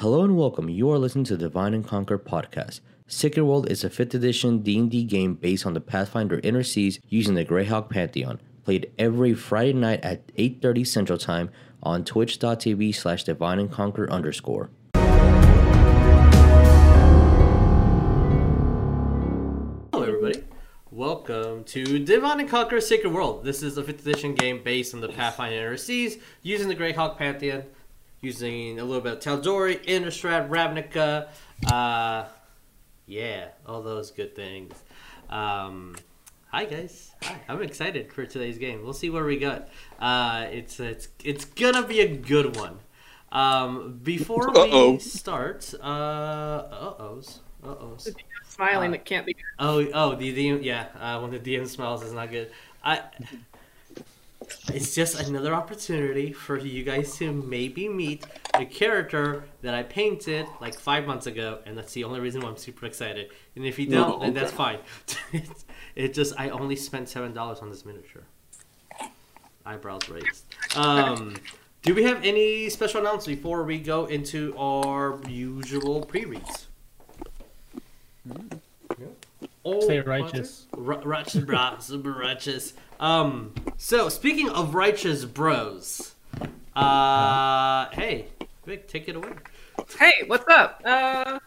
Hello 0.00 0.24
and 0.24 0.34
welcome. 0.34 0.70
You 0.70 0.90
are 0.90 0.98
listening 0.98 1.24
to 1.26 1.36
Divine 1.36 1.74
and 1.74 1.86
Conquer 1.86 2.18
podcast. 2.18 2.80
Sacred 3.06 3.44
World 3.44 3.70
is 3.70 3.84
a 3.84 3.90
5th 3.90 4.14
edition 4.14 4.60
D&D 4.60 5.04
game 5.04 5.34
based 5.34 5.66
on 5.66 5.74
the 5.74 5.80
Pathfinder 5.82 6.40
Inner 6.42 6.62
Seas 6.62 6.98
using 7.10 7.34
the 7.34 7.44
Greyhawk 7.44 7.90
Pantheon. 7.90 8.40
Played 8.64 8.90
every 8.98 9.34
Friday 9.34 9.74
night 9.74 10.00
at 10.02 10.26
8.30 10.36 10.86
Central 10.86 11.18
Time 11.18 11.50
on 11.82 12.02
twitch.tv 12.06 12.94
slash 12.94 13.24
divine 13.24 13.58
and 13.58 13.70
conquer 13.70 14.10
underscore. 14.10 14.70
Hello, 19.92 20.06
everybody. 20.06 20.44
Welcome 20.90 21.64
to 21.64 21.98
Divine 21.98 22.40
and 22.40 22.48
Conquer 22.48 22.80
Sacred 22.80 23.12
World. 23.12 23.44
This 23.44 23.62
is 23.62 23.76
a 23.76 23.82
5th 23.82 24.00
edition 24.00 24.34
game 24.34 24.62
based 24.64 24.94
on 24.94 25.02
the 25.02 25.08
Pathfinder 25.08 25.56
Inner 25.56 25.76
Seas, 25.76 26.16
using 26.40 26.68
the 26.68 26.74
Greyhawk 26.74 27.18
Pantheon, 27.18 27.64
using 28.20 28.78
a 28.78 28.84
little 28.84 29.00
bit 29.00 29.14
of 29.14 29.20
Tal'Dorei, 29.20 29.84
Innistrad, 29.84 30.48
Ravnica, 30.48 31.28
uh, 31.70 32.28
yeah, 33.06 33.48
all 33.66 33.82
those 33.82 34.10
good 34.10 34.36
things. 34.36 34.74
Um, 35.28 35.96
hi, 36.48 36.64
guys. 36.64 37.12
Hi. 37.22 37.40
I'm 37.48 37.62
excited 37.62 38.12
for 38.12 38.26
today's 38.26 38.58
game. 38.58 38.82
We'll 38.82 38.92
see 38.92 39.10
where 39.10 39.24
we 39.24 39.38
got. 39.38 39.68
Uh, 39.98 40.46
it's, 40.50 40.78
it's, 40.80 41.08
it's 41.24 41.44
gonna 41.44 41.86
be 41.86 42.00
a 42.00 42.16
good 42.16 42.56
one. 42.56 42.78
Um, 43.32 44.00
before 44.02 44.50
Uh-oh. 44.50 44.92
we 44.92 44.98
start, 44.98 45.72
uh, 45.80 45.86
uh-ohs, 45.86 47.40
uh-ohs. 47.64 48.08
smiling 48.48 48.88
Uh, 48.88 48.92
that 48.92 49.04
can't 49.04 49.24
be. 49.24 49.34
Good. 49.34 49.42
Oh, 49.58 49.86
oh, 49.94 50.14
the 50.16 50.34
DM, 50.36 50.64
yeah. 50.64 50.86
Uh, 50.98 51.20
when 51.20 51.30
the 51.30 51.38
DM 51.38 51.66
smiles 51.68 52.02
is 52.02 52.12
not 52.12 52.30
good. 52.30 52.50
I. 52.82 53.02
It's 54.72 54.94
just 54.94 55.20
another 55.28 55.54
opportunity 55.54 56.32
for 56.32 56.56
you 56.58 56.82
guys 56.84 57.16
to 57.16 57.32
maybe 57.32 57.88
meet 57.88 58.26
a 58.54 58.64
character 58.64 59.44
that 59.62 59.74
I 59.74 59.82
painted 59.82 60.46
like 60.60 60.78
five 60.78 61.06
months 61.06 61.26
ago, 61.26 61.58
and 61.66 61.76
that's 61.76 61.92
the 61.92 62.04
only 62.04 62.20
reason 62.20 62.40
why 62.42 62.48
I'm 62.48 62.56
super 62.56 62.86
excited. 62.86 63.30
And 63.56 63.64
if 63.64 63.78
you 63.78 63.86
don't, 63.86 64.18
No, 64.18 64.20
then 64.20 64.34
that's 64.34 64.52
fine. 64.52 64.78
It's- 65.32 65.64
it 65.96 66.14
just 66.14 66.34
I 66.38 66.50
only 66.50 66.76
spent 66.76 67.08
seven 67.08 67.32
dollars 67.32 67.58
on 67.60 67.70
this 67.70 67.84
miniature. 67.84 68.22
Eyebrows 69.66 70.08
raised. 70.08 70.44
Um, 70.76 71.36
do 71.82 71.94
we 71.94 72.02
have 72.04 72.24
any 72.24 72.68
special 72.70 73.00
announcements 73.00 73.26
before 73.26 73.62
we 73.64 73.78
go 73.78 74.06
into 74.06 74.54
our 74.56 75.20
usual 75.28 76.02
pre-reads? 76.04 76.66
Oh, 79.64 79.80
Say 79.86 80.00
righteous. 80.00 80.66
Ri- 80.76 80.96
righteous, 81.04 81.44
bro. 81.44 81.76
Super 81.80 82.12
righteous. 82.12 82.72
Um. 82.98 83.54
So 83.76 84.08
speaking 84.08 84.48
of 84.50 84.74
righteous 84.74 85.24
bros, 85.24 86.14
uh, 86.76 87.88
hey, 87.90 88.26
Vic, 88.66 88.88
take 88.88 89.08
it 89.08 89.16
away. 89.16 89.32
Hey, 89.98 90.12
what's 90.26 90.44
up? 90.50 90.80
Uh, 90.84 91.38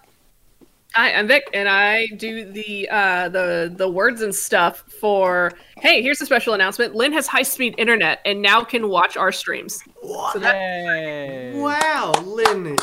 hi, 0.93 1.13
I'm 1.13 1.27
Vic, 1.27 1.43
and 1.53 1.67
I 1.69 2.07
do 2.17 2.51
the 2.51 2.87
uh, 2.89 3.29
the 3.29 3.73
the 3.75 3.89
words 3.89 4.21
and 4.21 4.33
stuff 4.33 4.83
for. 4.99 5.51
Hey, 5.77 6.01
here's 6.01 6.21
a 6.21 6.25
special 6.25 6.53
announcement. 6.53 6.95
Lynn 6.95 7.13
has 7.13 7.27
high 7.27 7.43
speed 7.43 7.75
internet 7.77 8.19
and 8.25 8.41
now 8.41 8.63
can 8.63 8.89
watch 8.89 9.17
our 9.17 9.31
streams, 9.31 9.79
What? 10.01 10.33
so 10.33 10.39
that 10.39 10.55
Wow, 11.55 12.11
Lynn. 12.23 12.77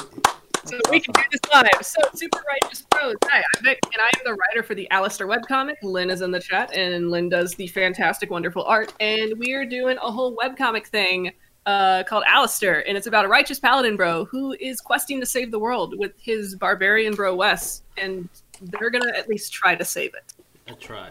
So 0.65 0.79
we 0.91 1.01
can 1.01 1.13
do 1.15 1.23
this 1.31 1.41
live. 1.53 1.69
So 1.83 2.01
super 2.15 2.43
righteous 2.49 2.83
pros. 2.91 3.17
Hi, 3.25 3.39
I'm 3.39 3.65
Vic, 3.65 3.79
and 3.93 4.01
I 4.01 4.07
am 4.07 4.25
the 4.25 4.35
writer 4.35 4.63
for 4.63 4.75
the 4.75 4.91
Alistair 4.91 5.27
webcomic. 5.27 5.77
Lynn 5.83 6.11
is 6.11 6.21
in 6.21 6.31
the 6.31 6.41
chat, 6.41 6.75
and 6.77 7.11
Lynn 7.11 7.29
does 7.29 7.55
the 7.55 7.67
fantastic, 7.69 8.31
wonderful 8.31 8.65
art. 8.65 8.93
And 9.01 9.39
we 9.39 9.53
are 9.53 9.65
doing 9.65 9.97
a 9.99 10.11
whole 10.11 10.37
webcomic 10.37 10.87
thing 10.87 11.33
uh, 11.67 12.03
called 12.05 12.25
Alistair, 12.27 12.87
and 12.89 12.97
it's 12.97 13.07
about 13.07 13.25
a 13.25 13.29
righteous 13.29 13.59
paladin 13.59 13.97
bro 13.97 14.25
who 14.27 14.53
is 14.61 14.81
questing 14.81 15.21
to 15.21 15.27
save 15.27 15.51
the 15.51 15.59
world 15.59 15.99
with 15.99 16.13
his 16.19 16.55
barbarian 16.57 17.15
bro 17.15 17.35
Wes, 17.35 17.83
and 17.97 18.29
they're 18.63 18.91
gonna 18.91 19.13
at 19.17 19.29
least 19.29 19.53
try 19.53 19.75
to 19.75 19.85
save 19.85 20.15
it. 20.15 20.35
I 20.69 20.73
try. 20.73 21.11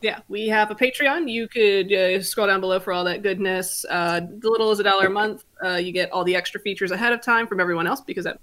Yeah, 0.00 0.18
we 0.28 0.48
have 0.48 0.72
a 0.72 0.74
Patreon. 0.74 1.30
You 1.30 1.46
could 1.46 1.92
uh, 1.92 2.20
scroll 2.22 2.48
down 2.48 2.60
below 2.60 2.80
for 2.80 2.92
all 2.92 3.04
that 3.04 3.22
goodness. 3.22 3.84
Uh, 3.88 4.20
the 4.20 4.50
little 4.50 4.72
is 4.72 4.80
a 4.80 4.82
dollar 4.82 5.06
a 5.06 5.10
month. 5.10 5.44
Uh, 5.64 5.76
you 5.76 5.92
get 5.92 6.10
all 6.10 6.24
the 6.24 6.34
extra 6.34 6.60
features 6.60 6.90
ahead 6.90 7.12
of 7.12 7.20
time 7.20 7.46
from 7.46 7.60
everyone 7.60 7.86
else 7.86 8.00
because 8.00 8.24
that 8.24 8.40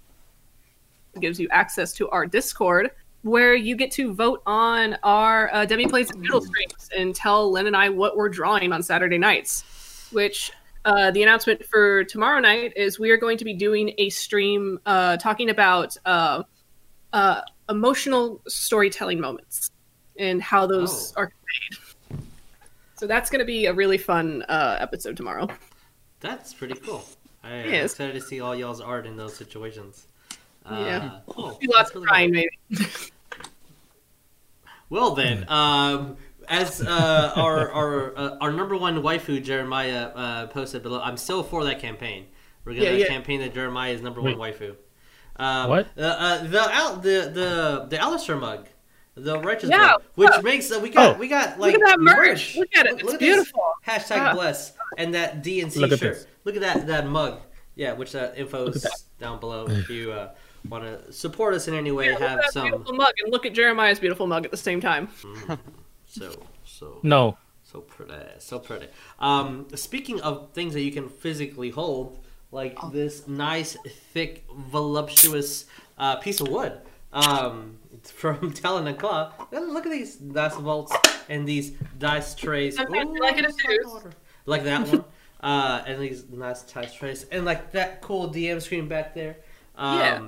gives 1.20 1.40
you 1.40 1.47
access 1.52 1.94
to 1.94 2.09
our 2.09 2.25
Discord, 2.25 2.92
where 3.24 3.53
you 3.56 3.75
get 3.75 3.92
to 3.92 4.14
vote 4.14 4.42
on 4.46 4.97
our 5.03 5.53
uh, 5.53 5.66
Demi 5.66 5.88
Plays 5.88 6.09
and 6.12 6.24
Doodle 6.24 6.42
streams 6.42 6.90
and 6.96 7.14
tell 7.16 7.52
Lynn 7.52 7.68
and 7.68 7.75
I 7.75 7.90
what 7.90 8.16
we're 8.16 8.30
drawing 8.30 8.72
on 8.72 8.81
Saturday 8.84 9.18
nights. 9.18 9.64
Which 10.12 10.52
uh, 10.86 11.12
the 11.12 11.22
announcement 11.24 11.66
for 11.66 12.03
tomorrow 12.06 12.40
night 12.40 12.74
is 12.75 13.00
we 13.00 13.12
are 13.12 13.18
going 13.18 13.38
to 13.38 13.46
be 13.46 13.53
doing 13.53 13.94
a 13.98 14.09
stream 14.09 14.80
uh, 14.86 15.18
talking 15.18 15.50
about 15.50 15.96
uh, 16.06 16.44
uh, 17.14 17.42
emotional 17.69 18.42
storytelling 18.48 19.19
moments 19.19 19.72
and 20.18 20.42
how 20.42 20.66
those 20.66 21.12
Oh. 21.16 21.22
are 21.22 21.31
conveyed. 21.31 22.25
So 22.96 23.08
that's 23.08 23.30
going 23.30 23.40
to 23.40 23.46
be 23.46 23.66
a 23.68 23.74
really 23.74 23.98
fun 23.98 24.44
uh, 24.50 24.78
episode 24.80 25.16
tomorrow. 25.16 25.48
That's 26.19 26.53
pretty 26.53 26.75
cool. 26.75 27.06
I, 27.44 27.50
I'm 27.53 27.74
excited 27.74 28.14
to 28.16 28.22
see 28.22 28.42
all 28.42 28.56
y'all's 28.56 28.81
art 28.81 29.06
in 29.06 29.16
those 29.16 29.36
situations. 29.36 30.08
Uh, 30.66 30.75
Yeah. 30.86 31.20
cool. 31.28 31.58
Do 31.62 31.68
lots 31.74 31.92
of 31.92 32.03
crying, 32.03 32.31
maybe. 32.31 32.50
Well 34.90 35.14
then, 35.14 35.46
um, 35.50 36.18
as 36.47 36.81
uh, 36.81 37.31
our 37.36 37.72
our 37.72 38.18
uh, 38.18 38.38
our 38.42 38.52
number 38.52 38.75
one 38.75 39.02
waifu 39.03 39.44
Jeremiah 39.44 40.08
uh, 40.16 40.48
posted 40.48 40.81
below, 40.81 41.00
I'm 41.02 41.18
still 41.18 41.44
for 41.44 41.64
that 41.66 41.80
campaign. 41.80 42.25
We're 42.66 42.74
gonna 42.74 42.86
Yeah, 42.86 42.92
yeah. 42.92 43.08
campaign 43.08 43.40
that 43.42 43.53
Jeremiah 43.53 43.94
is 43.94 44.02
number 44.02 44.22
Wait. 44.22 44.38
one 44.38 44.52
waifu. 44.52 44.75
Um, 45.36 45.69
What? 45.69 45.88
Uh, 45.98 46.02
uh, 46.02 46.44
the 46.48 46.59
Al- 46.74 46.96
the 46.98 47.31
the 47.34 47.86
the 47.90 48.00
Alistair 48.00 48.36
mug, 48.36 48.68
the 49.16 49.40
righteous 49.40 49.69
Yeah, 49.69 49.78
mug, 49.78 50.02
which 50.16 50.30
look. 50.31 50.44
makes 50.44 50.72
uh, 50.72 50.80
we 50.81 50.90
got 50.90 51.16
Oh. 51.16 51.19
we 51.19 51.28
got 51.28 51.59
like 51.59 51.74
Look 51.74 51.84
at 51.84 51.88
that 51.88 52.00
merch. 52.00 52.56
Look 52.58 52.69
at 52.75 52.88
it. 52.88 52.94
Look- 52.94 53.00
It's 53.02 53.03
look 53.03 53.14
at 53.14 53.19
this 53.19 53.36
beautiful. 53.36 53.64
Hashtag 53.88 54.18
Ah. 54.18 54.34
bless 54.34 54.74
and 54.98 55.14
that 55.14 55.44
DNC 55.44 55.80
Look 55.81 55.92
at 55.92 56.00
shirt. 56.00 56.16
this. 56.16 56.28
Look 56.46 56.56
at 56.56 56.62
that 56.62 56.88
that 56.88 57.08
mug. 57.08 57.42
Yeah, 57.75 57.94
which 57.94 58.16
uh, 58.16 58.31
info 58.36 58.66
Look 58.66 58.75
at 58.75 58.84
is 58.86 59.06
down 59.19 59.40
below 59.40 59.68
if 59.69 59.88
you 59.90 60.12
uh, 60.12 60.31
want 60.68 60.84
to 60.84 61.12
support 61.14 61.53
us 61.53 61.68
in 61.68 61.74
any 61.74 61.92
way. 61.92 62.08
Yeah, 62.12 62.20
have 62.20 62.42
some 62.52 62.70
beautiful 62.70 62.94
mug 62.96 63.14
and 63.24 63.31
look 63.31 63.46
at 63.46 63.53
Jeremiah's 63.53 64.00
beautiful 64.00 64.28
mug 64.28 64.46
at 64.46 64.52
the 64.52 64.58
same 64.58 64.81
time. 64.81 65.08
so 66.06 66.31
so 66.66 67.00
No. 67.03 67.38
So 67.64 67.81
pretty, 67.81 68.14
so 68.40 68.58
pretty. 68.58 68.88
Um, 69.19 69.68
speaking 69.75 70.19
of 70.22 70.53
things 70.53 70.74
that 70.74 70.81
you 70.81 70.92
can 70.92 71.08
physically 71.08 71.69
hold, 71.69 72.18
like 72.52 72.75
Oh. 72.81 72.90
this 72.90 73.28
nice, 73.28 73.78
thick, 74.12 74.44
voluptuous 74.58 75.66
uh, 76.00 76.16
piece 76.16 76.42
of 76.42 76.48
wood 76.48 76.80
um, 77.14 77.78
it's 77.94 78.09
from 78.22 78.53
Talon 78.53 78.88
and 78.88 78.98
Claw. 78.98 79.31
Look 79.52 79.86
at 79.86 79.92
these 79.92 80.16
dice 80.16 80.56
vaults 80.56 80.96
and 81.30 81.48
these 81.48 81.72
dice 82.00 82.34
trays. 82.36 82.80
Ooh, 82.80 83.18
like 83.19 83.38
it 83.38 83.40
in 83.40 83.46
it's 83.46 83.56
twos. 83.58 83.86
water. 83.86 84.12
Like 84.48 84.64
that 84.64 84.88
one. 84.88 85.03
uh, 85.42 85.84
and 85.86 86.02
these 86.02 86.28
nice 86.30 86.64
dice 86.64 86.94
trays. 86.94 87.25
And 87.31 87.46
like 87.46 87.72
that 87.74 88.02
cool 88.02 88.30
DM 88.31 88.62
screen 88.62 88.88
back 88.88 89.14
there. 89.14 89.38
Um, 89.75 89.98
Yeah. 90.00 90.22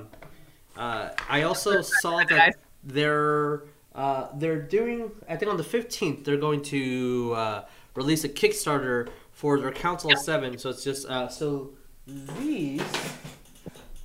Uh, 0.76 1.10
I 1.28 1.42
also 1.42 1.82
saw 1.82 2.24
that 2.24 2.56
they're 2.84 3.64
uh, 3.94 4.28
they're 4.34 4.60
doing. 4.60 5.10
I 5.28 5.36
think 5.36 5.50
on 5.50 5.56
the 5.56 5.64
fifteenth 5.64 6.24
they're 6.24 6.36
going 6.36 6.62
to 6.64 7.34
uh, 7.36 7.64
release 7.94 8.24
a 8.24 8.28
Kickstarter 8.28 9.08
for 9.32 9.60
their 9.60 9.72
Council 9.72 10.12
of 10.12 10.18
Seven. 10.18 10.58
So 10.58 10.70
it's 10.70 10.84
just 10.84 11.06
uh, 11.08 11.28
so 11.28 11.70
these 12.06 12.82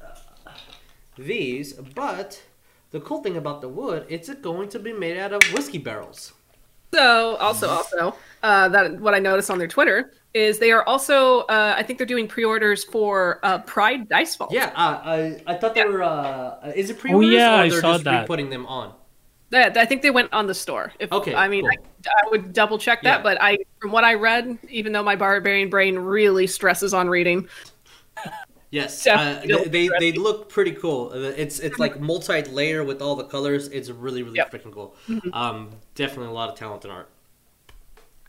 uh, 0.01 0.51
these, 1.17 1.73
but 1.73 2.41
the 2.91 2.99
cool 2.99 3.21
thing 3.21 3.37
about 3.37 3.61
the 3.61 3.69
wood, 3.69 4.05
it's 4.09 4.33
going 4.35 4.69
to 4.69 4.79
be 4.79 4.93
made 4.93 5.17
out 5.17 5.33
of 5.33 5.41
whiskey 5.53 5.77
barrels. 5.77 6.33
So 6.93 7.35
also 7.35 7.69
also 7.69 8.15
uh, 8.43 8.69
that 8.69 8.99
what 8.99 9.13
I 9.13 9.19
noticed 9.19 9.49
on 9.49 9.57
their 9.57 9.67
Twitter 9.67 10.13
is 10.33 10.59
they 10.59 10.71
are 10.71 10.83
also 10.87 11.41
uh, 11.41 11.75
I 11.77 11.83
think 11.83 11.97
they're 11.99 12.05
doing 12.07 12.27
pre-orders 12.27 12.83
for 12.83 13.39
uh, 13.43 13.59
Pride 13.59 14.07
Dice 14.09 14.35
Vault. 14.35 14.51
Yeah, 14.51 14.67
uh, 14.75 15.01
I 15.03 15.41
I 15.47 15.55
thought 15.55 15.73
they 15.75 15.83
were. 15.85 16.03
Uh, 16.03 16.71
is 16.75 16.89
it 16.89 16.99
pre-orders 16.99 17.27
Oh 17.27 17.35
yeah, 17.37 17.55
or 17.55 17.61
I 17.61 17.69
they're 17.69 17.81
saw 17.81 17.93
just 17.93 18.03
that. 18.05 18.27
putting 18.27 18.49
them 18.49 18.65
on? 18.67 18.93
That, 19.49 19.77
I 19.77 19.85
think 19.85 20.01
they 20.01 20.11
went 20.11 20.33
on 20.33 20.45
the 20.45 20.53
store. 20.53 20.91
If, 20.99 21.09
Okay, 21.11 21.33
I 21.33 21.47
mean, 21.47 21.63
cool. 21.63 21.71
I, 22.05 22.09
I 22.25 22.29
would 22.31 22.51
double 22.51 22.77
check 22.77 23.01
that, 23.03 23.19
Yeah. 23.19 23.23
but 23.23 23.37
I, 23.41 23.57
from 23.79 23.91
what 23.91 24.03
I 24.03 24.13
read, 24.15 24.57
even 24.69 24.91
though 24.91 25.03
my 25.03 25.15
barbarian 25.15 25.69
brain 25.69 25.97
really 25.97 26.47
stresses 26.47 26.93
on 26.93 27.07
reading, 27.09 27.47
Yes, 28.69 29.07
uh, 29.07 29.41
they, 29.45 29.63
they 29.65 29.87
they 29.97 30.11
look 30.11 30.49
pretty 30.49 30.73
cool. 30.73 31.11
Uh, 31.13 31.31
It's 31.37 31.59
it's 31.59 31.79
like 31.79 31.99
multi-layer 32.01 32.83
with 32.83 33.01
all 33.01 33.15
the 33.15 33.23
colors. 33.23 33.67
It's 33.69 33.89
really 33.89 34.23
really 34.23 34.35
Yep. 34.37 34.51
freaking 34.51 34.73
cool. 34.73 34.95
Um, 35.31 35.69
definitely 35.95 36.27
a 36.27 36.31
lot 36.35 36.49
of 36.49 36.55
talent 36.55 36.83
in 36.85 36.91
art. 36.91 37.09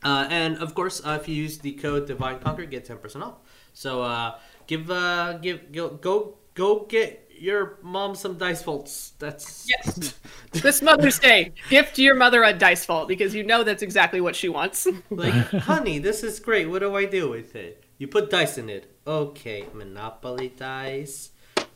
Uh, 0.03 0.27
and 0.31 0.59
of 0.59 0.75
course, 0.75 1.01
uh, 1.05 1.19
if 1.21 1.29
you 1.29 1.35
use 1.35 1.59
the 1.59 1.73
code 1.73 2.07
Divine 2.07 2.39
Conquer, 2.39 2.65
get 2.65 2.85
ten 2.85 2.99
percent 2.99 3.25
off. 3.25 3.37
So 3.73 4.03
uh, 4.03 4.39
give 4.67 4.91
uh, 4.91 5.35
give 5.39 5.73
go 5.73 5.91
go 5.91 6.39
go 6.55 6.87
get 6.89 7.29
your 7.41 7.79
mom 7.83 8.15
some 8.15 8.37
dice 8.37 8.63
vaults. 8.63 9.13
That's 9.19 9.69
yes, 9.69 10.19
this 10.53 10.83
Mother's 10.83 11.19
Day, 11.19 11.53
gift 11.71 11.99
your 11.99 12.15
mother 12.15 12.43
a 12.43 12.53
dice 12.53 12.85
vault 12.85 13.09
because 13.09 13.35
you 13.35 13.45
know 13.45 13.65
that's 13.65 13.83
exactly 13.83 14.21
what 14.21 14.37
she 14.37 14.49
wants. 14.49 14.87
like, 15.11 15.33
honey, 15.33 15.99
this 15.99 16.23
is 16.23 16.41
great. 16.41 16.69
What 16.69 16.81
do 16.81 16.95
I 16.97 17.05
do 17.05 17.31
with 17.31 17.57
it? 17.57 17.85
You 17.99 18.09
put 18.09 18.31
dice 18.31 18.59
in 18.59 18.69
it. 18.69 18.93
Okay, 19.07 19.65
Monopoly 19.73 20.49
dice, 20.57 21.31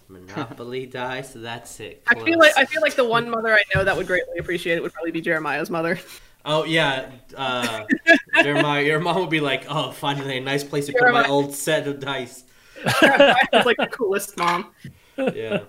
Monopoly 0.09 0.87
dice. 0.91 1.33
That's 1.35 1.81
it. 1.81 2.03
I 2.07 2.15
feel 2.15 2.39
like 2.39 2.57
I 2.57 2.65
feel 2.65 2.83
like 2.83 2.95
the 2.95 3.05
one 3.05 3.31
mother 3.31 3.55
I 3.55 3.63
know 3.75 3.85
that 3.85 3.97
would 3.97 4.07
greatly 4.07 4.39
appreciate 4.39 4.77
it 4.77 4.83
would 4.83 4.93
probably 4.93 5.13
be 5.13 5.21
Jeremiah's 5.21 5.71
mother. 5.71 5.99
Oh 6.45 6.65
yeah, 6.65 7.11
uh, 7.37 7.85
Jeremiah, 8.43 8.83
your 8.83 8.99
mom 9.01 9.21
would 9.21 9.31
be 9.31 9.41
like, 9.41 9.65
"Oh, 9.69 9.93
finally 9.93 10.39
a 10.39 10.41
nice 10.41 10.65
place 10.65 10.87
to 10.87 10.93
put 10.93 11.13
my 11.13 11.27
old 11.29 11.55
set 11.55 11.87
of 11.87 12.01
dice." 12.01 12.45
It's 12.85 13.67
like 13.67 13.77
the 13.77 13.89
coolest 13.93 14.37
mom. 14.37 14.73
Yeah, 15.17 15.61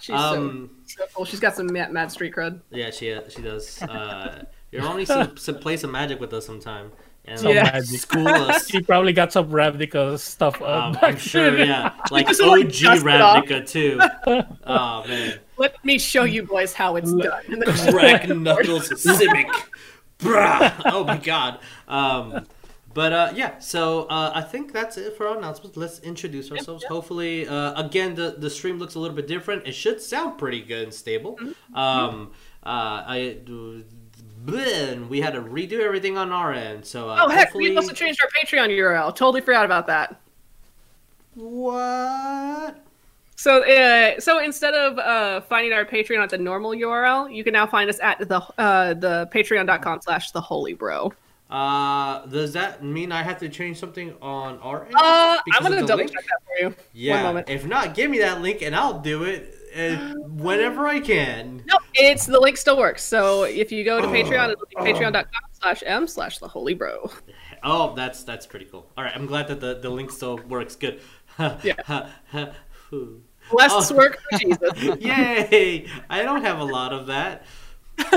She's 0.00 0.14
um, 0.14 0.70
so, 0.84 1.02
so 1.04 1.08
cool. 1.14 1.24
She's 1.24 1.40
got 1.40 1.56
some 1.56 1.72
mad, 1.72 1.90
mad 1.92 2.10
street 2.12 2.34
cred. 2.34 2.60
yeah, 2.70 2.90
she 2.90 3.16
she 3.30 3.40
does. 3.42 3.80
Uh, 3.82 4.44
your 4.72 4.82
mom 4.82 4.98
needs 4.98 5.10
to, 5.10 5.26
to 5.46 5.52
play 5.54 5.76
some 5.76 5.90
magic 5.92 6.20
with 6.20 6.32
us 6.34 6.44
sometime 6.46 6.92
and 7.24 7.38
Some 7.40 7.52
Yeah. 7.52 7.62
magic. 7.64 7.98
school 8.00 8.28
us. 8.48 8.68
She 8.68 8.82
probably 8.82 9.12
got 9.14 9.32
some 9.32 9.50
Ravnica 9.50 10.18
stuff. 10.18 10.60
Uh, 10.60 10.66
Um, 10.66 10.92
back 10.92 11.02
I'm 11.04 11.16
sure, 11.16 11.56
yeah, 11.56 11.92
like 12.10 12.28
OG 12.28 12.68
dust. 12.72 13.04
Ravnica 13.04 13.66
too. 13.66 13.98
Oh 14.66 15.04
man, 15.08 15.38
Let 15.58 15.84
me 15.84 15.98
show 15.98 16.24
you 16.24 16.44
boys 16.44 16.72
how 16.72 16.96
it's 16.96 17.12
done. 17.12 17.62
Crack 17.90 18.28
knuckles, 18.36 18.88
Simic, 18.90 19.50
brah. 20.18 20.72
Oh 20.86 21.04
my 21.04 21.16
god. 21.16 21.58
Um, 21.88 22.46
but 22.94 23.12
uh, 23.12 23.32
yeah, 23.34 23.58
so 23.58 24.04
uh, 24.04 24.32
I 24.34 24.42
think 24.42 24.72
that's 24.72 24.96
it 24.96 25.16
for 25.16 25.28
our 25.28 25.36
announcements. 25.36 25.76
Let's 25.76 26.00
introduce 26.00 26.50
ourselves. 26.50 26.84
Hopefully, 26.84 27.46
uh, 27.46 27.80
again, 27.80 28.14
the 28.14 28.36
the 28.38 28.50
stream 28.50 28.78
looks 28.78 28.94
a 28.94 28.98
little 28.98 29.16
bit 29.16 29.26
different. 29.26 29.66
It 29.66 29.72
should 29.72 30.00
sound 30.00 30.38
pretty 30.38 30.62
good 30.62 30.84
and 30.84 30.94
stable. 30.94 31.36
Mm-hmm. 31.36 31.76
Um, 31.76 32.32
uh, 32.64 33.04
I. 33.06 33.38
bleh, 34.44 35.08
we 35.08 35.20
had 35.20 35.34
to 35.34 35.42
redo 35.42 35.80
everything 35.80 36.16
on 36.16 36.32
our 36.32 36.52
end, 36.52 36.84
so 36.84 37.10
uh, 37.10 37.18
oh 37.20 37.28
heck, 37.28 37.48
hopefully... 37.48 37.70
we 37.70 37.76
also 37.76 37.92
changed 37.92 38.20
our 38.22 38.30
Patreon 38.30 38.70
URL. 38.70 39.14
Totally 39.14 39.40
forgot 39.42 39.64
about 39.64 39.86
that. 39.88 40.20
What? 41.34 42.84
So, 43.38 43.62
uh, 43.62 44.18
so 44.18 44.40
instead 44.40 44.74
of 44.74 44.98
uh, 44.98 45.42
finding 45.42 45.72
our 45.72 45.84
Patreon 45.84 46.20
at 46.20 46.28
the 46.28 46.38
normal 46.38 46.72
URL, 46.72 47.32
you 47.32 47.44
can 47.44 47.52
now 47.52 47.68
find 47.68 47.88
us 47.88 48.00
at 48.00 48.18
the 48.18 48.42
uh, 48.58 48.94
the 48.94 49.30
patreon.com 49.32 50.00
slash 50.02 50.32
the 50.32 50.40
holy 50.40 50.74
bro. 50.74 51.12
Uh, 51.48 52.26
does 52.26 52.52
that 52.54 52.82
mean 52.82 53.12
I 53.12 53.22
have 53.22 53.38
to 53.38 53.48
change 53.48 53.78
something 53.78 54.12
on 54.20 54.58
our 54.58 54.86
end? 54.86 54.94
Uh, 54.96 55.38
I'm 55.52 55.62
gonna 55.62 55.86
double 55.86 55.98
link? 55.98 56.12
check 56.12 56.24
that 56.24 56.40
for 56.44 56.64
you. 56.64 56.74
Yeah. 56.92 57.22
moment. 57.22 57.48
If 57.48 57.64
not, 57.64 57.94
give 57.94 58.10
me 58.10 58.18
that 58.18 58.42
link 58.42 58.60
and 58.60 58.74
I'll 58.74 58.98
do 58.98 59.22
it 59.22 59.54
uh, 59.76 60.14
whenever 60.26 60.88
I 60.88 60.98
can. 60.98 61.62
No, 61.64 61.78
it's 61.94 62.26
the 62.26 62.40
link 62.40 62.56
still 62.56 62.76
works. 62.76 63.04
So 63.04 63.44
if 63.44 63.70
you 63.70 63.84
go 63.84 64.00
to 64.00 64.08
Patreon, 64.08 64.50
it'll 64.50 64.66
be 64.66 64.74
patreon.com 64.74 65.24
slash 65.52 65.84
m 65.86 66.08
slash 66.08 66.38
the 66.38 66.48
holy 66.48 66.74
bro. 66.74 67.08
Oh, 67.62 67.94
that's 67.94 68.24
that's 68.24 68.46
pretty 68.46 68.64
cool. 68.64 68.90
All 68.96 69.04
right, 69.04 69.14
I'm 69.14 69.26
glad 69.26 69.46
that 69.46 69.60
the, 69.60 69.78
the 69.78 69.90
link 69.90 70.10
still 70.10 70.38
works 70.48 70.74
good. 70.74 71.00
Yeah. 71.62 72.08
Whew. 73.50 73.58
Less 73.58 73.90
Oh. 73.90 73.94
work 73.96 74.18
for 74.30 74.38
Jesus. 74.38 74.82
Yay! 75.00 75.86
I 76.08 76.22
don't 76.22 76.42
have 76.42 76.58
a 76.60 76.64
lot 76.64 76.92
of 76.92 77.06
that. 77.06 77.44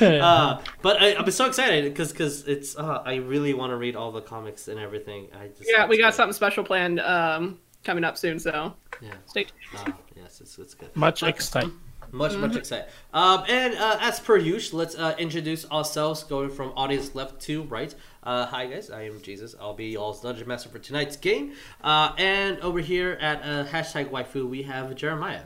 uh, 0.00 0.60
but 0.82 1.02
I, 1.02 1.14
I'm 1.16 1.30
so 1.30 1.46
excited 1.46 1.84
because 1.84 2.12
because 2.12 2.46
it's 2.46 2.76
uh, 2.78 3.02
I 3.04 3.16
really 3.16 3.54
want 3.54 3.70
to 3.70 3.76
read 3.76 3.96
all 3.96 4.12
the 4.12 4.20
comics 4.20 4.68
and 4.68 4.78
everything. 4.78 5.28
I 5.38 5.48
just 5.48 5.68
Yeah, 5.68 5.86
we 5.86 5.98
got 5.98 6.08
it's 6.08 6.16
something 6.16 6.32
special 6.34 6.62
planned 6.64 7.00
um, 7.00 7.58
coming 7.84 8.04
up 8.04 8.16
soon. 8.16 8.38
So. 8.38 8.74
Yeah. 9.00 9.14
stay 9.26 9.44
tuned. 9.44 9.88
Uh, 9.88 9.92
yes, 10.14 10.40
it's, 10.40 10.58
it's 10.58 10.74
good. 10.74 10.94
Much 10.94 11.22
excited. 11.22 11.72
Much, 12.12 12.34
much 12.36 12.56
excited. 12.56 12.86
Um, 13.12 13.44
and 13.48 13.74
uh, 13.74 13.98
as 14.00 14.18
per 14.18 14.36
usual, 14.36 14.80
let's 14.80 14.96
uh, 14.96 15.14
introduce 15.18 15.68
ourselves 15.70 16.24
going 16.24 16.50
from 16.50 16.72
audience 16.76 17.14
left 17.14 17.40
to 17.42 17.62
right. 17.64 17.94
Uh, 18.22 18.46
hi, 18.46 18.66
guys. 18.66 18.90
I 18.90 19.02
am 19.02 19.20
Jesus. 19.22 19.54
I'll 19.60 19.74
be 19.74 19.86
y'all's 19.86 20.20
Dungeon 20.20 20.48
Master 20.48 20.68
for 20.68 20.78
tonight's 20.78 21.16
game. 21.16 21.52
Uh, 21.82 22.12
and 22.18 22.58
over 22.60 22.80
here 22.80 23.12
at 23.20 23.42
uh, 23.42 23.64
hashtag 23.66 24.10
waifu, 24.10 24.48
we 24.48 24.62
have 24.62 24.94
Jeremiah. 24.94 25.44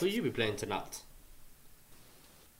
Who 0.00 0.06
you 0.06 0.22
be 0.22 0.30
playing 0.30 0.56
tonight? 0.56 1.02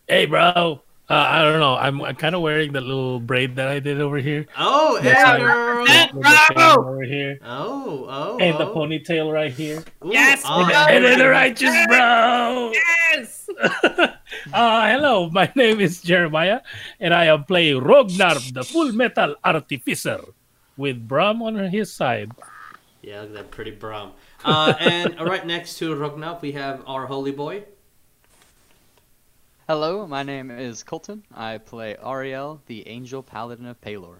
Hey, 0.08 0.26
bro. 0.26 0.82
Uh, 1.12 1.28
I 1.28 1.42
don't 1.42 1.60
know. 1.60 1.76
I'm, 1.76 2.00
I'm 2.00 2.16
kind 2.16 2.34
of 2.34 2.40
wearing 2.40 2.72
the 2.72 2.80
little 2.80 3.20
braid 3.20 3.56
that 3.56 3.68
I 3.68 3.80
did 3.80 4.00
over 4.00 4.16
here. 4.16 4.46
Oh, 4.56 4.98
Yes, 5.02 5.18
yeah, 5.20 5.38
girl. 5.38 5.86
Yeah. 5.86 6.08
With 6.10 6.24
the 6.24 6.30
chain 6.30 6.56
Bravo! 6.56 6.88
over 6.88 7.02
here. 7.02 7.38
Oh, 7.44 8.06
oh. 8.08 8.38
And 8.38 8.58
the 8.58 8.66
oh. 8.66 8.74
ponytail 8.74 9.30
right 9.30 9.52
here. 9.52 9.84
Ooh, 10.02 10.10
Yes, 10.10 10.40
oh, 10.46 10.64
And 10.64 11.04
then 11.04 11.18
the 11.18 11.24
Yes. 11.24 11.36
righteous 11.36 11.76
bro. 11.86 12.72
Yes. 12.72 13.48
uh, 14.54 14.88
hello, 14.88 15.28
my 15.28 15.52
name 15.54 15.80
is 15.80 16.00
Jeremiah, 16.00 16.62
and 16.98 17.12
I 17.12 17.26
am 17.26 17.44
playing 17.44 17.82
Rognar, 17.82 18.40
the 18.50 18.64
Full 18.64 18.92
Metal 18.92 19.36
Artificer, 19.44 20.24
with 20.78 21.06
Bram 21.06 21.42
on 21.42 21.56
his 21.68 21.92
side. 21.92 22.32
Yeah, 23.02 23.20
look 23.20 23.30
at 23.30 23.34
that 23.34 23.50
pretty 23.50 23.72
Brom. 23.72 24.12
Uh, 24.42 24.72
and 24.80 25.20
right 25.20 25.44
next 25.46 25.76
to 25.78 25.94
Rognar, 25.94 26.40
we 26.40 26.52
have 26.52 26.82
our 26.86 27.04
holy 27.04 27.32
boy. 27.32 27.64
Hello, 29.68 30.06
my 30.06 30.22
name 30.22 30.50
is 30.50 30.82
Coleton. 30.82 31.22
I 31.34 31.58
play 31.58 31.96
Ariell, 32.02 32.60
the 32.66 32.86
Angel 32.88 33.22
Paladin 33.22 33.66
of 33.66 33.80
Pelor. 33.80 34.16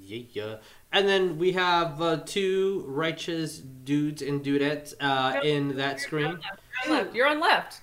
Yeah, 0.00 0.22
yeah. 0.32 0.56
And 0.92 1.06
then 1.08 1.38
we 1.38 1.52
have 1.52 2.00
uh, 2.00 2.18
two 2.24 2.84
righteous 2.86 3.58
dudes 3.58 4.22
and 4.22 4.42
dudettes 4.44 4.94
uh, 5.00 5.40
in 5.42 5.76
that 5.76 6.00
screen. 6.00 6.38
You're 6.86 6.86
on 6.86 6.90
left. 7.04 7.14
You're 7.14 7.26
on 7.28 7.40
left. 7.40 7.80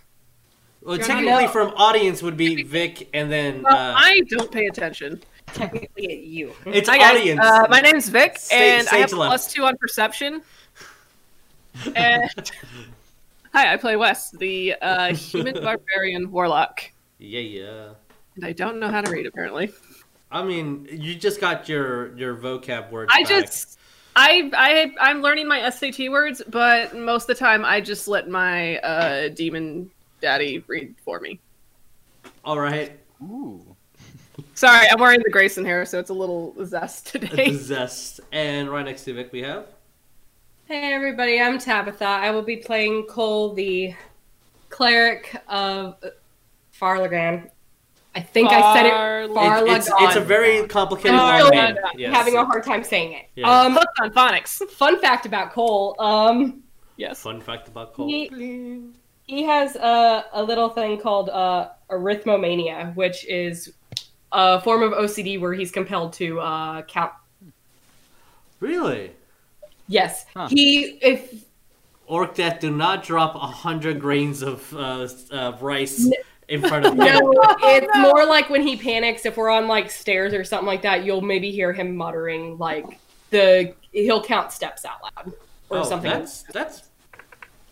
Well, 0.81 0.97
You're 0.97 1.05
technically, 1.05 1.43
not- 1.43 1.53
from 1.53 1.69
audience 1.75 2.21
would 2.23 2.37
be 2.37 2.63
Vic, 2.63 3.09
and 3.13 3.31
then 3.31 3.63
Well, 3.63 3.75
uh, 3.75 3.93
I 3.97 4.21
don't 4.29 4.51
pay 4.51 4.67
attention. 4.67 5.21
technically 5.47 6.05
at 6.11 6.19
you. 6.23 6.53
it's 6.65 6.87
Hi 6.89 6.97
guys. 6.97 7.17
audience. 7.19 7.41
Uh, 7.43 7.65
my 7.69 7.81
name's 7.81 8.09
Vic, 8.09 8.37
Stage- 8.37 8.57
and 8.79 8.87
I 8.89 8.97
have 8.97 9.09
stage 9.09 9.17
left. 9.19 9.29
plus 9.29 9.53
two 9.53 9.63
on 9.65 9.77
perception. 9.77 10.41
And 11.95 12.29
hi, 13.57 13.73
I 13.73 13.77
play 13.77 13.95
Wes, 13.95 14.31
the 14.31 14.75
uh, 14.81 15.13
human 15.15 15.55
barbarian 15.55 16.31
warlock, 16.31 16.83
yeah, 17.17 17.39
yeah. 17.39 17.89
and 18.35 18.45
I 18.45 18.53
don't 18.53 18.79
know 18.79 18.89
how 18.89 19.01
to 19.01 19.09
read 19.09 19.25
apparently. 19.25 19.71
I 20.29 20.43
mean, 20.43 20.87
you 20.91 21.15
just 21.15 21.41
got 21.41 21.67
your 21.67 22.15
your 22.17 22.35
vocab 22.35 22.91
words. 22.91 23.11
I 23.13 23.23
back. 23.23 23.29
just, 23.29 23.79
I, 24.15 24.51
I, 24.53 24.93
I'm 24.99 25.21
learning 25.21 25.47
my 25.47 25.69
SAT 25.69 26.09
words, 26.09 26.41
but 26.47 26.95
most 26.95 27.23
of 27.23 27.27
the 27.27 27.35
time 27.35 27.65
I 27.65 27.81
just 27.81 28.07
let 28.07 28.29
my 28.29 28.77
uh, 28.79 29.29
demon 29.29 29.89
daddy 30.21 30.63
read 30.67 30.95
for 31.03 31.19
me. 31.19 31.39
all 32.43 32.59
right. 32.59 32.99
Ooh. 33.23 33.63
Sorry, 34.53 34.87
I'm 34.87 34.99
wearing 34.99 35.21
the 35.23 35.31
Grayson 35.31 35.65
hair, 35.65 35.83
so 35.85 35.99
it's 35.99 36.11
a 36.11 36.13
little 36.13 36.53
zest 36.63 37.07
today. 37.11 37.53
Zest, 37.53 38.19
and 38.31 38.69
right 38.69 38.85
next 38.85 39.03
to 39.05 39.13
Vic 39.13 39.31
we 39.31 39.41
have. 39.41 39.65
Hey 40.67 40.91
everybody, 40.93 41.39
I'm 41.39 41.57
Tabatha. 41.59 42.01
I 42.05 42.31
will 42.31 42.41
be 42.41 42.57
playing 42.57 43.05
Coal, 43.05 43.53
the 43.53 43.93
cleric 44.69 45.41
of 45.47 45.95
Fharlanghn. 46.77 47.49
I 48.15 48.21
think 48.21 48.49
I 48.51 48.75
said 48.75 48.85
it. 48.87 48.93
Fharlanghn. 48.93 49.35
Fharlanghn. 49.35 49.77
It's, 49.77 49.89
it's 49.99 50.15
a 50.17 50.19
very 50.21 50.67
complicated 50.67 51.11
I'm 51.17 51.45
still 51.45 51.51
name. 51.51 51.75
Yes. 51.95 52.13
having 52.13 52.35
a 52.35 52.43
hard 52.43 52.63
time 52.65 52.83
saying 52.83 53.13
it. 53.13 53.25
Yeah. 53.35 53.49
Um, 53.49 53.73
Hooked 53.75 53.99
on 54.01 54.11
phonics. 54.11 54.67
fun 54.69 54.99
fact 54.99 55.25
about 55.25 55.53
Coal. 55.53 55.95
Um, 55.99 56.63
Yes. 56.97 57.21
Fun 57.21 57.39
fact 57.41 57.67
about 57.67 57.93
Coal. 57.93 58.07
He- 58.07 58.81
he 59.27 59.43
has 59.43 59.75
a, 59.75 60.25
a 60.31 60.41
little 60.41 60.69
thing 60.69 60.99
called 60.99 61.29
uh, 61.29 61.69
arithmomania, 61.91 62.95
which 62.95 63.25
is 63.25 63.73
a 64.31 64.59
form 64.61 64.81
of 64.83 64.93
OCD 64.93 65.39
where 65.39 65.53
he's 65.53 65.69
compelled 65.69 66.13
to 66.13 66.39
uh, 66.39 66.81
count. 66.83 67.11
Really? 68.61 69.11
Yes, 69.87 70.25
Huh. 70.35 70.47
he 70.49 70.97
if 71.01 71.33
Orc 72.07 72.35
that 72.35 72.59
do 72.61 72.71
not 72.71 73.03
drop 73.03 73.35
a 73.35 73.39
hundred 73.39 73.99
grains 73.99 74.41
of 74.41 74.73
uh, 74.73 75.07
uh, 75.31 75.57
rice 75.61 76.09
in 76.47 76.61
front 76.61 76.85
of 76.85 76.91
him. 76.97 76.97
No, 76.99 77.33
it's 77.63 77.97
more 77.97 78.25
like 78.25 78.49
when 78.49 78.65
he 78.65 78.77
panics. 78.77 79.25
If 79.25 79.35
we're 79.37 79.49
on 79.49 79.67
like 79.67 79.89
stairs 79.91 80.33
or 80.33 80.43
something 80.43 80.67
like 80.67 80.81
that, 80.83 81.03
you'll 81.05 81.21
maybe 81.21 81.51
hear 81.51 81.73
him 81.73 81.95
muttering 81.95 82.57
like 82.57 82.99
the 83.29 83.73
he'll 83.91 84.23
count 84.23 84.51
steps 84.53 84.85
out 84.85 84.99
loud 85.03 85.33
or 85.69 85.79
oh, 85.79 85.83
something. 85.83 86.11
That's 86.11 86.43
that's 86.43 86.83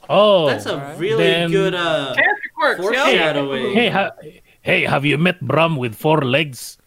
Oh, 0.09 0.47
that's 0.47 0.65
a 0.67 0.73
alright. 0.73 0.99
really 0.99 1.23
Then- 1.23 1.51
good 1.51 1.73
uh, 1.73 2.13
Character 2.15 2.83
foreshadowing. 2.83 3.73
hey, 3.73 3.89
ha- 3.89 4.11
hey, 4.61 4.83
have 4.85 5.03
you 5.05 5.17
met 5.17 5.39
Bram 5.41 5.77
with 5.77 5.95
four 5.95 6.21
legs? 6.21 6.77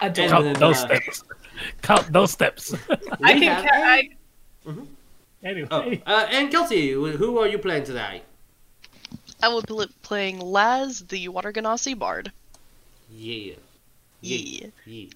I 0.00 0.08
don't 0.08 0.32
And 0.32 0.44
Count 0.46 0.58
those 0.58 0.78
uh, 0.84 0.86
steps. 0.86 1.24
Count 1.82 2.12
those 2.12 2.30
steps. 2.32 2.74
I 2.90 3.34
We 3.34 3.40
can. 3.40 3.42
have- 3.42 3.64
ca- 3.64 3.70
I, 3.72 4.08
anyway, 5.44 5.68
Oh, 5.70 5.92
uh, 6.06 6.26
and 6.30 6.50
Kelsey, 6.50 6.90
who 6.92 7.38
are 7.38 7.46
you 7.48 7.58
playing 7.58 7.84
today? 7.84 8.22
I 9.42 9.48
will 9.48 9.62
be 9.62 9.86
playing 10.02 10.40
Laz, 10.40 11.00
the 11.06 11.28
Water 11.28 11.52
Genasi 11.52 11.96
Bard. 11.98 12.32
Yeah. 13.10 13.54
Yeah. 14.20 14.66
Yeah. 14.84 15.06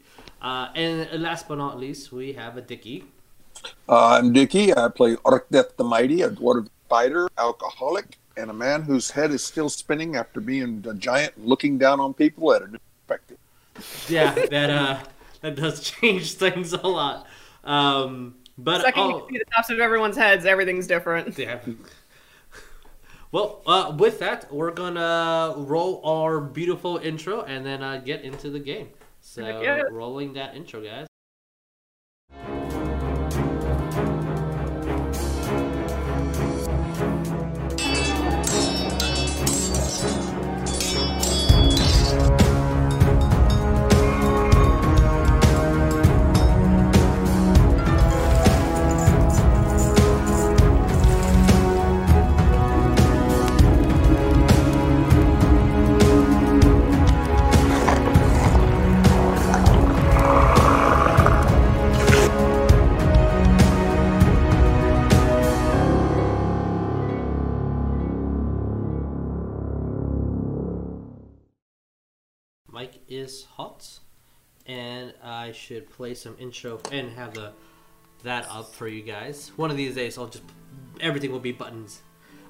Uh, 0.40 0.68
and 0.74 1.22
last 1.22 1.48
but 1.48 1.58
not 1.58 1.78
least, 1.78 2.12
we 2.12 2.32
have 2.34 2.56
a 2.56 2.60
Dickie. 2.60 3.04
Uh, 3.88 4.18
I'm 4.18 4.32
Dickie. 4.32 4.74
I 4.76 4.88
play 4.88 5.16
Orcdeath 5.24 5.76
the 5.76 5.84
Mighty, 5.84 6.22
a 6.22 6.30
dwarf 6.30 6.68
fighter, 6.88 7.28
alcoholic, 7.38 8.16
and 8.36 8.48
a 8.50 8.52
man 8.52 8.82
whose 8.82 9.10
head 9.10 9.30
is 9.32 9.44
still 9.44 9.68
spinning 9.68 10.16
after 10.16 10.40
being 10.40 10.84
a 10.88 10.94
giant 10.94 11.44
looking 11.44 11.78
down 11.78 12.00
on 12.00 12.14
people 12.14 12.52
at 12.54 12.62
a 12.62 12.68
new 12.68 12.78
perspective. 13.06 13.38
Yeah, 14.08 14.34
that 14.50 14.70
uh, 14.70 14.98
that 15.42 15.56
does 15.56 15.80
change 16.00 16.34
things 16.34 16.72
a 16.72 16.86
lot. 16.86 17.26
Um, 17.64 18.36
But 18.58 18.82
Second, 18.82 19.02
you 19.02 19.14
oh, 19.14 19.20
can 19.20 19.28
see 19.34 19.38
the 19.38 19.44
tops 19.54 19.70
of 19.70 19.80
everyone's 19.80 20.16
heads. 20.16 20.46
Everything's 20.46 20.86
different. 20.86 21.38
yeah. 21.38 21.60
Well, 23.30 23.62
uh, 23.66 23.94
with 23.98 24.18
that, 24.18 24.52
we're 24.52 24.72
gonna 24.72 25.54
roll 25.56 26.02
our 26.04 26.40
beautiful 26.40 26.98
intro 26.98 27.42
and 27.42 27.64
then 27.64 27.82
uh, 27.82 28.02
get 28.04 28.22
into 28.22 28.50
the 28.50 28.58
game. 28.58 28.88
So, 29.22 29.62
yeah. 29.62 29.82
rolling 29.90 30.34
that 30.34 30.54
intro, 30.54 30.82
guys. 30.82 31.06
Is 73.16 73.44
hot, 73.56 73.98
and 74.66 75.12
I 75.22 75.52
should 75.52 75.90
play 75.90 76.14
some 76.14 76.36
intro 76.38 76.80
and 76.90 77.10
have 77.12 77.34
the 77.34 77.52
that 78.24 78.46
up 78.50 78.72
for 78.74 78.86
you 78.88 79.02
guys. 79.02 79.50
One 79.56 79.70
of 79.70 79.76
these 79.76 79.94
days, 79.94 80.16
I'll 80.18 80.28
just 80.28 80.44
everything 81.00 81.32
will 81.32 81.40
be 81.40 81.52
buttons. 81.52 82.00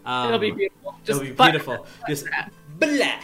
Um, 0.04 0.26
It'll 0.28 0.38
be 0.38 0.50
beautiful. 0.50 0.94
Just 1.04 1.20
it'll 1.20 1.30
be 1.30 1.34
butt- 1.34 1.50
beautiful. 1.52 1.86
Just 2.08 2.26
blah. 2.78 3.20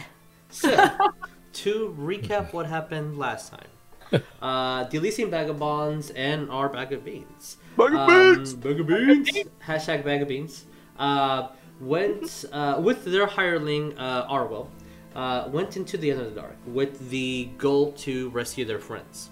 So, 0.49 0.69
to 1.53 1.95
recap 1.99 2.53
what 2.53 2.65
happened 2.65 3.17
last 3.19 3.51
time, 3.53 4.21
uh, 4.41 4.85
the 4.85 4.97
Elysian 4.97 5.29
Vagabonds 5.29 6.09
and 6.11 6.49
our 6.49 6.69
bag 6.69 6.91
of 6.93 7.03
beans. 7.05 7.57
Bag 7.77 7.93
of 7.93 7.99
Um, 7.99 8.35
beans! 8.35 8.53
Bag 8.55 8.79
of 8.79 8.87
beans. 8.87 9.29
Hashtag 9.67 10.03
bag 10.03 10.21
of 10.23 10.27
beans. 10.27 10.65
Uh, 10.97 11.49
went 11.79 12.45
uh, 12.51 12.79
with 12.83 13.05
their 13.05 13.27
hireling 13.27 13.97
uh, 13.97 14.27
Arwell. 14.27 14.67
Uh, 15.15 15.49
went 15.51 15.75
into 15.75 15.97
the 15.97 16.09
Underdark 16.09 16.55
with 16.67 17.09
the 17.09 17.49
goal 17.57 17.91
to 17.93 18.29
rescue 18.29 18.63
their 18.63 18.79
friends. 18.79 19.29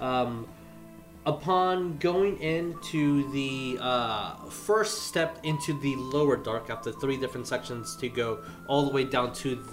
Um, 0.00 0.46
upon 1.24 1.98
going 1.98 2.40
into 2.42 3.30
the 3.32 3.78
uh, 3.80 4.34
first 4.46 5.04
step 5.04 5.38
into 5.44 5.78
the 5.80 5.94
lower 5.96 6.36
dark 6.36 6.68
after 6.68 6.92
three 6.92 7.16
different 7.16 7.46
sections 7.46 7.96
to 7.96 8.08
go 8.08 8.40
all 8.68 8.84
the 8.84 8.92
way 8.92 9.04
down 9.04 9.32
to 9.32 9.64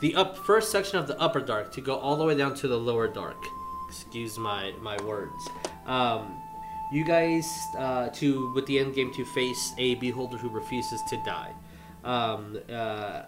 the 0.00 0.14
up 0.14 0.36
first 0.38 0.70
section 0.70 0.98
of 0.98 1.06
the 1.06 1.18
upper 1.20 1.40
dark 1.40 1.70
to 1.72 1.80
go 1.80 1.96
all 1.96 2.16
the 2.16 2.24
way 2.24 2.34
down 2.34 2.54
to 2.54 2.68
the 2.68 2.76
lower 2.76 3.06
dark. 3.06 3.36
Excuse 3.88 4.38
my 4.38 4.72
my 4.80 5.00
words. 5.02 5.48
Um, 5.86 6.40
you 6.90 7.04
guys 7.04 7.46
uh, 7.78 8.08
to 8.08 8.52
with 8.54 8.66
the 8.66 8.78
end 8.78 8.94
game 8.94 9.12
to 9.14 9.24
face 9.24 9.74
a 9.78 9.96
beholder 9.96 10.38
who 10.38 10.48
refuses 10.48 11.00
to 11.10 11.16
die. 11.24 11.52
Um, 12.02 12.58
uh, 12.72 13.22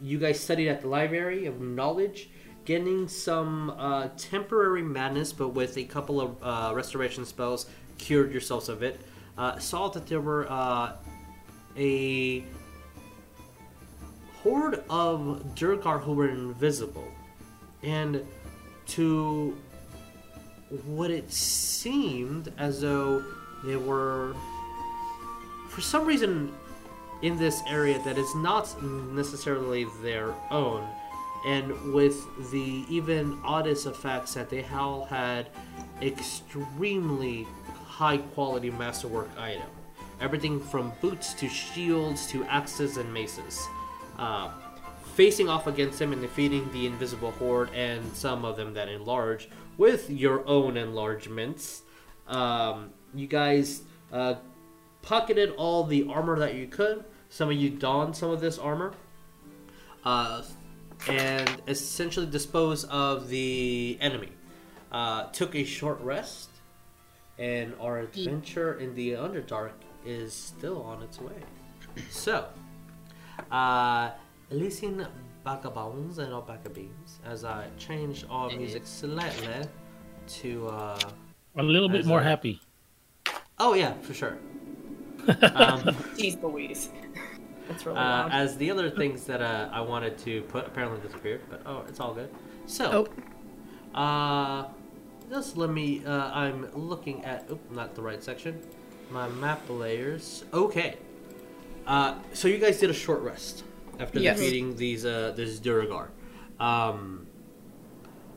you 0.00 0.18
guys 0.18 0.40
studied 0.40 0.68
at 0.68 0.82
the 0.82 0.88
library 0.88 1.46
of 1.46 1.60
knowledge 1.60 2.30
getting 2.64 3.06
some 3.08 3.70
uh, 3.70 4.08
temporary 4.16 4.82
madness 4.82 5.32
but 5.32 5.48
with 5.48 5.76
a 5.76 5.84
couple 5.84 6.20
of 6.20 6.36
uh, 6.42 6.74
restoration 6.74 7.24
spells 7.24 7.66
cured 7.98 8.32
yourselves 8.32 8.68
of 8.68 8.82
it 8.82 9.00
uh, 9.36 9.58
saw 9.58 9.88
that 9.88 10.06
there 10.06 10.20
were 10.20 10.50
uh, 10.50 10.92
a 11.76 12.44
horde 14.44 14.84
of 14.90 15.54
Duergar 15.54 15.98
who 15.98 16.12
were 16.12 16.28
invisible. 16.28 17.08
And 17.82 18.24
to 18.88 19.56
what 20.84 21.10
it 21.10 21.32
seemed 21.32 22.52
as 22.58 22.82
though 22.82 23.24
they 23.64 23.76
were, 23.76 24.34
for 25.70 25.80
some 25.80 26.06
reason, 26.06 26.52
in 27.24 27.38
this 27.38 27.62
area 27.66 27.98
that 28.00 28.18
is 28.18 28.34
not 28.34 28.80
necessarily 28.82 29.86
their 30.02 30.34
own, 30.50 30.86
and 31.46 31.94
with 31.94 32.22
the 32.50 32.84
even 32.90 33.38
oddest 33.42 33.86
effects 33.86 34.34
that 34.34 34.50
they 34.50 34.62
all 34.74 35.06
had 35.06 35.48
extremely 36.02 37.46
high 37.86 38.18
quality 38.18 38.70
masterwork 38.70 39.30
item. 39.38 39.62
Everything 40.20 40.60
from 40.60 40.92
boots 41.00 41.32
to 41.32 41.48
shields 41.48 42.26
to 42.26 42.44
axes 42.44 42.98
and 42.98 43.12
maces. 43.12 43.66
Uh, 44.18 44.50
facing 45.14 45.48
off 45.48 45.66
against 45.66 45.98
them 45.98 46.12
and 46.12 46.20
defeating 46.20 46.70
the 46.72 46.84
invisible 46.84 47.30
horde 47.32 47.72
and 47.72 48.14
some 48.14 48.44
of 48.44 48.56
them 48.58 48.74
that 48.74 48.88
enlarge 48.90 49.48
with 49.78 50.10
your 50.10 50.46
own 50.46 50.76
enlargements. 50.76 51.82
Um, 52.28 52.90
you 53.14 53.26
guys 53.26 53.82
uh, 54.12 54.34
pocketed 55.00 55.54
all 55.56 55.84
the 55.84 56.06
armor 56.08 56.38
that 56.38 56.54
you 56.54 56.66
could. 56.66 57.04
Some 57.34 57.50
of 57.50 57.56
you 57.56 57.68
donned 57.68 58.14
some 58.14 58.30
of 58.30 58.40
this 58.40 58.58
armor. 58.58 58.92
Uh, 60.04 60.44
and 61.08 61.50
essentially 61.66 62.26
dispose 62.26 62.84
of 62.84 63.26
the 63.28 63.98
enemy. 64.00 64.28
Uh, 64.92 65.24
took 65.32 65.56
a 65.56 65.64
short 65.64 66.00
rest, 66.00 66.50
and 67.36 67.74
our 67.80 67.98
adventure 67.98 68.78
in 68.78 68.94
the 68.94 69.10
Underdark 69.14 69.72
is 70.06 70.32
still 70.32 70.80
on 70.82 71.02
its 71.02 71.20
way. 71.20 71.40
So, 72.10 72.46
uh, 73.50 74.10
Elysian 74.50 75.04
Vagabonds 75.44 76.18
and 76.18 76.32
our 76.32 76.42
Vagabines, 76.42 77.18
as 77.26 77.44
I 77.44 77.66
change 77.78 78.24
our 78.30 78.48
music 78.50 78.82
slightly 78.86 79.66
to. 80.38 80.68
Uh, 80.68 81.00
A 81.56 81.62
little 81.64 81.88
bit 81.88 82.06
more 82.06 82.20
a- 82.20 82.24
happy. 82.24 82.60
oh, 83.58 83.74
yeah, 83.74 83.94
for 84.02 84.14
sure. 84.14 84.38
um, 85.28 85.80
Jeez 86.18 86.40
Louise. 86.40 86.90
That's 87.68 87.86
really 87.86 87.98
Uh, 87.98 88.02
loud. 88.02 88.32
as 88.32 88.56
the 88.56 88.70
other 88.70 88.90
things 88.90 89.24
that 89.24 89.40
uh, 89.40 89.68
I 89.72 89.80
wanted 89.80 90.18
to 90.18 90.42
put 90.42 90.66
apparently 90.66 91.00
disappeared, 91.00 91.40
but 91.48 91.62
oh, 91.66 91.84
it's 91.88 92.00
all 92.00 92.14
good. 92.14 92.28
So, 92.66 93.06
oh. 93.94 93.98
uh, 93.98 94.68
just 95.30 95.56
let 95.56 95.70
me. 95.70 96.02
Uh, 96.04 96.30
I'm 96.32 96.68
looking 96.74 97.24
at. 97.24 97.46
Oop, 97.50 97.70
not 97.70 97.94
the 97.94 98.02
right 98.02 98.22
section. 98.22 98.60
My 99.10 99.28
map 99.28 99.60
layers. 99.68 100.44
Okay. 100.52 100.96
Uh, 101.86 102.14
so 102.32 102.48
you 102.48 102.58
guys 102.58 102.78
did 102.78 102.90
a 102.90 102.94
short 102.94 103.20
rest 103.20 103.64
after 104.00 104.18
Yes. 104.18 104.38
defeating 104.38 104.76
these 104.76 105.04
uh, 105.04 105.32
this 105.36 105.60
Duergar, 105.60 106.08
um, 106.58 107.26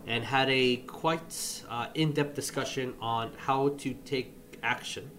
and 0.06 0.24
had 0.24 0.50
a 0.50 0.78
quite 0.78 1.64
uh, 1.70 1.88
in-depth 1.96 2.36
discussion 2.36 2.94
on 3.02 3.32
how 3.38 3.70
to 3.70 3.94
take 4.06 4.34
action. 4.64 5.10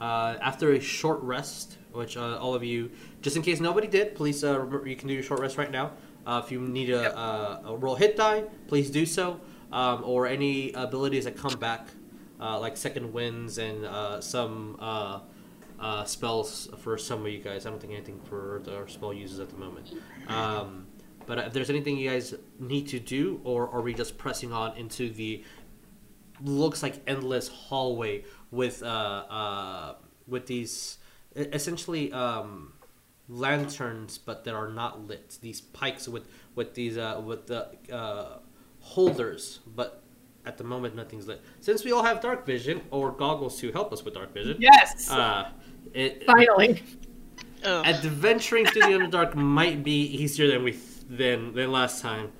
Uh, 0.00 0.36
after 0.42 0.72
a 0.72 0.80
short 0.80 1.20
rest, 1.22 1.78
which 1.94 2.16
uh, 2.16 2.36
all 2.38 2.54
of 2.54 2.62
you, 2.64 2.90
just 3.22 3.36
in 3.36 3.42
case 3.42 3.60
nobody 3.60 3.86
did, 3.86 4.14
please 4.14 4.44
uh, 4.44 4.58
remember 4.58 4.86
you 4.88 4.96
can 4.96 5.08
do 5.08 5.14
your 5.14 5.22
short 5.22 5.40
rest 5.40 5.56
right 5.56 5.70
now. 5.70 5.92
Uh, 6.26 6.40
if 6.44 6.50
you 6.50 6.60
need 6.60 6.90
a, 6.90 7.16
a, 7.18 7.62
a 7.66 7.76
roll 7.76 7.94
hit 7.94 8.16
die, 8.16 8.44
please 8.66 8.90
do 8.90 9.04
so, 9.04 9.40
um, 9.72 10.02
or 10.04 10.26
any 10.26 10.72
abilities 10.72 11.24
that 11.24 11.36
come 11.36 11.58
back, 11.58 11.88
uh, 12.40 12.58
like 12.58 12.76
second 12.76 13.12
winds 13.12 13.58
and 13.58 13.84
uh, 13.84 14.20
some 14.20 14.76
uh, 14.80 15.20
uh, 15.78 16.04
spells 16.04 16.68
for 16.78 16.96
some 16.96 17.26
of 17.26 17.32
you 17.32 17.38
guys. 17.38 17.66
I 17.66 17.70
don't 17.70 17.80
think 17.80 17.92
anything 17.92 18.20
for 18.20 18.62
our 18.74 18.88
spell 18.88 19.12
users 19.12 19.38
at 19.38 19.50
the 19.50 19.56
moment. 19.56 19.94
Um, 20.28 20.86
but 21.26 21.38
if 21.38 21.52
there's 21.52 21.70
anything 21.70 21.96
you 21.96 22.10
guys 22.10 22.34
need 22.58 22.88
to 22.88 23.00
do, 23.00 23.40
or 23.44 23.68
are 23.70 23.80
we 23.80 23.94
just 23.94 24.18
pressing 24.18 24.52
on 24.52 24.76
into 24.76 25.10
the 25.10 25.44
looks 26.42 26.82
like 26.82 27.02
endless 27.06 27.48
hallway 27.48 28.24
with 28.50 28.82
uh, 28.82 28.86
uh, 28.86 29.94
with 30.26 30.46
these 30.46 30.98
essentially 31.36 32.12
um, 32.12 32.72
lanterns, 33.28 34.18
but 34.18 34.44
that 34.44 34.54
are 34.54 34.68
not 34.68 35.06
lit. 35.06 35.38
These 35.40 35.60
pikes 35.60 36.08
with 36.08 36.28
with 36.54 36.74
these 36.74 36.96
uh, 36.96 37.20
with 37.24 37.46
the 37.46 37.68
uh, 37.92 38.38
holders, 38.80 39.60
but 39.66 40.02
at 40.46 40.58
the 40.58 40.64
moment 40.64 40.94
nothing's 40.94 41.26
lit. 41.26 41.40
Since 41.60 41.84
we 41.84 41.92
all 41.92 42.02
have 42.02 42.20
dark 42.20 42.44
vision 42.46 42.82
or 42.90 43.10
goggles 43.12 43.58
to 43.60 43.72
help 43.72 43.92
us 43.92 44.04
with 44.04 44.14
dark 44.14 44.32
vision, 44.34 44.56
yes. 44.60 45.10
uh, 45.10 45.50
it, 45.92 46.24
Finally. 46.26 46.82
Adventuring 47.64 48.66
through 48.66 48.82
the 48.82 48.88
underdark 48.98 49.34
might 49.34 49.82
be 49.82 50.02
easier 50.02 50.48
than 50.48 50.62
we 50.64 50.72
th- 50.72 50.82
than 51.08 51.54
than 51.54 51.72
last 51.72 52.02
time. 52.02 52.30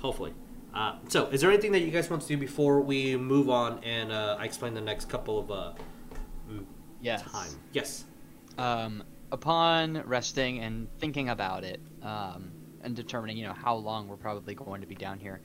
Hopefully. 0.00 0.34
Uh, 0.74 0.96
so, 1.08 1.26
is 1.26 1.40
there 1.40 1.50
anything 1.50 1.70
that 1.70 1.82
you 1.82 1.92
guys 1.92 2.10
want 2.10 2.20
to 2.22 2.26
do 2.26 2.36
before 2.36 2.80
we 2.80 3.16
move 3.16 3.48
on 3.48 3.78
and 3.84 4.10
uh, 4.10 4.36
I 4.40 4.44
explain 4.44 4.74
the 4.74 4.80
next 4.80 5.08
couple 5.08 5.38
of 5.38 5.50
uh, 5.52 5.72
Yes. 7.00 7.22
time? 7.30 7.50
Yes. 7.72 8.04
Um, 8.58 9.02
upon 9.32 10.02
resting 10.06 10.60
and 10.60 10.88
thinking 10.98 11.28
about 11.28 11.64
it, 11.64 11.80
um, 12.02 12.52
and 12.82 12.94
determining, 12.94 13.36
you 13.36 13.46
know, 13.46 13.52
how 13.54 13.74
long 13.74 14.08
we're 14.08 14.16
probably 14.16 14.54
going 14.54 14.80
to 14.80 14.86
be 14.86 14.94
down 14.94 15.18
here, 15.18 15.40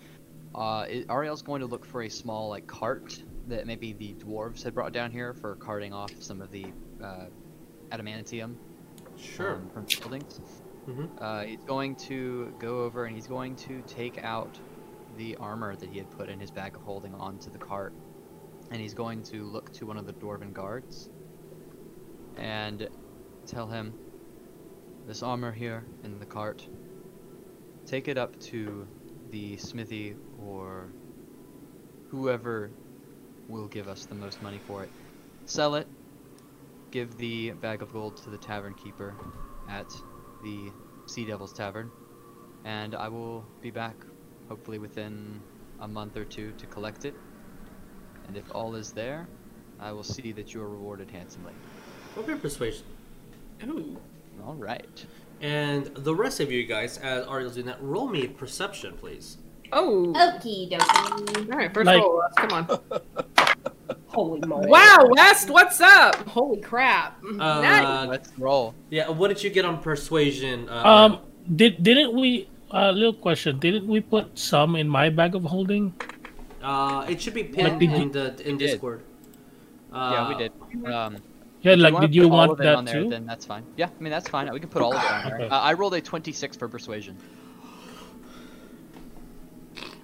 uh, 0.54 0.84
Ariell's 0.86 1.42
going 1.42 1.62
to 1.62 1.68
look 1.68 1.86
for 1.86 2.04
a 2.04 2.10
small 2.10 2.50
like 2.50 2.68
cart 2.68 3.22
that 3.48 3.66
maybe 3.66 3.94
the 3.94 4.14
dwarves 4.16 4.64
had 4.64 4.74
brought 4.76 4.92
down 4.94 5.12
here 5.12 5.34
for 5.34 5.56
carting 5.56 5.94
off 5.94 6.12
some 6.20 6.42
of 6.42 6.52
the 6.52 6.66
uh, 7.04 7.26
adamantium 7.92 8.56
Sure. 9.18 9.56
um, 9.56 9.70
from 9.74 9.86
buildings. 9.86 10.40
Mhm. 10.88 11.10
Uh, 11.20 11.42
he's 11.44 11.64
going 11.64 11.96
to 11.96 12.54
go 12.60 12.80
over 12.80 13.06
and 13.06 13.16
he's 13.16 13.28
going 13.28 13.56
to 13.58 13.82
take 13.88 14.24
out 14.24 14.60
the 15.18 15.36
armor 15.38 15.76
that 15.76 15.90
he 15.90 15.98
had 15.98 16.10
put 16.12 16.30
in 16.30 16.40
his 16.40 16.52
bag 16.52 16.76
of 16.76 16.82
holding 16.82 17.14
onto 17.16 17.50
the 17.50 17.58
cart, 17.58 17.94
and 18.72 18.80
he's 18.82 18.94
going 18.94 19.24
to 19.24 19.44
look 19.46 19.72
to 19.74 19.86
one 19.86 19.98
of 19.98 20.06
the 20.06 20.14
dwarven 20.14 20.54
guards 20.54 21.10
and 22.40 22.88
tell 23.46 23.68
him, 23.68 23.94
"This 25.06 25.22
armor 25.22 25.52
here 25.52 25.86
in 26.04 26.20
the 26.20 26.26
cart. 26.26 26.66
Take 27.86 28.08
it 28.08 28.18
up 28.18 28.40
to 28.40 28.88
the 29.32 29.58
smithy 29.58 30.16
or 30.38 30.90
whoever 32.10 32.72
will 33.48 33.68
give 33.68 33.88
us 33.88 34.06
the 34.06 34.16
most 34.16 34.42
money 34.42 34.60
for 34.60 34.84
it. 34.84 34.92
Sell 35.46 35.76
it. 35.76 35.88
Give 36.92 37.16
the 37.18 37.52
bag 37.52 37.82
of 37.82 37.92
gold 37.92 38.16
to 38.18 38.30
the 38.30 38.38
tavern 38.38 38.74
keeper 38.74 39.16
at 39.68 40.02
the 40.42 40.72
Sea 41.08 41.26
Devil's 41.26 41.54
Tavern, 41.54 41.92
and 42.64 42.96
I 42.96 43.10
will 43.10 43.46
be 43.62 43.72
back 43.72 44.06
hopefully 44.48 44.80
within 44.80 45.44
a 45.80 45.88
month 45.88 46.16
or 46.16 46.26
two 46.26 46.54
to 46.54 46.68
collect 46.68 47.06
it. 47.06 47.16
And 48.28 48.38
if 48.38 48.46
all 48.52 48.76
is 48.76 48.92
there, 48.94 49.28
I 49.80 49.92
will 49.92 50.04
see 50.04 50.32
that 50.34 50.54
you 50.54 50.62
are 50.62 50.70
rewarded 50.70 51.10
handsomely. 51.12 51.54
Roll 52.16 52.26
me 52.28 52.34
a 52.34 52.38
persuasion. 52.38 52.84
Ooh. 53.68 53.98
All 54.46 54.56
right. 54.56 55.06
And 55.42 55.86
the 55.96 56.14
rest 56.14 56.40
of 56.40 56.52
you 56.52 56.66
guys, 56.66 56.98
as 56.98 57.26
Ariell's 57.26 57.54
doing 57.56 57.68
that, 57.68 57.82
roll 57.82 58.08
me 58.08 58.28
perception, 58.28 58.94
please. 58.98 59.38
Oh. 59.72 60.12
Okie 60.16 60.70
dokie. 60.70 61.52
All 61.52 61.58
right, 61.58 61.74
first 61.74 61.86
Like- 61.86 62.02
roll. 62.02 62.18
Wes, 62.20 62.34
Come 62.36 62.52
on. 62.52 62.80
Holy 64.08 64.42
moly. 64.48 64.68
Wow, 64.68 65.08
West, 65.12 65.50
what's 65.52 65.80
up? 65.80 66.16
Holy 66.28 66.60
crap. 66.60 67.22
nice. 67.24 67.86
Uh, 67.86 68.08
Let's 68.10 68.32
roll. 68.40 68.74
yeah, 68.90 69.08
what 69.10 69.28
did 69.28 69.44
you 69.44 69.50
get 69.52 69.66
on 69.66 69.82
persuasion? 69.82 70.68
Uh, 70.68 70.84
Um, 70.84 71.20
did 71.56 71.82
didn't 71.84 72.14
we? 72.20 72.50
Uh, 72.74 72.90
little 72.92 73.14
question. 73.14 73.60
Didn't 73.60 73.88
we 73.88 74.02
put 74.02 74.38
some 74.38 74.76
in 74.76 74.90
my 74.90 75.10
bag 75.10 75.36
of 75.36 75.44
holding? 75.44 75.94
uh, 76.64 77.06
it 77.08 77.22
should 77.22 77.34
be 77.36 77.44
pinned 77.44 77.80
did 77.80 77.94
in 77.94 78.12
the 78.12 78.34
in 78.50 78.58
Discord. 78.58 79.02
Uh, 79.94 80.10
yeah, 80.14 80.28
we 80.30 80.36
did. 80.42 80.52
Um, 80.92 81.18
Yeah, 81.62 81.74
if 81.74 81.80
like 81.80 81.94
wanna 81.94 82.08
did 82.08 82.16
you 82.16 82.28
want 82.30 82.52
of 82.52 82.60
it 82.60 82.64
that 82.64 82.76
on 82.76 82.86
there, 82.86 83.04
too? 83.04 83.10
Then 83.10 83.26
that's 83.26 83.46
fine. 83.46 83.64
Yeah, 83.76 83.88
I 83.88 84.02
mean 84.02 84.12
that's 84.12 84.30
fine. 84.30 84.52
We 84.52 84.60
can 84.60 84.70
put 84.70 84.82
all 84.82 84.96
of 84.96 85.04
it 85.04 85.12
on 85.12 85.24
there. 85.26 85.36
Okay. 85.42 85.50
Uh, 85.50 85.60
I 85.60 85.74
rolled 85.74 85.94
a 85.94 86.02
26 86.02 86.56
for 86.58 86.68
persuasion. 86.68 87.18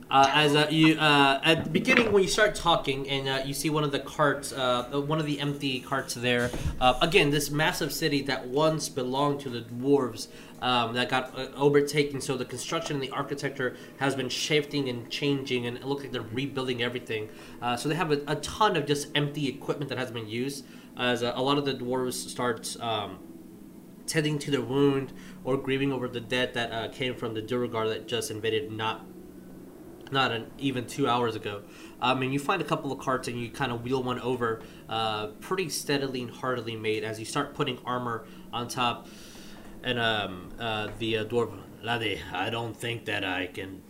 Uh, 0.10 0.30
as 0.34 0.56
uh, 0.56 0.68
you 0.70 0.96
uh, 1.00 1.42
at 1.44 1.64
the 1.64 1.70
beginning 1.70 2.12
when 2.12 2.22
you 2.22 2.30
start 2.30 2.54
talking 2.54 3.10
and 3.10 3.28
uh, 3.28 3.44
you 3.44 3.54
see 3.54 3.70
one 3.70 3.84
of 3.84 3.92
the 3.92 4.00
carts, 4.00 4.54
uh, 4.54 4.88
uh, 4.94 5.02
one 5.02 5.20
of 5.20 5.26
the 5.26 5.40
empty 5.40 5.80
carts 5.80 6.14
there. 6.14 6.52
Uh, 6.80 6.94
again, 7.02 7.32
this 7.32 7.50
massive 7.50 7.92
city 7.92 8.22
that 8.22 8.48
once 8.48 8.88
belonged 8.88 9.40
to 9.40 9.50
the 9.50 9.62
dwarves 9.62 10.28
um, 10.62 10.94
that 10.94 11.10
got 11.10 11.38
uh, 11.38 11.48
overtaken. 11.56 12.22
So 12.22 12.38
the 12.38 12.46
construction 12.46 12.96
and 12.96 13.04
the 13.04 13.12
architecture 13.12 13.76
has 13.98 14.16
been 14.16 14.30
shifting 14.30 14.90
and 14.90 15.10
changing, 15.10 15.66
and 15.66 15.78
it 15.78 15.86
looks 15.86 16.04
like 16.04 16.12
they're 16.12 16.22
rebuilding 16.22 16.82
everything. 16.82 17.30
Uh, 17.62 17.76
so 17.76 17.90
they 17.90 17.96
have 17.96 18.12
a, 18.12 18.22
a 18.28 18.36
ton 18.38 18.76
of 18.76 18.86
just 18.86 19.10
empty 19.16 19.48
equipment 19.48 19.90
that 19.90 19.98
has 19.98 20.12
been 20.12 20.28
used. 20.28 20.66
As 20.98 21.24
uh, 21.24 21.34
a 21.36 21.42
lot 21.42 21.58
of 21.58 21.66
the 21.66 21.74
dwarves 21.74 22.14
start. 22.14 22.76
Um, 22.80 23.20
tending 24.08 24.38
to 24.38 24.52
their 24.52 24.62
wound 24.62 25.12
or 25.44 25.58
grieving 25.58 25.92
over 25.92 26.08
the 26.08 26.20
dead 26.20 26.54
that 26.54 26.72
uh, 26.72 26.88
came 26.90 27.16
from 27.16 27.34
the 27.34 27.42
Duergar 27.42 27.90
that 27.90 28.08
just 28.08 28.30
invaded 28.30 28.72
not 28.72 29.06
not 30.12 30.32
an, 30.32 30.46
even 30.60 30.86
two 30.86 31.08
hours 31.08 31.36
ago. 31.36 31.64
Um, 32.00 32.22
and 32.22 32.32
you 32.32 32.40
find 32.40 32.62
a 32.62 32.66
couple 32.66 32.92
of 32.92 33.00
carts 33.00 33.28
and 33.28 33.40
you 33.40 33.50
kind 33.50 33.72
of 33.72 33.84
wheel 33.84 34.04
one 34.04 34.20
over, 34.20 34.62
uh, 34.88 35.28
pretty 35.40 35.68
steadily 35.70 36.22
and 36.22 36.30
heartily 36.30 36.76
made 36.76 37.04
as 37.04 37.20
you 37.20 37.26
start 37.26 37.56
putting 37.56 37.80
armor 37.86 38.28
on 38.54 38.68
top. 38.68 39.08
And 39.84 40.00
um, 40.00 40.50
uh, 40.60 40.90
the 41.00 41.18
uh, 41.18 41.26
dwarf, 41.26 41.58
Laddie, 41.84 42.22
I 42.32 42.52
don't 42.52 42.78
think 42.78 43.06
that 43.06 43.24
I 43.24 43.48
can. 43.48 43.82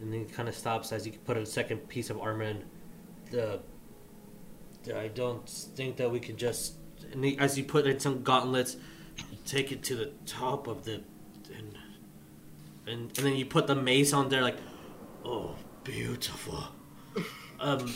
And 0.00 0.12
then 0.12 0.20
he 0.20 0.26
kind 0.26 0.48
of 0.48 0.54
stops 0.54 0.90
as 0.90 1.06
you 1.06 1.12
put 1.12 1.36
a 1.36 1.44
second 1.44 1.88
piece 1.88 2.08
of 2.08 2.18
armor 2.18 2.44
in. 2.44 2.64
The, 3.30 3.60
I 4.94 5.08
don't 5.08 5.48
think 5.48 5.96
that 5.96 6.10
we 6.10 6.20
can 6.20 6.36
just. 6.36 6.74
As 7.38 7.58
you 7.58 7.64
put 7.64 7.86
in 7.86 8.00
some 8.00 8.22
gauntlets, 8.22 8.76
take 9.44 9.70
it 9.72 9.82
to 9.84 9.96
the 9.96 10.12
top 10.26 10.66
of 10.66 10.84
the. 10.84 11.02
And 11.56 11.76
and, 12.86 13.16
and 13.16 13.26
then 13.26 13.36
you 13.36 13.46
put 13.46 13.66
the 13.66 13.74
mace 13.74 14.12
on 14.12 14.28
there 14.28 14.42
like 14.42 14.56
oh 15.24 15.54
beautiful 15.84 16.64
um 17.60 17.94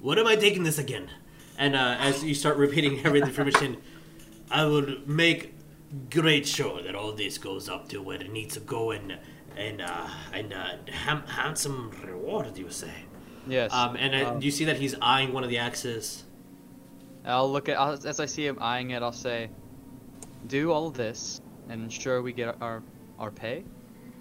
what 0.00 0.18
am 0.18 0.26
i 0.26 0.36
taking 0.36 0.62
this 0.62 0.78
again 0.78 1.10
and 1.58 1.74
uh, 1.74 1.96
as 1.98 2.22
you 2.22 2.34
start 2.34 2.56
repeating 2.56 2.92
everything 3.04 3.06
every 3.06 3.20
information 3.20 3.76
i 4.50 4.64
will 4.64 4.96
make 5.06 5.54
great 6.10 6.46
sure 6.46 6.82
that 6.82 6.94
all 6.94 7.12
this 7.12 7.38
goes 7.38 7.68
up 7.68 7.88
to 7.88 8.00
where 8.02 8.20
it 8.20 8.32
needs 8.32 8.54
to 8.54 8.60
go 8.60 8.90
and 8.90 9.16
and 9.56 9.80
uh 9.80 10.08
and 10.32 10.52
uh 10.52 10.76
handsome 11.26 11.90
reward 12.04 12.56
you 12.56 12.70
say 12.70 12.92
Yes. 13.46 13.72
um 13.72 13.96
and 13.96 14.14
um, 14.14 14.42
you 14.42 14.50
see 14.50 14.64
that 14.64 14.76
he's 14.76 14.94
eyeing 15.00 15.32
one 15.32 15.44
of 15.44 15.50
the 15.50 15.58
axes 15.58 16.24
I'll 17.24 17.50
look 17.50 17.68
at 17.68 17.78
I'll, 17.78 17.92
as 18.06 18.20
I 18.20 18.26
see 18.26 18.46
him 18.46 18.58
eyeing 18.60 18.90
it. 18.90 19.02
I'll 19.02 19.12
say, 19.12 19.48
"Do 20.46 20.72
all 20.72 20.86
of 20.86 20.94
this 20.94 21.40
and 21.68 21.82
ensure 21.82 22.20
we 22.22 22.32
get 22.32 22.60
our 22.60 22.82
our 23.18 23.30
pay, 23.30 23.64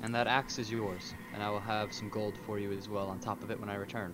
and 0.01 0.15
that 0.15 0.27
axe 0.27 0.57
is 0.57 0.71
yours, 0.71 1.13
and 1.33 1.43
I 1.43 1.49
will 1.49 1.59
have 1.59 1.91
some 1.91 2.09
gold 2.09 2.35
for 2.45 2.59
you 2.59 2.71
as 2.71 2.87
well 2.87 3.07
on 3.07 3.19
top 3.19 3.43
of 3.43 3.51
it 3.51 3.59
when 3.59 3.69
I 3.69 3.75
return." 3.75 4.13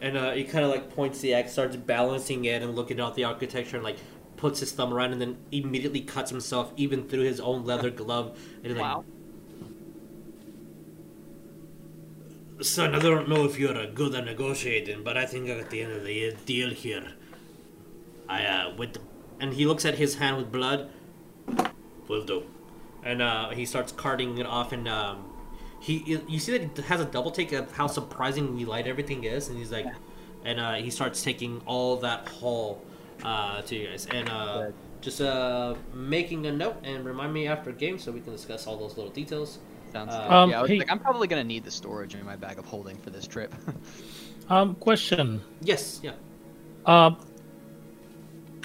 And 0.00 0.16
uh, 0.16 0.32
he 0.32 0.44
kind 0.44 0.64
of 0.64 0.70
like 0.70 0.94
points 0.94 1.20
the 1.20 1.34
axe, 1.34 1.52
starts 1.52 1.76
balancing 1.76 2.46
it 2.46 2.62
and 2.62 2.74
looking 2.74 2.98
at 2.98 3.14
the 3.14 3.24
architecture, 3.24 3.76
and 3.76 3.84
like 3.84 3.98
puts 4.36 4.60
his 4.60 4.72
thumb 4.72 4.92
around, 4.92 5.12
and 5.12 5.20
then 5.20 5.36
immediately 5.52 6.00
cuts 6.00 6.30
himself 6.30 6.72
even 6.76 7.06
through 7.08 7.24
his 7.24 7.40
own 7.40 7.64
leather 7.66 7.90
glove. 8.02 8.38
And 8.56 8.66
he's 8.72 8.76
like, 8.76 9.04
Son, 12.64 12.94
I 12.94 12.98
don't 12.98 13.28
know 13.28 13.44
if 13.44 13.58
you're 13.58 13.86
good 13.88 14.14
at 14.14 14.24
negotiating, 14.24 15.04
but 15.04 15.18
I 15.18 15.26
think 15.26 15.50
at 15.50 15.68
the 15.68 15.82
end 15.82 15.92
of 15.92 16.02
the 16.02 16.34
deal 16.46 16.70
here. 16.70 17.12
I 18.26 18.46
uh, 18.46 18.74
with 18.74 18.94
the, 18.94 19.00
and 19.38 19.52
he 19.52 19.66
looks 19.66 19.84
at 19.84 19.96
his 19.96 20.14
hand 20.14 20.38
with 20.38 20.50
blood. 20.50 20.88
Will 22.08 22.24
do. 22.24 22.44
And 23.02 23.20
uh, 23.20 23.50
he 23.50 23.66
starts 23.66 23.92
carting 23.92 24.38
it 24.38 24.46
off, 24.46 24.72
and 24.72 24.88
um, 24.88 25.26
he 25.78 26.18
you 26.26 26.38
see 26.38 26.56
that 26.56 26.74
he 26.74 26.82
has 26.84 27.02
a 27.02 27.04
double 27.04 27.30
take 27.30 27.52
of 27.52 27.70
how 27.72 27.86
surprisingly 27.86 28.64
light 28.64 28.86
everything 28.86 29.24
is, 29.24 29.50
and 29.50 29.58
he's 29.58 29.70
like, 29.70 29.86
and 30.42 30.58
uh, 30.58 30.74
he 30.74 30.88
starts 30.88 31.22
taking 31.22 31.60
all 31.66 31.98
that 31.98 32.26
haul 32.28 32.82
uh, 33.22 33.60
to 33.60 33.76
you 33.76 33.88
guys, 33.88 34.06
and 34.06 34.26
uh, 34.30 34.70
just 35.02 35.20
uh, 35.20 35.74
making 35.92 36.46
a 36.46 36.52
note 36.52 36.76
and 36.82 37.04
remind 37.04 37.34
me 37.34 37.46
after 37.46 37.72
game 37.72 37.98
so 37.98 38.10
we 38.10 38.20
can 38.20 38.32
discuss 38.32 38.66
all 38.66 38.78
those 38.78 38.96
little 38.96 39.12
details. 39.12 39.58
Sounds. 39.94 40.12
Uh. 40.12 40.28
Um, 40.28 40.50
yeah, 40.50 40.58
I 40.58 40.62
was 40.62 40.70
hey- 40.70 40.78
like, 40.78 40.90
I'm 40.90 40.98
probably 40.98 41.28
gonna 41.28 41.44
need 41.44 41.64
the 41.64 41.70
storage 41.70 42.14
in 42.16 42.24
my 42.26 42.34
bag 42.36 42.58
of 42.58 42.66
holding 42.66 42.96
for 42.98 43.10
this 43.10 43.26
trip. 43.26 43.54
Um, 44.50 44.74
question. 44.74 45.40
Yes, 45.62 46.00
yeah. 46.02 46.12
Um, 46.84 47.16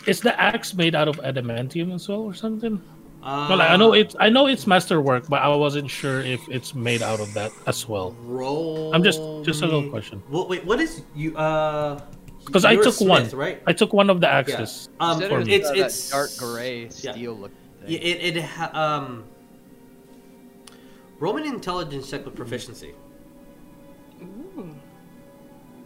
is 0.07 0.19
the 0.19 0.37
axe 0.37 0.73
made 0.73 0.93
out 0.93 1.07
of 1.07 1.15
adamantium 1.21 1.95
as 1.95 2.09
well, 2.09 2.19
or 2.19 2.33
something? 2.33 2.81
Uh, 3.23 3.47
well, 3.49 3.61
I 3.61 3.77
know 3.77 3.93
it's 3.93 4.13
I 4.19 4.27
know 4.27 4.47
it's 4.47 4.67
masterwork, 4.67 5.29
but 5.29 5.41
I 5.41 5.47
wasn't 5.55 5.89
sure 5.89 6.19
if 6.19 6.41
it's 6.49 6.75
made 6.75 7.01
out 7.01 7.21
of 7.21 7.33
that 7.33 7.53
as 7.65 7.87
well. 7.87 8.11
Roll. 8.25 8.93
I'm 8.93 9.03
just- 9.03 9.21
just 9.43 9.61
a 9.61 9.67
little 9.67 9.89
question. 9.89 10.21
Well, 10.29 10.49
wait, 10.49 10.65
what 10.65 10.81
is 10.81 11.01
you? 11.15 11.37
Uh, 11.37 12.01
Because 12.45 12.65
I 12.65 12.73
you're 12.73 12.81
a 12.81 12.91
took 12.91 12.99
one. 12.99 13.29
right? 13.29 13.63
I 13.65 13.71
took 13.71 13.93
one 13.93 14.09
of 14.09 14.19
the 14.19 14.27
Yeah. 14.27 14.37
axes. 14.39 14.89
Um, 14.99 15.19
Said 15.21 15.29
for 15.29 15.39
it 15.39 15.47
me. 15.47 15.53
it's 15.55 15.69
uh, 15.69 15.73
it's 15.79 16.09
that 16.09 16.15
dark 16.15 16.31
gray 16.37 16.83
yeah. 16.99 17.13
steel 17.13 17.35
look. 17.39 17.51
Yeah, 17.87 17.99
it 17.99 18.35
it 18.35 18.43
ha- 18.43 18.71
um. 18.75 19.23
Roman 21.19 21.45
intelligence 21.45 22.09
check 22.09 22.25
with 22.25 22.35
proficiency. 22.35 22.95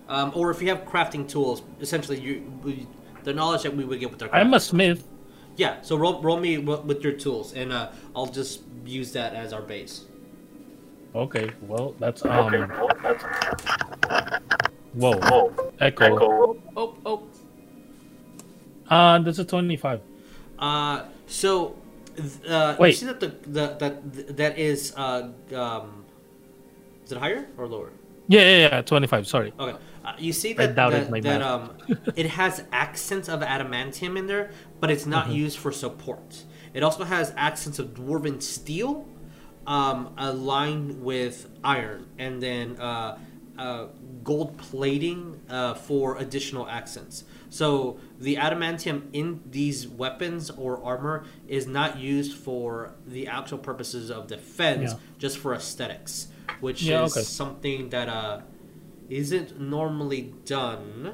Um, 0.08 0.32
or 0.36 0.52
if 0.52 0.62
you 0.62 0.70
have 0.70 0.86
crafting 0.86 1.28
tools, 1.28 1.64
essentially 1.80 2.20
you, 2.20 2.52
we, 2.62 2.88
the 3.24 3.34
knowledge 3.34 3.64
that 3.64 3.76
we 3.76 3.84
would 3.84 4.00
get 4.00 4.12
with 4.12 4.22
our. 4.22 4.30
I'm 4.34 4.54
a 4.54 4.58
crafting. 4.58 4.62
smith. 4.62 5.08
Yeah, 5.56 5.82
so 5.82 5.96
roll, 5.96 6.22
roll 6.22 6.40
me 6.40 6.58
with 6.58 7.04
your 7.04 7.14
tools, 7.14 7.54
and 7.54 7.72
uh, 7.72 7.92
I'll 8.16 8.26
just 8.26 8.62
use 8.86 9.12
that 9.14 9.34
as 9.34 9.54
our 9.54 9.62
base. 9.62 10.06
Okay, 11.16 11.52
well 11.62 11.96
that's 12.00 12.26
um. 12.26 12.54
Okay. 12.54 12.74
That's. 13.04 13.24
Whoa, 14.94 15.54
echo. 15.80 16.20
Oh, 16.20 16.58
oh, 16.76 16.98
oh. 17.06 17.24
Uh, 18.90 19.20
that's 19.20 19.40
a 19.40 19.46
twenty-five. 19.46 20.02
Uh, 20.58 21.06
so, 21.28 21.76
uh, 22.48 22.78
you 22.80 22.92
see 22.92 23.06
that 23.06 23.20
the, 23.20 23.28
the 23.28 23.76
that 23.80 24.38
that 24.38 24.58
is 24.60 24.94
uh 24.96 25.30
um, 25.56 26.06
is 27.06 27.12
it 27.12 27.18
higher 27.18 27.48
or 27.58 27.68
lower? 27.68 27.92
Yeah, 28.28 28.42
yeah, 28.42 28.58
yeah, 28.70 28.82
twenty-five. 28.82 29.28
Sorry. 29.28 29.54
Okay. 29.60 29.78
Uh, 30.06 30.14
you 30.18 30.34
see 30.34 30.54
that 30.54 30.76
that, 30.76 31.10
my 31.10 31.20
that 31.22 31.42
um, 31.42 31.78
it 32.16 32.28
has 32.28 32.64
accents 32.72 33.30
of 33.30 33.42
adamantium 33.42 34.18
in 34.18 34.28
there, 34.28 34.52
but 34.80 34.92
it's 34.92 35.06
not 35.06 35.28
Mm-hmm. 35.28 35.36
used 35.36 35.58
for 35.60 35.72
support. 35.72 36.44
It 36.74 36.84
also 36.84 37.04
has 37.04 37.34
accents 37.38 37.80
of 37.80 37.94
dwarven 37.94 38.42
steel, 38.42 39.06
um, 39.68 40.14
aligned 40.18 41.02
with 41.02 41.50
iron, 41.64 42.08
and 42.18 42.42
then 42.42 42.78
uh, 42.80 43.18
uh, 43.58 43.88
gold 44.24 44.58
plating 44.58 45.40
uh, 45.50 45.76
for 45.76 46.18
additional 46.18 46.68
accents. 46.68 47.24
So 47.54 48.00
the 48.20 48.38
adamantium 48.38 49.10
in 49.14 49.42
these 49.46 49.88
weapons 49.88 50.50
or 50.50 50.84
armor 50.84 51.24
is 51.48 51.68
not 51.68 52.00
used 52.00 52.36
for 52.36 52.96
the 53.06 53.28
actual 53.28 53.60
purposes 53.60 54.10
of 54.10 54.26
defense, 54.26 54.94
Yeah. 54.94 54.98
just 55.20 55.38
for 55.38 55.54
aesthetics, 55.54 56.30
which 56.62 56.82
Yeah, 56.82 57.04
is 57.04 57.12
okay. 57.12 57.22
something 57.22 57.90
that 57.90 58.10
uh, 58.10 58.40
isn't 59.08 59.60
normally 59.62 60.34
done. 60.46 61.14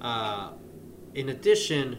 Uh, 0.00 0.52
in 1.16 1.28
addition, 1.28 1.98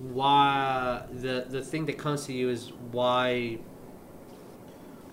why 0.00 1.04
the 1.12 1.46
the 1.48 1.62
thing 1.62 1.86
that 1.86 1.98
comes 1.98 2.26
to 2.26 2.32
you 2.32 2.48
is 2.50 2.72
why 2.90 3.60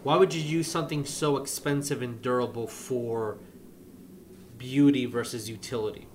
why 0.01 0.15
would 0.17 0.33
you 0.33 0.41
use 0.41 0.67
something 0.67 1.05
so 1.05 1.37
expensive 1.37 2.01
and 2.01 2.19
durable 2.19 2.65
for 2.65 3.37
beauty 4.57 5.05
versus 5.05 5.47
utility? 5.51 6.07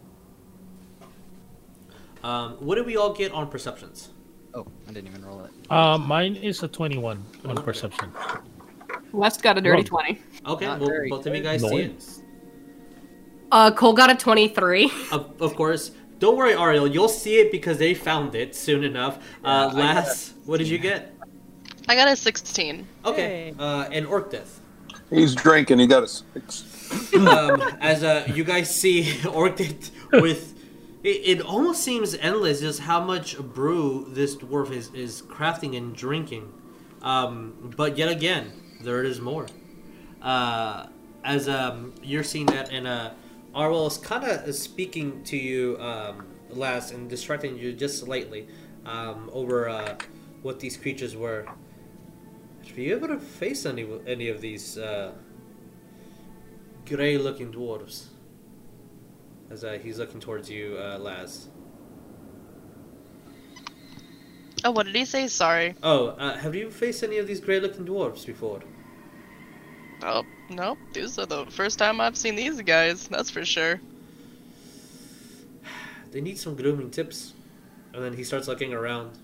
Um, 2.22 2.52
what 2.60 2.76
did 2.76 2.86
we 2.86 2.96
all 2.96 3.12
get 3.12 3.32
on 3.32 3.48
perceptions? 3.48 4.10
Oh, 4.54 4.66
I 4.88 4.92
didn't 4.92 5.08
even 5.08 5.24
roll 5.24 5.44
it. 5.44 5.50
Uh, 5.70 5.98
mine 5.98 6.36
is 6.36 6.62
a 6.62 6.68
21 6.68 7.24
on 7.46 7.56
perception. 7.62 8.12
West 9.12 9.42
got 9.42 9.58
a 9.58 9.60
dirty 9.60 9.82
Wrong. 9.90 10.04
20. 10.04 10.22
Okay, 10.46 10.66
Not 10.66 10.80
well, 10.80 10.88
both 11.08 11.26
of 11.26 11.34
you 11.34 11.42
good. 11.42 11.60
guys 11.60 11.62
see 11.62 11.76
it. 11.80 12.04
Uh, 13.50 13.70
Coal 13.70 13.92
got 13.92 14.10
a 14.10 14.14
23. 14.14 14.90
Of, 15.10 15.40
of 15.42 15.54
course. 15.56 15.90
Don't 16.18 16.36
worry, 16.36 16.52
Ariell. 16.54 16.92
You'll 16.92 17.08
see 17.08 17.36
it 17.38 17.50
because 17.50 17.78
they 17.78 17.94
found 17.94 18.34
it 18.34 18.54
soon 18.54 18.84
enough. 18.84 19.18
Uh, 19.44 19.70
Yeah, 19.74 19.78
Laz, 19.94 20.34
what 20.46 20.58
did 20.58 20.68
you 20.68 20.78
get? 20.78 21.14
I 21.88 21.94
got 21.96 22.08
a 22.08 22.14
16. 22.16 22.86
Okay. 23.04 23.54
Uh, 23.58 23.88
and 23.90 24.06
Orcdeath. 24.06 24.60
He's 25.10 25.34
drinking. 25.34 25.78
He 25.80 25.86
got 25.86 26.04
a 26.04 26.08
six. 26.08 27.12
um, 27.14 27.60
as 27.80 28.02
uh, 28.02 28.26
you 28.34 28.44
guys 28.44 28.74
see, 28.74 29.18
Orchid 29.28 29.90
with 30.12 30.54
it, 31.02 31.38
it 31.38 31.40
almost 31.40 31.82
seems 31.82 32.14
endless 32.14 32.60
just 32.60 32.80
how 32.80 33.02
much 33.02 33.38
brew 33.38 34.06
this 34.10 34.36
dwarf 34.36 34.70
is, 34.70 34.92
is 34.94 35.22
crafting 35.22 35.76
and 35.76 35.94
drinking. 35.94 36.52
Um, 37.02 37.72
but 37.76 37.98
yet 37.98 38.10
again, 38.10 38.52
there 38.80 39.02
is 39.02 39.20
more. 39.20 39.46
Uh, 40.20 40.86
as 41.24 41.48
um, 41.48 41.94
you're 42.02 42.22
seeing 42.22 42.46
that, 42.46 42.70
and 42.70 42.86
uh, 42.86 43.10
Arwell 43.54 43.86
is 43.88 43.98
kind 43.98 44.24
of 44.24 44.54
speaking 44.54 45.22
to 45.24 45.36
you 45.36 45.76
um, 45.80 46.26
Laz 46.50 46.90
and 46.90 47.08
distracting 47.08 47.56
you 47.56 47.72
just 47.72 48.00
slightly 48.00 48.46
um, 48.86 49.30
over 49.32 49.68
uh, 49.68 49.96
what 50.42 50.60
these 50.60 50.76
creatures 50.76 51.16
were. 51.16 51.46
Are 51.46 52.80
you 52.80 52.94
able 52.96 53.08
to 53.08 53.18
face 53.18 53.66
any 53.66 53.86
any 54.06 54.28
of 54.28 54.40
these? 54.40 54.78
Uh, 54.78 55.12
gray 56.86 57.16
looking 57.18 57.52
dwarves. 57.52 58.06
As 59.50 59.64
uh, 59.64 59.78
he's 59.82 59.98
looking 59.98 60.20
towards 60.20 60.50
you, 60.50 60.78
uh, 60.78 60.98
Laz. 60.98 61.48
Oh, 64.64 64.70
what 64.70 64.86
did 64.86 64.94
he 64.94 65.04
say? 65.04 65.26
Sorry. 65.26 65.74
Oh, 65.82 66.08
uh, 66.08 66.36
have 66.38 66.54
you 66.54 66.70
faced 66.70 67.02
any 67.02 67.18
of 67.18 67.26
these 67.26 67.40
gray 67.40 67.58
looking 67.58 67.84
dwarves 67.84 68.24
before? 68.24 68.60
Oh, 70.02 70.24
no. 70.50 70.76
These 70.92 71.18
are 71.18 71.26
the 71.26 71.46
first 71.46 71.78
time 71.78 72.00
I've 72.00 72.16
seen 72.16 72.36
these 72.36 72.60
guys. 72.62 73.08
That's 73.08 73.30
for 73.30 73.44
sure. 73.44 73.80
They 76.12 76.20
need 76.20 76.38
some 76.38 76.54
grooming 76.54 76.90
tips. 76.90 77.32
And 77.94 78.04
then 78.04 78.12
he 78.12 78.22
starts 78.22 78.46
looking 78.46 78.74
around. 78.74 79.18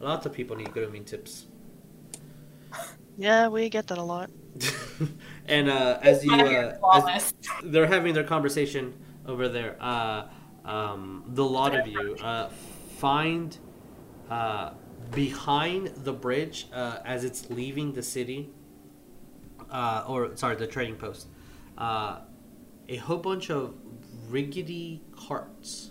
A 0.00 0.04
lot 0.04 0.26
of 0.26 0.32
people 0.32 0.54
need 0.56 0.72
grooming 0.72 1.04
tips. 1.04 1.46
Yeah, 3.16 3.46
we 3.46 3.68
get 3.68 3.86
that 3.86 3.98
a 3.98 4.02
lot. 4.02 4.28
and 5.46 5.70
uh, 5.70 6.00
as 6.02 6.24
you, 6.24 6.34
uh, 6.34 7.06
as 7.08 7.32
they're 7.62 7.86
having 7.86 8.12
their 8.12 8.24
conversation 8.24 8.92
over 9.26 9.48
there, 9.48 9.76
uh, 9.80 10.26
um, 10.64 11.24
the 11.28 11.44
lot 11.44 11.74
of 11.74 11.86
you 11.86 12.16
uh, 12.16 12.48
find 12.96 13.58
uh, 14.30 14.70
behind 15.12 15.88
the 15.88 16.12
bridge 16.12 16.66
uh, 16.72 16.98
as 17.04 17.24
it's 17.24 17.50
leaving 17.50 17.92
the 17.92 18.02
city, 18.02 18.50
uh, 19.70 20.04
or 20.08 20.36
sorry, 20.36 20.56
the 20.56 20.66
trading 20.66 20.96
post, 20.96 21.28
uh, 21.78 22.20
a 22.88 22.96
whole 22.96 23.18
bunch 23.18 23.50
of 23.50 23.74
rickety 24.28 25.02
carts 25.12 25.90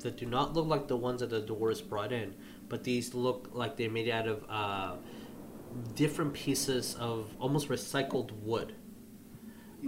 that 0.00 0.16
do 0.16 0.26
not 0.26 0.54
look 0.54 0.66
like 0.66 0.88
the 0.88 0.96
ones 0.96 1.20
that 1.20 1.30
the 1.30 1.40
doors 1.40 1.80
brought 1.80 2.12
in, 2.12 2.34
but 2.68 2.84
these 2.84 3.14
look 3.14 3.50
like 3.52 3.76
they're 3.76 3.90
made 3.90 4.08
out 4.08 4.28
of 4.28 4.44
uh, 4.48 4.96
different 5.94 6.32
pieces 6.32 6.94
of 6.96 7.28
almost 7.40 7.68
recycled 7.68 8.30
wood. 8.42 8.74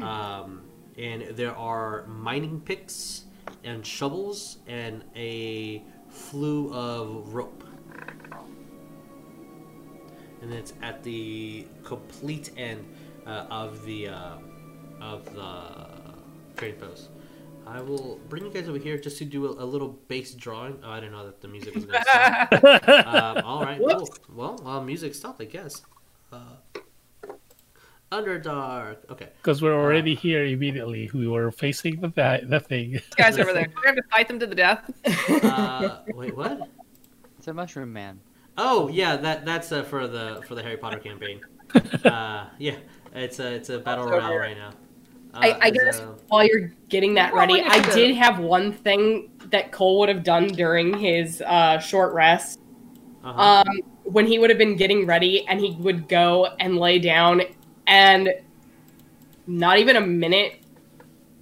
Um, 0.01 0.68
and 0.99 1.37
there 1.37 1.57
are 1.57 2.05
mining 2.07 2.61
picks 2.61 3.25
and 3.65 3.87
shovels 3.87 4.59
and 4.67 5.05
a 5.15 5.83
flue 6.09 6.73
of 6.73 7.35
rope. 7.35 7.65
And 10.43 10.53
it's 10.53 10.73
at 10.83 11.03
the 11.03 11.67
complete 11.85 12.51
end 12.57 12.85
uh, 13.27 13.47
of 13.51 13.85
the 13.85 14.09
uh, 14.09 14.39
of 15.01 15.35
the 15.35 15.77
trade 16.57 16.81
post. 16.81 17.11
I 17.67 17.83
will 17.83 18.19
bring 18.29 18.45
you 18.45 18.51
guys 18.51 18.69
over 18.69 18.79
here 18.79 18.97
just 18.97 19.19
to 19.19 19.25
do 19.25 19.47
a, 19.47 19.63
a 19.63 19.67
little 19.67 19.89
base 20.09 20.33
drawing. 20.33 20.79
Oh, 20.83 20.91
I 20.91 21.01
didn't 21.01 21.13
know 21.13 21.27
that 21.27 21.41
the 21.41 21.49
music 21.49 21.75
was 21.75 21.85
going 21.85 22.03
to 22.03 22.11
stop. 22.11 23.07
um, 23.39 23.45
all 23.45 23.63
right. 23.63 23.79
Cool. 23.79 24.09
Well, 24.35 24.67
uh, 24.67 24.81
music 24.81 25.15
stopped, 25.15 25.43
I 25.43 25.45
guess. 25.45 25.83
Uh, 26.33 26.39
Underdark. 28.11 28.97
Okay. 29.11 29.29
Because 29.37 29.61
we're 29.61 29.75
already 29.75 30.15
here 30.15 30.47
immediately. 30.47 31.11
We 31.13 31.29
were 31.29 31.51
facing 31.51 32.01
the, 32.01 32.11
thi- 32.11 32.47
the 32.47 32.61
thing. 32.61 32.93
These 32.93 33.03
guys 33.17 33.39
over 33.39 33.53
there. 33.53 33.69
We 33.69 33.87
have 33.87 33.97
to 33.97 34.03
fight 34.11 34.29
them 34.29 34.39
to 34.39 34.47
the 34.47 34.55
death. 34.55 34.91
Uh, 35.45 35.99
wait, 36.15 36.35
what? 36.37 36.69
It's 37.39 37.49
a 37.49 37.55
mushroom 37.55 37.93
man. 37.93 38.19
Oh, 38.57 38.89
yeah. 38.89 39.17
That 39.17 39.45
that's 39.45 39.73
uh, 39.73 39.83
for 39.83 40.07
the 40.09 40.43
for 40.49 40.55
the 40.55 40.63
Harry 40.63 40.77
Potter 40.77 40.99
campaign. 40.99 41.41
Uh, 42.03 42.47
yeah, 42.59 42.77
it's 43.15 43.41
a 43.41 43.53
it's 43.53 43.69
a 43.69 43.79
battle 43.79 44.05
Over 44.05 44.15
royale 44.17 44.31
here. 44.31 44.41
right 44.41 44.57
now. 44.57 44.69
Uh, 45.35 45.39
I, 45.41 45.67
I 45.67 45.71
guess 45.71 46.01
uh, 46.01 46.15
while 46.29 46.47
you're 46.47 46.73
getting 46.89 47.13
that 47.15 47.35
ready, 47.35 47.55
look 47.61 47.67
I 47.67 47.95
did 47.95 48.17
have 48.17 48.39
one 48.39 48.73
thing 48.73 49.31
that 49.51 49.71
Coal 49.71 49.99
would 49.99 50.09
have 50.09 50.25
done 50.25 50.47
during 50.49 50.97
his 50.97 51.43
uh, 51.43 51.79
short 51.79 52.15
rest. 52.15 52.61
uh-huh. 53.23 53.65
Um, 53.69 53.81
when 54.05 54.27
he 54.27 54.39
would 54.39 54.49
have 54.49 54.59
been 54.59 54.77
getting 54.77 55.05
ready 55.05 55.47
and 55.47 55.61
he 55.61 55.73
would 55.73 56.09
go 56.09 56.47
and 56.59 56.79
lay 56.79 56.99
down, 56.99 57.43
and 57.89 58.33
not 59.47 59.79
even 59.79 59.97
a 59.97 60.01
minute 60.01 60.61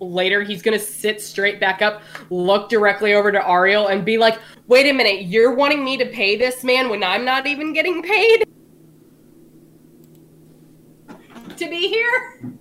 later, 0.01 0.43
he's 0.43 0.63
gonna 0.63 0.79
sit 0.79 1.21
straight 1.21 1.59
back 1.59 1.83
up, 1.83 2.03
look 2.31 2.69
directly 2.69 3.15
over 3.15 3.33
to 3.33 3.41
Ariell, 3.41 3.91
and 3.91 4.05
be 4.05 4.17
like, 4.17 4.39
"Wait 4.69 4.87
a 4.87 4.93
minute, 4.93 5.23
you're 5.23 5.55
wanting 5.55 5.85
me 5.85 5.97
to 5.97 6.07
pay 6.07 6.37
this 6.37 6.63
man 6.63 6.89
when 6.89 7.03
I'm 7.03 7.25
not 7.25 7.47
even 7.47 7.73
getting 7.73 8.03
paid 8.03 8.45
to 11.57 11.69
be 11.69 11.89
here?" 11.89 12.53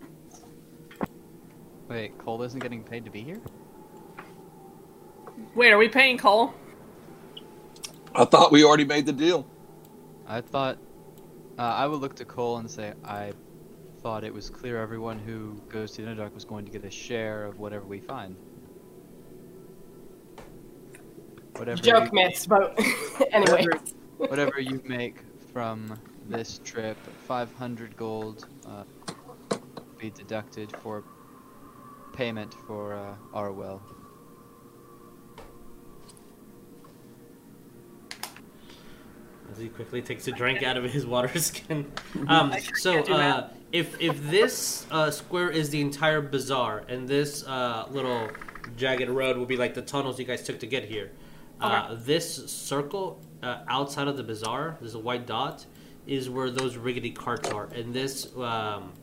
Wait, 1.88 2.17
Coal 2.17 2.41
isn't 2.41 2.60
getting 2.60 2.84
paid 2.84 3.06
to 3.06 3.12
be 3.12 3.21
here? 3.21 3.39
Wait, 5.54 5.71
are 5.71 5.78
we 5.78 5.88
paying 5.88 6.17
Coal? 6.17 6.54
I 8.15 8.26
thought 8.26 8.52
we 8.52 8.63
already 8.63 8.86
made 8.86 9.06
the 9.06 9.13
deal. 9.13 9.45
I 10.28 10.41
thought. 10.41 10.80
Uh, 11.58 11.62
I 11.62 11.88
would 11.88 12.02
look 12.02 12.15
to 12.15 12.26
Coal 12.26 12.58
and 12.58 12.69
say, 12.69 12.93
I 13.06 13.32
thought 14.05 14.23
it 14.23 14.31
was 14.31 14.51
clear 14.51 14.79
everyone 14.79 15.17
who 15.17 15.59
goes 15.67 15.91
to 15.91 16.03
the 16.03 16.07
Underdark 16.07 16.31
was 16.35 16.45
going 16.45 16.63
to 16.63 16.71
get 16.71 16.85
a 16.85 16.91
share 16.91 17.43
of 17.43 17.57
whatever 17.57 17.85
we 17.87 17.99
find. 17.99 18.35
Whatever 21.55 21.81
Joke 21.81 22.05
you, 22.05 22.11
myths, 22.13 22.45
but 22.45 22.79
anyway. 23.31 23.65
Whatever, 23.65 23.81
whatever 24.17 24.59
you 24.59 24.79
make 24.85 25.21
from 25.51 25.99
this 26.29 26.61
trip, 26.63 26.97
500 27.25 27.97
gold 27.97 28.47
uh, 28.67 28.83
be 29.97 30.11
deducted 30.11 30.71
for 30.83 31.03
payment 32.13 32.53
for 32.67 32.93
uh, 32.93 33.15
Arwell. 33.33 33.81
As 39.51 39.57
he 39.57 39.69
quickly 39.69 40.03
takes 40.03 40.27
a 40.27 40.31
drink 40.31 40.61
out 40.61 40.77
of 40.77 40.83
his 40.83 41.07
water 41.07 41.39
skin. 41.39 41.91
Um, 42.27 42.53
so, 42.75 42.99
uh, 42.99 43.17
that. 43.17 43.55
If 43.75 43.99
if 43.99 44.29
this 44.29 44.88
uh, 44.89 45.11
square 45.11 45.49
is 45.49 45.69
the 45.69 45.81
entire 45.81 46.21
bazaar, 46.21 46.83
and 46.88 47.09
this 47.09 47.45
uh, 47.45 47.85
little 47.89 48.29
jagged 48.77 49.09
road 49.09 49.35
will 49.38 49.45
be 49.45 49.57
like 49.57 49.73
the 49.73 49.81
tunnels 49.81 50.17
you 50.17 50.23
guys 50.23 50.43
took 50.43 50.59
to 50.61 50.67
get 50.67 50.85
here, 50.85 51.11
uh, 51.59 51.93
this 51.99 52.49
circle 52.49 53.19
uh, 53.43 53.59
outside 53.67 54.07
of 54.07 54.15
the 54.15 54.23
bazaar, 54.23 54.77
there's 54.79 54.95
a 54.95 54.99
white 54.99 55.27
dot, 55.27 55.65
is 56.07 56.29
where 56.29 56.49
those 56.49 56.77
rickety 56.77 57.11
carts 57.11 57.49
are, 57.49 57.65
and 57.75 57.93
this 57.93 58.33
um, 58.38 58.93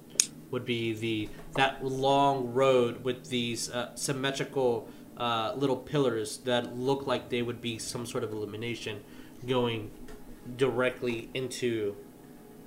would 0.50 0.64
be 0.64 0.94
the 0.94 1.28
that 1.54 1.85
long 1.85 2.54
road 2.54 3.04
with 3.04 3.28
these 3.28 3.70
uh, 3.70 3.94
symmetrical 3.94 4.88
uh, 5.18 5.52
little 5.54 5.76
pillars 5.76 6.38
that 6.38 6.74
look 6.74 7.06
like 7.06 7.28
they 7.28 7.42
would 7.42 7.61
be 7.61 7.78
some 7.78 8.06
sort 8.06 8.24
of 8.24 8.32
illumination 8.32 9.04
going 9.46 9.90
directly 10.56 11.28
into 11.35 11.94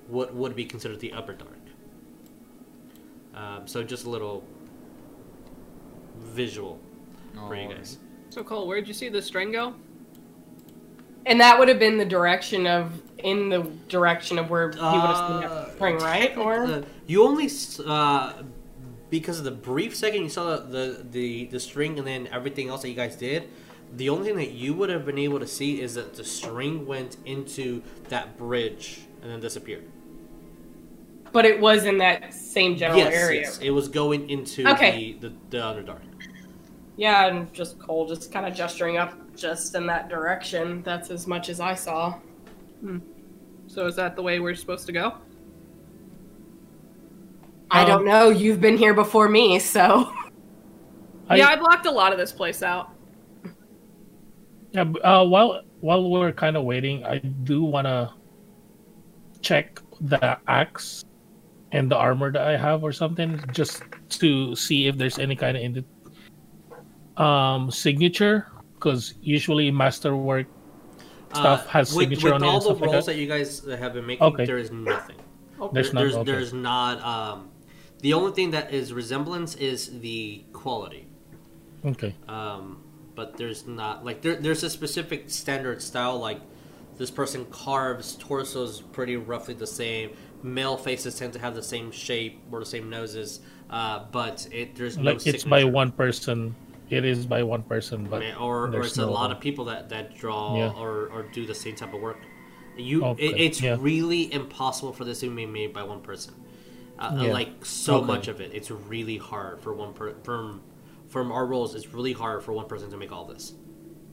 what 0.06 0.32
would 0.32 0.54
be 0.54 0.64
considered 0.64 1.00
the 1.00 1.12
upper 1.12 1.32
dark. 1.32 1.55
Um, 3.36 3.66
so 3.66 3.82
just 3.82 4.06
a 4.06 4.10
little 4.10 4.42
visual 6.18 6.80
for 7.46 7.54
you 7.54 7.68
guys. 7.68 7.98
So 8.30 8.42
Coal, 8.42 8.66
where'd 8.66 8.88
you 8.88 8.94
see 8.94 9.08
the 9.08 9.20
string 9.20 9.52
go? 9.52 9.74
And 11.26 11.40
that 11.40 11.58
would 11.58 11.68
have 11.68 11.78
been 11.78 11.98
the 11.98 12.04
direction 12.04 12.66
of 12.66 13.02
in 13.18 13.48
the 13.48 13.62
direction 13.88 14.38
of 14.38 14.50
where 14.50 14.70
he 14.70 14.78
would 14.78 14.84
have 14.84 15.16
seen 15.16 15.44
Uh, 15.44 15.64
that 15.64 15.72
spring, 15.74 15.98
right? 15.98 16.36
Or 16.36 16.64
Uh, 16.64 16.82
you 17.06 17.24
only 17.24 17.50
uh, 17.84 18.42
because 19.10 19.38
of 19.38 19.44
the 19.44 19.50
brief 19.50 19.94
second 19.94 20.22
you 20.22 20.28
saw 20.28 20.56
the, 20.56 20.62
the 20.62 21.06
the 21.10 21.44
the 21.46 21.60
string 21.60 21.98
and 21.98 22.06
then 22.06 22.28
everything 22.28 22.68
else 22.68 22.82
that 22.82 22.88
you 22.88 22.94
guys 22.94 23.16
did. 23.16 23.48
The 23.96 24.08
only 24.08 24.26
thing 24.26 24.36
that 24.36 24.52
you 24.52 24.74
would 24.74 24.90
have 24.90 25.04
been 25.06 25.18
able 25.18 25.38
to 25.40 25.46
see 25.46 25.80
is 25.80 25.94
that 25.94 26.14
the 26.14 26.24
string 26.24 26.86
went 26.86 27.16
into 27.24 27.82
that 28.08 28.36
bridge 28.36 29.02
and 29.22 29.30
then 29.30 29.40
disappeared. 29.40 29.84
But 31.36 31.44
it 31.44 31.60
was 31.60 31.84
in 31.84 31.98
that 31.98 32.32
same 32.32 32.78
general 32.78 32.98
yes, 32.98 33.12
area. 33.14 33.40
yes, 33.42 33.58
it 33.58 33.68
was 33.68 33.88
going 33.88 34.30
into 34.30 34.66
Okay. 34.70 35.18
the, 35.20 35.28
the 35.28 35.34
the 35.50 35.56
Underdark. 35.58 36.00
Yeah, 36.96 37.26
and 37.26 37.52
just 37.52 37.78
Coal 37.78 38.08
just 38.08 38.32
kind 38.32 38.46
of 38.46 38.54
gesturing 38.54 38.96
up 38.96 39.12
just 39.36 39.74
in 39.74 39.84
that 39.86 40.08
direction. 40.08 40.82
That's 40.82 41.10
as 41.10 41.26
much 41.26 41.50
as 41.50 41.60
I 41.60 41.74
saw. 41.74 42.14
So 43.66 43.86
is 43.86 43.96
that 43.96 44.16
the 44.16 44.22
way 44.22 44.40
we're 44.40 44.54
supposed 44.54 44.86
to 44.86 44.92
go? 44.92 45.12
I 47.70 47.82
Um, 47.82 47.86
don't 47.86 48.04
know. 48.06 48.30
You've 48.30 48.62
been 48.62 48.78
here 48.78 48.94
before 48.94 49.28
me, 49.28 49.58
so 49.58 50.10
I- 51.28 51.36
yeah, 51.36 51.48
I 51.48 51.56
blocked 51.56 51.84
a 51.84 51.90
lot 51.90 52.12
of 52.12 52.18
this 52.18 52.32
place 52.32 52.62
out. 52.62 52.92
Yeah, 54.70 54.84
uh, 55.04 55.22
while 55.26 55.60
while 55.82 56.08
we're 56.10 56.32
kind 56.32 56.56
of 56.56 56.64
waiting, 56.64 57.04
I 57.04 57.18
do 57.18 57.62
want 57.62 57.86
to 57.88 58.10
check 59.42 59.82
the 60.00 60.38
axe 60.48 61.04
and 61.76 61.90
the 61.90 61.96
armor 61.96 62.32
that 62.32 62.42
I 62.46 62.56
have 62.56 62.82
or 62.82 62.92
something, 62.92 63.40
just 63.52 63.82
to 64.20 64.56
see 64.56 64.86
if 64.88 64.96
there's 64.98 65.18
any 65.18 65.36
kind 65.36 65.56
of 65.56 65.62
indi- 65.62 65.84
um 67.16 67.70
signature. 67.70 68.48
Because 68.74 69.14
usually 69.22 69.70
masterwork 69.70 70.46
stuff 71.32 71.66
has 71.66 71.92
Uh, 71.92 71.96
with, 71.96 72.02
signature 72.10 72.24
with 72.26 72.34
on 72.34 72.42
it 72.42 72.46
With 72.46 72.52
all 72.52 72.60
the 72.60 72.64
stuff 72.66 72.80
like 72.82 72.90
that. 72.92 73.06
that 73.06 73.16
you 73.16 73.26
guys 73.26 73.64
have 73.64 73.94
been 73.94 74.06
making. 74.06 74.26
Okay. 74.26 74.44
There 74.44 74.58
is 74.58 74.70
nothing. 74.70 75.16
There's 75.72 75.86
There- 75.90 75.94
not. 75.94 76.00
there's, 76.00 76.14
okay. 76.16 76.30
there's 76.32 76.52
not. 76.52 77.02
Um, 77.02 77.48
the 78.00 78.12
only 78.12 78.32
thing 78.32 78.50
that 78.50 78.72
is 78.74 78.92
resemblance 78.92 79.54
is 79.54 79.98
the 80.00 80.44
quality. 80.52 81.06
okay. 81.84 82.14
um, 82.28 82.82
but 83.14 83.38
there's 83.38 83.66
not 83.66 84.04
like 84.04 84.20
there, 84.20 84.36
there's 84.36 84.62
a 84.62 84.68
specific 84.68 85.30
standard 85.30 85.80
style 85.80 86.18
like 86.18 86.40
this 86.98 87.10
person 87.10 87.46
carves 87.46 88.14
torsos 88.16 88.82
pretty 88.92 89.16
roughly 89.16 89.54
the 89.54 89.66
same 89.66 90.10
male 90.46 90.76
faces 90.78 91.16
tend 91.18 91.32
to 91.34 91.38
have 91.40 91.54
the 91.54 91.62
same 91.62 91.90
shape 91.90 92.44
or 92.52 92.60
the 92.60 92.66
same 92.66 92.90
noses 92.90 93.40
uh, 93.70 94.04
but 94.12 94.46
it 94.52 94.76
there's 94.76 94.98
no 94.98 95.14
Like 95.14 95.26
it's 95.26 95.44
by 95.44 95.64
one 95.64 95.92
person. 95.92 96.56
It 96.90 97.04
is 97.04 97.26
by 97.26 97.42
one 97.44 97.62
person, 97.64 98.08
but 98.08 98.14
I 98.14 98.18
mean, 98.18 98.34
or, 98.36 98.68
or 98.74 98.86
it's 98.86 98.98
a 98.98 99.06
no- 99.06 99.06
lot 99.06 99.30
of 99.32 99.40
people 99.40 99.66
that, 99.66 99.88
that 99.90 100.14
draw 100.16 100.70
Yeah. 100.70 100.72
or, 100.80 101.08
or 101.08 101.22
do 101.24 101.46
the 101.46 101.54
same 101.54 101.74
type 101.74 101.92
of 101.92 102.00
work 102.00 102.24
you 102.76 103.06
Okay, 103.06 103.14
it, 103.16 103.38
it's 103.38 103.62
yeah. 103.62 103.78
really 103.78 104.32
impossible 104.32 104.92
for 104.92 105.04
this 105.04 105.20
to 105.20 105.34
be 105.34 105.46
made 105.46 105.72
by 105.72 105.82
one 105.82 106.00
person 106.02 106.34
uh, 106.98 107.14
Yeah. 107.16 107.32
like 107.32 107.64
so 107.64 108.00
Okay. 108.00 108.02
much 108.02 108.28
of 108.28 108.40
it 108.40 108.50
it's 108.54 108.70
really 108.70 109.16
hard 109.16 109.60
for 109.60 109.74
one 109.74 109.94
per 109.94 110.14
from 110.24 110.62
from 111.08 111.32
our 111.32 111.46
roles 111.46 111.74
it's 111.74 111.94
really 111.94 112.12
hard 112.12 112.42
for 112.44 112.52
one 112.52 112.66
person 112.66 112.90
to 112.90 112.96
make 112.98 113.12
all 113.12 113.24
this 113.24 113.54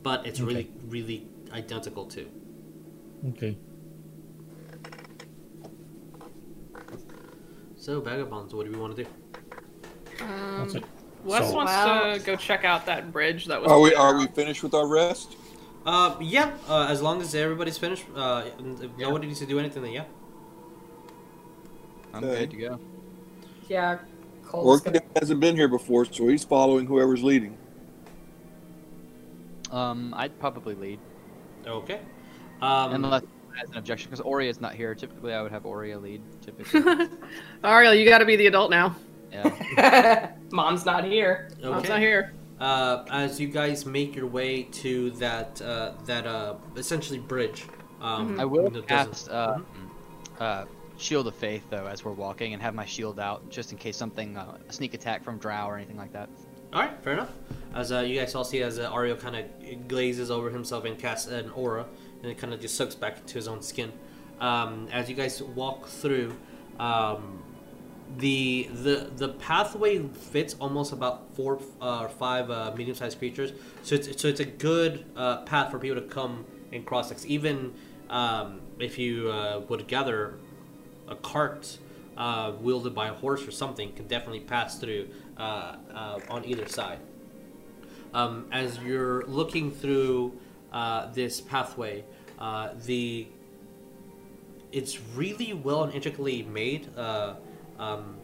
but 0.02 0.26
it's 0.26 0.42
really 0.42 0.70
really 0.88 1.28
identical 1.52 2.06
too 2.06 2.28
Okay. 3.24 3.58
So 7.84 8.00
vagabonds 8.00 8.54
what 8.54 8.64
do 8.64 8.72
we 8.72 8.78
want 8.78 8.96
to 8.96 9.04
do 9.04 9.10
Um, 10.24 10.68
That's. 10.72 10.86
Wes 11.22 11.48
So- 11.50 11.54
wants 11.54 11.72
Wow. 11.72 12.14
to 12.14 12.18
go 12.20 12.34
check 12.36 12.64
out 12.64 12.86
that 12.86 13.12
bridge 13.12 13.44
that 13.46 13.60
was. 13.60 13.70
Are 13.70 13.78
we 13.78 13.94
are 13.94 14.16
we 14.16 14.26
finished 14.28 14.62
with 14.62 14.72
our 14.74 14.86
rest? 14.86 15.36
uh 15.84 16.16
yeah 16.18 16.50
uh, 16.66 16.86
as 16.88 17.02
long 17.02 17.20
as 17.20 17.34
everybody's 17.34 17.76
finished 17.76 18.06
uh 18.16 18.44
and 18.58 18.82
if 18.82 18.90
nobody 18.96 19.26
needs 19.26 19.38
to 19.40 19.44
do 19.44 19.58
anything 19.58 19.82
then 19.82 19.92
yeah 19.92 20.04
I'm 22.14 22.24
Okay. 22.24 22.38
good 22.46 22.50
to 22.52 22.56
go. 22.56 22.80
yeah, 23.68 23.98
Coal's 24.46 24.80
gonna. 24.80 25.00
hasn't 25.20 25.40
been 25.40 25.56
here 25.56 25.66
before, 25.68 26.04
so 26.06 26.28
he's 26.28 26.44
following 26.44 26.86
whoever's 26.86 27.22
leading. 27.24 27.58
Um, 29.72 30.14
I'd 30.16 30.38
probably 30.38 30.74
lead, 30.76 31.00
okay 31.66 32.00
um 32.62 32.94
unless 32.94 33.22
has 33.56 33.70
an 33.70 33.76
objection, 33.76 34.10
because 34.10 34.20
Oria's 34.20 34.60
not 34.60 34.74
here. 34.74 34.94
Typically, 34.94 35.32
I 35.32 35.42
would 35.42 35.52
have 35.52 35.64
Oria 35.66 35.98
lead. 35.98 36.22
Typically, 36.42 36.80
Ariell, 37.64 37.98
you 37.98 38.08
got 38.08 38.18
to 38.18 38.24
be 38.24 38.36
the 38.36 38.46
adult 38.46 38.70
now. 38.70 38.96
yeah. 39.32 40.32
Mom's 40.52 40.84
not 40.84 41.04
here. 41.04 41.50
Mom's 41.62 41.88
not 41.88 41.98
here. 42.00 42.32
uh, 42.60 43.04
as 43.10 43.40
you 43.40 43.48
guys 43.48 43.84
make 43.86 44.14
your 44.14 44.26
way 44.26 44.62
to 44.64 45.10
that 45.12 45.60
uh, 45.62 45.92
that 46.06 46.26
uh, 46.26 46.54
essentially 46.76 47.18
bridge. 47.18 47.64
Um, 48.00 48.38
I 48.38 48.44
will 48.44 48.64
that 48.70 48.86
doesn't- 48.86 48.88
cast 48.88 49.28
uh, 49.30 49.58
uh, 50.38 50.64
Shield 50.98 51.26
of 51.26 51.34
Faith 51.34 51.64
though 51.70 51.86
as 51.86 52.04
we're 52.04 52.12
walking, 52.12 52.52
and 52.52 52.62
have 52.62 52.74
my 52.74 52.84
shield 52.84 53.18
out 53.18 53.48
just 53.50 53.72
in 53.72 53.78
case 53.78 53.96
something, 53.96 54.36
uh, 54.36 54.58
a 54.68 54.72
sneak 54.72 54.94
attack 54.94 55.24
from 55.24 55.38
Drow 55.38 55.66
or 55.68 55.76
anything 55.76 55.96
like 55.96 56.12
that. 56.12 56.28
All 56.72 56.80
right, 56.82 57.02
fair 57.02 57.12
enough. 57.14 57.30
As 57.72 57.92
uh, 57.92 58.00
you 58.00 58.18
guys 58.18 58.34
all 58.34 58.44
see, 58.44 58.62
as 58.62 58.78
uh, 58.78 58.90
Ario 58.92 59.18
kind 59.18 59.36
of 59.36 59.88
glazes 59.88 60.30
over 60.30 60.50
himself 60.50 60.84
and 60.84 60.98
casts 60.98 61.28
an 61.28 61.50
aura, 61.50 61.86
and 62.24 62.32
it 62.32 62.38
kind 62.38 62.54
of 62.54 62.60
just 62.60 62.74
sucks 62.74 62.94
back 62.94 63.18
into 63.18 63.34
his 63.34 63.46
own 63.46 63.62
skin. 63.62 63.92
Um, 64.40 64.88
as 64.90 65.08
you 65.08 65.14
guys 65.14 65.42
walk 65.42 65.86
through, 65.86 66.34
um, 66.80 67.42
the 68.16 68.68
the 68.72 69.10
the 69.16 69.28
pathway 69.28 70.02
fits 70.08 70.56
almost 70.58 70.92
about 70.92 71.34
four 71.34 71.60
uh, 71.80 72.00
or 72.00 72.08
five 72.08 72.50
uh, 72.50 72.72
medium-sized 72.76 73.18
creatures, 73.18 73.52
so 73.82 73.94
it's 73.94 74.20
so 74.20 74.28
it's 74.28 74.40
a 74.40 74.44
good 74.44 75.04
uh, 75.16 75.42
path 75.42 75.70
for 75.70 75.78
people 75.78 76.00
to 76.00 76.08
come 76.08 76.44
and 76.72 76.84
cross. 76.84 77.10
Like 77.10 77.24
even 77.26 77.74
um, 78.08 78.60
if 78.78 78.98
you 78.98 79.30
uh, 79.30 79.60
would 79.68 79.86
gather 79.86 80.34
a 81.06 81.16
cart 81.16 81.78
uh, 82.16 82.52
wielded 82.60 82.94
by 82.94 83.08
a 83.08 83.12
horse 83.12 83.46
or 83.46 83.50
something 83.50 83.92
can 83.92 84.06
definitely 84.06 84.40
pass 84.40 84.78
through 84.78 85.08
uh, 85.36 85.76
on 86.30 86.44
either 86.46 86.66
side. 86.68 86.98
Um, 88.14 88.46
as 88.52 88.78
you're 88.78 89.24
looking 89.26 89.72
through 89.72 90.38
uh, 90.74 91.06
this 91.12 91.40
pathway, 91.40 92.04
uh, 92.38 92.70
the 92.84 93.28
it's 94.72 95.00
really 95.14 95.52
well 95.52 95.84
and 95.84 95.94
intricately 95.94 96.42
made. 96.42 96.88
Uh, 96.96 97.34
um, 97.78 98.16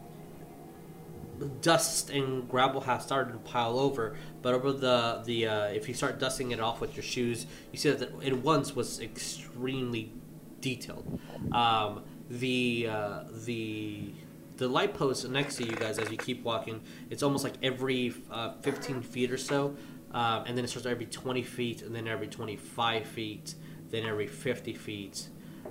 dust 1.61 2.09
and 2.09 2.47
gravel 2.47 2.81
have 2.81 3.01
started 3.01 3.31
to 3.31 3.39
pile 3.39 3.79
over, 3.79 4.15
but 4.41 4.53
over 4.53 4.71
the 4.71 5.21
the 5.25 5.47
uh, 5.47 5.65
if 5.67 5.87
you 5.87 5.93
start 5.93 6.19
dusting 6.19 6.51
it 6.51 6.59
off 6.59 6.81
with 6.81 6.95
your 6.95 7.03
shoes, 7.03 7.47
you 7.71 7.79
see 7.79 7.89
that 7.89 8.11
it 8.21 8.37
once 8.43 8.75
was 8.75 8.99
extremely 8.99 10.11
detailed. 10.59 11.19
Um, 11.53 12.03
the 12.29 12.87
uh, 12.89 13.23
the 13.45 14.13
the 14.57 14.67
light 14.67 14.93
post 14.93 15.27
next 15.29 15.55
to 15.55 15.63
you 15.63 15.75
guys 15.75 15.97
as 15.97 16.11
you 16.11 16.17
keep 16.17 16.43
walking, 16.43 16.81
it's 17.09 17.23
almost 17.23 17.43
like 17.43 17.53
every 17.63 18.13
uh, 18.29 18.53
15 18.61 19.01
feet 19.01 19.31
or 19.31 19.37
so, 19.37 19.75
um, 20.13 20.43
and 20.45 20.57
then 20.57 20.65
it 20.65 20.69
starts 20.69 20.85
every 20.85 21.05
20 21.05 21.43
feet, 21.43 21.81
and 21.81 21.95
then 21.95 22.07
every 22.07 22.27
25 22.27 23.05
feet, 23.05 23.55
then 23.89 24.05
every 24.05 24.27
50 24.27 24.73
feet 24.73 25.29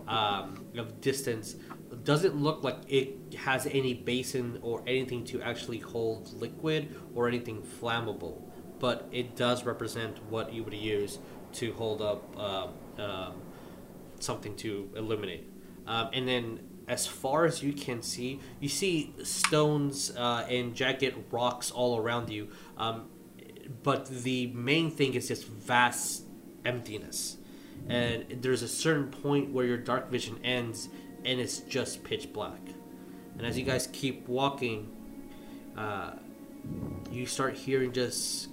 um, 0.08 0.64
of 0.76 1.00
distance. 1.00 1.56
Doesn't 2.04 2.36
look 2.36 2.62
like 2.62 2.78
it 2.88 3.34
has 3.36 3.66
any 3.66 3.94
basin 3.94 4.58
or 4.62 4.82
anything 4.86 5.24
to 5.26 5.42
actually 5.42 5.78
hold 5.78 6.32
liquid 6.40 6.94
or 7.14 7.28
anything 7.28 7.62
flammable, 7.62 8.42
but 8.78 9.08
it 9.12 9.36
does 9.36 9.64
represent 9.64 10.22
what 10.30 10.52
you 10.52 10.62
would 10.62 10.74
use 10.74 11.18
to 11.54 11.72
hold 11.74 12.00
up 12.00 12.38
um, 12.38 12.70
um, 12.98 13.34
something 14.18 14.54
to 14.56 14.90
illuminate. 14.96 15.48
Um, 15.86 16.10
and 16.12 16.28
then, 16.28 16.60
as 16.88 17.06
far 17.06 17.44
as 17.44 17.62
you 17.62 17.72
can 17.72 18.02
see, 18.02 18.40
you 18.58 18.68
see 18.68 19.14
stones 19.22 20.12
uh, 20.16 20.46
and 20.48 20.74
jagged 20.74 21.14
rocks 21.30 21.70
all 21.70 21.98
around 21.98 22.30
you. 22.30 22.48
Um, 22.76 23.09
but 23.82 24.06
the 24.06 24.48
main 24.48 24.90
thing 24.90 25.14
is 25.14 25.28
just 25.28 25.46
vast 25.46 26.24
emptiness. 26.64 27.36
And 27.88 28.42
there's 28.42 28.62
a 28.62 28.68
certain 28.68 29.10
point 29.10 29.52
where 29.52 29.64
your 29.64 29.78
dark 29.78 30.10
vision 30.10 30.38
ends, 30.44 30.88
and 31.24 31.40
it's 31.40 31.58
just 31.60 32.04
pitch 32.04 32.32
black. 32.32 32.60
And 33.38 33.46
as 33.46 33.58
you 33.58 33.64
guys 33.64 33.88
keep 33.92 34.28
walking, 34.28 34.90
uh, 35.76 36.12
you 37.10 37.26
start 37.26 37.56
hearing 37.56 37.92
just 37.92 38.48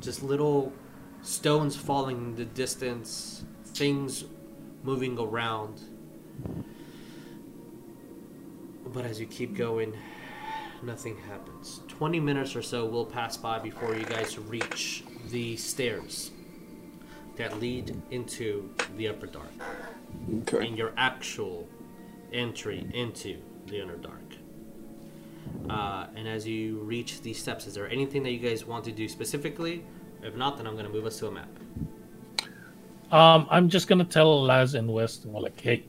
just 0.00 0.22
little 0.22 0.72
stones 1.22 1.76
falling 1.76 2.16
in 2.18 2.34
the 2.34 2.44
distance, 2.44 3.44
things 3.64 4.24
moving 4.82 5.18
around. 5.18 5.80
But 8.86 9.04
as 9.04 9.20
you 9.20 9.26
keep 9.26 9.54
going, 9.54 9.94
nothing 10.82 11.16
happens. 11.28 11.80
20 11.88 12.20
minutes 12.20 12.54
or 12.56 12.62
so 12.62 12.86
will 12.86 13.06
pass 13.06 13.36
by 13.36 13.58
before 13.58 13.94
you 13.96 14.04
guys 14.04 14.38
reach 14.38 15.04
the 15.30 15.56
stairs 15.56 16.30
that 17.36 17.58
lead 17.60 17.94
into 18.10 18.70
the 18.96 19.08
upper 19.08 19.26
dark 19.26 19.50
Okay. 20.40 20.66
and 20.66 20.76
your 20.76 20.92
actual 20.96 21.68
entry 22.32 22.86
into 22.94 23.38
the 23.66 23.76
Underdark. 23.76 24.36
Uh, 25.70 26.06
and 26.16 26.26
as 26.28 26.46
you 26.46 26.78
reach 26.78 27.20
these 27.22 27.38
steps, 27.38 27.66
is 27.66 27.74
there 27.74 27.88
anything 27.90 28.22
that 28.24 28.32
you 28.32 28.38
guys 28.38 28.64
want 28.64 28.84
to 28.84 28.92
do 28.92 29.08
specifically? 29.08 29.84
If 30.22 30.34
not, 30.36 30.56
then 30.56 30.66
I'm 30.66 30.74
going 30.74 30.86
to 30.86 30.92
move 30.92 31.06
us 31.06 31.18
to 31.20 31.28
a 31.28 31.30
map. 31.30 31.48
Um, 33.10 33.46
I'm 33.50 33.70
just 33.70 33.88
gonna 33.88 34.04
tell 34.04 34.42
Laz 34.44 34.74
and 34.74 34.86
West, 34.92 35.24
well, 35.24 35.42
like, 35.42 35.58
hey. 35.58 35.84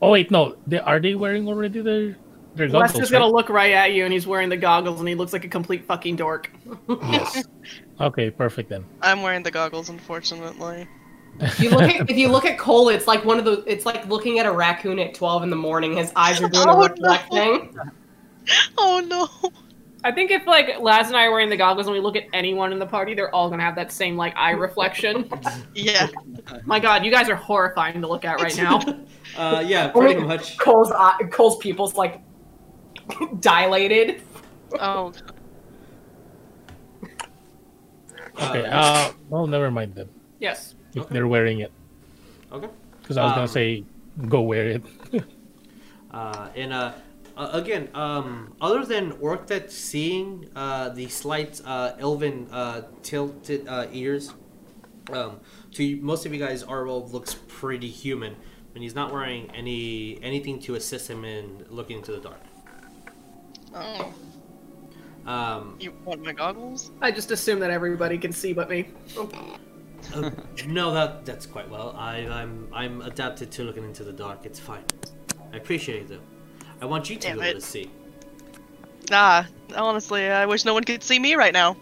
Oh 0.00 0.12
wait, 0.12 0.30
no, 0.30 0.56
they 0.68 0.78
are 0.78 1.00
they 1.00 1.16
wearing 1.16 1.48
already 1.48 1.80
their 1.80 2.16
their 2.54 2.68
Wes 2.68 2.92
goggles? 2.92 3.04
is 3.04 3.10
gonna 3.10 3.24
right? 3.24 3.32
look 3.32 3.48
right 3.48 3.72
at 3.72 3.92
you, 3.92 4.04
and 4.04 4.12
he's 4.12 4.26
wearing 4.26 4.48
the 4.48 4.56
goggles, 4.56 4.98
and 5.00 5.08
he 5.08 5.14
looks 5.14 5.32
like 5.32 5.44
a 5.44 5.48
complete 5.48 5.84
fucking 5.86 6.16
dork. 6.16 6.50
Yes. 7.02 7.44
Okay, 8.00 8.30
perfect 8.30 8.70
then. 8.70 8.86
I'm 9.02 9.20
wearing 9.20 9.42
the 9.42 9.50
goggles, 9.50 9.90
unfortunately. 9.90 10.88
If 11.38 11.60
you 11.60 11.68
look 11.68 11.82
at 11.82 12.08
if 12.08 12.16
you 12.16 12.28
look 12.28 12.46
at 12.46 12.58
Coal, 12.58 12.88
it's 12.88 13.06
like 13.06 13.26
one 13.26 13.38
of 13.38 13.44
the 13.44 13.62
it's 13.66 13.84
like 13.84 14.06
looking 14.06 14.38
at 14.38 14.46
a 14.46 14.50
raccoon 14.52 14.98
at 14.98 15.12
twelve 15.12 15.42
in 15.42 15.50
the 15.50 15.56
morning. 15.56 15.98
His 15.98 16.10
eyes 16.16 16.40
are 16.40 16.48
doing 16.48 16.64
Oh, 16.68 16.82
a 16.82 16.88
no. 16.88 16.94
reflecting. 16.94 17.76
Oh 18.78 19.04
no! 19.06 19.50
I 20.02 20.12
think 20.12 20.30
if 20.30 20.46
like 20.46 20.80
Laz 20.80 21.08
and 21.08 21.16
I 21.16 21.24
are 21.26 21.30
wearing 21.30 21.50
the 21.50 21.58
goggles, 21.58 21.86
and 21.88 21.94
we 21.94 22.00
look 22.00 22.16
at 22.16 22.24
anyone 22.32 22.72
in 22.72 22.78
the 22.78 22.86
party, 22.86 23.12
they're 23.12 23.34
all 23.34 23.50
gonna 23.50 23.62
have 23.64 23.74
that 23.76 23.92
same 23.92 24.16
like 24.16 24.34
eye 24.34 24.52
reflection. 24.52 25.30
Yeah. 25.74 26.06
My 26.64 26.80
God, 26.80 27.04
you 27.04 27.10
guys 27.10 27.28
are 27.28 27.36
horrifying 27.36 28.00
to 28.00 28.08
look 28.08 28.24
at 28.24 28.40
right 28.40 28.56
now. 28.56 28.80
Uh, 29.36 29.62
yeah, 29.64 29.88
pretty 29.88 30.18
much. 30.22 30.56
Coal's 30.58 30.90
eye, 30.90 31.18
Coal's 31.30 31.58
pupils 31.58 31.96
like 31.96 32.22
dilated. 33.40 34.22
Oh, 34.78 35.12
Okay. 38.40 38.64
Uh, 38.70 39.12
well, 39.28 39.46
never 39.46 39.70
mind 39.70 39.94
then. 39.94 40.08
yes. 40.38 40.74
If 40.94 41.02
Okay. 41.02 41.14
they're 41.14 41.26
wearing 41.28 41.60
it, 41.60 41.70
Okay. 42.50 42.68
because 43.02 43.16
I 43.16 43.22
was 43.24 43.32
Um, 43.32 43.36
gonna 43.38 43.48
say, 43.48 43.84
go 44.28 44.40
wear 44.42 44.68
it. 44.68 44.82
Uh, 46.12 46.48
and 46.56 46.72
uh, 46.72 46.90
uh, 47.36 47.50
again, 47.52 47.88
um, 47.94 48.52
other 48.60 48.84
than 48.84 49.12
Orcdeath's 49.20 49.76
seeing 49.76 50.48
uh, 50.56 50.88
the 50.88 51.06
slight 51.06 51.60
uh, 51.64 51.92
elven 52.00 52.48
uh, 52.50 52.82
tilted 53.04 53.68
uh, 53.68 53.86
ears, 53.92 54.32
um, 55.12 55.38
to 55.74 55.96
most 56.02 56.26
of 56.26 56.34
you 56.34 56.40
guys, 56.40 56.64
Arwell 56.64 57.12
looks 57.12 57.36
pretty 57.46 57.88
human, 57.88 58.34
and 58.74 58.82
he's 58.82 58.96
not 58.96 59.12
wearing 59.12 59.48
any 59.54 60.18
anything 60.20 60.58
to 60.62 60.74
assist 60.74 61.08
him 61.08 61.24
in 61.24 61.64
looking 61.70 61.98
into 61.98 62.10
the 62.10 62.18
dark. 62.18 62.40
Oh. 63.74 64.12
Um, 65.26 65.76
You 65.78 65.92
want 66.04 66.24
my 66.24 66.32
goggles? 66.32 66.90
I 67.00 67.10
just 67.10 67.30
assume 67.30 67.60
that 67.60 67.70
everybody 67.70 68.16
can 68.18 68.32
see 68.32 68.52
but 68.52 68.70
me. 68.70 68.88
uh, 70.14 70.30
no, 70.66 70.92
that 70.94 71.24
that's 71.26 71.46
quite 71.46 71.68
well. 71.68 71.94
I, 71.96 72.18
I'm 72.26 72.68
I'm 72.72 73.02
adapted 73.02 73.50
to 73.52 73.64
looking 73.64 73.84
into 73.84 74.02
the 74.02 74.12
dark. 74.12 74.44
It's 74.46 74.58
fine. 74.58 74.84
I 75.52 75.56
appreciate 75.58 76.02
it 76.02 76.08
though. 76.08 76.20
I 76.80 76.86
want 76.86 77.10
you 77.10 77.16
to 77.16 77.22
Damn 77.28 77.38
be 77.38 77.44
able 77.44 77.56
it. 77.58 77.60
to 77.60 77.66
see. 77.66 77.90
Ah, 79.12 79.46
honestly, 79.76 80.26
I 80.28 80.46
wish 80.46 80.64
no 80.64 80.72
one 80.72 80.84
could 80.84 81.02
see 81.02 81.18
me 81.18 81.34
right 81.34 81.52
now. 81.52 81.76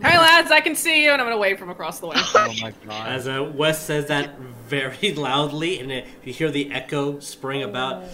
Hey 0.00 0.16
lads, 0.16 0.52
I 0.52 0.60
can 0.60 0.76
see 0.76 1.02
you, 1.02 1.10
and 1.10 1.20
I'm 1.20 1.26
gonna 1.26 1.38
wave 1.38 1.58
from 1.58 1.70
across 1.70 1.98
the 1.98 2.06
way. 2.06 2.16
Oh 2.34 2.54
my 2.62 2.72
god. 2.86 3.08
As 3.08 3.26
uh, 3.26 3.50
Wes 3.54 3.84
says 3.84 4.06
that 4.06 4.38
very 4.38 5.12
loudly, 5.16 5.80
and 5.80 5.90
uh, 5.90 6.06
you 6.24 6.32
hear 6.32 6.50
the 6.50 6.70
echo 6.72 7.18
spring 7.18 7.64
about. 7.64 8.04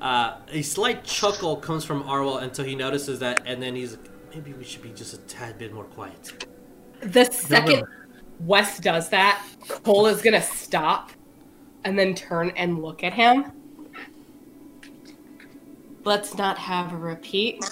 Uh, 0.00 0.36
a 0.48 0.62
slight 0.62 1.02
chuckle 1.04 1.56
comes 1.56 1.84
from 1.84 2.04
Arwell 2.04 2.42
until 2.42 2.64
he 2.64 2.76
notices 2.76 3.18
that, 3.18 3.42
and 3.44 3.60
then 3.60 3.74
he's 3.74 3.96
like, 3.96 4.10
maybe 4.32 4.52
we 4.52 4.64
should 4.64 4.82
be 4.82 4.90
just 4.90 5.14
a 5.14 5.18
tad 5.18 5.58
bit 5.58 5.72
more 5.72 5.84
quiet. 5.84 6.46
The 7.00 7.24
second 7.24 7.84
Wes 8.40 8.78
does 8.78 9.08
that, 9.08 9.44
Coal 9.82 10.06
is 10.06 10.22
gonna 10.22 10.42
stop 10.42 11.10
and 11.84 11.98
then 11.98 12.14
turn 12.14 12.50
and 12.50 12.80
look 12.80 13.02
at 13.02 13.12
him. 13.12 13.52
Let's 16.04 16.36
not 16.36 16.58
have 16.58 16.92
a 16.92 16.96
repeat 16.96 17.64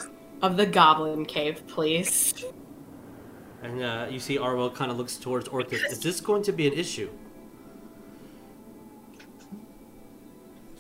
of 0.43 0.57
the 0.57 0.67
Goblin 0.67 1.25
Cave, 1.27 1.67
please. 1.69 2.45
And 3.63 3.83
uh, 3.83 4.07
you 4.11 4.19
see 4.19 4.37
Arwell 4.37 4.75
kind 4.75 4.91
of 4.91 4.97
looks 4.97 5.17
towards 5.17 5.49
Orcus. 5.49 5.83
Is 5.85 6.01
this 6.01 6.21
going 6.21 6.43
to 6.43 6.53
be 6.53 6.67
an 6.67 6.73
issue? 6.73 7.11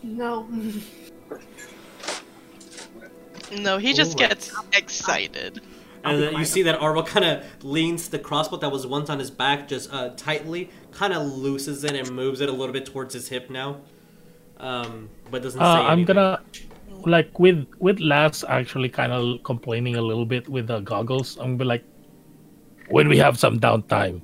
no. 0.02 0.48
No, 3.52 3.78
he 3.78 3.92
just 3.92 4.14
Alright. 4.14 4.30
gets 4.30 4.52
excited. 4.72 5.60
And 6.04 6.22
then 6.22 6.34
you 6.36 6.44
see 6.44 6.62
that 6.62 6.78
Arwell 6.78 7.06
kind 7.06 7.24
of 7.24 7.44
leans 7.64 8.08
the 8.08 8.18
crossbow 8.18 8.56
that 8.58 8.70
was 8.70 8.86
once 8.86 9.10
on 9.10 9.18
his 9.18 9.30
back 9.30 9.66
just 9.68 9.92
uh, 9.92 10.10
tightly, 10.10 10.70
kind 10.92 11.12
of 11.12 11.22
loosens 11.26 11.82
it 11.84 11.94
and 11.94 12.10
moves 12.14 12.40
it 12.40 12.48
a 12.48 12.52
little 12.52 12.72
bit 12.72 12.86
towards 12.86 13.14
his 13.14 13.28
hip 13.28 13.50
now. 13.50 13.80
Um, 14.58 15.10
but 15.30 15.42
doesn't 15.42 15.60
say 15.60 15.64
Uh, 15.64 15.82
I'm 15.82 15.98
anything. 16.00 16.14
gonna 16.16 16.40
like 17.04 17.38
with 17.38 17.66
with 17.78 17.98
Laz 18.00 18.44
actually 18.48 18.88
kind 18.88 19.12
of 19.12 19.42
complaining 19.42 19.96
a 19.96 20.02
little 20.02 20.24
bit 20.26 20.48
with 20.48 20.68
the 20.68 20.80
goggles. 20.80 21.36
I'm 21.38 21.46
gonna 21.46 21.56
be 21.58 21.64
like, 21.64 21.84
when 22.88 23.08
we 23.08 23.18
have 23.18 23.38
some 23.38 23.58
downtime, 23.60 24.22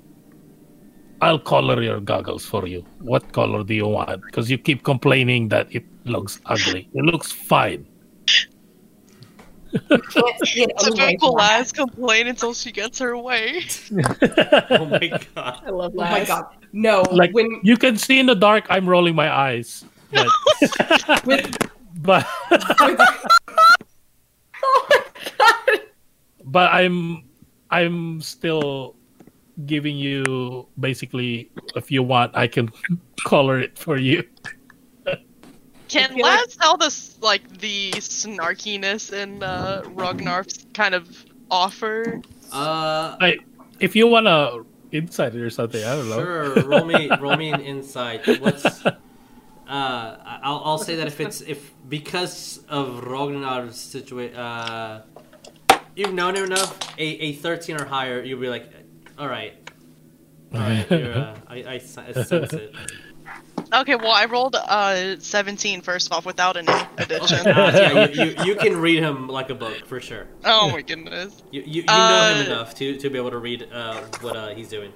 I'll 1.23 1.39
color 1.39 1.81
your 1.81 2.01
goggles 2.01 2.45
for 2.45 2.67
you. 2.67 2.85
What 2.99 3.33
color 3.33 3.63
do 3.63 3.75
you 3.75 3.87
want? 3.87 4.23
Because 4.27 4.51
you 4.51 4.59
keep 4.59 4.83
complaining 4.83 5.49
that 5.51 5.73
it 5.73 5.85
looks 6.05 6.41
ugly. 6.47 6.89
It 6.95 7.05
looks 7.05 7.31
fine. 7.31 7.87
Can't 9.89 10.47
see 10.47 10.65
it 10.65 11.19
So 11.21 11.31
Laz 11.31 11.71
complain 11.71 12.27
until 12.27 12.53
she 12.53 12.73
gets 12.73 12.99
her 12.99 13.17
way. 13.17 13.63
oh 14.71 14.85
my 14.87 15.21
god. 15.35 15.63
I 15.65 15.71
love 15.71 15.93
Oh 15.97 16.01
my 16.03 16.25
god. 16.25 16.47
No, 16.73 17.03
Like 17.13 17.33
when 17.33 17.61
you 17.63 17.77
can 17.77 17.97
see 17.97 18.19
in 18.19 18.27
the 18.27 18.35
dark, 18.35 18.67
I'm 18.69 18.89
rolling 18.89 19.15
my 19.15 19.31
eyes. 19.31 19.85
But, 20.11 20.27
but 22.03 22.27
Oh 24.61 24.87
my 24.91 25.05
god. 25.39 25.81
but 26.45 26.73
I'm 26.73 27.25
I'm 27.71 28.21
still 28.21 28.97
giving 29.67 29.97
you 29.97 30.67
basically 30.81 31.51
if 31.77 31.91
you 31.91 32.03
want 32.03 32.37
I 32.37 32.47
can 32.49 32.71
color 33.25 33.59
it 33.61 33.79
for 33.79 33.97
you. 33.97 34.25
Can 35.89 36.09
feel 36.15 36.23
like- 36.23 36.41
Laz 36.41 36.57
tell 36.57 36.77
this 36.77 37.19
like 37.21 37.59
the 37.59 37.91
snarkiness 37.93 39.13
in 39.13 39.43
uh, 39.43 39.83
Ragnar's 39.89 40.65
kind 40.73 40.95
of 40.95 41.25
offer? 41.51 42.23
Uh, 42.51 43.17
Like 43.21 43.41
if 43.79 43.95
you 43.95 44.07
want 44.07 44.27
to 44.27 44.65
insight 44.97 45.35
it 45.35 45.41
or 45.41 45.51
something, 45.51 45.83
I 45.85 45.97
don't 45.97 46.09
know. 46.09 46.19
Sure, 46.23 46.63
roll 46.65 46.85
me, 46.85 47.11
roll 47.21 47.37
me 47.37 47.51
an 47.51 47.61
insight. 47.61 48.27
What's, 48.41 48.65
uh, 48.87 48.93
I'll, 49.69 50.63
I'll 50.65 50.79
say 50.79 50.97
that 50.97 51.07
if 51.07 51.21
it's 51.21 51.41
if 51.43 51.73
because 51.89 52.61
of 52.69 53.05
Ragnar's 53.05 53.77
situation, 53.77 54.37
uh, 54.37 55.03
you've 55.97 56.15
known 56.15 56.37
him 56.37 56.45
enough, 56.45 56.79
a, 56.99 57.03
a 57.05 57.33
thirteen 57.35 57.77
or 57.81 57.85
higher, 57.85 58.23
you'll 58.23 58.41
be 58.41 58.49
like, 58.49 58.71
all 59.23 59.29
right, 59.29 59.55
all 60.55 60.59
right, 60.61 60.91
you're, 60.91 61.15
uh, 61.15 61.37
I, 61.47 61.55
I, 61.63 61.75
s- 61.77 61.97
I 61.97 62.11
sense 62.13 62.53
it. 62.55 62.75
Okay, 63.73 63.95
well 63.95 64.11
I 64.11 64.25
rolled 64.25 64.57
uh 64.57 65.17
17 65.21 65.81
first 65.81 66.13
off 66.13 66.27
without 66.27 66.57
any 66.57 66.73
addition. 66.99 67.47
Uh, 67.47 67.71
yeah, 67.73 68.07
you, 68.09 68.25
you, 68.25 68.45
you 68.47 68.55
can 68.57 68.77
read 68.81 68.99
him 68.99 69.29
like 69.29 69.49
a 69.51 69.55
book 69.55 69.87
for 69.87 70.01
sure. 70.01 70.27
oh 70.45 70.71
my 70.73 70.83
goodness. 70.83 71.41
You, 71.53 71.63
you, 71.65 71.83
you 71.83 71.87
know 71.87 72.25
him 72.31 72.39
Uh, 72.39 72.45
enough 72.47 72.75
to, 72.77 72.97
to 72.99 73.09
be 73.11 73.17
able 73.17 73.31
to 73.31 73.39
read 73.39 73.69
uh, 73.73 74.01
what 74.23 74.35
uh, 74.37 74.49
he's 74.49 74.69
doing. 74.69 74.93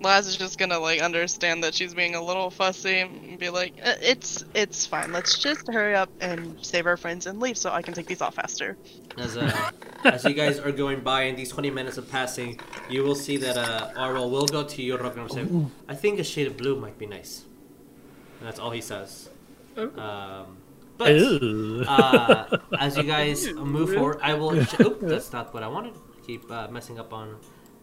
Laz 0.00 0.26
is 0.26 0.36
just 0.36 0.58
gonna 0.58 0.78
like 0.78 1.00
understand 1.00 1.62
that 1.64 1.74
she's 1.74 1.92
being 1.94 2.14
a 2.14 2.22
little 2.22 2.50
fussy 2.50 3.00
and 3.00 3.38
be 3.38 3.50
like, 3.50 3.74
"Uh, 3.84 3.94
"It's 4.00 4.44
it's 4.54 4.86
fine. 4.86 5.12
Let's 5.12 5.38
just 5.38 5.68
hurry 5.70 5.94
up 5.94 6.10
and 6.20 6.56
save 6.64 6.86
our 6.86 6.96
friends 6.96 7.26
and 7.26 7.38
leave 7.40 7.56
so 7.58 7.70
I 7.70 7.82
can 7.82 7.92
take 7.94 8.06
these 8.06 8.22
off 8.22 8.34
faster." 8.34 8.76
As 9.18 9.36
uh, 9.36 9.70
as 10.04 10.24
you 10.24 10.32
guys 10.34 10.58
are 10.58 10.72
going 10.72 11.00
by 11.00 11.22
and 11.24 11.36
these 11.36 11.50
20 11.50 11.70
minutes 11.70 11.98
of 11.98 12.10
passing, 12.10 12.58
you 12.88 13.02
will 13.02 13.14
see 13.14 13.36
that 13.38 13.56
uh, 13.58 13.90
Arwell 13.96 14.30
will 14.30 14.46
go 14.46 14.62
to 14.64 14.82
you, 14.82 14.96
Ragnar, 14.96 15.26
and 15.26 15.32
say, 15.32 15.46
I 15.88 15.94
think 15.94 16.18
a 16.18 16.24
shade 16.24 16.46
of 16.46 16.56
blue 16.56 16.76
might 16.80 16.96
be 16.98 17.06
nice. 17.06 17.44
And 18.38 18.48
that's 18.48 18.58
all 18.58 18.70
he 18.70 18.80
says. 18.80 19.28
Um, 19.76 20.56
but 20.96 21.10
uh, 21.88 22.58
as 22.78 22.96
you 22.96 23.02
guys 23.02 23.52
move 23.52 23.92
forward, 23.94 24.18
I 24.22 24.34
will. 24.34 24.62
Sh- 24.64 24.74
Oop, 24.80 25.00
that's 25.00 25.32
not 25.32 25.52
what 25.52 25.62
I 25.62 25.68
wanted. 25.68 25.94
Keep 26.26 26.50
uh, 26.50 26.68
messing 26.68 26.98
up 26.98 27.12
on. 27.12 27.36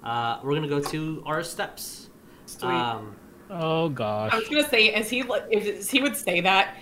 Uh, 0.04 0.40
we're 0.44 0.56
gonna 0.56 0.68
go 0.68 0.80
to 0.80 1.24
our 1.26 1.44
steps. 1.44 2.07
Sweet. 2.48 2.70
Um, 2.70 3.16
oh 3.50 3.90
gosh. 3.90 4.34
I 4.34 4.38
was 4.40 4.48
gonna 4.48 4.68
say, 4.68 4.90
as 4.94 5.10
he 5.10 5.22
like, 5.24 5.44
if 5.52 5.66
as 5.80 5.90
he 5.90 6.02
would 6.02 6.16
say 6.16 6.42
that, 6.42 6.76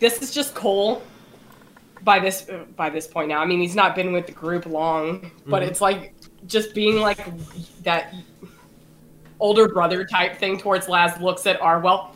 this 0.00 0.20
is 0.22 0.32
just 0.34 0.54
Coal. 0.54 1.02
By 2.02 2.18
this 2.20 2.46
by 2.76 2.90
this 2.90 3.06
point 3.08 3.28
now, 3.28 3.40
I 3.40 3.46
mean 3.46 3.60
he's 3.60 3.74
not 3.74 3.94
been 3.96 4.12
with 4.12 4.26
the 4.26 4.32
group 4.32 4.66
long, 4.66 5.30
but 5.46 5.62
Mhm. 5.62 5.66
it's 5.68 5.80
like 5.80 6.14
just 6.46 6.74
being 6.74 7.00
like 7.00 7.18
that 7.82 8.14
older 9.40 9.66
brother 9.68 10.04
type 10.04 10.36
thing 10.38 10.58
towards 10.58 10.88
Laz. 10.88 11.18
Looks 11.20 11.46
at 11.46 11.58
Arwell, 11.60 12.10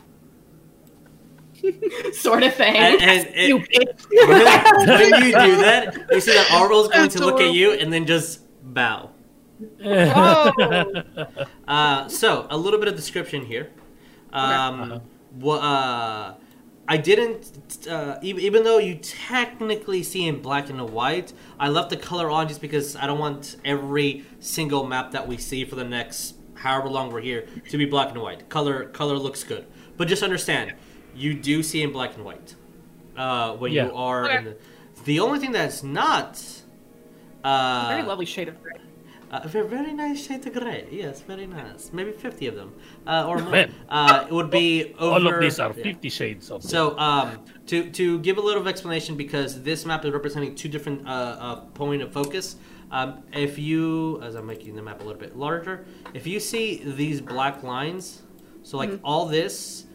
sort 2.13 2.43
of 2.43 2.55
thing. 2.55 2.77
and, 2.77 3.01
and 3.03 3.27
it- 3.35 3.49
You 3.49 3.57
when 3.57 5.25
you 5.25 5.33
do 5.33 5.57
that, 5.63 6.07
you 6.11 6.21
see 6.21 6.33
that 6.35 6.47
Arwell's 6.51 6.89
going 6.89 7.09
to 7.09 7.19
look 7.25 7.41
at 7.41 7.53
you 7.53 7.73
and 7.73 7.93
then 7.93 8.07
just 8.07 8.43
bow. 8.75 9.11
Uh, 11.69 12.09
so 12.09 12.47
a 12.51 12.57
little 12.57 12.79
bit 12.81 12.89
of 12.89 12.97
description 12.97 13.45
here. 13.45 13.71
Um, 14.33 15.01
wha- 15.39 15.57
uh, 15.59 16.35
I 16.89 16.97
didn't, 16.97 17.87
uh, 17.89 18.19
even, 18.23 18.43
even 18.43 18.65
though 18.65 18.79
you 18.79 18.97
technically 18.97 20.03
see 20.03 20.27
in 20.27 20.41
black 20.43 20.69
and 20.71 20.81
white, 20.91 21.33
I 21.61 21.69
left 21.69 21.91
the 21.91 21.97
color 21.97 22.29
on 22.31 22.49
just 22.49 22.61
because 22.61 22.97
I 22.97 23.07
don't 23.07 23.19
want 23.21 23.57
every 23.65 24.25
single 24.41 24.85
map 24.87 25.13
that 25.13 25.29
we 25.29 25.37
see 25.37 25.65
for 25.65 25.77
the 25.77 25.85
next 25.85 26.35
however 26.55 26.89
long 26.89 27.11
we're 27.13 27.21
here 27.21 27.47
to 27.71 27.79
be 27.79 27.85
black 27.87 28.11
and 28.11 28.21
white. 28.21 28.49
Color 28.49 28.87
color 28.87 29.17
looks 29.17 29.45
good, 29.45 29.67
but 29.97 30.09
just 30.09 30.23
understand, 30.25 30.75
you 31.15 31.35
do 31.35 31.63
see 31.63 31.83
in 31.83 31.93
black 31.93 32.15
and 32.17 32.25
white 32.25 32.55
uh, 33.17 33.55
when 33.57 33.71
Yeah. 33.73 33.87
you 33.87 33.95
are. 33.95 34.25
Okay. 34.25 34.37
In 34.39 34.45
the, 34.45 34.57
the 35.05 35.21
only 35.21 35.39
thing 35.39 35.53
that's 35.53 35.83
not. 35.85 36.43
Uh, 37.45 37.87
Very 37.89 38.03
lovely 38.03 38.27
shade 38.27 38.49
of 38.49 38.61
gray. 38.63 38.73
Uh, 39.31 39.47
very, 39.47 39.69
very 39.69 39.93
nice 39.93 40.27
shade 40.27 40.47
of 40.47 40.53
gray. 40.53 40.87
Yes, 40.91 41.21
very 41.21 41.47
nice. 41.47 41.91
Maybe 41.93 42.13
50 42.13 42.47
of 42.49 42.55
them. 42.57 42.75
Uh, 43.07 43.27
or 43.29 43.39
more. 43.43 43.67
Uh, 43.89 44.27
it 44.29 44.33
would 44.33 44.51
be 44.51 44.95
over. 44.99 45.15
All 45.15 45.35
of 45.35 45.41
these 45.41 45.61
are 45.61 45.73
yeah. 45.77 45.83
Fifty 45.85 46.09
Shades 46.09 46.51
of. 46.51 46.63
So, 46.63 46.99
um, 46.99 47.45
to, 47.67 47.89
to 47.91 48.19
give 48.21 48.39
a 48.39 48.41
little 48.41 48.61
of 48.61 48.67
explanation, 48.67 49.17
because 49.17 49.63
this 49.63 49.87
map 49.87 50.05
is 50.05 50.13
representing 50.13 50.55
two 50.55 50.69
different 50.69 51.07
uh, 51.07 51.11
uh, 51.11 51.57
point 51.75 52.03
of 52.03 52.13
focus. 52.13 52.57
Um, 52.91 53.23
if 53.33 53.57
you, 53.57 54.21
as 54.21 54.35
I'm 54.35 54.47
making 54.47 54.75
the 54.75 54.83
map 54.83 55.01
a 55.01 55.05
little 55.05 55.21
bit 55.21 55.37
larger, 55.37 55.85
if 56.13 56.27
you 56.27 56.41
see 56.41 56.83
these 56.85 57.21
black 57.21 57.63
lines, 57.63 58.23
so 58.65 58.77
like 58.79 58.99
all 59.05 59.27
this, 59.27 59.87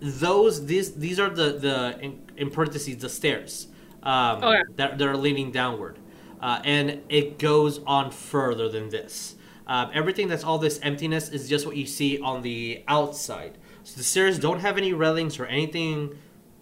those 0.00 0.66
these 0.66 0.94
these 0.94 1.20
are 1.20 1.30
the 1.30 1.52
the 1.52 1.96
in, 2.00 2.20
in 2.36 2.50
parentheses 2.50 2.96
the 2.96 3.08
stairs 3.08 3.68
um, 4.02 4.42
Okay. 4.42 4.62
that, 4.76 4.98
that 4.98 5.06
are 5.08 5.16
leaning 5.16 5.52
downward, 5.52 5.99
uh, 6.40 6.60
and 6.64 7.02
it 7.08 7.38
goes 7.38 7.80
on 7.86 8.10
further 8.10 8.68
than 8.68 8.88
this. 8.90 9.36
Um, 9.66 9.90
everything 9.94 10.28
that's 10.28 10.42
all 10.44 10.58
this 10.58 10.80
emptiness 10.82 11.28
is 11.28 11.48
just 11.48 11.64
what 11.66 11.76
you 11.76 11.86
see 11.86 12.20
on 12.20 12.42
the 12.42 12.82
outside. 12.88 13.56
So 13.84 13.96
the 13.98 14.02
stairs 14.04 14.38
don't 14.38 14.60
have 14.60 14.76
any 14.76 14.92
railings 14.92 15.38
or 15.38 15.46
anything 15.46 16.18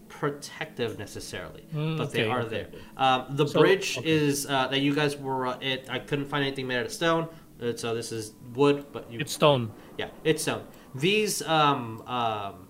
protective 0.07 0.97
necessarily, 0.99 1.63
Mm, 1.73 1.97
but 1.97 2.11
they 2.11 2.25
are 2.27 2.41
okay, 2.41 2.49
there. 2.49 2.67
Um, 2.97 3.25
the 3.29 3.47
So, 3.47 3.59
bridge 3.59 3.97
okay. 3.97 4.09
is 4.09 4.45
uh, 4.45 4.67
that 4.67 4.79
you 4.79 4.93
guys 4.93 5.17
were 5.17 5.47
uh, 5.47 5.57
it. 5.61 5.87
I 5.89 5.99
couldn't 5.99 6.25
find 6.25 6.43
anything 6.45 6.67
made 6.67 6.77
out 6.79 6.85
of 6.85 6.91
stone, 6.91 7.27
uh, 7.61 7.75
so 7.75 7.93
this 7.95 8.11
is 8.11 8.33
wood. 8.53 8.85
But 8.91 9.11
you, 9.11 9.19
it's 9.19 9.33
stone. 9.33 9.71
yeah, 9.97 10.09
it's 10.23 10.41
stone. 10.41 10.63
These 10.95 11.41
um, 11.43 12.01
um, 12.07 12.67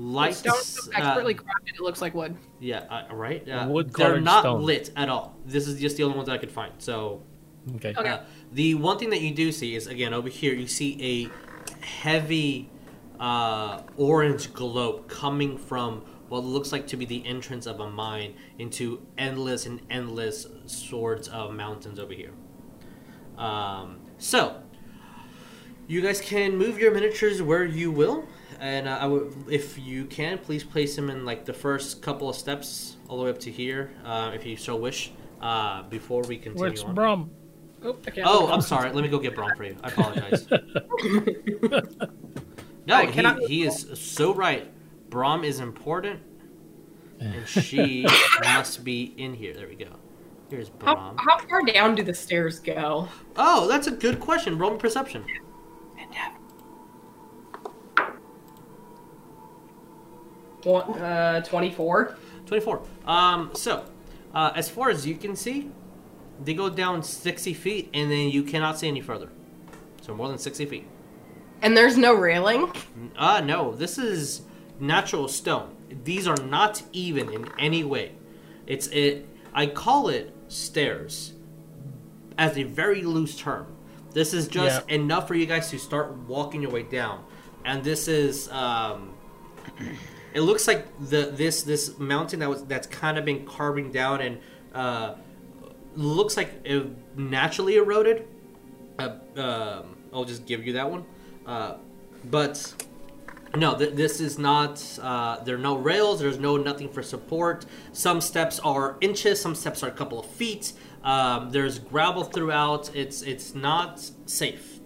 lights, 0.00 0.38
Stone 0.38 0.54
so 0.62 0.90
uh, 0.92 0.96
expertly 0.98 1.34
crafted, 1.34 1.74
it 1.74 1.80
looks 1.80 2.00
like 2.00 2.14
wood. 2.14 2.36
yeah, 2.58 2.78
uh, 2.90 3.14
right. 3.14 3.46
Uh, 3.48 3.66
Wood-colored 3.68 4.14
they're 4.14 4.20
not 4.20 4.42
stone. 4.42 4.62
lit 4.62 4.90
at 4.96 5.08
all. 5.08 5.36
This 5.46 5.66
is 5.68 5.80
just 5.80 5.96
the 5.96 6.02
only 6.04 6.16
ones 6.16 6.28
that 6.28 6.34
I 6.34 6.38
could 6.38 6.50
find. 6.52 6.72
So 6.78 7.22
Okay. 7.76 7.94
Okay. 7.96 8.08
uh, 8.08 8.20
the 8.52 8.74
one 8.74 8.98
thing 8.98 9.10
that 9.10 9.20
you 9.20 9.34
do 9.34 9.52
see 9.52 9.74
is 9.74 9.86
again 9.86 10.14
over 10.14 10.28
here 10.30 10.54
you 10.54 10.66
see 10.66 11.30
a 11.30 11.84
heavy 11.84 12.70
uh, 13.20 13.82
orange 13.98 14.52
globe 14.54 15.08
coming 15.08 15.58
from 15.58 16.00
what 16.30 16.42
looks 16.44 16.72
like 16.72 16.86
to 16.86 16.96
be 16.96 17.04
the 17.04 17.26
entrance 17.26 17.66
of 17.66 17.80
a 17.80 17.90
mine 17.90 18.34
into 18.58 19.04
endless 19.18 19.66
and 19.66 19.82
endless 19.90 20.46
swords 20.66 21.28
of 21.28 21.52
mountains 21.52 21.98
over 21.98 22.14
here. 22.14 22.32
Um, 23.36 23.98
so 24.18 24.62
you 25.86 26.00
guys 26.00 26.20
can 26.20 26.56
move 26.56 26.78
your 26.78 26.92
miniatures 26.94 27.42
where 27.42 27.64
you 27.64 27.90
will, 27.90 28.24
and 28.60 28.86
uh, 28.86 28.98
I 29.00 29.06
would, 29.06 29.32
if 29.50 29.78
you 29.78 30.04
can, 30.04 30.38
please 30.38 30.62
place 30.62 30.94
them 30.94 31.10
in 31.10 31.24
like 31.24 31.46
the 31.46 31.52
first 31.52 32.02
couple 32.02 32.28
of 32.28 32.36
steps 32.36 32.96
all 33.08 33.18
the 33.18 33.24
way 33.24 33.30
up 33.30 33.38
to 33.40 33.50
here, 33.50 33.90
uh, 34.04 34.30
if 34.34 34.46
you 34.46 34.56
so 34.56 34.76
wish. 34.76 35.10
Uh, 35.40 35.82
before 35.84 36.22
we 36.24 36.36
continue 36.36 36.60
Where's 36.60 36.82
on. 36.82 36.94
Brom? 36.94 37.30
Oh, 37.82 37.96
I 38.06 38.10
can't 38.10 38.26
oh 38.28 38.52
I'm 38.52 38.60
sorry. 38.60 38.92
Let 38.92 39.02
me 39.02 39.08
go 39.08 39.18
get 39.18 39.34
Brom 39.34 39.50
for 39.56 39.64
you. 39.64 39.74
I 39.82 39.88
apologize. 39.88 40.46
no, 42.86 42.94
I 42.94 43.06
cannot- 43.06 43.40
he, 43.40 43.46
he 43.46 43.62
is 43.62 43.86
so 43.98 44.34
right. 44.34 44.70
Brom 45.08 45.44
is 45.44 45.60
important, 45.60 46.20
and 47.18 47.48
she 47.48 48.06
must 48.44 48.84
be 48.84 49.14
in 49.16 49.32
here. 49.32 49.54
There 49.54 49.66
we 49.66 49.76
go. 49.76 49.96
Here's 50.50 50.68
How, 50.82 50.94
Brom. 50.94 51.16
how 51.16 51.38
far 51.38 51.62
down 51.62 51.94
do 51.94 52.02
the 52.02 52.12
stairs 52.12 52.58
go? 52.58 53.08
Oh, 53.36 53.66
that's 53.66 53.86
a 53.86 53.92
good 53.92 54.20
question. 54.20 54.58
Roll 54.58 54.72
me 54.72 54.78
perception. 54.78 55.24
Uh, 60.66 61.40
24. 61.42 62.16
24. 62.46 62.82
Um, 63.06 63.50
so, 63.54 63.84
uh, 64.34 64.52
as 64.54 64.68
far 64.68 64.90
as 64.90 65.06
you 65.06 65.14
can 65.14 65.36
see, 65.36 65.70
they 66.42 66.54
go 66.54 66.70
down 66.70 67.02
60 67.02 67.52
feet, 67.54 67.90
and 67.92 68.10
then 68.10 68.30
you 68.30 68.42
cannot 68.42 68.78
see 68.78 68.88
any 68.88 69.00
further. 69.00 69.28
So 70.02 70.14
more 70.14 70.28
than 70.28 70.38
60 70.38 70.64
feet. 70.66 70.86
And 71.62 71.76
there's 71.76 71.96
no 71.98 72.14
railing? 72.14 72.72
Uh, 73.16 73.40
no, 73.42 73.74
this 73.74 73.98
is 73.98 74.42
natural 74.78 75.28
stone. 75.28 75.76
These 76.04 76.26
are 76.26 76.36
not 76.36 76.82
even 76.92 77.30
in 77.32 77.48
any 77.58 77.84
way. 77.84 78.12
It's 78.66 78.86
it. 78.88 79.28
I 79.52 79.66
call 79.66 80.08
it 80.08 80.34
stairs 80.48 81.34
as 82.38 82.56
a 82.56 82.62
very 82.62 83.02
loose 83.02 83.36
term. 83.36 83.66
This 84.14 84.32
is 84.32 84.48
just 84.48 84.88
Yeah. 84.88 84.94
enough 84.94 85.28
for 85.28 85.34
you 85.34 85.44
guys 85.46 85.68
to 85.70 85.78
start 85.78 86.12
walking 86.26 86.62
your 86.62 86.70
way 86.70 86.82
down, 86.84 87.24
and 87.64 87.84
this 87.84 88.08
is. 88.08 88.48
Um, 88.50 89.12
it 90.34 90.40
looks 90.42 90.66
like 90.68 90.86
the 91.00 91.30
this 91.32 91.62
this 91.62 91.98
mountain 91.98 92.40
that 92.40 92.48
was 92.48 92.64
that's 92.64 92.86
kind 92.86 93.18
of 93.18 93.24
been 93.24 93.46
carving 93.46 93.90
down 93.90 94.20
and 94.20 94.38
uh, 94.74 95.14
looks 95.96 96.36
like 96.36 96.60
it 96.64 96.86
naturally 97.16 97.76
eroded. 97.76 98.26
Uh, 98.98 99.16
um, 99.36 99.96
I'll 100.12 100.24
just 100.24 100.46
give 100.46 100.66
you 100.66 100.74
that 100.74 100.90
one. 100.90 101.04
Uh, 101.46 101.74
but 102.24 102.74
no, 103.56 103.76
th- 103.76 103.94
this 103.94 104.20
is 104.20 104.38
not. 104.38 104.98
Uh, 105.02 105.42
there 105.42 105.56
are 105.56 105.58
no 105.58 105.76
rails. 105.76 106.20
There's 106.20 106.38
no 106.38 106.56
nothing 106.56 106.88
for 106.88 107.02
support. 107.02 107.66
Some 107.92 108.20
steps 108.20 108.60
are 108.60 108.96
inches. 109.00 109.40
Some 109.40 109.54
steps 109.54 109.82
are 109.82 109.88
a 109.88 109.92
couple 109.92 110.20
of 110.20 110.26
feet. 110.26 110.72
Um, 111.02 111.50
there's 111.50 111.78
gravel 111.78 112.24
throughout. 112.24 112.94
It's 112.94 113.22
it's 113.22 113.54
not 113.54 114.10
safe, 114.26 114.80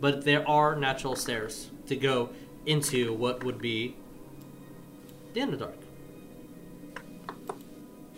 but 0.00 0.24
there 0.24 0.48
are 0.48 0.76
natural 0.76 1.16
stairs 1.16 1.70
to 1.86 1.96
go 1.96 2.30
into 2.66 3.12
what 3.12 3.44
would 3.44 3.60
be 3.60 3.96
the 5.34 5.40
Underdark. 5.40 5.74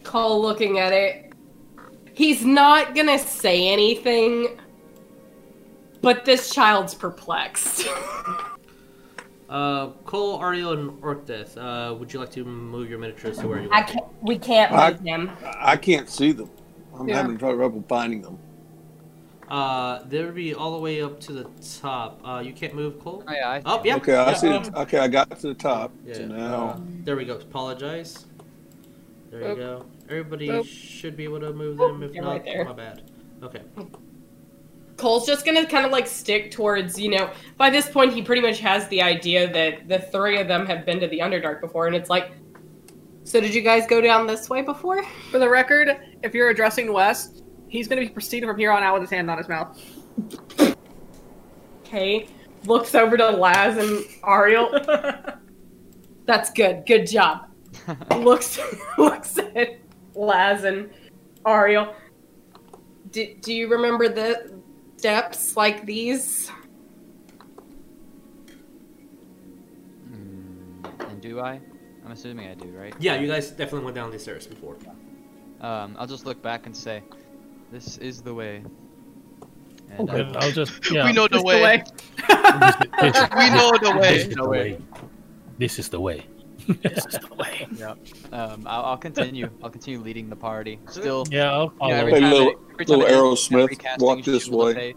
Coal 0.05 0.41
looking 0.41 0.79
at 0.79 0.93
it. 0.93 1.33
He's 2.15 2.45
not 2.45 2.95
gonna 2.95 3.19
say 3.19 3.69
anything, 3.69 4.59
but 6.01 6.25
this 6.25 6.51
child's 6.55 6.95
perplexed. 6.95 7.87
Uh, 9.49 9.91
Coal, 10.05 10.41
Ariell, 10.41 10.77
and 10.77 11.01
Orcdeath, 11.05 11.57
uh, 11.57 11.95
would 11.95 12.13
you 12.13 12.19
like 12.19 12.33
to 12.33 12.45
move 12.45 12.91
your 12.91 12.99
miniatures 12.99 13.39
to 13.39 13.47
where 13.47 13.63
you 13.63 13.71
I 13.71 13.83
are? 13.83 13.85
can't. 13.85 14.05
We 14.21 14.39
can't 14.41 14.73
I- 14.73 14.91
move 14.91 15.01
him. 15.03 15.31
I 15.61 15.77
can't 15.77 16.09
see 16.11 16.33
them. 16.33 16.51
I'm 16.99 17.09
Yeah. 17.09 17.19
having 17.19 17.39
trouble 17.39 17.85
finding 17.89 18.23
them. 18.23 18.41
Uh, 19.49 20.03
they 20.09 20.25
would 20.25 20.35
be 20.35 20.55
all 20.55 20.73
the 20.73 20.79
way 20.81 21.01
up 21.03 21.21
to 21.21 21.33
the 21.33 21.49
top. 21.81 22.21
Uh, 22.25 22.41
you 22.45 22.53
can't 22.53 22.75
move, 22.75 22.99
Coal. 23.01 23.23
Oh, 23.27 23.33
yeah, 23.33 23.49
I 23.49 23.63
Oh, 23.65 23.81
yeah. 23.85 23.97
Okay, 23.97 24.15
I 24.15 24.31
yeah, 24.31 24.35
see. 24.35 24.49
um, 24.49 24.65
it. 24.65 24.75
Okay, 24.75 24.99
I 24.99 25.09
got 25.09 25.31
to 25.39 25.47
the 25.49 25.55
top. 25.55 25.93
Yeah. 26.05 26.15
So 26.15 26.27
now, 26.27 26.55
uh, 26.71 26.81
there 27.05 27.17
we 27.17 27.25
go. 27.25 27.35
Apologize. 27.37 28.27
There 29.31 29.49
you 29.51 29.55
go. 29.57 29.87
Everybody 30.09 30.51
Oop. 30.51 30.67
should 30.67 31.17
be 31.17 31.25
able 31.25 31.41
to 31.41 31.53
move 31.53 31.79
them. 31.79 32.03
If 32.03 32.13
You're 32.15 32.25
not, 32.25 32.31
right 32.31 32.45
there. 32.45 32.65
my 32.65 32.73
bad. 32.73 33.03
Okay. 33.43 33.63
Coal's 34.97 35.27
just 35.27 35.45
gonna 35.45 35.67
kind 35.67 35.85
of 35.85 35.93
like 35.93 36.07
stick 36.07 36.51
towards, 36.51 36.99
you 36.99 37.11
know, 37.11 37.31
by 37.59 37.69
this 37.69 37.89
point 37.89 38.15
he 38.15 38.23
pretty 38.23 38.41
much 38.41 38.61
has 38.61 38.89
the 38.89 39.03
idea 39.03 39.53
that 39.53 39.89
the 39.89 39.99
three 39.99 40.41
of 40.41 40.49
them 40.49 40.65
have 40.67 40.87
been 40.87 40.99
to 41.01 41.07
the 41.07 41.19
Underdark 41.19 41.61
before, 41.61 41.87
and 41.87 41.95
it's 41.95 42.09
like, 42.09 42.33
so 43.25 43.41
did 43.41 43.55
you 43.55 43.61
guys 43.61 43.87
go 43.87 44.01
down 44.01 44.27
this 44.27 44.49
way 44.49 44.63
before? 44.63 45.05
For 45.31 45.39
the 45.39 45.49
record, 45.51 45.91
if 46.23 46.33
you're 46.33 46.49
addressing 46.49 46.93
West, 46.93 47.43
he's 47.77 47.89
going 47.89 48.01
to 48.01 48.07
be 48.07 48.13
proceeding 48.13 48.49
from 48.49 48.59
here 48.59 48.73
on 48.73 48.83
out 48.83 48.95
with 48.95 49.03
his 49.03 49.11
hand 49.11 49.31
on 49.31 49.39
his 49.39 49.49
mouth. 49.49 49.79
Okay. 51.85 52.29
Looks 52.65 52.95
over 52.95 53.17
to 53.17 53.31
Laz 53.31 53.77
and 53.77 54.05
Ariell. 54.23 55.39
That's 56.27 56.51
good. 56.51 56.85
Good 56.87 57.07
job. 57.07 57.49
looks 58.17 58.59
looks 58.99 59.39
at 59.39 59.79
Laz 60.15 60.65
and 60.65 60.91
Ariell. 61.45 61.95
Do, 63.13 63.35
do 63.41 63.55
you 63.55 63.69
remember 63.69 64.09
the 64.09 64.61
steps 64.97 65.57
like 65.57 65.87
these? 65.87 66.51
Mm, 70.11 71.11
and 71.11 71.21
do 71.21 71.41
I? 71.41 71.61
I'm 72.05 72.13
assuming 72.13 72.49
I 72.49 72.55
do, 72.55 72.69
right? 72.71 72.95
Yeah, 72.99 73.21
you 73.21 73.27
guys 73.27 73.51
definitely 73.51 73.85
went 73.85 73.95
down 73.95 74.11
these 74.11 74.23
stairs 74.23 74.47
before. 74.47 74.77
Um, 75.61 75.97
I'll 75.99 76.07
just 76.07 76.27
look 76.27 76.43
back 76.43 76.67
and 76.67 76.77
say, 76.77 77.03
"This 77.73 77.99
is 77.99 78.23
the 78.23 78.35
way." 78.35 78.63
And, 79.91 80.11
Okay, 80.11 80.31
I'll 80.39 80.51
just 80.51 80.91
yeah. 80.91 81.05
we 81.07 81.13
know 81.13 81.29
the 81.29 81.35
Just 81.41 81.45
way. 81.45 81.83
This, 82.17 82.77
this, 83.01 83.29
We 83.37 83.51
know 83.51 83.71
the 83.71 83.79
this 83.83 83.95
way. 83.95 84.17
is 84.17 84.29
the 84.35 84.49
way. 84.49 84.79
This 85.59 85.79
is 85.79 85.89
the 85.89 86.01
way. 86.01 86.27
This 86.83 87.07
is 87.07 87.19
the 87.21 87.35
way. 87.37 87.67
Yeah. 87.79 87.95
um, 88.33 88.67
I'll, 88.67 88.85
I'll 88.85 88.97
continue. 88.97 89.49
I'll 89.63 89.71
continue 89.71 90.01
leading 90.01 90.29
the 90.29 90.35
party. 90.37 90.81
Still, 90.91 91.25
Yeah, 91.31 91.53
I'll 91.53 91.65
you 91.65 91.71
know, 91.71 91.77
follow. 91.79 91.93
every 91.95 92.13
Hey, 92.15 92.21
little- 92.21 92.49
I- 92.49 92.73
every 92.73 92.87
little 92.87 93.05
Aerosmith, 93.07 93.99
walk 94.01 94.25
this 94.25 94.49
way. 94.49 94.95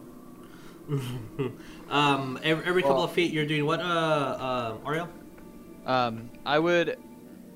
um, 1.89 2.39
every, 2.43 2.65
every 2.65 2.81
couple 2.81 2.97
Well- 2.97 3.05
of 3.05 3.11
feet, 3.11 3.31
you're 3.31 3.45
doing 3.45 3.65
what, 3.65 3.79
uh, 3.79 3.83
uh, 3.83 4.77
Ariell? 4.79 5.07
Um, 5.85 6.29
I 6.45 6.57
would 6.59 6.97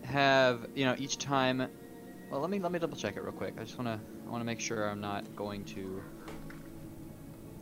have 0.04 0.68
you 0.76 0.86
know 0.86 0.96
each 0.98 1.18
time. 1.18 1.68
Well, 2.32 2.40
let 2.42 2.50
me 2.50 2.60
let 2.60 2.72
me 2.72 2.80
double 2.80 2.96
check 2.98 3.16
it 3.18 3.24
real 3.24 3.32
quick. 3.34 3.56
I 3.60 3.64
just 3.64 3.78
wanna 3.78 4.00
I 4.34 4.36
wanna 4.36 4.46
make 4.46 4.62
sure 4.62 4.90
I'm 4.90 5.00
not 5.00 5.36
going 5.36 5.64
to 5.66 6.02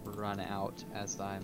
run 0.05 0.39
out 0.39 0.81
as 0.93 1.19
I'm 1.19 1.43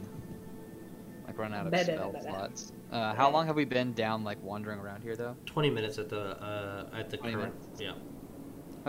like 1.28 1.38
run 1.38 1.54
out 1.54 1.66
of 1.66 1.74
Da- 1.74 1.80
da- 1.80 1.84
spell 1.84 2.16
slots. 2.22 2.72
Uh, 2.94 3.14
how 3.14 3.30
long 3.30 3.46
have 3.48 3.58
we 3.58 3.66
been 3.66 3.92
down 3.92 4.24
like 4.24 4.42
wandering 4.42 4.80
around 4.80 5.02
here 5.02 5.18
though? 5.18 5.36
Twenty 5.46 5.70
minutes 5.70 5.98
at 5.98 6.08
the 6.08 6.42
uh, 6.42 6.86
at 6.94 7.10
the 7.10 7.18
20 7.18 7.34
current. 7.36 7.54
minutes? 7.56 7.82
Yeah. 7.82 7.92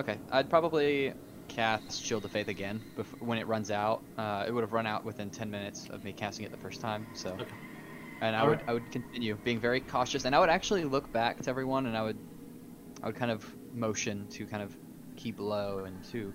Okay, 0.01 0.16
I'd 0.30 0.49
probably 0.49 1.12
cast 1.49 2.05
Shield 2.05 2.24
of 2.24 2.30
Faith 2.30 2.47
again 2.47 2.80
bef- 2.97 3.20
when 3.20 3.39
it 3.39 3.49
runs 3.49 3.72
out. 3.72 4.05
Uh, 4.16 4.45
it 4.47 4.53
would 4.53 4.62
have 4.62 4.72
run 4.72 4.86
out 4.86 5.05
within 5.05 5.30
10 5.30 5.51
minutes 5.51 5.89
of 5.91 6.05
me 6.05 6.12
casting 6.12 6.47
it 6.47 6.53
the 6.53 6.57
first 6.59 6.80
time, 6.80 7.05
so. 7.14 7.30
Okay. 7.30 7.47
And 8.22 8.36
I 8.36 8.45
would 8.45 8.51
Alright. 8.61 8.68
I 8.68 8.72
would 8.74 8.93
continue 8.93 9.34
being 9.43 9.59
very 9.59 9.80
cautious, 9.80 10.24
and 10.24 10.36
I 10.36 10.39
would 10.39 10.51
actually 10.51 10.84
look 10.84 11.12
back 11.12 11.43
to 11.43 11.51
everyone, 11.51 11.86
and 11.86 11.97
I 11.97 12.03
would 12.03 12.18
I 13.03 13.07
would 13.07 13.16
kind 13.16 13.32
of 13.32 13.45
motion 13.74 14.28
to 14.28 14.47
kind 14.47 14.62
of 14.62 14.72
keep 15.18 15.38
low 15.40 15.84
and 15.86 16.02
to 16.12 16.32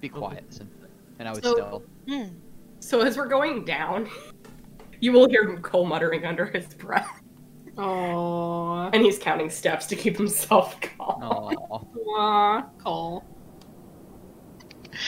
be 0.00 0.08
quiet, 0.08 0.44
essentially. 0.50 0.88
and 1.18 1.26
I 1.28 1.32
would 1.32 1.42
So- 1.42 1.52
still. 1.54 1.82
Hmm. 2.08 2.34
So 2.80 3.00
as 3.00 3.16
we're 3.16 3.28
going 3.28 3.64
down, 3.64 4.08
you 5.00 5.10
will 5.12 5.28
hear 5.28 5.56
Coal 5.60 5.86
muttering 5.86 6.26
under 6.26 6.44
his 6.44 6.66
breath, 6.74 7.22
Aww. 7.76 8.90
and 8.92 9.02
he's 9.02 9.18
counting 9.18 9.48
steps 9.48 9.86
to 9.86 9.96
keep 9.96 10.16
himself 10.16 10.78
calm. 10.98 11.22
Aw. 11.22 11.84
Aw, 12.18 12.62
Coal. 12.82 13.24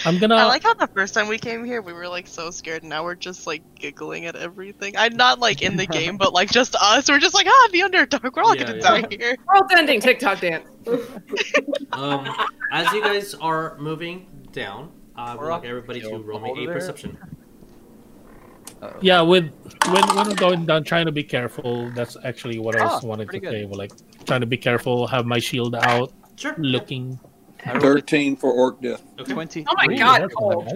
I'm 0.04 0.18
gonna. 0.18 0.34
I 0.36 0.44
like 0.44 0.62
how 0.62 0.74
the 0.74 0.86
first 0.88 1.14
time 1.14 1.28
we 1.28 1.38
came 1.38 1.64
here, 1.64 1.80
we 1.82 1.92
were 1.92 2.08
like 2.08 2.26
so 2.26 2.50
scared. 2.50 2.82
and 2.82 2.90
Now 2.90 3.04
we're 3.04 3.14
just 3.14 3.46
like 3.46 3.62
giggling 3.74 4.26
at 4.26 4.36
everything. 4.36 4.94
I'm 4.96 5.16
not 5.16 5.38
like 5.40 5.62
in 5.62 5.76
the 5.76 5.86
game, 5.98 6.16
but 6.16 6.32
like 6.32 6.50
just 6.50 6.74
us. 6.76 7.08
We're 7.08 7.18
just 7.18 7.34
like, 7.34 7.46
ah, 7.48 7.68
the 7.72 7.80
Underdark. 7.80 8.34
We're 8.34 8.42
all 8.42 8.54
Yeah, 8.56 8.64
gonna 8.64 8.76
yeah. 8.76 9.00
die 9.00 9.06
here. 9.10 9.36
World's 9.54 9.72
ending 9.74 10.00
TikTok 10.00 10.40
dance. 10.40 10.68
Um, 11.92 12.28
as 12.72 12.92
you 12.92 13.02
guys 13.02 13.34
are 13.34 13.76
moving 13.78 14.26
down, 14.52 14.90
I 15.16 15.34
would 15.34 15.40
We're 15.40 15.50
like 15.50 15.64
everybody 15.64 16.00
to 16.02 16.08
the 16.10 16.18
roll 16.18 16.40
me 16.40 16.50
a 16.50 16.54
boulder. 16.54 16.72
perception. 16.74 17.16
Uh-oh. 18.82 18.98
Yeah, 19.00 19.22
with 19.22 19.44
when 19.90 20.06
when 20.14 20.28
we're 20.28 20.34
going 20.34 20.66
down, 20.66 20.84
trying 20.84 21.06
to 21.06 21.12
be 21.12 21.24
careful. 21.24 21.90
That's 21.90 22.16
actually 22.24 22.58
what 22.58 22.76
I 22.76 22.84
was 22.84 23.02
Ah, 23.02 23.06
wanting 23.06 23.28
to 23.28 23.40
good. 23.40 23.50
say. 23.50 23.64
Well, 23.64 23.78
like 23.78 23.92
trying 24.26 24.40
to 24.42 24.46
be 24.46 24.58
careful, 24.58 25.06
have 25.06 25.24
my 25.24 25.38
shield 25.38 25.74
out, 25.74 26.12
Sure. 26.36 26.54
looking. 26.58 27.18
I 27.18 27.22
rolled 27.22 27.24
a 27.24 27.35
Thirteen 27.80 28.36
for 28.36 28.52
Orcdeath. 28.52 29.02
Okay. 29.20 29.32
20. 29.32 29.64
Oh 29.68 29.74
my 29.76 29.96
God, 29.96 30.30
Coal. 30.36 30.66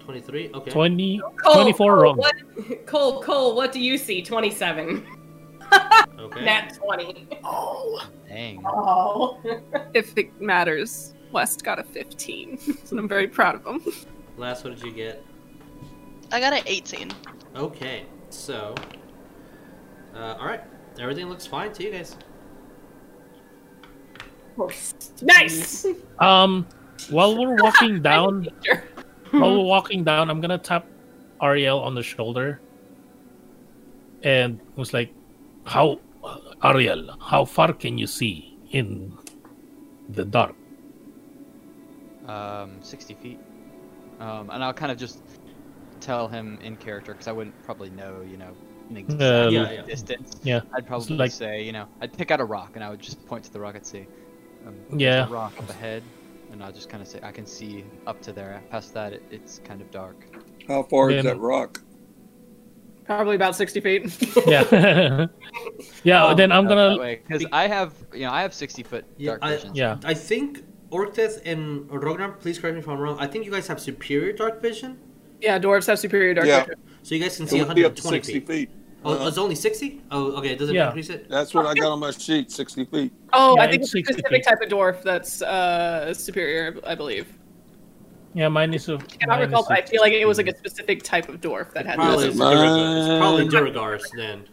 Twenty-three. 0.00 0.50
Okay. 0.54 0.70
20, 0.70 1.20
Coal, 1.42 1.54
24 1.54 1.76
Coal, 1.76 2.02
wrong. 2.02 2.16
What, 2.16 2.86
Coal, 2.86 3.20
Coal, 3.22 3.56
what 3.56 3.72
do 3.72 3.80
you 3.80 3.98
see? 3.98 4.22
Twenty-seven. 4.22 5.04
Okay. 6.18 6.44
Nat 6.44 6.74
twenty. 6.76 7.26
Oh. 7.42 8.08
Dang. 8.28 8.62
Oh. 8.64 9.40
If 9.94 10.16
it 10.16 10.40
matters, 10.40 11.14
West 11.32 11.64
got 11.64 11.78
a 11.78 11.84
15. 11.84 12.58
and 12.90 12.98
I'm 12.98 13.08
very 13.08 13.28
proud 13.28 13.56
of 13.56 13.66
him. 13.66 13.92
Laz, 14.36 14.62
what 14.62 14.74
did 14.74 14.84
you 14.84 14.92
get? 14.92 15.24
I 16.32 16.40
got 16.40 16.52
an 16.52 16.62
18. 16.66 17.10
Okay. 17.56 18.06
So. 18.30 18.74
Uh, 20.14 20.36
all 20.38 20.46
right. 20.46 20.62
Everything 20.98 21.28
looks 21.28 21.46
fine 21.46 21.72
to 21.72 21.82
you 21.82 21.92
guys. 21.92 22.16
Nice. 25.22 25.86
Um, 26.18 26.66
while 27.10 27.36
we're 27.38 27.56
walking 27.62 28.02
down, 28.02 28.48
while 29.30 29.58
we're 29.58 29.64
walking 29.64 30.04
down, 30.04 30.30
I'm 30.30 30.40
gonna 30.40 30.58
tap 30.58 30.86
Ariell 31.40 31.82
on 31.82 31.94
the 31.94 32.02
shoulder, 32.02 32.60
and 34.22 34.60
was 34.76 34.92
like, 34.92 35.12
"How, 35.64 36.00
Ariell? 36.62 37.16
How 37.20 37.44
far 37.44 37.72
can 37.72 37.98
you 37.98 38.06
see 38.06 38.56
in 38.70 39.16
the 40.08 40.24
dark?" 40.24 40.54
Um, 42.26 42.78
60 42.82 43.14
feet. 43.14 43.38
Um, 44.18 44.50
and 44.50 44.64
I'll 44.64 44.72
kind 44.72 44.90
of 44.90 44.98
just 44.98 45.22
tell 46.00 46.26
him 46.26 46.58
in 46.62 46.76
character 46.76 47.12
because 47.12 47.28
I 47.28 47.32
wouldn't 47.32 47.54
probably 47.62 47.90
know, 47.90 48.22
you 48.28 48.36
know, 48.36 48.50
an 48.90 48.96
exact 48.96 49.22
Um, 49.22 49.52
Yeah, 49.54 49.70
yeah. 49.70 49.82
distance. 49.82 50.40
Yeah, 50.42 50.60
I'd 50.74 50.86
probably 50.86 51.16
like- 51.16 51.30
say, 51.30 51.62
you 51.62 51.70
know, 51.72 51.86
I'd 52.00 52.12
pick 52.12 52.30
out 52.32 52.40
a 52.40 52.44
rock 52.44 52.72
and 52.74 52.82
I 52.82 52.90
would 52.90 52.98
just 53.00 53.24
point 53.26 53.44
to 53.44 53.52
the 53.52 53.60
rock 53.60 53.76
and 53.76 53.86
say, 53.86 54.08
um, 54.66 54.74
there's 54.90 55.00
Yeah. 55.02 55.26
a 55.26 55.30
rock 55.30 55.52
up 55.58 55.68
ahead, 55.70 56.02
and 56.52 56.62
I'll 56.62 56.72
just 56.72 56.88
kind 56.88 57.02
of 57.02 57.08
say, 57.08 57.20
I 57.22 57.32
can 57.32 57.46
see 57.46 57.84
up 58.06 58.20
to 58.22 58.32
there. 58.32 58.62
Past 58.70 58.92
that, 58.94 59.12
it, 59.12 59.22
it's 59.30 59.60
kind 59.64 59.80
of 59.80 59.90
dark. 59.90 60.16
How 60.66 60.82
far 60.82 61.10
is 61.10 61.24
that 61.24 61.38
rock? 61.38 61.80
Probably 63.04 63.36
about 63.36 63.54
60 63.54 63.80
feet. 63.80 64.36
yeah, 64.48 65.26
yeah. 66.02 66.24
Um, 66.24 66.36
then 66.36 66.50
I'm 66.50 66.64
out 66.66 66.68
gonna 66.68 66.88
that 66.90 66.98
way 66.98 67.20
because 67.26 67.46
I 67.52 67.68
have, 67.68 67.94
you 68.12 68.22
know, 68.26 68.32
I 68.32 68.42
have 68.42 68.52
60 68.52 68.82
foot 68.82 69.04
Yeah, 69.16 69.30
dark 69.32 69.40
I- 69.44 69.54
vision. 69.56 69.74
yeah. 69.76 69.98
I 70.04 70.12
think 70.14 70.64
Orcdeath 70.90 71.40
and 71.44 71.88
Ragnar, 71.90 72.32
please 72.32 72.58
correct 72.58 72.74
me 72.74 72.80
if 72.80 72.88
I'm 72.88 72.98
wrong. 72.98 73.16
I 73.20 73.28
think 73.28 73.44
you 73.44 73.52
guys 73.52 73.68
have 73.68 73.80
superior 73.80 74.32
dark 74.32 74.60
vision, 74.60 74.98
yeah, 75.40 75.58
dwarves 75.58 75.86
have 75.86 75.98
superior 76.00 76.34
dark 76.34 76.46
Yeah. 76.48 76.60
vision. 76.64 76.80
so 77.04 77.14
you 77.14 77.20
guys 77.20 77.36
can 77.36 77.44
It 77.46 77.50
see 77.50 77.62
would 77.62 77.74
be 77.76 77.84
up 77.84 77.94
to 77.94 78.02
120 78.02 78.40
feet. 78.40 78.46
feet. 78.48 78.70
Oh, 79.08 79.24
Uh, 79.24 79.28
it's 79.28 79.38
only 79.38 79.54
60? 79.54 80.00
Oh, 80.10 80.32
okay. 80.38 80.56
Doesn't 80.56 80.74
Yeah. 80.74 80.86
increase 80.86 81.10
it. 81.10 81.28
That's 81.30 81.54
what 81.54 81.64
I 81.64 81.74
got 81.74 81.92
on 81.92 82.00
my 82.00 82.10
sheet. 82.10 82.50
Sixty 82.50 82.84
feet. 82.84 83.12
Oh, 83.32 83.54
Yeah, 83.56 83.62
I 83.62 83.70
think 83.70 83.82
it's 83.84 83.94
it's 83.94 84.10
a 84.10 84.12
specific 84.14 84.44
feet. 84.44 84.44
type 84.44 84.60
of 84.60 84.68
dwarf 84.68 85.02
that's 85.04 85.42
uh, 85.42 86.12
superior, 86.12 86.76
I 86.84 86.96
believe. 86.96 87.26
Yeah, 88.34 88.48
mine 88.48 88.74
is 88.74 88.88
a. 88.88 88.94
I 88.94 88.98
cannot 88.98 89.38
mine 89.38 89.48
recall, 89.48 89.62
is 89.62 89.70
I 89.70 89.82
feel 89.82 90.00
like 90.02 90.12
it 90.12 90.26
was 90.26 90.38
like 90.38 90.48
a 90.48 90.56
specific 90.58 91.02
type 91.04 91.28
of 91.28 91.40
dwarf 91.40 91.70
that 91.72 91.86
had 91.86 91.94
Probably, 91.94 92.16
this. 92.24 92.26
it's 92.34 92.36
Mine- 92.36 92.56
Duergars. 92.56 93.08
It's 93.10 93.18
probably 93.20 93.48
Duergars 93.48 94.02
then. 94.16 94.44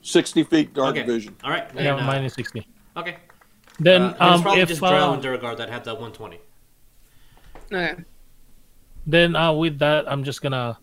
Sixty 0.00 0.42
feet 0.44 0.72
dark 0.72 0.96
Okay. 0.96 1.02
vision. 1.06 1.36
All 1.44 1.50
right. 1.50 1.68
Then, 1.74 1.84
Yeah, 1.84 1.94
uh, 1.96 2.04
mine 2.06 2.24
is 2.24 2.32
sixty. 2.32 2.66
Okay. 2.96 3.16
Then 3.80 4.02
uh, 4.02 4.08
it's 4.12 4.20
um, 4.20 4.42
probably 4.42 4.62
if 4.62 4.68
just 4.68 4.80
Drow 4.80 5.10
uh, 5.10 5.12
and 5.14 5.22
Duergar 5.22 5.56
that 5.56 5.68
had 5.68 5.84
that 5.84 5.94
120. 6.00 6.40
Okay. 7.72 7.94
then 9.06 9.36
uh, 9.36 9.52
with 9.52 9.78
that, 9.80 10.10
I'm 10.10 10.24
just 10.24 10.40
gonna 10.42 10.78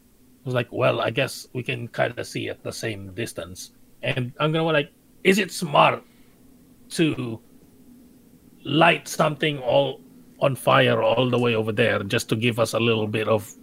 was 0.46 0.54
like, 0.54 0.68
well, 0.72 1.02
I 1.02 1.10
guess 1.10 1.48
we 1.54 1.64
can 1.64 1.88
kind 1.88 2.18
of 2.18 2.26
see 2.28 2.50
at 2.50 2.64
the 2.64 2.72
same 2.72 3.14
distance, 3.14 3.72
and 4.02 4.34
I'm 4.40 4.52
gonna 4.52 4.64
like, 4.66 4.92
is 5.24 5.38
it 5.38 5.52
smart 5.52 6.04
to 6.90 7.40
light 8.64 9.08
something 9.08 9.60
all 9.60 10.02
on 10.40 10.56
fire 10.56 11.02
all 11.04 11.30
the 11.30 11.38
way 11.38 11.56
over 11.56 11.72
there 11.72 12.02
just 12.04 12.30
to 12.30 12.36
give 12.36 12.60
us 12.60 12.74
a 12.74 12.80
little 12.80 13.08
bit 13.08 13.28
of 13.28 13.54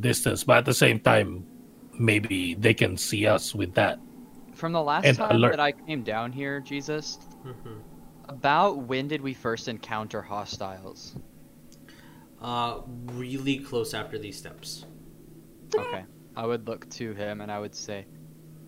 distance, 0.00 0.44
but 0.44 0.58
at 0.58 0.64
the 0.64 0.74
same 0.74 0.98
time, 0.98 1.46
maybe 1.98 2.54
they 2.54 2.72
can 2.72 2.96
see 2.96 3.26
us 3.26 3.54
with 3.54 3.74
that. 3.74 3.98
From 4.54 4.72
the 4.72 4.82
last 4.82 5.04
And 5.04 5.16
time 5.16 5.36
alert. 5.36 5.50
that 5.50 5.60
I 5.60 5.72
came 5.72 6.02
down 6.02 6.32
here, 6.32 6.60
Jesus, 6.60 7.18
Mhm. 7.44 7.80
about 8.28 8.78
when 8.78 9.08
did 9.08 9.20
we 9.20 9.34
first 9.34 9.68
encounter 9.68 10.22
hostiles? 10.22 11.16
Uh, 12.40 12.80
really 13.12 13.58
close 13.58 13.92
after 13.94 14.18
these 14.18 14.36
steps. 14.38 14.86
Okay. 15.78 16.04
I 16.34 16.46
would 16.46 16.66
look 16.68 16.88
to 16.90 17.14
him 17.14 17.40
and 17.40 17.50
I 17.50 17.58
would 17.58 17.74
say, 17.74 18.06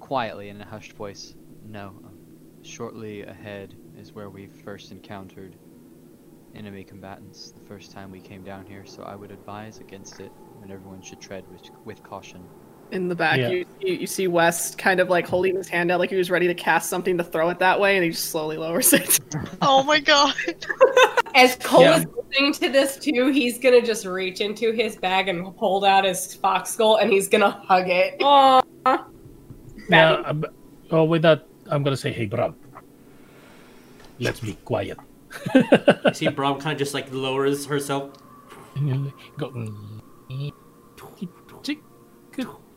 quietly 0.01 0.49
in 0.49 0.61
a 0.61 0.65
hushed 0.67 0.93
voice, 0.95 1.35
no. 1.63 2.01
um, 2.05 2.19
Shortly 2.63 3.23
ahead 3.23 3.79
is 3.95 4.15
where 4.15 4.31
we 4.31 4.47
first 4.47 4.91
encountered 4.93 5.57
enemy 6.55 6.85
combatants 6.85 7.51
the 7.53 7.61
first 7.61 7.93
time 7.93 8.11
we 8.11 8.21
came 8.21 8.43
down 8.43 8.67
here, 8.67 8.85
so 8.87 9.03
I 9.03 9.17
would 9.17 9.31
advise 9.31 9.81
against 9.81 10.21
it, 10.21 10.33
and 10.61 10.71
everyone 10.71 11.03
should 11.03 11.21
tread 11.21 11.47
with, 11.49 11.63
with 11.85 12.03
caution. 12.03 12.51
In 12.91 13.09
the 13.09 13.15
back, 13.15 13.39
Yeah. 13.39 13.49
you, 13.49 13.67
you 13.81 13.95
you 13.95 14.07
see 14.07 14.29
West 14.29 14.79
kind 14.79 15.01
of 15.01 15.09
like 15.09 15.27
holding 15.27 15.57
his 15.57 15.69
hand 15.69 15.91
out 15.91 15.99
like 15.99 16.11
he 16.11 16.17
was 16.17 16.31
ready 16.31 16.47
to 16.47 16.55
cast 16.55 16.89
something 16.89 17.19
to 17.19 17.25
throw 17.25 17.49
it 17.51 17.59
that 17.59 17.81
way, 17.81 17.97
and 17.97 18.05
he 18.05 18.11
just 18.11 18.27
slowly 18.31 18.57
lowers 18.57 18.93
it. 18.93 19.19
Oh 19.63 19.83
my 19.83 19.99
god. 20.01 20.35
As 21.35 21.57
Coal 21.57 21.83
Yeah. 21.83 21.97
is 21.99 22.07
listening 22.07 22.53
to 22.55 22.69
this 22.69 22.97
too, 22.99 23.29
he's 23.33 23.59
gonna 23.59 23.83
just 23.83 24.05
reach 24.07 24.41
into 24.41 24.71
his 24.73 24.97
bag 24.97 25.29
and 25.29 25.47
hold 25.57 25.85
out 25.85 26.05
his 26.05 26.35
fox 26.35 26.71
skull, 26.71 26.97
and 26.97 27.11
he's 27.13 27.27
gonna 27.29 27.51
hug 27.51 27.89
it. 27.89 28.17
Aw. 28.23 28.63
Yeah. 29.89 30.33
Oh, 30.91 31.05
with 31.05 31.23
that, 31.23 31.47
I'm 31.71 31.83
gonna 31.83 31.97
say, 31.97 32.13
hey, 32.13 32.27
Brom, 32.27 32.55
let's 34.21 34.41
be 34.41 34.55
quiet. 34.65 34.99
You 35.55 36.15
see, 36.15 36.29
Brom 36.29 36.61
kind 36.61 36.73
of 36.73 36.79
just 36.79 36.95
like 36.95 37.13
lowers 37.13 37.67
herself. 37.67 38.13
And 38.77 38.89
you're 38.89 38.97
like, 38.99 39.15
go, 39.39 39.51
mm, 39.51 40.01
chick, 40.29 40.53
chick. 40.53 40.55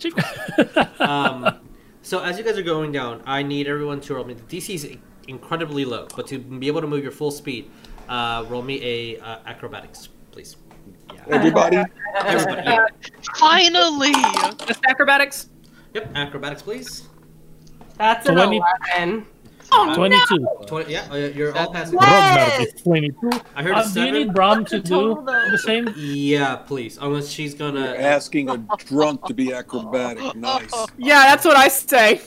Um, 0.99 1.59
so 2.01 2.23
as 2.23 2.37
you 2.37 2.43
guys 2.43 2.57
are 2.57 2.63
going 2.63 2.91
down, 2.91 3.21
I 3.25 3.43
need 3.43 3.67
everyone 3.67 4.01
to 4.01 4.15
roll 4.15 4.25
me. 4.25 4.33
The 4.33 4.57
DC 4.57 4.75
is 4.75 4.97
incredibly 5.27 5.85
low, 5.85 6.07
but 6.15 6.27
to 6.27 6.39
be 6.39 6.67
able 6.67 6.81
to 6.81 6.87
move 6.87 7.03
your 7.03 7.11
full 7.11 7.31
speed, 7.31 7.69
uh, 8.09 8.45
roll 8.49 8.61
me 8.61 8.83
a 8.83 9.19
uh, 9.19 9.39
acrobatics, 9.45 10.09
please. 10.31 10.55
Everybody, 11.29 11.83
Everybody, 12.15 12.61
yeah. 12.63 12.85
Finally. 13.35 14.13
Just 14.65 14.79
acrobatics. 14.85 15.49
Yep, 15.93 16.11
acrobatics, 16.15 16.61
please. 16.61 17.07
That's 17.97 18.27
an 18.27 18.35
20 18.35 18.57
eleven. 18.57 19.25
Uh, 19.71 19.95
22. 19.95 20.47
20, 20.67 20.91
yeah, 20.91 21.13
you're 21.15 21.55
all 21.57 21.71
passing. 21.73 21.97
Ragnar 21.97 22.61
is 22.61 22.81
22. 22.81 23.29
I 23.55 23.63
heard 23.63 23.73
Uh, 23.73 23.83
a 23.85 23.93
do 23.93 24.03
you 24.05 24.11
need 24.11 24.33
Brom 24.33 24.65
to 24.65 24.79
do 24.79 25.23
the 25.25 25.57
same? 25.57 25.93
Yeah, 25.97 26.55
please. 26.55 26.97
Unless 27.01 27.29
she's 27.29 27.53
gonna. 27.53 27.81
you're 27.81 27.95
asking 28.01 28.49
a 28.49 28.57
drunk 28.77 29.25
to 29.25 29.33
be 29.33 29.53
acrobatic. 29.53 30.23
Nice. 30.35 30.71
Yeah, 30.97 31.23
that's 31.25 31.45
what 31.45 31.57
I 31.57 31.67
say. 31.67 32.21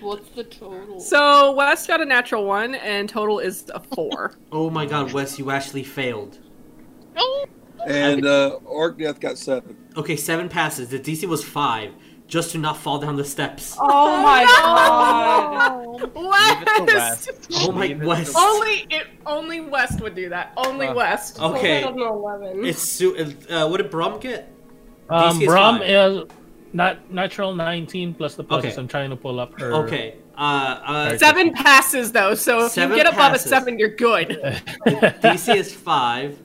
What's 0.00 0.28
the 0.30 0.44
total? 0.44 1.00
So 1.00 1.52
Wes 1.52 1.86
got 1.86 2.00
a 2.00 2.04
natural 2.04 2.44
one, 2.44 2.74
and 2.76 3.08
total 3.08 3.38
is 3.38 3.70
a 3.74 3.80
four. 3.80 4.34
Oh 4.52 4.70
my 4.70 4.86
god, 4.86 5.12
Wes, 5.12 5.38
you 5.38 5.50
actually 5.50 5.82
failed. 5.82 6.38
Oh, 7.16 7.46
And 7.86 8.26
uh, 8.26 8.58
Orcdeath 8.64 9.20
got 9.20 9.38
seven. 9.38 9.76
Okay, 9.96 10.16
seven 10.16 10.48
passes. 10.48 10.88
The 10.90 10.98
DC 11.00 11.24
was 11.26 11.42
five, 11.42 11.92
just 12.28 12.50
to 12.52 12.58
not 12.58 12.76
fall 12.76 12.98
down 12.98 13.16
the 13.16 13.24
steps. 13.24 13.76
oh 13.80 14.22
my 14.22 14.44
god! 14.58 16.12
West. 16.14 17.30
Oh 17.54 17.72
my 17.72 17.86
Leave 17.86 18.02
it 18.02 18.06
Wes. 18.06 18.32
to- 18.32 18.38
Only 18.38 18.86
it. 18.90 19.06
Only 19.24 19.60
West 19.60 20.00
would 20.00 20.14
do 20.14 20.28
that. 20.30 20.52
Only 20.56 20.86
Uh, 20.88 20.94
West. 20.94 21.40
Okay, 21.40 21.82
Total 21.82 22.28
of 22.28 22.42
an 22.42 22.48
11. 22.48 22.64
it's 22.66 22.82
su- 22.82 23.16
uh, 23.50 23.68
what 23.68 23.78
did 23.78 23.90
Brom 23.90 24.18
get? 24.20 24.52
Um, 25.08 25.38
DC 25.38 25.42
is 25.42 25.46
Brom 25.46 25.82
is 25.82 26.24
not 26.72 27.10
natural 27.12 27.54
19 27.54 28.14
plus 28.14 28.34
the 28.34 28.44
pluses. 28.44 28.58
Okay. 28.58 28.74
I'm 28.76 28.88
trying 28.88 29.10
to 29.10 29.16
pull 29.16 29.38
up 29.40 29.58
her. 29.60 29.72
Okay, 29.84 30.16
uh, 30.36 30.40
uh, 30.84 31.18
Seven 31.18 31.52
passes 31.52 32.12
though, 32.12 32.34
so 32.34 32.66
if 32.66 32.76
you 32.76 32.88
get 32.88 33.06
above 33.06 33.32
passes. 33.32 33.46
a 33.46 33.48
seven, 33.48 33.78
you're 33.78 33.94
good. 33.94 34.28
DC 34.86 35.54
is 35.54 35.72
five. 35.74 36.38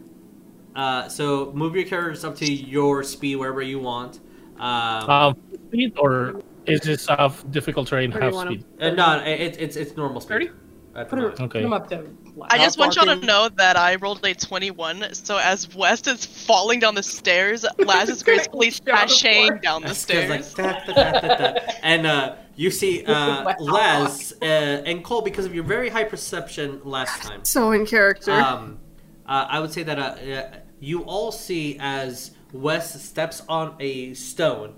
Uh, 0.75 1.09
so 1.09 1.51
move 1.53 1.75
your 1.75 1.85
characters 1.85 2.23
up 2.23 2.35
to 2.37 2.49
your 2.51 3.03
speed 3.03 3.35
wherever 3.35 3.61
you 3.61 3.79
want. 3.79 4.19
Um, 4.61 5.09
Um, 5.09 5.35
speed 5.67 5.93
or 5.97 6.41
is 6.65 6.81
this 6.81 7.09
off 7.09 7.43
difficult 7.51 7.87
terrain 7.87 8.11
Where 8.11 8.21
do 8.21 8.27
you 8.27 8.33
half 8.37 8.47
speed? 8.47 8.65
uh, 8.79 8.89
no, 8.91 9.19
it, 9.25 9.57
it's 9.59 9.75
it's 9.75 9.97
normal 9.97 10.21
speed. 10.21 10.29
Thirty? 10.29 10.49
Put 10.93 11.09
her, 11.11 11.15
moment. 11.21 11.37
put 11.37 11.43
Okay. 11.45 11.61
him 11.63 11.73
up 11.73 11.89
to. 11.89 12.03
I 12.49 12.57
just 12.57 12.77
want 12.77 12.95
y'all 12.95 13.05
to 13.05 13.15
know 13.25 13.49
that 13.57 13.75
I 13.77 13.95
rolled 13.95 14.25
a 14.25 14.33
21, 14.33 15.13
so 15.13 15.37
as 15.37 15.73
West 15.75 16.07
is 16.07 16.25
falling 16.25 16.79
down 16.79 16.95
the 16.95 17.03
stairs, 17.03 17.65
Laz 17.79 18.09
is 18.09 18.23
gracefully 18.23 18.71
Show 18.71 18.83
sashaying 18.85 19.61
down 19.61 19.81
the 19.81 19.89
That's 19.89 20.05
'cause, 20.05 20.29
like, 20.29 20.43
stairs. 20.43 20.85
da, 20.85 20.93
da, 20.93 21.19
da, 21.19 21.27
da, 21.27 21.53
da. 21.53 21.59
and 21.83 22.05
uh, 22.07 22.35
you 22.55 22.71
see 22.71 23.03
uh, 23.05 23.43
Wow. 23.45 23.55
Les 23.59 24.33
uh, 24.41 24.45
and 24.45 25.03
Coal 25.03 25.21
because 25.21 25.45
of 25.45 25.53
your 25.55 25.63
very 25.65 25.89
high 25.89 26.03
perception 26.05 26.79
last 26.83 27.21
time. 27.23 27.43
So 27.43 27.71
in 27.71 27.85
character. 27.85 28.31
Um, 28.33 28.77
uh, 29.25 29.45
I 29.49 29.59
would 29.61 29.71
say 29.71 29.83
that 29.83 29.97
uh, 29.99 30.01
uh, 30.01 30.57
you 30.79 31.03
all 31.03 31.31
see 31.31 31.77
as 31.79 32.31
Wes 32.53 33.01
steps 33.03 33.41
on 33.47 33.75
a 33.79 34.13
stone 34.13 34.75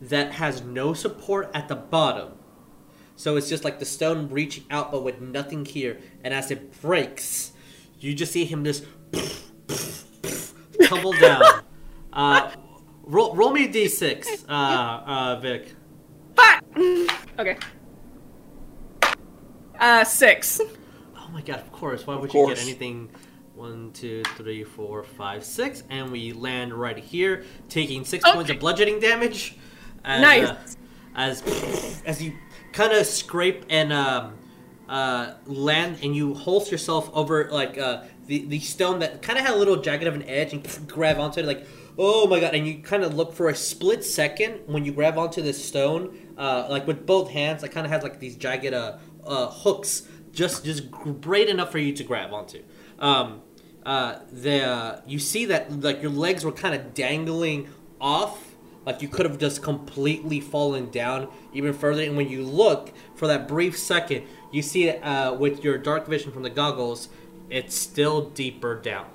that 0.00 0.32
has 0.32 0.62
no 0.62 0.94
support 0.94 1.50
at 1.54 1.68
the 1.68 1.76
bottom. 1.76 2.32
So 3.16 3.36
it's 3.36 3.48
just 3.48 3.62
like 3.64 3.78
the 3.78 3.84
stone 3.84 4.28
reaching 4.28 4.64
out, 4.70 4.90
but 4.90 5.04
with 5.04 5.20
nothing 5.20 5.64
here. 5.64 5.98
And 6.24 6.34
as 6.34 6.50
it 6.50 6.80
breaks, 6.80 7.52
you 8.00 8.14
just 8.14 8.32
see 8.32 8.44
him 8.44 8.64
just 8.64 8.84
tumble 10.84 11.12
down. 11.12 11.42
Uh, 12.14 12.50
roll, 13.04 13.34
roll 13.34 13.50
me 13.50 13.64
a 13.64 13.68
d6, 13.72 14.44
uh, 14.46 14.52
uh, 14.52 15.40
Vic. 15.40 15.74
Fuck! 16.36 16.62
okay. 17.38 17.56
Uh, 19.80 20.04
six. 20.04 20.60
Oh 21.16 21.28
my 21.32 21.40
god, 21.40 21.60
of 21.60 21.72
course. 21.72 22.06
Why 22.06 22.16
would 22.16 22.28
Of 22.28 22.34
you 22.34 22.48
get 22.48 22.60
anything? 22.60 23.08
One, 23.54 23.92
two, 23.92 24.22
three, 24.36 24.64
four, 24.64 25.02
five, 25.02 25.44
six, 25.44 25.82
and 25.90 26.10
we 26.10 26.32
land 26.32 26.72
right 26.72 26.96
here, 26.98 27.44
taking 27.68 28.04
six 28.04 28.24
points 28.28 28.50
of 28.50 28.58
bludgeoning 28.58 28.98
damage. 28.98 29.56
As, 30.04 30.20
Nice. 30.22 30.48
uh, 30.48 30.56
as 31.14 32.02
as 32.06 32.22
you 32.22 32.32
kind 32.72 32.92
of 32.92 33.06
scrape 33.06 33.66
and 33.68 33.92
um, 33.92 34.34
uh, 34.88 35.34
land, 35.46 35.98
and 36.02 36.16
you 36.16 36.32
holst 36.34 36.72
yourself 36.72 37.10
over 37.12 37.50
like 37.50 37.76
uh, 37.78 38.04
the 38.26 38.46
the 38.46 38.58
stone 38.58 39.00
that 39.00 39.20
kind 39.20 39.38
of 39.38 39.44
had 39.44 39.54
a 39.54 39.58
little 39.58 39.76
jagged 39.76 40.04
of 40.06 40.14
an 40.14 40.22
edge, 40.24 40.52
and 40.54 40.66
grab 40.88 41.18
onto 41.18 41.40
it 41.40 41.46
like. 41.46 41.66
Oh 41.98 42.26
my 42.26 42.40
god! 42.40 42.54
And 42.54 42.66
you 42.66 42.78
kind 42.78 43.04
of 43.04 43.12
look 43.14 43.34
for 43.34 43.50
a 43.50 43.54
split 43.54 44.02
second 44.02 44.60
when 44.64 44.82
you 44.86 44.92
grab 44.92 45.18
onto 45.18 45.42
this 45.42 45.62
stone, 45.62 46.16
uh, 46.38 46.66
like 46.70 46.86
with 46.86 47.04
both 47.04 47.28
hands. 47.28 47.62
It 47.62 47.68
kind 47.70 47.84
of 47.84 47.92
has 47.92 48.02
like 48.02 48.18
these 48.18 48.34
jagged 48.34 48.72
uh, 48.72 48.96
uh, 49.26 49.48
hooks, 49.48 50.08
just 50.32 50.64
just 50.64 50.90
great 50.90 51.50
enough 51.50 51.70
for 51.70 51.76
you 51.78 51.92
to 51.92 52.02
grab 52.02 52.32
onto. 52.32 52.62
Um, 52.98 53.42
uh, 53.84 54.20
the 54.30 54.62
uh, 54.62 55.00
you 55.06 55.18
see 55.18 55.46
that 55.46 55.80
like 55.80 56.02
your 56.02 56.10
legs 56.10 56.44
were 56.44 56.52
kind 56.52 56.74
of 56.74 56.94
dangling 56.94 57.68
off, 58.00 58.54
like 58.86 59.02
you 59.02 59.08
could 59.08 59.26
have 59.26 59.38
just 59.38 59.62
completely 59.62 60.40
fallen 60.40 60.90
down 60.90 61.28
even 61.52 61.72
further. 61.72 62.02
And 62.02 62.16
when 62.16 62.28
you 62.28 62.44
look 62.44 62.92
for 63.16 63.26
that 63.26 63.48
brief 63.48 63.78
second, 63.78 64.24
you 64.52 64.62
see 64.62 64.90
uh, 64.90 65.34
with 65.34 65.64
your 65.64 65.78
dark 65.78 66.06
vision 66.06 66.30
from 66.32 66.42
the 66.42 66.50
goggles, 66.50 67.08
it's 67.50 67.74
still 67.74 68.30
deeper 68.30 68.76
down. 68.76 69.06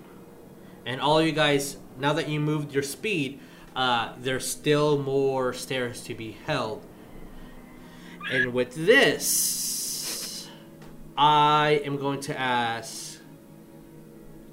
And 0.86 1.02
all 1.02 1.22
you 1.22 1.32
guys, 1.32 1.78
now 1.98 2.14
that 2.14 2.30
you 2.30 2.40
moved 2.40 2.74
your 2.74 2.84
speed, 2.84 3.40
uh, 3.76 4.14
there's 4.20 4.50
still 4.50 4.98
more 4.98 5.54
stairs 5.54 6.02
to 6.04 6.16
be 6.16 6.38
held. 6.46 6.86
And 8.32 8.54
with 8.54 8.74
this, 8.76 10.50
I 11.18 11.82
am 11.86 11.98
going 11.98 12.20
to 12.22 12.38
ask 12.38 13.07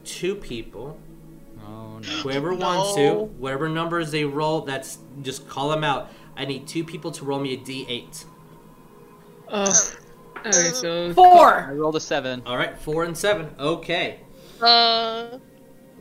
two 0.04 0.34
people, 0.34 0.98
Oh 1.66 1.98
no. 1.98 2.08
whoever 2.22 2.54
wants 2.54 2.94
to, 2.96 3.14
whatever 3.38 3.68
numbers 3.68 4.10
they 4.10 4.24
roll, 4.24 4.60
that's 4.62 4.98
just 5.22 5.48
call 5.48 5.68
them 5.70 5.84
out. 5.84 6.10
I 6.36 6.44
need 6.44 6.66
two 6.66 6.84
people 6.84 7.10
to 7.12 7.24
roll 7.24 7.38
me 7.38 7.54
a 7.54 7.56
d8. 7.58 8.24
Oh. 9.50 9.90
Okay, 10.46 10.50
so 10.72 11.10
I 11.10 11.12
Four. 11.14 11.70
rolled 11.74 11.96
a 11.96 12.00
seven. 12.00 12.42
All 12.44 12.56
right, 12.56 12.76
four 12.78 13.04
and 13.04 13.16
seven. 13.16 13.54
Okay, 13.58 14.18
Uh, 14.60 15.38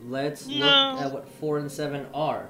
let's 0.06 0.46
No. 0.46 0.54
look 0.56 1.00
at 1.02 1.12
what 1.12 1.28
four 1.40 1.58
and 1.58 1.70
seven 1.70 2.06
are. 2.12 2.48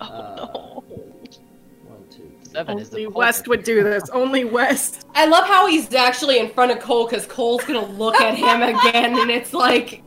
oh 0.00 0.04
Uh, 0.06 0.36
no. 0.36 0.84
One, 0.84 2.04
two, 2.10 2.22
three. 2.22 2.52
Seven 2.52 2.78
is 2.78 2.88
only 2.90 3.04
the 3.04 3.10
West 3.10 3.48
would 3.48 3.64
do 3.64 3.82
this. 3.82 4.08
Only 4.10 4.44
West. 4.44 5.04
I 5.14 5.26
love 5.26 5.44
how 5.46 5.66
he's 5.66 5.92
actually 5.94 6.38
in 6.38 6.48
front 6.50 6.70
of 6.72 6.78
Coal 6.80 7.04
because 7.06 7.26
Coal's 7.26 7.64
gonna 7.64 7.84
look 7.84 8.14
at 8.20 8.34
him 8.36 8.62
again, 8.62 9.18
and 9.18 9.30
it's 9.30 9.52
like, 9.52 10.02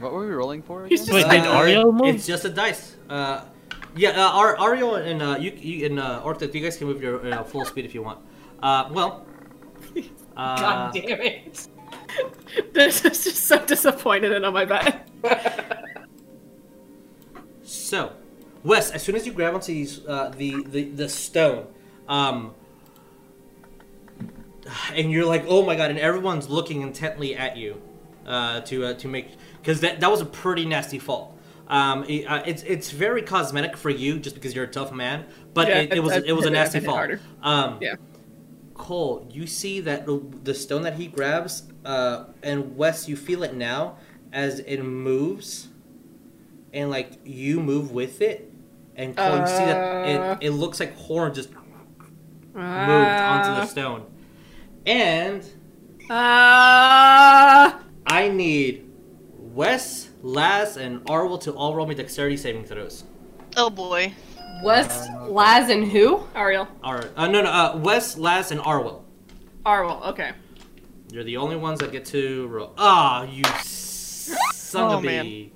What 0.00 0.12
were 0.12 0.26
we 0.26 0.32
rolling 0.32 0.62
for? 0.62 0.86
He's 0.86 1.02
Again? 1.02 1.14
Wait, 1.14 1.22
just- 1.22 1.32
did 1.32 1.44
Ariell 1.44 1.92
move? 1.92 2.14
It's 2.14 2.26
just 2.26 2.44
a 2.44 2.48
dice. 2.50 2.96
Uh, 3.08 3.44
yeah, 3.96 4.10
uh, 4.10 4.30
Ar- 4.30 4.56
Ariell 4.56 5.04
and 5.04 5.22
uh, 5.22 5.36
you, 5.38 5.50
you 5.50 5.86
and 5.86 5.98
uh, 5.98 6.22
Orcdeath, 6.24 6.54
you 6.54 6.60
guys 6.60 6.76
can 6.76 6.86
move 6.86 7.02
your 7.02 7.26
uh, 7.32 7.42
full 7.42 7.64
speed 7.64 7.84
if 7.84 7.94
you 7.94 8.02
want. 8.02 8.20
Uh, 8.62 8.88
well, 8.92 9.26
uh, 10.36 10.60
God 10.60 10.94
damn 10.94 11.20
it. 11.20 11.68
This 12.72 13.04
is 13.04 13.24
just 13.24 13.44
so 13.44 13.64
disappointed 13.64 14.32
in 14.32 14.44
on 14.44 14.52
my 14.52 14.64
bet. 14.64 15.08
So, 17.62 18.12
Wes, 18.64 18.90
as 18.90 19.02
soon 19.02 19.14
as 19.14 19.26
you 19.26 19.32
grab 19.32 19.54
onto 19.54 19.72
these, 19.72 20.04
uh, 20.06 20.32
the, 20.36 20.62
the 20.64 20.84
the 20.84 21.08
stone, 21.08 21.66
um, 22.08 22.54
and 24.94 25.10
you're 25.12 25.26
like, 25.26 25.44
oh 25.48 25.64
my 25.64 25.76
god, 25.76 25.90
and 25.90 25.98
everyone's 25.98 26.48
looking 26.48 26.80
intently 26.82 27.36
at 27.36 27.56
you, 27.58 27.80
uh, 28.26 28.60
to 28.62 28.86
uh, 28.86 28.94
to 28.94 29.08
make 29.08 29.28
because 29.68 29.82
that 29.82 30.00
that 30.00 30.10
was 30.10 30.22
a 30.22 30.24
pretty 30.24 30.64
nasty 30.64 30.98
fall. 30.98 31.36
Um, 31.68 32.04
it, 32.04 32.24
uh, 32.24 32.42
it's 32.46 32.62
it's 32.62 32.90
very 32.90 33.20
cosmetic 33.20 33.76
for 33.76 33.90
you 33.90 34.18
just 34.18 34.34
because 34.34 34.54
you're 34.54 34.64
a 34.64 34.70
tough 34.72 34.92
man, 34.92 35.26
but 35.52 35.68
Yeah, 35.68 35.80
it, 35.80 35.92
it 35.96 36.00
was 36.02 36.16
it 36.16 36.32
was 36.32 36.46
a 36.46 36.50
nasty 36.50 36.80
fall. 36.80 37.06
Um, 37.42 37.76
Yeah. 37.82 37.96
Coal, 38.72 39.28
you 39.30 39.46
see 39.46 39.80
that 39.80 40.06
the- 40.06 40.54
stone 40.54 40.82
that 40.82 40.94
he 40.94 41.08
grabs, 41.08 41.64
uh, 41.84 42.24
and 42.44 42.76
Wes, 42.76 43.08
you 43.08 43.16
feel 43.16 43.42
it 43.42 43.54
now 43.54 43.96
as 44.32 44.60
it 44.60 44.82
moves, 44.82 45.68
and 46.72 46.88
like 46.88 47.10
you 47.24 47.60
move 47.60 47.90
with 47.92 48.22
it, 48.22 48.50
and 48.96 49.14
Coal, 49.16 49.40
you 49.40 49.46
see 49.48 49.64
that 49.66 49.76
Uh. 50.06 50.36
it, 50.40 50.46
it 50.46 50.50
looks 50.52 50.80
like 50.80 50.96
horn 50.96 51.34
just 51.34 51.50
moved 51.50 51.60
onto 52.56 53.50
the 53.60 53.66
stone, 53.66 54.06
and 54.86 55.44
Ah. 56.08 57.80
I 58.06 58.28
need 58.28 58.87
Wes, 59.62 60.10
Laz, 60.22 60.76
and 60.76 61.04
Arwell 61.06 61.40
to 61.40 61.52
all 61.52 61.74
roll 61.74 61.84
me 61.84 61.92
dexterity 61.92 62.36
saving 62.36 62.64
throws. 62.64 63.02
Oh 63.56 63.68
boy. 63.68 64.12
West, 64.62 65.10
Laz, 65.22 65.68
and 65.68 65.84
who? 65.84 66.18
Ariell. 66.36 66.68
Or 66.84 67.10
uh, 67.16 67.26
no, 67.26 67.42
no, 67.42 67.50
uh, 67.50 67.76
Wes, 67.82 68.16
Laz, 68.16 68.52
and 68.52 68.60
Arwell. 68.60 69.02
Arwell. 69.66 70.06
Okay. 70.10 70.30
You're 71.10 71.24
the 71.24 71.38
only 71.38 71.56
ones 71.56 71.80
that 71.80 71.90
get 71.90 72.04
to 72.04 72.46
roll. 72.46 72.72
Ah, 72.78 73.24
you 73.24 73.42
son 73.64 74.92
Oh, 74.92 74.98
of 74.98 75.02
a. 75.04 75.06
man. 75.06 75.50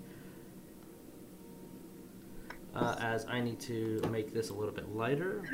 Uh, 2.75 2.97
as 2.99 3.25
I 3.27 3.39
need 3.41 3.61
to 3.61 4.03
make 4.11 4.35
this 4.35 4.51
a 4.51 4.55
little 4.55 4.75
bit 4.75 4.89
lighter. 4.93 5.45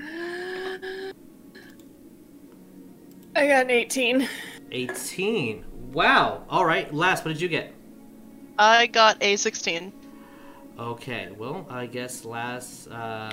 I 3.36 3.46
got 3.46 3.64
an 3.64 3.70
18. 3.70 4.26
18. 4.72 5.64
Wow. 5.92 6.44
All 6.48 6.64
right. 6.64 6.92
Laz, 6.94 7.22
what 7.22 7.28
did 7.34 7.42
you 7.42 7.48
get? 7.48 7.74
I 8.58 8.86
got 8.86 9.16
a 9.22 9.36
16. 9.36 9.92
Okay. 10.78 11.28
Well, 11.36 11.66
I 11.70 11.86
guess 11.86 12.24
last. 12.24 12.88
Uh, 12.88 13.30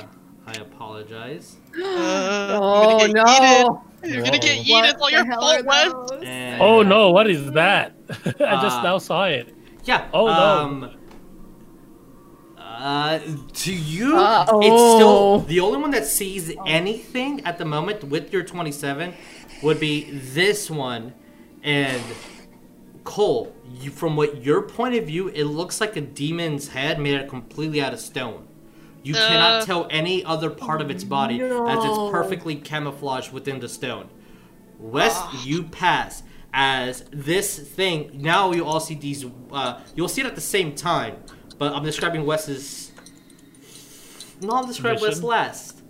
I 0.47 0.53
apologize. 0.53 1.57
Uh, 1.77 2.59
Oh 2.61 3.05
you're 3.05 3.09
gonna 3.09 3.13
get 3.13 3.13
no! 3.13 3.83
yeeted. 4.03 4.13
You're 4.13 4.23
gonna 4.23 4.39
get 4.39 4.57
Whoa. 4.65 4.81
yeeted. 4.81 4.93
It's 4.93 5.01
all 5.01 5.09
your 5.09 5.25
fault, 5.25 5.65
Wes. 5.65 5.93
And, 6.23 6.61
Oh 6.61 6.83
no, 6.83 7.11
what 7.11 7.29
is 7.29 7.51
that? 7.51 7.95
I 8.09 8.61
just 8.61 8.77
Uh, 8.79 8.83
now 8.83 8.97
saw 8.99 9.25
it. 9.25 9.53
Yeah. 9.83 10.07
Oh, 10.13 10.27
no. 10.27 10.31
Um, 10.33 10.83
uh, 12.57 12.61
Uh, 12.61 13.19
to 13.53 13.73
you, 13.73 14.17
Uh-oh. 14.17 14.59
it's 14.61 14.93
still 14.95 15.39
the 15.39 15.59
only 15.59 15.79
one 15.79 15.91
that 15.91 16.05
sees 16.05 16.53
anything 16.67 17.41
at 17.45 17.57
the 17.57 17.65
moment 17.65 18.03
with 18.03 18.31
your 18.33 18.43
27 18.43 19.13
would 19.63 19.79
be 19.79 20.03
this 20.11 20.69
one, 20.69 21.13
and 21.63 22.01
Coal. 23.03 23.54
You, 23.81 23.91
from 23.91 24.15
what 24.15 24.43
your 24.43 24.61
point 24.61 24.95
of 24.95 25.05
view, 25.05 25.27
it 25.29 25.45
looks 25.45 25.81
like 25.81 25.95
a 25.95 26.01
demon's 26.01 26.69
head 26.69 26.99
made 26.99 27.19
out 27.19 27.27
completely 27.27 27.81
out 27.81 27.93
of 27.93 27.99
stone. 27.99 28.47
You 29.03 29.13
cannot 29.13 29.61
Uh. 29.61 29.65
tell 29.65 29.87
any 29.89 30.23
other 30.23 30.49
part 30.49 30.81
of 30.81 30.89
its 30.89 31.03
body 31.03 31.39
as 31.41 31.83
it's 31.83 31.97
perfectly 32.11 32.55
camouflaged 32.55 33.31
within 33.31 33.59
the 33.59 33.69
stone. 33.69 34.09
West, 34.79 35.21
you 35.45 35.63
pass 35.63 36.23
as 36.53 37.03
this 37.11 37.57
thing. 37.59 38.11
Now 38.13 38.51
you 38.51 38.65
all 38.65 38.79
see 38.79 38.95
these. 38.95 39.25
Uh, 39.51 39.79
you'll 39.95 40.07
see 40.07 40.21
it 40.21 40.27
at 40.27 40.35
the 40.35 40.41
same 40.41 40.73
time, 40.73 41.17
but 41.57 41.73
I'm 41.73 41.83
describing 41.83 42.25
West's. 42.25 42.91
No, 44.41 44.51
I'm 44.53 44.67
describing 44.67 45.01
West 45.01 45.23
last. 45.23 45.81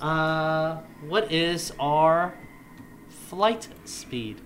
Uh, 0.00 0.76
what 1.06 1.30
is 1.32 1.72
our 1.78 2.34
flight 3.28 3.68
speed? 3.84 4.40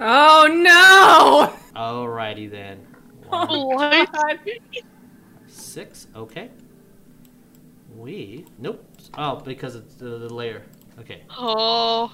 Oh 0.00 0.48
no! 0.50 1.52
Alrighty 1.76 2.50
then. 2.50 2.86
One, 3.28 3.48
What? 3.48 4.38
six. 5.46 6.06
Okay. 6.14 6.50
We. 7.96 8.44
Nope. 8.58 8.84
Oh, 9.16 9.36
because 9.36 9.76
it's 9.76 9.94
the, 9.94 10.18
the 10.18 10.32
layer. 10.32 10.62
Okay. 11.00 11.22
Oh. 11.30 12.12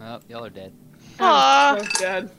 Oh, 0.00 0.20
y'all 0.28 0.44
are 0.44 0.50
dead. 0.50 0.72
Ah. 1.20 1.76
Oh, 1.78 1.86
God. 2.00 2.30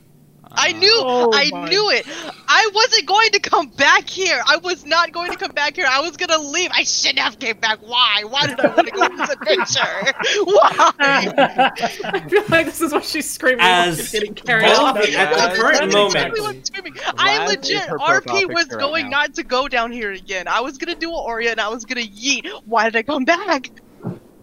I 0.57 0.71
knew, 0.73 0.91
Oh 1.03 1.31
I 1.33 1.49
my- 1.51 1.67
knew 1.69 1.89
it. 1.91 2.05
I 2.47 2.69
wasn't 2.73 3.05
going 3.07 3.31
to 3.31 3.39
come 3.39 3.67
back 3.69 4.07
here. 4.09 4.41
I 4.47 4.57
was 4.57 4.85
not 4.85 5.11
going 5.11 5.31
to 5.31 5.37
come 5.37 5.51
back 5.51 5.75
here. 5.75 5.85
I 5.89 6.01
was 6.01 6.15
gonna 6.17 6.37
leave. 6.37 6.69
I 6.73 6.83
shouldn't 6.83 7.19
have 7.19 7.39
came 7.39 7.57
back. 7.57 7.79
Why? 7.81 8.23
Why 8.29 8.47
did 8.47 8.59
I 8.59 8.67
want 8.75 8.87
to 8.87 8.93
go 8.93 9.03
on 9.03 9.17
this 9.17 9.29
adventure? 9.29 10.13
Why? 10.43 11.71
I 12.03 12.27
feel 12.29 12.43
like 12.49 12.65
this 12.67 12.81
is 12.81 12.91
what 12.93 13.03
she's 13.03 13.29
screaming 13.29 13.59
while 13.59 13.89
As 13.89 13.97
she's 13.97 14.11
getting 14.11 14.33
carried 14.35 14.65
both- 14.65 14.79
off. 14.79 14.97
at 14.97 15.03
the 15.05 15.11
Yeah, 15.11 15.55
current 15.55 15.93
moment, 15.93 16.15
exactly 16.15 16.45
I'm 16.45 16.63
screaming. 16.63 16.93
I 17.17 17.37
Laz 17.39 17.49
is 17.51 17.55
legit, 17.57 17.87
RP 17.89 18.47
was 18.53 18.63
picture 18.65 18.77
right 18.77 18.79
going 18.79 19.09
not 19.09 19.33
to 19.35 19.43
go 19.43 19.67
down 19.67 19.91
here 19.91 20.11
again. 20.11 20.47
I 20.47 20.61
was 20.61 20.77
gonna 20.77 20.95
do 20.95 21.09
an 21.09 21.15
Oreo 21.15 21.51
and 21.51 21.59
I 21.59 21.69
was 21.69 21.85
gonna 21.85 22.01
yeet. 22.01 22.47
Why 22.65 22.85
did 22.85 22.95
I 22.95 23.03
come 23.03 23.25
back? 23.25 23.69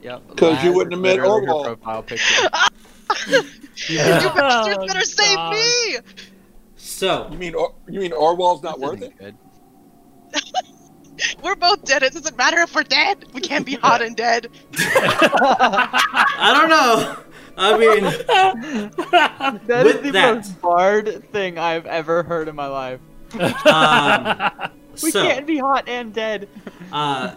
Yep. 0.03 0.37
'Cause 0.37 0.65
you 0.65 0.73
wouldn't 0.73 0.93
have 0.95 1.01
met 1.03 1.17
literally 1.21 1.47
her 1.47 1.77
Arwell. 1.77 2.69
Profile 3.15 3.43
picture. 3.43 3.93
You 3.93 3.99
Oh, 4.01 4.35
bastards 4.35 4.87
better 4.87 5.05
save 5.05 5.37
God. 5.37 5.53
me! 5.53 5.97
So 6.77 7.29
You 7.31 7.39
mean 7.39 7.55
Or- 7.55 7.75
you 7.89 8.01
mean 8.01 8.13
Arwell's 8.13 8.63
not 8.63 8.79
worth 8.81 9.03
it? 9.03 9.15
isn't 9.15 9.19
good. 9.19 9.37
We're 11.43 11.55
both 11.57 11.85
dead. 11.85 12.03
It 12.03 12.15
doesn't 12.15 12.37
matter 12.37 12.59
if 12.61 12.75
we're 12.75 12.83
dead. 12.85 13.27
We 13.33 13.41
can't 13.43 13.65
be 13.67 13.75
hot 13.75 14.03
and 14.03 14.17
dead. 14.17 14.49
I 14.79 16.53
don't 16.59 16.69
know. 16.71 17.19
I 17.57 17.79
mean, 17.79 18.03
that 19.67 19.87
is 19.87 20.01
the 20.01 20.11
that- 20.13 20.35
most 20.37 20.61
barred 20.61 21.31
thing 21.31 21.59
I've 21.59 21.87
ever 21.87 22.23
heard 22.23 22.49
in 22.49 22.57
my 22.57 22.67
life. 22.67 23.01
um, 23.67 24.71
We 25.03 25.11
so 25.11 25.23
can't 25.23 25.47
be 25.47 25.59
hot 25.59 25.89
and 25.89 26.13
dead. 26.13 26.49
uh, 26.93 27.35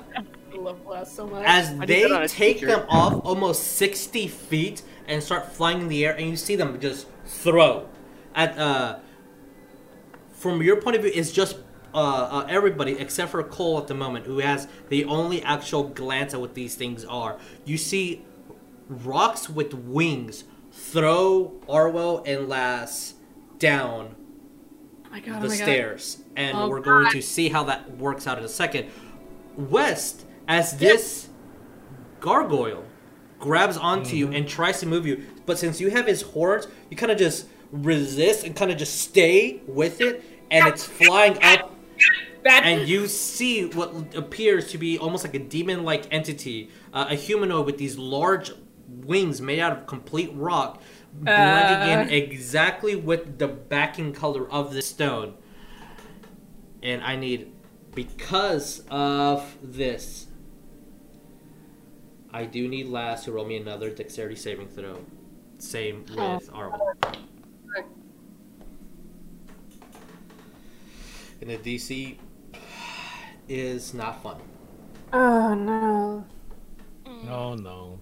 I 0.54 0.58
love 0.58 0.84
Blast 0.86 1.16
so 1.16 1.28
much. 1.28 1.44
as 1.46 1.72
need 1.72 1.88
they 1.90 2.02
that 2.04 2.12
on 2.12 2.24
a 2.24 2.28
take 2.30 2.62
them 2.62 2.86
off 2.90 3.22
almost 3.26 3.74
60 3.78 4.28
feet 4.30 4.82
and 5.08 5.22
start 5.22 5.52
flying 5.52 5.82
in 5.82 5.88
the 5.88 6.06
air 6.06 6.16
and 6.16 6.30
you 6.30 6.36
see 6.36 6.56
them 6.56 6.80
just 6.80 7.08
throw. 7.26 7.88
At 8.34 8.58
uh 8.58 9.00
from 10.34 10.62
your 10.62 10.82
point 10.82 10.96
of 10.96 11.02
view 11.04 11.12
it's 11.14 11.32
just 11.32 11.58
uh, 11.94 11.98
uh, 11.98 12.46
everybody 12.50 13.00
except 13.00 13.32
for 13.32 13.42
Coal 13.42 13.78
at 13.78 13.88
the 13.88 13.94
moment 13.94 14.26
who 14.26 14.40
has 14.40 14.68
the 14.90 15.06
only 15.06 15.42
actual 15.44 15.84
glance 15.86 16.34
at 16.34 16.42
what 16.42 16.54
these 16.54 16.76
things 16.76 17.06
are. 17.06 17.38
You 17.64 17.78
see 17.78 18.26
rocks 18.90 19.50
with 19.50 19.74
wings 19.74 20.44
throw 20.72 21.54
Arwell 21.70 22.22
and 22.28 22.50
Laz 22.50 23.14
down 23.60 24.16
oh 25.06 25.20
god, 25.22 25.24
the 25.26 25.32
oh 25.32 25.34
my 25.34 25.48
god. 25.48 25.54
stairs, 25.54 26.18
and 26.36 26.58
Oh, 26.58 26.68
we're 26.70 26.82
going 26.82 27.10
to 27.12 27.22
see 27.22 27.48
how 27.48 27.64
that 27.64 27.98
works 27.98 28.28
out 28.28 28.38
in 28.38 28.44
a 28.44 28.50
second. 28.50 28.90
West, 29.56 30.26
as 30.50 30.78
this 30.78 31.30
gargoyle 32.20 32.84
grabs 33.46 33.78
onto 33.78 34.16
you 34.16 34.32
and 34.32 34.48
tries 34.48 34.80
to 34.80 34.88
move 34.88 35.06
you, 35.06 35.24
but 35.46 35.60
since 35.60 35.80
you 35.80 35.92
have 35.92 36.08
his 36.08 36.24
horns, 36.24 36.68
you 36.90 36.98
kind 36.98 37.12
of 37.12 37.18
just 37.20 37.46
resist 37.72 38.44
and 38.44 38.56
kind 38.56 38.72
of 38.72 38.78
just 38.78 39.00
stay 39.00 39.62
with 39.68 40.02
it, 40.02 40.24
and 40.50 40.68
it's 40.68 40.84
flying 40.84 41.38
up, 41.44 41.72
and 42.44 42.88
you 42.88 43.08
see 43.08 43.66
what 43.66 44.16
appears 44.16 44.72
to 44.72 44.80
be 44.80 44.98
almost 44.98 45.24
like 45.24 45.36
a 45.36 45.40
demon-like 45.40 46.12
entity, 46.12 46.72
uh, 46.92 47.06
a 47.10 47.16
humanoid 47.16 47.68
with 47.68 47.78
these 47.78 48.00
large 48.00 48.52
wings 48.88 49.42
made 49.42 49.60
out 49.60 49.78
of 49.78 49.86
complete 49.86 50.32
rock, 50.34 50.82
blending 51.14 51.90
in 51.90 52.10
exactly 52.10 52.96
with 52.96 53.38
the 53.38 53.48
backing 53.48 54.12
color 54.12 54.50
of 54.52 54.74
the 54.74 54.82
stone. 54.82 55.36
And 56.82 57.04
I 57.04 57.16
need, 57.16 57.52
because 57.94 58.84
of 58.90 59.58
this, 59.62 60.25
I 62.36 62.44
do 62.44 62.68
need 62.68 62.88
Laz 62.88 63.24
to 63.24 63.32
roll 63.32 63.46
me 63.46 63.56
another 63.56 63.90
dexterity 63.90 64.36
saving 64.36 64.68
throw. 64.68 65.00
Same 65.58 66.02
with 66.10 66.52
Arwell. 66.52 66.94
And 71.40 71.50
the 71.50 71.58
DC 71.58 72.18
is 73.48 73.94
not 73.94 74.22
fun. 74.22 74.36
Oh 75.14 75.54
no. 75.54 76.26
Oh 77.30 77.56
no. 77.56 78.02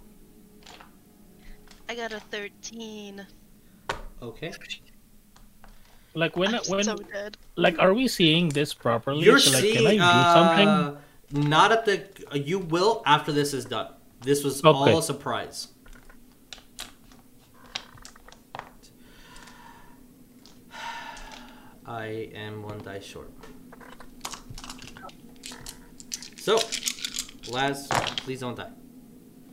I 1.88 1.94
got 1.94 2.12
a 2.12 2.20
13. 2.20 3.28
Okay. 4.24 4.52
Like 6.16 6.36
when 6.36 6.56
I'm 6.56 6.62
when 6.70 6.84
so 6.86 6.96
dead. 6.96 7.38
like 7.56 7.78
are 7.78 7.94
we 7.94 8.08
seeing 8.08 8.50
this 8.50 8.74
properly? 8.74 9.24
You're 9.26 9.38
So, 9.38 9.52
like, 9.52 9.62
seeing 9.62 9.76
can 9.78 9.86
I 9.88 9.92
do 9.92 10.34
something? 10.34 10.68
uh, 10.68 10.98
not 11.32 11.72
at 11.72 11.86
the. 11.86 12.04
You 12.40 12.58
will 12.58 13.04
after 13.06 13.32
this 13.32 13.54
is 13.54 13.66
done. 13.66 13.94
This 14.24 14.44
was 14.44 14.64
Okay. 14.64 14.70
all 14.70 14.98
a 14.98 15.04
surprise. 15.04 15.68
I 21.86 22.30
am 22.34 22.64
one 22.64 22.80
die 22.80 23.00
short. 23.00 23.30
So, 26.38 26.58
Laz, 27.50 27.88
please 28.18 28.40
don't 28.40 28.56
die. 28.56 28.72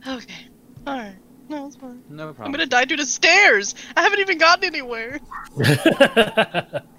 Okay. 0.07 0.47
Alright. 0.87 1.15
No, 1.49 1.67
it's 1.67 1.75
fine. 1.75 2.01
No 2.09 2.27
problem. 2.27 2.45
I'm 2.45 2.51
gonna 2.51 2.65
die 2.65 2.85
due 2.85 2.95
to 2.95 3.05
stairs! 3.05 3.75
I 3.97 4.01
haven't 4.01 4.19
even 4.19 4.37
gotten 4.37 4.63
anywhere! 4.63 5.19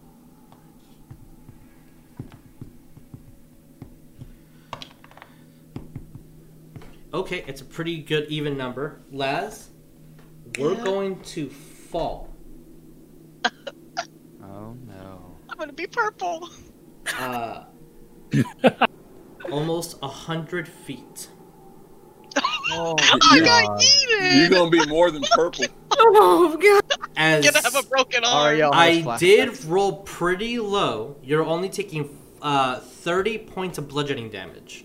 Okay, 7.14 7.44
it's 7.46 7.60
a 7.60 7.64
pretty 7.64 7.98
good 8.02 8.26
even 8.28 8.56
number. 8.56 9.02
Laz, 9.10 9.68
we're 10.58 10.74
Yeah. 10.74 10.84
going 10.84 11.20
to 11.20 11.48
fall. 11.50 12.34
Oh 14.44 14.76
no. 14.86 15.36
I'm 15.48 15.56
gonna 15.58 15.72
be 15.72 15.86
purple! 15.86 16.48
Uh, 17.18 17.64
almost 19.50 19.98
a 20.02 20.08
hundred 20.08 20.68
feet. 20.68 21.28
Oh, 22.74 22.94
I 22.98 23.34
You're- 23.34 23.44
got 23.46 23.82
You're 24.36 24.48
gonna 24.48 24.70
be 24.70 24.86
more 24.86 25.10
than 25.10 25.22
purple. 25.32 25.64
Oh 25.90 26.56
god. 26.56 26.98
As 27.16 27.44
gonna 27.44 27.60
have 27.62 27.74
a 27.84 27.86
broken 27.88 28.24
arm. 28.24 28.46
Aria 28.46 28.70
I 28.72 29.02
flashbacks. 29.02 29.18
did 29.18 29.64
roll 29.64 29.94
pretty 30.02 30.58
low. 30.60 31.16
You're 31.24 31.44
only 31.44 31.68
taking 31.68 32.16
uh, 32.40 32.78
30 32.78 33.38
points 33.38 33.78
of 33.78 33.88
bludgeoning 33.88 34.30
damage. 34.30 34.84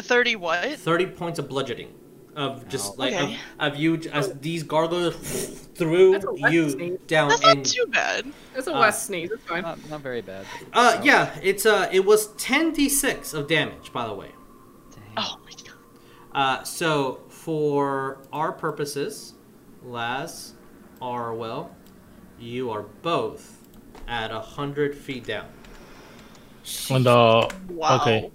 A 0.00 0.02
30 0.02 0.36
what? 0.36 0.78
30 0.78 1.06
points 1.08 1.38
of 1.38 1.46
bludgeoning. 1.50 1.92
Of 2.34 2.66
just 2.68 2.92
Ow. 2.92 2.94
like 2.96 3.12
Okay. 3.12 3.36
of, 3.58 3.74
of 3.74 3.78
you 3.78 4.00
as 4.12 4.32
these 4.40 4.62
gargoyles 4.62 5.14
threw 5.74 6.12
That's 6.12 6.24
a 6.24 6.30
left 6.30 6.54
you 6.54 6.70
sneeze. 6.70 6.98
down 7.06 7.28
That's 7.28 7.42
not 7.42 7.56
and 7.58 7.66
too 7.66 7.84
bad. 7.88 8.32
That's 8.54 8.66
a 8.66 8.74
Uh, 8.74 8.80
West 8.80 9.06
sneeze. 9.06 9.30
It's 9.30 9.44
fine. 9.44 9.60
Not, 9.62 9.78
not 9.90 10.00
very 10.00 10.22
bad. 10.22 10.46
uh 10.72 10.98
yeah, 11.04 11.38
it's 11.42 11.66
uh 11.66 11.88
it 11.92 12.04
was 12.06 12.28
10d6 12.34 13.34
of 13.34 13.46
damage 13.46 13.92
by 13.92 14.06
the 14.06 14.14
way. 14.14 14.30
Dang. 14.94 15.02
Oh 15.18 15.36
my 15.44 15.50
god. 15.50 15.76
Uh 16.32 16.62
so 16.64 17.20
for 17.28 18.22
our 18.32 18.52
purposes, 18.52 19.34
Laz, 19.84 20.54
Arwell, 21.02 21.68
you 22.38 22.70
are 22.70 22.84
both 23.02 23.58
at 24.08 24.30
a 24.30 24.40
hundred 24.40 24.94
feet 24.94 25.24
down. 25.26 25.48
On 26.90 27.02
the 27.02 27.50
Wow. 27.70 28.00
okay, 28.00 28.30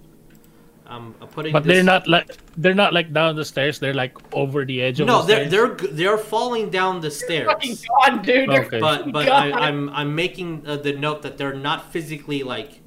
I'm 0.87 1.15
I'm 1.19 1.27
putting 1.27 1.51
but 1.51 1.63
this- 1.63 1.73
they're 1.73 1.83
not 1.83 2.07
like 2.07 2.31
they're 2.57 2.73
not 2.75 2.93
like 2.93 3.11
down 3.11 3.35
the 3.35 3.45
stairs. 3.45 3.79
They're 3.79 3.93
like 3.93 4.15
over 4.33 4.65
the 4.65 4.81
edge 4.81 4.99
of 4.99 5.07
No, 5.07 5.21
the 5.21 5.27
they're 5.27 5.47
stairs. 5.49 5.79
they're 5.81 5.91
they're 5.91 6.17
falling 6.17 6.69
down 6.69 7.01
the 7.01 7.09
stairs. 7.11 7.47
Fucking 7.47 7.77
god, 7.89 8.23
dude. 8.23 8.49
Okay. 8.49 8.79
But 8.79 9.11
but 9.11 9.25
God. 9.25 9.51
I, 9.51 9.67
I'm 9.67 9.89
I'm 9.89 10.13
making 10.15 10.63
uh, 10.67 10.77
the 10.77 10.93
note 10.93 11.23
that 11.23 11.37
they're 11.37 11.55
not 11.55 11.91
physically 11.91 12.43
like 12.43 12.81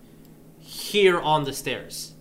here 0.61 1.21
on 1.21 1.45
the 1.45 1.53
stairs. 1.53 2.15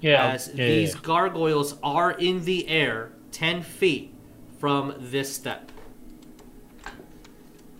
Yeah. 0.00 0.32
as 0.32 0.48
yeah, 0.54 0.66
these 0.66 0.94
yeah. 0.94 1.00
gargoyles 1.02 1.76
are 1.82 2.10
in 2.12 2.44
the 2.44 2.68
air 2.68 3.12
10 3.30 3.62
feet 3.62 4.14
from 4.58 4.94
this 4.98 5.32
step. 5.32 5.71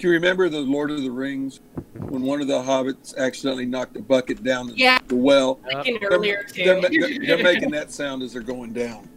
Do 0.03 0.09
you 0.09 0.14
remember 0.14 0.48
the 0.48 0.59
Lord 0.61 0.90
of 0.90 1.00
the 1.00 1.12
Rings 1.12 1.61
when 1.94 2.22
one 2.22 2.40
of 2.40 2.48
the 2.48 2.61
hobbits 2.61 3.16
accidentally 3.16 3.66
knocked 3.66 3.96
a 3.96 4.03
bucket 4.03 4.42
down 4.42 4.66
the, 4.66 4.74
Yeah. 4.76 4.98
the 5.07 5.14
well? 5.14 5.61
Thinking 5.64 5.98
They're, 6.00 6.09
earlier 6.11 6.44
they're, 6.57 6.80
too. 6.80 6.82
ma- 6.82 7.24
they're 7.24 7.40
making 7.44 7.70
that 7.70 7.92
sound 7.92 8.20
as 8.24 8.32
they're 8.32 8.42
going 8.42 8.72
down. 8.72 9.09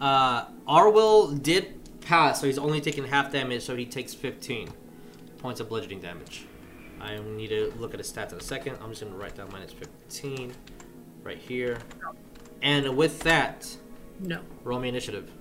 Uh, 0.00 0.44
Arwell 0.68 1.42
did 1.42 1.80
pass, 2.02 2.40
so 2.40 2.46
he's 2.46 2.56
only 2.56 2.80
taking 2.80 3.02
half 3.04 3.32
damage, 3.32 3.64
so 3.64 3.74
he 3.74 3.84
takes 3.84 4.14
15 4.14 4.68
points 5.38 5.58
of 5.58 5.68
bludgeoning 5.68 5.98
damage. 6.00 6.44
I 7.00 7.18
need 7.18 7.48
to 7.48 7.74
look 7.76 7.92
at 7.92 7.98
his 7.98 8.12
stats 8.12 8.30
in 8.30 8.38
a 8.38 8.42
second. 8.42 8.76
I'm 8.80 8.90
just 8.90 9.00
going 9.00 9.12
to 9.12 9.18
write 9.18 9.34
down 9.34 9.48
minus 9.50 9.72
15 9.72 10.52
right 11.24 11.36
here. 11.38 11.78
And 12.62 12.96
with 12.96 13.18
that, 13.24 13.66
No. 14.20 14.38
roll 14.62 14.78
me 14.78 14.88
initiative. 14.88 15.32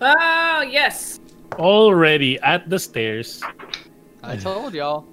Oh 0.00 0.62
yes. 0.62 1.19
Already 1.54 2.38
at 2.40 2.68
the 2.70 2.78
stairs. 2.78 3.42
I 4.22 4.36
told 4.36 4.74
y'all. 4.74 5.06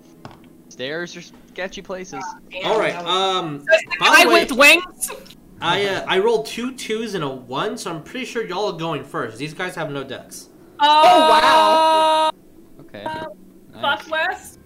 Stairs 0.70 1.16
are 1.18 1.22
sketchy 1.22 1.82
places. 1.82 2.24
All 2.64 2.80
right. 2.80 2.96
Um, 2.96 3.66
by 4.00 4.24
the 4.24 4.30
way, 4.30 4.42
with 4.44 4.52
wings. 4.52 5.12
I 5.60 5.86
uh, 5.88 6.06
I 6.08 6.20
rolled 6.20 6.46
two 6.46 6.72
twos 6.76 7.16
and 7.16 7.24
a 7.24 7.30
one, 7.30 7.78
so 7.78 7.92
I'm 7.92 8.04
pretty 8.04 8.26
sure 8.26 8.46
y'all 8.46 8.72
are 8.74 8.78
going 8.78 9.04
first. 9.04 9.38
These 9.40 9.56
guys 9.56 9.74
have 9.76 9.90
no 9.90 10.04
decks. 10.04 10.50
Oh, 10.80 11.30
wow. 11.30 12.32
Okay. 12.82 13.04
Fuck 13.04 13.32
Nice. 13.82 14.10
West. 14.10 14.60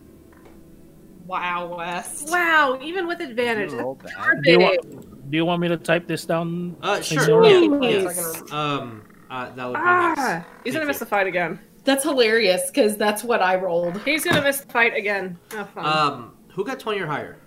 Wow, 1.25 1.75
West. 1.77 2.29
Wow, 2.29 2.77
even 2.81 3.07
with 3.07 3.21
advantage. 3.21 3.71
You 3.71 3.79
rolled 3.79 4.03
bad. 4.03 4.11
That's 4.17 4.41
Do 4.43 4.51
you, 4.51 4.59
want, 4.59 5.31
do 5.31 5.37
you 5.37 5.45
want 5.45 5.61
me 5.61 5.69
to 5.69 5.77
type 5.77 6.07
this 6.07 6.25
down? 6.25 6.75
Uh, 6.81 6.99
sure. 6.99 7.45
your- 7.45 7.71
Yeah, 7.83 7.89
yes. 8.01 8.51
Um, 8.51 9.03
uh, 9.31 9.49
that 9.55 9.65
would 9.65 9.73
be 9.73 9.79
Ah, 9.83 10.13
nice. 10.15 10.43
he's 10.63 10.73
gonna 10.73 10.85
miss 10.85 10.95
you. 10.97 10.99
the 10.99 11.05
fight 11.07 11.25
again. 11.25 11.59
That's 11.83 12.03
hilarious 12.03 12.67
because 12.69 12.95
that's 12.97 13.23
what 13.23 13.41
I 13.41 13.55
rolled. 13.55 13.99
He's 14.03 14.23
gonna 14.23 14.41
miss 14.43 14.59
the 14.61 14.71
fight 14.71 14.95
again. 14.95 15.39
Oh, 15.53 15.65
fun. 15.73 15.85
Um, 15.85 16.37
who 16.53 16.63
got 16.63 16.79
20 16.79 16.99
or 16.99 17.07
higher? 17.07 17.37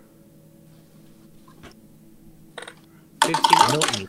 15. 3.25 4.09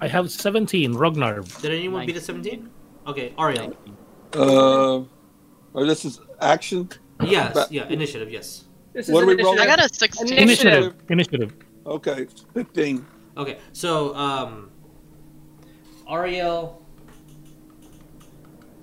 I 0.00 0.06
have 0.08 0.30
17, 0.30 0.94
Ragnar. 0.94 1.40
Did 1.60 1.72
anyone 1.72 2.06
beat 2.06 2.16
a 2.16 2.20
17? 2.20 2.68
Okay, 3.06 3.32
Ariell. 3.38 3.74
Uh, 4.34 5.04
or 5.74 5.86
this 5.86 6.04
is 6.04 6.20
action. 6.40 6.88
Yes, 7.24 7.66
yeah, 7.70 7.88
initiative, 7.88 8.30
yes. 8.30 8.64
this 8.92 9.08
what 9.08 9.22
is 9.24 9.24
are 9.24 9.36
we 9.36 9.42
rolling? 9.42 9.58
I 9.60 9.66
got 9.66 9.80
a 9.84 9.88
16. 9.92 10.32
Initiative. 10.34 10.94
Initiative. 11.08 11.54
Okay, 11.86 12.26
fifteen. 12.54 13.04
Okay, 13.36 13.58
so, 13.72 14.14
um, 14.14 14.70
Ariell. 16.08 16.77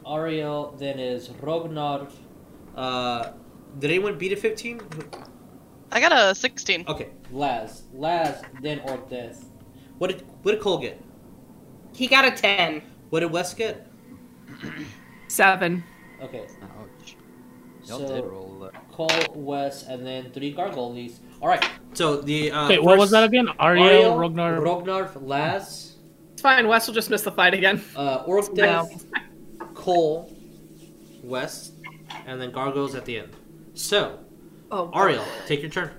Ariell, 0.05 0.77
then 0.77 0.99
is 0.99 1.29
Rognar. 1.29 2.11
Uh, 2.75 3.31
did 3.79 3.91
anyone 3.91 4.17
beat 4.17 4.31
a 4.33 4.35
15? 4.35 4.81
I 5.91 5.99
got 5.99 6.11
a 6.11 6.35
16. 6.35 6.85
Okay, 6.87 7.09
Laz. 7.31 7.83
Laz, 7.93 8.41
then 8.61 8.79
Orcdeath. 8.81 9.45
What 9.97 10.11
did, 10.11 10.23
what 10.43 10.51
did 10.51 10.61
Coal 10.61 10.77
get? 10.79 11.01
He 11.93 12.07
got 12.07 12.25
a 12.25 12.31
10. 12.31 12.81
What 13.09 13.21
did 13.21 13.31
Wes 13.31 13.53
get? 13.53 13.87
Seven. 15.27 15.83
Okay, 16.21 16.45
Ouch. 16.63 17.15
Y'all 17.85 17.99
so 17.99 18.07
did 18.15 18.25
roll. 18.25 18.69
Coal, 18.91 19.09
Wes, 19.35 19.83
and 19.83 20.05
then 20.05 20.31
three 20.31 20.51
gargoyles. 20.51 21.19
All 21.41 21.47
right. 21.47 21.63
So 21.93 22.21
the 22.21 22.51
uh, 22.51 22.65
Okay, 22.65 22.79
what 22.79 22.97
was 22.97 23.11
that 23.11 23.23
again? 23.23 23.47
Ariell, 23.59 24.15
Ariell, 24.15 24.19
Ragnar. 24.19 24.59
Rognar, 24.59 25.11
Laz, 25.21 25.95
It's 26.33 26.41
fine. 26.41 26.67
Wes 26.67 26.87
will 26.87 26.93
just 26.93 27.09
miss 27.09 27.21
the 27.21 27.31
fight 27.31 27.53
again. 27.53 27.81
uh, 27.95 28.25
Orcdeath, 28.25 29.05
Coal, 29.89 30.35
Wes, 31.21 31.73
and 32.25 32.41
then 32.41 32.49
gargoyles 32.49 32.95
at 32.95 33.05
the 33.05 33.19
end. 33.19 33.35
So 33.75 34.17
Oh, 34.71 34.89
Ariell, 34.95 35.23
take 35.45 35.61
your 35.61 35.69
turn. 35.69 35.91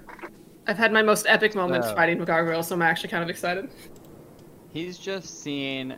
I've 0.66 0.76
had 0.76 0.92
my 0.92 1.02
most 1.02 1.24
epic 1.28 1.54
moments 1.54 1.86
Oh. 1.88 1.94
fighting 1.94 2.18
with 2.18 2.26
gargoyles, 2.26 2.66
so 2.66 2.74
I'm 2.74 2.82
actually 2.82 3.10
kind 3.10 3.22
of 3.22 3.30
excited. 3.30 3.70
He's 4.72 4.98
just 4.98 5.40
seen. 5.40 5.96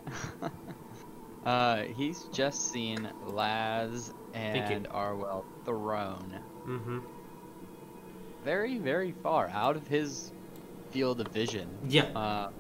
uh, 1.46 1.84
he's 1.96 2.24
just 2.24 2.70
seen 2.70 3.08
Laz 3.26 4.12
and 4.34 4.86
Arwell 4.90 5.44
thrown 5.64 6.38
Mm-hmm. 6.66 6.98
very, 8.44 8.76
very 8.76 9.12
far 9.22 9.48
out 9.48 9.76
of 9.76 9.86
his 9.86 10.32
field 10.90 11.22
of 11.22 11.28
vision. 11.28 11.66
Yeah. 11.88 12.02
Uh, 12.14 12.50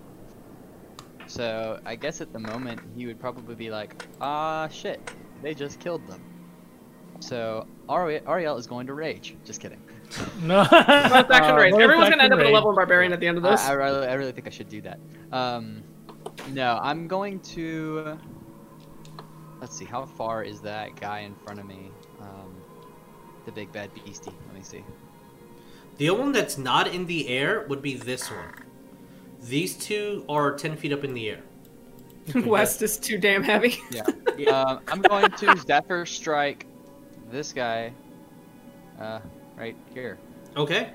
so 1.28 1.80
I 1.84 1.94
guess 1.94 2.20
at 2.20 2.32
the 2.32 2.38
moment 2.38 2.80
he 2.96 3.06
would 3.06 3.20
probably 3.20 3.54
be 3.54 3.70
like, 3.70 4.04
ah, 4.20 4.66
shit, 4.68 5.00
they 5.42 5.54
just 5.54 5.78
killed 5.80 6.06
them. 6.08 6.20
So 7.20 7.66
Ari- 7.88 8.20
Ariell 8.20 8.58
is 8.58 8.66
going 8.66 8.86
to 8.88 8.94
rage. 8.94 9.36
Just 9.44 9.60
kidding. 9.60 9.80
No. 10.42 10.64
Bonus 10.64 11.30
action 11.30 11.54
Uh, 11.54 11.56
range. 11.56 11.76
Everyone's 11.78 12.08
gonna 12.08 12.22
end 12.22 12.32
up 12.32 12.38
action 12.38 12.46
at 12.46 12.46
a 12.46 12.54
level 12.54 12.70
range. 12.70 12.76
barbarian 12.76 13.12
at 13.12 13.20
the 13.20 13.26
end 13.26 13.36
of 13.38 13.44
I, 13.44 13.50
this. 13.50 13.60
I, 13.68 13.72
really, 13.72 14.06
I 14.06 14.14
really 14.14 14.32
think 14.32 14.46
I 14.46 14.50
should 14.50 14.68
do 14.70 14.80
that. 14.82 14.98
Um, 15.32 15.82
no, 16.52 16.78
I'm 16.82 17.06
going 17.06 17.40
to. 17.40 18.18
Let's 19.60 19.76
see, 19.76 19.84
how 19.84 20.06
far 20.06 20.42
is 20.44 20.60
that 20.62 20.98
guy 20.98 21.20
in 21.20 21.34
front 21.34 21.58
of 21.60 21.66
me? 21.66 21.90
Um, 22.22 22.54
the 23.44 23.52
big 23.52 23.70
bad 23.72 23.90
beastie. 23.92 24.32
Let 24.46 24.54
me 24.54 24.62
see. 24.62 24.82
The 25.98 26.08
only 26.10 26.22
one 26.22 26.32
that's 26.32 26.56
not 26.56 26.86
in 26.88 27.04
the 27.06 27.28
air 27.28 27.66
would 27.68 27.82
be 27.82 27.94
this 27.94 28.30
one. 28.30 28.54
These 29.42 29.76
two 29.76 30.24
are 30.28 30.54
ten 30.56 30.76
feet 30.76 30.92
up 30.92 31.04
in 31.04 31.14
the 31.14 31.30
air. 31.30 31.42
West 32.46 32.82
is 32.82 32.98
too 32.98 33.18
damn 33.18 33.42
heavy. 33.42 33.78
Yeah. 33.90 34.52
um, 34.52 34.80
I'm 34.86 35.02
going 35.02 35.30
to 35.30 35.56
Zephyr 35.66 36.06
Strike 36.06 36.66
this 37.30 37.52
guy. 37.52 37.92
Uh, 39.00 39.18
right 39.56 39.76
here. 39.92 40.18
Okay. 40.56 40.90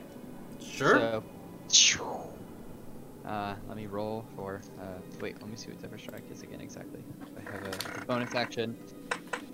Sure. 0.61 1.21
So, 1.67 2.33
uh, 3.25 3.55
let 3.67 3.77
me 3.77 3.87
roll 3.87 4.25
for. 4.35 4.61
Uh, 4.79 4.85
wait, 5.19 5.41
let 5.41 5.49
me 5.49 5.57
see 5.57 5.69
what 5.69 5.81
Zephyr 5.81 5.97
Strike 5.97 6.23
is 6.31 6.41
again 6.41 6.61
exactly. 6.61 7.03
I 7.37 7.51
have 7.51 8.01
a 8.01 8.05
bonus 8.05 8.35
action. 8.35 8.77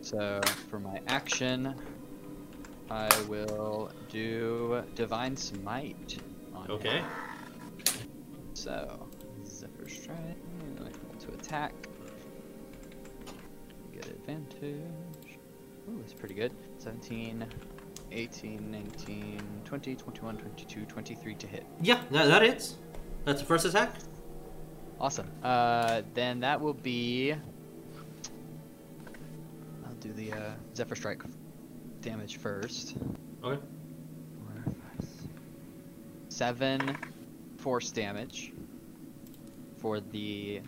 So 0.01 0.41
for 0.69 0.79
my 0.79 1.01
action, 1.07 1.73
I 2.89 3.09
will 3.27 3.91
do 4.09 4.83
Divine 4.95 5.35
Smite. 5.35 6.19
On 6.55 6.79
him. 6.79 7.05
So 8.60 9.07
Zephyr 9.45 9.88
Strike. 9.88 10.18
and 10.60 10.80
I 10.80 10.84
roll 10.84 11.16
to 11.18 11.32
attack. 11.34 11.72
Get 13.93 14.05
advantage. 14.07 15.39
Ooh, 15.88 15.97
that's 15.99 16.12
pretty 16.12 16.36
good. 16.36 16.51
17, 16.78 17.45
18, 18.12 18.70
19, 18.70 19.41
20, 19.64 19.95
21, 19.95 20.38
22, 20.38 20.86
23 20.86 21.36
to 21.36 21.47
hit. 21.47 21.66
Yeah, 21.82 22.01
that, 22.12 22.26
that 22.26 22.41
hits. 22.41 22.76
That's 23.24 23.39
the 23.39 23.47
first 23.47 23.64
attack. 23.64 23.93
Awesome. 24.99 25.32
Uh, 25.41 26.01
then 26.14 26.41
that 26.41 26.60
will 26.60 26.74
be. 26.74 27.32
I'll 29.86 29.93
do 30.01 30.12
the 30.12 30.34
uh, 30.34 30.51
Zephyr 30.76 30.95
Strike 30.95 31.24
damage 32.01 32.36
first. 32.36 32.97
Okay. 33.41 33.62
Four, 33.62 34.64
five, 34.66 34.74
six, 34.99 35.30
Seven 36.28 36.97
force 37.60 37.91
damage 37.91 38.53
for 39.78 39.99
the 39.99 40.62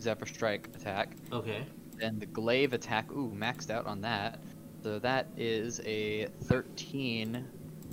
Zephyr 0.00 0.26
Strike 0.26 0.68
attack. 0.74 1.16
Okay. 1.32 1.64
Then 1.98 2.18
the 2.18 2.26
glaive 2.26 2.72
attack, 2.72 3.10
ooh, 3.12 3.32
maxed 3.34 3.70
out 3.70 3.86
on 3.86 4.02
that. 4.02 4.40
So 4.82 4.98
that 5.00 5.26
is 5.36 5.80
a 5.84 6.26
13 6.44 7.44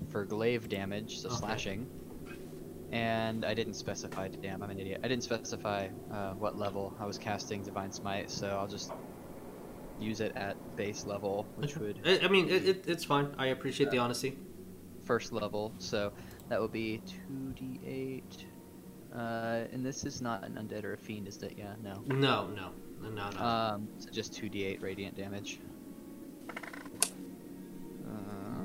for 0.09 0.25
glaive 0.25 0.69
damage, 0.69 1.19
so 1.19 1.29
Okay. 1.29 1.37
slashing. 1.37 1.87
And 2.91 3.43
I 3.43 3.53
didn't 3.55 3.73
specify, 3.73 4.27
damn, 4.27 4.61
I'm 4.61 4.69
an 4.69 4.79
idiot. 4.79 5.01
I 5.03 5.07
didn't 5.07 5.23
specify 5.23 5.87
uh, 6.11 6.33
what 6.33 6.59
level 6.59 6.93
I 6.99 7.05
was 7.07 7.17
casting 7.17 7.63
Divine 7.63 7.91
Smite, 7.91 8.29
so 8.29 8.49
I'll 8.49 8.67
just 8.67 8.91
use 9.99 10.19
it 10.21 10.33
at 10.35 10.55
base 10.75 11.05
level, 11.05 11.47
which 11.55 11.75
would 11.77 11.97
I, 12.05 12.27
mean, 12.27 12.49
it, 12.49 12.67
it, 12.67 12.83
it's 12.87 13.03
fine. 13.03 13.33
I 13.37 13.47
appreciate 13.47 13.89
the 13.89 13.97
honesty. 13.97 14.37
first 15.05 15.31
level, 15.33 15.73
so 15.79 16.11
that 16.49 16.59
will 16.59 16.67
be 16.67 17.01
2d8. 17.29 18.21
Uh, 19.15 19.65
and 19.71 19.85
this 19.85 20.05
is 20.05 20.21
not 20.21 20.43
an 20.43 20.53
undead 20.53 20.83
or 20.83 20.93
a 20.93 20.97
fiend, 20.97 21.27
is 21.27 21.37
it? 21.43 21.53
Yeah, 21.57 21.73
no. 21.83 22.01
No, 22.07 22.47
no, 22.47 22.71
no, 23.01 23.29
no. 23.29 23.39
Um, 23.39 23.87
so 23.99 24.09
just 24.09 24.33
2d8 24.33 24.81
radiant 24.81 25.15
damage. 25.15 25.59
Uh, 28.05 28.63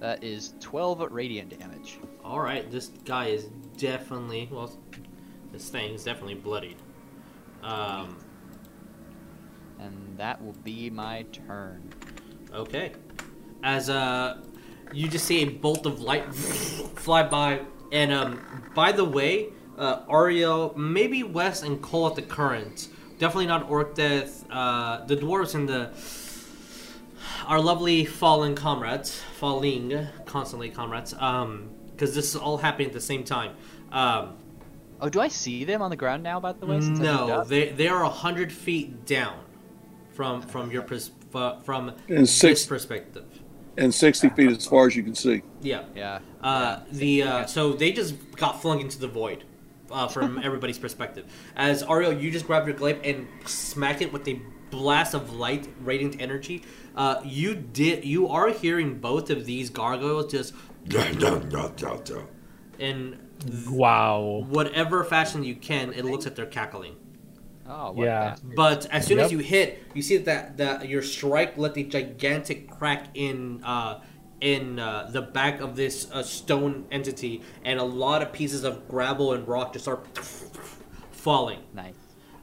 That 0.00 0.22
is 0.22 0.54
12 0.60 1.12
radiant 1.12 1.58
damage. 1.58 1.98
All 2.24 2.40
right, 2.40 2.68
this 2.70 2.88
guy 3.04 3.26
is 3.28 3.44
definitely 3.76 4.48
well. 4.50 4.76
This 5.52 5.70
thing 5.70 5.94
is 5.94 6.04
definitely 6.04 6.34
bloodied. 6.34 6.76
Um. 7.62 8.18
And 9.78 10.18
that 10.18 10.42
will 10.44 10.56
be 10.64 10.90
my 10.90 11.22
turn. 11.32 11.92
Okay. 12.52 12.92
As 13.64 13.88
uh, 13.90 14.42
you 14.92 15.08
just 15.08 15.24
see 15.24 15.40
a 15.42 15.46
bolt 15.46 15.86
of 15.86 16.00
light 16.00 16.32
fly 16.34 17.22
by. 17.24 17.62
And 17.90 18.12
um, 18.12 18.40
by 18.74 18.92
the 18.92 19.04
way, 19.04 19.48
uh, 19.78 20.04
Ariell, 20.06 20.76
maybe 20.76 21.22
Wes 21.22 21.62
and 21.62 21.80
Coal 21.82 22.08
at 22.08 22.14
the 22.14 22.22
current. 22.22 22.88
Definitely 23.18 23.46
not 23.46 23.68
Orcdeath. 23.68 24.44
Uh, 24.50 25.04
the 25.06 25.16
dwarves 25.16 25.54
and 25.54 25.68
the 25.68 25.90
our 27.46 27.60
lovely 27.60 28.04
fallen 28.04 28.54
comrades, 28.54 29.20
falling 29.36 30.08
constantly 30.26 30.68
comrades. 30.70 31.14
Um, 31.18 31.70
because 31.92 32.14
this 32.14 32.34
is 32.34 32.36
all 32.36 32.58
happening 32.58 32.88
at 32.88 32.92
the 32.92 33.00
same 33.00 33.24
time. 33.24 33.54
Um, 33.92 34.36
Oh, 35.00 35.08
do 35.08 35.20
I 35.20 35.28
see 35.28 35.64
them 35.64 35.82
on 35.82 35.90
the 35.90 35.96
ground 35.96 36.22
now? 36.22 36.40
By 36.40 36.52
the 36.52 36.66
way, 36.66 36.80
since 36.80 36.98
no, 36.98 37.44
they 37.44 37.70
they 37.70 37.88
are 37.88 38.04
hundred 38.08 38.52
feet 38.52 39.04
down 39.04 39.38
from 40.12 40.40
from 40.40 40.70
your 40.70 40.82
pers- 40.82 41.10
from 41.64 41.88
And 42.08 42.18
this 42.18 42.32
six 42.34 42.64
perspective. 42.64 43.26
And 43.76 43.92
sixty 43.94 44.28
feet 44.28 44.50
as 44.50 44.66
far 44.66 44.86
as 44.86 44.94
you 44.96 45.02
can 45.02 45.14
see. 45.14 45.42
Yeah. 45.60 45.84
Yeah. 45.96 46.20
Uh, 46.42 46.80
the 46.92 47.22
uh, 47.22 47.46
so 47.46 47.72
they 47.72 47.92
just 47.92 48.14
got 48.36 48.62
flung 48.62 48.80
into 48.80 48.98
the 48.98 49.08
void 49.08 49.44
uh, 49.90 50.08
from 50.08 50.38
everybody's 50.44 50.78
perspective. 50.78 51.24
As 51.56 51.82
Ariell, 51.82 52.20
you 52.20 52.30
just 52.30 52.46
grab 52.46 52.66
your 52.66 52.76
glaive 52.76 53.00
and 53.02 53.26
smack 53.46 54.00
it 54.00 54.12
with 54.12 54.28
a 54.28 54.40
blast 54.70 55.14
of 55.14 55.32
light, 55.34 55.68
radiant 55.80 56.20
energy. 56.20 56.62
Uh, 56.94 57.20
you 57.24 57.54
did. 57.54 58.04
You 58.04 58.28
are 58.28 58.50
hearing 58.50 58.98
both 58.98 59.30
of 59.30 59.46
these 59.46 59.70
gargoyles 59.70 60.30
just 60.30 60.52
in 62.78 63.18
Wow. 63.68 64.44
whatever 64.48 65.04
fashion 65.04 65.44
you 65.44 65.54
can. 65.56 65.92
It 65.92 66.04
looks 66.04 66.24
like 66.24 66.34
they're 66.34 66.46
cackling. 66.46 66.96
Oh, 67.66 67.92
what 67.92 68.04
Yeah. 68.04 68.30
bastards. 68.30 68.54
But 68.54 68.86
as 68.90 69.06
soon 69.06 69.18
as 69.18 69.32
you 69.32 69.38
hit, 69.38 69.82
you 69.94 70.02
see 70.02 70.18
that 70.18 70.56
that 70.58 70.88
your 70.88 71.02
strike 71.02 71.56
let 71.56 71.76
a 71.76 71.82
gigantic 71.82 72.70
crack 72.70 73.08
in 73.14 73.62
uh, 73.64 74.00
in 74.40 74.78
uh, 74.78 75.08
the 75.10 75.22
back 75.22 75.60
of 75.60 75.76
this 75.76 76.10
uh, 76.12 76.22
stone 76.22 76.84
entity, 76.90 77.42
and 77.64 77.80
a 77.80 77.84
lot 77.84 78.20
of 78.22 78.32
pieces 78.32 78.64
of 78.64 78.86
gravel 78.88 79.32
and 79.32 79.48
rock 79.48 79.72
just 79.72 79.84
start 79.86 80.06
falling. 81.10 81.60
Nice. 81.72 81.94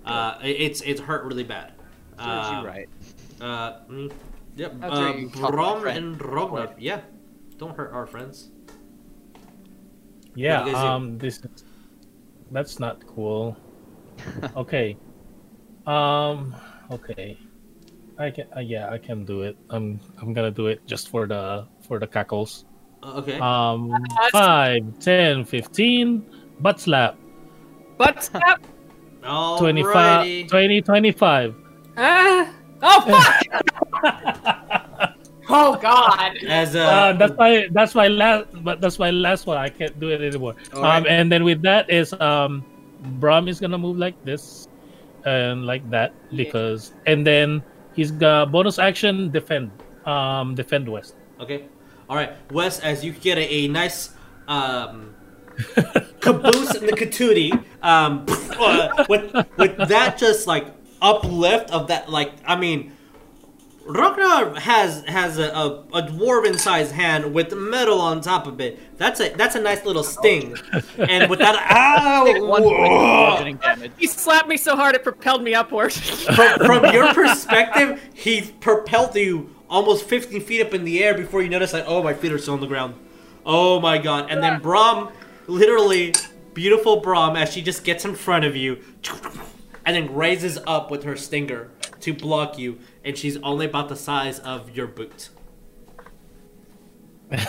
Uh, 0.06 0.38
it's 0.42 0.82
it's 0.82 1.02
hurt 1.02 1.26
really 1.26 1.44
bad. 1.44 1.74
Uh, 2.18 2.60
you 2.62 2.68
right. 2.68 2.90
Uh, 3.40 3.74
mm, 3.90 4.12
yep. 4.56 4.74
How 4.82 4.90
Uh, 4.90 5.14
you 5.14 5.30
talk 5.30 5.38
about 5.40 5.52
Brom 5.52 5.88
and 5.88 6.20
Rognar. 6.20 6.74
Yeah, 6.80 7.02
don't 7.58 7.76
hurt 7.78 7.94
our 7.94 8.08
friends. 8.08 8.50
Yeah. 10.36 10.60
What 10.60 10.66
do 10.66 10.70
you 10.72 10.76
guys 10.76 10.84
do? 10.84 10.88
Um. 10.88 11.18
This. 11.20 11.42
That's 12.52 12.80
not 12.80 13.06
cool. 13.06 13.56
okay. 14.56 14.98
Um. 15.88 16.56
Okay. 16.92 17.38
I 18.20 18.30
can. 18.30 18.46
Uh, 18.56 18.60
yeah, 18.60 18.90
I 18.90 18.98
can 18.98 19.26
do 19.26 19.42
it. 19.42 19.58
I'm. 19.70 20.00
I'm 20.22 20.34
gonna 20.34 20.52
do 20.52 20.68
it 20.68 20.86
just 20.86 21.10
for 21.10 21.26
the 21.28 21.66
for 21.82 22.00
the 22.00 22.08
cackles. 22.08 22.66
Uh, 23.04 23.14
okay. 23.24 23.40
Um. 23.40 23.94
Five, 24.32 25.00
ten, 25.00 25.46
fifteen. 25.46 26.26
Butt 26.60 26.80
slap. 26.80 27.18
Butt 27.98 28.24
slap. 28.24 28.62
25, 29.22 29.86
Alrighty. 30.26 30.50
20, 30.50 30.82
25. 30.82 31.56
Ah. 31.98 32.50
Oh 32.82 33.02
fuck! 33.06 33.38
Oh 35.54 35.76
God. 35.76 36.38
As 36.48 36.76
Uh, 36.76 36.80
uh, 36.80 37.14
that's 37.14 37.36
my 37.38 37.68
that's 37.72 37.94
my 37.94 38.08
last 38.08 38.48
but 38.64 38.80
that's 38.80 38.98
my 38.98 39.12
last 39.12 39.46
one. 39.46 39.58
I 39.58 39.68
can't 39.70 40.00
do 40.00 40.08
it 40.10 40.22
anymore. 40.22 40.56
All 40.74 40.80
Um, 40.86 41.04
right. 41.04 41.12
and 41.12 41.30
then 41.32 41.44
with 41.44 41.62
that 41.64 41.90
is 41.92 42.14
um, 42.22 42.64
Brom 43.20 43.48
is 43.50 43.60
gonna 43.60 43.78
move 43.78 43.98
like 43.98 44.16
this, 44.24 44.70
and 45.26 45.66
like 45.66 45.88
that 45.90 46.14
because 46.36 46.94
and 47.06 47.26
then 47.26 47.62
he's 47.94 48.12
got 48.12 48.52
bonus 48.52 48.80
action 48.80 49.30
defend 49.32 49.72
um 50.06 50.56
defend 50.56 50.88
west. 50.88 51.16
Okay. 51.40 51.66
All 52.12 52.18
right, 52.18 52.34
West. 52.52 52.84
As 52.84 53.06
you 53.06 53.14
get 53.14 53.38
a, 53.38 53.50
a 53.50 53.68
nice 53.70 54.14
um, 54.46 55.16
caboose 56.20 56.76
in 56.76 56.86
the 56.86 56.92
catootie, 56.92 57.54
um, 57.82 58.26
uh, 58.60 59.06
with 59.08 59.34
with 59.56 59.78
that 59.88 60.18
just 60.18 60.46
like 60.46 60.68
uplift 61.02 61.72
of 61.72 61.88
that, 61.88 62.10
like 62.10 62.34
I 62.46 62.58
mean, 62.58 62.92
Rognar 63.86 64.58
has 64.60 65.04
has 65.06 65.40
a, 65.40 65.50
a, 65.50 65.68
a 65.94 66.04
dwarven 66.04 66.60
sized 66.60 66.92
hand 66.92 67.34
with 67.34 67.54
metal 67.56 68.00
on 68.00 68.22
top 68.22 68.46
of 68.46 68.62
it. 68.62 68.98
That's 68.98 69.20
a 69.20 69.30
that's 69.30 69.56
a 69.56 69.60
nice 69.62 69.84
little 69.86 70.04
sting, 70.04 70.56
and 70.98 71.30
with 71.30 71.40
that, 71.40 71.56
ow, 71.72 72.26
One 72.46 72.62
point 72.62 72.76
of 72.76 72.82
whoa. 72.82 73.26
bludgeoning 73.28 73.58
damage. 73.58 73.92
He 73.98 74.08
slapped 74.08 74.48
me 74.48 74.58
so 74.58 74.76
hard 74.76 74.94
it 74.96 75.04
propelled 75.04 75.44
me 75.44 75.56
upward. 75.56 75.94
from, 75.94 76.60
from 76.60 76.94
your 76.94 77.14
perspective, 77.14 78.02
he 78.14 78.42
propelled 78.60 79.16
you 79.16 79.56
almost 79.70 80.06
50 80.06 80.40
feet 80.42 80.62
up 80.62 80.74
in 80.74 80.84
the 80.84 81.04
air 81.04 81.16
before 81.16 81.42
you 81.42 81.50
notice 81.50 81.74
like, 81.74 81.86
oh, 81.88 82.04
my 82.04 82.14
feet 82.14 82.32
are 82.32 82.38
still 82.38 82.54
on 82.54 82.60
the 82.60 82.68
ground. 82.68 82.94
Oh 83.46 83.80
my 83.80 83.98
god. 83.98 84.30
And 84.30 84.44
then 84.44 84.62
Brom, 84.62 85.12
literally, 85.48 86.14
beautiful 86.54 87.00
Brom, 87.00 87.36
as 87.36 87.52
she 87.52 87.62
just 87.62 87.84
gets 87.84 88.06
in 88.06 88.14
front 88.14 88.46
of 88.46 88.56
you, 88.56 88.84
and 89.86 89.96
then 89.96 90.14
raises 90.14 90.60
up 90.68 90.92
with 90.92 91.04
her 91.04 91.16
stinger 91.16 91.72
to 92.02 92.14
block 92.14 92.60
you, 92.60 92.80
and 93.04 93.18
she's 93.18 93.38
only 93.38 93.66
about 93.66 93.89
the 93.89 93.95
size 93.95 94.39
of 94.39 94.76
your 94.76 94.88
boot. 94.88 95.30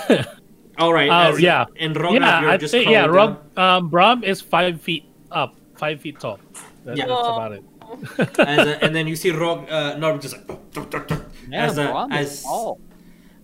All 0.78 0.92
right. 0.92 1.10
Oh 1.10 1.32
as- 1.34 1.40
yeah, 1.40 1.64
And 1.78 1.94
Rognar, 1.94 2.20
yeah. 2.20 2.40
you're 2.40 2.50
I 2.50 2.56
just 2.56 2.72
think 2.72 2.88
yeah. 2.90 3.06
Rob, 3.06 3.58
um, 3.58 3.88
Brom 3.88 4.24
is 4.24 4.40
five 4.40 4.80
feet 4.80 5.04
up, 5.30 5.54
five 5.76 6.00
feet 6.00 6.18
tall. 6.20 6.38
That- 6.84 6.96
Yeah. 6.96 7.06
That's 7.06 7.28
about 7.28 7.52
it. 7.52 7.64
as 8.38 8.66
a- 8.66 8.82
and 8.84 8.94
then 8.94 9.06
you 9.06 9.16
see 9.16 9.30
Rog, 9.30 9.68
uh, 9.70 9.96
Norm 9.98 10.18
just 10.20 10.36
like, 10.36 10.48
Man, 11.48 11.68
as, 11.68 11.76
a, 11.78 11.84
Brom 11.88 12.12
is 12.12 12.30
as 12.30 12.42
tall. 12.42 12.80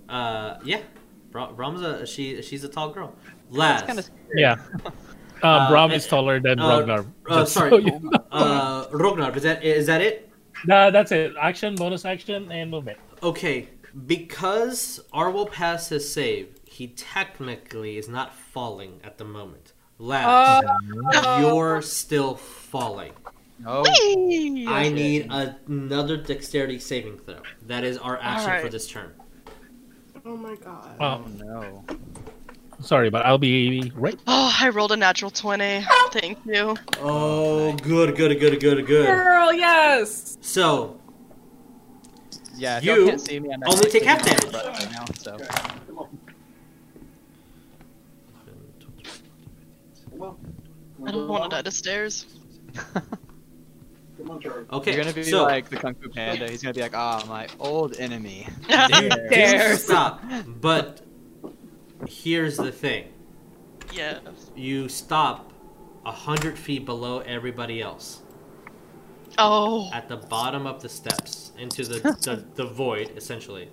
Uh, 0.08 0.56
yeah, 0.64 0.80
Bra- 1.30 1.52
Brom's 1.52 1.82
a 1.82 2.06
she. 2.06 2.40
She's 2.40 2.64
a 2.64 2.68
tall 2.68 2.90
girl. 2.90 3.14
Laz. 3.50 3.82
That's 3.82 3.86
kind 3.86 3.98
of 3.98 4.10
Yeah. 4.34 4.56
Uh, 4.84 4.90
Uh, 5.46 5.70
Brom 5.70 5.90
uh, 5.90 5.94
is 5.94 6.06
taller 6.06 6.40
than 6.40 6.58
uh, 6.58 6.80
Rognar. 6.80 7.06
uh, 7.28 7.40
just 7.40 7.52
so 7.52 7.68
sorry. 7.68 7.84
you 7.84 8.00
know. 8.00 8.10
uh, 8.32 8.88
Rognar. 8.88 9.36
Is 9.36 9.42
that 9.44 9.62
is 9.62 9.86
that 9.86 10.00
it? 10.00 10.27
Nah, 10.66 10.90
that's 10.90 11.12
it. 11.12 11.34
Action, 11.40 11.74
bonus 11.74 12.04
action, 12.04 12.50
and 12.50 12.70
movement. 12.70 12.98
Okay, 13.22 13.68
because 14.06 15.00
Arwell 15.12 15.50
passed 15.50 15.90
his 15.90 16.10
save, 16.10 16.54
he 16.64 16.88
technically 16.88 17.96
is 17.98 18.08
not 18.08 18.34
falling 18.34 19.00
at 19.04 19.18
the 19.18 19.24
moment. 19.24 19.72
Laz, 19.98 20.64
oh. 21.14 21.40
you're 21.40 21.82
still 21.82 22.36
falling. 22.36 23.12
Oh, 23.66 23.82
Whee! 23.82 24.66
I 24.68 24.88
need 24.88 25.26
another 25.30 26.16
dexterity 26.16 26.78
saving 26.78 27.18
throw. 27.18 27.42
That 27.66 27.82
is 27.82 27.98
our 27.98 28.18
action 28.22 28.60
for 28.60 28.68
this 28.68 28.86
turn. 28.86 29.12
Oh 30.24 30.36
my 30.36 30.54
God. 30.56 30.96
Oh, 31.00 31.24
no. 31.44 31.84
Sorry, 32.80 33.10
but 33.10 33.24
I'll 33.26 33.38
be 33.38 33.92
right. 33.94 34.18
Oh, 34.26 34.56
I 34.60 34.68
rolled 34.70 34.92
a 34.92 34.96
natural 34.96 35.30
20. 35.30 35.84
Thank 36.12 36.38
you. 36.46 36.76
Oh, 37.00 37.72
good, 37.76 38.16
good, 38.16 38.38
good, 38.40 38.60
good, 38.60 38.86
good. 38.86 39.06
Girl, 39.06 39.52
yes. 39.52 40.38
So, 40.40 40.98
Yeah, 42.56 42.80
You 42.80 43.06
can't 43.06 43.20
see 43.20 43.38
me, 43.40 43.52
I'm 43.52 43.60
only 43.66 43.90
take 43.90 44.04
half 44.04 44.22
damage. 44.22 44.52
my 44.52 44.64
right 44.64 44.90
now, 44.92 45.04
so. 45.18 45.36
I 51.06 51.10
don't 51.12 51.28
want 51.28 51.44
to 51.44 51.56
die 51.56 51.62
to 51.62 51.70
stairs. 51.70 52.26
okay, 54.72 54.94
You're 54.94 55.02
gonna 55.02 55.14
be 55.14 55.22
so 55.22 55.44
like 55.44 55.68
the 55.68 55.76
Kung 55.76 55.94
Fu 55.94 56.08
Panda. 56.08 56.50
He's 56.50 56.60
gonna 56.62 56.74
be 56.74 56.80
like, 56.80 56.96
ah, 56.96 57.24
my 57.28 57.46
old 57.60 57.96
enemy. 57.98 58.46
you 58.68 59.08
There. 59.30 59.76
stop, 59.76 60.22
but 60.60 61.00
here's 62.06 62.56
the 62.56 62.70
thing: 62.72 63.06
yes. 63.92 64.20
you 64.54 64.88
stop 64.88 65.52
a 66.06 66.12
hundred 66.12 66.58
feet 66.58 66.84
below 66.86 67.18
everybody 67.20 67.80
else 67.82 68.22
Oh. 69.36 69.90
at 69.92 70.08
the 70.08 70.16
bottom 70.16 70.66
of 70.66 70.80
the 70.82 70.88
steps 70.88 71.52
into 71.58 71.84
the 71.84 71.98
the, 72.22 72.44
the 72.54 72.64
void, 72.66 73.12
essentially. 73.16 73.68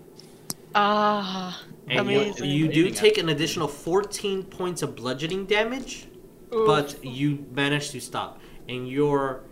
Ah. 0.73 1.63
And 1.87 2.09
you, 2.09 2.19
Amazing. 2.19 2.49
you 2.49 2.67
do 2.67 2.89
take 2.89 3.17
an 3.17 3.29
additional 3.29 3.67
14 3.67 4.43
points 4.43 4.81
of 4.81 4.95
bludgeoning 4.95 5.45
damage, 5.45 6.07
but 6.49 7.03
you 7.05 7.45
manage 7.53 7.91
to 7.91 8.01
stop. 8.01 8.41
And 8.67 8.89
you're 8.89 9.43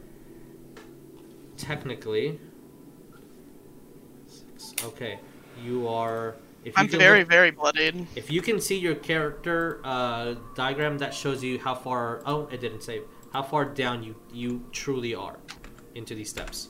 technically. 1.58 2.40
Okay. 4.84 5.20
You 5.64 5.88
are. 5.88 6.36
If 6.66 6.78
I'm 6.78 6.88
can 6.88 7.00
very, 7.00 7.20
look- 7.20 7.30
very 7.30 7.52
bloodied. 7.52 8.08
If 8.16 8.32
you 8.32 8.42
can 8.42 8.60
see 8.62 8.78
your 8.78 8.96
character 8.96 9.82
uh, 9.84 10.36
diagram, 10.56 10.98
that 11.00 11.14
shows 11.14 11.44
you 11.44 11.60
how 11.60 11.76
far. 11.76 12.22
Oh, 12.26 12.48
it 12.52 12.62
didn't 12.62 12.82
save. 12.84 13.04
How 13.34 13.42
far 13.44 13.66
down 13.66 14.04
you 14.04 14.16
you 14.32 14.64
truly 14.72 15.14
are 15.16 15.38
into 15.96 16.16
these 16.16 16.30
steps. 16.30 16.70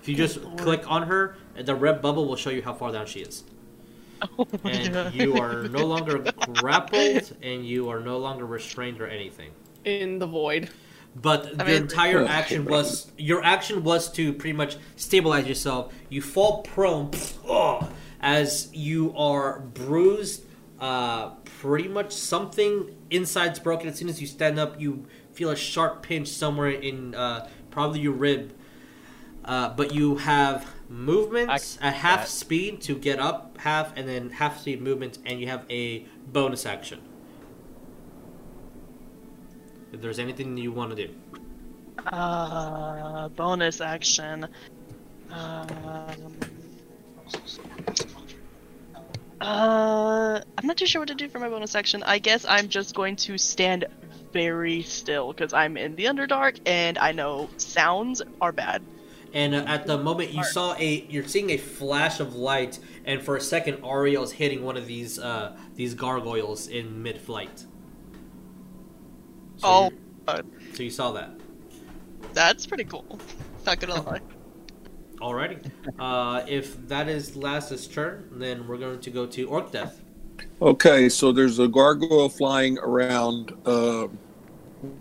If 0.00 0.08
you 0.08 0.14
just 0.16 0.40
click 0.58 0.90
on 0.90 1.04
her, 1.04 1.36
the 1.56 1.74
red 1.74 2.02
bubble 2.02 2.26
will 2.26 2.36
show 2.36 2.50
you 2.50 2.62
how 2.62 2.74
far 2.74 2.92
down 2.92 3.06
she 3.06 3.20
is. 3.20 3.44
Oh 4.38 4.46
And 4.64 4.92
God. 4.94 5.14
you 5.14 5.36
are 5.36 5.64
no 5.68 5.84
longer 5.94 6.18
grappled, 6.54 7.36
and 7.42 7.66
you 7.66 7.90
are 7.90 8.00
no 8.00 8.16
longer 8.18 8.46
restrained 8.46 9.00
or 9.00 9.06
anything. 9.06 9.50
In 9.84 10.18
the 10.18 10.26
void. 10.26 10.70
But 11.16 11.60
I 11.60 11.64
your 11.64 11.74
mean- 11.74 11.82
entire 11.82 12.24
action 12.24 12.64
was 12.64 13.10
your 13.18 13.44
action 13.44 13.82
was 13.84 14.10
to 14.12 14.32
pretty 14.32 14.56
much 14.56 14.76
stabilize 14.96 15.46
yourself. 15.46 15.92
You 16.08 16.22
fall 16.22 16.62
prone, 16.62 17.10
ugh, 17.48 17.90
as 18.24 18.70
you 18.72 19.14
are 19.16 19.60
bruised. 19.60 20.44
Uh, 20.80 21.30
pretty 21.60 21.88
much 21.88 22.12
something 22.12 22.96
inside's 23.10 23.60
broken. 23.60 23.88
As 23.88 23.96
soon 23.96 24.08
as 24.08 24.20
you 24.20 24.26
stand 24.26 24.58
up, 24.58 24.80
you 24.80 25.06
feel 25.32 25.50
a 25.50 25.56
sharp 25.56 26.02
pinch 26.02 26.28
somewhere 26.28 26.70
in 26.70 27.14
uh, 27.14 27.48
probably 27.70 28.00
your 28.00 28.12
rib. 28.12 28.52
Uh, 29.44 29.68
but 29.68 29.94
you 29.94 30.16
have 30.16 30.66
movements 30.88 31.78
at 31.80 31.94
half 31.94 32.20
that- 32.20 32.28
speed 32.28 32.80
to 32.80 32.94
get 32.94 33.20
up 33.20 33.58
half, 33.58 33.94
and 33.96 34.08
then 34.08 34.30
half 34.30 34.60
speed 34.60 34.80
movements, 34.80 35.18
and 35.26 35.38
you 35.38 35.46
have 35.46 35.64
a 35.70 36.06
bonus 36.26 36.64
action. 36.64 37.00
If 39.92 40.00
there's 40.00 40.18
anything 40.18 40.56
you 40.56 40.72
want 40.72 40.96
to 40.96 41.06
do. 41.06 41.14
Uh, 42.06 43.28
bonus 43.28 43.80
action. 43.80 44.48
Um, 45.30 46.36
uh, 49.40 50.40
I'm 50.58 50.66
not 50.66 50.76
too 50.76 50.86
sure 50.86 51.00
what 51.00 51.08
to 51.08 51.14
do 51.14 51.28
for 51.28 51.38
my 51.38 51.48
bonus 51.48 51.74
action. 51.74 52.02
I 52.04 52.18
guess 52.18 52.44
I'm 52.48 52.68
just 52.68 52.94
going 52.94 53.16
to 53.16 53.38
stand 53.38 53.86
very 54.32 54.82
still 54.82 55.32
because 55.32 55.52
I'm 55.52 55.76
in 55.76 55.94
the 55.96 56.04
Underdark 56.06 56.58
and 56.66 56.98
I 56.98 57.12
know 57.12 57.48
sounds 57.56 58.22
are 58.40 58.52
bad. 58.52 58.82
And 59.32 59.54
uh, 59.54 59.64
at 59.66 59.86
the 59.86 59.98
moment, 59.98 60.32
you 60.32 60.44
saw 60.44 60.74
a 60.78 61.06
you're 61.08 61.26
seeing 61.26 61.50
a 61.50 61.56
flash 61.56 62.20
of 62.20 62.36
light, 62.36 62.78
and 63.04 63.20
for 63.20 63.36
a 63.36 63.40
second, 63.40 63.78
Ariell's 63.78 64.30
hitting 64.30 64.62
one 64.64 64.76
of 64.76 64.86
these 64.86 65.18
uh, 65.18 65.56
these 65.74 65.94
gargoyles 65.94 66.68
in 66.68 67.02
mid-flight. 67.02 67.64
So 69.56 69.92
Oh, 70.28 70.40
so 70.72 70.82
you 70.82 70.90
saw 70.90 71.12
that. 71.12 71.30
That's 72.32 72.64
pretty 72.66 72.84
cool. 72.84 73.18
Not 73.66 73.80
gonna 73.80 74.02
lie. 74.02 74.20
Alrighty. 75.24 75.70
Uh, 75.98 76.44
if 76.46 76.86
that 76.88 77.08
is 77.08 77.34
Laz's 77.34 77.86
turn, 77.86 78.28
then 78.32 78.68
we're 78.68 78.76
going 78.76 79.00
to 79.00 79.10
go 79.10 79.24
to 79.24 79.48
Orcdeath. 79.48 79.94
Okay, 80.60 81.08
so 81.08 81.32
there's 81.32 81.58
a 81.58 81.66
gargoyle 81.66 82.28
flying 82.28 82.78
around 82.78 83.54
uh, 83.64 84.08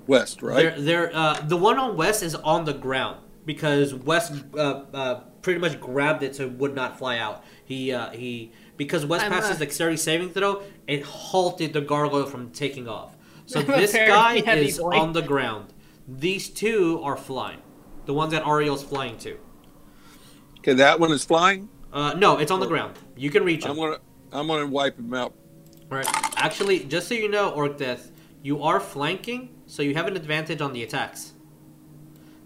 west, 0.07 0.41
right? 0.41 0.75
They're, 0.77 0.81
they're, 0.81 1.15
uh, 1.15 1.41
the 1.41 1.57
one 1.57 1.77
on 1.77 1.97
West 1.97 2.23
is 2.23 2.35
on 2.35 2.63
the 2.63 2.73
ground 2.73 3.19
because 3.45 3.93
West 3.93 4.31
uh, 4.55 4.83
uh, 4.93 5.15
pretty 5.41 5.59
much 5.59 5.81
grabbed 5.81 6.23
it 6.23 6.37
so 6.37 6.43
it 6.43 6.53
would 6.53 6.73
not 6.73 6.97
fly 6.97 7.17
out. 7.17 7.43
He 7.65 7.91
uh, 7.91 8.11
he 8.11 8.53
because 8.77 9.05
West 9.05 9.25
I'm, 9.25 9.31
passed 9.31 9.47
uh, 9.47 9.49
his 9.49 9.59
dexterity 9.59 9.97
saving 9.97 10.29
throw, 10.29 10.63
it 10.87 11.03
halted 11.03 11.73
the 11.73 11.81
gargoyle 11.81 12.27
from 12.27 12.51
taking 12.51 12.87
off. 12.87 13.17
So 13.45 13.61
this 13.61 13.91
guy 13.91 14.35
is 14.35 14.79
boy. 14.79 14.97
on 14.97 15.11
the 15.11 15.21
ground. 15.21 15.73
These 16.07 16.49
two 16.49 17.01
are 17.03 17.17
flying. 17.17 17.61
The 18.05 18.13
ones 18.13 18.31
that 18.31 18.43
Ariell's 18.43 18.83
flying 18.83 19.17
to. 19.19 19.37
Okay, 20.63 20.73
that 20.75 20.97
one 20.97 21.11
is 21.11 21.25
flying. 21.25 21.67
Uh, 21.91 22.13
no, 22.13 22.37
it's 22.37 22.49
on 22.51 22.61
the 22.61 22.65
ground. 22.65 22.97
You 23.17 23.29
can 23.29 23.43
reach 23.43 23.65
him. 23.65 23.71
I'm 23.71 23.77
gonna 23.77 23.97
I'm 24.31 24.47
gonna 24.47 24.65
wipe 24.67 24.97
him 24.97 25.13
out. 25.13 25.33
Right. 25.89 26.07
Actually, 26.37 26.85
just 26.85 27.09
so 27.09 27.15
you 27.15 27.27
know, 27.29 27.51
Orcdeath, 27.51 28.11
you 28.41 28.63
are 28.63 28.79
flanking, 28.79 29.49
so 29.67 29.83
you 29.83 29.93
have 29.93 30.07
an 30.07 30.15
advantage 30.15 30.61
on 30.61 30.71
the 30.71 30.81
attacks. 30.83 31.33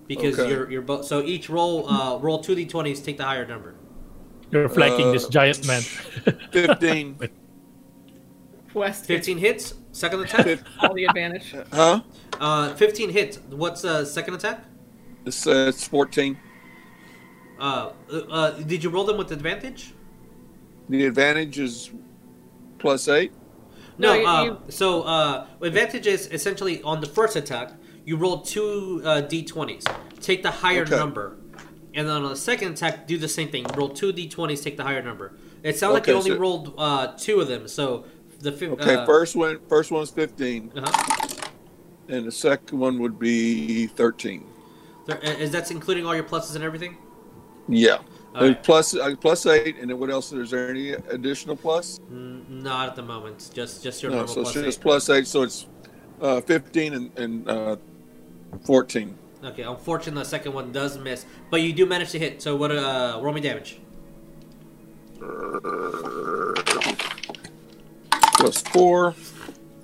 Because 0.08 0.40
Okay. 0.40 0.50
you're 0.50 0.72
you're 0.72 0.82
both. 0.82 1.06
So 1.06 1.22
each 1.22 1.48
roll, 1.48 1.88
uh, 1.88 2.18
roll 2.18 2.40
two 2.40 2.56
d20s, 2.56 3.04
take 3.06 3.18
the 3.18 3.24
higher 3.24 3.46
number. 3.46 3.76
You're 4.50 4.68
flanking 4.68 5.12
this 5.12 5.26
Uh, 5.26 5.30
giant 5.30 5.68
man. 5.68 5.82
Fifteen. 6.52 7.20
West 8.74 9.06
Fifteen 9.06 9.38
hits. 9.38 9.76
Second 9.92 10.22
attack. 10.22 10.60
All 10.80 10.94
the 10.94 11.06
advantage. 11.06 11.54
huh? 11.72 12.02
uh, 12.40 12.74
fifteen 12.76 13.10
hits. 13.12 13.38
What's 13.50 13.86
uh, 13.86 14.06
second 14.06 14.34
attack? 14.36 14.64
It's, 15.26 15.46
uh, 15.48 15.68
it's 15.70 15.88
fourteen. 15.88 16.38
Uh, 17.60 17.90
uh, 18.12 18.16
uh, 18.30 18.52
did 18.52 18.84
you 18.84 18.90
roll 18.90 19.04
them 19.04 19.18
with 19.18 19.32
advantage? 19.32 19.94
The 20.90 21.06
advantage 21.06 21.60
is 21.60 21.92
plus 22.80 23.08
eight. 23.08 23.32
No. 23.98 24.14
No, 24.14 24.20
you- 24.20 24.28
uh, 24.28 24.44
you- 24.44 24.58
So 24.70 25.02
uh, 25.04 25.48
advantage 25.62 26.08
is 26.08 26.28
essentially 26.32 26.82
on 26.84 27.02
the 27.02 27.08
first 27.08 27.36
attack. 27.36 27.72
You 28.06 28.16
roll 28.18 28.42
two 28.42 29.02
uh, 29.04 29.22
d20s. 29.24 29.84
Take 30.22 30.44
the 30.44 30.52
higher 30.52 30.84
Okay. 30.84 30.96
number. 30.96 31.38
And 31.94 32.08
then 32.08 32.16
on 32.24 32.30
the 32.30 32.36
second 32.36 32.74
attack, 32.74 33.08
do 33.08 33.18
the 33.18 33.28
same 33.28 33.50
thing. 33.50 33.66
Roll 33.76 33.90
two 33.90 34.14
d20s, 34.14 34.62
take 34.64 34.78
the 34.78 34.84
higher 34.84 35.02
number. 35.02 35.34
It 35.64 35.78
sounds 35.78 35.96
like 35.96 36.08
you 36.08 36.14
only 36.14 36.32
so- 36.32 36.38
rolled 36.38 36.74
uh, 36.78 37.08
two 37.18 37.40
of 37.42 37.48
them. 37.48 37.68
So 37.68 38.06
the 38.40 38.52
fif- 38.52 38.72
Okay, 38.74 38.96
uh, 38.96 39.06
first 39.06 39.36
one 39.36 39.60
first 39.68 39.90
one's 39.92 40.12
fifteen, 40.12 40.72
uh-huh. 40.76 41.48
and 42.08 42.26
the 42.28 42.32
second 42.32 42.78
one 42.78 43.00
would 43.00 43.18
be 43.18 43.88
thirteen. 43.88 44.46
Is 45.24 45.52
that 45.52 45.72
including 45.72 46.06
all 46.06 46.14
your 46.14 46.24
pluses 46.24 46.54
and 46.56 46.64
everything? 46.64 46.98
Yeah. 47.68 47.98
Right. 48.34 48.62
plus 48.62 48.94
uh, 48.96 49.16
plus 49.20 49.48
eight, 49.48 49.78
and 49.80 49.90
then 49.90 49.98
what 50.00 50.12
else? 50.12 50.32
Is 50.32 50.52
there 50.52 50.70
any 50.70 50.92
additional 50.92 51.56
plus? 51.56 52.00
N- 52.12 52.46
Not 52.48 52.90
at 52.90 52.96
the 52.96 53.02
moment. 53.02 53.50
Just 53.52 53.84
just 53.84 54.04
your 54.04 54.12
No, 54.12 54.18
normal 54.20 54.34
so 54.36 54.42
it's 54.42 54.54
just 54.54 54.78
eight. 54.80 54.82
plus 54.82 55.10
eight, 55.10 55.26
so 55.26 55.42
it's 55.42 55.66
uh, 56.22 56.40
fifteen 56.42 56.94
and, 56.94 57.18
and 57.18 57.50
uh, 57.50 57.78
fourteen. 58.64 59.18
Okay, 59.44 59.64
unfortunately, 59.64 60.22
the 60.22 60.30
second 60.30 60.54
one 60.54 60.72
does 60.72 61.00
miss, 61.00 61.26
but 61.50 61.62
you 61.62 61.74
do 61.74 61.88
manage 61.88 62.12
to 62.12 62.20
hit. 62.20 62.40
So 62.42 62.56
what? 62.56 62.72
Uh, 62.72 63.20
roll 63.24 63.34
me 63.34 63.42
damage. 63.42 63.80
Plus 68.38 68.62
four, 68.62 69.16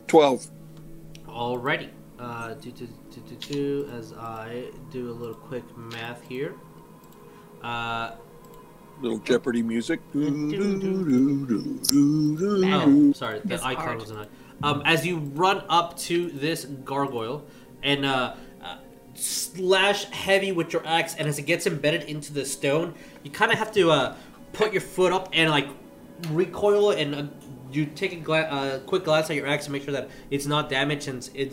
twelve. 0.08 0.46
Alrighty. 1.28 1.90
Uh, 2.20 2.54
do, 2.54 2.72
do, 2.72 2.88
do, 3.12 3.22
do, 3.22 3.36
do, 3.54 3.90
as 3.98 4.14
I 4.14 4.66
do 4.92 5.10
a 5.10 5.12
little 5.12 5.36
quick 5.36 5.64
math 5.76 6.22
here. 6.28 6.54
Uh, 7.64 8.11
Little 9.01 9.18
Jeopardy 9.20 9.64
music. 9.64 9.99
oh, 10.16 10.20
sorry, 13.14 13.39
the 13.43 13.53
It's 13.55 13.64
icon 13.64 13.84
hard. 13.86 13.99
wasn't 13.99 14.20
on. 14.20 14.28
Um, 14.61 14.82
as 14.86 15.05
you 15.05 15.18
run 15.18 15.64
up 15.68 15.97
to 15.99 16.30
this 16.30 16.64
gargoyle 16.66 17.43
and 17.82 18.05
uh, 18.05 18.36
uh, 18.64 18.78
slash 19.16 20.05
heavy 20.05 20.51
with 20.51 20.72
your 20.72 20.86
axe, 20.86 21.16
and 21.16 21.28
as 21.28 21.38
it 21.39 21.41
gets 21.43 21.68
embedded 21.68 22.03
into 22.03 22.32
the 22.34 22.45
stone, 22.45 22.93
you 23.24 23.32
kind 23.32 23.51
of 23.51 23.57
have 23.57 23.72
to 23.74 23.91
uh, 23.91 24.16
put 24.53 24.72
your 24.72 24.82
foot 24.82 25.11
up 25.11 25.30
and 25.34 25.49
like 25.49 25.68
recoil 26.30 26.91
it, 26.91 26.99
and 27.01 27.16
uh, 27.16 27.24
you 27.72 27.86
take 27.88 28.14
a 28.14 28.18
gla- 28.18 28.41
uh, 28.41 28.80
quick 28.82 29.03
glance 29.03 29.30
at 29.30 29.36
your 29.36 29.47
axe 29.47 29.66
to 29.66 29.72
make 29.72 29.84
sure 29.84 29.91
that 29.93 30.09
it's 30.30 30.45
not 30.45 30.70
damaged, 30.70 31.07
and 31.09 31.30
it 31.34 31.51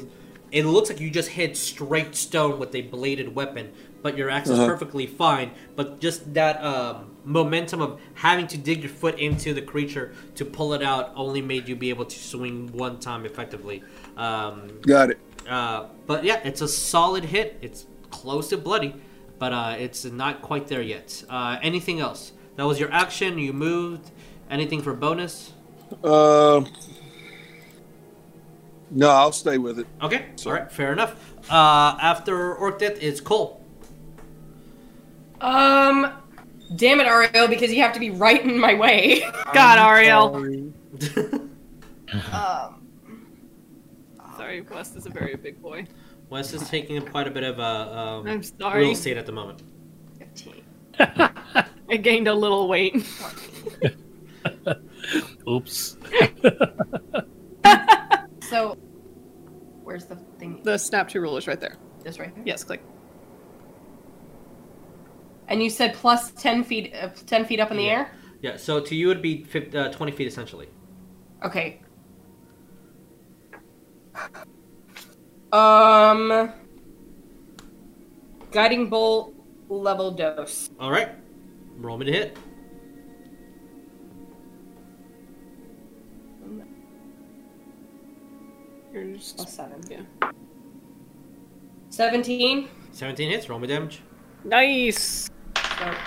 it 0.52 0.64
looks 0.66 0.88
like 0.90 1.00
you 1.00 1.10
just 1.10 1.30
hit 1.30 1.56
straight 1.56 2.14
stone 2.14 2.58
with 2.60 2.74
a 2.74 2.82
bladed 2.82 3.34
weapon, 3.34 3.72
but 4.02 4.16
your 4.16 4.30
axe 4.30 4.48
is 4.48 4.58
Uh-huh. 4.58 4.66
perfectly 4.68 5.06
fine. 5.06 5.50
But 5.76 6.00
just 6.00 6.32
that 6.34 6.62
um, 6.64 7.16
momentum 7.24 7.80
of 7.80 8.00
having 8.14 8.46
to 8.48 8.56
dig 8.58 8.80
your 8.82 8.90
foot 8.90 9.18
into 9.18 9.52
the 9.54 9.62
creature 9.62 10.14
to 10.36 10.44
pull 10.44 10.72
it 10.74 10.82
out 10.82 11.12
only 11.16 11.42
made 11.42 11.68
you 11.68 11.76
be 11.76 11.90
able 11.90 12.04
to 12.06 12.18
swing 12.18 12.70
one 12.72 12.98
time 12.98 13.24
effectively. 13.26 13.82
Um, 14.16 14.80
Got 14.82 15.10
it. 15.10 15.18
uh, 15.48 15.86
but 16.06 16.24
yeah, 16.24 16.40
it's 16.44 16.60
a 16.62 16.68
solid 16.68 17.24
hit. 17.24 17.58
It's 17.62 17.86
close 18.10 18.48
to 18.48 18.56
bloody, 18.56 18.94
but 19.38 19.52
uh, 19.52 19.76
it's 19.78 20.04
not 20.04 20.42
quite 20.42 20.66
there 20.68 20.82
yet. 20.82 21.22
Uh, 21.28 21.58
anything 21.62 22.00
else? 22.00 22.32
That 22.56 22.64
was 22.66 22.80
your 22.80 22.92
action. 22.92 23.38
You 23.38 23.52
moved. 23.52 24.10
Anything 24.50 24.82
for 24.82 24.92
bonus? 24.94 25.52
Uh, 26.02 26.64
no, 28.90 29.08
I'll 29.10 29.32
stay 29.32 29.58
with 29.58 29.78
it. 29.78 29.86
Okay. 30.02 30.26
So- 30.36 30.50
All 30.50 30.56
right. 30.56 30.70
Fair 30.70 30.92
enough. 30.92 31.14
Uh, 31.48 31.96
after 32.00 32.54
Orcdeath, 32.56 32.98
it's 33.00 33.20
Coal. 33.20 33.59
Um, 35.40 36.12
damn 36.76 37.00
it, 37.00 37.06
Ariell, 37.06 37.48
because 37.48 37.72
you 37.72 37.82
have 37.82 37.92
to 37.94 38.00
be 38.00 38.10
right 38.10 38.42
in 38.44 38.58
my 38.58 38.74
way. 38.74 39.20
God, 39.54 39.78
Ariell. 39.78 40.72
um, 42.32 42.76
Sorry, 44.36 44.60
West 44.62 44.96
is 44.96 45.06
a 45.06 45.10
very 45.10 45.36
big 45.36 45.60
boy. 45.62 45.86
Wes 46.28 46.52
is 46.52 46.68
taking 46.68 47.00
quite 47.06 47.26
a 47.26 47.30
bit 47.30 47.42
of 47.42 47.58
uh, 47.58 47.62
um, 47.62 48.26
I'm 48.26 48.42
sorry. 48.42 48.80
real 48.82 48.92
estate 48.92 49.16
at 49.16 49.26
the 49.26 49.32
moment. 49.32 49.62
15. 50.18 50.62
I 50.98 51.96
gained 51.96 52.28
a 52.28 52.34
little 52.34 52.68
weight. 52.68 53.04
Oops. 55.48 55.96
So, 58.50 58.76
where's 59.84 60.06
the 60.06 60.16
thing? 60.38 60.60
The 60.64 60.76
snap 60.76 61.08
to 61.10 61.20
rule 61.20 61.36
is 61.36 61.46
right 61.46 61.60
there. 61.60 61.76
This 62.02 62.18
right 62.18 62.32
here. 62.34 62.42
Yes, 62.44 62.64
click. 62.64 62.82
And 65.50 65.62
you 65.62 65.68
said 65.68 65.94
plus 65.94 66.30
ten 66.30 66.62
feet, 66.64 66.94
uh, 66.94 67.08
ten 67.26 67.44
feet 67.44 67.60
up 67.60 67.70
in 67.70 67.76
the 67.76 67.82
Yeah. 67.82 67.90
air. 67.90 68.12
Yeah. 68.40 68.56
So 68.56 68.80
to 68.80 68.94
you, 68.94 69.10
it'd 69.10 69.22
be 69.22 69.44
50, 69.44 69.76
uh, 69.76 69.90
20 69.92 70.12
feet 70.12 70.26
essentially. 70.28 70.68
Okay. 71.44 71.80
Um, 75.52 76.52
guiding 78.52 78.88
bolt 78.88 79.34
level 79.68 80.12
dose. 80.12 80.70
All 80.78 80.90
right. 80.90 81.08
Roll 81.78 81.98
me 81.98 82.06
to 82.06 82.12
hit. 82.12 82.36
Here's 88.92 89.32
Plus 89.34 89.54
seven. 89.54 89.80
Yeah. 89.88 90.30
Seventeen. 91.90 92.68
17 92.92 93.30
hits. 93.30 93.48
Roll 93.48 93.58
me 93.58 93.68
damage. 93.68 94.02
nice. 94.44 95.30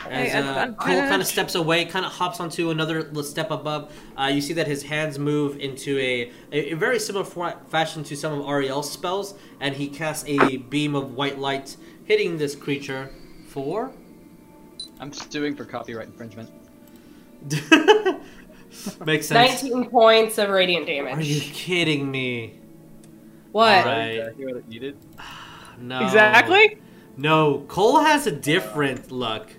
As 0.10 0.36
uh. 0.36 0.74
Coal 0.80 1.00
kind 1.00 1.22
of 1.22 1.28
steps 1.28 1.56
away, 1.56 1.86
kind 1.86 2.06
of 2.06 2.12
hops 2.12 2.40
onto 2.40 2.70
another 2.70 3.12
step 3.24 3.52
above, 3.52 3.92
uh, 4.18 4.26
you 4.26 4.42
see 4.42 4.54
that 4.54 4.68
his 4.68 4.84
hands 4.84 5.18
move 5.18 5.58
into 5.60 5.98
a, 5.98 6.32
a, 6.52 6.72
a 6.72 6.74
very 6.74 7.00
similar 7.00 7.26
fa- 7.26 7.60
fashion 7.70 8.04
to 8.06 8.16
some 8.16 8.34
of 8.40 8.46
Ariell's 8.46 8.92
spells, 8.92 9.36
and 9.60 9.76
he 9.76 9.88
casts 9.88 10.26
a 10.28 10.58
beam 10.58 10.96
of 10.96 11.14
white 11.14 11.40
light, 11.40 11.76
hitting 12.06 12.38
this 12.38 12.56
creature 12.56 13.12
for. 13.48 13.92
I'm 15.00 15.12
suing 15.12 15.56
for 15.56 15.66
copyright 15.66 16.08
infringement. 16.08 16.50
Makes 19.06 19.28
sense. 19.28 19.64
19 19.64 19.90
points 19.90 20.38
of 20.38 20.50
radiant 20.50 20.88
damage. 20.88 21.18
Are 21.18 21.22
you 21.22 21.42
kidding 21.42 22.10
me? 22.10 22.60
What? 23.52 23.86
Alright. 23.86 24.18
Exactly 24.18 24.46
what 24.46 24.56
it 24.58 24.68
needed. 24.68 24.98
No. 25.80 26.02
Exactly. 26.02 26.78
No, 27.18 27.66
Coal 27.68 28.00
has 28.00 28.28
a 28.28 28.32
different 28.32 29.12
luck. 29.12 29.50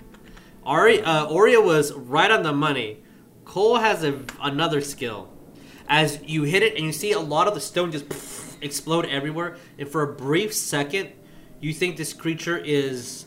Ari, 0.66 1.02
uh, 1.02 1.26
Oria 1.26 1.60
was 1.60 1.92
right 1.92 2.30
on 2.30 2.42
the 2.42 2.52
money. 2.52 3.02
Coal 3.44 3.76
has 3.76 4.02
a, 4.02 4.20
another 4.40 4.80
skill. 4.80 5.28
As 5.88 6.20
you 6.24 6.44
hit 6.44 6.62
it 6.62 6.76
and 6.76 6.84
you 6.84 6.92
see 6.92 7.12
a 7.12 7.20
lot 7.20 7.46
of 7.46 7.54
the 7.54 7.60
stone 7.60 7.92
just 7.92 8.08
pff, 8.08 8.56
explode 8.62 9.06
everywhere, 9.06 9.56
and 9.78 9.88
for 9.88 10.02
a 10.02 10.14
brief 10.14 10.54
second, 10.54 11.10
you 11.60 11.72
think 11.74 11.96
this 11.96 12.12
creature 12.12 12.56
is 12.56 13.26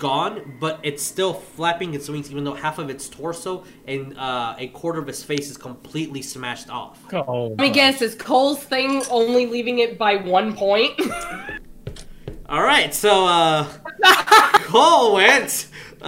gone, 0.00 0.56
but 0.58 0.80
it's 0.82 1.02
still 1.02 1.32
flapping 1.32 1.94
its 1.94 2.08
wings, 2.08 2.30
even 2.30 2.42
though 2.44 2.54
half 2.54 2.78
of 2.78 2.90
its 2.90 3.08
torso 3.08 3.64
and 3.86 4.18
uh, 4.18 4.56
a 4.58 4.68
quarter 4.68 4.98
of 4.98 5.08
its 5.08 5.22
face 5.22 5.48
is 5.48 5.56
completely 5.56 6.22
smashed 6.22 6.68
off. 6.68 7.00
Oh, 7.12 7.48
Let 7.48 7.58
me 7.58 7.70
guess, 7.70 8.02
is 8.02 8.14
Coal's 8.14 8.62
thing 8.62 9.02
only 9.10 9.46
leaving 9.46 9.78
it 9.78 9.96
by 9.96 10.16
one 10.16 10.56
point? 10.56 10.98
All 12.48 12.62
right, 12.62 12.92
so 12.92 13.26
uh, 13.26 13.66
Coal 14.64 15.14
went. 15.14 15.68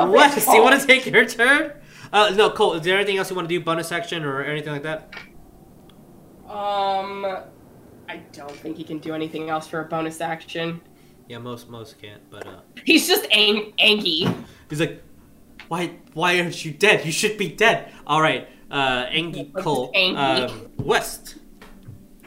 Uh, 0.00 0.10
Wes, 0.10 0.44
do 0.46 0.52
you 0.52 0.62
want 0.62 0.80
to 0.80 0.86
take 0.86 1.04
your 1.06 1.24
turn? 1.26 1.72
Uh, 2.12 2.32
no, 2.34 2.50
Coal. 2.50 2.74
Is 2.74 2.82
there 2.82 2.96
anything 2.96 3.18
else 3.18 3.28
you 3.30 3.36
want 3.36 3.48
to 3.48 3.54
do? 3.58 3.62
Bonus 3.64 3.92
action 3.92 4.24
or 4.24 4.42
anything 4.42 4.72
like 4.72 4.82
that? 4.82 5.14
um, 6.48 7.24
I 8.08 8.16
don't 8.32 8.50
think 8.50 8.76
he 8.76 8.84
can 8.84 8.98
do 8.98 9.14
anything 9.14 9.50
else 9.50 9.66
for 9.68 9.80
a 9.80 9.84
bonus 9.84 10.20
action. 10.20 10.80
Yeah, 11.28 11.38
most 11.38 11.68
most 11.68 12.00
can't. 12.00 12.28
But 12.30 12.46
uh, 12.46 12.60
He's 12.84 13.06
just 13.06 13.26
ang- 13.30 13.72
angy. 13.78 14.26
he's 14.68 14.80
like, 14.80 15.02
why 15.68 15.92
why 16.14 16.40
aren't 16.40 16.64
you 16.64 16.72
dead? 16.72 17.04
You 17.06 17.12
should 17.12 17.38
be 17.38 17.48
dead. 17.48 17.92
All 18.06 18.20
right, 18.20 18.48
uh, 18.70 19.06
Angie 19.10 19.50
Like, 19.54 19.62
Coal. 19.62 19.90
Angie. 19.94 20.52
Um, 20.52 20.70
West. 20.78 21.36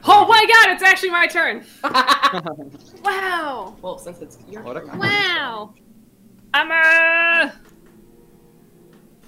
Oh 0.05 0.27
my 0.27 0.45
god, 0.45 0.73
it's 0.73 0.83
actually 0.83 1.11
my 1.11 1.27
turn. 1.27 1.65
Wow. 3.03 3.75
well, 3.81 3.97
since 3.97 4.21
it's 4.21 4.37
your 4.49 4.63
What 4.63 4.75
turn. 4.75 4.97
Wow. 4.97 5.73
I'm 6.53 6.71
a. 6.71 7.53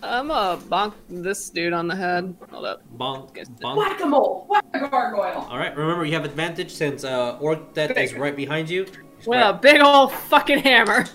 I'm 0.04 0.30
a 0.30 0.58
bonk 0.70 0.94
this 1.10 1.50
dude 1.50 1.74
on 1.74 1.88
the 1.88 1.96
head. 1.96 2.36
Hold 2.52 2.66
up. 2.66 2.84
Bonk. 2.96 3.34
Bonk. 3.60 3.76
Whack-a-mole! 3.76 4.46
Whack-a-gargoyle! 4.48 5.48
All 5.50 5.58
right. 5.58 5.76
Remember, 5.76 6.06
you 6.06 6.14
have 6.14 6.26
advantage 6.26 6.72
since 6.72 7.04
uh, 7.04 7.38
Orc 7.40 7.74
that 7.74 7.98
is 7.98 8.14
right 8.14 8.36
behind 8.36 8.70
you. 8.70 8.86
With 9.26 9.40
a 9.40 9.54
big 9.54 9.82
old 9.82 10.12
fucking 10.12 10.60
hammer. 10.60 11.06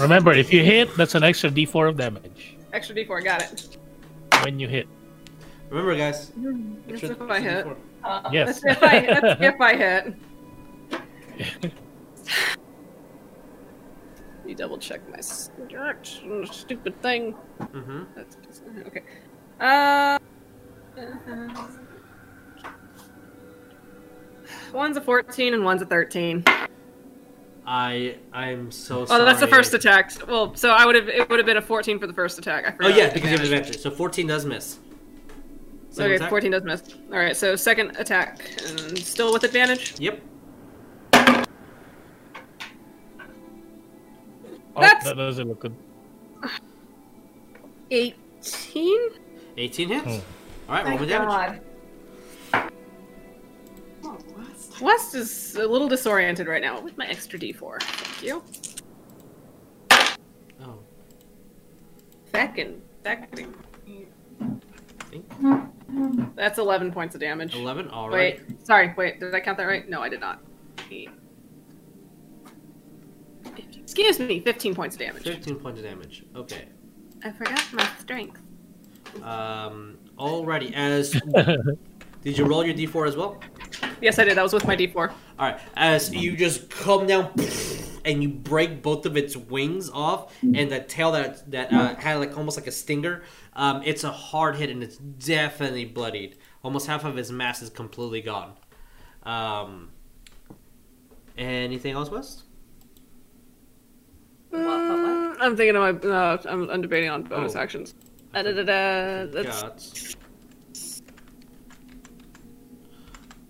Remember, 0.00 0.32
if 0.32 0.52
you 0.52 0.64
hit, 0.64 0.92
that's 0.96 1.14
an 1.14 1.22
extra 1.22 1.50
D4 1.50 1.90
of 1.90 1.96
damage 1.96 2.56
Extra 2.72 2.94
d4, 2.96 3.22
got 3.24 3.42
it. 3.42 3.76
when 4.42 4.58
you 4.58 4.66
hit. 4.68 4.88
Remember, 5.70 5.94
guys. 5.96 6.32
That's 6.36 7.04
extra- 7.04 7.24
if 7.24 7.30
I 7.30 7.40
hit. 7.40 7.66
Uh, 8.02 8.30
Yes. 8.32 8.60
That's 8.60 8.76
if 8.78 8.82
I, 8.82 9.00
that's 9.20 9.40
if 9.42 9.60
I 9.60 9.76
hit. 9.76 11.72
You 14.48 14.54
double 14.54 14.78
check 14.78 15.06
my 15.10 15.20
stupid 15.20 17.02
thing. 17.02 17.34
Mm-hmm. 17.60 18.02
That's 18.16 18.36
okay. 18.86 19.02
Uh, 19.60 20.18
one's 24.72 24.96
a 24.96 25.02
14 25.02 25.52
and 25.52 25.64
one's 25.64 25.82
a 25.82 25.86
13. 25.86 26.44
I 27.66 28.16
I'm 28.32 28.70
so 28.70 29.02
Oh, 29.02 29.04
sorry. 29.04 29.24
that's 29.26 29.40
the 29.40 29.46
first 29.48 29.74
attack. 29.74 30.12
Well, 30.26 30.54
so 30.54 30.70
I 30.70 30.86
would 30.86 30.94
have 30.94 31.08
it 31.10 31.28
would 31.28 31.38
have 31.38 31.44
been 31.44 31.58
a 31.58 31.62
14 31.62 31.98
for 31.98 32.06
the 32.06 32.14
first 32.14 32.38
attack. 32.38 32.64
I 32.80 32.86
Oh 32.86 32.88
yeah, 32.88 33.12
because 33.12 33.30
you 33.30 33.36
have 33.36 33.44
advantage. 33.44 33.78
So 33.80 33.90
14 33.90 34.26
does 34.26 34.46
miss. 34.46 34.78
Second 35.90 36.06
Okay, 36.06 36.14
attack? 36.16 36.30
14 36.30 36.50
does 36.52 36.62
miss. 36.62 36.82
All 37.12 37.18
right, 37.18 37.36
so 37.36 37.54
second 37.54 37.96
attack, 37.98 38.40
and 38.66 38.98
still 38.98 39.30
with 39.30 39.44
advantage. 39.44 40.00
Yep. 40.00 40.22
Oh, 44.78 44.80
That's- 44.80 45.04
that 45.04 45.16
doesn't 45.16 45.48
look 45.48 45.60
good. 45.60 45.74
18. 47.90 49.10
18 49.56 49.88
hits. 49.88 50.04
Hmm. 50.04 50.10
All 50.10 50.18
right, 50.68 50.84
roll 50.84 50.84
Thank 50.84 51.00
with 51.00 51.08
damage. 51.08 51.60
God. 52.52 52.70
West 54.80 55.14
is 55.16 55.56
a 55.56 55.66
little 55.66 55.88
disoriented 55.88 56.46
right 56.46 56.62
now 56.62 56.80
with 56.80 56.96
my 56.96 57.06
extra 57.06 57.38
D4. 57.38 57.82
Thank 57.82 58.22
you. 58.22 58.42
Oh, 60.62 60.78
Second, 62.32 62.80
second. 63.02 63.54
That's 66.36 66.58
11 66.58 66.92
points 66.92 67.14
of 67.16 67.20
damage. 67.20 67.56
11. 67.56 67.88
All 67.88 68.08
right. 68.08 68.40
Wait, 68.48 68.64
sorry, 68.66 68.94
wait, 68.96 69.18
did 69.18 69.34
I 69.34 69.40
count 69.40 69.58
that 69.58 69.64
right? 69.64 69.88
No, 69.88 70.00
I 70.02 70.08
did 70.08 70.20
not. 70.20 70.40
Eight. 70.92 71.10
Excuse 73.76 74.18
me, 74.18 74.40
15 74.40 74.74
points 74.74 74.96
of 74.96 75.00
damage. 75.00 75.24
15 75.24 75.56
points 75.56 75.78
of 75.80 75.84
damage. 75.84 76.24
Okay. 76.36 76.66
I 77.24 77.30
forgot 77.32 77.62
my 77.72 77.88
strength. 77.98 78.40
Um. 79.22 79.98
Alrighty. 80.18 80.72
As 80.74 81.10
did 82.22 82.36
you 82.38 82.44
roll 82.44 82.64
your 82.64 82.74
d4 82.74 83.08
as 83.08 83.16
well? 83.16 83.40
Yes, 84.00 84.18
I 84.18 84.24
did. 84.24 84.36
That 84.36 84.42
was 84.42 84.52
with 84.52 84.66
my 84.66 84.76
D4. 84.76 84.96
All 85.08 85.14
right. 85.38 85.60
As 85.76 86.12
you 86.14 86.36
just 86.36 86.70
come 86.70 87.06
down 87.06 87.32
and 88.04 88.22
you 88.22 88.28
break 88.28 88.82
both 88.82 89.06
of 89.06 89.16
its 89.16 89.36
wings 89.36 89.90
off, 89.90 90.34
and 90.42 90.70
the 90.70 90.80
tail 90.80 91.12
that 91.12 91.50
that 91.50 91.72
uh, 91.72 91.94
had 91.96 92.16
like 92.16 92.36
almost 92.36 92.56
like 92.56 92.66
a 92.66 92.72
stinger. 92.72 93.22
Um, 93.54 93.82
it's 93.84 94.04
a 94.04 94.12
hard 94.12 94.56
hit, 94.56 94.70
and 94.70 94.82
it's 94.82 94.96
definitely 94.96 95.84
bloodied. 95.84 96.36
Almost 96.62 96.86
half 96.86 97.04
of 97.04 97.16
his 97.16 97.32
mass 97.32 97.62
is 97.62 97.70
completely 97.70 98.22
gone. 98.22 98.52
Um. 99.24 99.90
Anything 101.36 101.94
else, 101.94 102.10
West? 102.10 102.42
Mm, 104.52 105.36
I'm 105.40 105.56
thinking 105.56 105.76
of 105.76 106.02
my. 106.04 106.08
Uh, 106.10 106.42
I'm, 106.48 106.68
I'm 106.70 106.80
debating 106.82 107.10
on 107.10 107.22
bonus 107.24 107.54
Oh. 107.56 107.60
actions. 107.60 107.94
Uh, 108.34 108.42
da, 108.42 108.52
da, 108.52 108.62
da, 108.62 109.42
that's, 109.42 110.16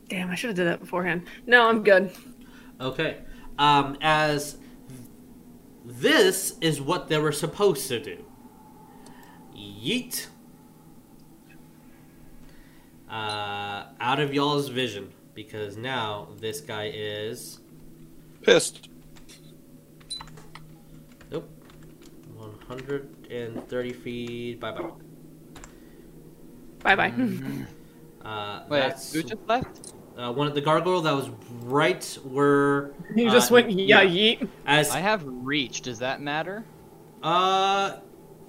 damn, 0.08 0.30
I 0.30 0.34
should 0.36 0.48
have 0.50 0.56
did 0.56 0.66
that 0.66 0.80
beforehand. 0.80 1.26
No, 1.46 1.68
I'm 1.68 1.82
good. 1.82 2.12
Okay. 2.80 3.18
Um, 3.58 3.96
as 4.00 4.56
this 5.84 6.56
is 6.60 6.80
what 6.80 7.08
they 7.08 7.18
were 7.18 7.32
supposed 7.32 7.88
to 7.88 7.98
do. 8.00 8.24
Yeet. 9.54 10.26
Uh, 13.10 13.86
out 14.00 14.20
of 14.20 14.32
y'all's 14.34 14.68
vision 14.68 15.12
because 15.34 15.76
now 15.76 16.28
this 16.38 16.60
guy 16.60 16.90
is 16.94 17.58
Pissed. 18.42 18.88
nope, 21.30 21.48
130 22.68 23.92
feet. 23.92 24.60
Bye 24.60 24.72
bye. 24.72 24.90
Bye 26.82 26.96
bye. 26.96 27.12
Uh, 28.24 28.64
Wait, 28.68 28.80
that's 28.80 29.12
who 29.12 29.22
just 29.22 29.42
left? 29.48 29.94
uh, 30.16 30.32
one 30.32 30.46
of 30.46 30.54
the 30.54 30.60
gargoyle 30.60 31.00
that 31.00 31.14
was 31.14 31.30
right 31.64 32.18
where 32.24 32.90
you 33.16 33.28
uh, 33.28 33.32
just 33.32 33.50
went, 33.50 33.70
yeah, 33.70 34.02
yeet. 34.04 34.46
as 34.66 34.90
I 34.90 35.00
have 35.00 35.22
reach. 35.24 35.80
Does 35.82 35.98
that 36.00 36.20
matter? 36.20 36.64
uh 37.22 37.96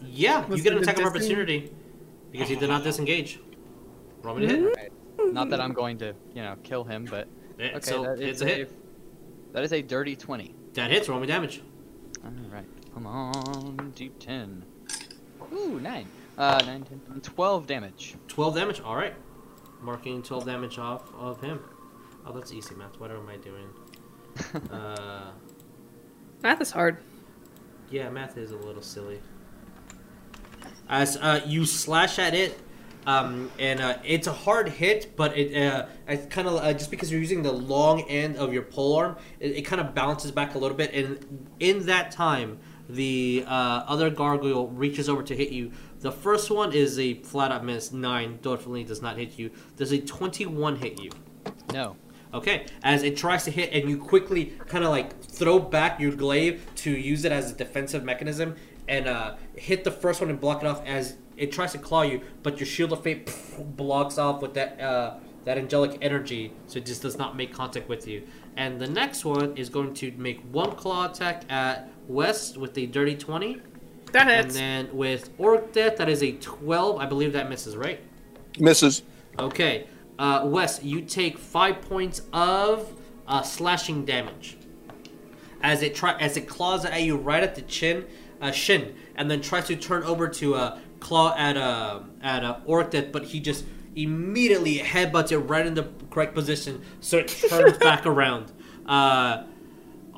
yeah 0.01 0.45
Was 0.45 0.59
you 0.59 0.63
get 0.63 0.73
an 0.73 0.79
attack 0.83 0.99
of 0.99 1.05
opportunity 1.05 1.71
because 2.31 2.47
he 2.47 2.55
did 2.55 2.69
not 2.69 2.83
disengage. 2.83 3.39
Roll 4.21 4.35
me 4.35 4.47
to 4.47 4.53
hit. 4.77 4.93
Not 5.33 5.49
that 5.49 5.59
I'm 5.59 5.73
going 5.73 5.97
to, 5.99 6.13
you 6.35 6.41
know, 6.43 6.55
kill 6.63 6.83
him, 6.83 7.05
but 7.09 7.27
okay, 7.59 7.79
so 7.81 8.03
that 8.03 8.21
it's 8.21 8.41
a 8.41 8.45
hit. 8.45 9.53
That 9.53 9.63
is 9.63 9.73
a 9.73 9.81
dirty 9.81 10.15
twenty. 10.15 10.53
That 10.73 10.91
hits. 10.91 11.09
Roll 11.09 11.19
me 11.19 11.25
damage. 11.25 11.61
All 13.05 13.26
right, 13.26 13.34
come 13.34 13.80
on, 13.80 13.93
d10. 13.95 14.61
Ooh, 15.53 15.80
nine. 15.80 16.07
Uh, 16.38 16.61
nine, 16.65 16.84
10, 16.84 17.21
12 17.21 17.67
damage. 17.67 18.15
12 18.27 18.55
damage. 18.55 18.81
All 18.81 18.95
right. 18.95 19.13
Marking 19.81 20.21
12 20.21 20.45
damage 20.45 20.77
off 20.77 21.13
of 21.15 21.41
him. 21.41 21.59
Oh, 22.26 22.34
that's 22.34 22.53
easy 22.53 22.76
math. 22.76 22.99
What 22.99 23.11
am 23.11 23.27
I 23.27 23.38
doing? 23.38 23.69
uh, 24.71 25.31
Math 26.41 26.61
is 26.61 26.71
hard. 26.71 26.97
yeah, 27.89 28.09
math 28.09 28.38
is 28.38 28.51
a 28.51 28.57
little 28.57 28.81
silly. 28.81 29.19
As 30.88 31.17
uh, 31.17 31.41
you 31.45 31.65
slash 31.65 32.19
at 32.19 32.34
it, 32.34 32.59
Um, 33.07 33.49
and 33.57 33.80
uh, 33.80 33.97
it's 34.03 34.27
a 34.27 34.34
hard 34.34 34.69
hit, 34.69 35.15
but 35.15 35.35
it 35.38 35.55
uh, 35.55 35.85
it's 36.07 36.27
kind 36.27 36.47
of 36.47 36.55
uh, 36.55 36.73
just 36.73 36.91
because 36.91 37.09
you're 37.11 37.21
using 37.21 37.41
the 37.43 37.51
long 37.51 38.01
end 38.03 38.35
of 38.38 38.53
your 38.53 38.61
pole 38.63 38.95
arm, 38.97 39.15
it, 39.39 39.51
it 39.57 39.61
kind 39.63 39.80
of 39.81 39.95
bounces 39.95 40.31
back 40.31 40.53
a 40.55 40.57
little 40.59 40.76
bit. 40.77 40.93
And 40.93 41.49
in 41.59 41.85
that 41.85 42.11
time, 42.11 42.59
the 42.90 43.45
uh, 43.48 43.84
other 43.88 44.10
gargoyle 44.10 44.68
reaches 44.68 45.07
over 45.07 45.22
to 45.24 45.36
hit 45.36 45.52
you. 45.52 45.72
The 45.99 46.11
first 46.11 46.49
one 46.49 46.74
is 46.74 46.98
a 46.98 47.14
flat 47.16 47.52
out 47.52 47.64
miss, 47.64 47.91
nine. 47.91 48.40
Definitely 48.41 48.84
does 48.84 49.02
not 49.02 49.18
hit 49.18 49.38
you. 49.38 49.52
Does 49.78 49.91
a 49.91 49.99
twenty-one 49.99 50.78
hit 50.78 50.99
you? 50.99 51.11
No. 51.72 51.95
Okay, 52.34 52.68
as 52.84 53.02
it 53.03 53.18
tries 53.18 53.44
to 53.45 53.52
hit, 53.52 53.72
and 53.74 53.90
you 53.90 53.98
quickly 53.98 54.53
kind 54.68 54.84
of 54.84 54.91
like 54.91 55.20
throw 55.22 55.57
back 55.57 55.99
your 55.99 56.11
glaive 56.11 56.64
to 56.76 56.91
use 56.91 57.26
it 57.26 57.32
as 57.32 57.52
a 57.52 57.56
defensive 57.56 58.03
mechanism, 58.03 58.56
and 58.88 59.07
uh, 59.07 59.36
hit 59.56 59.84
the 59.84 59.91
first 59.91 60.22
one 60.22 60.30
and 60.30 60.40
block 60.40 60.64
it 60.64 60.68
off 60.68 60.86
as 60.86 61.18
it 61.38 61.52
tries 61.52 61.72
to 61.72 61.78
claw 61.78 62.02
you, 62.02 62.22
but 62.44 62.60
your 62.60 62.68
shield 62.68 62.91
of 62.91 63.03
fate 63.03 63.34
blocks 63.78 64.18
off 64.18 64.41
with 64.41 64.53
that 64.56 64.80
uh, 64.80 65.16
that 65.45 65.57
angelic 65.57 65.98
energy, 66.02 66.53
so 66.68 66.78
it 66.78 66.86
just 66.86 67.02
does 67.02 67.18
not 67.18 67.36
make 67.36 67.53
contact 67.53 67.90
with 67.90 68.07
you. 68.07 68.24
And 68.57 68.80
the 68.80 68.88
next 68.88 69.26
one 69.26 69.57
is 69.57 69.70
going 69.70 69.94
to 69.95 70.11
make 70.11 70.41
one 70.52 70.76
claw 70.76 71.10
attack 71.10 71.44
at 71.49 71.90
West 72.10 72.57
with 72.57 72.77
a 72.77 72.86
dirty 72.88 73.15
twenty, 73.15 73.61
That 74.11 74.27
hits. 74.27 74.56
and 74.57 74.88
then 74.88 74.98
with 74.98 75.36
Orcdeath 75.38 75.98
that 75.98 76.10
is 76.10 76.22
a 76.23 76.34
twelve. 76.34 76.98
I 76.99 77.06
believe 77.06 77.31
that 77.34 77.49
misses, 77.49 77.77
right? 77.77 78.02
Misses. 78.60 79.03
Okay, 79.38 79.88
uh, 80.18 80.41
Wes, 80.45 80.84
you 80.84 81.02
take 81.02 81.38
five 81.38 81.81
points 81.81 82.23
of 82.34 82.91
uh, 83.27 83.41
slashing 83.44 84.03
damage 84.06 84.57
as 85.61 85.81
it 85.84 85.94
try 85.95 86.18
as 86.19 86.36
it 86.36 86.48
claws 86.48 86.84
at 86.84 87.02
you 87.03 87.15
right 87.15 87.44
at 87.44 87.56
the 87.56 87.61
chin, 87.61 88.06
uh, 88.41 88.52
shin, 88.52 88.95
and 89.15 89.30
then 89.30 89.40
tries 89.41 89.68
to 89.68 89.76
turn 89.76 90.03
over 90.03 90.27
to 90.27 90.56
uh, 90.56 90.80
claw 90.99 91.36
at 91.38 91.56
uh, 91.57 91.99
at 92.22 92.44
uh, 92.44 92.57
Orcdeath, 92.68 93.11
but 93.11 93.23
he 93.26 93.40
just 93.40 93.65
immediately 93.95 94.80
headbutts 94.80 95.31
it 95.31 95.38
right 95.40 95.65
in 95.65 95.73
the 95.76 95.88
correct 96.10 96.34
position, 96.34 96.81
so 97.02 97.18
it 97.19 97.27
turns 97.27 97.77
back 97.80 98.06
around. 98.06 98.52
Uh, 98.86 99.44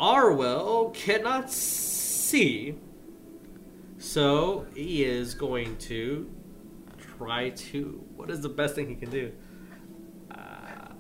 Arwell 0.02 0.94
cannot 0.94 1.52
see, 1.52 2.76
so 4.00 4.66
he 4.76 5.04
is 5.04 5.36
going 5.36 5.78
to 5.78 6.30
try 6.98 7.50
to. 7.50 8.04
What 8.16 8.32
is 8.32 8.42
the 8.42 8.50
best 8.50 8.74
thing 8.76 8.90
he 8.90 8.96
can 8.96 9.12
do? 9.12 9.32
Uh, 10.32 10.94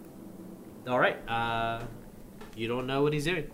all 0.87 0.99
right. 0.99 1.17
Uh, 1.27 1.81
you 2.55 2.67
don't 2.67 2.85
know 2.85 3.01
what 3.01 3.13
he's 3.13 3.25
doing 3.25 3.49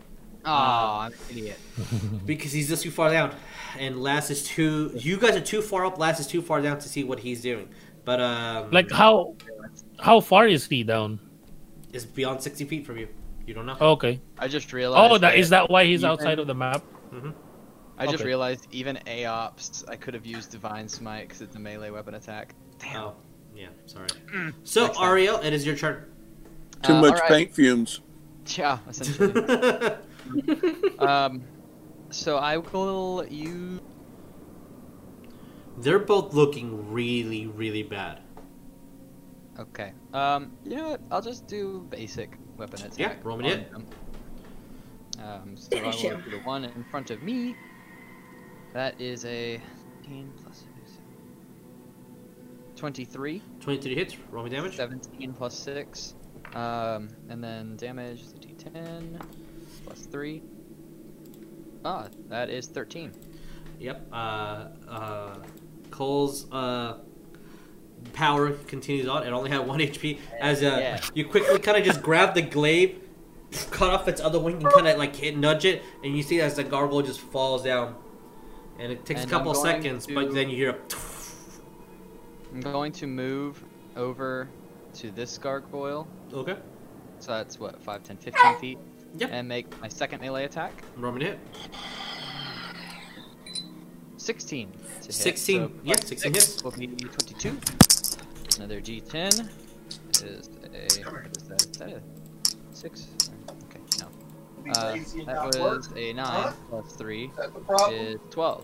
Oh, 0.46 1.00
I'm 1.02 1.12
an 1.12 1.18
idiot. 1.30 1.60
because 2.26 2.52
he's 2.54 2.70
just 2.70 2.84
too 2.84 2.92
far 2.92 3.10
down, 3.12 3.36
and 3.78 4.02
Laz 4.02 4.30
is 4.30 4.44
too. 4.44 4.92
You 4.96 5.18
guys 5.18 5.36
are 5.36 5.42
too 5.42 5.62
far 5.62 5.86
up. 5.86 5.98
Laz 5.98 6.20
is 6.20 6.28
too 6.28 6.42
far 6.42 6.62
down 6.62 6.80
to 6.80 6.88
see 6.88 7.04
what 7.04 7.20
he's 7.20 7.42
doing. 7.42 7.68
But 8.06 8.22
um, 8.22 8.72
Like 8.72 8.90
how 8.92 9.36
how 10.00 10.22
far 10.22 10.48
is 10.48 10.68
he 10.68 10.84
down? 10.84 11.20
it's 11.92 12.06
beyond 12.06 12.42
sixty 12.42 12.64
feet 12.64 12.86
from 12.86 12.98
you. 12.98 13.08
You 13.48 13.54
don't 13.54 13.66
know. 13.66 13.78
Okay. 13.80 14.20
I 14.38 14.48
just 14.50 14.74
realized. 14.74 15.12
Oh, 15.14 15.18
that 15.18 15.36
is 15.38 15.50
that 15.50 15.70
why 15.70 15.86
he's 15.86 16.02
even- 16.02 16.12
outside 16.12 16.38
of 16.38 16.46
the 16.48 16.54
map? 16.54 16.84
I 18.00 18.06
just 18.06 18.16
okay. 18.18 18.26
realized 18.26 18.68
even 18.72 18.98
AOPS, 19.08 19.90
I 19.90 19.96
could 19.96 20.14
have 20.14 20.26
used 20.26 20.52
Divine 20.52 20.88
Smite 20.88 21.28
because 21.28 21.42
it's 21.42 21.56
a 21.56 21.60
melee 21.60 21.90
weapon 21.90 22.14
attack. 22.14 22.54
Damn. 22.78 23.02
Oh, 23.02 23.16
yeah. 23.56 23.70
Sorry. 23.88 24.08
So 24.64 24.84
Next 24.86 24.98
time. 24.98 25.08
Ariell, 25.18 25.44
it 25.44 25.52
is 25.54 25.66
your 25.66 25.76
turn. 25.76 26.06
Too 26.84 26.94
Uh, 26.94 27.02
much 27.02 27.14
alright. 27.14 27.28
paint 27.28 27.56
fumes. 27.56 28.02
Yeah, 28.56 28.78
essentially. 28.88 29.34
um, 31.00 31.44
so 32.12 32.38
I 32.38 32.58
will 32.58 33.26
use. 33.28 33.82
They're 35.80 35.98
both 36.00 36.34
looking 36.36 36.92
really, 36.92 37.48
really 37.48 37.84
bad. 37.84 38.22
Okay. 39.60 39.94
Um, 40.14 40.52
you 40.64 40.76
know 40.76 40.90
what? 40.90 41.02
I'll 41.10 41.22
just 41.22 41.48
do 41.48 41.88
basic 41.90 42.38
weapon 42.58 42.82
attack. 42.82 42.98
Yeah, 42.98 43.14
roll 43.24 43.38
me 43.38 43.52
on 43.54 43.60
it. 43.60 43.72
Um, 45.24 45.58
so 45.58 45.78
I 45.78 45.82
will 45.82 45.92
Finish 45.92 46.24
do 46.24 46.32
the 46.32 46.38
one 46.44 46.66
in 46.66 46.84
front 46.92 47.10
of 47.12 47.22
me. 47.24 47.56
That 48.74 49.00
is 49.02 49.26
a 49.26 49.60
15 50.02 50.32
plus 50.44 50.64
6. 50.86 50.98
23, 52.76 53.42
Twenty-three 53.60 53.96
hits. 53.96 54.16
Roll 54.30 54.44
me 54.44 54.50
damage. 54.52 54.76
17 54.76 55.34
plus 55.34 55.58
6. 55.58 56.14
Um, 56.54 57.10
and 57.30 57.44
then 57.44 57.76
damage 57.76 58.22
is 58.22 58.34
a 58.34 58.38
d10 58.38 59.20
plus 59.86 60.06
3. 60.06 60.44
Ah, 61.84 62.08
that 62.30 62.50
is 62.50 62.68
13. 62.68 63.12
Yep. 63.80 64.08
Uh, 64.12 64.16
uh, 64.88 65.36
Coal's 65.90 66.52
uh, 66.52 66.98
power 68.14 68.52
continues 68.52 69.08
on. 69.08 69.24
It 69.26 69.32
only 69.32 69.50
had 69.50 69.66
one 69.68 69.80
HP. 69.82 70.20
As 70.40 70.62
uh, 70.62 70.78
Yeah. 70.80 71.02
you 71.14 71.26
quickly 71.26 71.60
kind 71.60 71.78
of 71.78 71.84
just 71.84 72.02
grab 72.02 72.34
the 72.34 72.42
glaive, 72.42 73.00
cut 73.72 73.90
off 73.92 74.08
its 74.08 74.22
other 74.22 74.40
wing, 74.40 74.56
and 74.64 74.72
kind 74.74 74.88
of 74.88 74.98
like 74.98 75.16
hit, 75.16 75.38
nudge 75.38 75.66
it, 75.66 75.84
and 76.04 76.16
you 76.16 76.24
see 76.24 76.42
as 76.42 76.56
the 76.56 76.64
gargoyle 76.64 77.02
just 77.02 77.20
falls 77.20 77.64
down. 77.64 77.96
And 78.80 78.92
it 78.92 79.06
takes 79.06 79.22
And 79.22 79.30
a 79.30 79.34
couple 79.34 79.52
I'm 79.52 79.58
of 79.58 79.64
going 79.64 79.76
seconds, 79.82 80.06
to- 80.08 80.16
but 80.16 80.34
then 80.34 80.50
you 80.50 80.56
hear 80.56 80.70
a. 80.72 80.78
I'm 82.54 82.62
going 82.62 82.92
to 82.94 83.08
move 83.08 83.64
over 83.96 84.48
to 84.96 85.12
this 85.12 85.38
gargoyle. 85.38 86.08
Okay. 86.34 86.56
So 87.20 87.32
that's 87.32 87.60
what, 87.60 87.82
5, 87.84 88.04
10, 88.04 88.18
15 88.18 88.58
feet. 88.60 88.78
Yep. 89.18 89.30
And 89.34 89.48
make 89.48 89.82
my 89.82 89.88
second 89.88 90.22
melee 90.22 90.46
attack. 90.46 90.84
To 91.00 91.12
hit. 91.14 91.40
16 94.18 94.72
to 94.72 94.78
hit. 95.06 95.14
16 95.14 95.58
So 95.62 95.72
yeah, 95.84 95.94
plus 95.96 96.08
16 96.08 96.34
six 96.34 96.46
hits. 96.54 96.64
Will 96.64 96.72
be 96.72 96.88
22. 96.88 97.58
Another 98.58 98.82
d10 98.82 99.48
is 100.24 100.50
a. 100.74 101.04
What 101.10 101.38
is 101.38 101.44
that? 101.48 101.62
Is 101.62 101.72
that 101.78 101.90
a 101.90 102.02
6? 102.76 103.08
Okay, 103.70 103.80
no. 104.00 104.72
Uh, 104.74 104.96
that 105.26 105.60
was 105.60 105.90
a 105.96 106.14
9 106.14 106.54
plus 106.70 106.94
3 106.94 107.32
is 107.92 108.20
12. 108.32 108.64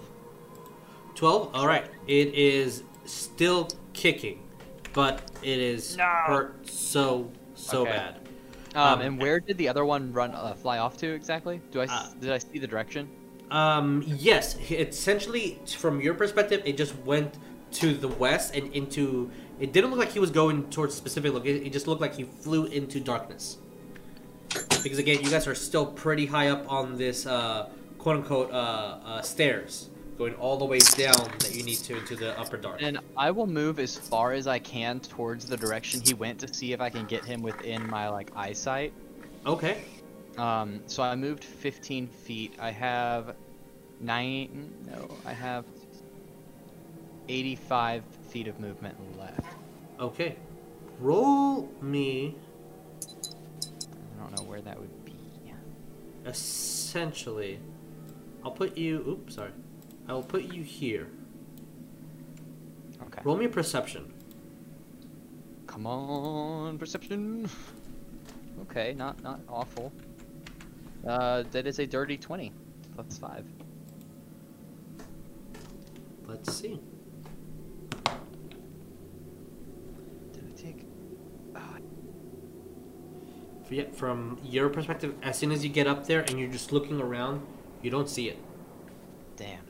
12 1.15 1.52
all 1.56 1.68
right 1.68 1.86
it 2.07 2.34
is 2.34 2.84
still 3.06 3.70
kicking 3.94 4.41
but 4.94 5.22
it 5.44 5.60
is 5.60 5.95
hurt 5.95 6.68
so 6.68 7.32
so 7.53 7.82
Okay. 7.84 7.91
bad 7.91 8.15
Um, 8.76 8.82
Um, 8.94 9.02
and 9.02 9.22
where 9.22 9.40
did 9.40 9.57
the 9.60 9.70
other 9.70 9.86
one 9.86 10.11
run 10.11 10.32
uh, 10.34 10.56
fly 10.56 10.80
off 10.80 10.98
to 10.98 11.07
exactly? 11.14 11.61
Do 11.72 11.82
I 11.82 11.84
s- 11.84 11.90
Uh, 11.91 12.10
did 12.20 12.32
I 12.32 12.40
see 12.40 12.57
the 12.60 12.68
direction? 12.68 13.07
um 13.52 14.03
yes 14.07 14.57
essentially 14.72 15.60
from 15.78 16.02
your 16.02 16.15
perspective 16.15 16.61
it 16.65 16.76
just 16.76 16.95
went 17.06 17.36
to 17.74 17.94
the 17.94 18.07
west 18.07 18.56
and 18.56 18.74
into 18.74 19.30
it 19.60 19.72
didn't 19.72 19.90
look 19.90 20.00
like 20.00 20.12
he 20.12 20.20
was 20.20 20.32
going 20.32 20.70
towards 20.70 20.94
a 20.94 20.98
specific 20.98 21.34
location 21.34 21.66
it 21.66 21.72
just 21.72 21.88
looked 21.88 22.02
like 22.02 22.16
he 22.16 22.24
flew 22.24 22.66
into 22.66 23.00
darkness 23.00 23.58
because 24.84 24.98
again 24.98 25.22
you 25.22 25.30
guys 25.30 25.48
are 25.48 25.56
still 25.56 25.86
pretty 25.86 26.26
high 26.26 26.50
up 26.50 26.70
on 26.72 26.98
this 26.98 27.26
uh 27.26 27.70
quote 27.98 28.18
unquote 28.18 28.52
uh, 28.52 28.98
uh 29.06 29.22
stairs 29.22 29.90
going 30.18 30.34
all 30.36 30.58
the 30.58 30.66
way 30.66 30.80
down 30.96 31.28
that 31.40 31.56
you 31.56 31.64
need 31.64 31.78
to 31.78 31.98
into 31.98 32.16
the 32.16 32.38
upper 32.40 32.58
dark 32.58 32.82
And 32.82 33.00
I 33.18 33.32
will 33.32 33.48
move 33.48 33.80
as 33.80 33.98
far 33.98 34.34
as 34.34 34.48
I 34.48 34.60
can 34.60 35.00
towards 35.00 35.46
the 35.46 35.58
direction 35.58 36.02
he 36.02 36.14
went 36.14 36.40
to 36.42 36.54
see 36.54 36.72
if 36.74 36.82
I 36.82 36.90
can 36.90 37.06
get 37.06 37.26
him 37.26 37.42
within 37.42 37.88
my 37.90 38.10
like 38.10 38.32
eyesight. 38.36 38.94
okay 39.46 39.84
Um, 40.38 40.82
so 40.88 41.04
I 41.04 41.16
moved 41.16 41.44
15 41.44 42.08
feet. 42.08 42.56
I 42.60 42.72
have 42.72 43.36
nine. 44.00 44.74
No, 44.86 45.10
I 45.26 45.34
have 45.34 45.66
85 47.30 48.04
feet 48.30 48.48
of 48.48 48.60
movement 48.60 48.95
left. 49.20 49.40
okay 50.00 50.36
roll 51.00 51.72
me 51.82 52.36
I 53.02 54.22
don't 54.22 54.38
know 54.38 54.44
where 54.44 54.62
that 54.62 54.80
would 54.80 55.06
be. 55.06 55.14
essentially 56.26 57.60
i'll 58.44 58.52
put 58.52 58.78
you 58.78 59.04
oops 59.08 59.36
sorry 59.36 59.52
i 60.08 60.14
will 60.14 60.24
put 60.24 60.44
you 60.54 60.64
here 60.64 61.08
Okay. 63.08 63.22
roll 63.24 63.36
me 63.38 63.45
a 63.45 63.50
perception 63.50 64.12
Come 65.68 65.88
on, 65.88 66.78
perception. 66.78 67.50
Okay, 68.62 68.94
not 68.94 69.24
not 69.24 69.40
awful. 69.50 69.91
Uh, 71.08 71.41
that 71.50 71.66
is 71.66 71.80
a 71.80 71.88
dirty 71.88 72.16
20 72.16 72.52
plus 72.94 73.18
five. 73.18 73.44
let's 76.28 76.54
see 76.54 76.80
Did 80.32 80.44
I 80.48 80.62
take? 80.62 80.86
Yeah, 83.69 83.84
from 83.94 84.40
your 84.44 84.69
perspective 84.69 85.15
as 85.23 85.38
soon 85.38 85.52
as 85.52 85.64
you 85.64 85.69
get 85.69 85.88
up 85.88 86.06
there 86.07 86.22
and 86.22 86.40
you're 86.40 86.49
just 86.52 86.72
looking 86.72 86.99
around 87.02 87.41
you 87.81 87.90
don't 87.90 88.10
see 88.10 88.30
it 88.30 88.38
Damn. 89.35 89.61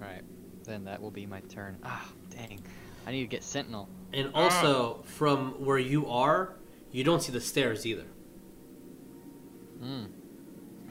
Right. 0.00 0.22
Then 0.64 0.84
that 0.84 1.02
will 1.02 1.10
be 1.10 1.26
my 1.26 1.40
turn. 1.40 1.76
Ah, 1.84 2.08
dang. 2.30 2.60
I 3.06 3.10
need 3.12 3.20
to 3.20 3.26
get 3.26 3.42
Sentinel. 3.44 3.88
and 4.12 4.30
also 4.34 5.02
from 5.04 5.64
where 5.64 5.78
you 5.78 6.06
are 6.08 6.54
you 6.90 7.04
don't 7.04 7.22
see 7.22 7.32
the 7.32 7.40
stairs 7.40 7.84
either 7.86 8.06
Hmm. 9.80 10.04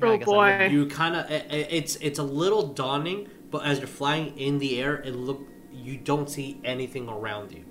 Oh, 0.04 0.18
boy. 0.18 0.68
you 0.72 0.88
kind 0.88 1.16
of 1.16 1.26
it's 1.30 1.96
it's 1.98 2.20
a 2.20 2.24
little 2.24 2.68
daunting 2.68 3.30
but 3.52 3.66
as 3.66 3.78
you're 3.80 3.88
flying 3.88 4.38
in 4.38 4.58
the 4.60 4.82
air 4.82 4.96
it 4.96 5.16
look 5.16 5.42
you 5.72 5.96
don't 5.98 6.30
see 6.30 6.60
anything 6.64 7.08
around 7.08 7.52
you 7.52 7.64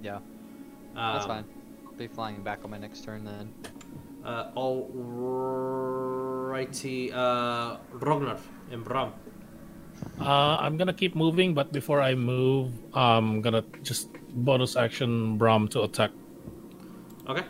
Yeah, 0.00 0.20
that's 0.94 1.24
Um, 1.24 1.28
fine. 1.28 1.44
I'll 1.86 1.92
be 1.94 2.06
flying 2.06 2.42
back 2.42 2.60
on 2.64 2.70
my 2.70 2.78
next 2.78 3.04
turn 3.04 3.24
then. 3.24 3.52
Uh, 4.24 4.52
alrighty, 5.72 7.10
uh, 7.12 7.76
Rognar 7.98 8.38
and 8.70 8.84
Brom. 8.84 9.12
Uh, 10.20 10.56
I'm 10.60 10.76
gonna 10.76 10.92
keep 10.92 11.14
moving, 11.16 11.54
but 11.54 11.72
before 11.72 12.00
I 12.00 12.14
move, 12.14 12.72
I'm 12.94 13.40
gonna 13.40 13.64
just 13.82 14.10
bonus 14.34 14.76
action 14.76 15.36
Brom 15.38 15.68
to 15.68 15.82
attack, 15.82 16.10
Okay. 17.28 17.44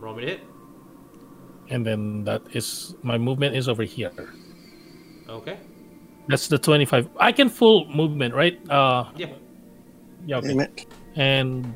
Roll 0.00 0.14
me 0.16 0.24
hit. 0.26 0.40
and 1.68 1.84
then 1.84 2.22
that 2.24 2.42
is 2.54 2.94
my 3.02 3.18
movement 3.18 3.56
is 3.56 3.68
over 3.68 3.82
here. 3.82 4.12
Okay. 5.28 5.58
That's 6.28 6.46
the 6.48 6.58
25. 6.58 7.08
I 7.18 7.32
can 7.32 7.48
full 7.48 7.86
movement, 7.90 8.34
right? 8.34 8.58
Uh, 8.70 9.10
Yeah. 9.16 9.32
yeah. 10.26 10.36
Okay. 10.38 10.86
And 11.16 11.74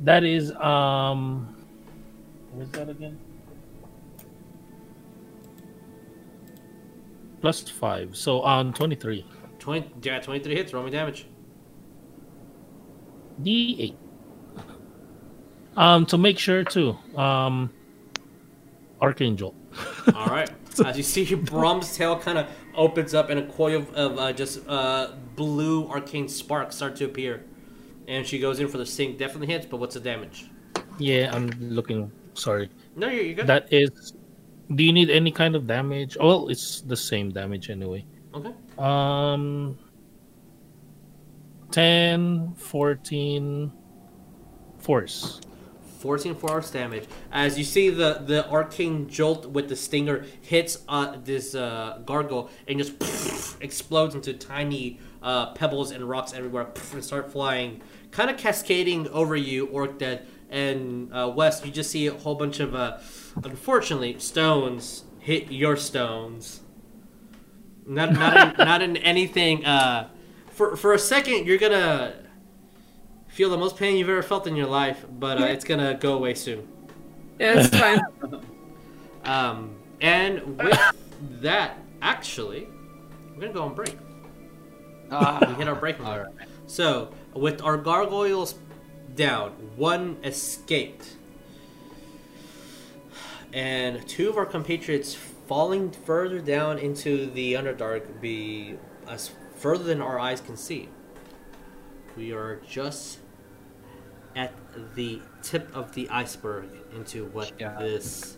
that 0.00 0.22
is 0.24 0.52
um, 0.52 1.48
what's 2.52 2.70
that 2.72 2.88
again? 2.88 3.18
Plus 7.40 7.68
five, 7.68 8.16
so 8.16 8.42
on 8.42 8.72
23. 8.72 9.24
20, 9.58 9.92
yeah, 10.02 10.20
23 10.20 10.54
hits. 10.54 10.72
Roll 10.72 10.84
me 10.84 10.90
damage. 10.90 11.26
D8. 13.42 13.94
Um, 15.76 16.04
to 16.06 16.18
make 16.18 16.38
sure 16.38 16.64
too. 16.64 16.96
Um, 17.16 17.70
Archangel. 19.00 19.54
All 20.14 20.26
right. 20.26 20.50
As 20.84 20.96
you 20.96 21.02
see, 21.02 21.34
Brom's 21.34 21.96
tail 21.96 22.18
kind 22.18 22.38
of 22.38 22.46
opens 22.74 23.14
up, 23.14 23.30
and 23.30 23.40
a 23.40 23.46
coil 23.46 23.78
of, 23.80 23.94
of 23.94 24.18
uh, 24.18 24.32
just 24.32 24.66
uh, 24.68 25.12
blue 25.36 25.88
arcane 25.88 26.28
sparks 26.28 26.76
start 26.76 26.96
to 26.96 27.04
appear. 27.04 27.44
And 28.08 28.26
she 28.26 28.38
goes 28.38 28.60
in 28.60 28.68
for 28.68 28.78
the 28.78 28.86
sink. 28.86 29.18
Definitely 29.18 29.48
hits, 29.48 29.66
but 29.66 29.78
what's 29.78 29.94
the 29.94 30.00
damage? 30.00 30.50
Yeah, 30.98 31.34
I'm 31.34 31.50
looking. 31.60 32.10
Sorry. 32.40 32.70
No, 32.96 33.08
you're, 33.08 33.24
you're 33.24 33.34
good. 33.34 33.46
That 33.46 33.72
is. 33.72 34.14
Do 34.74 34.82
you 34.82 34.92
need 34.92 35.10
any 35.10 35.30
kind 35.32 35.54
of 35.56 35.66
damage? 35.66 36.16
Oh, 36.18 36.26
well, 36.26 36.48
it's 36.48 36.80
the 36.80 36.96
same 36.96 37.30
damage 37.30 37.70
anyway. 37.70 38.04
okay. 38.34 38.52
Um, 38.78 39.78
10, 41.72 42.54
14, 42.54 43.72
force. 44.78 45.40
14 45.98 46.34
force 46.34 46.70
damage. 46.70 47.04
As 47.30 47.58
you 47.58 47.64
see 47.64 47.90
the 47.90 48.22
the 48.24 48.48
arcane 48.48 49.06
jolt 49.06 49.44
with 49.50 49.68
the 49.68 49.76
stinger 49.76 50.24
hits 50.40 50.78
uh, 50.88 51.16
this 51.22 51.54
uh, 51.54 52.00
gargoyle 52.06 52.48
and 52.66 52.78
just 52.78 53.58
explodes 53.60 54.14
into 54.14 54.32
tiny 54.32 54.98
uh, 55.22 55.52
pebbles 55.52 55.90
and 55.90 56.08
rocks 56.08 56.32
everywhere 56.32 56.68
and 56.92 57.04
start 57.04 57.30
flying, 57.30 57.82
kind 58.12 58.30
of 58.30 58.38
cascading 58.38 59.08
over 59.08 59.36
you, 59.36 59.66
Orcdeath. 59.66 60.22
And 60.50 61.14
uh, 61.14 61.32
West, 61.34 61.64
you 61.64 61.70
just 61.70 61.90
see 61.90 62.08
a 62.08 62.12
whole 62.12 62.34
bunch 62.34 62.58
of, 62.60 62.74
uh, 62.74 62.98
unfortunately, 63.42 64.18
stones 64.18 65.04
hit 65.20 65.52
your 65.52 65.76
stones. 65.76 66.60
Not 67.86 68.12
not 68.12 68.36
in, 68.36 68.56
not 68.66 68.82
in 68.82 68.96
anything. 68.96 69.64
Uh, 69.64 70.08
for 70.50 70.76
for 70.76 70.92
a 70.92 70.98
second, 70.98 71.46
you're 71.46 71.58
gonna 71.58 72.14
feel 73.28 73.50
the 73.50 73.58
most 73.58 73.76
pain 73.76 73.96
you've 73.96 74.08
ever 74.08 74.22
felt 74.22 74.46
in 74.46 74.56
your 74.56 74.66
life, 74.66 75.04
but 75.18 75.40
uh, 75.40 75.44
it's 75.44 75.64
gonna 75.64 75.94
go 75.94 76.14
away 76.14 76.34
soon. 76.34 76.66
Yeah, 77.38 77.60
it's 77.60 77.76
fine. 77.78 78.00
Um, 79.24 79.76
and 80.00 80.58
with 80.58 80.80
that, 81.40 81.78
actually, 82.02 82.66
we're 83.34 83.42
gonna 83.42 83.52
go 83.52 83.62
on 83.62 83.74
break. 83.74 83.96
We 85.10 85.54
hit 85.54 85.68
our 85.68 85.74
break. 85.74 85.98
All 86.00 86.06
mark. 86.06 86.28
So, 86.66 87.12
with 87.34 87.62
our 87.62 87.76
gargoyles 87.76 88.54
down, 89.14 89.50
one 89.76 90.16
escaped, 90.24 91.16
and 93.52 94.06
two 94.08 94.28
of 94.28 94.36
our 94.36 94.46
compatriots 94.46 95.14
falling 95.14 95.90
further 95.90 96.40
down 96.40 96.78
into 96.78 97.26
the 97.30 97.54
Underdark, 97.54 98.20
be 98.20 98.76
as 99.08 99.30
further 99.56 99.84
than 99.84 100.00
our 100.00 100.18
eyes 100.18 100.40
can 100.40 100.56
see. 100.56 100.88
We 102.16 102.32
are 102.32 102.60
just 102.68 103.18
at 104.36 104.52
the 104.94 105.20
tip 105.42 105.74
of 105.74 105.92
the 105.94 106.08
iceberg 106.08 106.68
into 106.94 107.26
what 107.26 107.52
Yeah. 107.58 107.76
this 107.78 108.36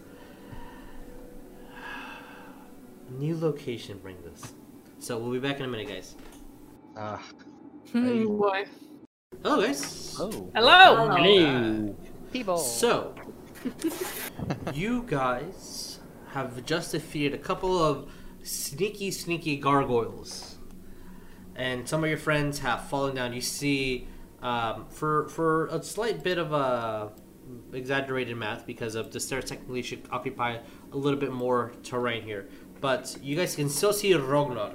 new 3.11 3.37
location 3.37 3.99
brings 3.99 4.27
us. 4.27 4.53
So 4.99 5.19
we'll 5.19 5.33
be 5.33 5.39
back 5.39 5.59
in 5.59 5.65
a 5.65 5.69
minute, 5.69 5.89
guys. 5.89 6.15
Ah, 6.97 7.23
Hmm, 7.91 8.25
boy. 8.39 8.65
Hello, 9.41 9.61
guys. 9.61 10.17
oh, 10.21 10.51
Hello. 10.55 11.09
Hello. 11.09 11.97
people. 12.33 12.59
So, 12.59 13.15
you 14.75 15.05
guys 15.09 15.99
have 16.33 16.65
just 16.65 16.93
defeated 16.93 17.35
a 17.35 17.43
couple 17.43 17.77
of 17.83 18.09
sneaky, 18.45 19.11
sneaky 19.11 19.57
gargoyles, 19.57 20.59
and 21.57 21.89
some 21.89 22.05
of 22.05 22.09
your 22.09 22.19
friends 22.19 22.61
have 22.61 22.85
fallen 22.89 23.17
down. 23.17 23.33
You 23.33 23.41
see, 23.41 24.07
um, 24.43 24.87
for 24.91 25.29
for 25.29 25.67
a 25.67 25.83
slight 25.83 26.23
bit 26.23 26.39
of 26.39 26.53
a 26.53 27.11
exaggerated 27.73 28.37
math 28.37 28.65
because 28.65 28.95
of 28.95 29.11
the 29.11 29.19
stairs 29.19 29.47
technically 29.47 29.83
should 29.83 30.07
occupy 30.13 30.59
a 30.93 30.97
little 30.97 31.19
bit 31.19 31.33
more 31.33 31.73
terrain 31.83 32.23
here, 32.23 32.49
but 32.81 33.17
you 33.21 33.35
guys 33.35 33.57
can 33.57 33.69
still 33.69 33.93
see 33.93 34.13
Rognar, 34.13 34.73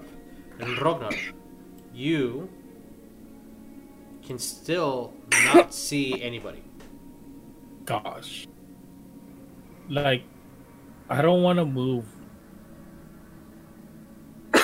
and 0.59 0.77
Rognar, 0.77 1.17
you 1.93 2.49
can 4.27 4.37
still 4.37 5.13
not 5.45 5.73
see 5.73 6.21
anybody. 6.21 6.61
Gosh. 7.85 8.47
Like, 9.89 10.23
I 11.09 11.21
don't 11.21 11.41
want 11.41 11.59
to 11.59 11.65
move. 11.65 12.05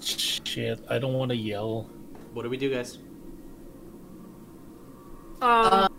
Shit, 0.00 0.80
I 0.88 0.98
don't 0.98 1.12
want 1.12 1.30
to 1.30 1.36
yell. 1.36 1.90
What 2.32 2.44
do 2.44 2.48
we 2.50 2.56
do, 2.56 2.72
guys? 2.72 2.98
Um, 5.42 5.92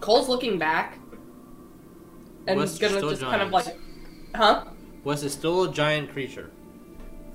Coal's 0.00 0.28
looking 0.28 0.58
back. 0.58 0.98
And 2.48 2.58
Wes, 2.58 2.78
gonna 2.78 2.96
still 2.96 3.10
just 3.10 3.22
kind 3.22 3.42
of 3.42 3.50
like, 3.50 3.76
huh? 4.34 4.64
Wes 5.04 5.22
is 5.22 5.32
still 5.32 5.64
a 5.64 5.72
giant 5.72 6.12
creature. 6.12 6.50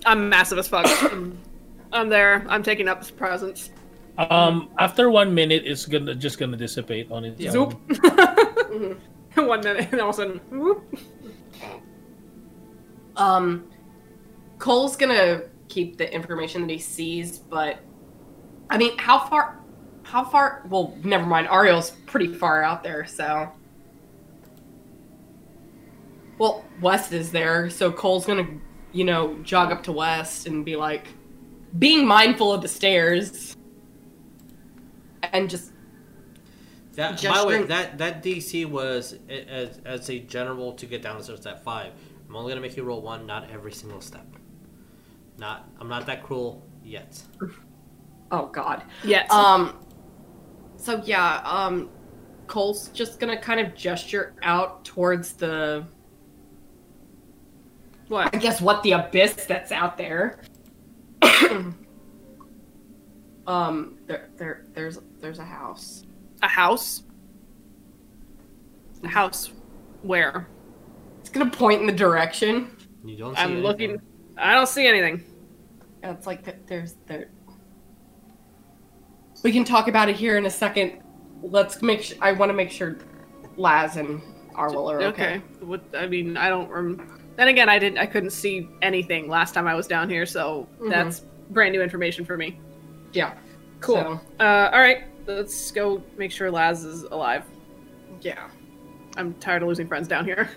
I'm 0.05 0.27
massive 0.29 0.57
as 0.57 0.67
fuck. 0.67 0.85
I'm 1.93 2.09
there. 2.09 2.45
I'm 2.49 2.63
taking 2.63 2.87
up 2.87 2.99
his 2.99 3.11
presence. 3.11 3.69
Um, 4.29 4.69
after 4.77 5.09
one 5.09 5.33
minute, 5.33 5.63
it's 5.65 5.85
gonna 5.85 6.13
just 6.15 6.37
gonna 6.37 6.57
dissipate 6.57 7.11
on 7.11 7.25
its 7.25 7.39
Yeah. 7.41 7.53
own. 7.55 7.77
One 9.35 9.61
minute, 9.61 9.89
and 9.91 10.01
all 10.01 10.09
of 10.09 10.15
a 10.15 10.17
sudden, 10.17 10.41
whoop. 10.49 10.83
Um, 13.15 13.65
Coal's 14.59 14.95
gonna 14.97 15.43
keep 15.69 15.97
the 15.97 16.13
information 16.13 16.61
that 16.67 16.69
he 16.73 16.77
sees, 16.79 17.39
but 17.39 17.79
I 18.69 18.77
mean, 18.77 18.97
how 18.97 19.19
far? 19.19 19.59
How 20.03 20.23
far? 20.25 20.63
Well, 20.69 20.97
never 21.03 21.25
mind. 21.25 21.47
Ariell's 21.47 21.91
pretty 22.07 22.27
far 22.27 22.61
out 22.63 22.83
there, 22.83 23.05
so. 23.05 23.49
Well, 26.37 26.65
West 26.81 27.13
is 27.13 27.31
there, 27.31 27.69
so 27.69 27.91
Coal's 27.91 28.25
gonna, 28.25 28.47
you 28.91 29.03
know, 29.05 29.35
jog 29.43 29.71
up 29.71 29.83
to 29.83 29.91
West 29.91 30.47
and 30.47 30.65
be 30.65 30.75
like, 30.75 31.07
being 31.79 32.05
mindful 32.05 32.51
of 32.51 32.61
the 32.61 32.67
stairs, 32.67 33.55
and 35.33 35.49
just 35.49 35.71
That 36.93 37.21
by 37.23 37.41
the 37.41 37.47
way, 37.47 37.63
that 37.63 37.97
that 37.97 38.23
DC 38.23 38.65
was 38.65 39.17
as 39.29 39.79
as 39.85 40.09
a 40.09 40.19
general 40.19 40.73
to 40.73 40.85
get 40.85 41.01
down 41.01 41.17
the 41.17 41.23
stairs 41.23 41.45
at 41.45 41.63
five. 41.63 41.93
I'm 42.27 42.35
only 42.35 42.51
gonna 42.51 42.61
make 42.61 42.77
you 42.77 42.83
roll 42.83 43.01
one, 43.01 43.25
not 43.25 43.49
every 43.51 43.71
single 43.71 44.01
step. 44.01 44.25
Not 45.37 45.69
I'm 45.79 45.87
not 45.87 46.05
that 46.05 46.23
cruel 46.23 46.63
yet. 46.83 47.21
oh 48.31 48.47
god. 48.47 48.83
Yes. 49.03 49.31
Um. 49.31 49.77
So 50.77 51.01
yeah, 51.05 51.41
um, 51.45 51.89
Coal's 52.47 52.89
just 52.89 53.19
gonna 53.19 53.39
kind 53.39 53.59
of 53.59 53.75
gesture 53.75 54.33
out 54.43 54.83
towards 54.83 55.33
the, 55.33 55.85
what? 58.07 58.35
I 58.35 58.39
guess, 58.39 58.59
what 58.59 58.81
the 58.83 58.93
abyss 58.93 59.45
that's 59.45 59.71
out 59.71 59.97
there. 59.97 60.39
um, 63.51 63.97
there, 64.07 64.29
there, 64.37 64.65
there's, 64.73 64.99
there's 65.19 65.39
a 65.39 65.45
house. 65.45 66.05
A 66.41 66.47
house? 66.47 67.03
A 69.03 69.07
house? 69.07 69.51
Where? 70.03 70.47
It's 71.19 71.29
gonna 71.29 71.49
point 71.51 71.81
in 71.81 71.87
the 71.87 71.93
direction. 71.93 72.75
You 73.03 73.17
don't. 73.17 73.35
See 73.35 73.41
I'm 73.41 73.51
anything. 73.51 73.63
looking. 73.63 74.01
I 74.37 74.53
don't 74.55 74.67
see 74.67 74.87
anything. 74.87 75.23
It's 76.03 76.25
like 76.25 76.65
there's 76.67 76.95
there. 77.05 77.29
We 79.43 79.51
can 79.51 79.63
talk 79.63 79.87
about 79.87 80.09
it 80.09 80.15
here 80.15 80.37
in 80.37 80.45
a 80.45 80.49
second. 80.49 81.01
Let's 81.43 81.81
make. 81.81 82.01
Sh- 82.03 82.13
I 82.21 82.31
want 82.31 82.49
to 82.49 82.53
make 82.53 82.71
sure 82.71 82.97
Laz 83.57 83.97
and 83.97 84.21
Arwell 84.55 84.91
are 84.91 85.01
okay. 85.03 85.35
Okay. 85.35 85.41
What? 85.59 85.83
I 85.95 86.07
mean, 86.07 86.37
I 86.37 86.49
don't. 86.49 86.69
Rem- 86.69 87.19
then 87.35 87.47
again, 87.49 87.69
I 87.69 87.77
didn't. 87.77 87.99
I 87.99 88.07
couldn't 88.07 88.31
see 88.31 88.67
anything 88.81 89.27
last 89.29 89.53
time 89.53 89.67
I 89.67 89.75
was 89.75 89.85
down 89.87 90.09
here, 90.09 90.25
so 90.25 90.67
Mhm. 90.79 90.89
that's 90.89 91.19
brand 91.51 91.73
new 91.73 91.81
information 91.83 92.25
for 92.25 92.37
me. 92.37 92.59
Yeah. 93.13 93.33
Cool. 93.79 93.95
So, 93.95 94.21
Uh, 94.39 94.69
all 94.73 94.79
right. 94.79 95.03
let's 95.27 95.71
go 95.71 96.01
make 96.17 96.31
sure 96.31 96.49
Laz 96.51 96.83
is 96.83 97.03
alive. 97.03 97.43
Yeah. 98.21 98.49
I'm 99.17 99.33
tired 99.35 99.61
of 99.61 99.67
losing 99.67 99.87
friends 99.87 100.07
down 100.07 100.25
here. 100.25 100.49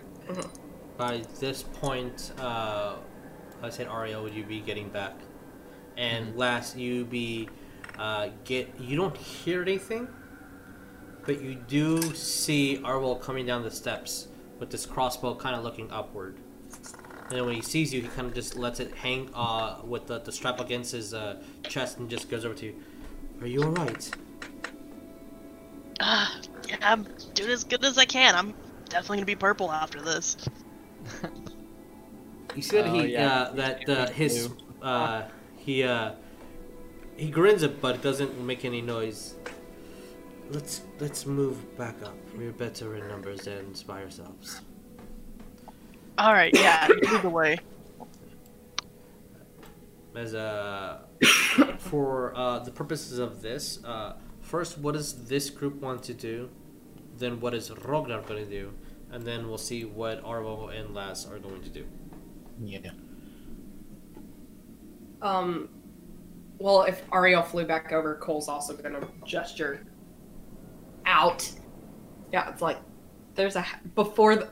By 0.96 1.22
this 1.40 1.62
point, 1.64 2.32
uh, 2.38 2.94
I 3.62 3.70
said 3.70 3.88
Ariell, 3.88 4.22
would 4.22 4.34
you 4.34 4.44
be 4.44 4.60
getting 4.60 4.88
back? 4.88 5.14
And 5.96 6.36
last, 6.36 6.76
you 6.76 7.04
be 7.04 7.48
uh, 7.98 8.28
get. 8.44 8.68
You 8.80 8.96
don't 8.96 9.16
hear 9.16 9.62
anything, 9.62 10.08
but 11.24 11.40
you 11.40 11.54
do 11.54 12.00
see 12.14 12.78
Arwell 12.82 13.20
coming 13.20 13.46
down 13.46 13.62
the 13.62 13.70
steps 13.70 14.28
with 14.58 14.70
this 14.70 14.86
crossbow, 14.86 15.34
kind 15.34 15.54
of 15.56 15.62
looking 15.62 15.90
upward. 15.90 16.38
And 17.28 17.38
then 17.38 17.46
when 17.46 17.54
he 17.54 17.62
sees 17.62 17.92
you, 17.92 18.02
he 18.02 18.08
kind 18.08 18.28
of 18.28 18.34
just 18.34 18.56
lets 18.56 18.80
it 18.80 18.94
hang 18.94 19.30
uh, 19.34 19.80
with 19.84 20.06
the, 20.06 20.20
the 20.20 20.32
strap 20.32 20.60
against 20.60 20.92
his 20.92 21.14
uh, 21.14 21.42
chest 21.68 21.98
and 21.98 22.08
just 22.10 22.28
goes 22.28 22.44
over 22.44 22.54
to 22.54 22.66
you. 22.66 22.74
Are 23.40 23.46
you 23.46 23.62
alright? 23.64 24.10
Ah, 26.00 26.40
yeah, 26.68 26.76
I'm 26.82 27.06
doing 27.34 27.50
as 27.50 27.64
good 27.64 27.84
as 27.84 27.98
I 27.98 28.04
can. 28.04 28.34
I'm 28.34 28.54
definitely 28.88 29.18
gonna 29.18 29.26
be 29.26 29.36
purple 29.36 29.70
after 29.72 30.00
this. 30.02 30.36
You 32.54 32.62
see 32.62 32.76
that 32.76 32.86
Oh, 32.86 32.92
he 32.92 33.12
yeah. 33.12 33.26
uh, 33.26 33.52
that 33.54 33.88
uh, 33.88 34.10
his 34.10 34.50
uh, 34.82 35.24
he 35.56 35.82
uh, 35.82 36.12
he 37.16 37.30
grins 37.30 37.62
it, 37.62 37.80
but 37.80 38.02
doesn't 38.02 38.38
make 38.40 38.64
any 38.64 38.80
noise. 38.80 39.34
Let's 40.50 40.82
let's 41.00 41.26
move 41.26 41.76
back 41.76 42.02
up. 42.02 42.16
We're 42.36 42.52
better 42.52 42.96
in 42.96 43.08
numbers 43.08 43.42
than 43.42 43.74
by 43.86 44.02
ourselves. 44.02 44.60
All 46.16 46.32
right, 46.32 46.52
yeah, 46.54 46.88
lead 46.88 47.22
the 47.22 47.28
way. 47.28 47.58
As 50.14 50.34
uh, 50.34 51.00
for 51.78 52.32
uh, 52.36 52.60
the 52.60 52.70
purposes 52.70 53.18
of 53.18 53.42
this, 53.42 53.82
uh, 53.84 54.14
first, 54.40 54.78
what 54.78 54.94
does 54.94 55.26
this 55.26 55.50
group 55.50 55.80
want 55.80 56.04
to 56.04 56.14
do? 56.14 56.50
Then, 57.18 57.40
what 57.40 57.52
is 57.52 57.70
Rognar 57.70 58.24
going 58.26 58.44
to 58.44 58.50
do? 58.50 58.72
And 59.10 59.24
then 59.24 59.48
we'll 59.48 59.58
see 59.58 59.84
what 59.84 60.22
Arwell 60.24 60.68
and 60.76 60.94
Laz 60.94 61.26
are 61.26 61.38
going 61.38 61.62
to 61.62 61.68
do. 61.68 61.84
Yeah. 62.60 62.90
Um, 65.20 65.68
well, 66.58 66.82
if 66.82 67.06
Ariell 67.10 67.44
flew 67.44 67.64
back 67.64 67.92
over, 67.92 68.16
Coal's 68.16 68.48
also 68.48 68.76
gonna 68.76 69.06
gesture 69.24 69.84
out. 71.06 71.50
Yeah, 72.32 72.50
it's 72.50 72.62
like 72.62 72.78
there's 73.34 73.56
a 73.56 73.64
before 73.94 74.36
the 74.36 74.50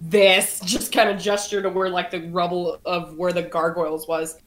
this 0.00 0.60
just 0.64 0.92
kind 0.92 1.10
of 1.10 1.18
gesture 1.20 1.60
to 1.62 1.68
where 1.68 1.88
like 1.88 2.10
the 2.10 2.28
rubble 2.28 2.80
of 2.84 3.16
where 3.16 3.32
the 3.32 3.42
gargoyles 3.42 4.08
was. 4.08 4.38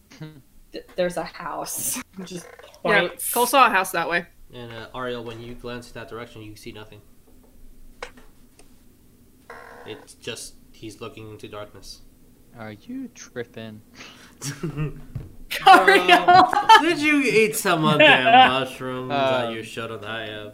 There's 0.95 1.17
a 1.17 1.23
house. 1.23 2.01
Just 2.23 2.47
Yeah, 2.83 3.07
points. 3.07 3.31
Coal 3.33 3.45
saw 3.45 3.67
a 3.67 3.69
house 3.69 3.91
that 3.91 4.09
way. 4.09 4.25
And 4.53 4.71
uh, 4.71 4.87
Ariell, 4.95 5.23
when 5.23 5.39
you 5.41 5.53
glance 5.55 5.87
in 5.87 5.93
that 5.93 6.09
direction, 6.09 6.41
you 6.41 6.55
see 6.55 6.71
nothing. 6.71 7.01
It's 9.85 10.13
just 10.15 10.55
he's 10.71 11.01
looking 11.01 11.29
into 11.29 11.47
darkness. 11.47 12.01
Are 12.57 12.71
you 12.71 13.09
tripping? 13.09 13.81
Ariell. 15.49 16.79
Did 16.81 16.99
you 16.99 17.21
eat 17.21 17.55
some 17.55 17.85
of 17.85 17.97
them 17.99 18.23
mushrooms 18.49 19.09
that 19.09 19.45
Um, 19.47 19.53
you 19.55 19.63
shouldn't 19.63 20.03
have? 20.03 20.53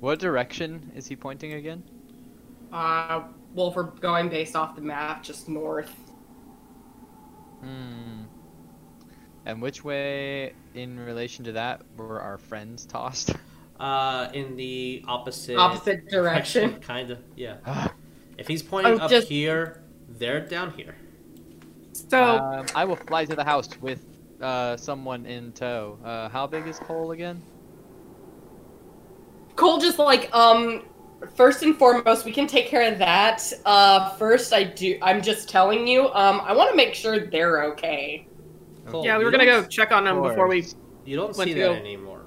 What 0.00 0.18
direction 0.18 0.92
is 0.94 1.06
he 1.06 1.16
pointing 1.16 1.52
again? 1.54 1.82
uh, 2.72 3.22
well, 3.54 3.68
if 3.68 3.76
we're 3.76 3.84
going 3.84 4.28
based 4.28 4.54
off 4.56 4.74
the 4.76 4.82
map, 4.82 5.22
just 5.22 5.48
north. 5.48 5.94
Hmm. 7.60 8.22
And 9.46 9.60
which 9.62 9.84
way, 9.84 10.54
in 10.74 10.98
relation 10.98 11.44
to 11.44 11.52
that, 11.52 11.82
were 11.96 12.20
our 12.20 12.38
friends 12.38 12.86
tossed? 12.86 13.34
Uh, 13.80 14.30
in 14.34 14.54
the 14.54 15.02
opposite 15.08 15.56
Opposite 15.56 16.08
direction. 16.08 16.78
kind 16.80 17.10
of. 17.10 17.18
Yeah. 17.34 17.56
Ah. 17.66 17.92
If 18.38 18.46
he's 18.46 18.62
pointing 18.62 19.00
Oh, 19.00 19.04
up 19.04 19.10
just- 19.10 19.26
here, 19.26 19.82
they're 20.08 20.46
down 20.46 20.70
here. 20.74 20.94
So 21.92 22.22
um, 22.38 22.66
I 22.76 22.84
will 22.84 22.94
fly 22.94 23.24
to 23.24 23.34
the 23.34 23.42
house 23.42 23.68
with 23.80 24.06
uh, 24.40 24.76
someone 24.76 25.26
in 25.26 25.50
tow. 25.52 25.98
Uh, 26.04 26.28
how 26.28 26.46
big 26.46 26.68
is 26.68 26.78
Coal 26.78 27.10
again? 27.10 27.42
Coal 29.56 29.78
just 29.78 29.98
like 29.98 30.32
um 30.34 30.84
first 31.34 31.62
and 31.62 31.76
foremost 31.76 32.24
we 32.24 32.32
can 32.32 32.46
take 32.46 32.66
care 32.66 32.90
of 32.92 32.98
that. 32.98 33.42
Uh 33.64 34.10
first 34.16 34.52
I 34.52 34.64
do 34.64 34.98
I'm 35.02 35.22
just 35.22 35.48
telling 35.48 35.86
you, 35.86 36.06
um 36.12 36.40
I 36.44 36.52
want 36.54 36.70
to 36.70 36.76
make 36.76 36.94
sure 36.94 37.26
they're 37.26 37.64
okay. 37.72 38.26
Cool. 38.86 39.04
yeah, 39.04 39.16
we 39.16 39.20
You 39.20 39.26
were 39.26 39.30
gonna 39.30 39.46
go 39.46 39.64
check 39.64 39.92
on 39.92 40.04
them 40.04 40.22
before 40.22 40.46
we. 40.48 40.64
You 41.06 41.16
don't 41.16 41.36
went 41.36 41.48
see 41.48 41.54
to 41.54 41.60
that 41.60 41.66
go- 41.66 41.74
anymore. 41.74 42.22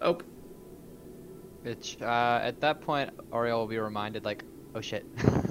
Oh, 0.00 0.18
Which, 1.62 1.96
uh, 2.00 2.40
at 2.42 2.60
that 2.60 2.80
point, 2.80 3.10
Ariell 3.30 3.56
will 3.58 3.66
be 3.66 3.78
reminded, 3.78 4.24
like, 4.24 4.44
oh 4.74 4.80
shit. 4.80 5.04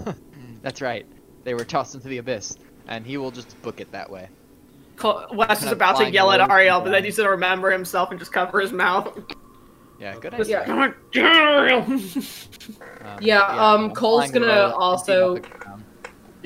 That's 0.61 0.81
right. 0.81 1.05
They 1.43 1.53
were 1.53 1.65
tossed 1.65 1.95
into 1.95 2.07
the 2.07 2.17
abyss. 2.19 2.57
And 2.87 3.05
he 3.05 3.17
will 3.17 3.31
just 3.31 3.61
book 3.61 3.81
it 3.81 3.91
that 3.91 4.09
way. 4.09 4.29
Coal, 4.95 5.25
Wes 5.33 5.61
is 5.63 5.71
about 5.71 5.97
to 5.97 6.09
yell 6.09 6.31
at 6.31 6.39
Ariell, 6.49 6.79
but 6.79 6.85
then 6.85 6.93
down. 6.93 7.03
he's 7.03 7.17
gonna 7.17 7.29
remember 7.31 7.69
himself 7.69 8.11
and 8.11 8.19
just 8.19 8.31
cover 8.31 8.59
his 8.61 8.71
mouth. 8.71 9.17
Yeah, 9.99 10.15
good 10.19 10.33
Okay. 10.33 10.55
idea. 10.55 10.93
Yeah. 11.13 11.85
Um, 13.05 13.17
Yeah, 13.21 13.41
um, 13.47 13.91
Coal's 13.91 14.29
gonna 14.31 14.45
low, 14.47 14.71
also- 14.71 15.35
keeping 15.35 15.51
up 15.51 15.59
the 15.59 15.65
ground. 15.65 15.83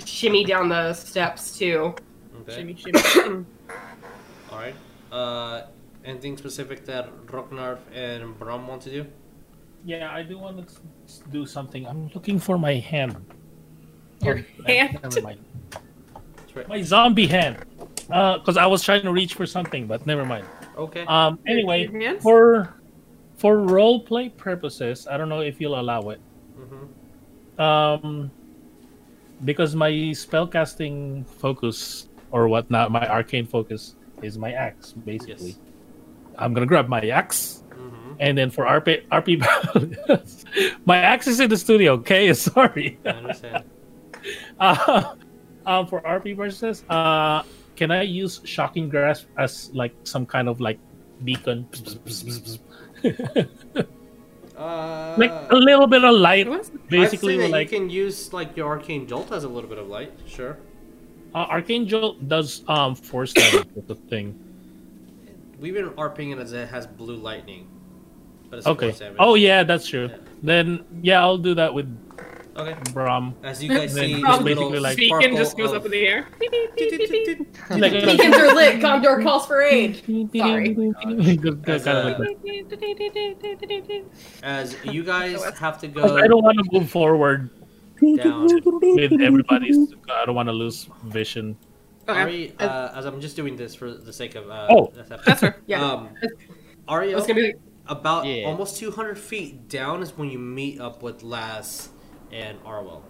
Shimmy 0.06 0.44
down 0.46 0.70
the 0.70 0.94
steps 0.94 1.58
too. 1.58 1.96
Okay. 2.42 2.56
shimmy, 2.56 2.76
shimmy. 2.76 3.00
All 4.52 4.58
right. 4.58 4.76
Uh, 5.12 5.64
anything 6.06 6.38
specific 6.38 6.86
that 6.86 7.10
Rognar 7.28 7.80
and 7.94 8.38
Brom 8.40 8.68
want 8.68 8.82
to 8.84 8.90
do? 8.92 9.06
Yeah, 9.84 10.14
I 10.14 10.24
do 10.24 10.38
want 10.38 10.68
to 10.68 10.74
do 11.32 11.46
something. 11.46 11.88
I'm 11.88 12.10
looking 12.14 12.40
for 12.40 12.58
my 12.58 12.76
hand. 12.76 13.16
Your 14.22 14.40
Oh, 14.60 14.64
hand? 14.68 15.00
Never 15.04 15.22
mind. 15.22 15.40
Right. 16.54 16.68
My 16.68 16.82
zombie 16.82 17.28
hand. 17.28 17.58
Uh, 18.10 18.38
because 18.38 18.58
I 18.58 18.66
was 18.66 18.84
trying 18.84 19.02
to 19.04 19.12
reach 19.12 19.34
for 19.34 19.46
something, 19.46 19.88
but 19.88 20.06
never 20.06 20.26
mind. 20.26 20.46
Okay. 20.78 21.06
Um. 21.08 21.40
Anyway, 21.48 21.88
for 22.22 22.76
for 23.42 23.58
role 23.58 24.06
play 24.06 24.30
purposes, 24.30 25.08
I 25.10 25.18
don't 25.18 25.28
know 25.28 25.42
if 25.42 25.60
you'll 25.60 25.80
allow 25.80 26.14
it. 26.14 26.22
hmm 26.54 26.86
Um, 27.58 28.32
because 29.44 29.76
my 29.76 29.90
spellcasting 30.14 31.28
focus 31.28 32.08
or 32.30 32.48
whatnot, 32.48 32.92
my 32.92 33.08
arcane 33.10 33.46
focus 33.48 33.96
is 34.22 34.38
my 34.38 34.52
axe, 34.54 34.94
basically. 34.94 35.58
Yes. 35.58 35.60
I'm 36.38 36.54
gonna 36.54 36.68
grab 36.70 36.88
my 36.88 37.02
axe, 37.10 37.64
hmm 37.74 38.14
and 38.20 38.38
then 38.38 38.52
for 38.52 38.66
RP, 38.66 39.02
RP, 39.10 39.42
my 40.86 40.98
axe 40.98 41.28
is 41.28 41.40
in 41.40 41.50
the 41.50 41.58
studio. 41.58 41.94
Okay, 41.94 42.32
sorry. 42.38 43.00
I 43.06 43.10
understand. 43.10 43.64
uh, 44.60 45.16
um, 45.66 45.88
for 45.88 46.02
RP 46.06 46.38
versus, 46.38 46.84
uh, 46.90 47.42
can 47.76 47.90
I 47.90 48.04
use 48.04 48.42
shocking 48.46 48.90
grasp 48.90 49.26
as 49.38 49.72
like 49.74 49.96
some 50.06 50.26
kind 50.28 50.48
of 50.48 50.62
like 50.62 50.80
beacon, 51.24 51.68
Uh, 54.58 55.16
like 55.18 55.32
a 55.50 55.56
little 55.56 55.88
bit 55.88 56.04
of 56.04 56.14
light, 56.16 56.48
basically 56.90 57.36
I'd 57.36 57.46
say 57.46 57.48
like 57.52 57.72
you 57.72 57.80
can 57.80 57.90
use 57.90 58.32
like 58.32 58.56
your 58.56 58.68
arcane 58.68 59.08
jolt 59.08 59.32
as 59.32 59.44
a 59.44 59.48
little 59.50 59.70
bit 59.70 59.80
of 59.80 59.88
light. 59.88 60.12
Sure. 60.28 60.58
uh, 61.34 61.38
arcane 61.50 61.88
jolt 61.88 62.28
does 62.28 62.64
um 62.68 62.94
force 62.94 63.34
damage 63.34 63.68
with 63.74 63.88
the 63.88 63.96
thing. 63.96 64.38
We've 65.60 65.74
been 65.74 65.90
RPing 65.92 66.32
it 66.34 66.40
as 66.40 66.54
it 66.54 66.68
has 66.70 66.86
blue 66.86 67.16
lightning, 67.16 67.68
but 68.50 68.58
it's 68.60 68.68
Okay. 68.68 68.90
force 68.90 69.00
damage. 69.00 69.18
Oh 69.20 69.34
yeah, 69.36 69.64
that's 69.64 69.88
true. 69.88 70.08
Yeah. 70.12 70.18
Then 70.44 70.84
yeah, 71.02 71.22
I'll 71.22 71.38
do 71.40 71.56
that 71.56 71.74
with 71.74 71.88
Okay. 72.58 72.76
Brom. 72.94 73.36
As 73.44 73.64
you 73.64 73.70
guys 73.70 73.94
see, 73.96 74.14
it's 74.14 74.42
little 74.42 74.70
basically 74.70 74.80
like- 74.80 74.98
Beacon 74.98 75.36
just 75.36 75.52
sparkle 75.52 75.74
goes 75.74 75.78
up 75.80 75.86
in 75.86 75.92
the 75.92 76.08
air. 76.08 76.28
Like, 77.70 77.92
Beacons 77.94 78.36
are 78.36 78.54
lit. 78.54 78.80
Gondor 78.82 79.24
calls 79.24 79.46
for 79.46 79.62
aid. 79.62 80.04
Sorry. 80.36 80.76
As, 81.68 81.88
uh. 81.88 82.18
As 84.44 84.76
you 84.84 85.04
guys 85.04 85.44
have 85.58 85.80
to 85.80 85.88
go 85.88 86.18
I 86.18 86.28
don't 86.28 86.44
want 86.44 86.58
to 86.58 86.80
move 86.80 86.90
forward 86.90 87.50
down. 88.18 88.44
with 88.66 89.22
everybody's. 89.22 89.94
I 90.12 90.26
don't 90.26 90.36
want 90.36 90.48
to 90.50 90.54
lose 90.54 90.90
vision. 91.06 91.56
Okay. 92.10 92.20
Ari, 92.20 92.56
uh, 92.60 92.92
as 92.96 93.06
I'm 93.06 93.22
just 93.22 93.36
doing 93.36 93.56
this 93.56 93.76
for 93.76 93.92
the 93.94 94.12
sake 94.12 94.36
of 94.36 94.50
uh, 94.50 94.68
Oh. 94.70 94.92
That's 95.26 95.42
her. 95.42 95.56
Yeah. 95.68 95.86
Um, 95.86 96.10
Ariell, 96.90 97.18
It's 97.18 97.28
gonna 97.28 97.40
be 97.42 97.54
about 97.88 98.26
Yeah. 98.26 98.46
almost 98.48 98.78
200 98.78 99.18
feet 99.18 99.70
down 99.70 100.02
is 100.02 100.18
when 100.18 100.30
you 100.30 100.40
meet 100.40 100.82
up 100.82 101.04
with 101.04 101.24
Laz 101.24 101.90
and 102.32 102.62
Arwell. 102.64 103.02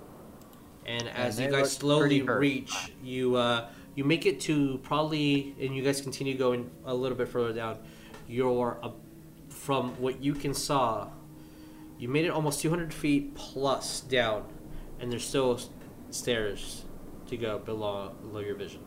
And 0.86 1.08
as 1.10 1.38
they 1.38 1.46
you 1.46 1.52
guys 1.52 1.74
slowly 1.74 2.22
reach, 2.22 2.94
you 3.04 3.36
uh, 3.36 3.70
you 3.96 4.04
make 4.04 4.26
it 4.26 4.40
to 4.42 4.80
probably, 4.84 5.56
and 5.60 5.76
you 5.76 5.84
guys 5.84 6.02
continue 6.02 6.38
going 6.38 6.70
a 6.86 6.94
little 6.94 7.18
bit 7.18 7.28
further 7.28 7.54
down. 7.54 7.78
You're 8.28 8.80
uh, 8.82 8.92
from 9.50 9.92
what 10.02 10.24
you 10.24 10.34
can 10.34 10.54
saw, 10.54 11.10
you 12.00 12.08
made 12.08 12.26
it 12.26 12.32
almost 12.32 12.62
200 12.62 12.94
feet 12.94 13.36
plus 13.36 14.02
down, 14.02 14.46
and 15.00 15.12
there's 15.12 15.28
still 15.28 15.60
stairs 16.10 16.86
to 17.28 17.38
go 17.38 17.60
below 17.60 18.14
below 18.22 18.40
your 18.40 18.56
vision. 18.56 18.82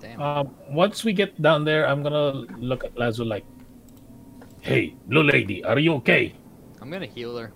Damn. 0.00 0.20
Um, 0.20 0.54
once 0.68 1.04
we 1.04 1.12
get 1.12 1.40
down 1.40 1.64
there, 1.64 1.86
I'm 1.88 2.02
gonna 2.02 2.44
look 2.58 2.84
at 2.84 2.98
Lazo 2.98 3.24
like, 3.24 3.46
"Hey, 4.60 4.94
blue 5.06 5.22
lady, 5.22 5.64
are 5.64 5.78
you 5.78 5.94
okay?" 5.94 6.34
I'm 6.82 6.90
gonna 6.90 7.06
heal 7.06 7.36
her. 7.38 7.52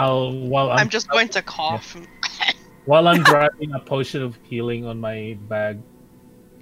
I'll 0.00 0.32
while 0.32 0.70
I'm, 0.70 0.78
I'm 0.78 0.88
just 0.88 1.08
going 1.08 1.28
to 1.28 1.42
cough. 1.42 1.96
while 2.86 3.08
I'm 3.08 3.22
grabbing 3.22 3.72
a 3.74 3.78
potion 3.80 4.22
of 4.22 4.38
healing 4.42 4.86
on 4.86 4.98
my 5.00 5.36
bag. 5.48 5.80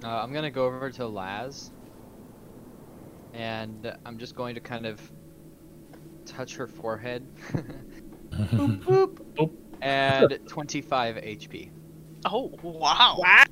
Uh, 0.03 0.07
I'm 0.21 0.33
gonna 0.33 0.51
go 0.51 0.65
over 0.65 0.89
to 0.91 1.07
Laz, 1.07 1.71
and 3.33 3.93
I'm 4.05 4.17
just 4.17 4.35
going 4.35 4.55
to 4.55 4.61
kind 4.61 4.85
of 4.85 5.01
touch 6.25 6.55
her 6.55 6.67
forehead. 6.67 7.25
boop, 8.31 8.79
boop, 8.83 9.19
Boop. 9.35 9.51
And 9.81 10.39
25 10.47 11.15
HP. 11.15 11.71
Oh 12.25 12.51
wow! 12.61 13.15
Wow, 13.17 13.43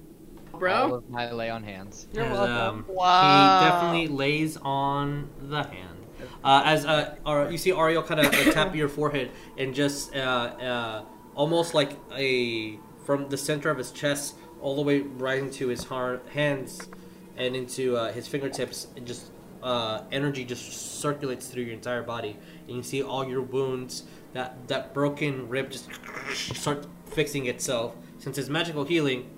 All 0.53 0.59
bro. 0.59 0.95
of 0.95 1.09
my 1.09 1.31
lay 1.31 1.49
on 1.49 1.63
hands. 1.63 2.07
As, 2.15 2.37
um, 2.37 2.85
Wow. 2.89 3.59
He 3.61 3.65
definitely 3.65 4.07
lays 4.15 4.57
on 4.57 5.29
the 5.41 5.63
hand. 5.63 5.96
Uh, 6.43 6.61
as 6.65 6.85
uh, 6.85 7.47
you 7.51 7.57
see 7.57 7.71
Ariell 7.71 8.05
kind 8.05 8.19
of 8.19 8.27
uh, 8.27 8.51
tap 8.51 8.75
your 8.75 8.89
forehead 8.89 9.31
and 9.57 9.73
just 9.73 10.15
uh, 10.15 10.19
uh, 10.19 11.05
almost 11.35 11.73
like 11.73 11.97
a 12.15 12.77
from 13.05 13.29
the 13.29 13.37
center 13.37 13.69
of 13.69 13.77
his 13.77 13.91
chest 13.91 14.35
all 14.61 14.75
the 14.75 14.81
way 14.81 14.99
right 15.01 15.39
into 15.39 15.67
his 15.67 15.83
har- 15.85 16.21
hands 16.33 16.89
and 17.37 17.55
into 17.55 17.95
uh, 17.95 18.11
his 18.11 18.27
fingertips 18.27 18.87
and 18.95 19.05
just 19.05 19.31
uh, 19.63 20.01
energy 20.11 20.43
just 20.43 20.99
circulates 21.01 21.47
through 21.47 21.63
your 21.63 21.73
entire 21.73 22.03
body. 22.03 22.37
And 22.67 22.77
you 22.77 22.83
see 22.83 23.01
all 23.03 23.27
your 23.27 23.41
wounds 23.41 24.03
that 24.33 24.67
that 24.67 24.93
broken 24.93 25.49
rib 25.49 25.71
just 25.71 25.89
start 26.33 26.87
fixing 27.05 27.45
itself. 27.45 27.95
Since 28.19 28.37
it's 28.37 28.49
magical 28.49 28.83
healing 28.83 29.29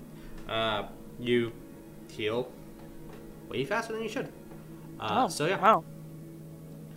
uh, 0.48 0.88
you 1.18 1.52
heal 2.10 2.50
way 3.48 3.64
faster 3.64 3.92
than 3.92 4.02
you 4.02 4.08
should. 4.08 4.32
Uh, 4.98 5.24
oh, 5.24 5.28
so 5.28 5.46
yeah. 5.46 5.60
Wow. 5.60 5.84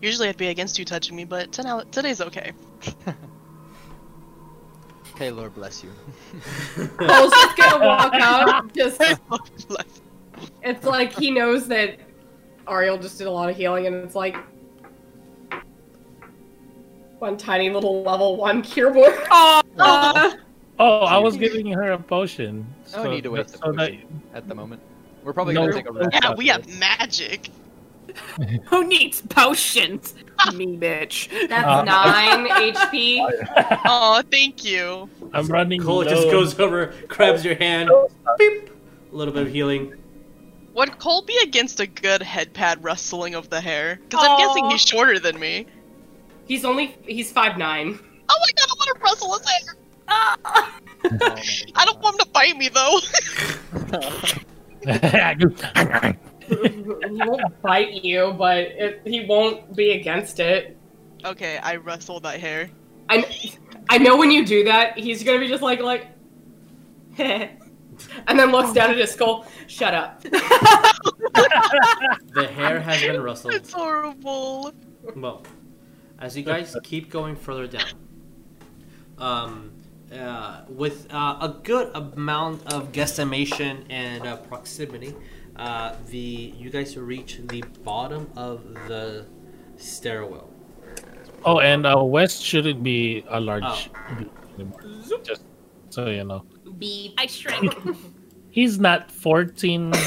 Usually 0.04 0.28
I'd 0.28 0.36
be 0.36 0.50
against 0.50 0.78
you 0.78 0.84
touching 0.84 1.16
me, 1.16 1.24
but 1.24 1.54
tonight, 1.54 1.90
today's 1.94 2.20
okay. 2.20 2.52
Okay, 5.16 5.30
Lord 5.30 5.54
bless 5.54 5.84
you. 5.84 5.92
Cole's 6.98 7.32
just 7.32 7.56
gonna 7.56 7.86
walk 7.86 8.14
out. 8.16 8.74
Just 8.74 8.98
Bless. 9.68 10.02
it's 10.64 10.84
like 10.86 11.14
he 11.14 11.30
knows 11.30 11.68
that 11.68 12.00
Ariell 12.66 13.00
just 13.00 13.20
did 13.20 13.28
a 13.28 13.32
lot 13.32 13.48
of 13.48 13.56
healing, 13.56 13.86
and 13.86 13.96
it's 13.98 14.16
like 14.16 14.36
one 17.20 17.38
tiny 17.38 17.70
little 17.70 18.02
level 18.02 18.38
one 18.38 18.64
cure 18.64 18.90
board. 18.92 19.14
Aw. 19.30 20.36
Oh, 20.80 21.00
I 21.02 21.20
was 21.20 21.38
giving 21.38 21.72
her 21.72 21.92
a 21.92 22.00
potion. 22.00 22.66
No 22.94 23.08
need 23.08 23.22
to 23.26 23.30
waste 23.30 23.60
so 23.60 23.70
a 23.70 23.74
that- 23.74 23.94
at 24.34 24.48
the 24.48 24.56
moment. 24.56 24.82
We're 25.24 25.34
probably 25.34 25.54
No, 25.54 25.62
gonna 25.68 25.74
take 25.74 25.88
a 25.88 25.92
rest. 25.92 26.10
Yeah, 26.12 26.34
we 26.34 26.48
have 26.48 26.66
this. 26.66 26.76
magic. 26.80 27.52
Who 28.66 28.88
needs 28.88 29.22
potions? 29.22 30.14
Me, 30.56 30.78
bitch. 30.78 31.30
That's 31.50 31.66
Uh, 31.68 31.84
nine 31.84 32.48
HP. 32.74 33.20
Oh, 33.86 34.22
thank 34.32 34.64
you. 34.66 35.10
I'm 35.34 35.48
running. 35.48 35.82
Cole 35.82 36.04
just 36.04 36.26
low. 36.26 36.32
goes 36.32 36.60
over, 36.60 36.94
grabs 37.08 37.46
your 37.46 37.56
hand, 37.56 37.90
beep, 38.38 38.70
a 39.12 39.16
little 39.16 39.34
bit 39.34 39.48
of 39.48 39.54
healing. 39.54 39.94
Would 40.74 40.98
Cole 40.98 41.22
be 41.22 41.38
against 41.44 41.80
a 41.80 41.86
good 41.88 42.22
head 42.24 42.52
pad 42.54 42.84
rustling 42.84 43.36
of 43.36 43.50
the 43.50 43.62
hair? 43.62 44.00
Because 44.10 44.26
I'm 44.28 44.38
guessing 44.40 44.70
he's 44.72 44.82
shorter 44.82 45.20
than 45.20 45.40
me. 45.40 45.68
He's 46.48 46.66
only 46.66 46.98
he's 47.06 47.32
five 47.32 47.58
nine. 47.58 48.00
Oh 48.28 48.38
my 48.40 48.48
god, 48.56 48.68
I 48.70 48.74
want 48.78 48.90
to 48.98 49.02
rustle 49.04 49.38
his 49.38 49.48
hair. 49.48 49.76
I 51.76 51.86
don't 51.86 52.00
want 52.02 52.16
him 52.20 52.26
to 52.26 52.32
bite 52.32 52.58
me 52.58 52.70
though. 52.70 53.00
he 56.48 57.22
won't 57.26 57.62
bite 57.62 58.04
you, 58.04 58.34
but 58.38 58.58
it, 58.58 59.02
he 59.06 59.26
won't 59.26 59.76
be 59.76 59.92
against 59.92 60.40
it. 60.40 60.78
okay, 61.26 61.58
I 61.58 61.78
rustle 61.78 62.20
that 62.22 62.40
hair. 62.40 62.70
I 63.10 63.26
I 63.90 63.98
know 63.98 64.18
when 64.18 64.32
you 64.32 64.46
do 64.46 64.64
that, 64.66 64.98
he's 64.98 65.24
gonna 65.24 65.40
be 65.40 65.48
just 65.48 65.64
like 65.64 65.82
like, 65.82 66.08
and 67.18 68.40
then 68.40 68.52
looks 68.52 68.74
down 68.74 68.92
at 68.92 68.98
his 68.98 69.12
skull. 69.12 69.46
Shut 69.68 69.94
up. 69.94 70.24
The 72.34 72.48
hair 72.48 72.80
has 72.80 73.02
been 73.02 73.22
rustled. 73.22 73.54
It's 73.54 73.72
horrible. 73.72 74.72
Well, 75.16 75.44
as 76.20 76.36
you 76.38 76.44
guys 76.44 76.76
keep 76.84 77.10
going 77.10 77.36
further 77.36 77.68
down, 77.68 77.94
um, 79.18 79.72
uh, 80.12 80.62
with 80.68 81.08
uh, 81.12 81.38
a 81.42 81.56
good 81.64 81.92
amount 81.96 82.72
of 82.74 82.92
guesstimation 82.92 83.86
and 83.90 84.26
uh, 84.26 84.38
proximity, 84.38 85.16
uh, 85.56 85.96
the 86.10 86.54
you 86.58 86.70
guys 86.70 86.98
reach 86.98 87.40
the 87.44 87.62
bottom 87.84 88.30
of 88.36 88.64
the 88.88 89.26
stairwell. 89.78 90.50
Oh, 91.46 91.60
and 91.60 91.86
uh, 91.86 92.02
West 92.04 92.44
shouldn't 92.44 92.84
be 92.84 93.24
a 93.30 93.40
large 93.40 93.64
Oh. 93.66 94.16
beast 94.18 94.32
anymore. 94.56 94.82
Just 95.24 95.44
so 95.90 96.08
you 96.08 96.24
know, 96.24 96.44
Be 96.80 97.14
I 97.18 97.28
shrank. 97.28 97.76
he's 98.50 98.80
not 98.80 99.12
14. 99.12 99.94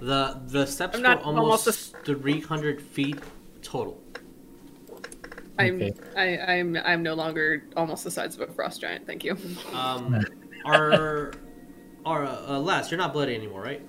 The 0.00 0.40
the 0.46 0.64
steps 0.64 0.94
I'm 0.94 1.02
were 1.02 1.08
not 1.08 1.22
almost, 1.24 1.66
almost 1.66 1.96
300 2.04 2.80
feet 2.80 3.18
total. 3.62 4.00
I'm 5.58 5.74
Okay. 5.82 5.92
I, 6.16 6.38
I'm 6.54 6.76
I'm 6.76 7.02
no 7.02 7.14
longer 7.14 7.64
almost 7.76 8.04
the 8.04 8.10
size 8.12 8.36
of 8.36 8.48
a 8.48 8.52
frost 8.52 8.80
giant. 8.80 9.06
Thank 9.08 9.24
you. 9.24 9.36
Um, 9.72 10.24
our 10.64 11.32
our 12.08 12.24
uh, 12.24 12.58
last, 12.58 12.90
you're 12.90 12.98
not 12.98 13.12
bloody 13.12 13.34
anymore, 13.34 13.62
right? 13.62 13.82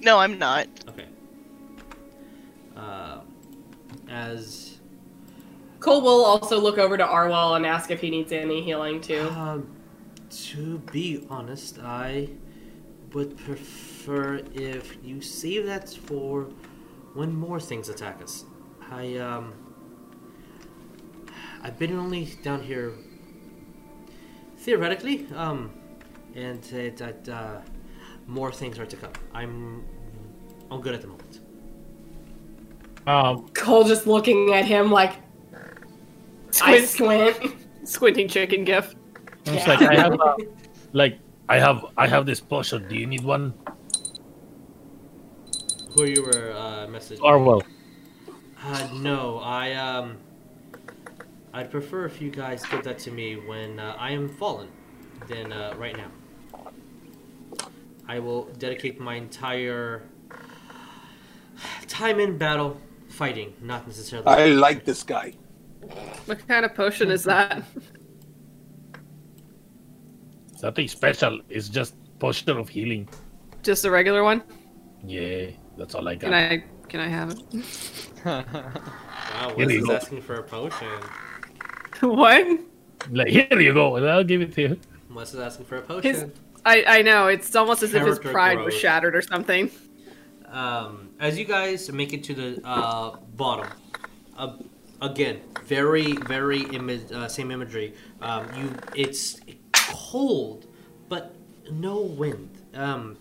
No, 0.00 0.18
I'm 0.18 0.38
not. 0.38 0.68
Okay. 0.88 1.06
Uh, 2.76 3.20
as 4.08 4.78
Cole 5.80 6.02
will 6.02 6.24
also 6.24 6.60
look 6.60 6.78
over 6.78 6.96
to 6.96 7.04
Arwell 7.04 7.56
and 7.56 7.66
ask 7.66 7.90
if 7.90 8.00
he 8.00 8.10
needs 8.10 8.32
any 8.32 8.62
healing 8.62 9.00
too. 9.00 9.28
Um, 9.30 9.74
to 10.30 10.78
be 10.92 11.26
honest, 11.28 11.78
I 11.80 12.28
would 13.12 13.36
prefer 13.36 14.42
if 14.54 14.98
you 15.02 15.20
save 15.20 15.66
that 15.66 15.88
for 15.88 16.48
when 17.14 17.34
more 17.34 17.58
things 17.58 17.88
attack 17.88 18.22
us. 18.22 18.44
I 18.90 19.16
um, 19.16 19.54
I've 21.62 21.78
been 21.78 21.92
only 21.98 22.26
down 22.42 22.62
here 22.62 22.92
theoretically, 24.58 25.26
um, 25.34 25.72
and 26.34 26.62
uh, 26.72 26.96
that 26.96 27.28
uh, 27.28 27.60
more 28.26 28.52
things 28.52 28.78
are 28.78 28.86
to 28.86 28.96
come. 28.96 29.12
I'm 29.34 29.84
I'm 30.70 30.80
good 30.80 30.94
at 30.94 31.00
the 31.00 31.08
moment. 31.08 31.40
Um, 33.06 33.48
Cole 33.54 33.84
just 33.84 34.06
looking 34.06 34.52
at 34.54 34.64
him 34.64 34.90
like 34.90 35.14
I 36.62 36.84
squint. 36.84 37.56
Squinting 37.84 38.28
chicken 38.28 38.64
gif. 38.64 38.94
it's 39.46 39.66
like 39.66 39.82
I 39.82 39.94
have, 39.94 40.12
a, 40.12 40.36
like 40.92 41.18
I 41.48 41.58
have, 41.58 41.86
I 41.96 42.06
have 42.06 42.26
this 42.26 42.40
potion. 42.40 42.86
Do 42.88 42.96
you 42.96 43.06
need 43.06 43.24
one? 43.24 43.54
Who 45.96 46.04
you 46.04 46.22
were 46.22 46.52
uh, 46.52 46.86
messaging? 46.86 47.18
Arwell. 47.20 47.62
Uh, 48.62 48.88
no, 48.94 49.38
I 49.38 49.72
um, 49.72 50.18
I'd 51.52 51.70
prefer 51.70 52.04
if 52.04 52.20
you 52.20 52.30
guys 52.30 52.64
give 52.66 52.84
that 52.84 52.98
to 53.00 53.10
me 53.10 53.36
when 53.36 53.80
uh, 53.80 53.96
I 53.98 54.10
am 54.10 54.28
fallen, 54.28 54.68
than 55.28 55.52
uh, 55.52 55.74
right 55.76 55.96
now. 55.96 56.10
I 58.10 58.18
will 58.18 58.46
dedicate 58.58 58.98
my 58.98 59.14
entire 59.14 60.02
time 61.86 62.18
in 62.18 62.38
battle 62.38 62.76
fighting, 63.08 63.54
not 63.62 63.86
necessarily. 63.86 64.26
I 64.26 64.46
like 64.46 64.84
this 64.84 65.04
guy. 65.04 65.34
What 66.26 66.44
kind 66.48 66.64
of 66.64 66.74
potion 66.74 67.12
is 67.12 67.22
that? 67.22 67.62
It's 70.52 70.60
nothing 70.60 70.88
special. 70.88 71.40
It's 71.48 71.68
just 71.68 71.94
potion 72.18 72.50
of 72.58 72.68
healing. 72.68 73.08
Just 73.62 73.84
a 73.84 73.90
regular 73.92 74.24
one? 74.24 74.42
Yeah, 75.04 75.50
that's 75.78 75.94
all 75.94 76.08
I 76.08 76.16
got. 76.16 76.32
Can 76.32 76.34
I 76.34 76.64
can 76.88 76.98
I 76.98 77.06
have 77.06 77.30
it? 77.30 77.38
wow, 78.24 79.54
Here 79.56 79.66
Wes 79.68 79.76
is 79.76 79.86
go. 79.86 79.94
asking 79.94 80.22
for 80.22 80.34
a 80.34 80.42
potion. 80.42 80.88
what? 82.00 82.58
Like, 83.12 83.28
here 83.28 83.60
you 83.60 83.72
go, 83.72 83.94
and 83.94 84.08
I'll 84.08 84.24
give 84.24 84.40
it 84.42 84.52
to 84.54 84.62
you. 84.62 84.80
Wes 85.14 85.32
is 85.32 85.38
asking 85.38 85.66
for 85.66 85.76
a 85.76 85.82
potion. 85.82 86.12
His 86.12 86.24
I 86.64 86.84
I 86.86 87.02
know 87.02 87.26
it's 87.28 87.54
almost 87.56 87.82
as 87.82 87.94
if 87.94 88.04
his 88.04 88.18
pride 88.18 88.60
was 88.62 88.74
shattered 88.74 89.16
or 89.16 89.22
something. 89.22 89.70
um, 90.46 91.10
as 91.20 91.38
you 91.38 91.44
guys 91.44 91.90
make 91.92 92.12
it 92.12 92.24
to 92.24 92.34
the 92.34 92.60
uh, 92.64 93.16
bottom, 93.36 93.68
uh, 94.36 94.56
again, 95.00 95.40
very, 95.64 96.14
very 96.14 96.62
image, 96.62 97.10
uh, 97.12 97.28
same 97.28 97.50
imagery. 97.50 97.94
Um, 98.20 98.48
you, 98.54 98.74
it's 98.94 99.40
cold, 99.72 100.66
but 101.08 101.34
no 101.70 102.00
wind. 102.00 102.50
Um, 102.74 103.18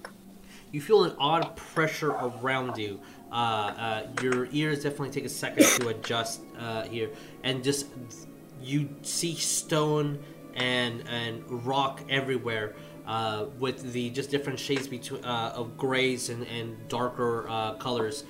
you 0.72 0.82
feel 0.82 1.04
an 1.04 1.16
odd 1.20 1.56
pressure 1.56 2.12
around 2.12 2.78
you. 2.78 3.00
Uh, 3.32 3.36
uh, 3.36 4.08
your 4.22 4.48
ears 4.52 4.84
definitely 4.84 5.12
take 5.12 5.26
a 5.26 5.30
second 5.30 5.66
to 5.80 5.90
adjust 5.90 6.42
uh, 6.60 6.84
here, 6.84 7.10
and 7.44 7.64
just 7.64 7.88
you 8.62 8.90
see 9.04 9.36
stone 9.36 10.20
and 10.56 11.08
and 11.08 11.44
rock 11.66 12.02
everywhere. 12.10 12.76
Uh, 13.10 13.46
with 13.58 13.92
the 13.92 14.12
just 14.12 14.30
different 14.30 14.60
shades 14.60 14.88
between 14.88 15.26
uh, 15.26 15.52
of 15.56 15.76
grays 15.78 16.30
and, 16.30 16.46
and 16.46 16.88
darker 16.88 17.50
uh, 17.50 17.74
colors. 17.74 18.24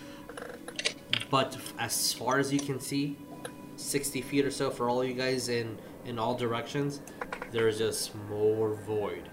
But 1.30 1.58
as 1.78 2.14
far 2.14 2.40
as 2.40 2.52
you 2.54 2.62
can 2.62 2.80
see, 2.80 3.18
60 3.76 4.22
feet 4.22 4.46
or 4.46 4.52
so 4.52 4.72
for 4.72 4.90
all 4.90 5.04
you 5.04 5.14
guys 5.14 5.50
in 5.50 5.78
in 6.06 6.18
all 6.18 6.34
directions, 6.34 7.02
there's 7.52 7.78
just 7.80 8.16
more 8.30 8.74
void. 8.74 9.30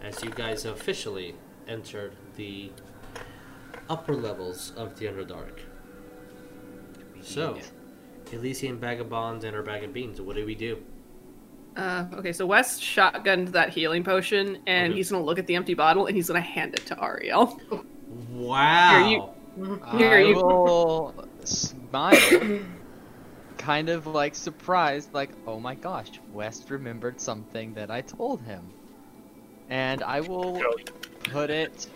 As 0.00 0.22
you 0.22 0.30
guys 0.30 0.64
officially 0.64 1.34
entered 1.66 2.14
the 2.36 2.70
upper 3.88 4.14
levels 4.14 4.72
of 4.76 4.96
the 5.00 5.06
Underdark. 5.06 5.58
So, 7.22 7.58
Elysian 8.30 8.78
bag 8.78 9.00
of 9.00 9.08
Vagabonds 9.08 9.44
and 9.44 9.56
our 9.56 9.62
bag 9.62 9.82
of 9.82 9.92
beans, 9.92 10.20
what 10.20 10.36
do 10.36 10.46
we 10.46 10.54
do? 10.54 10.80
Uh, 11.76 12.04
okay, 12.14 12.32
so 12.32 12.44
West 12.46 12.80
shotgunned 12.82 13.52
that 13.52 13.70
healing 13.70 14.02
potion, 14.04 14.58
and 14.66 14.90
Okay. 14.92 14.96
he's 14.98 15.10
gonna 15.10 15.24
look 15.24 15.38
at 15.38 15.46
the 15.46 15.54
empty 15.54 15.74
bottle, 15.74 16.06
and 16.06 16.16
he's 16.16 16.26
gonna 16.28 16.40
hand 16.40 16.74
it 16.74 16.84
to 16.86 16.96
Ariell. 16.96 17.58
Wow! 18.32 19.06
you- 19.08 19.80
I 19.84 20.18
you- 20.20 20.34
will 20.36 21.14
smile, 21.44 22.18
kind 23.58 23.88
of 23.88 24.06
like 24.06 24.34
surprised, 24.34 25.12
like, 25.14 25.30
oh 25.46 25.60
my 25.60 25.74
gosh, 25.74 26.10
West 26.32 26.70
remembered 26.70 27.20
something 27.20 27.74
that 27.74 27.90
I 27.90 28.00
told 28.00 28.42
him. 28.42 28.70
And 29.68 30.02
I 30.02 30.20
will 30.20 30.60
put 31.24 31.50
it 31.50 31.86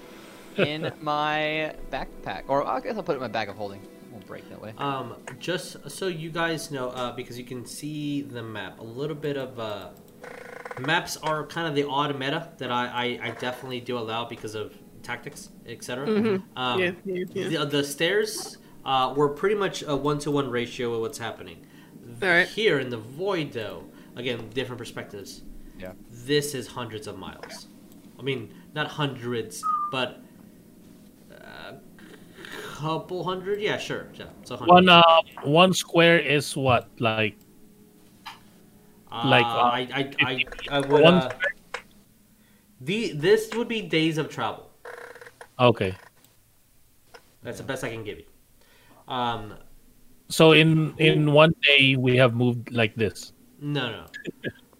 in 0.57 0.93
my 1.01 1.75
backpack. 1.91 2.45
Or 2.47 2.65
I 2.67 2.79
guess 2.81 2.97
I'll 2.97 3.03
put 3.03 3.13
it 3.13 3.17
in 3.17 3.23
my 3.23 3.29
bag 3.29 3.49
of 3.49 3.57
holding. 3.57 3.81
It 4.25 4.31
won't 4.31 4.43
break 4.43 4.49
that 4.51 4.61
way. 4.61 4.75
Um, 4.79 5.17
just 5.39 5.91
so 5.91 6.07
you 6.07 6.31
guys 6.31 6.71
know, 6.71 6.91
uh, 6.91 7.13
because 7.13 7.39
you 7.39 7.45
can 7.45 7.65
see 7.67 8.23
the 8.23 8.43
map, 8.43 8.79
a 8.79 8.85
little 8.85 9.17
bit 9.17 9.37
of 9.37 9.59
uh, 9.59 9.91
maps 10.81 11.17
are 11.19 11.47
kind 11.47 11.67
of 11.69 11.75
the 11.75 11.87
odd 11.89 12.19
meta 12.19 12.51
that 12.59 12.71
I, 12.71 12.87
I, 13.23 13.29
I 13.29 13.31
definitely 13.33 13.81
do 13.81 13.99
allow 13.99 14.25
because 14.25 14.55
of 14.55 14.75
tactics, 15.03 15.51
etc. 15.67 16.41
Um, 16.57 16.81
Yeah, 16.81 16.93
yeah, 17.05 17.25
yeah. 17.33 17.49
The, 17.49 17.67
the 17.67 17.85
stairs 17.85 18.59
uh, 18.85 19.13
were 19.17 19.29
pretty 19.29 19.55
much 19.55 19.83
a 19.83 19.95
one 19.97 20.19
to 20.21 20.31
one 20.31 20.51
ratio 20.51 20.95
of 20.95 21.01
what's 21.01 21.19
happening. 21.19 21.67
Alright. 22.23 22.49
Here 22.49 22.79
in 22.79 22.91
the 22.91 22.99
void, 22.99 23.53
though, 23.53 23.85
again, 24.17 24.49
different 24.51 24.79
perspectives. 24.79 25.43
Yeah. 25.79 25.93
This 26.11 26.55
is 26.55 26.69
hundreds 26.69 27.07
of 27.07 27.19
miles. 27.19 27.67
I 28.19 28.23
mean, 28.23 28.55
not 28.75 28.87
hundreds, 28.87 29.63
but 29.91 30.21
a 30.21 30.24
couple 32.85 33.25
hundred. 33.25 33.61
Yeah, 33.61 33.79
sure. 33.81 34.13
Yeah, 34.15 34.29
so 34.45 34.57
hundreds. 34.57 34.69
One 34.69 34.89
uh, 34.93 35.03
one 35.49 35.73
square 35.73 36.19
is 36.21 36.53
what 36.57 36.89
like 37.01 37.37
like, 39.25 39.47
Uh, 39.47 39.57
uh, 39.57 39.71
I, 39.73 39.81
I, 39.95 40.03
I, 40.21 40.33
I 40.69 40.79
would. 40.85 41.01
one 41.01 41.15
Uh, 41.15 41.31
the 42.81 43.13
this 43.17 43.49
would 43.55 43.69
be 43.69 43.81
days 43.81 44.19
of 44.19 44.29
travel. 44.29 44.69
okay. 45.59 45.95
That's 47.41 47.59
the 47.59 47.65
best 47.65 47.85
I 47.85 47.91
can 47.91 48.05
give 48.05 48.19
you. 48.19 48.29
Um, 49.09 49.55
So 50.29 50.53
in 50.53 50.93
in 50.99 51.33
one 51.33 51.53
day 51.63 51.97
we 51.97 52.17
have 52.17 52.35
moved 52.35 52.73
like 52.73 52.97
this, 52.97 53.33
no, 53.61 53.93
no, 53.93 54.05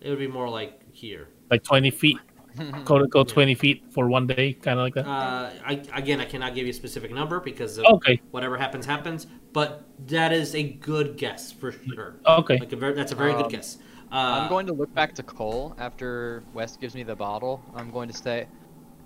it 0.01 0.09
would 0.09 0.19
be 0.19 0.27
more 0.27 0.49
like 0.49 0.81
here. 0.93 1.29
like 1.53 1.63
twenty 1.63 1.93
feet, 1.93 2.19
go 2.85 2.99
to 2.99 3.07
go 3.09 3.25
twenty 3.25 3.55
feet 3.55 3.85
for 3.91 4.09
one 4.09 4.27
day, 4.27 4.53
kind 4.53 4.79
of 4.79 4.85
like 4.85 4.95
that. 4.95 5.07
Uh, 5.07 5.51
I 5.65 5.83
again, 5.95 6.21
I 6.21 6.25
cannot 6.25 6.55
give 6.55 6.67
you 6.67 6.71
a 6.71 6.75
specific 6.75 7.13
number 7.13 7.41
because 7.41 7.79
of 7.79 7.85
Okay, 7.87 8.21
whatever 8.31 8.57
happens 8.57 8.87
happens. 8.87 9.27
But 9.53 9.85
that 10.09 10.33
is 10.33 10.55
a 10.55 10.63
good 10.63 11.17
guess 11.17 11.53
for 11.53 11.73
sure. 11.73 12.17
okay. 12.27 12.59
Like 12.59 12.73
a 12.73 12.77
very, 12.77 12.95
that's 12.95 13.13
a 13.13 13.15
very 13.17 13.33
good 13.33 13.45
Um, 13.47 13.51
guess. 13.51 13.79
Uh, 14.13 14.41
I'm 14.43 14.49
going 14.49 14.67
to 14.67 14.73
look 14.73 14.93
back 14.95 15.15
to 15.15 15.23
Cole 15.23 15.75
after 15.79 16.43
West 16.53 16.81
gives 16.81 16.95
me 16.95 17.03
the 17.03 17.17
bottle. 17.17 17.63
I'm 17.75 17.91
going 17.91 18.09
to 18.09 18.15
say, 18.17 18.47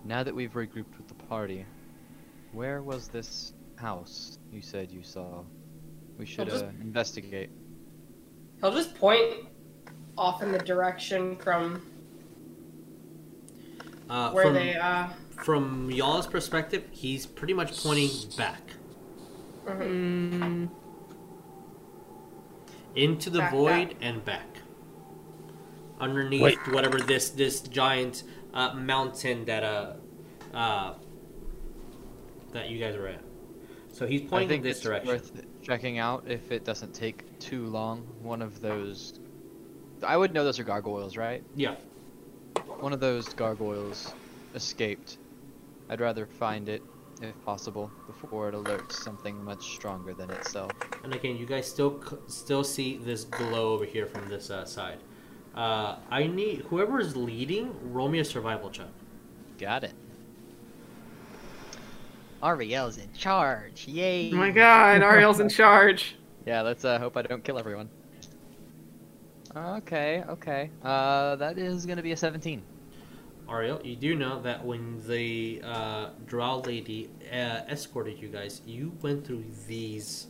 now 0.05 0.23
that 0.23 0.35
we've 0.35 0.53
regrouped 0.53 0.97
with 0.99 1.09
the 1.09 1.15
party, 1.15 1.65
where 2.53 2.83
was 2.83 3.09
this 3.09 3.53
house 3.77 4.39
you 4.53 4.61
said 4.63 4.91
you 4.91 5.03
saw? 5.03 5.43
We 6.19 6.27
should 6.27 6.49
just- 6.49 6.65
uh, 6.65 6.69
investigate. 6.81 7.51
He'll 8.61 8.73
just 8.75 8.95
point 8.97 9.47
off 10.17 10.43
in 10.43 10.51
the 10.51 10.59
direction 10.59 11.37
from 11.37 11.81
uh, 14.09 14.31
where 14.33 14.45
from, 14.45 14.55
they 14.55 14.75
uh 14.77 15.09
from 15.31 15.91
y'all's 15.91 16.27
perspective, 16.27 16.85
he's 16.91 17.27
pretty 17.27 17.55
much 17.55 17.83
pointing 17.83 18.11
back 18.37 18.61
Mm, 19.67 20.69
into 22.95 23.31
the 23.31 23.39
Back, 23.41 23.53
void 23.53 23.95
and 24.01 24.25
back, 24.25 24.47
underneath 26.01 26.43
Wait. 26.43 26.59
whatever 26.73 26.99
this 26.99 27.31
this 27.31 27.61
giant 27.61 28.23
uh, 28.55 28.73
mountain 28.75 29.45
that 29.45 29.63
uh, 29.63 29.93
uh 30.55 30.95
that 32.53 32.71
you 32.71 32.79
guys 32.79 32.95
are 32.97 33.07
at. 33.09 33.21
So 33.93 34.07
he's 34.07 34.23
I 34.23 34.27
pointing 34.27 34.49
think 34.49 34.63
this 34.63 34.77
it's 34.79 34.81
direction. 34.81 35.09
worth 35.09 35.33
checking 35.63 35.99
out 35.99 36.25
if 36.27 36.51
it 36.51 36.65
doesn't 36.65 36.95
take 36.95 37.39
too 37.39 37.67
long. 37.67 38.07
One 38.23 38.41
of 38.43 38.61
those, 38.61 39.21
I 40.03 40.17
would 40.17 40.33
know 40.33 40.45
those 40.45 40.59
are 40.59 40.65
gargoyles, 40.65 41.17
right? 41.17 41.43
Yeah. 41.55 41.75
One 42.81 42.93
of 42.93 43.01
those 43.01 43.29
gargoyles 43.31 44.13
escaped. 44.55 45.19
I'd 45.89 46.01
rather 46.01 46.27
find 46.27 46.69
it, 46.69 46.83
if 47.23 47.35
possible, 47.45 47.91
before 48.07 48.49
it 48.49 48.55
alerts 48.55 48.93
something 48.93 49.43
much 49.45 49.75
stronger 49.75 50.15
than 50.15 50.31
itself. 50.31 50.71
And 51.03 51.15
again, 51.15 51.37
you 51.37 51.47
guys 51.47 51.67
still 51.67 52.03
still 52.27 52.65
see 52.65 52.99
this 52.99 53.25
glow 53.25 53.73
over 53.73 53.85
here 53.85 54.07
from 54.07 54.29
this 54.29 54.51
uh, 54.51 54.65
side. 54.65 54.99
Uh, 55.55 55.97
I 56.11 56.27
need 56.27 56.63
whoever 56.69 57.01
is 57.01 57.17
leading. 57.17 57.75
Roll 57.93 58.09
me 58.09 58.21
a 58.21 58.25
survival 58.25 58.71
check. 58.71 58.89
Got 59.59 59.85
it. 59.85 59.95
Ariell's 62.43 62.99
in 62.99 63.13
charge. 63.15 63.89
Yay! 63.89 64.31
oh 64.33 64.37
my 64.37 64.51
god, 64.51 65.01
Ariell's 65.03 65.41
in 65.41 65.49
charge. 65.49 66.17
Yeah, 66.47 66.63
let's 66.63 66.85
uh, 66.85 66.99
hope 66.99 67.17
I 67.17 67.23
don't 67.23 67.43
kill 67.43 67.59
everyone. 67.59 67.89
Okay, 69.57 70.23
okay. 70.29 70.71
Uh, 70.83 71.37
that 71.37 71.59
is 71.59 71.87
gonna 71.87 72.03
be 72.03 72.13
a 72.13 72.17
17. 72.17 72.63
Ariell, 73.49 73.83
you 73.85 73.97
do 73.97 74.15
know 74.15 74.43
that 74.43 74.63
when 74.65 75.03
the 75.07 75.63
uh, 75.65 76.11
drow 76.27 76.59
lady 76.61 77.09
uh, 77.33 77.63
escorted 77.71 78.19
you 78.21 78.29
guys, 78.29 78.61
you 78.67 78.93
went 79.01 79.27
through 79.27 79.43
these, 79.67 80.27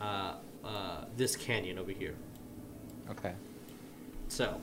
uh, 0.00 0.34
uh, 0.64 1.04
this 1.16 1.36
canyon 1.36 1.78
over 1.78 1.92
here. 1.92 2.16
Okay. 3.10 3.32
So, 4.26 4.60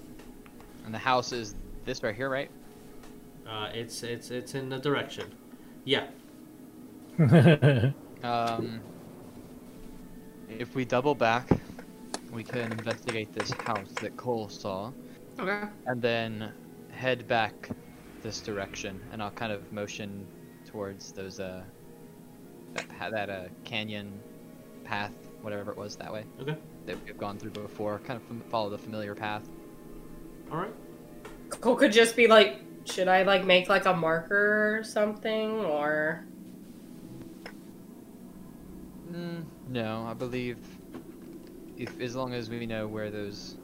And 0.86 0.94
the 0.94 0.98
house 1.00 1.32
is 1.32 1.56
this 1.86 2.04
right 2.04 2.16
here, 2.16 2.30
right? 2.30 2.52
uh, 3.48 3.70
it's 3.74 4.04
it's 4.04 4.30
it's 4.30 4.54
in 4.56 4.70
the 4.70 4.78
direction. 4.80 5.32
Yeah. 5.86 6.08
Um, 8.22 8.82
if 10.50 10.76
we 10.76 10.84
double 10.84 11.16
back, 11.16 11.48
we 12.32 12.44
can 12.44 12.72
investigate 12.72 13.34
this 13.34 13.52
house 13.52 13.92
that 14.02 14.16
Cole 14.18 14.50
saw, 14.50 14.92
Okay. 15.40 15.64
and 15.88 16.02
then 16.02 16.52
head 16.92 17.28
back 17.28 17.70
this 18.22 18.42
direction, 18.42 19.00
and 19.12 19.22
I'll 19.22 19.32
kind 19.32 19.52
of 19.52 19.72
motion 19.72 20.28
towards 20.66 21.12
those 21.14 21.40
uh 21.40 21.64
that 22.74 23.12
that 23.12 23.30
uh 23.30 23.44
canyon 23.64 24.20
path, 24.84 25.14
whatever 25.42 25.72
it 25.72 25.78
was 25.78 25.96
that 25.98 26.12
way 26.12 26.26
Okay. 26.42 26.56
that 26.86 26.98
we've 27.06 27.18
gone 27.18 27.38
through 27.38 27.52
before. 27.52 28.00
Kind 28.00 28.20
of 28.20 28.46
follow 28.48 28.70
the 28.70 28.78
familiar 28.78 29.16
path. 29.16 29.48
All 30.52 30.58
right. 30.58 30.74
Cole 31.62 31.76
could 31.76 31.92
just 31.92 32.16
be 32.16 32.28
like, 32.28 32.60
should 32.86 33.08
I 33.08 33.24
like 33.24 33.46
make 33.46 33.70
like 33.70 33.86
a 33.86 33.94
marker 33.94 34.78
or 34.80 34.84
something 34.84 35.52
or 35.66 36.26
Mm, 39.12 39.44
no, 39.70 40.06
I 40.08 40.14
believe 40.14 40.58
if 41.80 42.00
as 42.02 42.16
long 42.16 42.34
as 42.34 42.50
we 42.50 42.66
know 42.66 42.88
where 42.88 43.10
those, 43.10 43.58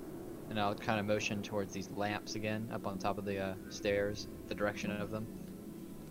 and 0.49 0.59
I'll 0.59 0.73
kind 0.73 0.99
of 0.99 1.05
motion 1.05 1.43
towards 1.43 1.73
these 1.73 1.89
lamps 1.91 2.35
again 2.35 2.69
up 2.73 2.87
on 2.87 2.97
top 2.97 3.17
of 3.17 3.25
the 3.25 3.37
uh, 3.37 3.53
stairs, 3.69 4.27
the 4.47 4.55
direction 4.55 4.89
of 4.89 5.11
them. 5.11 5.27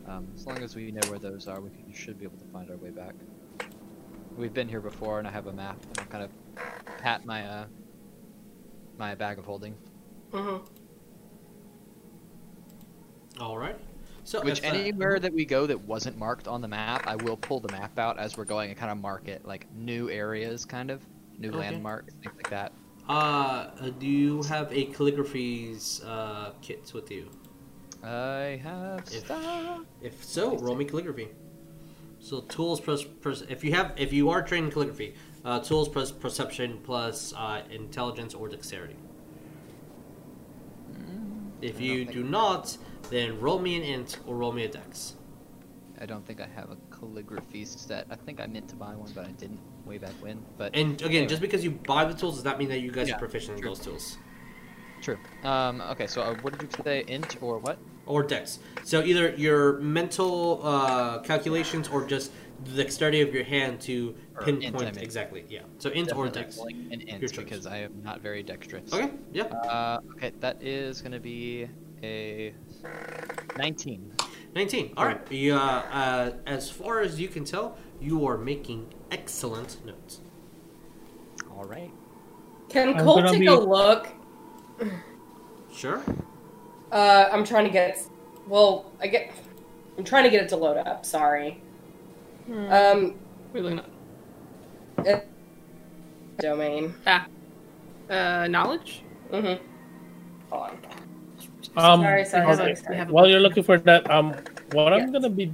Um, 0.07 0.29
as 0.35 0.47
long 0.47 0.59
as 0.59 0.77
we 0.77 0.93
know 0.93 1.01
where 1.09 1.19
those 1.19 1.49
are, 1.49 1.61
we 1.63 1.71
can, 1.71 1.91
should 1.93 2.19
be 2.19 2.27
able 2.27 2.37
to 2.37 2.45
find 2.53 2.71
our 2.71 2.77
way 2.77 2.91
back. 2.91 3.15
We've 4.37 4.53
been 4.53 4.69
here 4.69 4.83
before, 4.83 5.19
and 5.19 5.27
I 5.27 5.31
have 5.31 5.47
a 5.47 5.53
map, 5.53 5.83
and 5.83 5.99
I'll 5.99 6.07
kind 6.07 6.25
of 6.25 6.31
pat 6.99 7.25
my 7.25 7.47
uh, 7.47 7.65
my 8.99 9.15
bag 9.15 9.39
of 9.39 9.47
holding. 9.47 9.75
Mhm. 10.31 10.67
All 13.41 13.57
right. 13.57 13.77
So, 14.25 14.43
Which 14.43 14.59
if, 14.59 14.65
uh, 14.65 14.69
anywhere 14.77 15.19
that 15.19 15.33
we 15.33 15.45
go 15.45 15.67
that 15.67 15.81
wasn't 15.87 16.19
marked 16.19 16.49
on 16.49 16.61
the 16.61 16.69
map, 16.69 17.07
I 17.07 17.17
will 17.17 17.37
pull 17.37 17.61
the 17.61 17.73
map 17.73 17.99
out 17.99 18.19
as 18.19 18.37
we're 18.37 18.45
going 18.45 18.71
and 18.71 18.79
kind 18.79 18.91
of 18.93 18.99
mark 18.99 19.29
it, 19.29 19.45
like 19.45 19.73
new 19.75 20.09
areas, 20.11 20.65
kind 20.65 20.91
of 20.91 21.05
new 21.39 21.49
Okay. 21.51 21.59
landmarks, 21.59 22.15
things 22.23 22.35
like 22.37 22.51
that. 22.51 22.73
Uh, 23.09 23.71
do 23.99 24.07
you 24.07 24.43
have 24.45 24.73
a 24.73 24.87
calligraphy's 24.87 26.03
uh, 26.05 26.53
kit 26.63 26.91
with 26.95 27.11
you? 27.11 27.31
I 28.03 28.61
have 28.63 29.01
If- 29.01 29.25
stuff. 29.27 29.81
If 30.01 30.25
so, 30.25 30.57
roll 30.59 30.75
me 30.77 30.85
calligraphy. 30.85 31.29
So 32.19 32.41
tools 32.43 32.81
plus, 32.81 33.05
plus 33.05 33.43
if 33.43 33.63
you 33.63 33.73
have 33.75 33.93
if 33.99 34.13
you 34.13 34.31
are 34.31 34.41
trained 34.43 34.67
in 34.67 34.73
calligraphy, 34.73 35.15
uh, 35.45 35.61
tools 35.61 35.89
plus 35.91 36.11
perception 36.11 36.79
plus 36.83 37.35
uh, 37.37 37.63
intelligence 37.71 38.33
or 38.35 38.49
dexterity. 38.49 38.97
If 41.61 41.79
I 41.79 41.83
you 41.83 42.05
do 42.05 42.23
not, 42.23 42.77
then 43.11 43.39
roll 43.41 43.59
me 43.59 43.77
an 43.77 43.83
int 43.83 44.19
or 44.27 44.37
roll 44.37 44.53
me 44.53 44.65
a 44.65 44.69
dex. 44.69 45.15
I 46.01 46.07
don't 46.07 46.25
think 46.27 46.41
I 46.41 46.47
have 46.47 46.71
a 46.71 46.77
calligraphy 46.91 47.65
set. 47.65 48.07
I 48.11 48.17
think 48.17 48.41
I 48.41 48.47
meant 48.47 48.69
to 48.71 48.77
buy 48.77 48.95
one, 48.95 49.11
but 49.15 49.27
I 49.27 49.33
didn't 49.33 49.61
way 49.87 49.99
back 49.99 50.13
when. 50.21 50.43
But 50.59 50.75
And 50.75 50.95
again, 51.01 51.11
Anyway. 51.11 51.27
just 51.27 51.41
because 51.43 51.63
you 51.65 51.71
buy 51.71 52.05
the 52.05 52.15
tools 52.15 52.37
does 52.37 52.45
not 52.45 52.59
mean 52.59 52.69
that 52.69 52.81
you 52.81 52.91
guys 52.91 53.09
Yeah, 53.09 53.17
are 53.17 53.19
proficient 53.19 53.59
in 53.59 53.65
those 53.65 53.81
tools. 53.81 54.19
true. 55.03 55.19
Um, 55.43 55.81
okay, 55.93 56.07
so 56.07 56.23
uh, 56.23 56.35
what 56.43 56.59
did 56.59 56.63
you 56.63 56.85
say? 56.85 57.05
Int 57.09 57.37
or 57.43 57.59
what? 57.59 57.79
Or 58.07 58.23
dex. 58.23 58.59
So 58.85 59.03
either 59.03 59.31
your 59.37 59.79
mental 59.81 60.61
uh, 60.63 61.19
calculations 61.21 61.89
or 61.89 62.07
just 62.07 62.33
the 62.65 62.83
dexterity 62.83 63.21
of 63.21 63.35
your 63.35 63.45
hand 63.45 63.81
to 63.83 64.15
Or 64.37 64.49
int, 64.49 64.61
pinpoint 64.63 64.95
mean. 64.97 65.05
exactly. 65.05 65.45
Yeah. 65.49 65.61
So 65.79 65.91
int 65.91 66.15
or 66.15 66.29
dex. 66.29 66.57
rolling 66.57 66.89
An 66.93 67.01
int 67.03 67.37
because 67.37 67.67
I 67.67 67.79
am 67.79 68.03
not 68.03 68.21
very 68.23 68.43
dexterous. 68.43 68.93
Okay. 68.93 69.11
Yeah. 69.33 69.45
Uh, 69.45 70.01
okay, 70.17 70.33
that 70.41 70.63
is 70.63 71.03
gonna 71.03 71.21
be 71.21 71.69
a 72.03 72.55
19. 73.59 74.13
19. 74.55 74.93
All 74.97 75.05
right. 75.07 75.21
You, 75.33 75.55
uh, 75.57 75.59
uh, 75.59 76.33
as 76.47 76.71
far 76.71 77.01
as 77.01 77.21
you 77.21 77.29
can 77.29 77.45
tell, 77.45 77.77
you 78.05 78.27
are 78.27 78.37
making 78.37 78.87
excellent 79.11 79.85
notes. 79.87 80.21
All 81.51 81.65
right. 81.65 81.91
Can 82.69 82.91
I'm 82.91 83.05
Cole 83.05 83.17
gonna 83.17 83.31
take 83.31 83.41
be- 83.41 83.47
a 83.47 83.55
look? 83.55 84.09
Sure. 85.73 86.03
Uh, 86.93 87.29
I'm 87.33 87.45
trying 87.45 87.65
to 87.65 87.71
get. 87.71 87.99
Well, 88.47 88.93
I 89.01 89.07
get. 89.07 89.33
I'm 89.97 90.05
trying 90.05 90.25
to 90.25 90.31
get 90.31 90.43
it 90.43 90.49
to 90.51 90.57
load 90.57 90.77
up. 90.77 91.07
Sorry. 91.07 91.61
Hmm. 92.47 92.73
Um, 92.73 93.15
Really 93.53 93.75
not. 93.75 93.89
domain. 96.39 96.95
Ah. 97.07 97.27
Uh, 98.11 98.47
knowledge. 98.49 99.03
Mm-hmm. 99.31 99.63
Hold 100.51 100.63
on. 100.63 100.79
Um, 101.77 102.03
Sorry, 102.03 102.25
sorry, 102.25 102.45
okay. 102.47 102.57
sorry, 102.57 102.77
sorry. 102.77 102.91
We 102.91 102.97
have 102.97 103.09
a 103.09 103.13
While 103.13 103.29
you're 103.29 103.41
looking 103.41 103.63
for 103.65 103.79
that, 103.79 104.09
um, 104.11 104.35
what 104.73 104.93
I'm 104.93 105.11
gonna 105.11 105.31
be, 105.31 105.53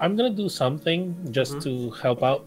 I'm 0.00 0.16
gonna 0.16 0.30
do 0.42 0.48
something 0.48 1.14
just 1.30 1.56
Mhm. 1.56 1.62
to 1.64 1.90
help 2.02 2.22
out. 2.22 2.44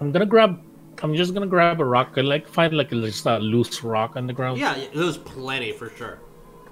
I'm 0.00 0.10
gonna 0.12 0.26
grab, 0.26 0.60
I'm 1.02 1.14
just 1.14 1.34
gonna 1.34 1.46
grab 1.46 1.80
a 1.80 1.84
rock 1.84 2.16
and 2.16 2.28
like 2.28 2.48
find 2.48 2.72
like 2.76 2.92
a 2.92 2.96
just 3.00 3.26
a 3.26 3.38
loose 3.38 3.82
rock 3.84 4.16
on 4.16 4.26
the 4.26 4.32
ground. 4.32 4.58
Yeah, 4.58 4.74
there's 4.94 5.18
plenty 5.18 5.72
for 5.72 5.90
sure. 5.90 6.18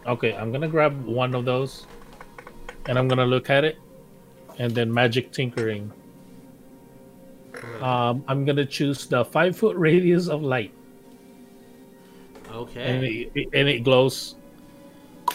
Okay, 0.07 0.33
I'm 0.35 0.51
gonna 0.53 0.69
grab 0.69 1.05
one 1.05 1.35
of 1.35 1.45
those, 1.45 1.87
and 2.87 2.99
I'm 2.99 3.09
gonna 3.09 3.27
look 3.27 3.51
at 3.51 3.65
it, 3.65 3.77
and 4.59 4.73
then 4.75 4.93
magic 4.93 5.33
tinkering. 5.33 5.93
Um, 7.83 8.23
I'm 8.29 8.45
gonna 8.45 8.65
choose 8.65 9.07
the 9.07 9.25
five 9.25 9.57
foot 9.57 9.77
radius 9.77 10.29
of 10.29 10.43
light, 10.43 10.71
Okay. 12.55 12.83
and 12.83 13.05
it, 13.05 13.49
and 13.53 13.69
it 13.69 13.83
glows. 13.85 14.37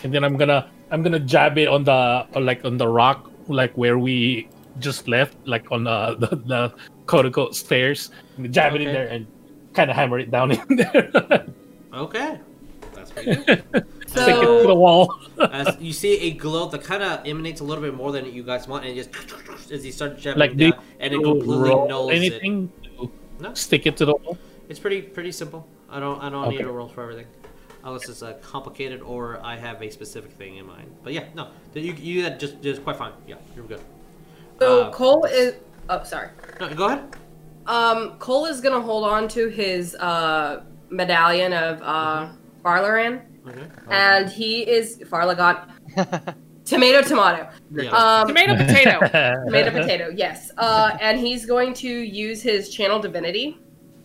And 0.03 0.13
then 0.13 0.23
I'm 0.23 0.37
gonna 0.37 0.69
I'm 0.91 1.01
gonna 1.03 1.19
jab 1.19 1.57
it 1.57 1.67
on 1.67 1.83
the 1.83 2.25
like 2.39 2.63
on 2.65 2.77
the 2.77 2.87
rock, 2.87 3.29
like 3.47 3.73
where 3.77 3.97
we 3.97 4.47
just 4.79 5.07
left, 5.07 5.35
like 5.47 5.71
on 5.71 5.83
the 5.83 5.89
uh, 5.91 6.13
the, 6.19 6.27
the 6.35 6.73
quote 7.05 7.25
unquote 7.25 7.55
stairs. 7.55 8.09
Jab 8.49 8.75
it 8.75 8.81
in 8.81 8.93
there 8.93 9.07
and 9.07 9.27
kind 9.73 9.89
of 9.89 9.95
hammer 9.95 10.19
it 10.19 10.31
down 10.31 10.51
in 10.69 10.75
there. 10.75 11.45
Okay. 11.93 12.39
That's 12.93 13.11
pretty 13.11 13.35
good. 13.43 13.63
Stick 14.07 14.37
it 14.37 14.61
to 14.61 14.67
the 14.67 14.75
wall. 14.75 15.13
As 15.51 15.75
you 15.79 15.91
see 15.93 16.19
a 16.21 16.31
glow 16.31 16.67
that 16.69 16.83
kind 16.83 17.01
of 17.03 17.25
emanates 17.25 17.61
a 17.61 17.63
little 17.63 17.83
bit 17.83 17.93
more 17.95 18.11
than 18.11 18.31
you 18.31 18.43
guys 18.43 18.67
want, 18.67 18.85
and 18.85 18.95
just 18.95 19.09
as 19.71 19.83
you 19.85 19.91
start 19.91 20.17
jabbing 20.19 20.39
like 20.39 20.51
it 20.51 20.57
do 20.57 20.71
down, 20.71 20.83
and 20.99 21.13
it 21.13 21.23
completely 21.23 21.69
nulls 21.71 22.11
it. 22.11 22.15
anything 22.15 22.71
to 22.83 23.11
No. 23.39 23.53
stick 23.55 23.85
it 23.87 23.97
to 23.97 24.05
the 24.05 24.13
wall. 24.13 24.37
It's 24.69 24.79
pretty 24.79 25.01
pretty 25.01 25.31
simple. 25.31 25.67
I 25.89 25.99
don't 25.99 26.21
I 26.21 26.29
don't 26.29 26.49
need 26.49 26.61
a 26.61 26.71
roll 26.71 26.87
for 26.87 27.01
everything, 27.03 27.25
unless 27.83 28.07
it's 28.09 28.21
uh, 28.23 28.33
complicated 28.41 29.01
or 29.01 29.39
I 29.43 29.55
have 29.57 29.81
a 29.81 29.89
specific 29.89 30.31
thing 30.33 30.57
in 30.57 30.65
mind. 30.65 30.89
But 31.03 31.13
yeah, 31.13 31.25
no, 31.35 31.49
you 31.73 31.93
you 31.93 32.21
that 32.23 32.39
just 32.39 32.61
just 32.61 32.83
quite 32.83 32.97
fine. 32.97 33.13
Yeah, 33.27 33.35
you're 33.55 33.65
good. 33.65 33.81
so 34.59 34.83
Uh, 34.83 34.91
Cole 34.91 35.25
is. 35.25 35.55
Oh, 35.89 36.01
sorry. 36.03 36.29
No, 36.59 36.73
go 36.73 36.85
ahead. 36.87 37.03
Um, 37.65 38.17
Cole 38.19 38.45
is 38.45 38.61
gonna 38.61 38.81
hold 38.81 39.05
on 39.05 39.27
to 39.29 39.47
his 39.47 39.95
uh 39.95 40.63
medallion 40.89 41.53
of 41.53 41.81
uh 41.81 42.29
Fharlanghn, 42.63 43.21
Okay. 43.47 43.65
and 43.89 44.29
he 44.29 44.61
is 44.67 44.99
Farlagot. 45.09 45.67
Tomato, 46.65 47.01
tomato. 47.01 47.49
Yeah. 47.73 47.89
Um, 47.91 48.27
Tomato, 48.29 48.55
potato. 48.55 48.99
tomato, 49.45 49.69
potato. 49.71 50.07
Yes. 50.15 50.49
Uh, 50.57 50.95
and 51.01 51.19
he's 51.19 51.45
going 51.45 51.73
to 51.73 51.89
use 51.89 52.41
his 52.41 52.69
channel 52.69 52.99
divinity, 52.99 53.59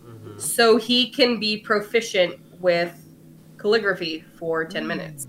Mhm. 0.05 0.37
so 0.41 0.75
he 0.75 1.09
can 1.09 1.39
be 1.39 1.55
proficient 1.55 2.35
with 2.59 2.91
calligraphy 3.59 4.23
for 4.37 4.65
ten 4.65 4.87
minutes. 4.87 5.27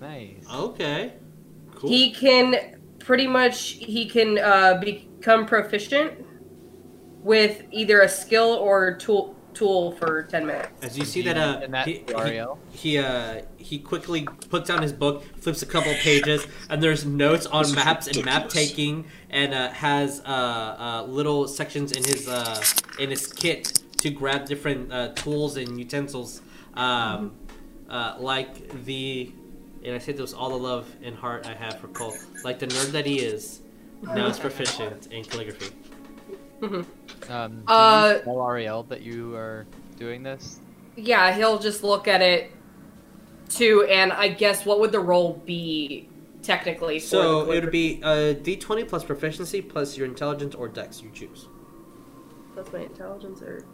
nice. 0.00 0.44
Okay. 0.54 1.14
Cool. 1.74 1.90
He 1.90 2.12
can 2.12 2.78
pretty 2.98 3.26
much 3.26 3.70
he 3.70 4.08
can 4.08 4.38
uh, 4.38 4.80
become 4.80 5.46
proficient 5.46 6.24
with 7.22 7.62
either 7.70 8.02
a 8.02 8.08
skill 8.08 8.50
or 8.54 8.96
tool 8.96 9.36
tool 9.54 9.92
for 9.92 10.22
ten 10.22 10.46
minutes. 10.46 10.70
As 10.82 10.96
you 10.96 11.04
see 11.04 11.22
that, 11.22 11.36
uh, 11.36 11.60
And 11.62 11.74
that 11.74 11.86
he, 11.86 12.04
he, 12.08 12.44
he, 12.72 12.98
uh, 12.98 13.42
he 13.58 13.78
quickly 13.78 14.24
puts 14.48 14.68
down 14.68 14.82
his 14.82 14.92
book, 14.92 15.24
flips 15.36 15.62
a 15.62 15.66
couple 15.66 15.92
pages, 15.94 16.46
and 16.70 16.82
there's 16.82 17.04
notes 17.04 17.46
on 17.46 17.64
This 17.64 17.74
maps 17.74 18.06
and 18.06 18.24
map 18.24 18.48
taking, 18.48 19.06
and 19.30 19.52
uh, 19.52 19.70
has 19.70 20.20
uh, 20.20 20.28
uh, 20.28 21.04
little 21.06 21.46
sections 21.48 21.92
in 21.92 22.04
his 22.04 22.28
uh, 22.28 22.62
in 22.98 23.10
his 23.10 23.26
kit 23.26 23.82
to 23.98 24.10
grab 24.10 24.46
different 24.46 24.92
uh, 24.92 25.08
tools 25.14 25.56
and 25.56 25.78
utensils, 25.78 26.42
um, 26.74 27.32
uh, 27.92 28.16
like 28.18 28.84
the. 28.84 29.32
And 29.84 29.94
I 29.94 29.98
say 29.98 30.12
this 30.12 30.20
with 30.20 30.34
all 30.34 30.50
the 30.50 30.58
love 30.58 30.94
and 31.02 31.14
heart 31.16 31.46
I 31.46 31.54
have 31.54 31.80
for 31.80 31.88
Cole, 31.88 32.16
like 32.44 32.58
the 32.60 32.68
nerd 32.68 32.92
that 32.92 33.06
he 33.06 33.20
is. 33.20 33.60
Now 34.02 34.26
is 34.28 34.38
proficient 34.38 35.08
in 35.08 35.24
calligraphy. 35.24 35.72
Um, 37.28 37.62
do 37.62 37.72
Uh, 37.72 38.14
you 38.18 38.24
tell 38.24 38.36
Ariell 38.36 38.88
that 38.88 39.02
you 39.02 39.34
are 39.34 39.66
doing 39.96 40.22
this? 40.22 40.60
Yeah, 40.96 41.32
he'll 41.34 41.58
just 41.58 41.82
look 41.82 42.06
at 42.08 42.22
it 42.22 42.52
too, 43.48 43.86
and 43.90 44.12
I 44.12 44.28
guess 44.28 44.64
what 44.64 44.80
would 44.80 44.92
the 44.92 45.00
roll 45.00 45.34
be 45.44 46.08
technically? 46.42 47.00
For 47.00 47.06
So 47.06 47.50
it 47.50 47.62
would 47.62 47.72
be 47.72 48.00
a 48.02 48.34
d20 48.34 48.88
plus 48.88 49.04
proficiency 49.04 49.60
plus 49.62 49.96
your 49.96 50.06
intelligence 50.06 50.54
or 50.54 50.68
dex 50.68 51.02
you 51.02 51.10
choose. 51.10 51.48
That's 52.54 52.72
my 52.72 52.80
intelligence, 52.80 53.42
or 53.42 53.64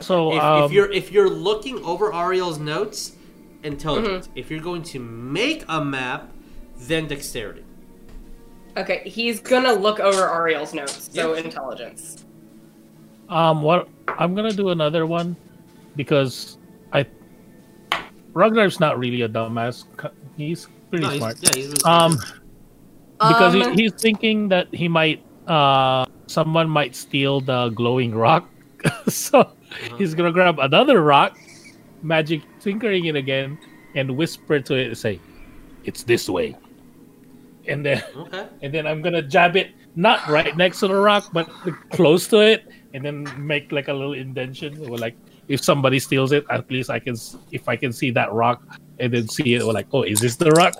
So 0.00 0.32
If, 0.32 0.42
um, 0.42 0.64
if 0.64 0.72
you're 0.72 0.90
if 0.92 1.12
you're 1.12 1.30
looking 1.30 1.82
over 1.84 2.10
Ariell's 2.12 2.58
notes, 2.58 3.15
intelligence. 3.62 4.28
Mm-hmm. 4.28 4.38
If 4.38 4.50
you're 4.50 4.60
going 4.60 4.82
to 4.84 4.98
make 5.00 5.64
a 5.68 5.84
map, 5.84 6.30
then 6.78 7.06
dexterity. 7.06 7.62
okay, 8.76 9.02
he's 9.06 9.40
gonna 9.40 9.72
look 9.72 9.98
over 10.00 10.22
Ariell's 10.22 10.74
notes, 10.74 11.08
so 11.12 11.34
Yep. 11.34 11.44
intelligence. 11.46 12.24
um, 13.28 13.62
what 13.62 13.88
I'm 14.06 14.34
gonna 14.34 14.52
do 14.52 14.68
another 14.68 15.06
one 15.06 15.34
because 15.96 16.58
I 16.92 17.06
Rognar's 18.34 18.78
not 18.78 18.98
really 18.98 19.22
a 19.22 19.28
dumbass. 19.28 19.84
c- 20.00 20.08
He's 20.36 20.68
pretty 20.90 21.04
No, 21.04 21.10
he's- 21.10 21.20
smart. 21.22 21.36
yeah, 21.40 21.50
he's 21.56 21.66
really 21.68 21.84
Um, 21.86 22.12
smart. 22.12 22.40
because 23.18 23.54
Um, 23.54 23.74
he, 23.76 23.82
he's 23.84 23.92
thinking 23.94 24.48
that 24.48 24.68
he 24.74 24.88
might 24.88 25.22
uh 25.48 26.04
someone 26.26 26.68
might 26.68 26.94
steal 26.94 27.40
the 27.40 27.70
glowing 27.70 28.14
rock 28.14 28.48
so 29.08 29.40
Uh-huh. 29.40 29.96
he's 29.96 30.14
gonna 30.14 30.32
grab 30.32 30.58
another 30.58 31.00
rock 31.02 31.38
magic 32.02 32.42
tinkering 32.66 33.04
it 33.04 33.14
again 33.14 33.56
and 33.94 34.10
whisper 34.10 34.58
to 34.58 34.74
it 34.74 34.88
and 34.88 34.98
say 34.98 35.20
it's 35.84 36.02
this 36.02 36.28
way 36.28 36.56
and 37.68 37.86
then 37.86 38.02
okay. 38.16 38.48
and 38.62 38.74
then 38.74 38.88
i'm 38.88 39.00
gonna 39.00 39.22
jab 39.22 39.54
it 39.54 39.70
not 39.94 40.26
right 40.26 40.56
next 40.56 40.80
to 40.80 40.88
the 40.88 40.94
rock 40.94 41.30
but 41.32 41.48
close 41.90 42.26
to 42.26 42.38
it 42.40 42.66
and 42.92 43.04
then 43.04 43.24
make 43.38 43.70
like 43.70 43.86
a 43.86 43.92
little 43.92 44.14
indentation 44.14 44.76
or 44.90 44.98
like 44.98 45.16
if 45.46 45.62
somebody 45.62 46.00
steals 46.00 46.32
it 46.32 46.44
at 46.50 46.68
least 46.68 46.90
i 46.90 46.98
can 46.98 47.14
if 47.52 47.68
i 47.68 47.76
can 47.76 47.92
see 47.92 48.10
that 48.10 48.32
rock 48.32 48.60
and 48.98 49.14
then 49.14 49.28
see 49.28 49.54
it 49.54 49.62
or 49.62 49.72
like 49.72 49.86
oh 49.92 50.02
is 50.02 50.18
this 50.18 50.34
the 50.34 50.50
rock 50.50 50.74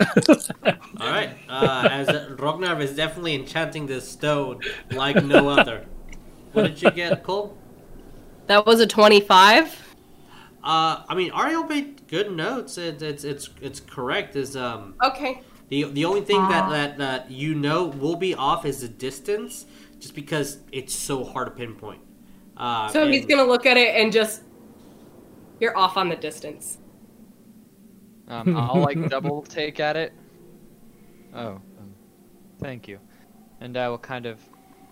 All 0.98 1.10
right. 1.10 1.36
Uh, 1.48 1.88
as 1.90 2.08
Rognar 2.36 2.80
is 2.80 2.96
definitely 2.96 3.34
enchanting 3.34 3.86
this 3.86 4.10
stone 4.10 4.60
like 4.92 5.22
no 5.22 5.48
other. 5.48 5.84
What 6.52 6.62
did 6.62 6.80
you 6.80 6.90
get, 6.90 7.22
Cole? 7.22 7.56
That 8.46 8.64
was 8.64 8.80
a 8.80 8.86
twenty-five. 8.86 9.85
Uh, 10.66 11.04
I 11.08 11.14
mean, 11.14 11.30
Ariell 11.30 11.68
made 11.68 12.08
good 12.08 12.32
notes. 12.32 12.76
It, 12.76 13.00
it's 13.00 13.22
it's 13.22 13.50
it's 13.60 13.78
correct. 13.78 14.34
Is 14.34 14.56
um 14.56 14.94
Okay. 15.02 15.40
The 15.68 15.84
the 15.84 16.04
only 16.04 16.22
thing 16.22 16.40
that, 16.48 16.68
that 16.70 16.98
that 16.98 17.30
you 17.30 17.54
know 17.54 17.84
will 17.86 18.16
be 18.16 18.34
off 18.34 18.64
is 18.66 18.80
the 18.80 18.88
distance, 18.88 19.66
just 20.00 20.14
because 20.16 20.58
it's 20.72 20.92
so 20.92 21.22
hard 21.24 21.46
to 21.46 21.52
pinpoint. 21.52 22.00
Uh, 22.56 22.88
So 22.88 23.06
he's 23.06 23.26
gonna 23.26 23.44
look 23.44 23.64
at 23.64 23.76
it 23.76 23.94
and 23.94 24.12
just. 24.12 24.42
You're 25.60 25.76
off 25.78 25.96
on 25.96 26.08
the 26.10 26.16
distance. 26.16 26.78
Um, 28.28 28.56
I'll 28.56 28.80
like 28.82 29.08
double 29.08 29.42
take 29.48 29.78
at 29.80 29.96
it. 29.96 30.12
Oh, 31.34 31.52
um, 31.78 31.94
thank 32.60 32.88
you. 32.88 32.98
And 33.60 33.76
I 33.76 33.88
will 33.88 33.98
kind 33.98 34.26
of 34.26 34.40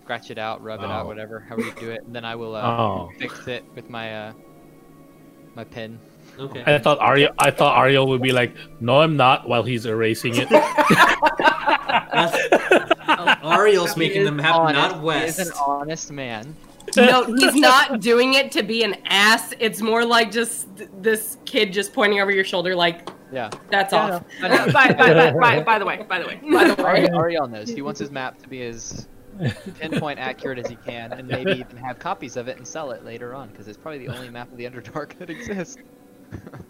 scratch 0.01 0.31
it 0.31 0.37
out, 0.37 0.63
rub 0.63 0.79
it 0.81 0.85
out, 0.89 1.03
Oh. 1.03 1.07
whatever, 1.07 1.39
however 1.41 1.63
you 1.67 1.73
do 1.73 1.91
it, 1.91 2.03
and 2.03 2.15
then 2.15 2.23
I 2.25 2.35
will 2.35 2.55
uh, 2.55 2.61
oh 2.77 3.11
fix 3.19 3.47
it 3.47 3.63
with 3.75 3.89
my 3.89 4.29
uh, 4.29 4.33
my 5.55 5.63
pen. 5.63 5.97
Okay. 6.37 6.63
I 6.65 6.77
thought 6.79 6.99
Ariell. 6.99 7.33
I 7.39 7.49
thought 7.51 7.77
Ariell 7.77 8.07
would 8.09 8.21
be 8.21 8.31
like, 8.33 8.53
"No, 8.81 8.99
I'm 9.01 9.15
not," 9.15 9.47
while 9.47 9.63
he's 9.63 9.85
erasing 9.85 10.33
it. 10.35 10.49
That's, 10.49 12.35
oh, 12.51 13.35
Ariell's 13.43 13.95
making 13.97 14.23
them 14.25 14.37
happy, 14.39 14.57
honest. 14.57 14.75
not 14.75 14.99
He 14.99 15.05
West. 15.05 15.39
is 15.39 15.47
an 15.47 15.53
honest 15.65 16.11
man. 16.11 16.55
no, 16.97 17.23
he's 17.37 17.55
not 17.55 17.99
doing 18.01 18.33
it 18.35 18.51
to 18.53 18.63
be 18.63 18.83
an 18.83 18.95
ass. 19.05 19.53
It's 19.59 19.81
more 19.81 20.05
like 20.05 20.31
just 20.31 20.67
this 21.01 21.37
kid 21.45 21.71
just 21.73 21.93
pointing 21.93 22.19
over 22.21 22.31
your 22.31 22.43
shoulder, 22.43 22.75
like 22.75 23.09
Yeah. 23.31 23.49
that's 23.69 23.91
Yeah, 23.93 24.15
off. 24.17 24.23
no, 24.41 24.47
I 24.47 24.65
know. 24.65 24.71
By, 24.73 24.93
by, 24.93 25.13
by, 25.13 25.31
by, 25.31 25.63
by 25.63 25.79
the 25.79 25.85
way, 25.85 26.03
by 26.07 26.19
the 26.19 26.27
way. 26.27 26.39
By 26.51 26.63
the 26.65 26.75
way, 26.83 26.83
Ari- 26.83 27.07
Ariell 27.09 27.49
knows. 27.49 27.69
He 27.69 27.81
wants 27.81 27.99
his 27.99 28.11
map 28.11 28.37
to 28.43 28.47
be 28.49 28.61
as 28.63 29.07
pinpoint 29.79 30.19
accurate 30.19 30.59
as 30.59 30.69
you 30.71 30.77
can, 30.85 31.13
and 31.13 31.27
maybe 31.27 31.51
even 31.51 31.77
have 31.77 31.99
copies 31.99 32.37
of 32.37 32.47
it 32.47 32.57
and 32.57 32.67
sell 32.67 32.91
it 32.91 33.03
later 33.05 33.33
on, 33.35 33.49
because 33.49 33.67
it's 33.67 33.77
probably 33.77 34.05
the 34.05 34.13
only 34.13 34.29
map 34.29 34.51
of 34.51 34.57
the 34.57 34.65
Underdark 34.65 35.17
that 35.19 35.29
exists 35.29 35.77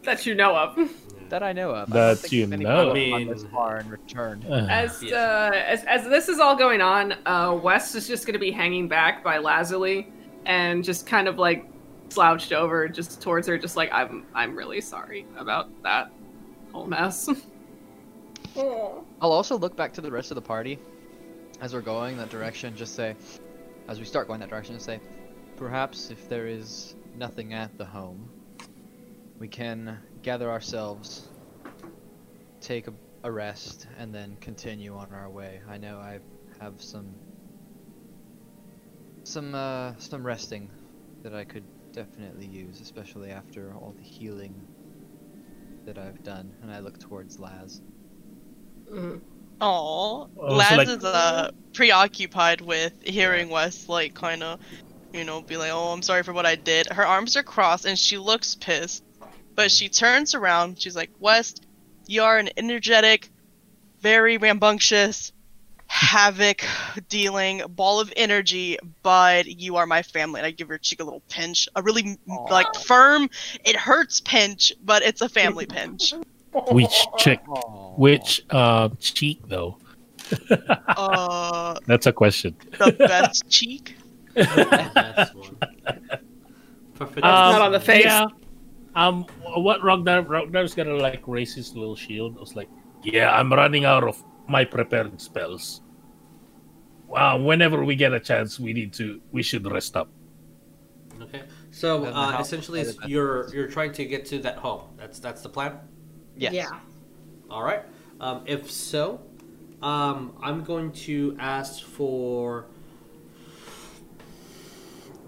that 0.03 0.25
you 0.25 0.35
know 0.35 0.55
of. 0.55 0.77
that 1.29 1.41
I 1.43 1.53
know 1.53 1.71
of. 1.71 1.89
That 1.89 2.31
you 2.31 2.45
know. 2.47 2.57
people 2.57 2.71
have 2.71 2.89
I 2.89 2.93
mean- 2.93 3.27
this 3.29 3.45
far 3.45 3.77
and 3.77 3.89
returned. 3.89 4.45
As 4.49 5.01
Yes. 5.01 5.13
uh, 5.13 5.51
as 5.55 5.83
as 5.85 6.03
this 6.05 6.29
is 6.29 6.39
all 6.39 6.55
going 6.55 6.81
on, 6.81 7.15
uh, 7.25 7.57
West 7.61 7.95
is 7.95 8.07
just 8.07 8.25
going 8.25 8.33
to 8.33 8.39
be 8.39 8.51
hanging 8.51 8.87
back 8.87 9.23
by 9.23 9.37
Lazuli 9.37 10.11
and 10.45 10.83
just 10.83 11.07
kind 11.07 11.27
of 11.27 11.37
like 11.39 11.65
slouched 12.09 12.53
over 12.53 12.87
just 12.87 13.21
towards 13.21 13.47
her, 13.47 13.57
just 13.57 13.75
like 13.75 13.91
I'm 13.91 14.25
I'm 14.33 14.55
really 14.55 14.81
sorry 14.81 15.25
about 15.37 15.69
that 15.83 16.11
whole 16.71 16.85
mess. 16.85 17.29
I'll 18.57 19.03
also 19.21 19.57
look 19.57 19.75
back 19.75 19.91
to 19.93 20.01
the 20.01 20.11
rest 20.11 20.31
of 20.31 20.35
the 20.35 20.41
party 20.41 20.79
as 21.61 21.73
we're 21.73 21.81
going 21.81 22.17
that 22.17 22.29
direction. 22.29 22.75
Just 22.75 22.95
say, 22.95 23.15
as 23.87 23.99
we 23.99 24.05
start 24.05 24.27
going 24.27 24.39
that 24.39 24.49
direction, 24.49 24.75
just 24.75 24.85
say, 24.85 24.99
perhaps 25.57 26.11
if 26.11 26.27
there 26.29 26.47
is 26.47 26.95
nothing 27.17 27.53
at 27.53 27.77
the 27.77 27.85
home, 27.85 28.29
we 29.39 29.47
can 29.47 29.97
gather 30.21 30.49
ourselves, 30.49 31.27
take 32.61 32.87
a, 32.87 32.93
a 33.23 33.31
rest, 33.31 33.87
and 33.99 34.13
then 34.13 34.37
continue 34.41 34.95
on 34.95 35.07
our 35.11 35.29
way. 35.29 35.61
I 35.69 35.77
know 35.77 35.97
I 35.97 36.19
have 36.59 36.81
some 36.81 37.15
some 39.23 39.55
uh, 39.55 39.93
some 39.97 40.25
resting 40.25 40.69
that 41.23 41.33
I 41.33 41.43
could 41.43 41.65
definitely 41.93 42.45
use, 42.45 42.79
especially 42.81 43.31
after 43.31 43.73
all 43.73 43.95
the 43.97 44.03
healing 44.05 44.53
that 45.85 45.97
I've 45.97 46.21
done. 46.23 46.53
And 46.61 46.71
I 46.71 46.79
look 46.79 46.99
towards 46.99 47.39
Laz. 47.39 47.81
Mhm. 48.91 49.21
Aw. 49.61 50.27
Oh, 50.37 50.59
so, 50.61 50.75
like- 50.75 50.87
is 50.87 51.03
uh, 51.03 51.51
preoccupied 51.73 52.61
with 52.61 52.93
hearing 53.03 53.49
Wes, 53.49 53.87
like, 53.89 54.13
kind 54.13 54.43
of, 54.43 54.59
you 55.13 55.23
know, 55.23 55.41
be 55.41 55.57
like, 55.57 55.71
oh, 55.71 55.91
I'm 55.91 56.01
sorry 56.01 56.23
for 56.23 56.33
what 56.33 56.45
I 56.45 56.55
did. 56.55 56.87
Her 56.87 57.05
arms 57.05 57.35
are 57.37 57.43
crossed 57.43 57.85
and 57.85 57.97
she 57.97 58.17
looks 58.17 58.55
pissed. 58.55 59.03
But 59.55 59.71
she 59.71 59.87
turns 59.87 60.35
around. 60.35 60.81
She's 60.81 60.95
like, 60.95 61.11
West, 61.19 61.65
you 62.07 62.23
are 62.23 62.37
an 62.37 62.49
energetic, 62.57 63.29
very 64.01 64.37
rambunctious, 64.37 65.31
havoc 65.87 66.61
dealing 67.07 67.61
ball 67.69 68.01
of 68.01 68.11
energy, 68.17 68.77
but 69.01 69.45
you 69.45 69.77
are 69.77 69.85
my 69.85 70.01
family. 70.01 70.41
And 70.41 70.45
I 70.47 70.51
give 70.51 70.67
her 70.67 70.77
cheek 70.77 70.99
a 70.99 71.05
little 71.05 71.23
pinch. 71.29 71.69
A 71.75 71.81
really, 71.81 72.17
like, 72.49 72.75
firm, 72.75 73.29
it 73.63 73.77
hurts 73.77 74.19
pinch, 74.19 74.73
but 74.83 75.03
it's 75.03 75.21
a 75.21 75.29
family 75.29 75.65
pinch. 75.69 76.13
Which 76.71 77.07
check? 77.17 77.43
Which 77.97 78.45
uh, 78.49 78.89
cheek 78.99 79.41
though? 79.47 79.77
Uh, 80.87 81.77
That's 81.85 82.07
a 82.07 82.13
question. 82.13 82.55
the 82.79 82.91
best 82.97 83.47
cheek? 83.49 83.95
That's 84.33 85.33
one. 85.35 85.57
Not 87.17 87.61
on 87.61 87.71
the 87.71 87.79
face. 87.79 88.05
Yeah. 88.05 88.25
Um, 88.95 89.25
what 89.55 89.81
Rognar? 89.81 90.25
Rognar's 90.25 90.73
gonna 90.73 90.95
like 90.95 91.21
raise 91.27 91.53
his 91.53 91.75
little 91.75 91.95
shield. 91.95 92.37
I 92.37 92.39
was 92.39 92.55
like, 92.55 92.69
"Yeah, 93.03 93.29
I'm 93.37 93.51
running 93.51 93.85
out 93.85 94.03
of 94.03 94.23
my 94.47 94.63
prepared 94.65 95.19
spells. 95.21 95.81
Wow, 97.07 97.37
whenever 97.37 97.83
we 97.83 97.95
get 97.95 98.13
a 98.13 98.19
chance, 98.19 98.59
we 98.59 98.73
need 98.73 98.93
to. 98.93 99.21
We 99.31 99.43
should 99.43 99.69
rest 99.69 99.95
up. 99.97 100.09
Okay. 101.21 101.43
So 101.71 102.05
uh, 102.05 102.37
essentially, 102.39 102.79
is 102.79 102.89
it's- 102.89 102.99
better. 103.01 103.11
you're 103.11 103.53
you're 103.53 103.67
trying 103.67 103.91
to 103.93 104.05
get 104.05 104.25
to 104.27 104.39
that 104.39 104.57
home. 104.57 104.81
That's 104.97 105.19
that's 105.19 105.41
the 105.41 105.49
plan. 105.49 105.77
Yes. 106.37 106.53
Yeah. 106.53 106.79
All 107.49 107.63
right. 107.63 107.83
Um, 108.19 108.41
if 108.45 108.71
so, 108.71 109.19
um, 109.81 110.35
I'm 110.41 110.63
going 110.63 110.91
to 110.93 111.35
ask 111.39 111.83
for 111.83 112.65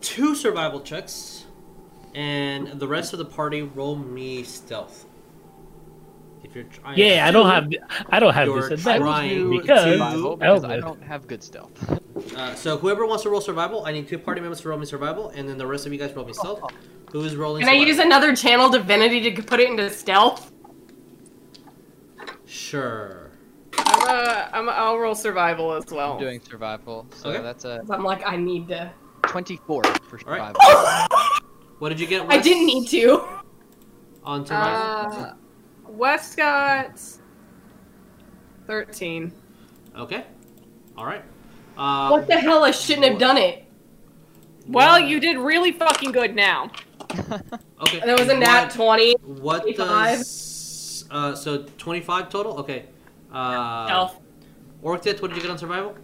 two 0.01 0.35
survival 0.35 0.81
checks, 0.81 1.45
and 2.15 2.79
the 2.79 2.87
rest 2.87 3.13
of 3.13 3.19
the 3.19 3.25
party 3.25 3.61
roll 3.61 3.95
me 3.95 4.43
stealth. 4.43 5.05
If 6.43 6.55
you're 6.55 6.63
trying, 6.65 6.97
Yeah, 6.97 7.25
I 7.27 7.31
don't 7.31 7.49
have. 7.49 7.69
I 8.09 8.19
don't 8.19 8.33
have 8.33 8.47
You're 8.47 8.69
disadvantage 8.69 9.01
trying 9.01 9.49
because 9.59 9.83
to- 9.83 9.91
Survival, 9.93 10.37
because 10.37 10.63
I 10.63 10.79
don't 10.79 11.03
have 11.03 11.27
good 11.27 11.43
stealth. 11.43 11.99
Uh, 12.35 12.53
so 12.55 12.77
whoever 12.77 13.05
wants 13.05 13.21
to 13.23 13.29
roll 13.29 13.39
survival, 13.41 13.85
I 13.85 13.91
need 13.91 14.07
two 14.07 14.17
party 14.17 14.41
members 14.41 14.61
to 14.61 14.69
roll 14.69 14.79
me 14.79 14.87
survival, 14.87 15.29
and 15.29 15.47
then 15.47 15.55
the 15.59 15.67
rest 15.67 15.85
of 15.85 15.93
you 15.93 15.99
guys 15.99 16.13
roll 16.15 16.25
me 16.25 16.33
stealth. 16.33 16.61
Who's 17.11 17.35
rolling? 17.35 17.63
Can 17.63 17.69
I 17.69 17.77
use 17.77 17.99
another 17.99 18.35
channel 18.35 18.69
divinity 18.69 19.31
to 19.31 19.43
put 19.43 19.59
it 19.59 19.69
into 19.69 19.87
stealth? 19.91 20.51
Sure. 22.47 23.29
I'm, 23.77 24.07
uh, 24.07 24.47
I'm, 24.53 24.69
I'll 24.69 24.97
roll 24.97 25.13
survival 25.15 25.73
as 25.73 25.85
well. 25.91 26.13
I'm 26.13 26.19
doing 26.19 26.39
survival, 26.41 27.05
so 27.13 27.29
Okay. 27.29 27.41
that's 27.43 27.65
a 27.65 27.79
'Cause 27.79 27.91
I'm 27.91 28.03
like, 28.03 28.25
I 28.25 28.37
need 28.37 28.67
to. 28.69 28.91
24 29.23 29.83
for 29.83 30.19
All 30.25 30.31
right. 30.37 30.55
survival. 30.55 31.07
What 31.79 31.89
did 31.89 31.99
you 31.99 32.07
get? 32.07 32.25
I 32.27 32.39
didn't 32.39 32.65
need 32.65 32.87
to. 32.87 33.23
on 34.23 34.43
survival. 34.47 35.23
Uh, 35.25 35.33
West 35.87 36.35
got 36.37 36.99
thirteen. 38.65 39.31
okay. 39.95 40.25
All 40.97 41.05
right. 41.05 41.23
Uh, 41.77 42.09
What 42.09 42.25
the 42.25 42.35
hell? 42.37 42.63
I 42.63 42.71
shouldn't 42.71 43.05
have 43.05 43.19
done 43.19 43.37
it. 43.37 43.63
Well, 44.67 44.97
you 44.99 45.19
did 45.19 45.37
really 45.37 45.71
fucking 45.71 46.11
good 46.13 46.33
now. 46.35 46.71
Okay. 47.79 47.99
There 48.03 48.17
was 48.17 48.27
a 48.29 48.35
nat 48.35 48.63
What- 48.63 48.71
20. 48.71 49.13
What 49.21 49.61
25. 49.61 50.17
does 50.17 50.27
uh 51.11 51.35
so 51.35 51.63
twenty 51.77 52.01
five 52.01 52.29
total? 52.29 52.57
Okay. 52.59 52.85
Uh 53.31 53.85
Stealth. 53.85 54.19
Orcdeath, 54.83 55.21
what 55.21 55.29
did 55.29 55.37
you 55.37 55.41
get 55.41 55.51
on 55.51 55.57
survival? 55.57 55.95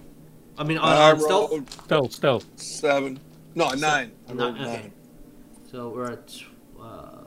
I 0.57 0.63
mean 0.63 0.77
on, 0.77 0.91
I 0.91 1.11
on 1.11 1.19
stealth? 1.19 1.83
stealth, 1.85 2.11
stealth. 2.13 2.45
seven. 2.55 3.19
No, 3.55 3.69
nine. 3.71 4.11
I 4.29 4.33
Nine, 4.33 4.55
okay. 4.55 4.63
nine. 4.63 4.91
So 5.71 5.89
we're 5.89 6.11
at 6.11 6.35
uh 6.79 7.23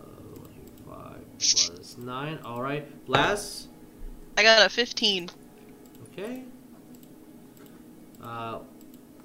five 0.87 1.23
plus 1.39 1.97
nine. 1.99 2.39
Alright. 2.45 2.89
Laz. 3.09 3.69
I 4.39 4.43
got 4.43 4.67
a 4.67 4.69
15. 4.69 5.31
Okay. 6.13 6.45
Uh 8.23 8.59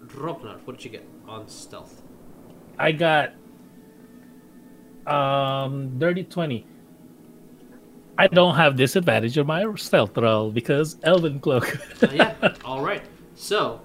Rognar, 0.07 0.59
what 0.65 0.77
did 0.77 0.85
you 0.85 0.91
get 0.91 1.07
on 1.27 1.47
stealth? 1.47 2.01
I 2.77 2.91
got 2.91 3.33
um 5.07 5.97
dirty 5.99 6.23
twenty. 6.23 6.65
I 8.21 8.27
don't 8.27 8.53
have 8.53 8.75
disadvantage 8.75 9.35
on 9.39 9.47
my 9.47 9.65
stealth 9.77 10.15
roll 10.15 10.51
because 10.51 10.95
Elven 11.01 11.39
cloak. 11.39 11.75
Uh, 12.03 12.07
yeah. 12.13 12.35
Alright. 12.63 13.01
So 13.33 13.81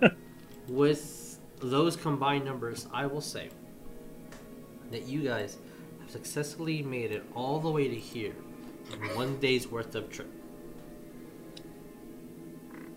with 0.69 1.39
those 1.63 1.97
combined 1.97 2.45
numbers, 2.45 2.87
I 2.93 3.07
will 3.07 3.23
say 3.23 3.49
that 4.91 5.07
you 5.07 5.23
guys 5.23 5.57
have 6.03 6.11
successfully 6.11 6.83
made 6.83 7.13
it 7.13 7.25
all 7.35 7.61
the 7.61 7.71
way 7.71 7.89
to 7.89 7.95
here 7.95 8.35
in 8.93 9.17
one 9.17 9.39
day's 9.39 9.69
worth 9.69 9.95
of 9.95 10.11
trip. 10.11 10.31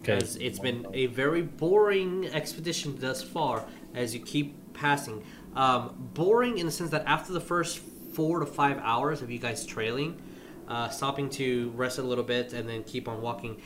Because 0.01 0.35
it's 0.35 0.59
been 0.59 0.87
a 0.93 1.05
very 1.05 1.41
boring 1.41 2.27
expedition 2.33 2.97
thus 2.99 3.23
far 3.23 3.63
as 3.95 4.13
you 4.13 4.19
keep 4.19 4.73
passing. 4.73 5.23
Um, 5.55 6.09
boring 6.13 6.57
in 6.57 6.65
the 6.65 6.71
sense 6.73 6.89
that 6.89 7.05
after 7.05 7.31
the 7.31 7.39
first 7.39 7.79
four 8.11 8.41
to 8.41 8.45
five 8.45 8.77
hours 8.79 9.21
of 9.21 9.31
you 9.31 9.39
guys 9.39 9.65
trailing, 9.65 10.21
uh, 10.69 10.89
stopping 10.89 11.29
to 11.31 11.71
rest 11.75 11.97
a 11.97 12.03
little 12.03 12.23
bit 12.23 12.53
and 12.53 12.69
then 12.69 12.83
keep 12.83 13.07
on 13.07 13.21
walking, 13.21 13.61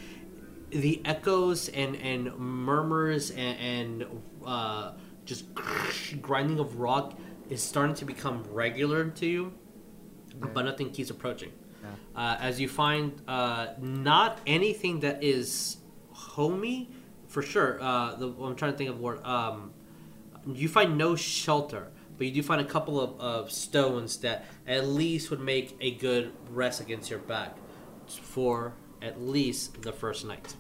the 0.70 1.02
echoes 1.06 1.70
and, 1.70 1.96
and 1.98 2.36
murmurs 2.38 3.30
and, 3.32 3.60
and 3.60 4.06
uh, 4.46 4.94
just 5.26 5.46
grinding 6.22 6.60
of 6.60 6.80
rock 6.80 7.14
is 7.50 7.62
starting 7.62 7.96
to 7.96 8.06
become 8.06 8.44
regular 8.50 9.10
to 9.10 9.28
you, 9.28 9.54
but 10.54 10.64
nothing 10.64 10.90
keeps 10.90 11.10
approaching. 11.10 11.52
Uh, 12.16 12.38
as 12.40 12.60
you 12.60 12.70
find 12.70 13.22
uh, 13.28 13.68
not 13.80 14.40
anything 14.48 15.02
that 15.02 15.24
is 15.24 15.78
homey, 16.12 16.90
for 17.28 17.42
sure. 17.42 17.82
Uh, 17.82 18.16
the, 18.16 18.28
I'm 18.28 18.56
trying 18.56 18.72
to 18.72 18.78
think 18.78 18.90
of 18.90 19.00
what. 19.00 19.26
Um, 19.26 19.74
you 20.54 20.68
find 20.68 20.98
no 20.98 21.16
shelter, 21.16 21.92
but 22.18 22.28
you 22.28 22.34
do 22.34 22.44
find 22.44 22.62
a 22.62 22.66
couple 22.66 23.00
of, 23.02 23.20
of 23.20 23.52
stones 23.52 24.18
that 24.18 24.46
at 24.68 24.88
least 24.88 25.30
would 25.32 25.40
make 25.40 25.76
a 25.82 25.92
good 25.92 26.32
rest 26.50 26.82
against 26.82 27.10
your 27.10 27.20
back 27.20 27.58
for 28.08 28.74
at 29.02 29.22
least 29.22 29.82
the 29.82 29.92
first 29.92 30.26
night. 30.26 30.56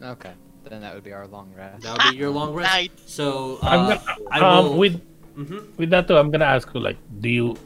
Okay, 0.00 0.32
then 0.64 0.80
that 0.80 0.94
would 0.94 1.04
be 1.04 1.12
our 1.12 1.26
long 1.26 1.52
rest. 1.56 1.82
That 1.82 1.92
would 1.98 2.12
be 2.12 2.16
your 2.18 2.30
long 2.30 2.54
rest. 2.54 2.72
Night. 2.72 2.92
So 3.06 3.58
I'm 3.62 3.80
uh, 3.80 3.88
gonna, 3.96 4.16
I 4.30 4.38
um, 4.40 4.64
will. 4.70 4.78
with 4.78 5.02
Mhm. 5.36 5.76
with 5.78 5.90
that 5.90 6.08
though, 6.08 6.18
I'm 6.18 6.30
gonna 6.30 6.44
ask 6.44 6.68
you 6.74 6.80
like, 6.80 6.98
do 7.20 7.28
you 7.28 7.56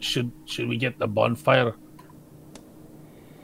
should 0.00 0.32
should 0.46 0.68
we 0.68 0.76
get 0.76 0.98
the 0.98 1.06
bonfire 1.06 1.74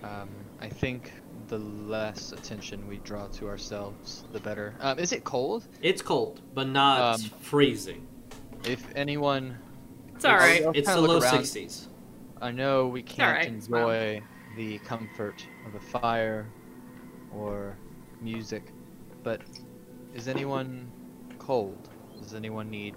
Um, 0.03 0.29
I 0.61 0.69
think 0.69 1.13
the 1.49 1.59
less 1.59 2.33
attention 2.33 2.87
we 2.89 2.99
draw 2.99 3.27
to 3.29 3.49
ourselves, 3.49 4.25
the 4.33 4.41
better. 4.41 4.75
Um, 4.81 4.99
is 4.99 5.13
it 5.13 5.25
cold? 5.25 5.67
It's 5.83 6.01
cold, 6.03 6.41
but 6.55 6.69
not 6.69 7.01
Um, 7.15 7.21
freezing. 7.41 8.07
If 8.65 8.87
anyone, 8.95 9.57
It's 10.15 10.25
all 10.25 10.37
right. 10.37 10.63
I'll 10.65 10.73
It's 10.73 10.89
kinda 10.89 11.01
the 11.03 11.09
low 11.09 11.19
around. 11.19 11.35
60s. 11.35 11.89
I 12.41 12.51
know 12.51 12.89
we 12.89 13.03
can't 13.03 13.29
alright, 13.29 13.53
it's 13.53 13.69
mild. 13.69 13.91
enjoy 13.93 14.23
the 14.57 14.79
comfort 14.81 15.47
of 15.67 15.75
a 15.75 15.81
fire 15.81 16.47
or 17.35 17.77
music, 18.21 18.73
but 19.23 19.41
is 20.15 20.27
anyone 20.29 20.91
cold? 21.39 21.89
Does 22.21 22.35
anyone 22.35 22.71
need 22.71 22.95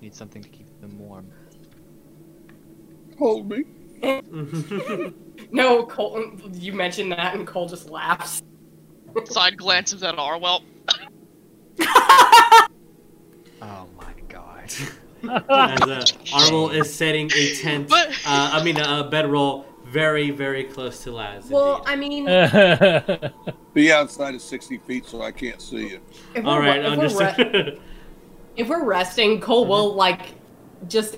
need 0.00 0.14
something 0.14 0.42
to 0.42 0.48
keep 0.48 0.66
them 0.80 0.98
warm? 0.98 1.26
Hold 3.18 3.48
me. 3.50 3.64
No, 5.52 5.86
Cole. 5.86 6.32
You 6.52 6.72
mentioned 6.72 7.10
that, 7.12 7.34
and 7.34 7.46
Cole 7.46 7.68
just 7.68 7.88
laughs. 7.90 8.42
Side 9.24 9.56
glances 9.56 10.02
at 10.02 10.16
Arwell. 10.16 10.62
Oh 13.60 13.86
my 13.96 14.12
god. 15.22 15.44
As 15.50 15.80
uh, 15.82 16.04
Arwell 16.36 16.72
is 16.74 16.92
setting 16.92 17.30
a 17.34 17.54
tent, 17.56 17.88
But- 17.88 18.08
uh, 18.26 18.50
I 18.54 18.62
mean 18.62 18.78
a 18.78 19.04
bedroll 19.10 19.66
very, 19.84 20.30
very 20.30 20.64
close 20.64 21.02
to 21.04 21.12
Laz. 21.12 21.48
Well, 21.48 21.82
indeed. 21.90 22.28
I 22.28 23.16
mean, 23.18 23.32
Be 23.74 23.90
outside 23.90 24.34
of 24.34 24.42
60 24.42 24.78
feet 24.78 25.06
so 25.06 25.22
I 25.22 25.32
can't 25.32 25.62
see 25.62 25.88
you. 25.88 26.00
if 26.34 26.44
All 26.44 26.58
we're, 26.58 26.76
if, 26.76 27.14
we're 27.14 27.42
re- 27.42 27.78
if 28.56 28.68
we're 28.68 28.84
resting, 28.84 29.40
Cole 29.40 29.64
will 29.66 29.94
like 29.94 30.34
just 30.88 31.16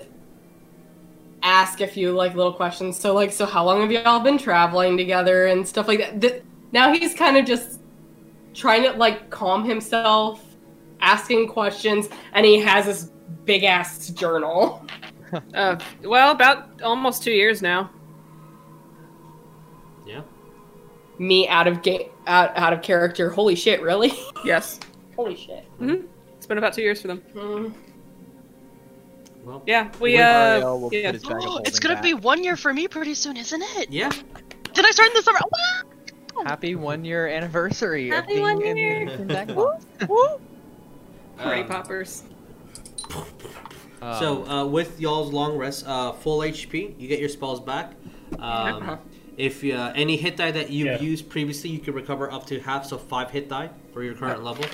ask 1.42 1.80
a 1.80 1.86
few 1.86 2.12
like 2.12 2.34
little 2.34 2.52
questions. 2.52 2.96
So 2.98 3.12
like, 3.14 3.32
so 3.32 3.44
how 3.46 3.64
long 3.64 3.80
have 3.80 3.90
y'all 3.90 4.20
been 4.20 4.38
traveling 4.38 4.96
together 4.96 5.46
and 5.46 5.66
stuff 5.66 5.88
like 5.88 5.98
that? 5.98 6.20
Th- 6.20 6.42
now 6.72 6.92
he's 6.92 7.14
kind 7.14 7.36
of 7.36 7.44
just 7.46 7.80
trying 8.54 8.82
to 8.84 8.92
like 8.92 9.30
calm 9.30 9.64
himself, 9.64 10.44
asking 11.00 11.48
questions, 11.48 12.08
and 12.34 12.44
he 12.46 12.60
has 12.60 12.86
this 12.86 13.10
big 13.44 13.64
ass 13.64 14.08
journal. 14.10 14.84
Uh, 15.54 15.78
well, 16.02 16.32
about 16.32 16.82
almost 16.82 17.22
two 17.22 17.30
years 17.30 17.62
now. 17.62 17.88
yeah. 20.04 20.22
Me 21.20 21.46
out 21.46 21.68
of 21.68 21.82
game, 21.82 22.08
out 22.26 22.50
out 22.58 22.72
of 22.72 22.82
character. 22.82 23.30
Holy 23.30 23.54
shit! 23.54 23.80
Really? 23.80 24.10
Yes, 24.44 24.80
Holy 25.14 25.36
shit. 25.36 25.64
it's 25.80 26.46
been 26.46 26.58
about 26.58 26.72
two 26.72 26.82
years 26.82 27.00
for 27.00 27.06
them. 27.06 27.22
Mm. 27.32 27.72
Well, 29.44 29.62
Yeah, 29.68 29.88
we 30.00 30.14
When 30.14 30.22
uh, 30.22 30.26
Ariell 30.26 30.80
will 30.80 30.92
yeah. 30.92 31.12
put 31.12 31.14
his 31.14 31.24
bag 31.24 31.42
of 31.46 31.60
it's 31.64 31.78
gonna 31.78 31.94
back. 31.94 32.02
be 32.02 32.14
one 32.14 32.42
year 32.42 32.56
for 32.56 32.74
me 32.74 32.88
pretty 32.88 33.14
soon, 33.14 33.36
isn't 33.36 33.62
it? 33.76 33.88
yeah. 33.88 34.10
Did 34.72 34.84
I 34.84 34.90
start 34.90 35.10
in 35.10 35.14
the 35.14 35.22
summer? 35.22 35.38
Wow! 36.34 36.42
Happy 36.44 36.74
one 36.74 37.04
year 37.04 37.28
anniversary 37.28 38.08
Happy 38.08 38.20
of 38.20 38.26
being 38.28 38.42
one 38.42 38.62
in, 38.62 38.76
year. 38.76 39.00
in 39.10 39.28
Vagabond. 39.28 39.84
party 41.38 41.62
Um, 41.62 41.68
poppers. 41.68 42.24
Um, 43.14 43.24
So 44.18 44.46
uh, 44.48 44.64
with 44.66 45.00
y'all's 45.00 45.32
long 45.32 45.56
rest, 45.56 45.84
uh, 45.86 46.12
full 46.12 46.38
HP, 46.40 46.98
you 46.98 47.08
get 47.08 47.20
your 47.20 47.28
spells 47.28 47.60
back. 47.60 47.92
Um, 48.38 48.98
if 49.36 49.62
uh, 49.64 49.92
any 49.94 50.16
hit 50.16 50.36
die 50.36 50.50
that 50.50 50.70
you've 50.70 50.86
Yeah. 50.86 51.00
used 51.00 51.28
previously, 51.28 51.70
you 51.70 51.78
can 51.78 51.94
recover 51.94 52.30
up 52.32 52.46
to 52.46 52.60
half, 52.60 52.86
so 52.86 52.96
five 52.98 53.30
hit 53.30 53.48
die 53.48 53.70
for 53.92 54.02
your 54.02 54.14
current 54.14 54.42
level. 54.42 54.64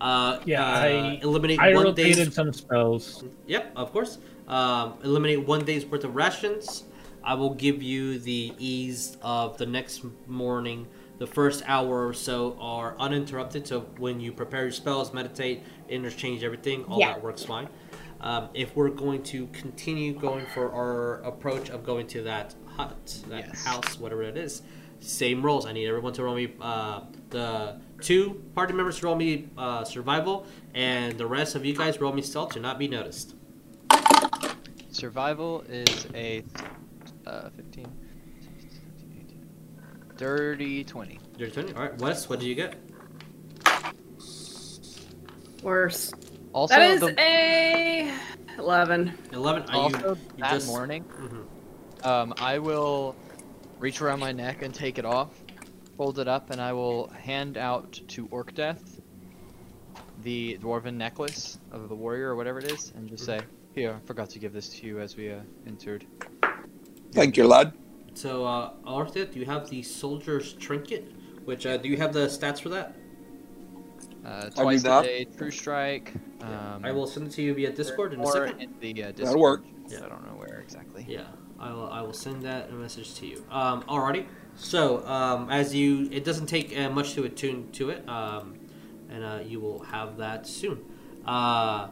Uh, 0.00 0.40
Yeah, 0.44 0.64
uh, 0.64 0.78
I- 0.80 1.20
eliminate 1.22 1.60
I 1.60 1.74
one 1.74 1.84
rotated 1.84 2.16
day's. 2.16 2.34
some 2.34 2.52
spells. 2.52 3.24
Yep, 3.46 3.72
of 3.76 3.92
course. 3.92 4.18
Um, 4.48 4.94
eliminate 5.04 5.46
one 5.46 5.64
day's 5.64 5.86
worth 5.86 6.04
of 6.04 6.16
rations. 6.16 6.84
I 7.24 7.34
will 7.34 7.54
give 7.54 7.80
you 7.84 8.18
the 8.18 8.52
ease 8.58 9.16
of 9.22 9.56
the 9.58 9.66
next 9.66 10.02
morning. 10.26 10.88
The 11.18 11.26
first 11.28 11.62
hour 11.68 12.08
or 12.08 12.12
so 12.14 12.56
are 12.60 12.96
uninterrupted, 12.98 13.68
so 13.68 13.82
when 13.98 14.18
you 14.18 14.32
prepare 14.32 14.62
your 14.62 14.72
spells, 14.72 15.12
meditate, 15.14 15.62
interchange 15.88 16.42
everything, 16.42 16.84
all 16.86 16.98
Yeah. 16.98 17.12
that 17.12 17.22
works 17.22 17.44
fine. 17.44 17.68
Um, 18.22 18.48
if 18.54 18.76
we're 18.76 18.88
going 18.90 19.22
to 19.24 19.46
continue 19.48 20.12
going 20.14 20.46
for 20.54 20.72
our 20.72 21.14
approach 21.22 21.70
of 21.70 21.84
going 21.84 22.06
to 22.08 22.22
that 22.22 22.54
hut, 22.76 23.18
that 23.28 23.46
Yes. 23.48 23.64
house, 23.64 23.98
whatever 23.98 24.22
it 24.22 24.36
is, 24.36 24.62
same 25.00 25.42
rolls. 25.44 25.66
I 25.66 25.72
need 25.72 25.88
everyone 25.88 26.12
to 26.14 26.22
roll 26.22 26.36
me 26.36 26.52
uh, 26.60 27.00
the 27.30 27.80
two 28.00 28.42
party 28.54 28.74
members 28.74 29.00
to 29.00 29.06
roll 29.06 29.16
me 29.16 29.48
uh, 29.58 29.82
survival, 29.84 30.46
and 30.74 31.18
the 31.18 31.26
rest 31.26 31.56
of 31.56 31.64
you 31.64 31.74
guys 31.74 32.00
roll 32.00 32.12
me 32.12 32.22
stealth 32.22 32.52
to 32.52 32.60
not 32.60 32.78
be 32.78 32.86
noticed. 32.86 33.34
Survival 34.92 35.64
is 35.68 36.06
a 36.14 36.44
uh, 37.26 37.48
15, 37.50 37.86
30, 40.16 40.84
20. 40.84 41.18
Your 41.38 41.50
turn. 41.50 41.72
All 41.74 41.82
right, 41.82 41.98
Wes, 41.98 42.28
what 42.28 42.38
did 42.38 42.46
you 42.46 42.54
get? 42.54 42.76
Worse. 45.62 46.12
Also, 46.54 46.74
That 46.74 46.90
is 46.90 47.00
the, 47.00 47.14
a 47.18 48.12
eleven. 48.58 49.12
Eleven. 49.32 49.62
Are 49.70 49.74
also 49.76 49.98
you, 49.98 50.08
you 50.08 50.16
that 50.38 50.52
just 50.52 50.66
morning, 50.66 51.04
Mhm. 51.04 52.06
um, 52.06 52.34
I 52.38 52.58
will 52.58 53.16
reach 53.78 54.00
around 54.02 54.20
my 54.20 54.32
neck 54.32 54.62
and 54.62 54.74
take 54.74 54.98
it 54.98 55.04
off, 55.06 55.30
fold 55.96 56.18
it 56.18 56.28
up, 56.28 56.50
and 56.50 56.60
I 56.60 56.72
will 56.74 57.08
hand 57.08 57.56
out 57.56 57.98
to 58.08 58.26
Orcdeath 58.28 59.00
the 60.22 60.58
dwarven 60.60 60.94
necklace 60.94 61.58
of 61.72 61.88
the 61.88 61.94
warrior 61.94 62.28
or 62.28 62.36
whatever 62.36 62.58
it 62.58 62.70
is, 62.70 62.92
and 62.96 63.08
just 63.08 63.24
say, 63.24 63.40
"Here, 63.74 63.94
I 64.00 64.06
forgot 64.06 64.28
to 64.30 64.38
give 64.38 64.52
this 64.52 64.68
to 64.68 64.86
you 64.86 65.00
as 65.00 65.16
we 65.16 65.30
uh, 65.32 65.40
entered." 65.66 66.04
Thank 67.12 67.36
you, 67.38 67.46
lad. 67.46 67.72
So, 68.14 68.44
uh, 68.44 68.72
Arthur, 68.86 69.24
do 69.24 69.40
you 69.40 69.46
have 69.46 69.70
the 69.70 69.82
soldier's 69.82 70.52
trinket? 70.52 71.10
Which 71.46 71.64
uh, 71.66 71.78
do 71.78 71.88
you 71.88 71.96
have 71.96 72.12
the 72.12 72.26
stats 72.28 72.60
for 72.60 72.68
that? 72.68 72.94
Uh, 74.24 74.44
do 74.44 74.62
twice 74.62 74.84
a 74.84 75.02
day, 75.02 75.24
true 75.36 75.50
strike. 75.50 76.12
Um, 76.40 76.84
I 76.84 76.92
will 76.92 77.06
send 77.06 77.26
it 77.26 77.32
to 77.34 77.42
you 77.42 77.54
via 77.54 77.72
Discord 77.72 78.12
in 78.12 78.20
a 78.20 78.26
second. 78.26 78.60
in 78.60 78.74
the 78.80 79.04
uh, 79.04 79.06
Discord. 79.08 79.26
That'll 79.26 79.40
work. 79.40 79.64
Yeah. 79.88 79.98
I 80.04 80.08
don't 80.08 80.24
know 80.26 80.36
where 80.36 80.60
exactly. 80.60 81.04
Yeah, 81.08 81.24
I 81.58 81.72
will. 81.72 81.90
I 81.90 82.02
will 82.02 82.12
send 82.12 82.42
that 82.42 82.70
a 82.70 82.72
message 82.72 83.14
to 83.16 83.26
you. 83.26 83.44
Um, 83.50 83.82
alrighty. 83.82 84.26
So, 84.54 85.04
um, 85.06 85.50
as 85.50 85.74
you, 85.74 86.08
it 86.12 86.24
doesn't 86.24 86.46
take 86.46 86.76
uh, 86.76 86.90
much 86.90 87.14
to 87.14 87.24
attune 87.24 87.72
to 87.72 87.90
it, 87.90 88.08
um, 88.08 88.58
and 89.10 89.24
uh, 89.24 89.40
you 89.44 89.60
will 89.60 89.80
have 89.84 90.18
that 90.18 90.46
soon. 90.46 90.84
Uh, 91.26 91.88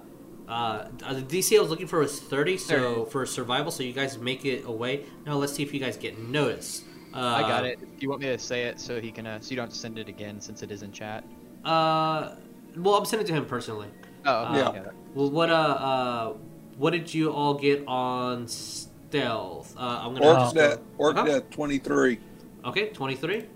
uh, 0.49 0.89
the 1.13 1.23
DC 1.23 1.57
I 1.57 1.61
was 1.61 1.71
looking 1.71 1.87
for 1.87 2.01
was 2.01 2.21
thirty, 2.21 2.59
so 2.59 3.07
for 3.07 3.25
survival, 3.27 3.71
so 3.71 3.83
you 3.83 3.93
guys 3.93 4.19
make 4.19 4.45
it 4.45 4.65
away. 4.67 5.05
Now 5.27 5.37
let's 5.37 5.53
see 5.53 5.63
if 5.63 5.73
you 5.73 5.81
guys 5.81 5.97
get 5.97 6.19
noticed. 6.19 6.85
Uh, 7.15 7.19
I 7.19 7.41
got 7.43 7.65
it. 7.65 7.81
Do 7.81 7.87
you 7.99 8.09
want 8.09 8.23
me 8.23 8.29
to 8.29 8.39
say 8.39 8.65
it 8.65 8.79
so 8.79 9.01
he 9.01 9.11
can, 9.11 9.27
uh, 9.27 9.41
so 9.41 9.51
you 9.51 9.57
don't 9.57 9.67
have 9.67 9.73
to 9.73 9.79
send 9.79 9.99
it 9.99 10.09
again 10.09 10.41
since 10.41 10.63
it 10.63 10.71
is 10.71 10.83
in 10.83 10.93
chat? 10.93 11.25
Uh, 11.65 12.35
well, 12.77 12.95
I'm 12.95 13.05
sending 13.05 13.27
it 13.27 13.31
to 13.31 13.35
him 13.37 13.47
personally. 13.47 13.89
Oh, 14.27 14.45
okay. 14.45 14.59
Yeah. 14.59 14.83
got. 14.85 14.95
Well, 15.15 15.31
what 15.31 15.51
uh, 15.51 15.53
uh, 15.53 16.33
what 16.79 16.91
did 16.93 17.13
you 17.13 17.33
all 17.33 17.55
get 17.55 17.85
on 17.87 18.47
stealth? 18.49 19.75
Uh, 19.77 19.81
I'm 20.03 20.15
gonna. 20.15 20.27
Orc 20.27 20.39
just 20.39 20.55
death, 20.55 20.77
go- 20.79 20.83
orc 20.99 21.17
Okay. 21.17 21.31
death 21.33 21.51
23. 21.51 22.19
Okay, 22.65 22.89
twenty-three. 22.91 23.47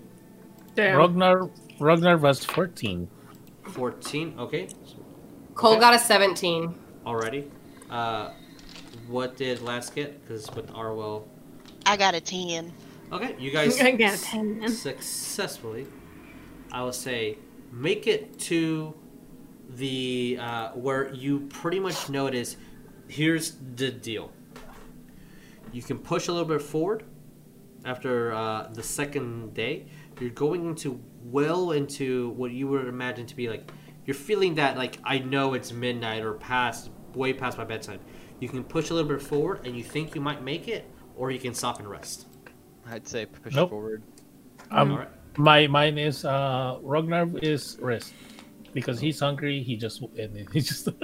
Damn. 0.75 0.97
Rognar 0.97 1.49
Rognar 1.79 2.19
was 2.19 2.43
14. 2.43 3.07
14 3.69 4.35
okay 4.37 4.67
Cole 5.55 5.71
Okay. 5.71 5.79
got 5.79 5.93
a 5.95 5.99
17. 5.99 6.75
already 7.05 7.49
uh 7.89 8.29
what 9.07 9.35
did 9.37 9.61
Laz 9.61 9.89
get 9.89 10.21
because 10.21 10.49
with 10.51 10.67
arwell 10.71 11.23
I 11.85 11.97
got 11.97 12.13
a 12.13 12.21
10. 12.21 12.71
okay 13.11 13.35
you 13.39 13.51
guys 13.51 13.79
I 13.81 13.91
got 13.91 14.13
a 14.13 14.21
10, 14.21 14.59
man. 14.59 14.69
successfully 14.69 15.87
i 16.71 16.81
will 16.83 16.93
say 16.93 17.37
make 17.75 18.07
it 18.07 18.39
to 18.39 18.95
the 19.69 20.37
uh 20.39 20.69
where 20.69 21.13
you 21.13 21.41
pretty 21.49 21.79
much 21.79 22.09
notice 22.09 22.55
here's 23.07 23.57
the 23.75 23.91
deal 23.91 24.31
you 25.73 25.81
can 25.81 25.97
push 25.97 26.27
a 26.27 26.31
little 26.31 26.47
bit 26.47 26.61
forward 26.61 27.03
after 27.83 28.33
uh, 28.33 28.67
the 28.73 28.81
second 28.81 29.53
day 29.53 29.85
you're 30.19 30.29
going 30.29 30.65
into 30.65 30.99
well 31.23 31.71
into 31.71 32.29
what 32.29 32.51
you 32.51 32.67
would 32.67 32.87
imagine 32.87 33.25
to 33.25 33.35
be 33.35 33.49
like 33.49 33.69
you're 34.05 34.15
feeling 34.15 34.55
that 34.55 34.77
like 34.77 34.97
i 35.03 35.17
know 35.19 35.53
it's 35.53 35.71
midnight 35.73 36.23
or 36.23 36.35
past 36.35 36.89
way 37.13 37.33
past 37.33 37.57
my 37.57 37.65
bedtime 37.65 37.99
you 38.39 38.47
can 38.47 38.63
push 38.63 38.89
a 38.89 38.93
little 38.93 39.09
bit 39.09 39.21
forward 39.21 39.65
and 39.65 39.75
you 39.75 39.83
think 39.83 40.15
you 40.15 40.21
might 40.21 40.41
make 40.43 40.67
it 40.67 40.89
or 41.17 41.29
you 41.29 41.39
can 41.39 41.53
stop 41.53 41.79
and 41.79 41.89
rest 41.89 42.27
I'd 42.87 43.07
say 43.07 43.25
push 43.25 43.55
Nope. 43.55 43.71
forward. 43.71 44.03
Alright. 44.71 45.09
My 45.37 45.67
mine 45.67 45.97
is 45.97 46.23
uh 46.25 46.77
Rognar 46.83 47.41
is 47.43 47.77
rest 47.81 48.13
because 48.73 48.99
he's 48.99 49.19
hungry. 49.19 49.61
He 49.63 49.75
just 49.75 50.01
and 50.17 50.47
he 50.51 50.61
just. 50.61 50.85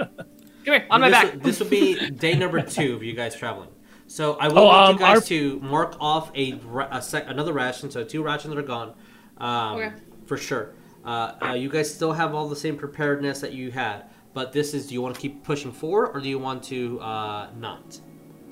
Come 0.64 0.74
here, 0.74 0.86
on 0.90 1.00
my 1.00 1.10
this, 1.10 1.22
back. 1.22 1.42
This 1.42 1.58
will 1.60 1.68
be 1.68 2.10
day 2.10 2.34
number 2.34 2.62
two 2.76 2.94
of 2.94 3.02
you 3.02 3.14
guys 3.14 3.34
traveling. 3.34 3.68
So 4.06 4.34
I 4.34 4.48
will 4.48 4.58
Oh, 4.60 4.66
want 4.66 4.88
um, 4.88 4.92
you 4.94 4.98
guys 5.00 5.16
our- 5.16 5.20
to 5.22 5.60
mark 5.60 5.96
off 6.00 6.30
a, 6.36 6.58
a 6.90 7.02
sec- 7.02 7.26
another 7.28 7.52
ration. 7.52 7.90
So 7.90 8.04
two 8.04 8.22
rations 8.22 8.54
are 8.54 8.62
gone, 8.62 8.94
um, 9.38 9.76
Okay. 9.78 9.92
for 10.26 10.36
sure. 10.36 10.74
Uh, 11.04 11.32
uh, 11.42 11.52
you 11.54 11.68
guys 11.68 11.92
still 11.92 12.12
have 12.12 12.32
all 12.34 12.48
the 12.48 12.54
same 12.56 12.76
preparedness 12.76 13.40
that 13.40 13.52
you 13.52 13.72
had, 13.72 14.04
but 14.34 14.52
this 14.52 14.72
is: 14.72 14.86
do 14.86 14.94
you 14.94 15.02
want 15.02 15.14
to 15.16 15.20
keep 15.20 15.42
pushing 15.42 15.72
forward, 15.72 16.10
or 16.14 16.20
do 16.20 16.28
you 16.28 16.38
want 16.38 16.62
to 16.64 17.00
uh, 17.00 17.48
not? 17.58 17.98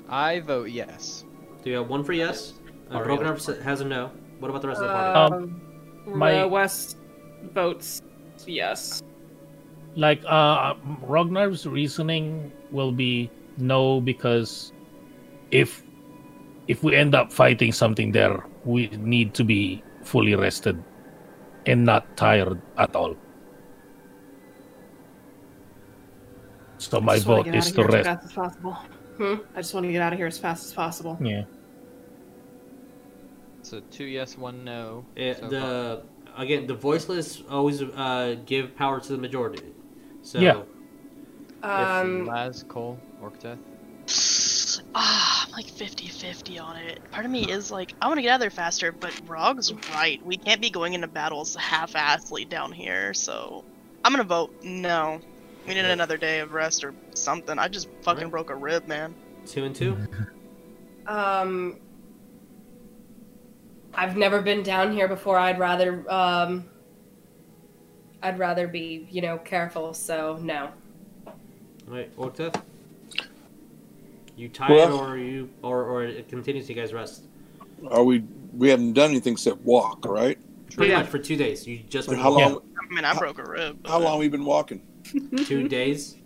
I 0.08 0.40
vote 0.40 0.70
yes. 0.70 1.24
Do 1.62 1.70
you 1.70 1.76
have 1.76 1.88
one 1.88 2.02
for 2.02 2.12
yes? 2.12 2.54
Uh, 2.90 2.94
Alright. 2.96 3.20
Rognar 3.20 3.62
has 3.62 3.80
a 3.82 3.84
no. 3.84 4.10
What 4.40 4.48
about 4.48 4.62
the 4.62 4.68
rest 4.68 4.80
of 4.80 4.88
the 4.88 4.92
party? 4.94 5.34
Um, 5.44 5.60
my- 6.06 6.40
the 6.40 6.48
West 6.48 6.96
votes 7.52 8.02
yes. 8.46 9.02
like 9.96 10.22
uh 10.26 10.74
Rognar's 11.02 11.66
reasoning 11.66 12.52
will 12.70 12.92
be 12.92 13.30
no 13.58 14.00
because 14.00 14.72
if 15.50 15.82
if 16.68 16.82
we 16.84 16.94
end 16.94 17.14
up 17.14 17.32
fighting 17.32 17.72
something 17.72 18.12
there, 18.12 18.46
we 18.64 18.86
need 18.98 19.34
to 19.34 19.42
be 19.44 19.82
fully 20.04 20.34
rested 20.34 20.82
and 21.66 21.84
not 21.84 22.06
tired 22.16 22.60
at 22.78 22.94
all. 22.94 23.16
So 26.78 27.00
my 27.00 27.14
I 27.14 27.18
vote 27.18 27.46
is 27.48 27.72
to 27.72 27.82
here 27.82 27.88
as 27.88 27.94
rest. 27.94 28.06
fast 28.06 28.24
as 28.24 28.32
possible. 28.32 28.72
Hmm? 29.18 29.34
I 29.54 29.60
just 29.60 29.74
want 29.74 29.84
to 29.86 29.92
get 29.92 30.00
out 30.00 30.12
of 30.12 30.18
here 30.18 30.28
as 30.28 30.38
fast 30.38 30.64
as 30.66 30.72
possible. 30.72 31.18
Yeah. 31.20 31.44
So 33.70 33.80
two 33.92 34.04
yes, 34.04 34.36
one 34.36 34.64
no. 34.64 35.04
Eh, 35.16 35.32
so 35.34 35.42
far. 35.42 35.48
the 35.50 36.02
again, 36.36 36.66
the 36.66 36.74
voiceless 36.74 37.40
always 37.48 37.80
uh, 37.80 38.34
give 38.44 38.74
power 38.74 38.98
to 38.98 39.12
the 39.12 39.18
majority. 39.18 39.62
So 40.22 40.40
Yeah. 40.40 40.62
Um, 41.62 42.26
Laz, 42.26 42.64
Cole, 42.68 42.98
Orcdeath. 43.22 43.58
Ah, 44.92 45.44
I'm 45.46 45.52
like 45.52 45.66
50-50 45.66 46.60
on 46.60 46.76
it. 46.76 46.98
Part 47.12 47.24
of 47.24 47.30
me 47.30 47.44
is 47.48 47.70
like, 47.70 47.92
I 48.02 48.08
want 48.08 48.18
to 48.18 48.22
get 48.22 48.30
out 48.30 48.34
of 48.36 48.40
there 48.40 48.50
faster, 48.50 48.90
but 48.90 49.12
Rog's 49.28 49.72
right. 49.94 50.24
We 50.26 50.36
can't 50.36 50.60
be 50.60 50.68
going 50.70 50.94
into 50.94 51.06
battles 51.06 51.54
half-assedly 51.54 52.48
down 52.48 52.72
here, 52.72 53.14
so 53.14 53.64
I'm 54.04 54.12
gonna 54.12 54.24
vote 54.24 54.52
no. 54.64 55.20
We 55.68 55.74
need 55.74 55.84
another 55.84 56.16
day 56.16 56.40
of 56.40 56.54
rest 56.54 56.82
or 56.82 56.92
something. 57.14 57.56
I 57.56 57.68
just 57.68 57.88
fucking 58.02 58.24
Right. 58.24 58.30
broke 58.32 58.50
a 58.50 58.56
rib, 58.56 58.88
man. 58.88 59.14
two 59.46 59.64
and 59.64 59.74
two. 59.76 59.96
um, 61.06 61.78
I've 63.94 64.16
never 64.16 64.40
been 64.40 64.62
down 64.62 64.92
here 64.92 65.08
before. 65.08 65.38
I'd 65.38 65.58
rather, 65.58 66.10
um, 66.10 66.64
I'd 68.22 68.38
rather 68.38 68.68
be, 68.68 69.06
you 69.10 69.20
know, 69.22 69.38
careful. 69.38 69.92
So 69.94 70.38
no. 70.40 70.70
Right, 71.86 72.14
Orcdeath. 72.16 72.62
You 74.36 74.48
tired 74.48 74.70
Well- 74.70 74.98
or 75.00 75.18
you 75.18 75.50
or 75.62 75.84
or 75.84 76.04
it 76.04 76.28
continues 76.28 76.68
you 76.68 76.74
guys 76.74 76.92
rest? 76.92 77.24
Are 77.88 78.04
we? 78.04 78.22
We 78.56 78.68
haven't 78.68 78.92
done 78.94 79.10
anything 79.10 79.32
except 79.34 79.60
walk, 79.62 80.04
right? 80.06 80.38
Pretty 80.74 80.92
Yeah. 80.92 81.00
much 81.00 81.08
for 81.08 81.18
two 81.18 81.36
days. 81.36 81.66
You 81.66 81.80
just 81.88 82.08
And 82.08 82.16
been 82.16 82.22
how 82.22 82.30
walking. 82.32 82.52
long? 82.54 82.62
I 82.90 82.94
mean, 82.94 83.04
I 83.04 83.14
broke 83.18 83.38
a 83.38 83.44
rib. 83.50 83.86
How 83.86 83.98
but- 83.98 84.04
long 84.04 84.18
we 84.18 84.28
been 84.28 84.44
walking? 84.44 84.82
Two 85.44 85.68
days. 85.68 86.16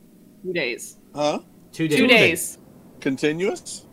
Two 0.44 0.52
days. 0.52 0.98
Huh? 1.14 1.40
Two 1.72 1.88
days. 1.88 1.98
Two 1.98 2.06
days. 2.06 2.58
Continuous? 3.00 3.84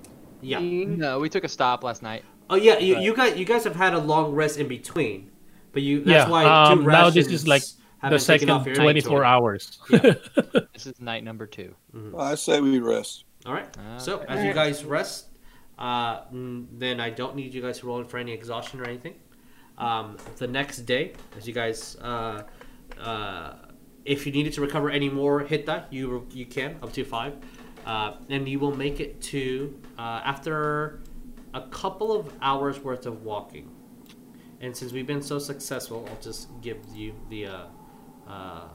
Yeah. 0.41 0.59
No, 0.59 1.19
we 1.19 1.29
took 1.29 1.43
a 1.43 1.47
stop 1.49 1.83
last 1.83 2.01
night. 2.03 2.23
Oh 2.51 2.55
yeah. 2.55 2.77
You, 2.77 2.99
you 2.99 3.15
guys 3.15 3.37
you 3.39 3.45
guys 3.45 3.63
have 3.63 3.75
had 3.75 3.93
a 3.93 3.99
long 3.99 4.33
rest 4.33 4.59
in 4.59 4.67
between, 4.67 5.31
but 5.71 5.81
you 5.81 6.03
that's 6.03 6.27
Yeah, 6.27 6.29
why 6.29 6.43
um, 6.45 6.79
two 6.79 6.85
now 6.85 7.09
this 7.09 7.27
is 7.27 7.47
like 7.47 7.63
The 8.03 8.09
been 8.09 8.19
taken 8.19 8.49
off 8.49 8.63
second 8.63 8.83
24 8.83 9.23
hours. 9.23 9.79
Yeah. 9.89 10.13
This 10.73 10.87
is 10.87 10.99
night 10.99 11.23
number 11.23 11.45
two. 11.45 11.75
I 12.17 12.35
say 12.35 12.59
we 12.59 12.79
rest. 12.79 13.25
All 13.45 13.53
right. 13.53 13.69
So 13.97 14.19
as 14.27 14.43
you 14.43 14.53
guys 14.53 14.83
rest, 14.83 15.27
uh, 15.77 16.21
then 16.31 16.99
I 16.99 17.09
don't 17.09 17.35
need 17.35 17.53
you 17.53 17.61
guys 17.61 17.79
to 17.79 17.87
roll 17.87 17.99
in 17.99 18.05
for 18.05 18.17
any 18.17 18.31
exhaustion 18.31 18.79
or 18.79 18.85
anything. 18.85 19.15
Um, 19.77 20.17
the 20.37 20.47
next 20.47 20.79
day, 20.79 21.13
as 21.37 21.47
you 21.47 21.53
guys, 21.53 21.97
uh, 22.01 22.43
uh, 22.99 23.53
if 24.05 24.25
you 24.25 24.31
needed 24.31 24.53
to 24.53 24.61
recover 24.61 24.89
any 24.89 25.09
more 25.09 25.39
hit 25.41 25.65
that 25.67 25.91
you 25.91 26.27
you 26.31 26.45
can 26.45 26.77
up 26.83 26.91
to 26.93 27.03
five, 27.05 27.33
uh, 27.85 28.13
and 28.29 28.47
you 28.47 28.59
will 28.59 28.75
make 28.75 28.99
it 28.99 29.21
to 29.33 29.79
uh, 29.97 30.21
after 30.23 31.00
a 31.53 31.61
couple 31.69 32.11
of 32.11 32.33
hours 32.41 32.79
worth 32.79 33.05
of 33.05 33.23
walking. 33.23 33.69
And 34.61 34.75
since 34.75 34.91
we've 34.91 35.07
been 35.07 35.21
so 35.23 35.39
successful, 35.39 36.07
I'll 36.09 36.21
just 36.21 36.49
give 36.61 36.77
you 36.93 37.13
the 37.29 37.47
uh, 37.47 37.63
uh, 38.27 38.67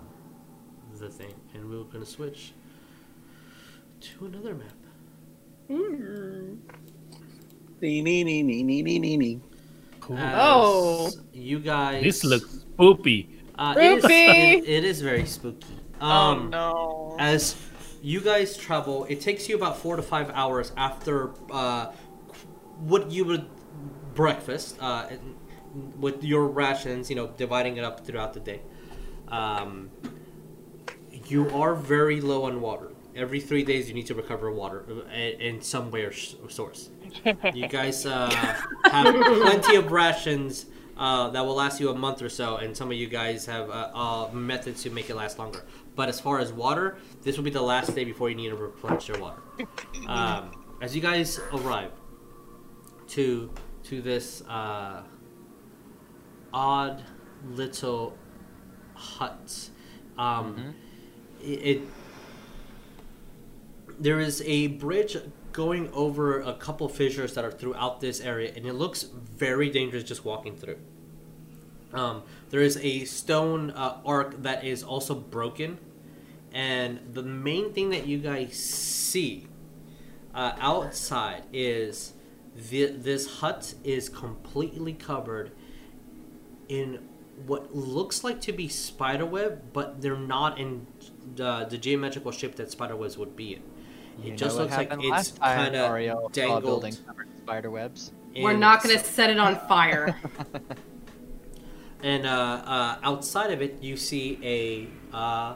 the 0.98 1.08
thing, 1.08 1.34
and 1.54 1.68
we're 1.70 1.84
gonna 1.84 2.04
switch 2.06 2.52
to 4.00 4.26
another 4.26 4.54
map. 4.54 4.72
Nee, 7.80 8.00
nee, 8.02 8.24
nee, 8.24 8.42
nee, 8.42 8.62
nee, 8.62 8.82
nee, 8.82 8.98
nee, 8.98 9.16
nee. 9.16 9.40
Cool. 10.00 10.16
As 10.18 10.34
Oh. 10.38 11.10
you 11.32 11.58
guys. 11.60 12.02
this 12.02 12.24
looks 12.24 12.64
spoopy. 12.78 13.28
Uh, 13.58 13.74
it, 13.76 13.82
is, 13.98 14.04
Spooky. 14.04 14.14
it, 14.14 14.68
it 14.68 14.84
is 14.84 15.00
very 15.00 15.24
spooky. 15.26 15.66
Oh 16.00 16.06
Um, 16.08 16.50
no. 16.50 17.16
As 17.18 17.56
you 18.02 18.20
guys 18.20 18.56
travel, 18.56 19.04
it 19.08 19.20
takes 19.20 19.48
you 19.48 19.56
about 19.56 19.78
four 19.78 19.96
to 19.96 20.02
five 20.02 20.30
hours 20.30 20.72
after 20.76 21.30
uh, 21.50 21.92
what 22.78 23.10
you 23.10 23.24
would 23.24 23.46
breakfast 24.14 24.76
uh, 24.80 25.08
with 25.98 26.24
your 26.24 26.46
rations. 26.46 27.10
You 27.10 27.16
know, 27.16 27.28
dividing 27.28 27.76
it 27.76 27.84
up 27.84 28.06
throughout 28.06 28.34
the 28.34 28.40
day. 28.40 28.60
Um, 29.28 29.90
you 31.26 31.50
are 31.50 31.74
very 31.74 32.20
low 32.20 32.44
on 32.44 32.60
water. 32.60 32.92
Every 33.14 33.40
three 33.40 33.64
days, 33.64 33.88
you 33.88 33.94
need 33.94 34.06
to 34.06 34.14
recover 34.14 34.50
water 34.50 34.84
uh, 34.88 35.14
in 35.14 35.40
in 35.40 35.62
some 35.62 35.90
way 35.90 36.02
or 36.02 36.12
source. 36.12 36.90
You 37.54 37.66
guys 37.68 38.04
uh, 38.04 38.30
have 38.84 39.14
plenty 39.14 39.76
of 39.76 39.90
rations 39.90 40.66
uh, 40.96 41.28
that 41.30 41.44
will 41.44 41.54
last 41.54 41.80
you 41.80 41.90
a 41.90 41.94
month 41.94 42.22
or 42.22 42.28
so, 42.28 42.56
and 42.56 42.76
some 42.76 42.90
of 42.90 42.96
you 42.96 43.06
guys 43.06 43.46
have 43.46 43.70
uh, 43.70 43.90
uh, 43.94 44.30
methods 44.32 44.82
to 44.82 44.90
make 44.90 45.10
it 45.10 45.16
last 45.16 45.38
longer. 45.38 45.64
But 45.94 46.08
as 46.08 46.20
far 46.20 46.38
as 46.38 46.52
water, 46.52 46.98
this 47.22 47.36
will 47.36 47.44
be 47.44 47.50
the 47.50 47.62
last 47.62 47.94
day 47.94 48.04
before 48.04 48.28
you 48.28 48.36
need 48.36 48.50
to 48.50 48.56
replenish 48.56 49.08
your 49.08 49.18
water. 49.18 49.40
Um, 50.06 50.50
as 50.80 50.94
you 50.94 51.00
guys 51.00 51.40
arrive 51.52 51.90
to 53.08 53.50
to 53.84 54.02
this 54.02 54.42
uh, 54.48 55.02
odd 56.52 57.02
little 57.50 58.16
hut, 58.94 59.70
um, 60.18 60.74
it, 61.40 61.46
it 61.46 61.82
there 63.98 64.20
is 64.20 64.42
a 64.44 64.68
bridge 64.68 65.16
going 65.52 65.90
over 65.92 66.40
a 66.40 66.52
couple 66.52 66.88
fissures 66.88 67.34
that 67.34 67.44
are 67.44 67.50
throughout 67.50 68.00
this 68.00 68.20
area, 68.20 68.52
and 68.54 68.66
it 68.66 68.74
looks 68.74 69.04
very 69.04 69.70
dangerous 69.70 70.04
just 70.04 70.24
walking 70.24 70.54
through. 70.54 70.76
Um, 71.94 72.24
there 72.50 72.60
is 72.60 72.76
a 72.82 73.04
stone 73.04 73.70
uh, 73.70 73.96
arc 74.04 74.42
that 74.42 74.64
is 74.64 74.82
also 74.82 75.14
broken, 75.14 75.78
and 76.52 77.00
the 77.14 77.22
main 77.22 77.72
thing 77.72 77.90
that 77.90 78.06
you 78.06 78.18
guys 78.18 78.52
see 78.54 79.46
uh, 80.34 80.52
outside 80.58 81.44
is 81.52 82.12
the, 82.56 82.86
this 82.86 83.40
hut 83.40 83.74
is 83.84 84.08
completely 84.08 84.92
covered 84.92 85.52
in 86.68 87.08
what 87.46 87.74
looks 87.74 88.24
like 88.24 88.40
to 88.42 88.52
be 88.52 88.68
spiderweb, 88.68 89.72
but 89.72 90.00
they're 90.00 90.16
not 90.16 90.58
in 90.58 90.86
the, 91.34 91.66
the 91.68 91.76
geometrical 91.78 92.32
shape 92.32 92.56
that 92.56 92.70
spiderwebs 92.70 93.18
would 93.18 93.36
be 93.36 93.54
in. 93.54 93.62
You 94.22 94.32
It 94.32 94.36
just 94.38 94.56
looks 94.56 94.74
like 94.76 94.90
it's 94.98 95.32
kind 95.32 95.76
of 95.76 95.94
a 95.94 96.28
dangled. 96.32 96.62
building 96.62 96.94
covered 97.06 97.26
in 97.28 97.36
spider 97.42 97.70
webs. 97.70 98.12
We're 98.34 98.54
not 98.54 98.82
going 98.82 98.96
to 98.98 99.04
set 99.04 99.30
it 99.30 99.38
on 99.38 99.58
fire. 99.68 100.16
And 102.02 102.26
uh, 102.26 102.62
uh, 102.64 102.98
outside 103.02 103.50
of 103.50 103.62
it, 103.62 103.82
you 103.82 103.96
see 103.96 104.38
a 104.42 105.16
uh, 105.16 105.54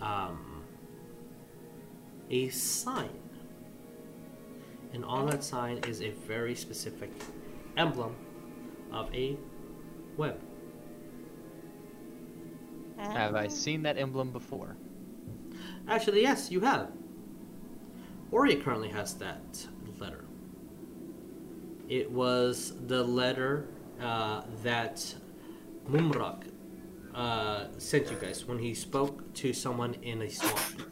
um, 0.00 0.62
a 2.30 2.48
sign, 2.48 3.10
and 4.96 5.04
on 5.04 5.26
that 5.26 5.44
sign 5.44 5.76
is 5.86 6.00
a 6.00 6.08
very 6.10 6.54
specific 6.54 7.10
emblem 7.76 8.16
of 8.90 9.14
a 9.14 9.36
web. 10.16 10.40
Have 12.96 13.34
I 13.34 13.46
seen 13.46 13.82
that 13.82 13.98
emblem 13.98 14.30
before? 14.32 14.74
Actually, 15.86 16.22
yes, 16.22 16.50
you 16.50 16.60
have. 16.60 16.90
Ori 18.30 18.56
currently 18.56 18.88
has 18.88 19.12
that 19.16 19.66
letter. 19.98 20.24
It 21.90 22.10
was 22.10 22.72
the 22.86 23.04
letter 23.04 23.68
uh, 24.00 24.44
that 24.62 25.14
Mumrak 25.90 26.44
uh, 27.14 27.66
sent 27.76 28.10
you 28.10 28.16
guys 28.16 28.46
when 28.46 28.58
he 28.58 28.72
spoke 28.72 29.34
to 29.34 29.52
someone 29.52 29.92
in 30.02 30.22
a 30.22 30.30
swamp, 30.30 30.90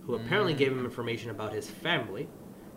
who 0.00 0.16
apparently 0.16 0.52
gave 0.52 0.72
him 0.72 0.84
information 0.84 1.30
about 1.30 1.52
his 1.52 1.70
family, 1.70 2.28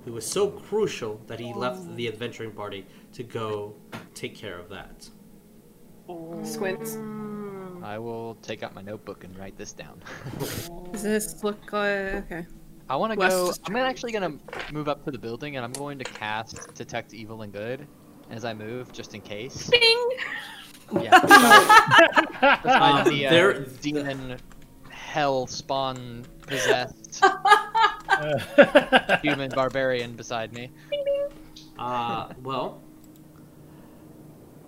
who 0.06 0.14
was 0.14 0.26
so 0.26 0.50
crucial 0.50 1.20
that 1.28 1.40
he 1.40 1.54
left 1.54 1.96
the 1.96 2.08
adventuring 2.08 2.52
party 2.52 2.86
to 3.14 3.24
go 3.24 3.74
take 4.14 4.36
care 4.36 4.58
of 4.58 4.70
that. 4.70 5.10
Squints. 6.44 6.98
I 7.84 7.98
will 7.98 8.36
take 8.42 8.64
out 8.64 8.76
my 8.76 8.82
notebook 8.82 9.24
and 9.24 9.38
write 9.38 9.58
this 9.58 9.72
down. 9.74 10.02
Does 10.92 11.04
this 11.04 11.44
look 11.44 11.72
like 11.72 11.90
okay? 12.32 12.46
I 12.90 12.96
want 12.96 13.12
to 13.14 13.18
go. 13.18 13.54
I'm 13.66 13.76
actually 13.78 14.12
gonna 14.12 14.38
move 14.72 14.88
up 14.90 15.04
to 15.06 15.12
the 15.12 15.18
building, 15.18 15.56
and 15.56 15.64
I'm 15.66 15.72
going 15.74 15.98
to 15.98 16.04
cast 16.04 16.74
detect 16.76 17.14
evil 17.14 17.42
and 17.44 17.54
good 17.54 17.88
as 18.30 18.44
I 18.46 18.54
move, 18.54 18.92
just 18.92 19.16
in 19.16 19.22
case. 19.22 19.70
Bing. 19.70 20.10
Yeah. 21.02 21.20
Besides 22.64 23.08
Um, 23.08 23.14
the 23.14 23.28
uh, 23.28 23.30
there- 23.30 23.60
demon 23.82 24.38
hell 24.90 25.48
spawn 25.48 26.26
possessed 26.48 27.24
human 29.22 29.52
barbarian 29.54 30.16
beside 30.16 30.54
me. 30.54 30.72
Uh, 31.78 32.30
well, 32.38 32.82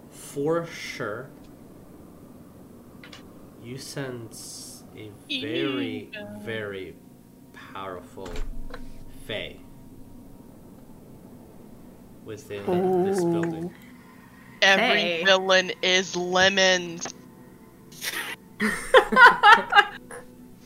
for 0.09 0.65
sure, 0.65 1.31
you 3.61 3.77
sense 3.77 4.83
a 4.95 5.11
very, 5.39 6.11
very 6.35 6.95
powerful 7.53 8.29
Fae 9.25 9.59
within 12.23 12.91
this 13.01 13.23
building. 13.25 13.71
Every 14.61 15.07
Hey. 15.07 15.23
villain 15.23 15.71
is 15.81 16.15
lemons. 16.15 17.07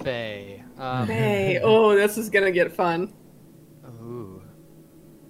Faye. 0.04 0.67
Um, 0.78 1.08
Hey, 1.08 1.60
oh, 1.64 1.96
this 1.96 2.18
is 2.18 2.30
gonna 2.30 2.52
get 2.52 2.72
fun. 2.72 3.14
Ooh. 3.86 4.42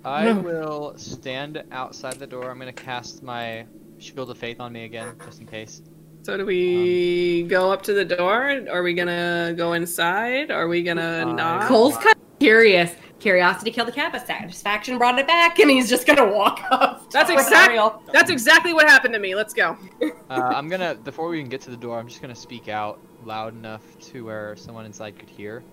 I 0.04 0.32
will 0.32 0.94
stand 0.98 1.64
outside 1.72 2.14
the 2.16 2.28
door. 2.28 2.50
I'm 2.52 2.60
gonna 2.60 2.74
cast 2.74 3.24
my 3.24 3.66
Shield 3.98 4.30
of 4.30 4.38
Faith 4.38 4.60
on 4.60 4.74
me 4.74 4.84
again, 4.86 5.16
just 5.26 5.40
in 5.42 5.48
case. 5.48 5.82
So 6.24 6.36
do 6.38 6.46
we 6.46 7.44
go 7.44 7.72
up 7.72 7.82
to 7.84 7.94
the 7.94 8.04
door? 8.06 8.62
Are 8.70 8.84
we 8.84 8.94
gonna 8.94 9.54
go 9.56 9.74
inside? 9.74 10.52
Are 10.52 10.68
we 10.68 10.84
gonna 10.84 11.26
Uh, 11.28 11.34
knock? 11.34 11.68
Cole's 11.68 11.96
kind 11.96 12.16
of 12.16 12.40
curious. 12.40 12.92
Curiosity 13.20 13.72
killed 13.72 13.88
the 13.88 13.92
cat, 13.94 14.12
but 14.12 14.28
satisfaction 14.28 14.98
brought 15.00 15.18
it 15.18 15.26
back, 15.26 15.58
and 15.60 15.72
he's 15.72 15.90
just 15.90 16.06
gonna 16.06 16.30
walk 16.32 16.60
up. 16.72 17.10
That's 17.12 17.30
with 17.32 17.40
exact- 17.40 17.72
Ariell. 17.72 18.02
That's 18.12 18.30
exactly 18.30 18.74
what 18.74 18.88
happened 18.88 19.14
to 19.14 19.20
me. 19.20 19.34
Let's 19.36 19.54
go. 19.54 19.76
Uh, 20.02 20.12
I'm 20.30 20.68
gonna, 20.68 20.94
before 20.96 21.30
we 21.30 21.40
even 21.40 21.50
get 21.50 21.62
to 21.62 21.72
the 21.72 21.78
door, 21.78 21.98
I'm 21.98 22.08
just 22.08 22.22
gonna 22.22 22.36
speak 22.36 22.68
out 22.68 23.00
loud 23.24 23.54
enough 23.54 23.84
to 24.00 24.26
where 24.26 24.56
someone 24.56 24.86
inside 24.86 25.18
could 25.18 25.30
hear. 25.30 25.64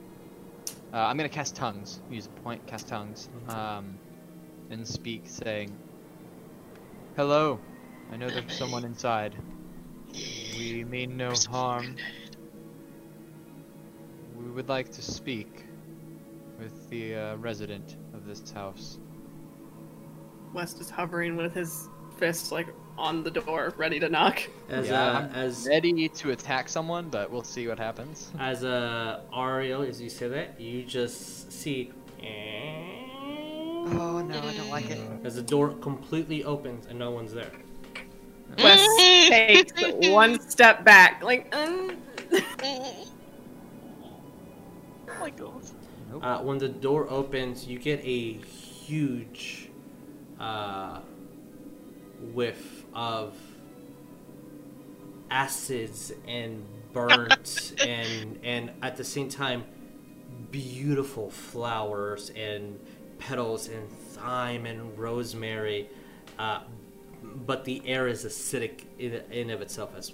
Uh, 0.92 0.98
I'm 0.98 1.16
gonna 1.16 1.28
cast 1.28 1.56
tongues. 1.56 2.00
Use 2.10 2.26
a 2.26 2.40
point, 2.40 2.66
cast 2.66 2.88
tongues, 2.88 3.28
um, 3.48 3.98
and 4.70 4.86
speak, 4.86 5.22
saying, 5.26 5.76
"Hello, 7.16 7.58
I 8.12 8.16
know 8.16 8.28
there's 8.28 8.56
someone 8.56 8.84
inside. 8.84 9.34
We 10.56 10.84
mean 10.84 11.16
no 11.16 11.32
harm. 11.50 11.96
We 14.36 14.50
would 14.50 14.68
like 14.68 14.90
to 14.92 15.02
speak 15.02 15.64
with 16.58 16.88
the 16.90 17.16
uh, 17.16 17.36
resident 17.36 17.96
of 18.14 18.24
this 18.24 18.50
house." 18.52 18.98
West 20.52 20.80
is 20.80 20.88
hovering 20.88 21.36
with 21.36 21.52
his 21.52 21.88
fists 22.16 22.52
like 22.52 22.68
on 22.96 23.22
the 23.22 23.30
door, 23.30 23.72
ready 23.76 23.98
to 24.00 24.08
knock. 24.08 24.42
As 24.68 24.88
Yeah, 24.88 25.02
uh, 25.02 25.28
as 25.34 25.66
ready 25.68 26.08
to 26.08 26.30
attack 26.30 26.68
someone, 26.68 27.08
but 27.08 27.30
we'll 27.30 27.42
see 27.42 27.66
what 27.68 27.78
happens. 27.78 28.30
as 28.38 28.64
uh, 28.64 29.20
Ariell, 29.32 29.88
as 29.88 30.00
you 30.00 30.08
say 30.10 30.28
that, 30.28 30.60
you 30.60 30.84
just 30.84 31.50
see 31.52 31.92
Oh 33.86 34.22
no, 34.22 34.38
I 34.38 34.54
don't 34.56 34.70
like 34.70 34.90
it. 34.90 34.98
as 35.24 35.34
the 35.34 35.42
door 35.42 35.74
completely 35.74 36.44
opens 36.44 36.86
and 36.86 36.98
no 36.98 37.10
one's 37.10 37.32
there. 37.34 37.52
West 38.62 38.88
takes 38.98 39.72
one 40.08 40.40
step 40.40 40.84
back, 40.84 41.22
like. 41.22 41.52
Oh 41.54 41.90
my 45.20 45.30
god. 45.30 45.62
Uh, 46.22 46.38
when 46.40 46.58
the 46.58 46.68
door 46.68 47.08
opens, 47.10 47.66
you 47.66 47.78
get 47.78 48.00
a 48.04 48.32
huge 48.34 49.68
uh, 50.38 51.00
whiff 52.32 52.73
of 52.94 53.36
acids 55.30 56.12
and 56.28 56.64
burnt 56.92 57.74
and 57.84 58.38
and 58.44 58.70
at 58.82 58.96
the 58.96 59.04
same 59.04 59.28
time 59.28 59.64
beautiful 60.50 61.30
flowers 61.30 62.30
and 62.30 62.78
petals 63.18 63.68
and 63.68 63.90
thyme 63.90 64.66
and 64.66 64.96
rosemary 64.98 65.88
uh, 66.38 66.60
but 67.46 67.64
the 67.64 67.82
air 67.86 68.06
is 68.06 68.24
acidic 68.24 68.84
in, 68.98 69.14
in 69.30 69.50
of 69.50 69.60
itself 69.60 69.90
as 69.96 70.12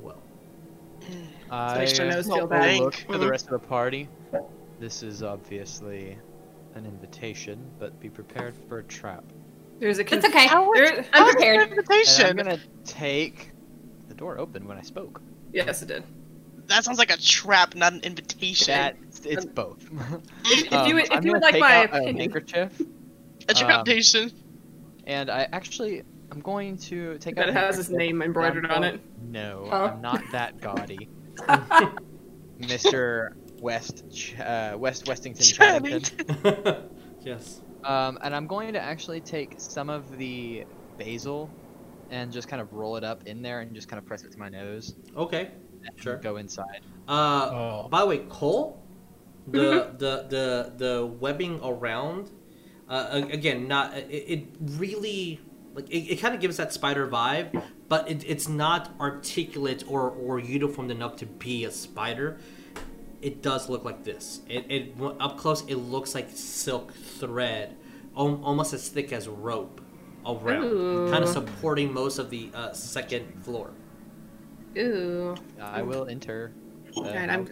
well 0.00 0.22
I 1.50 1.78
makes 1.78 1.98
your 1.98 2.22
feel 2.22 2.46
bad. 2.46 2.78
look 2.80 2.94
to 2.94 3.18
the 3.18 3.26
Mhm. 3.26 3.30
rest 3.30 3.46
of 3.46 3.52
the 3.60 3.66
party. 3.68 4.08
This 4.80 5.02
is 5.04 5.22
obviously 5.22 6.18
an 6.74 6.84
invitation, 6.84 7.58
but 7.78 7.98
be 8.00 8.10
prepared 8.10 8.54
for 8.68 8.78
a 8.78 8.82
trap. 8.84 9.24
There's 9.78 9.98
a. 9.98 10.14
It's 10.14 10.24
okay. 10.26 10.46
How 10.46 10.66
would- 10.68 10.78
There- 10.78 10.98
I'm 11.12 11.22
How 11.24 11.28
is 11.28 11.34
prepared. 11.34 11.70
an 11.70 11.78
And 12.30 12.40
I'm 12.40 12.46
gonna 12.46 12.60
take 12.84 13.50
the 14.08 14.14
door 14.14 14.38
open 14.38 14.66
when 14.66 14.76
I 14.78 14.82
spoke. 14.82 15.20
Yes, 15.52 15.82
it 15.82 15.86
did. 15.88 16.04
That 16.68 16.84
sounds 16.84 16.98
like 16.98 17.10
a 17.12 17.16
trap, 17.16 17.74
not 17.74 17.92
an 17.92 18.00
invitation. 18.00 18.74
That 18.74 18.96
it's 19.24 19.44
both. 19.44 19.84
If, 20.44 20.66
if 20.66 20.72
Um, 20.72 20.88
you 20.88 20.94
would, 20.96 21.12
I'm 21.12 21.24
you 21.24 21.32
would 21.32 21.42
like 21.42 21.58
my 21.60 21.84
out 21.84 21.90
a 21.94 21.96
opinion, 21.98 22.16
handkerchief, 22.18 22.80
a 23.48 23.54
traptation. 23.54 24.32
and 25.06 25.30
I 25.30 25.46
actually 25.52 26.02
I'm 26.32 26.40
going 26.40 26.76
to 26.78 27.18
take 27.18 27.36
that 27.36 27.44
out. 27.44 27.48
it 27.50 27.54
has 27.54 27.76
his 27.76 27.90
name 27.90 28.20
embroidered 28.22 28.66
on 28.66 28.82
it. 28.82 29.00
No, 29.22 29.66
Huh? 29.70 29.92
I'm 29.94 30.00
not 30.00 30.22
that 30.32 30.60
gaudy. 30.60 31.08
Mr. 32.60 33.30
West, 33.60 34.04
uh, 34.44 34.74
West 34.78 35.06
Westington 35.06 35.44
Chaddington. 35.44 36.88
yes 37.22 37.60
Um, 37.86 38.18
and 38.22 38.34
I'm 38.34 38.46
going 38.46 38.72
to 38.72 38.80
actually 38.80 39.20
take 39.20 39.54
some 39.58 39.88
of 39.88 40.16
the 40.18 40.64
basil 40.98 41.50
and 42.10 42.32
just 42.32 42.48
kind 42.48 42.60
of 42.60 42.72
roll 42.72 42.96
it 42.96 43.04
up 43.04 43.26
in 43.26 43.42
there 43.42 43.60
and 43.60 43.74
just 43.74 43.88
kind 43.88 43.98
of 43.98 44.06
press 44.06 44.24
it 44.24 44.32
to 44.32 44.38
my 44.38 44.48
nose. 44.48 44.94
okay 45.16 45.50
Sure. 45.96 46.16
Go 46.16 46.36
inside. 46.36 46.80
Uh, 47.06 47.50
Oh. 47.52 47.88
by 47.88 48.00
the 48.00 48.06
way, 48.06 48.18
Cole, 48.28 48.82
the 49.46 49.94
the 49.98 50.26
the 50.28 50.72
the 50.76 51.06
webbing 51.06 51.60
around, 51.62 52.32
uh, 52.88 53.22
again, 53.30 53.68
not 53.68 53.96
it, 53.96 54.08
it 54.10 54.46
really 54.60 55.40
like 55.74 55.88
it, 55.88 55.98
it 56.12 56.16
kind 56.16 56.34
of 56.34 56.40
gives 56.40 56.56
that 56.56 56.72
spider 56.72 57.06
vibe, 57.06 57.62
but 57.88 58.10
it, 58.10 58.24
it's 58.26 58.48
not 58.48 58.94
articulate 58.98 59.84
or 59.86 60.10
or 60.10 60.40
uniform 60.40 60.90
enough 60.90 61.14
to 61.16 61.26
be 61.26 61.64
a 61.64 61.70
spider. 61.70 62.38
It 63.26 63.42
does 63.42 63.68
look 63.68 63.84
like 63.84 64.04
this. 64.04 64.42
It, 64.48 64.70
it 64.70 64.94
up 65.18 65.36
close, 65.36 65.62
it 65.66 65.74
looks 65.74 66.14
like 66.14 66.28
silk 66.30 66.92
thread, 66.94 67.74
al- 68.16 68.40
almost 68.44 68.72
as 68.72 68.88
thick 68.88 69.12
as 69.12 69.26
rope 69.26 69.80
around, 70.24 70.62
Ooh. 70.62 71.10
kind 71.10 71.24
of 71.24 71.30
supporting 71.30 71.92
most 71.92 72.18
of 72.20 72.30
the 72.30 72.50
uh, 72.54 72.72
second 72.72 73.42
floor. 73.42 73.72
Ooh. 74.78 75.34
I 75.60 75.82
will 75.82 76.06
enter. 76.06 76.52
the 76.94 77.00
Alright, 77.00 77.28
I'm- 77.30 77.48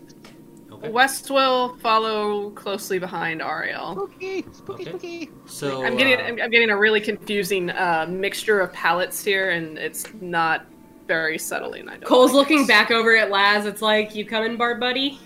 Okay. 0.72 0.88
West 0.90 1.30
will 1.30 1.76
follow 1.78 2.50
closely 2.50 2.98
behind 2.98 3.40
Ariell. 3.40 3.92
Spooky, 3.94 4.44
spooky, 4.52 4.82
Okay. 4.82 4.90
spooky. 4.90 5.30
So 5.46 5.84
I'm 5.84 5.96
getting 5.96 6.18
uh, 6.20 6.22
I'm, 6.28 6.40
I'm 6.42 6.50
getting 6.50 6.70
a 6.70 6.76
really 6.76 7.00
confusing 7.00 7.70
uh, 7.70 8.06
mixture 8.08 8.60
of 8.60 8.72
palettes 8.72 9.22
here, 9.24 9.50
and 9.50 9.78
it's 9.78 10.06
not 10.20 10.66
very 11.06 11.38
subtly. 11.38 11.78
And 11.80 11.90
I 11.90 11.94
don't. 11.94 12.04
Cole's 12.04 12.30
like 12.32 12.36
looking 12.48 12.62
it. 12.62 12.68
back 12.68 12.90
over 12.90 13.14
at 13.16 13.30
Laz. 13.30 13.66
It's 13.66 13.82
like, 13.82 14.16
you 14.16 14.24
coming, 14.24 14.56
Bard 14.56 14.80
Buddy? 14.80 15.20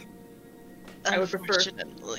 I 1.08 1.18
would 1.18 1.30
prefer- 1.30 1.58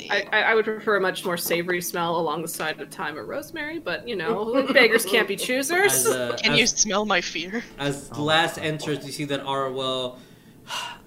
I, 0.10 0.28
I 0.32 0.42
I 0.52 0.56
would 0.56 0.66
prefer 0.66 0.98
a 0.98 1.02
much 1.02 1.24
more 1.26 1.38
savory 1.38 1.82
smell 1.82 2.18
along 2.18 2.42
the 2.42 2.48
side 2.48 2.80
of 2.82 2.90
thyme 2.90 3.18
or 3.18 3.26
rosemary, 3.26 3.80
but 3.80 4.08
you 4.08 4.16
know, 4.16 4.64
beggars 4.74 5.06
can't 5.06 5.28
be 5.28 5.36
choosers. 5.36 6.06
as, 6.06 6.08
uh, 6.08 6.38
Can 6.42 6.54
as- 6.54 6.60
you 6.60 6.68
smell 6.68 7.06
my 7.06 7.22
fear? 7.22 7.64
As 7.78 8.10
the 8.10 8.22
Laz 8.22 8.58
enters, 8.58 9.06
you 9.06 9.12
see 9.12 9.26
that 9.26 9.42
Arwell 9.44 10.18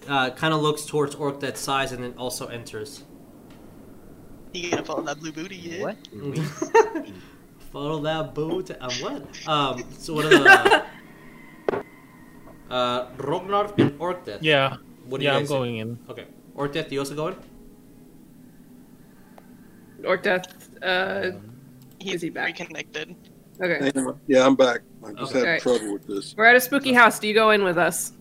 uh, 0.09 0.31
kind 0.31 0.53
of 0.55 0.61
looks 0.63 0.85
towards 0.87 1.15
Orc 1.15 1.41
that 1.41 1.57
size 1.59 1.93
and 1.93 2.03
then 2.05 2.15
also 2.19 2.47
enters. 2.49 3.05
You 4.53 4.71
gonna 4.71 4.85
follow 4.85 5.03
that 5.03 5.19
blue 5.21 5.33
booty 5.33 5.57
yet? 5.57 5.81
What? 5.81 5.97
Follow 7.73 8.03
that 8.03 8.35
boat. 8.35 8.71
Um, 8.83 8.91
what? 9.01 9.49
Um, 9.49 9.83
so 9.99 10.13
what 10.13 10.27
are 10.27 10.29
the. 10.29 10.85
Uh, 12.71 13.11
Rognar 13.17 13.73
and 13.79 13.99
Orcdeath. 13.99 14.39
Yeah, 14.43 14.77
What 15.07 15.19
do 15.19 15.25
you 15.25 15.31
yeah, 15.31 15.37
I'm 15.37 15.43
guys 15.43 15.49
say? 15.49 15.55
going 15.55 15.77
in. 15.79 15.99
Okay. 16.09 16.27
Orcdeath, 16.55 16.91
you 16.93 16.99
also 16.99 17.15
going? 17.15 17.37
Or 20.07 20.17
death. 20.17 20.69
Uh, 20.83 21.33
He's 21.99 22.15
Is 22.17 22.23
he 22.23 22.31
back? 22.31 22.59
reconnected. 22.59 23.15
okay, 23.63 23.93
Yeah, 24.27 24.45
I'm 24.45 24.57
back. 24.57 24.81
I 25.05 25.13
just 25.13 25.31
Okay. 25.31 25.39
had 25.39 25.45
Alright. 25.47 25.63
trouble 25.63 25.93
with 25.93 26.07
this. 26.07 26.35
we're 26.37 26.47
at 26.47 26.57
a 26.57 26.61
spooky 26.61 26.93
house. 26.93 27.19
Do 27.21 27.29
you 27.29 27.35
go 27.35 27.51
in 27.51 27.63
with 27.63 27.79
us? 27.79 28.13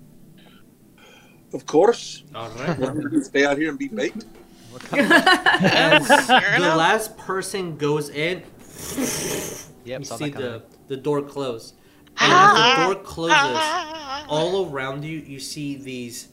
Of 1.54 1.66
course. 1.66 2.24
Alright. 2.36 2.78
Want 2.80 2.98
me 2.98 3.10
to 3.10 3.24
stay 3.24 3.46
out 3.46 3.58
here 3.58 3.70
and 3.70 3.80
be 3.80 3.88
baked? 3.88 4.26
What 4.70 4.84
kind 4.84 5.06
of- 5.06 5.12
As 5.28 6.08
Fair 6.28 6.40
the 6.52 6.56
enough. 6.58 6.78
last 6.78 7.18
person 7.18 7.76
goes 7.78 8.10
in, 8.10 8.44
Yep, 9.86 10.00
you 10.00 10.06
saw 10.06 10.16
see 10.18 10.26
that 10.26 10.34
coming. 10.34 10.52
the, 10.52 10.64
the 10.90 10.98
door 10.98 11.22
close. 11.24 11.74
And 12.20 12.32
as 12.32 12.78
the 12.78 12.84
door 12.94 13.04
closes, 13.04 13.36
Ah, 13.38 14.26
all 14.30 14.70
around 14.72 15.04
you, 15.04 15.18
you 15.20 15.40
see 15.40 15.76
these 15.76 16.28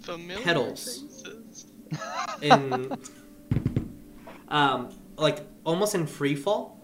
familiar 0.00 0.42
petals. 0.42 1.02
faces. 1.22 1.66
in 2.42 2.96
um 4.48 4.88
like 5.16 5.46
almost 5.64 5.94
in 5.94 6.06
free 6.06 6.34
fall 6.36 6.80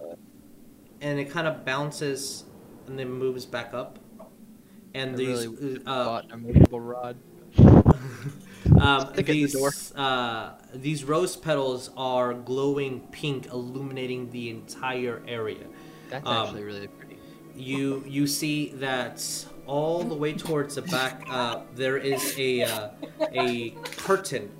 and 1.00 1.18
it 1.18 1.30
kind 1.30 1.46
of 1.46 1.64
bounces 1.64 2.44
and 2.86 2.98
then 2.98 3.10
moves 3.10 3.46
back 3.46 3.74
up 3.74 3.98
and 4.94 5.12
I 5.12 5.16
these 5.16 5.46
really 5.46 5.80
uh, 5.86 6.22
a 6.30 6.36
movable 6.36 6.80
rod. 6.80 7.16
um, 8.80 9.12
in 9.14 9.14
the 9.14 9.22
these 9.22 9.92
uh, 9.96 10.54
these 10.74 11.04
rose 11.04 11.36
petals 11.36 11.90
are 11.96 12.34
glowing 12.34 13.00
pink 13.12 13.46
illuminating 13.46 14.30
the 14.30 14.50
entire 14.50 15.22
area 15.26 15.66
That's 16.08 16.26
Um, 16.26 16.46
actually 16.46 16.64
really 16.64 16.88
pretty. 16.88 17.18
you 17.54 18.04
you 18.06 18.26
see 18.26 18.70
that 18.76 19.22
all 19.66 20.02
the 20.04 20.14
way 20.14 20.32
towards 20.34 20.74
the 20.76 20.82
back, 20.82 21.22
uh, 21.28 21.60
there 21.74 21.96
is 21.96 22.34
a 22.38 22.62
uh, 22.62 22.88
a 23.32 23.70
curtain 23.96 24.50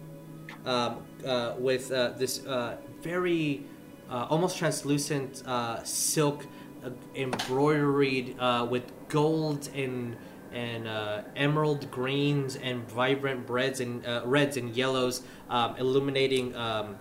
um, 0.65 1.03
uh, 1.27 1.55
with 1.59 1.91
uh, 1.93 2.11
this 2.11 2.45
uh, 2.47 2.77
very 3.03 3.65
uh, 4.11 4.27
almost 4.31 4.59
translucent 4.59 5.43
uh, 5.47 5.83
silk 5.85 6.47
uh, 6.85 6.91
embroidered 7.15 8.39
uh, 8.39 8.67
with 8.69 8.91
gold 9.09 9.69
and 9.75 10.17
and 10.53 10.87
uh, 10.87 11.23
emerald 11.35 11.91
greens 11.91 12.57
and 12.57 12.87
vibrant 12.91 13.49
reds 13.49 13.81
and 13.81 14.05
reds 14.27 14.59
and 14.59 14.77
yellows, 14.77 15.23
um, 15.49 15.75
illuminating 15.79 16.55
um, 16.55 16.97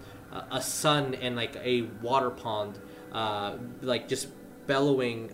a- 0.52 0.62
sun 0.62 1.16
and 1.16 1.36
like 1.36 1.58
a 1.58 1.82
water 2.02 2.30
pond, 2.30 2.80
like 3.82 4.08
just 4.08 4.30
bellowing 4.68 5.32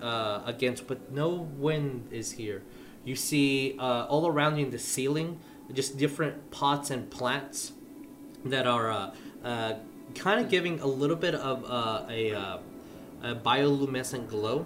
against. 0.47 0.87
But 0.87 1.11
no 1.11 1.29
wind 1.29 2.07
is 2.09 2.31
here. 2.31 2.63
You 3.05 3.15
see 3.15 3.77
all 3.79 4.25
around 4.25 4.57
you 4.57 4.65
in 4.65 4.71
the 4.71 4.79
ceiling, 4.79 5.39
just 5.71 5.95
different 5.95 6.49
pots 6.49 6.89
and 6.89 7.11
plants 7.11 7.73
that 8.45 8.67
are 8.67 8.89
uh, 8.89 9.11
uh, 9.43 9.73
kind 10.17 10.43
of 10.43 10.49
giving 10.49 10.79
a 10.79 10.87
little 10.87 11.15
bit 11.15 11.35
of 11.35 11.63
uh, 11.69 12.05
a, 12.09 12.33
uh, 12.33 12.57
a 13.23 13.35
bioluminescent 13.35 14.27
glow. 14.27 14.65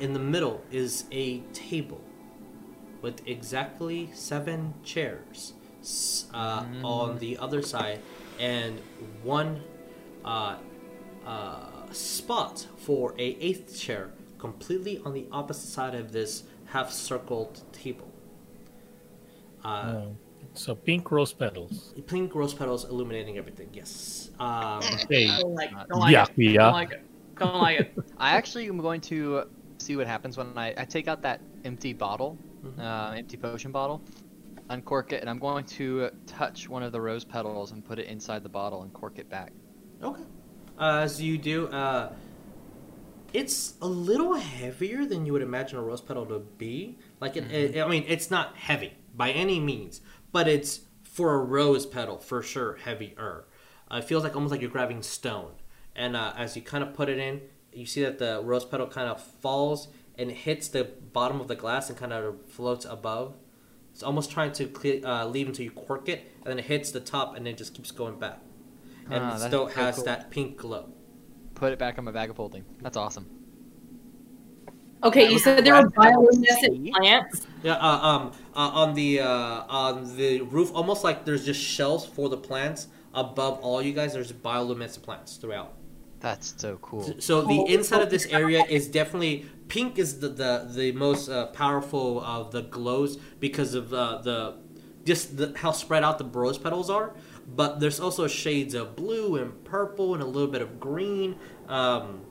In 0.00 0.12
the 0.12 0.20
middle 0.20 0.62
is 0.70 1.04
a 1.10 1.40
table 1.52 2.00
with 3.02 3.26
exactly 3.26 4.10
seven 4.14 4.74
chairs 4.84 5.54
uh, 6.32 6.64
on 6.84 7.18
the 7.18 7.36
other 7.38 7.62
side 7.62 8.00
and 8.38 8.80
one 9.22 9.62
uh, 10.24 10.56
uh, 11.26 11.66
spot 11.92 12.66
for 12.76 13.12
a 13.18 13.36
eighth 13.40 13.78
chair 13.78 14.10
completely 14.38 15.00
on 15.04 15.14
the 15.14 15.26
opposite 15.32 15.68
side 15.68 15.94
of 15.94 16.12
this 16.12 16.44
half 16.66 16.92
circled 16.92 17.62
table. 17.72 18.10
Uh, 19.64 19.94
Oh, 19.96 20.16
so 20.58 20.74
pink 20.74 21.10
rose 21.10 21.32
petals. 21.32 21.94
Pink 22.06 22.34
rose 22.34 22.54
petals 22.54 22.84
illuminating 22.84 23.38
everything. 23.38 23.68
Yes. 23.72 24.30
Um, 24.40 24.82
Hey, 25.08 25.26
Don't 25.26 25.54
like, 25.54 25.70
don't 25.88 26.00
like 26.00 26.12
yeah, 26.12 26.26
it. 26.36 26.54
Don't 26.56 26.72
like 26.72 26.92
it. 26.92 27.02
Don't 27.38 27.54
like 27.60 27.80
it. 27.80 27.94
I 28.18 28.30
actually 28.36 28.66
am 28.66 28.78
going 28.78 29.00
to 29.02 29.44
see 29.78 29.96
what 29.96 30.06
happens 30.06 30.36
when 30.36 30.56
I, 30.56 30.74
I 30.76 30.84
take 30.84 31.06
out 31.08 31.22
that 31.22 31.40
empty 31.64 31.92
bottle, 31.92 32.36
Mhm. 32.64 32.78
uh, 32.80 33.14
empty 33.16 33.36
potion 33.36 33.70
bottle, 33.70 34.02
uncork 34.70 35.12
it, 35.12 35.20
and 35.20 35.30
I'm 35.30 35.38
going 35.38 35.64
to 35.78 36.10
touch 36.26 36.68
one 36.68 36.82
of 36.82 36.90
the 36.92 37.00
rose 37.00 37.24
petals 37.24 37.70
and 37.72 37.84
put 37.84 37.98
it 38.00 38.06
inside 38.06 38.42
the 38.42 38.48
bottle 38.48 38.82
and 38.82 38.92
cork 38.92 39.18
it 39.18 39.28
back. 39.30 39.52
okay. 40.02 40.22
Uh, 40.80 41.00
as 41.02 41.20
you 41.20 41.36
do, 41.38 41.66
uh, 41.68 42.12
it's 43.32 43.74
a 43.82 43.86
little 43.86 44.34
heavier 44.34 45.04
than 45.04 45.26
you 45.26 45.32
would 45.32 45.42
imagine 45.42 45.78
a 45.78 45.82
rose 45.82 46.00
petal 46.00 46.24
to 46.26 46.38
be. 46.38 46.98
Like, 47.20 47.36
it, 47.36 47.50
it- 47.50 47.80
I 47.82 47.88
mean, 47.88 48.04
it's 48.08 48.30
not 48.30 48.56
heavy 48.56 48.94
by 49.16 49.30
any 49.32 49.58
means, 49.60 50.00
but 50.32 50.46
it's 50.48 50.80
for 51.02 51.34
a 51.34 51.38
rose 51.38 51.86
petal 51.86 52.18
for 52.18 52.42
sure 52.42 52.76
heavier. 52.84 53.44
Uh, 53.90 53.96
it 53.96 54.04
feels 54.04 54.22
like 54.22 54.34
almost 54.34 54.52
like 54.52 54.60
you're 54.60 54.70
grabbing 54.70 55.02
stone. 55.02 55.52
And 55.96 56.14
uh, 56.16 56.32
as 56.36 56.54
you 56.56 56.62
kind 56.62 56.84
of 56.84 56.94
put 56.94 57.08
it 57.08 57.18
in, 57.18 57.40
you 57.72 57.86
see 57.86 58.02
that 58.02 58.18
the 58.18 58.40
rose 58.44 58.64
petal 58.64 58.86
kind 58.86 59.08
of 59.08 59.20
falls 59.22 59.88
and 60.16 60.30
hits 60.30 60.68
the 60.68 60.84
bottom 60.84 61.40
of 61.40 61.48
the 61.48 61.54
glass 61.56 61.88
and 61.88 61.98
kind 61.98 62.12
of 62.12 62.36
floats 62.48 62.84
above. 62.84 63.36
It's 63.92 64.02
almost 64.02 64.30
trying 64.30 64.52
to 64.52 64.66
clear, 64.66 65.04
uh, 65.04 65.24
leave 65.26 65.48
until 65.48 65.64
you 65.64 65.70
cork 65.72 66.08
it, 66.08 66.30
and 66.42 66.46
then 66.46 66.58
it 66.58 66.66
hits 66.66 66.90
the 66.92 67.00
top 67.00 67.36
and 67.36 67.44
then 67.46 67.56
just 67.56 67.74
keeps 67.74 67.90
going 67.90 68.18
back. 68.18 68.40
And 69.10 69.24
Ah, 69.24 69.36
it 69.36 69.40
still 69.40 69.66
has 69.66 69.96
cool. 69.96 70.04
that 70.04 70.30
pink 70.30 70.56
glow. 70.56 70.90
Put 71.54 71.72
it 71.72 71.78
back 71.78 71.98
on 71.98 72.04
my 72.04 72.12
bag 72.12 72.30
of 72.30 72.36
holding. 72.36 72.64
That's 72.82 72.96
awesome. 72.96 73.26
Okay, 75.02 75.30
you 75.30 75.38
said 75.38 75.64
there 75.64 75.74
were 75.74 75.88
bioluminescent 75.90 76.92
plants. 76.92 77.46
Yeah, 77.62 77.74
uh, 77.74 78.06
um, 78.06 78.32
uh, 78.54 78.58
on 78.58 78.94
the 78.94 79.20
uh, 79.20 79.64
on 79.68 80.16
the 80.16 80.40
roof, 80.42 80.70
almost 80.74 81.04
like 81.04 81.24
there's 81.24 81.44
just 81.44 81.62
shelves 81.62 82.04
for 82.04 82.28
the 82.28 82.36
plants 82.36 82.88
above 83.14 83.60
all 83.60 83.80
you 83.80 83.92
guys. 83.92 84.12
There's 84.12 84.32
bioluminescent 84.32 85.02
plants 85.02 85.36
throughout. 85.36 85.74
That's 86.20 86.54
so 86.56 86.78
cool. 86.82 87.14
So 87.20 87.42
the 87.42 87.64
inside 87.68 88.02
of 88.02 88.10
this 88.10 88.26
area 88.26 88.64
is 88.68 88.88
definitely 88.88 89.46
pink. 89.68 89.98
Is 89.98 90.18
the 90.18 90.28
the, 90.28 90.68
the 90.72 90.92
most 90.92 91.28
uh, 91.28 91.46
powerful 91.46 92.20
of 92.24 92.50
the 92.50 92.62
glows 92.62 93.18
because 93.38 93.74
of 93.74 93.94
uh, 93.94 94.18
the 94.22 94.56
just 95.04 95.36
the, 95.36 95.54
how 95.56 95.70
spread 95.70 96.02
out 96.02 96.18
the 96.18 96.24
rose 96.24 96.58
petals 96.58 96.90
are. 96.90 97.14
But 97.46 97.80
there's 97.80 97.98
also 98.00 98.26
shades 98.26 98.74
of 98.74 98.96
blue 98.96 99.36
and 99.36 99.64
purple 99.64 100.14
and 100.14 100.22
a 100.22 100.26
little 100.26 100.50
bit 100.50 100.60
of 100.60 100.78
green. 100.78 101.36
Um, 101.68 102.22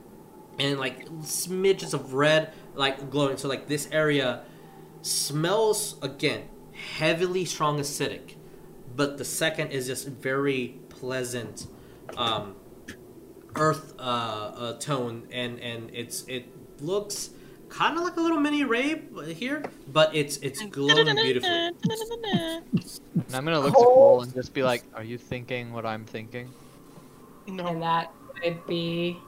and 0.58 0.78
like 0.78 1.06
smidges 1.20 1.94
of 1.94 2.14
red, 2.14 2.52
like 2.74 3.10
glowing. 3.10 3.36
So 3.36 3.48
like 3.48 3.68
this 3.68 3.88
area 3.92 4.42
smells 5.02 5.96
again 6.02 6.48
heavily 6.72 7.44
strong 7.44 7.78
acidic, 7.78 8.34
but 8.94 9.18
the 9.18 9.24
second 9.24 9.70
is 9.70 9.86
just 9.86 10.06
very 10.08 10.78
pleasant, 10.88 11.66
um, 12.16 12.56
earth 13.54 13.94
uh, 13.98 14.02
uh, 14.02 14.78
tone, 14.78 15.26
and 15.32 15.58
and 15.60 15.90
it's 15.94 16.22
it 16.24 16.46
looks 16.80 17.30
kind 17.68 17.96
of 17.96 18.04
like 18.04 18.16
a 18.16 18.20
little 18.20 18.40
mini 18.40 18.64
rave 18.64 19.04
here, 19.36 19.62
but 19.88 20.14
it's 20.14 20.38
it's 20.38 20.64
glowing 20.66 21.14
beautifully. 21.16 21.50
And 21.50 23.34
I'm 23.34 23.44
gonna 23.44 23.60
look 23.60 23.74
to 23.74 23.84
Cole 23.84 24.22
and 24.22 24.32
just 24.32 24.54
be 24.54 24.62
like, 24.62 24.84
"Are 24.94 25.04
you 25.04 25.18
thinking 25.18 25.72
what 25.72 25.84
I'm 25.84 26.04
thinking?" 26.04 26.48
no 27.46 27.66
And 27.66 27.80
No. 27.80 27.80
that 27.80 28.12
would 28.44 28.66
be. 28.66 29.18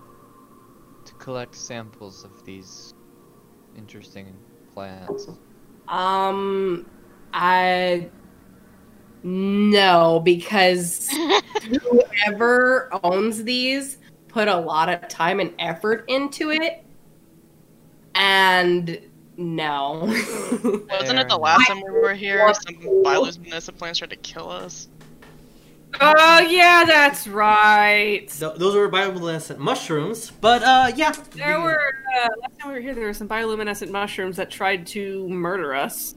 To 1.20 1.24
collect 1.24 1.54
samples 1.54 2.24
of 2.24 2.44
these 2.44 2.94
interesting 3.76 4.34
plants. 4.72 5.28
Um, 5.88 6.86
I. 7.32 8.08
No, 9.22 10.20
because 10.24 11.10
whoever 12.26 12.88
owns 13.04 13.44
these 13.44 13.98
put 14.28 14.48
a 14.48 14.56
lot 14.56 14.88
of 14.88 15.08
time 15.08 15.40
and 15.40 15.52
effort 15.58 16.04
into 16.08 16.50
it. 16.50 16.84
And 18.14 19.00
no. 19.36 20.00
Wasn't 20.04 21.18
it 21.18 21.28
the 21.28 21.38
last 21.38 21.66
time 21.66 21.82
we 21.82 21.90
were 21.90 22.14
here? 22.14 22.52
Some 22.54 22.76
bioluminescent 22.76 23.76
plants 23.76 23.98
tried 23.98 24.10
to 24.10 24.16
kill 24.16 24.48
us. 24.48 24.88
Oh 26.00 26.38
yeah, 26.40 26.84
that's 26.86 27.26
right. 27.26 28.28
Th- 28.28 28.54
those 28.56 28.74
were 28.74 28.88
bioluminescent 28.88 29.58
mushrooms, 29.58 30.30
but 30.30 30.62
uh, 30.62 30.92
yeah, 30.94 31.12
There 31.34 31.54
the- 31.54 31.60
were 31.60 31.94
uh, 32.22 32.28
last 32.42 32.58
time 32.60 32.68
we 32.68 32.74
were 32.74 32.80
here, 32.80 32.94
there 32.94 33.06
were 33.06 33.12
some 33.14 33.28
bioluminescent 33.28 33.90
mushrooms 33.90 34.36
that 34.36 34.50
tried 34.50 34.86
to 34.88 35.28
murder 35.28 35.74
us. 35.74 36.14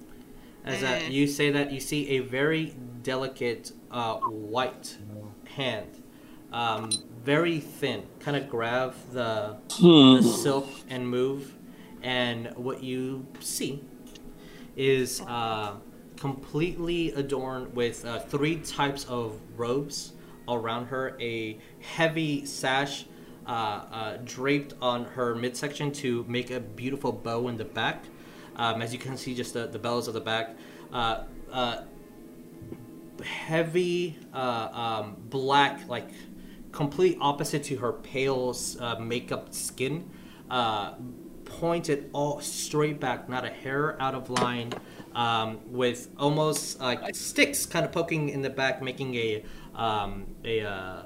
As 0.66 0.84
uh, 0.84 1.02
you 1.10 1.28
say 1.28 1.50
that, 1.52 1.72
you 1.72 1.80
see 1.80 2.08
a 2.10 2.20
very 2.20 2.76
delicate 3.02 3.72
uh, 3.92 4.16
white 4.18 4.98
hand, 5.46 6.02
um, 6.54 6.90
very 7.26 7.60
thin, 7.60 8.04
kind 8.20 8.38
of 8.38 8.48
grab 8.50 8.94
the, 9.12 9.58
the 9.82 10.22
silk 10.22 10.70
and 10.90 11.10
move, 11.10 11.54
and 12.02 12.48
what 12.56 12.82
you 12.84 13.26
see 13.42 13.84
is 14.78 15.20
uh, 15.28 15.74
completely 16.24 17.12
adorned 17.16 17.76
with 17.76 18.06
uh, 18.06 18.18
three 18.18 18.56
types 18.56 19.04
of 19.10 19.38
robes 19.58 20.14
around 20.48 20.86
her, 20.86 21.18
a 21.20 21.58
heavy 21.82 22.46
sash. 22.46 23.06
Uh, 23.46 23.52
uh, 23.92 24.18
draped 24.24 24.74
on 24.82 25.04
her 25.04 25.36
midsection 25.36 25.92
to 25.92 26.24
make 26.30 26.50
a 26.50 26.62
beautiful 26.62 27.12
bow 27.12 27.50
in 27.50 27.58
the 27.58 27.66
back, 27.66 28.06
um, 28.56 28.82
as 28.82 28.94
you 28.94 29.00
can 29.00 29.18
see, 29.18 29.36
just 29.36 29.54
the, 29.54 29.68
the 29.68 29.78
bellows 29.78 30.08
of 30.08 30.14
the 30.14 30.22
back. 30.22 30.56
Uh, 30.94 31.24
uh, 31.52 31.82
heavy 33.22 34.18
uh, 34.34 34.70
um, 34.72 35.18
black, 35.30 35.86
like 35.90 36.08
complete 36.72 37.18
opposite 37.20 37.66
to 37.66 37.76
her 37.76 37.92
pale 37.92 38.56
makeup 38.98 39.54
skin. 39.54 40.10
Pointed 41.60 42.10
all 42.14 42.42
straight 42.42 43.00
back, 43.00 43.30
not 43.30 43.46
a 43.46 43.50
hair 43.50 44.02
out 44.02 44.16
of 44.16 44.30
line, 44.30 44.74
um, 45.16 45.60
with 45.68 46.10
almost 46.18 46.80
like 46.80 47.16
sticks 47.16 47.66
kind 47.66 47.86
of 47.86 47.92
poking 47.92 48.30
in 48.30 48.42
the 48.42 48.50
back, 48.50 48.82
making 48.82 49.16
a 49.16 49.44
um, 49.76 50.26
a 50.44 50.62
uh, 50.62 51.04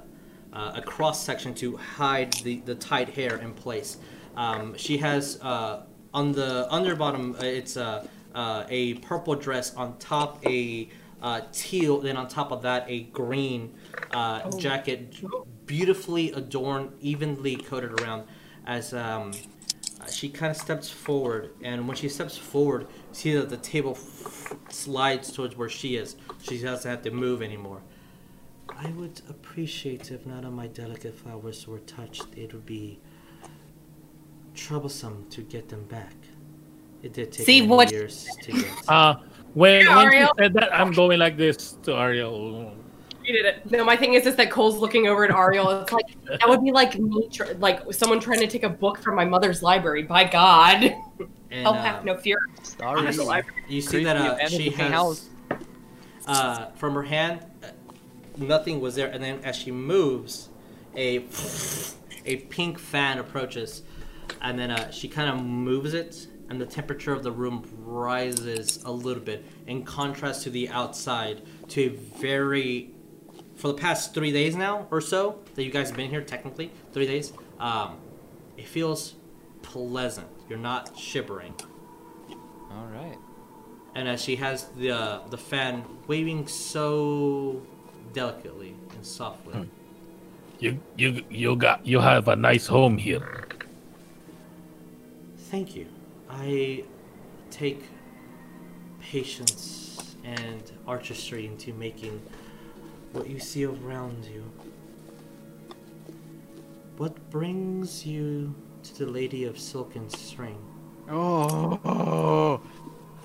uh, 0.53 0.71
a 0.75 0.81
cross 0.81 1.23
section 1.23 1.53
to 1.55 1.77
hide 1.77 2.33
the, 2.43 2.61
the 2.65 2.75
tight 2.75 3.09
hair 3.09 3.37
in 3.37 3.53
place. 3.53 3.97
Um, 4.35 4.75
she 4.77 4.97
has 4.97 5.39
uh, 5.41 5.83
on 6.13 6.31
the 6.31 6.67
underbottom, 6.71 7.35
uh, 7.35 7.45
it's 7.45 7.77
uh, 7.77 8.07
uh, 8.33 8.63
a 8.69 8.95
purple 8.95 9.35
dress 9.35 9.75
on 9.75 9.97
top, 9.97 10.43
a 10.45 10.89
uh, 11.21 11.41
teal, 11.51 11.99
then 11.99 12.17
on 12.17 12.27
top 12.27 12.51
of 12.51 12.61
that, 12.63 12.85
a 12.87 13.01
green 13.03 13.73
uh, 14.11 14.49
jacket, 14.57 15.15
beautifully 15.65 16.31
adorned, 16.31 16.91
evenly 17.01 17.55
coated 17.55 17.99
around. 17.99 18.23
As 18.65 18.93
um, 18.93 19.31
she 20.11 20.29
kind 20.29 20.51
of 20.51 20.57
steps 20.57 20.89
forward, 20.89 21.51
and 21.63 21.87
when 21.87 21.95
she 21.97 22.09
steps 22.09 22.37
forward, 22.37 22.87
see 23.11 23.33
that 23.33 23.49
the 23.49 23.57
table 23.57 23.91
f- 23.91 24.55
slides 24.69 25.31
towards 25.31 25.55
where 25.57 25.69
she 25.69 25.95
is. 25.95 26.15
She 26.41 26.57
doesn't 26.59 26.89
have 26.89 27.01
to 27.03 27.11
move 27.11 27.41
anymore. 27.41 27.81
I 28.69 28.89
would 28.91 29.21
appreciate 29.29 30.11
if 30.11 30.25
none 30.25 30.43
of 30.43 30.53
my 30.53 30.67
delicate 30.67 31.15
flowers 31.17 31.67
were 31.67 31.79
touched. 31.79 32.27
It 32.35 32.53
would 32.53 32.65
be 32.65 32.99
troublesome 34.53 35.25
to 35.29 35.41
get 35.41 35.69
them 35.69 35.83
back. 35.85 36.13
It 37.03 37.13
did 37.13 37.31
take 37.31 37.45
See 37.45 37.61
many 37.61 37.69
what- 37.73 37.91
years 37.91 38.27
to 38.43 38.51
get. 38.51 38.65
Uh, 38.87 39.15
when, 39.53 39.85
Yeah, 39.85 39.95
when 39.97 40.11
she 40.11 40.27
said 40.37 40.53
that, 40.53 40.73
I'm 40.75 40.91
going 40.91 41.19
like 41.19 41.37
this 41.37 41.73
to 41.83 41.91
Ariell. 41.91 42.75
You 43.27 43.33
did 43.33 43.45
it. 43.45 43.69
No, 43.71 43.83
my 43.83 43.97
thing 43.97 44.13
is, 44.13 44.25
is 44.25 44.37
that 44.37 44.49
Cole's 44.49 44.77
looking 44.77 45.07
over 45.07 45.25
at 45.25 45.31
Ariell. 45.31 45.83
It's 45.83 45.91
like 45.91 46.05
that 46.39 46.47
would 46.47 46.63
be 46.63 46.71
like 46.71 46.97
me, 46.97 47.27
tr- 47.27 47.53
like 47.59 47.81
someone 47.93 48.21
trying 48.21 48.39
to 48.39 48.47
take 48.47 48.63
a 48.63 48.69
book 48.69 48.99
from 48.99 49.15
my 49.15 49.25
mother's 49.25 49.61
library. 49.61 50.03
By 50.03 50.23
God, 50.23 50.95
And, 51.51 51.67
I'll 51.67 51.73
uh, 51.73 51.81
have 51.83 52.05
no 52.05 52.15
fear. 52.15 52.39
Sorry. 52.63 52.99
Honest. 52.99 53.19
You 53.67 53.81
see 53.81 53.89
Creepy 53.89 54.03
that 54.05 54.15
uh, 54.17 54.47
she 54.47 54.69
looking 54.69 54.71
has 54.79 54.91
house. 54.91 55.29
uh, 56.25 56.67
from 56.75 56.93
her 56.93 57.03
hand, 57.03 57.45
uh, 57.63 57.67
nothing 58.37 58.79
was 58.79 58.95
there, 58.95 59.07
and 59.07 59.21
then 59.21 59.39
as 59.43 59.57
she 59.57 59.71
moves, 59.71 60.47
a 60.95 61.25
a 62.25 62.37
pink 62.49 62.79
fan 62.79 63.19
approaches, 63.19 63.83
and 64.41 64.57
then 64.57 64.71
uh, 64.71 64.89
she 64.89 65.09
kind 65.09 65.29
of 65.29 65.45
moves 65.45 65.93
it, 65.93 66.27
and 66.49 66.61
the 66.61 66.65
temperature 66.65 67.11
of 67.11 67.23
the 67.23 67.31
room 67.31 67.65
rises 67.77 68.81
a 68.85 68.91
little 68.91 69.23
bit, 69.23 69.43
in 69.67 69.83
contrast 69.83 70.43
to 70.43 70.49
the 70.49 70.69
outside, 70.69 71.41
to 71.69 71.81
a 71.83 71.89
very 71.89 72.91
for 73.57 73.67
the 73.67 73.73
past 73.73 74.13
three 74.13 74.31
days 74.31 74.55
now 74.55 74.87
or 74.91 75.01
so 75.01 75.39
that 75.55 75.63
you 75.63 75.71
guys 75.71 75.89
have 75.89 75.97
been 75.97 76.09
here, 76.09 76.21
technically 76.21 76.71
three 76.93 77.07
days. 77.07 77.33
Um, 77.59 77.97
it 78.55 78.65
feels 78.67 79.15
pleasant. 79.63 80.27
You're 80.47 80.59
not 80.59 80.97
shivering 80.97 81.53
All 82.71 82.87
right. 82.87 83.17
and 83.95 84.07
as 84.07 84.23
she 84.23 84.37
has 84.37 84.65
the 84.77 84.91
uh, 84.91 85.27
the 85.29 85.37
fan 85.37 85.83
waving 86.07 86.47
so 86.47 87.61
delicately 88.13 88.75
and 88.95 89.05
softly. 89.05 89.69
You 90.59 90.79
you 90.95 91.23
you 91.29 91.55
got 91.55 91.85
you 91.85 91.99
have 91.99 92.27
a 92.29 92.35
nice 92.35 92.67
home 92.67 92.97
here. 92.97 93.45
Thank 95.51 95.75
you. 95.75 95.87
I 96.29 96.83
take 97.51 97.83
patience 99.01 100.15
and 100.23 100.63
artistry 100.87 101.45
into 101.45 101.73
making 101.73 102.21
what 103.17 103.29
you 103.29 103.39
see 103.39 103.65
around 103.65 104.25
you. 104.25 104.43
What 106.97 107.29
brings 107.29 108.05
you 108.05 108.53
to 108.83 109.05
the 109.05 109.05
Lady 109.05 109.45
of 109.45 109.59
Silken 109.59 110.09
String? 110.09 110.57
Oh. 111.09 111.79
oh, 111.85 112.61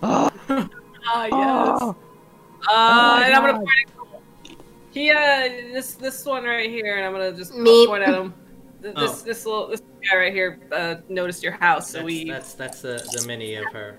Ah, 0.03 1.25
yes. 1.27 1.83
Uh, 2.71 3.23
and 3.25 3.35
I'm 3.35 3.43
gonna 3.43 3.59
point 3.59 3.69
at 3.87 4.57
he 4.93 5.11
uh 5.11 5.17
this 5.73 5.95
this 5.95 6.25
one 6.25 6.45
right 6.45 6.69
here, 6.71 6.97
and 6.97 7.05
I'm 7.07 7.13
gonna 7.13 7.33
just 7.33 7.53
Meep. 7.55 7.87
point 7.89 8.03
at 8.03 8.15
him. 8.15 8.35
This 8.81 8.93
Oh. 8.97 9.13
this 9.25 9.47
little 9.47 9.69
this 9.69 9.81
guy 10.11 10.17
right 10.17 10.33
here 10.33 10.61
uh, 10.71 10.97
noticed 11.09 11.43
your 11.43 11.53
house, 11.53 11.89
so 11.91 11.99
That's, 11.99 12.05
we. 12.07 12.31
that's 12.31 12.55
that's 12.55 12.83
the, 12.83 13.03
the 13.21 13.27
mini 13.27 13.55
of 13.57 13.65
her. 13.73 13.99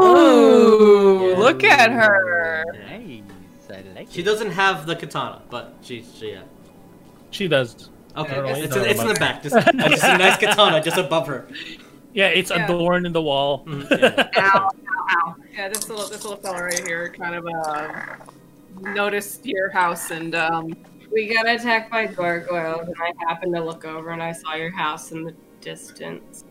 Ooh, 0.00 1.30
Yeah. 1.30 1.38
look 1.38 1.64
at 1.64 1.90
her. 1.90 2.64
Nice. 2.88 3.22
I 3.72 3.82
like 3.94 4.08
She 4.10 4.20
it. 4.20 4.24
doesn't 4.24 4.50
have 4.50 4.86
the 4.86 4.94
katana, 4.96 5.42
but 5.50 5.74
she 5.82 6.04
she 6.18 6.32
yeah. 6.32 6.42
She 7.30 7.48
does. 7.48 7.90
Okay, 8.16 8.34
I 8.36 8.50
it's, 8.50 8.58
it's 8.66 8.76
in, 8.76 8.84
it's 8.84 9.00
in 9.00 9.08
the 9.08 9.14
back. 9.14 9.42
Just, 9.42 9.54
just 9.56 10.04
a 10.04 10.18
nice 10.18 10.36
katana 10.36 10.82
just 10.82 10.98
above 10.98 11.26
her. 11.28 11.48
Yeah, 12.12 12.28
it's 12.28 12.50
Yeah. 12.50 12.64
adorned 12.64 13.06
in 13.06 13.12
the 13.12 13.22
wall. 13.22 13.64
Mhm, 13.66 13.88
yeah. 13.98 14.28
Ow, 14.36 14.68
ow, 14.68 15.16
ow. 15.28 15.34
Yeah, 15.56 15.68
this 15.70 15.88
little 15.88 16.06
this 16.08 16.22
little 16.24 16.38
fella 16.38 16.62
right 16.62 16.86
here 16.86 17.08
kind 17.10 17.34
of 17.34 17.46
uh 17.46 17.88
noticed 18.80 19.46
your 19.46 19.70
house 19.70 20.10
and 20.10 20.34
um 20.34 20.74
We 21.10 21.32
got 21.32 21.48
attacked 21.48 21.90
by 21.90 22.06
gargoyles, 22.06 22.86
and 22.86 22.96
I 23.00 23.12
happened 23.28 23.54
to 23.54 23.62
look 23.64 23.84
over 23.84 24.10
and 24.10 24.22
I 24.22 24.32
saw 24.32 24.54
your 24.54 24.70
house 24.76 25.12
in 25.12 25.24
the 25.24 25.34
distance. 25.60 26.44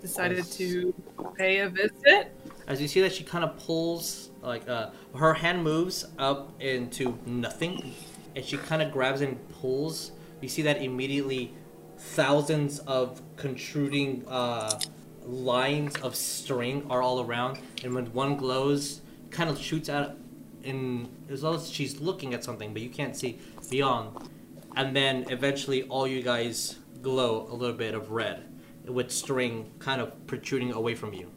decided 0.00 0.44
to 0.44 0.92
pay 1.36 1.58
a 1.60 1.68
visit. 1.68 2.32
As 2.68 2.80
you 2.80 2.88
see 2.88 3.00
that 3.00 3.12
she 3.12 3.24
kind 3.24 3.44
of 3.44 3.56
pulls, 3.58 4.30
like, 4.42 4.68
uh, 4.68 4.90
her 5.16 5.34
hand 5.34 5.62
moves 5.62 6.04
up 6.18 6.60
into 6.60 7.18
nothing, 7.26 7.94
and 8.34 8.44
she 8.44 8.56
kind 8.56 8.82
of 8.82 8.92
grabs 8.92 9.20
and 9.20 9.36
pulls. 9.60 10.12
You 10.40 10.48
see 10.48 10.62
that 10.62 10.82
immediately 10.82 11.54
thousands 11.98 12.78
of 12.80 13.22
contruding 13.36 14.26
uh, 14.28 14.78
lines 15.24 15.96
of 15.98 16.14
string 16.14 16.86
are 16.90 17.02
all 17.02 17.20
around, 17.22 17.58
and 17.82 17.94
when 17.94 18.12
one 18.12 18.36
glows, 18.36 19.00
kind 19.30 19.50
of 19.50 19.58
shoots 19.58 19.88
out 19.88 20.16
in 20.62 21.08
as 21.28 21.42
though 21.42 21.58
she's 21.58 22.00
looking 22.00 22.34
at 22.34 22.44
something, 22.44 22.72
but 22.72 22.82
you 22.82 22.90
can't 22.90 23.16
see 23.16 23.38
beyond. 23.70 24.28
And 24.76 24.94
then 24.94 25.26
eventually, 25.30 25.84
all 25.84 26.06
you 26.06 26.22
guys 26.22 26.76
glow 27.02 27.48
a 27.50 27.54
little 27.54 27.76
bit 27.76 27.94
of 27.94 28.10
red, 28.10 28.44
with 28.86 29.10
string 29.10 29.70
kind 29.78 30.00
of 30.00 30.26
protruding 30.26 30.72
away 30.72 30.94
from 30.94 31.12
you. 31.14 31.30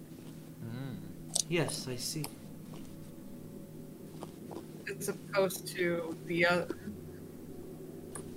Yes, 1.47 1.88
I 1.89 1.95
see. 1.95 2.26
As 4.98 5.10
opposed 5.10 5.68
to 5.76 6.16
the 6.26 6.45
other. 6.45 6.76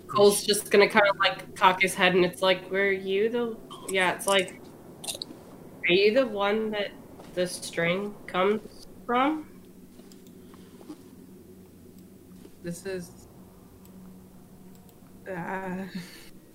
Cole's 0.06 0.44
just 0.44 0.70
gonna 0.70 0.88
kind 0.88 1.06
of 1.08 1.16
like 1.18 1.54
cock 1.56 1.80
his 1.80 1.94
head, 1.94 2.14
and 2.14 2.24
it's 2.24 2.42
like, 2.42 2.70
"Were 2.70 2.90
you 2.90 3.28
the? 3.30 3.56
Yeah, 3.88 4.14
it's 4.14 4.26
like, 4.26 4.60
are 5.88 5.92
you 5.92 6.12
the 6.14 6.26
one 6.26 6.70
that 6.70 6.90
the 7.34 7.46
string 7.46 8.14
comes 8.26 8.86
from?" 9.06 9.48
This 12.62 12.86
is. 12.86 13.10
Uh, 15.28 15.84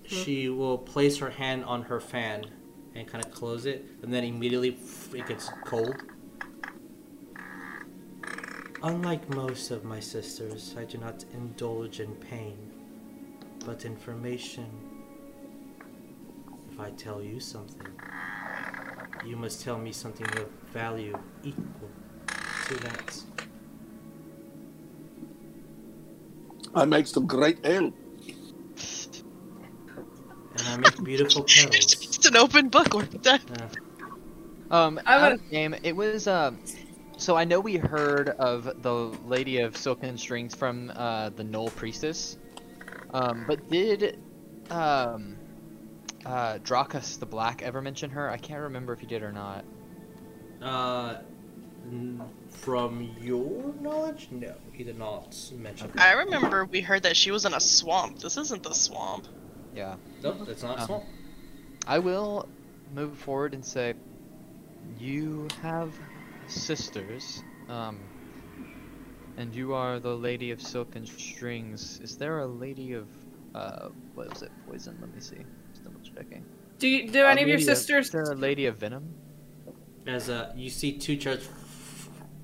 She 0.04 0.48
will 0.48 0.78
place 0.78 1.18
her 1.18 1.30
hand 1.30 1.64
on 1.64 1.82
her 1.82 2.00
fan 2.00 2.46
and 2.94 3.06
kind 3.06 3.24
of 3.24 3.30
close 3.32 3.66
it, 3.66 3.84
and 4.02 4.12
then 4.12 4.24
immediately 4.24 4.78
it 5.14 5.26
gets 5.26 5.50
cold. 5.64 5.94
Unlike 8.82 9.34
most 9.34 9.70
of 9.70 9.84
my 9.84 9.98
sisters, 9.98 10.74
I 10.78 10.84
do 10.84 10.98
not 10.98 11.24
indulge 11.34 12.00
in 12.00 12.14
pain, 12.16 12.56
but 13.66 13.84
information. 13.84 14.66
If 16.72 16.78
I 16.78 16.90
tell 16.90 17.20
you 17.20 17.40
something, 17.40 17.88
you 19.26 19.36
must 19.36 19.62
tell 19.62 19.78
me 19.78 19.90
something 19.90 20.26
of 20.38 20.48
value 20.72 21.18
equal 21.42 21.90
to 22.68 22.74
that. 22.76 23.20
I 26.74 26.84
make 26.84 27.08
some 27.08 27.26
great 27.26 27.58
ale. 27.64 27.92
And 30.56 30.68
I 30.68 30.76
make 30.76 31.02
beautiful 31.02 31.42
petals. 31.42 31.94
It's 32.18 32.26
an 32.28 32.36
open 32.36 32.68
book. 32.68 32.94
We're 32.94 33.04
done. 33.06 33.40
Um, 34.70 35.00
I 35.06 35.14
out 35.16 35.32
would- 35.32 35.40
of 35.40 35.50
game, 35.50 35.74
it 35.82 35.96
was 35.96 36.28
um. 36.28 36.58
So 37.18 37.36
I 37.36 37.44
know 37.44 37.58
we 37.58 37.76
heard 37.76 38.28
of 38.28 38.82
the 38.82 38.94
Lady 39.26 39.58
of 39.58 39.76
Silken 39.76 40.16
Strings 40.16 40.54
from 40.54 40.92
uh, 40.94 41.30
the 41.30 41.42
Gnoll 41.42 41.74
Priestess, 41.74 42.38
um, 43.12 43.44
but 43.46 43.68
did 43.68 44.18
um, 44.70 45.36
uh, 46.24 46.58
Drakus 46.58 47.18
the 47.18 47.26
Black 47.26 47.60
ever 47.62 47.82
mention 47.82 48.10
her? 48.10 48.30
I 48.30 48.36
can't 48.36 48.60
remember 48.62 48.92
if 48.92 49.00
he 49.00 49.06
did 49.06 49.22
or 49.24 49.32
not. 49.32 49.64
Uh, 50.62 51.16
n- 51.90 52.22
from 52.50 53.02
your 53.20 53.74
knowledge, 53.80 54.28
no, 54.30 54.54
he 54.72 54.84
did 54.84 54.96
not 54.98 55.36
mention. 55.56 55.90
I 55.98 56.12
remember 56.12 56.66
we 56.66 56.80
heard 56.80 57.02
that 57.02 57.16
she 57.16 57.32
was 57.32 57.44
in 57.44 57.52
a 57.52 57.60
swamp. 57.60 58.20
This 58.20 58.36
isn't 58.36 58.62
the 58.62 58.74
swamp. 58.74 59.26
Yeah, 59.74 59.96
Nope, 60.22 60.46
that's 60.46 60.62
not 60.62 60.78
Um, 60.78 60.86
small. 60.86 61.06
I 61.84 61.98
will 61.98 62.48
move 62.94 63.18
forward 63.18 63.54
and 63.54 63.64
say, 63.64 63.94
you 65.00 65.48
have 65.62 65.92
sisters, 66.48 67.42
um, 67.68 67.98
and 69.36 69.54
you 69.54 69.72
are 69.74 70.00
the 70.00 70.14
Lady 70.14 70.50
of 70.50 70.60
Silken 70.60 71.06
Strings. 71.06 72.00
Is 72.02 72.16
there 72.16 72.40
a 72.40 72.46
Lady 72.46 72.92
of 72.94 73.08
uh, 73.54 73.88
what 74.14 74.28
was 74.30 74.42
it? 74.42 74.50
Poison? 74.66 74.96
Let 75.00 75.14
me 75.14 75.20
see. 75.20 75.38
Just 75.72 75.84
double 75.84 76.00
checking. 76.00 76.44
do 76.78 76.86
you, 76.88 77.08
do 77.10 77.24
Uh, 77.24 77.28
any 77.28 77.42
of 77.42 77.48
your 77.48 77.56
Lady 77.58 77.64
sisters? 77.64 78.06
Is 78.06 78.12
there 78.12 78.22
a 78.24 78.34
Lady 78.34 78.66
of 78.66 78.76
Venom? 78.78 79.14
As 80.06 80.28
uh, 80.30 80.52
you 80.56 80.70
see 80.70 80.98
two 80.98 81.16
chairs 81.16 81.48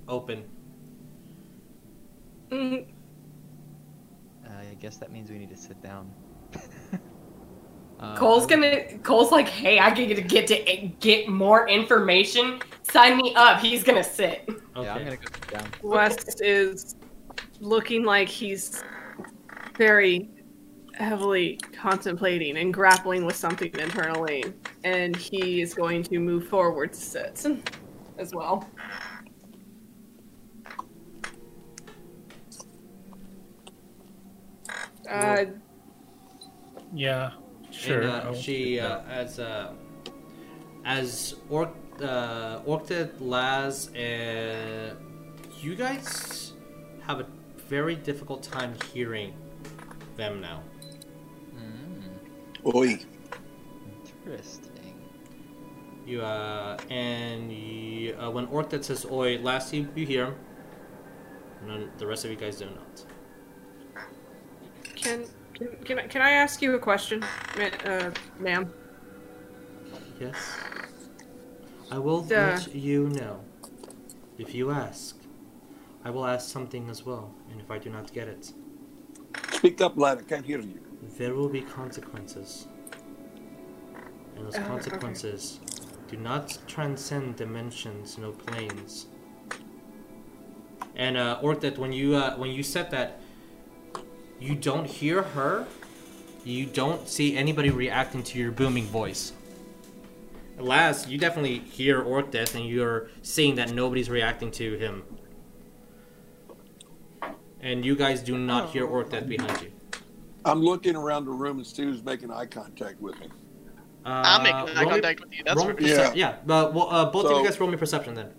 open. 0.09 0.45
Mm, 2.51 2.87
Uh, 4.47 4.51
I 4.71 4.75
guess 4.75 4.97
that 4.99 5.11
means 5.11 5.31
we 5.31 5.39
need 5.39 5.51
to 5.51 5.57
sit 5.57 5.83
down. 5.83 6.13
Uh, 8.01 8.17
Cole's 8.17 8.47
gonna. 8.47 8.99
Cole's 8.99 9.31
like, 9.31 9.49
"Hey, 9.49 9.79
I 9.79 9.91
get 9.91 10.15
to 10.15 10.23
get 10.23 10.47
to 10.49 10.89
get 11.01 11.29
more 11.29 11.69
information. 11.69 12.61
Sign 12.83 13.17
me 13.17 13.35
up." 13.35 13.61
He's 13.61 13.83
gonna 13.83 14.05
sit. 14.05 14.45
Okay. 14.49 14.85
Yeah, 14.85 14.95
I'm 14.95 15.05
gonna 15.05 15.17
go 15.17 15.23
sit 15.23 15.49
down. 15.49 15.67
West 15.83 16.43
is 16.43 16.97
looking 17.61 18.05
like 18.05 18.29
he's 18.29 18.83
very 19.77 20.29
heavily 20.95 21.57
contemplating 21.73 22.59
and 22.59 22.73
grappling 22.73 23.25
with 23.25 23.37
something 23.37 23.73
internally, 23.79 24.45
and 24.85 25.17
he 25.17 25.61
is 25.63 25.75
going 25.75 26.03
to 26.05 26.19
move 26.19 26.49
forward 26.49 26.93
to 26.93 27.01
sit 27.01 27.47
as 28.19 28.35
well. 28.35 28.69
Uh, 35.09 35.45
Yeah, 36.93 37.33
sure. 37.75 38.03
And, 38.03 38.11
uh, 38.11 38.35
she, 38.35 38.81
uh, 38.81 39.01
as 39.09 39.39
uh, 39.39 39.73
as 40.85 41.35
Orc 41.49 41.75
uh, 42.03 42.61
Orcdeath, 42.67 43.21
Laz, 43.21 43.91
and 43.95 44.97
you 45.61 45.75
guys 45.75 46.53
have 47.07 47.21
a 47.21 47.27
very 47.69 47.97
difficult 47.97 48.43
time 48.43 48.75
hearing 48.93 49.35
them 50.17 50.41
now. 50.41 50.63
Mm, 51.57 52.75
Oi. 52.75 52.99
interesting. 54.25 54.71
You 56.07 56.23
uh, 56.23 56.77
and 56.91 57.51
you, 57.51 58.15
uh, 58.17 58.31
when 58.31 58.47
Orcdeath 58.49 58.85
says 58.85 59.07
"Oi," 59.11 59.39
Laz 59.39 59.73
you, 59.73 59.89
you 59.95 60.07
hear 60.07 60.27
him. 60.27 60.35
None, 61.67 61.91
the 61.99 62.07
rest 62.07 62.25
of 62.25 62.31
you 62.31 62.37
guys 62.37 62.59
do 62.59 62.67
not. 62.67 63.05
Can 64.95 65.25
can 65.55 65.69
can 65.85 65.99
I, 65.99 66.07
can 66.07 66.23
I 66.23 66.31
ask 66.33 66.63
you 66.63 66.75
a 66.75 66.79
question, 66.79 67.21
ma- 67.57 67.91
uh, 67.91 68.11
ma'am? 68.39 68.73
Yes. 70.21 70.37
I 71.91 71.99
will 71.99 72.23
Duh. 72.23 72.37
let 72.37 72.75
you 72.75 73.09
know. 73.09 73.41
If 74.39 74.55
you 74.55 74.71
ask, 74.71 75.17
I 76.05 76.11
will 76.11 76.27
ask 76.27 76.51
something 76.51 76.91
as 76.91 77.05
well. 77.05 77.33
And 77.51 77.61
if 77.61 77.71
I 77.71 77.79
do 77.79 77.91
not 77.91 78.13
get 78.13 78.29
it, 78.29 78.53
Speak 79.53 79.81
up, 79.81 79.97
lad. 79.97 80.19
I 80.19 80.23
can't 80.23 80.45
hear 80.45 80.61
you. 80.61 80.81
there 81.19 81.35
will 81.35 81.49
be 81.49 81.63
consequences. 81.63 82.67
And 84.37 84.47
those 84.47 84.57
okay. 84.57 84.67
consequences 84.67 85.61
do 86.09 86.17
not 86.17 86.59
transcend 86.67 87.37
dimensions, 87.37 88.19
no 88.19 88.33
planes. 88.33 89.07
And 90.97 91.17
uh, 91.17 91.39
that 91.61 91.79
when 91.79 91.93
you 91.93 92.15
uh, 92.15 92.37
when 92.37 92.51
you 92.51 92.63
said 92.63 92.91
that, 92.91 93.21
you 94.41 94.55
don't 94.55 94.87
hear 94.87 95.23
her. 95.23 95.67
You 96.45 96.67
don't 96.67 97.09
see 97.09 97.37
anybody 97.37 97.71
reacting 97.71 98.23
to 98.25 98.39
your 98.39 98.53
booming 98.53 98.85
voice. 98.85 99.33
Laz, 100.59 101.07
you 101.09 101.19
definitely 101.19 101.59
hear 101.59 102.03
Orcdeath, 102.03 102.55
and 102.55 102.65
you're 102.65 103.09
seeing 103.23 103.57
that 103.57 103.73
nobody's 103.73 104.09
reacting 104.09 104.51
to 104.53 104.77
him. 104.79 105.03
And 107.61 107.85
you 107.85 107.97
guys 107.97 108.23
do 108.23 108.37
not 108.37 108.71
hear 108.71 108.87
Orcdeath 108.87 109.27
behind 109.27 109.63
you. 109.63 109.73
I'm 110.45 110.61
looking 110.61 110.95
around 110.97 111.25
the 111.25 111.33
room 111.33 111.57
and 111.57 111.67
see 111.67 111.85
who's 111.85 112.05
making 112.05 112.31
eye 112.31 112.47
contact 112.47 113.01
with 113.01 113.19
me. 113.19 113.29
Uh, 114.05 114.23
I'm 114.25 114.43
making 114.43 114.77
eye 114.77 114.83
roll 114.83 114.85
me- 114.85 114.91
contact 114.91 115.21
with 115.21 115.33
you. 115.33 115.45
That's 115.45 115.57
roll 115.57 115.75
for 115.75 115.81
me 115.81 115.89
sure. 115.89 116.13
yeah. 116.15 116.37
but 116.45 116.75
well, 116.75 116.91
uh, 116.91 117.11
both 117.11 117.25
of 117.27 117.39
you 117.39 117.45
guys 117.45 117.59
roll 117.59 117.71
me 117.71 117.79
perception 117.79 118.15
then. 118.15 118.31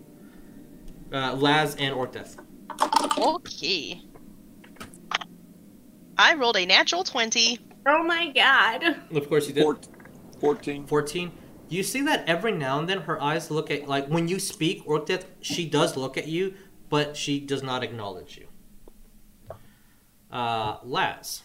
Uh, 1.12 1.34
Laz 1.34 1.76
and 1.76 1.96
Orcdeath. 1.96 2.38
Okay. 3.18 4.02
I 6.18 6.34
rolled 6.36 6.58
a 6.58 6.66
natural 6.66 7.04
20. 7.04 7.60
Oh 7.88 8.04
my 8.04 8.30
god! 8.32 8.84
Of 9.12 9.28
course 9.30 9.48
you 9.48 9.54
did. 9.54 9.64
Four, 9.64 9.78
14. 10.40 10.88
14. 10.88 11.32
You 11.70 11.84
see 11.84 12.02
that 12.04 12.28
every 12.28 12.52
now 12.52 12.80
and 12.80 12.88
then 12.88 13.02
her 13.02 13.22
eyes 13.22 13.50
look 13.52 13.72
at, 13.72 13.88
like, 13.88 14.08
when 14.08 14.28
you 14.28 14.40
speak, 14.40 14.86
Orcdeath, 14.88 15.26
she 15.42 15.68
does 15.68 15.98
look 15.98 16.18
at 16.18 16.28
you, 16.28 16.54
but 16.90 17.18
she 17.18 17.40
does 17.40 17.64
not 17.64 17.84
acknowledge 17.84 18.38
you. 18.38 18.48
Uh, 20.32 20.78
Laz. 20.84 21.42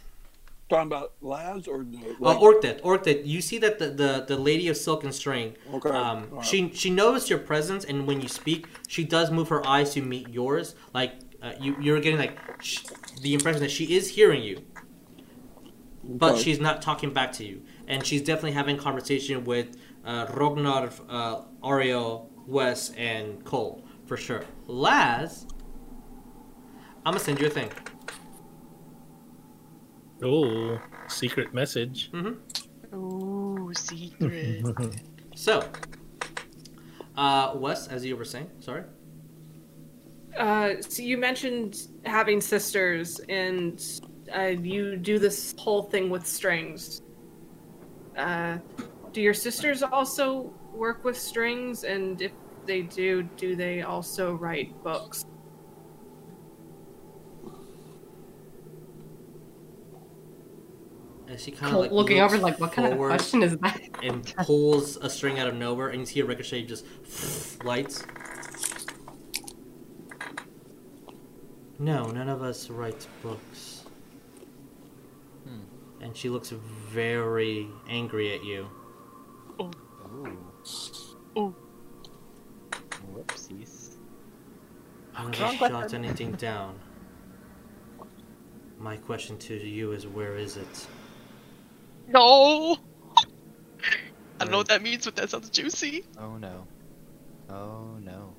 Talking 0.69 0.87
about 0.87 1.13
Laz 1.21 1.67
or 1.67 1.83
the. 1.85 1.99
Uh, 1.99 2.15
like- 2.21 2.39
Orcdeath, 2.39 2.81
Orcdeath, 2.83 3.27
you 3.27 3.41
see 3.41 3.59
that 3.59 3.79
the, 3.79 3.87
the, 3.91 4.25
the 4.29 4.37
lady 4.37 4.69
of 4.69 4.77
silk 4.77 5.05
and 5.05 5.15
string, 5.15 5.57
Okay. 5.75 5.89
um, 5.91 6.29
all 6.31 6.37
right. 6.39 6.47
she 6.47 6.71
she 6.75 6.91
noticed 6.91 7.29
your 7.29 7.39
presence, 7.41 7.85
and 7.85 8.07
when 8.07 8.21
you 8.21 8.29
speak, 8.29 8.67
she 8.89 9.05
does 9.05 9.31
move 9.31 9.49
her 9.49 9.67
eyes 9.67 9.95
to 9.95 10.03
meet 10.03 10.29
yours. 10.29 10.75
Like 10.95 11.15
uh, 11.43 11.53
you, 11.61 11.77
you're 11.81 12.01
getting 12.01 12.19
like 12.19 12.39
sh- 12.62 12.85
the 13.23 13.35
impression 13.35 13.61
that 13.62 13.71
she 13.71 13.95
is 13.97 14.09
hearing 14.11 14.43
you, 14.43 14.65
but 16.05 16.33
Okay. 16.35 16.43
she's 16.43 16.61
not 16.61 16.83
talking 16.83 17.12
back 17.12 17.33
to 17.35 17.45
you, 17.45 17.62
and 17.87 18.05
she's 18.07 18.23
definitely 18.23 18.53
having 18.53 18.77
conversation 18.77 19.45
with 19.45 19.77
uh, 20.05 20.27
Rognar, 20.27 20.93
uh, 21.09 21.43
Ariell, 21.62 22.29
Wes, 22.47 22.91
and 22.97 23.45
Cole 23.45 23.85
for 24.07 24.17
sure. 24.17 24.45
Laz, 24.67 25.47
I'm 27.07 27.12
gonna 27.12 27.19
send 27.21 27.41
you 27.41 27.47
a 27.47 27.51
thing. 27.51 27.71
Oh, 30.23 30.79
secret 31.09 31.55
message. 31.55 32.11
Mm-hmm. 32.12 32.97
Ooh, 32.97 33.73
secret. 33.75 34.65
So, 35.37 35.65
uh, 37.17 37.53
Wes, 37.55 37.89
as 37.89 38.05
you 38.05 38.15
were 38.17 38.27
saying, 38.27 38.51
sorry. 38.61 38.83
Uh, 40.36 40.81
so 40.81 41.02
you 41.02 41.19
mentioned 41.19 41.88
having 42.05 42.40
sisters, 42.40 43.21
and 43.29 44.01
uh, 44.35 44.43
you 44.43 44.96
do 44.96 45.19
this 45.19 45.55
whole 45.59 45.82
thing 45.82 46.09
with 46.09 46.27
strings. 46.27 47.03
Uh, 48.16 48.59
do 49.13 49.21
your 49.21 49.35
sisters 49.35 49.82
also 49.82 50.55
work 50.72 51.05
with 51.05 51.19
strings? 51.19 51.85
And 51.85 52.22
if 52.22 52.32
they 52.64 52.82
do, 52.82 53.24
do 53.37 53.56
they 53.56 53.82
also 53.82 54.35
write 54.35 54.82
books? 54.82 55.24
And 61.27 61.38
she 61.38 61.53
kind 61.53 61.74
of 61.74 61.80
like 61.80 61.93
looking 61.93 62.21
over 62.21 62.38
like, 62.38 62.59
what 62.59 62.72
kind 62.72 62.93
of 62.93 62.98
question 62.98 63.43
is 63.43 63.56
that? 63.59 63.80
And 64.03 64.35
pulls 64.38 64.96
a 64.96 65.09
string 65.09 65.38
out 65.38 65.46
of 65.46 65.55
nowhere, 65.55 65.88
and 65.88 66.01
you 66.01 66.06
see 66.06 66.21
a 66.21 66.24
ricochet 66.24 66.63
just 66.63 66.85
lights. 67.64 68.05
No, 71.81 72.05
none 72.11 72.29
of 72.29 72.43
us 72.43 72.69
write 72.69 73.07
books. 73.23 73.85
Hmm. 75.45 76.05
And 76.05 76.15
she 76.15 76.29
looks 76.29 76.51
very 76.51 77.69
angry 77.89 78.35
at 78.35 78.45
you. 78.45 78.69
Ooh. 79.59 79.71
Ooh. 81.39 81.55
Whoopsies. 83.15 83.95
I 85.17 85.25
never 85.25 85.43
Wrong 85.43 85.57
shot 85.57 85.73
button. 85.73 86.05
anything 86.05 86.33
down. 86.33 86.79
My 88.79 88.97
question 88.99 89.39
to 89.39 89.55
you 89.55 89.93
is, 89.93 90.07
where 90.07 90.37
is 90.37 90.59
it? 90.59 90.87
No! 92.09 92.77
I 94.39 94.45
don't 94.45 94.51
know 94.51 94.59
what 94.59 94.69
that 94.69 94.83
means, 94.83 95.07
but 95.07 95.17
that 95.17 95.31
sounds 95.31 95.49
juicy. 95.49 96.05
Oh 96.19 96.37
no. 96.37 96.67
Oh 97.49 97.97
no. 98.03 98.35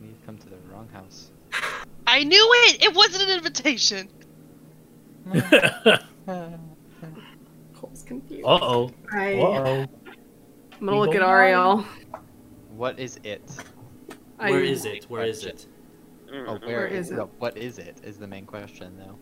We've 0.00 0.16
come 0.24 0.38
to 0.38 0.48
the 0.48 0.56
wrong 0.70 0.88
house. 0.88 1.31
I 2.06 2.24
knew 2.24 2.48
it! 2.66 2.82
It 2.84 2.94
wasn't 2.94 3.24
an 3.30 3.36
invitation! 3.38 4.08
Cole's 7.74 8.02
confused. 8.02 8.44
Uh 8.44 8.58
oh. 8.60 8.90
I, 9.12 9.34
Uh 9.34 9.38
oh. 9.40 9.86
I'm 10.80 10.86
gonna 10.86 10.98
look 10.98 11.14
at 11.14 11.22
Ariell. 11.22 11.84
What 12.76 12.98
is 12.98 13.18
it? 13.22 13.42
I- 14.38 14.50
Where 14.50 14.62
is 14.62 14.84
it? 14.84 15.04
Where 15.08 15.24
is 15.24 15.44
it? 15.44 15.66
Oh, 16.32 16.58
Where 16.58 16.58
where 16.60 16.86
is 16.86 17.06
is 17.06 17.12
it? 17.12 17.16
no, 17.16 17.30
what 17.38 17.56
is 17.56 17.78
it? 17.78 17.98
Is 18.02 18.18
the 18.18 18.26
main 18.26 18.46
question 18.46 18.96
though. 18.98 19.18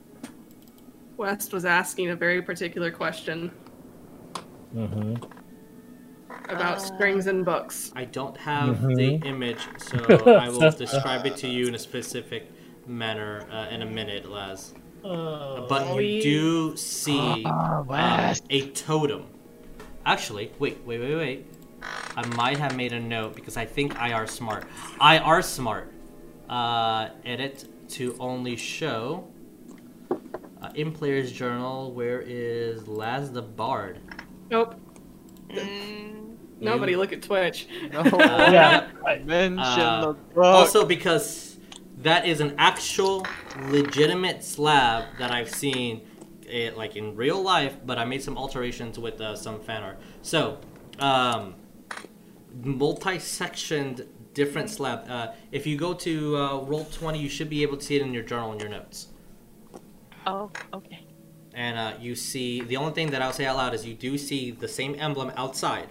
West 1.16 1.52
was 1.52 1.64
asking 1.64 2.10
a 2.10 2.16
very 2.16 2.40
particular 2.40 2.90
question 2.90 3.50
Mm-hmm. 4.74 5.16
About 6.48 6.76
Uh. 6.76 6.78
strings 6.78 7.26
and 7.26 7.44
books. 7.44 7.92
I 7.94 8.04
don't 8.04 8.36
have 8.36 8.78
Mhm. 8.78 8.96
the 8.96 9.28
image, 9.28 9.58
so 9.78 9.98
I 10.44 10.48
will 10.48 10.70
describe 10.70 11.26
it 11.26 11.36
to 11.38 11.48
you 11.48 11.66
in 11.68 11.74
a 11.74 11.78
specific 11.78 12.50
manner 12.86 13.44
uh, 13.52 13.66
in 13.74 13.82
a 13.82 13.86
minute, 13.86 14.28
Laz. 14.30 14.74
Uh, 15.04 15.62
But 15.68 15.94
you 16.02 16.20
do 16.22 16.76
see 16.76 17.44
um, 17.44 17.88
a 18.50 18.60
totem. 18.74 19.24
Actually, 20.04 20.50
wait, 20.58 20.78
wait, 20.84 21.00
wait, 21.00 21.14
wait. 21.16 21.46
I 22.16 22.26
might 22.36 22.58
have 22.58 22.76
made 22.76 22.92
a 22.92 23.00
note 23.00 23.34
because 23.34 23.56
I 23.56 23.64
think 23.64 23.94
IR 23.98 24.26
smart. 24.26 24.64
IR 25.00 25.40
smart. 25.42 25.92
Uh, 26.48 27.08
edit 27.24 27.64
to 27.90 28.14
only 28.20 28.56
show. 28.56 29.24
Uh, 30.10 30.68
in 30.74 30.92
player's 30.92 31.32
journal, 31.32 31.92
where 31.92 32.20
is 32.20 32.86
Laz 32.86 33.30
the 33.32 33.40
Bard? 33.40 33.98
Nope. 34.50 34.74
Mm, 35.54 36.36
Nobody 36.60 36.94
look 36.96 37.12
at 37.12 37.22
Twitch. 37.22 37.66
No. 37.92 38.02
Yeah. 38.52 38.88
Mention 39.24 39.58
Uh, 39.58 40.00
the 40.00 40.12
book. 40.34 40.44
Also, 40.44 40.84
because 40.84 41.58
that 41.98 42.26
is 42.26 42.40
an 42.40 42.54
actual, 42.58 43.26
legitimate 43.68 44.42
slab 44.44 45.04
that 45.18 45.30
I've 45.30 45.50
seen, 45.50 46.02
eh, 46.48 46.70
like 46.76 46.96
in 46.96 47.16
real 47.16 47.40
life, 47.42 47.76
but 47.84 47.98
I 47.98 48.04
made 48.04 48.22
some 48.22 48.36
alterations 48.38 48.98
with 48.98 49.20
uh, 49.20 49.36
some 49.36 49.60
fan 49.60 49.82
art. 49.82 49.98
So, 50.22 50.58
um, 50.98 51.54
multi-sectioned, 52.62 54.06
different 54.34 54.70
slab. 54.70 55.08
Uh, 55.10 55.28
if 55.52 55.66
you 55.66 55.76
go 55.76 55.94
to 55.94 56.36
uh, 56.36 56.52
Roll20, 56.60 57.20
you 57.20 57.28
should 57.28 57.50
be 57.50 57.62
able 57.62 57.76
to 57.76 57.84
see 57.84 57.96
it 57.96 58.02
in 58.02 58.12
your 58.14 58.22
journal 58.22 58.52
in 58.52 58.58
your 58.60 58.68
notes. 58.68 59.08
oh, 60.26 60.50
okay. 60.74 61.00
And 61.54 61.76
uh, 61.76 61.92
you 62.00 62.14
see 62.14 62.62
the 62.62 62.76
only 62.76 62.92
thing 62.92 63.10
that 63.10 63.22
I'll 63.22 63.32
say 63.32 63.46
out 63.46 63.56
loud 63.56 63.74
is 63.74 63.84
you 63.84 63.94
do 63.94 64.16
see 64.16 64.50
the 64.50 64.68
same 64.68 64.94
emblem 64.98 65.32
outside. 65.36 65.88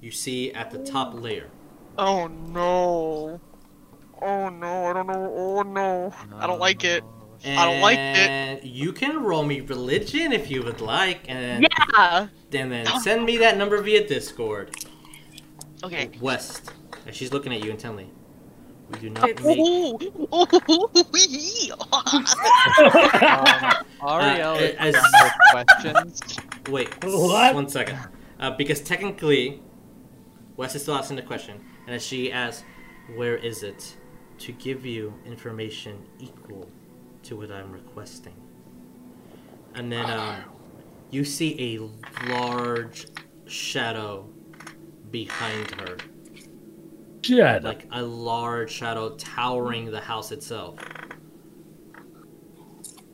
You 0.00 0.10
see 0.10 0.52
at 0.52 0.70
the 0.70 0.78
top 0.78 1.14
layer. 1.14 1.48
Oh 1.98 2.26
no. 2.26 3.40
Oh 4.22 4.48
no, 4.48 4.86
I 4.86 4.92
don't 4.92 5.06
know. 5.06 5.34
Oh 5.36 5.62
no. 5.62 6.12
I 6.36 6.46
don't 6.46 6.60
like 6.60 6.84
it. 6.84 7.02
I 7.44 7.64
don't 7.64 7.80
like 7.80 7.98
it. 7.98 8.64
You 8.64 8.92
can 8.92 9.22
roll 9.22 9.42
me 9.42 9.60
religion 9.60 10.32
if 10.32 10.50
you 10.50 10.62
would 10.62 10.80
like, 10.80 11.20
and 11.28 11.66
Yeah! 11.96 12.28
and 12.52 12.70
then 12.70 12.86
send 13.00 13.24
me 13.24 13.38
that 13.38 13.56
number 13.56 13.80
via 13.80 14.06
Discord. 14.06 14.76
Okay. 15.82 16.10
West. 16.20 16.70
And 17.06 17.14
she's 17.14 17.32
looking 17.32 17.54
at 17.54 17.64
you 17.64 17.70
intently. 17.70 18.10
We 18.90 18.98
do 18.98 19.10
not 19.10 19.28
It's- 19.28 19.46
make. 19.46 19.58
Ooh, 19.58 19.98
ooh, 20.32 20.46
Um, 22.02 23.84
Ariell 24.00 24.56
Uh, 24.56 24.60
is 24.60 24.74
as- 24.78 24.94
done 24.94 25.30
questions. 25.50 26.38
Wait, 26.68 26.88
What? 27.04 27.54
one 27.54 27.68
second. 27.68 27.98
Uh, 28.38 28.50
because 28.52 28.80
technically, 28.80 29.62
Wes 30.56 30.74
is 30.74 30.82
still 30.82 30.94
asking 30.94 31.16
the 31.16 31.22
question, 31.22 31.60
and 31.86 31.94
as 31.96 32.04
she 32.04 32.32
asks, 32.32 32.64
"Where 33.14 33.36
is 33.36 33.62
it?" 33.62 33.96
to 34.38 34.52
give 34.52 34.86
you 34.86 35.12
information 35.26 35.98
equal 36.18 36.66
to 37.24 37.36
what 37.36 37.50
I'm 37.52 37.70
requesting, 37.72 38.32
and 39.74 39.92
then 39.92 40.08
um, 40.08 40.36
you 41.10 41.24
see 41.26 41.76
a 41.76 42.30
large 42.32 43.06
shadow 43.46 44.26
behind 45.10 45.72
her, 45.72 45.98
Shit. 47.36 47.62
like 47.64 47.86
a 47.92 48.02
large 48.02 48.70
shadow 48.70 49.14
towering 49.16 49.90
the 49.90 50.00
house 50.00 50.32
itself. 50.32 50.78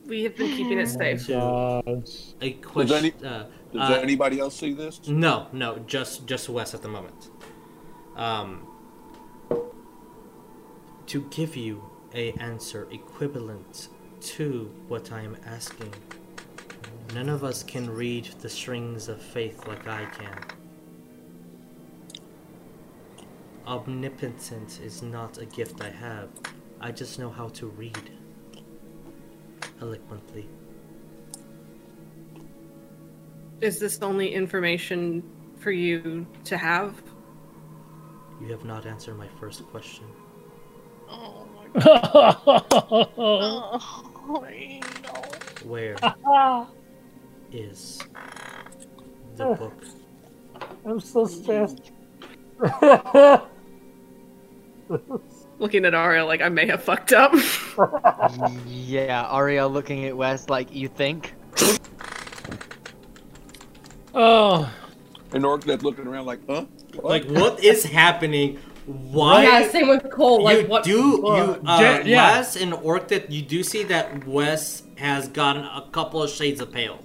We 0.07 0.23
have 0.23 0.37
been 0.37 0.57
keeping 0.57 0.79
it 0.79 0.89
safe. 0.89 1.27
To 1.27 1.83
Gosh. 1.85 2.35
a 2.41 2.53
question. 2.53 2.97
any- 2.97 3.13
uh, 3.25 3.45
Does 3.73 3.91
uh, 3.91 4.01
anybody 4.01 4.39
else 4.39 4.57
see 4.57 4.73
this? 4.73 5.07
No, 5.09 5.49
no, 5.53 5.79
just 5.87 6.27
just 6.27 6.49
Wes 6.49 6.75
at 6.75 6.83
the 6.83 6.89
moment. 6.89 7.31
Um, 8.15 8.67
to 11.07 11.23
give 11.31 11.57
you 11.57 11.83
a 12.15 12.33
answer 12.33 12.89
equivalent 12.91 13.89
to 14.21 14.73
what 14.89 15.13
I 15.13 15.23
am 15.23 15.37
asking, 15.45 15.93
none 17.15 17.29
of 17.29 17.45
us 17.45 17.63
can 17.63 17.91
read 17.91 18.27
the 18.41 18.49
strings 18.49 19.09
of 19.09 19.21
faith 19.21 19.67
like 19.67 19.87
I 19.89 20.05
can. 20.07 20.39
Omnipotent 23.67 24.81
is 24.85 25.03
not 25.03 25.39
a 25.39 25.47
gift 25.47 25.83
I 25.83 25.91
have. 25.91 26.29
I 26.81 26.93
just 26.93 27.19
know 27.19 27.31
how 27.31 27.49
to 27.49 27.67
read 27.67 28.11
eloquently. 29.81 30.49
Is 33.61 33.81
this 33.81 33.99
only 34.03 34.33
information 34.33 35.23
for 35.57 35.73
you 35.73 36.27
to 36.45 36.57
have? 36.57 37.03
You 38.41 38.49
have 38.53 38.65
not 38.65 38.87
answered 38.87 39.19
my 39.19 39.29
first 39.41 39.67
question. 39.67 40.05
Oh 41.09 41.49
my 41.57 41.81
god. 41.81 42.41
oh, 43.17 43.81
Oh, 44.29 44.45
Where 45.65 45.97
is 47.51 47.99
the 49.37 49.45
book? 49.47 49.85
I'm 50.85 51.01
so 51.01 51.27
stressed. 51.27 51.93
Looking 55.59 55.85
at 55.85 55.95
Aria 55.95 56.25
like 56.25 56.41
I 56.43 56.49
may 56.49 56.67
have 56.67 56.83
fucked 56.83 57.13
up. 57.13 57.33
Yeah, 58.67 59.23
Aria 59.25 59.67
looking 59.67 60.05
at 60.07 60.17
Wes 60.17 60.49
like 60.49 60.75
you 60.75 60.89
think. 60.89 61.35
oh, 64.15 64.73
And 65.33 65.45
Orcdeath 65.45 65.83
looking 65.83 66.07
around 66.07 66.27
like, 66.27 66.41
huh? 66.49 66.65
What? 66.95 67.05
Like, 67.05 67.25
what 67.27 67.63
is 67.65 67.85
happening? 67.85 68.59
Why? 68.87 69.43
Yeah, 69.43 69.69
same 69.69 69.89
with 69.89 70.09
Cole. 70.11 70.43
Like, 70.45 70.63
you 70.63 70.67
what? 70.69 70.85
do 70.85 70.91
you 70.91 71.27
Uh, 71.27 71.79
Je- 72.03 72.11
yeah. 72.11 72.37
Wes 72.39 72.57
and 72.57 72.73
Orc 72.73 73.09
that 73.09 73.31
you 73.31 73.43
do 73.43 73.63
see 73.63 73.83
that 73.85 74.27
Wes 74.27 74.85
has 74.97 75.29
gotten 75.29 75.65
a 75.65 75.89
couple 75.93 76.23
of 76.23 76.31
shades 76.31 76.61
of 76.61 76.73
pale. 76.73 77.01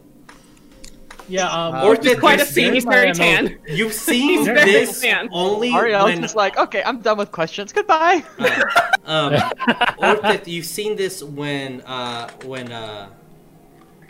Yeah. 1.31 1.47
Um, 1.57 1.75
Uh, 1.75 1.85
Or 1.85 1.95
He's 1.95 2.19
quite 2.19 2.41
a 2.41 2.45
scene. 2.45 2.73
He's 2.77 2.83
very 2.83 3.13
tan. 3.13 3.57
You've 3.67 3.93
seen 3.93 4.29
He's 4.39 4.45
very 4.45 4.69
this 4.71 5.01
tan. 5.01 5.29
only 5.31 5.71
Ariell's 5.71 6.03
when 6.05 6.21
just 6.21 6.35
like, 6.35 6.57
okay, 6.57 6.83
I'm 6.83 6.99
done 6.99 7.17
with 7.17 7.31
questions. 7.31 7.71
Goodbye. 7.71 8.23
um, 9.05 9.33
Orc 9.97 10.45
you've 10.47 10.65
seen 10.65 10.95
this 10.95 11.23
when 11.23 11.81
uh, 11.81 12.29
when 12.45 12.71
uh, 12.71 13.09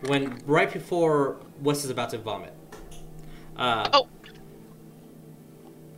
when 0.08 0.42
right 0.48 0.72
before 0.72 1.38
Wes 1.62 1.84
is 1.86 1.92
about 1.92 2.10
to 2.12 2.18
vomit. 2.18 2.54
Uh, 3.56 3.88
Oh. 3.94 4.08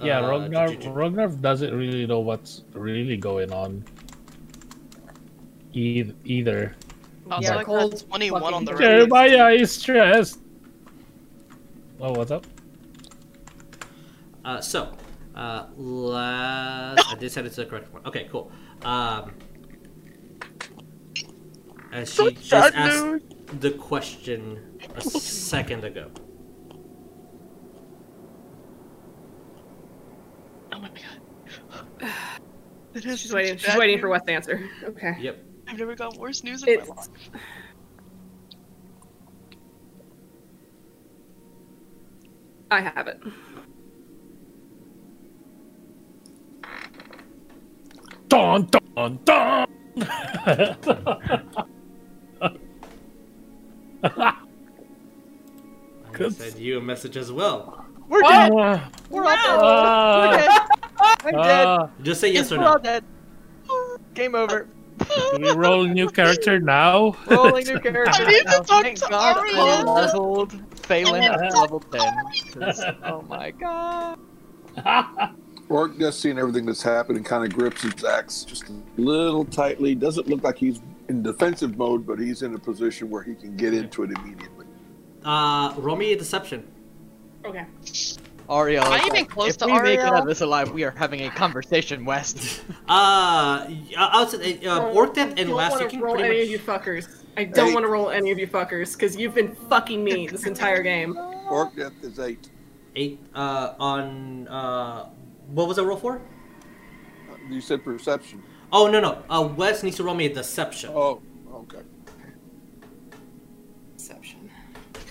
yeah, 0.01 0.19
uh, 0.19 0.29
Rognar, 0.29 0.67
ju- 0.69 0.75
ju- 0.75 0.81
ju- 0.83 0.89
Rognar 0.89 1.39
doesn't 1.39 1.73
really 1.73 2.05
know 2.05 2.19
what's 2.19 2.63
really 2.73 3.15
going 3.15 3.53
on. 3.53 3.85
E- 5.73 6.11
either. 6.25 6.75
Also, 7.31 7.47
Yeah, 7.47 7.55
like 7.55 7.65
Cole's 7.67 8.03
21 8.03 8.53
on 8.53 8.65
the 8.65 8.73
right. 8.73 8.81
Jeremiah 8.81 9.51
is 9.51 9.71
stressed. 9.71 10.39
Oh, 12.03 12.11
what's 12.11 12.31
up? 12.31 12.45
Uh, 14.43 14.59
so, 14.59 14.91
uh, 15.35 15.67
Laz. 15.77 16.99
I 17.09 17.15
did 17.17 17.31
send 17.31 17.47
it 17.47 17.51
to 17.51 17.63
the 17.63 17.65
correct 17.65 17.93
one. 17.93 18.05
Okay, 18.05 18.27
cool. 18.29 18.51
Um, 18.83 19.33
as 21.93 22.09
she 22.09 22.15
Such 22.17 22.41
just 22.43 22.75
asked 22.75 23.05
news. 23.05 23.21
the 23.61 23.71
question 23.71 24.77
a 24.97 25.01
second 25.01 25.85
ago. 25.85 26.11
Oh 30.73 30.79
my 30.79 30.89
god. 30.89 32.11
That 32.91 33.05
is 33.05 33.21
She's 33.21 33.31
waiting. 33.31 33.57
She's 33.57 33.77
waiting 33.77 34.01
for 34.01 34.07
news. 34.09 34.19
Wes 34.27 34.27
answer. 34.27 34.69
Okay. 34.83 35.15
Yep. 35.21 35.41
I've 35.69 35.79
never 35.79 35.95
gotten 35.95 36.19
worse 36.19 36.43
news 36.43 36.63
in 36.63 36.79
my 36.79 36.85
life. 36.85 37.07
I 42.73 42.81
have 42.81 43.07
it. 43.07 43.21
Dun 48.27 48.67
dun 48.95 49.19
dun. 49.23 49.67
I 49.95 50.75
Good. 56.13 56.33
sent 56.33 56.57
you 56.57 56.79
a 56.79 56.81
message 56.81 57.15
as 57.15 57.31
well. 57.31 57.85
We're 58.09 58.21
dead. 58.21 58.51
Ah, 58.57 58.89
We're 59.11 59.23
all 59.23 59.35
dead. 59.35 59.57
We're 59.59 59.63
ah, 59.63 60.31
dead. 60.31 60.49
I'm 61.25 61.33
dead. 61.43 61.65
ah. 61.67 61.89
Just 62.01 62.21
say 62.21 62.31
yes 62.33 62.51
or 62.51 62.57
no. 62.57 62.63
We're 62.63 62.67
all 62.69 62.77
no. 62.77 62.81
dead. 62.81 63.03
Game 64.15 64.33
over. 64.33 64.67
Do 64.97 65.37
we 65.39 65.51
roll 65.51 65.85
a 65.85 65.87
new 65.87 66.09
character 66.09 66.59
now? 66.59 67.15
Rolling 67.27 67.67
new 67.67 67.79
character. 67.79 68.23
I 68.23 68.31
need 68.31 68.47
to 68.47 68.63
talk 68.65 68.83
Thank 68.83 68.99
to 68.99 69.07
God 69.09 69.37
Ariell. 69.37 69.87
I 69.87 70.05
leveled 70.05 70.53
Phelan 70.93 71.23
up 71.23 71.39
to 71.49 71.59
level 71.61 71.79
10. 71.91 72.01
'cause- 72.53 72.83
Oh 73.03 73.21
my 73.29 73.51
god. 73.51 74.19
Ork 75.69 75.97
just 75.97 76.19
seeing 76.19 76.37
everything 76.37 76.65
that's 76.65 76.83
happening 76.83 77.23
kind 77.23 77.45
of 77.45 77.53
grips 77.57 77.81
his 77.83 78.03
axe 78.03 78.43
just 78.43 78.69
a 78.69 78.73
little 78.97 79.45
tightly. 79.45 79.95
Doesn't 79.95 80.27
look 80.27 80.43
like 80.43 80.57
he's 80.57 80.81
in 81.09 81.23
defensive 81.23 81.77
mode, 81.77 82.05
but 82.05 82.19
he's 82.19 82.41
in 82.43 82.53
a 82.53 82.59
position 82.59 83.09
where 83.09 83.23
he 83.23 83.33
can 83.35 83.55
get 83.55 83.73
into 83.73 84.03
it 84.03 84.11
immediately. 84.11 84.65
Uh, 85.23 85.73
roll 85.77 85.95
me 85.95 86.11
a 86.13 86.17
deception. 86.17 86.65
Okay. 87.45 87.65
Ariell. 88.49 88.83
Am 88.83 88.91
I 88.91 88.97
is 88.97 89.01
even 89.05 89.15
like, 89.19 89.29
close 89.29 89.49
if 89.51 89.57
to 89.57 89.65
we 89.67 89.73
make 89.79 89.99
it 89.99 90.05
out 90.05 90.15
of 90.19 90.25
this 90.27 90.41
alive, 90.41 90.71
we 90.71 90.83
are 90.83 90.91
having 90.91 91.21
a 91.21 91.29
conversation, 91.29 92.05
West. 92.05 92.61
Uh, 92.89 93.65
outside, 93.95 94.65
uh, 94.65 94.91
Orcdeath 94.91 95.29
and 95.29 95.37
don't 95.37 95.51
Laz, 95.51 95.71
wanna 95.71 95.83
you 95.85 95.89
can 95.89 96.01
roll 96.01 96.15
pretty 96.15 96.29
any 96.29 96.37
much. 96.39 96.45
of 96.45 96.51
you 96.51 96.59
fuckers. 96.59 97.22
I 97.35 97.45
don't 97.45 97.69
Hey. 97.69 97.73
want 97.73 97.83
to 97.85 97.89
roll 97.89 98.09
any 98.09 98.31
of 98.31 98.37
you 98.39 98.47
fuckers 98.47 98.93
because 98.93 99.15
you've 99.15 99.33
been 99.33 99.55
fucking 99.55 100.03
me 100.03 100.27
this 100.27 100.45
entire 100.45 100.83
game. 100.83 101.15
Orcdeath 101.49 102.03
is 102.03 102.19
eight. 102.19 102.49
Eight, 102.95 103.19
uh, 103.33 103.73
on, 103.79 104.47
uh, 104.47 105.05
what 105.47 105.67
was 105.67 105.77
it 105.79 105.83
roll 105.83 105.97
for? 105.97 106.21
You 107.49 107.59
said 107.59 107.83
perception. 107.83 108.43
Oh, 108.71 108.87
no, 108.87 108.99
no. 108.99 109.23
Uh, 109.29 109.47
Wes 109.55 109.81
needs 109.83 109.97
to 109.97 110.03
roll 110.03 110.15
me 110.15 110.27
a 110.27 110.33
deception. 110.33 110.91
Oh, 110.93 111.21
okay. 111.53 111.81
Deception. 113.97 114.49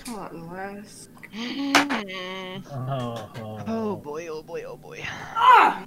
Come 0.05 0.15
on, 0.15 0.49
Wes. 0.51 1.09
Mm. 1.35 2.63
Oh, 2.71 3.59
Oh 3.67 3.95
boy, 3.95 4.27
oh 4.27 4.43
boy, 4.43 4.63
oh 4.63 4.77
boy. 4.77 4.99
Ah! 5.35 5.83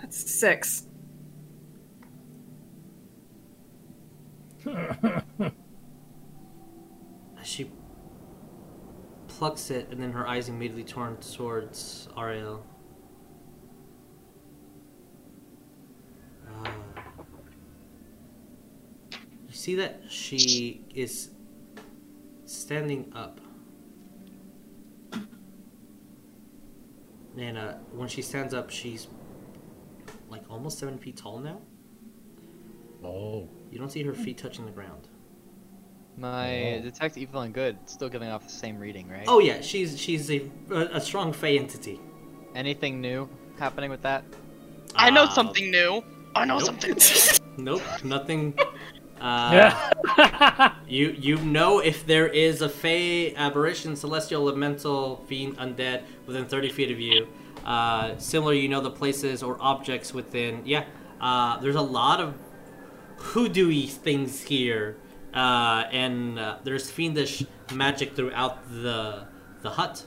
That's 0.00 0.38
six. 0.38 0.86
She 7.44 7.70
plucks 9.28 9.70
it, 9.70 9.88
and 9.90 10.02
then 10.02 10.12
her 10.12 10.26
eyes 10.26 10.48
immediately 10.48 10.82
turn 10.82 11.18
towards 11.18 12.08
Ariell. 12.16 12.62
Uh, 16.48 16.70
you 19.46 19.54
see 19.54 19.74
that 19.74 20.02
she 20.08 20.86
is 20.94 21.30
standing 22.46 23.12
up. 23.14 23.40
And 27.36 27.58
uh, 27.58 27.74
when 27.92 28.08
she 28.08 28.22
stands 28.22 28.54
up, 28.54 28.70
she's 28.70 29.08
like 30.30 30.42
almost 30.48 30.78
seven 30.78 30.96
feet 30.96 31.18
tall 31.18 31.40
now. 31.40 31.60
oh. 33.04 33.48
You 33.74 33.80
don't 33.80 33.90
see 33.90 34.04
her 34.04 34.14
feet 34.14 34.38
touching 34.38 34.64
the 34.66 34.70
ground. 34.70 35.08
My 36.16 36.76
Oh. 36.76 36.82
detect 36.82 37.18
evil 37.18 37.40
and 37.40 37.52
good 37.52 37.76
still 37.86 38.08
giving 38.08 38.28
off 38.28 38.44
the 38.44 38.52
same 38.52 38.78
reading, 38.78 39.08
right? 39.08 39.24
Oh 39.26 39.40
yeah, 39.40 39.60
she's 39.62 39.98
she's 40.00 40.30
a 40.30 40.48
a, 40.70 40.80
a 40.94 41.00
strong 41.00 41.32
Fey 41.32 41.58
entity. 41.58 42.00
Anything 42.54 43.00
new? 43.00 43.28
happening 43.58 43.88
with 43.90 44.02
that? 44.02 44.24
I 44.96 45.10
know 45.10 45.24
Uh, 45.24 45.30
something 45.30 45.70
new. 45.70 46.02
I 46.36 46.44
know 46.44 46.58
nope. 46.58 46.66
something. 46.66 46.96
Nope, 47.58 47.82
nothing. 48.04 48.54
Uh, 49.20 49.50
Yeah. 50.18 50.74
You 50.88 51.06
you 51.18 51.36
know 51.38 51.78
if 51.80 52.04
there 52.06 52.28
is 52.28 52.62
a 52.62 52.68
fey, 52.68 53.34
aberration, 53.34 53.96
celestial, 53.96 54.42
elemental, 54.42 55.24
fiend, 55.28 55.56
undead 55.58 56.02
within 56.26 56.44
30 56.46 56.68
feet 56.70 56.90
of 56.92 57.00
you. 57.00 57.26
Uh, 57.64 58.16
similar, 58.18 58.52
you 58.52 58.68
know 58.68 58.80
the 58.80 58.90
places 58.90 59.42
or 59.42 59.56
objects 59.60 60.12
within. 60.12 60.62
Yeah, 60.64 60.84
uh, 61.20 61.58
there's 61.60 61.76
a 61.76 61.88
lot 62.00 62.20
of 62.20 62.34
hoodoo 63.24 63.86
things 63.86 64.42
here, 64.42 64.96
uh, 65.32 65.84
and 65.90 66.38
uh, 66.38 66.58
there's 66.62 66.90
fiendish 66.90 67.44
magic 67.72 68.14
throughout 68.14 68.68
the 68.70 69.26
the 69.62 69.70
hut. 69.70 70.04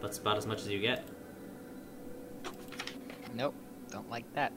That's 0.00 0.18
about 0.18 0.38
as 0.38 0.46
much 0.46 0.62
as 0.62 0.68
you 0.68 0.80
get. 0.80 1.06
Nope, 3.34 3.54
don't 3.90 4.08
like 4.10 4.30
that. 4.34 4.52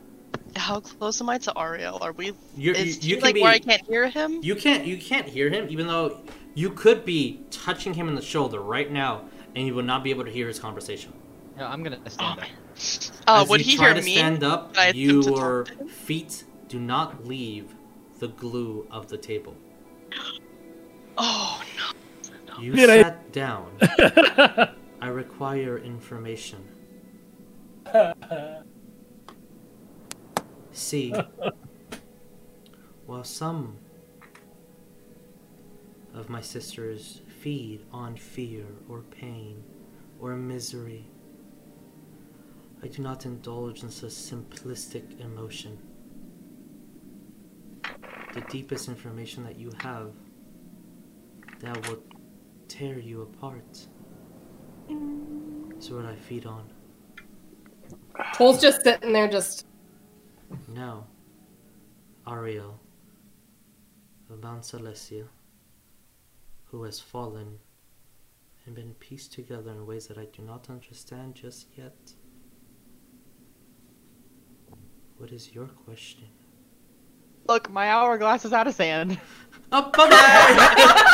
How 0.55 0.79
close 0.79 1.21
am 1.21 1.29
I 1.29 1.37
to 1.39 1.51
Ariell? 1.51 2.01
Are 2.01 2.13
we? 2.13 2.33
You're, 2.55 2.75
Is 2.75 3.03
you, 3.03 3.09
you 3.09 3.15
he 3.15 3.21
can 3.21 3.21
like 3.21 3.35
be, 3.35 3.41
where 3.41 3.51
I 3.51 3.59
can't 3.59 3.85
hear 3.87 4.09
him? 4.09 4.39
You 4.41 4.55
can't 4.55 4.85
you 4.85 4.97
can't 4.97 5.27
hear 5.27 5.49
him, 5.49 5.67
even 5.69 5.87
though 5.87 6.21
you 6.55 6.71
could 6.71 7.05
be 7.05 7.41
touching 7.51 7.93
him 7.93 8.07
in 8.07 8.15
the 8.15 8.21
shoulder 8.21 8.59
right 8.59 8.91
now, 8.91 9.25
and 9.55 9.67
you 9.67 9.75
would 9.75 9.85
not 9.85 10.03
be 10.03 10.09
able 10.09 10.25
to 10.25 10.31
hear 10.31 10.47
his 10.47 10.59
conversation. 10.59 11.13
No, 11.57 11.65
I'm 11.65 11.83
gonna 11.83 11.99
stand 12.09 12.39
up. 12.39 12.45
Uh, 13.27 13.41
As 13.43 13.49
would 13.49 13.59
you 13.59 13.71
he 13.71 13.77
try 13.77 13.87
hear 13.87 13.95
to 13.95 14.01
me? 14.01 14.15
stand 14.15 14.43
up, 14.43 14.73
I 14.77 14.87
attempt 14.87 15.23
to 15.23 15.29
talk 15.31 15.37
your 15.39 15.65
feet 15.87 16.45
do 16.71 16.79
not 16.79 17.25
leave 17.27 17.75
the 18.21 18.27
glue 18.27 18.85
of 18.91 19.07
the 19.07 19.17
table. 19.17 19.55
Oh 21.17 21.59
no! 21.75 22.61
You 22.61 22.71
Did 22.73 22.89
I- 22.91 23.01
sat 23.01 23.31
down. 23.31 23.71
I 25.01 25.07
require 25.07 25.79
information. 25.79 26.63
See, 30.71 31.15
while 33.07 33.23
some 33.23 33.77
of 36.13 36.29
my 36.29 36.41
sisters 36.41 37.21
feed 37.39 37.81
on 37.91 38.15
fear 38.17 38.65
or 38.87 39.01
pain 39.01 39.63
or 40.19 40.35
misery, 40.35 41.07
I 42.83 42.87
do 42.87 43.01
not 43.01 43.25
indulge 43.25 43.81
in 43.81 43.89
such 43.89 44.11
simplistic 44.11 45.19
emotion. 45.19 45.79
The 48.33 48.41
deepest 48.49 48.87
information 48.87 49.43
that 49.43 49.57
you 49.57 49.71
have 49.79 50.11
that 51.59 51.87
will 51.87 52.01
tear 52.67 52.97
you 52.97 53.23
apart 53.23 53.87
is 55.77 55.91
what 55.91 56.05
I 56.05 56.15
feed 56.15 56.45
on. 56.45 56.71
Cole's 58.35 58.61
just 58.61 58.83
sitting 58.83 59.11
there, 59.13 59.27
just 59.27 59.65
No. 60.67 61.05
Ariell 62.25 62.75
of 64.29 64.41
Mount 64.41 64.63
Celestia, 64.63 65.27
who 66.65 66.83
has 66.83 66.99
fallen 66.99 67.59
and 68.65 68.75
been 68.75 68.93
pieced 68.95 69.33
together 69.33 69.71
in 69.71 69.85
ways 69.85 70.07
that 70.07 70.17
I 70.17 70.25
do 70.25 70.43
not 70.43 70.69
understand 70.69 71.35
just 71.35 71.67
yet. 71.75 72.13
What 75.17 75.31
is 75.31 75.53
your 75.53 75.67
question? 75.67 76.29
Look, 77.47 77.69
my 77.69 77.89
hourglass 77.89 78.45
is 78.45 78.53
out 78.53 78.67
of 78.67 78.75
sand. 78.75 79.19
Oh, 79.73 79.89
bye 79.95 80.09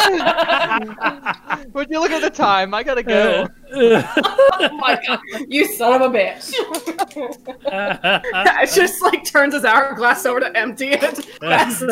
bye! 0.10 1.66
Would 1.74 1.92
you 1.92 2.00
look 2.00 2.10
at 2.10 2.24
the 2.24 2.30
time? 2.32 2.74
I 2.74 2.82
gotta 2.82 3.04
go. 3.04 3.48
oh 3.72 4.78
my 4.80 5.00
god, 5.06 5.20
you 5.48 5.68
son 5.76 6.02
of 6.02 6.12
a 6.12 6.18
bitch. 6.18 6.54
it 7.68 8.74
just 8.74 9.00
like 9.04 9.24
turns 9.26 9.54
his 9.54 9.64
hourglass 9.64 10.26
over 10.26 10.40
to 10.40 10.58
empty 10.58 10.88
it. 10.90 11.02
Like, 11.42 11.78
come 11.78 11.90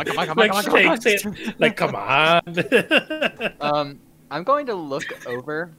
on, 0.00 0.04
come 0.04 0.18
on, 0.18 0.26
come 0.26 0.38
on, 0.38 0.46
like 1.58 1.76
come 1.76 1.94
on, 1.94 1.94
come 1.94 1.94
on. 1.94 2.42
Like, 2.54 2.56
come 2.68 3.14
on. 3.54 3.54
Um, 3.62 3.98
I'm 4.30 4.44
going 4.44 4.66
to 4.66 4.74
look 4.74 5.26
over 5.26 5.70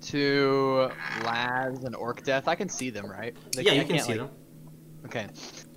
to 0.00 0.90
Laz 1.24 1.84
and 1.84 1.94
Orcdeath. 1.94 2.48
I 2.48 2.54
can 2.54 2.70
see 2.70 2.88
them, 2.88 3.04
right? 3.10 3.36
They- 3.54 3.64
yeah, 3.64 3.72
I 3.72 3.74
you 3.74 3.80
can 3.82 3.96
can't, 3.96 4.06
see 4.06 4.12
like- 4.12 4.20
them. 4.20 4.30
Okay, 5.04 5.26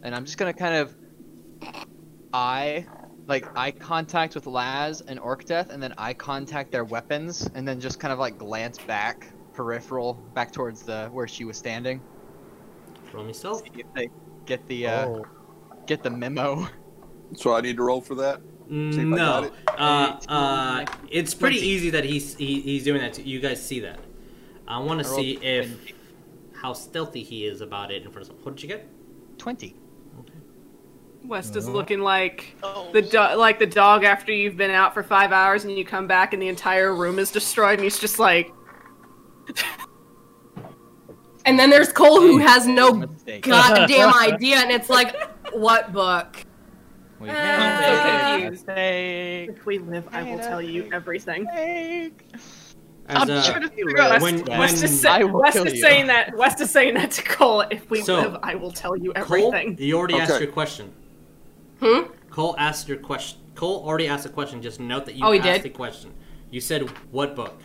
and 0.04 0.16
I'm 0.16 0.24
just 0.26 0.38
gonna 0.38 0.54
kind 0.54 0.76
of 0.76 0.96
eye, 2.34 2.86
like 3.28 3.46
eye 3.58 3.72
contact 3.72 4.36
with 4.36 4.48
Laz 4.48 5.02
and 5.02 5.20
Orcdeath, 5.20 5.70
and 5.70 5.82
then 5.82 5.94
eye 5.98 6.14
contact 6.14 6.72
their 6.72 6.84
weapons, 6.86 7.50
and 7.56 7.68
then 7.68 7.80
just 7.80 8.00
kind 8.00 8.12
of 8.12 8.20
like 8.20 8.38
glance 8.38 8.78
back, 8.78 9.28
peripheral, 9.54 10.14
back 10.34 10.52
towards 10.52 10.84
the 10.84 11.08
where 11.12 11.28
she 11.28 11.46
was 11.46 11.58
standing. 11.58 12.02
Roll 13.14 13.24
me 13.24 13.34
stealth. 13.34 13.64
See 13.64 13.72
if 13.82 13.86
they 13.94 14.10
get 14.46 14.66
the 14.68 14.88
uh, 14.88 15.06
Oh. 15.08 15.26
get 15.86 16.04
the 16.04 16.10
memo. 16.10 16.68
So 17.36 17.54
I 17.56 17.62
need 17.62 17.78
to 17.78 17.84
roll 17.84 18.00
for 18.02 18.16
that. 18.16 18.42
See 18.70 18.90
if 18.92 18.98
I 19.00 19.02
got 19.02 19.10
No, 19.10 19.44
it. 19.44 19.54
uh, 19.78 20.20
uh, 20.30 20.86
it's 21.10 21.34
pretty 21.34 21.58
20. 21.58 21.68
easy 21.68 21.90
that 21.92 22.04
he's 22.04 22.36
he, 22.36 22.62
he's 22.62 22.84
doing 22.84 23.02
that. 23.02 23.14
To, 23.14 23.24
you 23.24 23.40
guys 23.40 23.64
see 23.66 23.80
that. 23.80 24.00
I 24.68 24.78
want 24.80 25.02
to 25.04 25.08
I 25.12 25.16
see 25.16 25.32
if 25.38 25.66
20. 25.68 25.94
how 26.54 26.74
stealthy 26.74 27.24
he 27.24 27.46
is 27.46 27.62
about 27.62 27.90
it 27.92 28.04
in 28.04 28.12
front 28.12 28.30
of. 28.30 28.36
What 28.46 28.56
did 28.56 28.64
you 28.64 28.70
get? 28.70 28.88
Twenty. 29.40 29.76
West 31.26 31.56
is 31.56 31.68
looking 31.70 32.02
like 32.02 32.56
Oh. 32.64 32.90
the 32.92 33.02
do- 33.02 33.18
like 33.36 33.58
the 33.60 33.66
dog 33.66 34.04
after 34.04 34.32
you've 34.32 34.58
been 34.58 34.72
out 34.72 34.94
for 34.94 35.04
five 35.04 35.32
hours 35.32 35.64
and 35.64 35.76
you 35.78 35.86
come 35.86 36.06
back 36.06 36.34
and 36.34 36.42
the 36.42 36.48
entire 36.50 36.94
room 36.96 37.18
is 37.18 37.32
destroyed 37.32 37.76
and 37.76 37.84
he's 37.84 37.98
just 38.00 38.20
like 38.20 38.52
And 41.46 41.60
then 41.60 41.70
there's 41.70 41.92
Cole 41.92 42.22
who 42.22 42.38
has 42.38 42.66
no 42.66 42.94
Mistake. 42.94 43.44
goddamn 43.44 44.14
idea, 44.16 44.58
and 44.60 44.72
it's 44.72 44.90
like, 44.90 45.14
what 45.52 45.92
book? 45.92 46.38
We 47.20 47.30
Ah, 47.30 47.34
made 47.34 48.38
a 48.38 48.40
confused. 48.44 48.68
mistake. 48.68 49.50
if 49.50 49.66
we 49.66 49.78
live 49.80 50.08
I 50.14 50.24
will 50.24 50.40
tell 50.40 50.62
you 50.62 50.90
everything. 50.94 51.46
As, 51.50 52.12
I'm 53.10 53.30
uh, 53.30 53.44
trying 53.46 53.62
to 53.64 53.68
figure 53.70 54.00
out. 54.00 54.22
when 54.22 54.36
West- 54.38 54.48
when 54.48 54.58
West 54.60 54.84
is, 54.86 55.06
I 55.06 55.24
will 55.26 55.42
West 55.42 55.58
kill 55.58 55.68
is 55.68 55.74
you. 55.74 55.82
saying 55.82 56.08
that 56.08 56.34
West 56.38 56.62
is 56.62 56.70
saying 56.72 56.94
that 56.94 57.12
to 57.12 57.24
Cole. 57.24 57.62
If 57.70 57.90
we 57.90 58.02
So, 58.02 58.22
live, 58.22 58.38
I 58.42 58.56
will 58.56 58.72
tell 58.72 58.96
you 58.96 59.12
Cole, 59.12 59.54
everything. 59.54 59.78
you 59.78 59.98
already 59.98 60.16
asked 60.16 60.32
Okay. 60.32 60.46
your 60.46 60.54
question. 60.54 60.94
Hmm? 61.84 62.04
Cole 62.30 62.56
asked 62.58 62.88
your 62.88 62.98
question. 62.98 63.40
Cole 63.56 63.84
already 63.86 64.08
asked 64.08 64.26
a 64.26 64.30
question. 64.30 64.62
Just 64.62 64.80
note 64.80 65.06
that 65.06 65.16
you 65.16 65.26
Oh, 65.26 65.32
he 65.32 65.40
asked 65.40 65.64
did? 65.64 65.64
the 65.64 65.70
question. 65.70 66.14
You 66.50 66.62
said 66.62 66.90
what 67.12 67.36
book? 67.36 67.60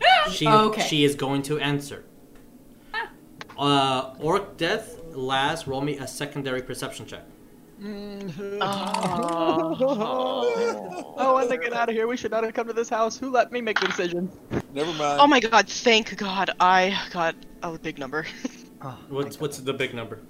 She 0.30 0.46
Oh, 0.46 0.68
okay. 0.68 0.82
she 0.82 1.04
is 1.04 1.14
going 1.14 1.42
to 1.42 1.58
answer. 1.58 2.04
Uh, 3.58 4.14
Orc 4.20 4.56
Death. 4.56 4.94
Laz, 5.12 5.66
roll 5.66 5.80
me 5.80 5.96
a 5.98 6.06
secondary 6.06 6.62
perception 6.62 7.04
check. 7.06 7.24
Oh, 9.80 11.14
I 11.18 11.30
want 11.32 11.50
to 11.50 11.56
get 11.58 11.72
out 11.72 11.88
of 11.88 11.94
here. 11.94 12.06
We 12.06 12.16
should 12.16 12.30
not 12.30 12.44
have 12.44 12.52
come 12.54 12.66
to 12.68 12.72
this 12.72 12.88
house. 12.88 13.18
Who 13.18 13.30
let 13.30 13.50
me 13.52 13.60
make 13.60 13.78
the 13.80 13.86
decision? 13.86 14.30
Never 14.74 14.92
mind. 14.94 15.20
Oh 15.20 15.26
my 15.26 15.40
god! 15.40 15.68
Thank 15.68 16.16
God 16.16 16.50
I 16.60 16.96
got 17.12 17.34
a 17.62 17.78
big 17.78 17.98
number. 17.98 18.26
What's 19.08 19.40
what's 19.40 19.58
the 19.58 19.72
big 19.72 19.92
number? 19.94 20.20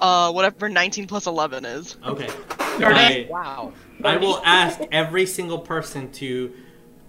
Uh, 0.00 0.32
whatever 0.32 0.68
19 0.68 1.06
plus 1.06 1.26
11 1.26 1.64
is. 1.64 1.96
Okay. 2.06 2.28
I, 2.60 3.26
Wow. 3.30 3.72
I 4.04 4.16
will 4.18 4.42
ask 4.44 4.80
every 4.92 5.24
single 5.26 5.58
person 5.58 6.10
to, 6.12 6.52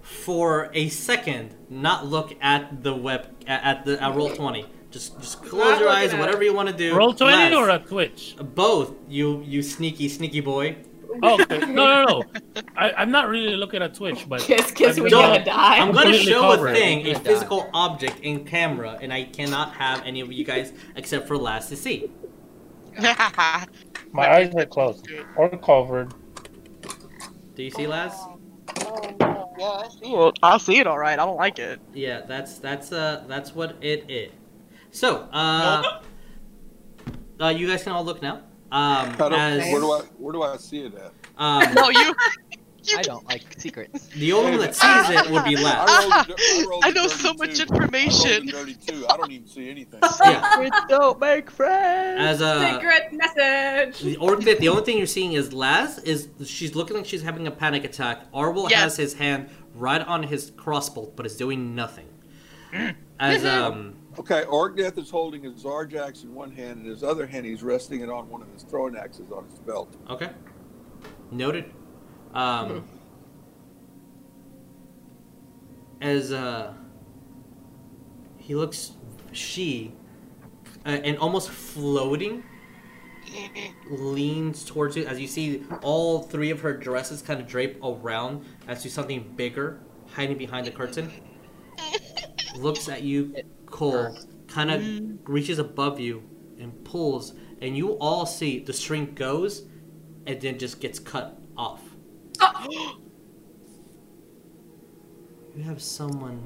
for 0.02 0.70
a 0.72 0.88
second, 0.88 1.54
not 1.68 2.06
look 2.06 2.34
at 2.40 2.82
the 2.82 2.94
web 2.94 3.28
at, 3.46 3.62
at 3.64 3.84
the 3.84 4.02
at 4.02 4.14
Roll20. 4.14 4.66
Just 4.90 5.18
just 5.20 5.42
close 5.42 5.72
Not 5.72 5.80
your 5.80 5.90
eyes, 5.90 6.14
whatever 6.14 6.42
you 6.42 6.54
want 6.54 6.70
to 6.70 6.74
do. 6.74 6.94
Roll20 6.94 7.20
Last. 7.20 7.54
or 7.54 7.68
a 7.68 7.78
Twitch? 7.78 8.36
both? 8.54 8.94
You 9.06 9.42
you 9.44 9.62
sneaky 9.62 10.08
sneaky 10.08 10.40
boy. 10.40 10.76
Oh, 11.22 11.40
okay. 11.42 11.58
no, 11.58 11.66
no, 11.66 12.04
no. 12.04 12.22
I, 12.76 12.92
I'm 12.92 13.10
not 13.10 13.28
really 13.28 13.54
looking 13.56 13.82
at 13.82 13.94
Twitch, 13.94 14.26
but 14.28 14.40
Kiss, 14.40 14.70
kiss, 14.70 14.98
we 15.00 15.10
Don't- 15.10 15.32
gonna 15.32 15.44
die. 15.44 15.78
I'm 15.78 15.88
gonna 15.92 16.02
completely 16.12 16.32
show 16.32 16.52
a 16.52 16.72
thing, 16.72 16.98
a 17.00 17.08
I'm 17.08 17.12
gonna 17.14 17.24
physical 17.24 17.68
object 17.74 18.20
in 18.20 18.44
camera, 18.44 18.96
and 19.02 19.12
I 19.12 19.24
cannot 19.24 19.72
have 19.74 20.02
any 20.06 20.20
of 20.20 20.32
you 20.32 20.44
guys 20.44 20.72
except 20.96 21.26
for 21.28 21.36
Laz 21.36 21.68
to 21.68 21.76
see. 21.76 22.10
my 24.12 24.28
eyes 24.28 24.52
are 24.54 24.66
closed 24.66 25.08
or 25.36 25.48
covered. 25.58 26.12
Do 27.54 27.62
you 27.62 27.70
see 27.70 27.86
Laz? 27.86 28.12
well, 29.20 29.84
I 29.84 29.88
see 29.88 30.14
it 30.14 30.38
I 30.42 30.58
see 30.58 30.78
it 30.78 30.86
all 30.86 30.98
right. 30.98 31.18
I 31.18 31.24
don't 31.24 31.36
like 31.36 31.58
it. 31.58 31.80
Yeah, 31.94 32.22
that's 32.22 32.58
that's 32.58 32.92
uh 32.92 33.24
that's 33.28 33.54
what 33.54 33.76
it 33.80 34.10
is. 34.10 34.32
So, 34.90 35.28
uh, 35.32 36.00
uh 37.40 37.48
you 37.48 37.68
guys 37.68 37.82
can 37.82 37.92
all 37.92 38.04
look 38.04 38.22
now. 38.22 38.42
Um, 38.70 39.10
How 39.14 39.28
as 39.28 39.72
where 39.72 39.80
do 39.80 39.92
I 39.92 40.00
where 40.18 40.32
do 40.32 40.42
I 40.42 40.56
see 40.56 40.80
it 40.80 40.94
at? 40.94 41.12
um, 41.38 41.74
No, 41.74 41.88
you. 41.88 42.12
I 42.96 43.02
don't 43.02 43.26
like 43.26 43.42
secrets. 43.58 44.06
the 44.08 44.32
only 44.32 44.52
one 44.52 44.60
that 44.60 44.74
sees 44.74 45.10
it 45.10 45.30
would 45.30 45.44
be 45.44 45.56
Laz. 45.56 45.88
I, 45.88 46.02
rolled 46.02 46.12
a 46.30 46.34
I, 46.38 46.64
rolled 46.68 46.84
I 46.84 46.88
a 46.88 46.92
know 46.92 47.02
dirty 47.08 47.14
so 47.22 47.34
much 47.34 47.56
two. 47.56 47.62
information. 47.62 48.30
I 48.30 48.36
rolled 48.36 48.48
a 48.48 48.52
dirty 48.52 48.74
two. 48.74 49.06
I 49.08 49.16
don't 49.16 49.30
even 49.32 49.46
see 49.46 49.70
anything. 49.70 50.00
Yeah, 50.24 50.50
Secrets 50.52 50.80
don't 50.88 51.20
make 51.20 51.50
friends. 51.50 52.20
as 52.20 52.42
uh, 52.42 52.72
Secret 52.74 53.12
message. 53.12 54.00
the 54.00 54.16
orc 54.16 54.42
that 54.42 54.58
the 54.58 54.68
only 54.68 54.82
thing 54.82 54.98
you're 54.98 55.06
seeing 55.06 55.32
is 55.32 55.52
Laz 55.52 55.98
is 56.00 56.28
she's 56.44 56.74
looking 56.74 56.96
like 56.96 57.06
she's 57.06 57.22
having 57.22 57.46
a 57.46 57.50
panic 57.50 57.84
attack. 57.84 58.30
Arwell 58.32 58.68
Yes. 58.70 58.80
has 58.80 58.96
his 58.96 59.14
hand 59.14 59.48
right 59.74 60.02
on 60.06 60.22
his 60.24 60.52
crossbow, 60.56 61.12
but 61.16 61.26
is 61.26 61.36
doing 61.36 61.74
nothing. 61.74 62.06
As 63.20 63.44
um, 63.44 63.94
Okay, 64.18 64.44
Orcdeath 64.44 64.98
is 64.98 65.10
holding 65.10 65.42
his 65.44 65.62
Zarjax 65.62 66.24
in 66.24 66.34
one 66.34 66.50
hand, 66.50 66.78
and 66.80 66.86
his 66.86 67.02
other 67.04 67.26
hand 67.26 67.46
he's 67.46 67.62
resting 67.62 68.00
it 68.00 68.10
on 68.10 68.28
one 68.28 68.42
of 68.42 68.48
his 68.52 68.62
throwing 68.64 68.96
axes 68.96 69.30
on 69.30 69.44
his 69.48 69.58
belt. 69.60 69.94
Okay. 70.10 70.30
Noted. 71.30 71.72
Um, 72.34 72.84
as 76.00 76.32
uh, 76.32 76.72
he 78.36 78.54
looks, 78.54 78.92
she, 79.32 79.92
uh, 80.86 80.90
and 80.90 81.18
almost 81.18 81.50
floating, 81.50 82.44
leans 83.90 84.64
towards 84.64 84.96
you 84.96 85.04
as 85.04 85.20
you 85.20 85.26
see 85.26 85.62
all 85.82 86.22
three 86.22 86.50
of 86.50 86.60
her 86.60 86.72
dresses 86.72 87.20
kind 87.20 87.40
of 87.40 87.46
drape 87.46 87.78
around 87.82 88.44
as 88.66 88.82
to 88.82 88.90
something 88.90 89.32
bigger 89.36 89.80
hiding 90.14 90.38
behind 90.38 90.66
the 90.66 90.70
curtain. 90.70 91.10
Looks 92.56 92.88
at 92.88 93.02
you, 93.02 93.34
Cole, 93.66 94.16
kind 94.46 94.70
of 94.70 95.28
reaches 95.28 95.58
above 95.58 96.00
you 96.00 96.22
and 96.58 96.84
pulls, 96.84 97.34
and 97.60 97.76
you 97.76 97.92
all 97.98 98.26
see 98.26 98.58
the 98.58 98.72
string 98.72 99.12
goes 99.14 99.64
and 100.26 100.40
then 100.40 100.58
just 100.58 100.80
gets 100.80 100.98
cut 100.98 101.38
off. 101.56 101.82
you 105.56 105.62
have 105.64 105.82
someone. 105.82 106.40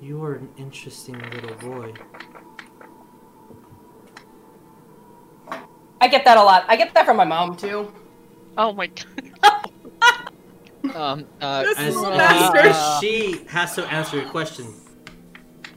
You 0.00 0.22
are 0.24 0.34
an 0.34 0.48
interesting 0.58 1.18
little 1.30 1.54
boy. 1.56 1.92
I 6.00 6.08
get 6.08 6.24
that 6.26 6.36
a 6.36 6.42
lot. 6.42 6.64
I 6.68 6.76
get 6.76 6.92
that 6.94 7.06
from 7.06 7.16
my 7.16 7.24
mom 7.24 7.56
too. 7.56 7.92
Oh 8.58 8.72
my 8.72 8.86
god. 8.88 9.70
Um, 10.94 11.26
uh, 11.40 11.62
This 11.64 11.78
As, 11.78 11.96
little 11.96 12.12
as- 12.12 12.50
bastard. 12.52 13.00
she 13.02 13.44
has 13.48 13.74
to 13.74 13.84
answer 13.92 14.18
your 14.18 14.28
question. 14.30 14.72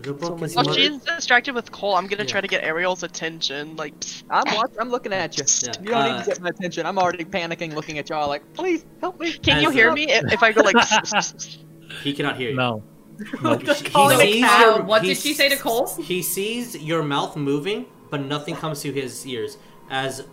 The 0.02 0.14
book 0.14 0.42
is 0.42 0.56
While 0.56 0.74
she's 0.74 0.98
distracted 1.00 1.54
with 1.56 1.72
Coal, 1.72 1.96
I'm 1.96 2.08
gonna 2.08 2.24
Yeah. 2.24 2.30
try 2.30 2.42
to 2.42 2.48
get 2.48 2.64
Ariell's 2.64 3.04
attention. 3.04 3.76
Like, 3.76 4.00
psst. 4.00 4.24
I'm 4.30 4.56
watch- 4.56 4.72
I'm 4.80 4.90
looking 4.90 5.12
at 5.12 5.38
you. 5.38 5.44
Yeah, 5.62 5.74
You 5.82 5.88
don't 5.90 5.98
uh, 5.98 6.16
need 6.18 6.24
to 6.24 6.30
get 6.30 6.42
my 6.42 6.50
attention. 6.50 6.86
I'm 6.86 6.98
already 6.98 7.26
panicking, 7.26 7.74
looking 7.74 7.98
at 8.00 8.10
y'all 8.10 8.28
like, 8.30 8.42
please 8.54 8.86
help 9.02 9.20
me. 9.20 9.34
can 9.34 9.62
you 9.62 9.70
hear 9.70 9.90
uh, 9.90 9.94
me 9.94 10.10
if 10.10 10.32
if 10.32 10.42
I 10.44 10.52
go 10.54 10.62
like? 10.62 10.76
psst, 10.88 11.02
psst, 11.02 11.36
psst? 11.36 11.58
he 12.04 12.14
cannot 12.14 12.38
hear 12.38 12.52
you. 12.52 12.56
No. 12.56 12.84
He- 13.20 13.66
he 13.66 13.74
sees 14.16 14.40
your- 14.62 14.84
What 14.84 15.02
he 15.02 15.10
did 15.10 15.18
she 15.18 15.34
say 15.34 15.50
to 15.50 15.58
Coal? 15.58 15.88
He 16.02 16.22
sees 16.22 16.78
your 16.78 17.04
mouth 17.04 17.36
moving, 17.36 17.86
but 18.10 18.22
nothing 18.22 18.56
comes 18.56 18.82
to 18.84 18.94
his 18.94 19.26
ears. 19.28 19.58
As 19.90 20.26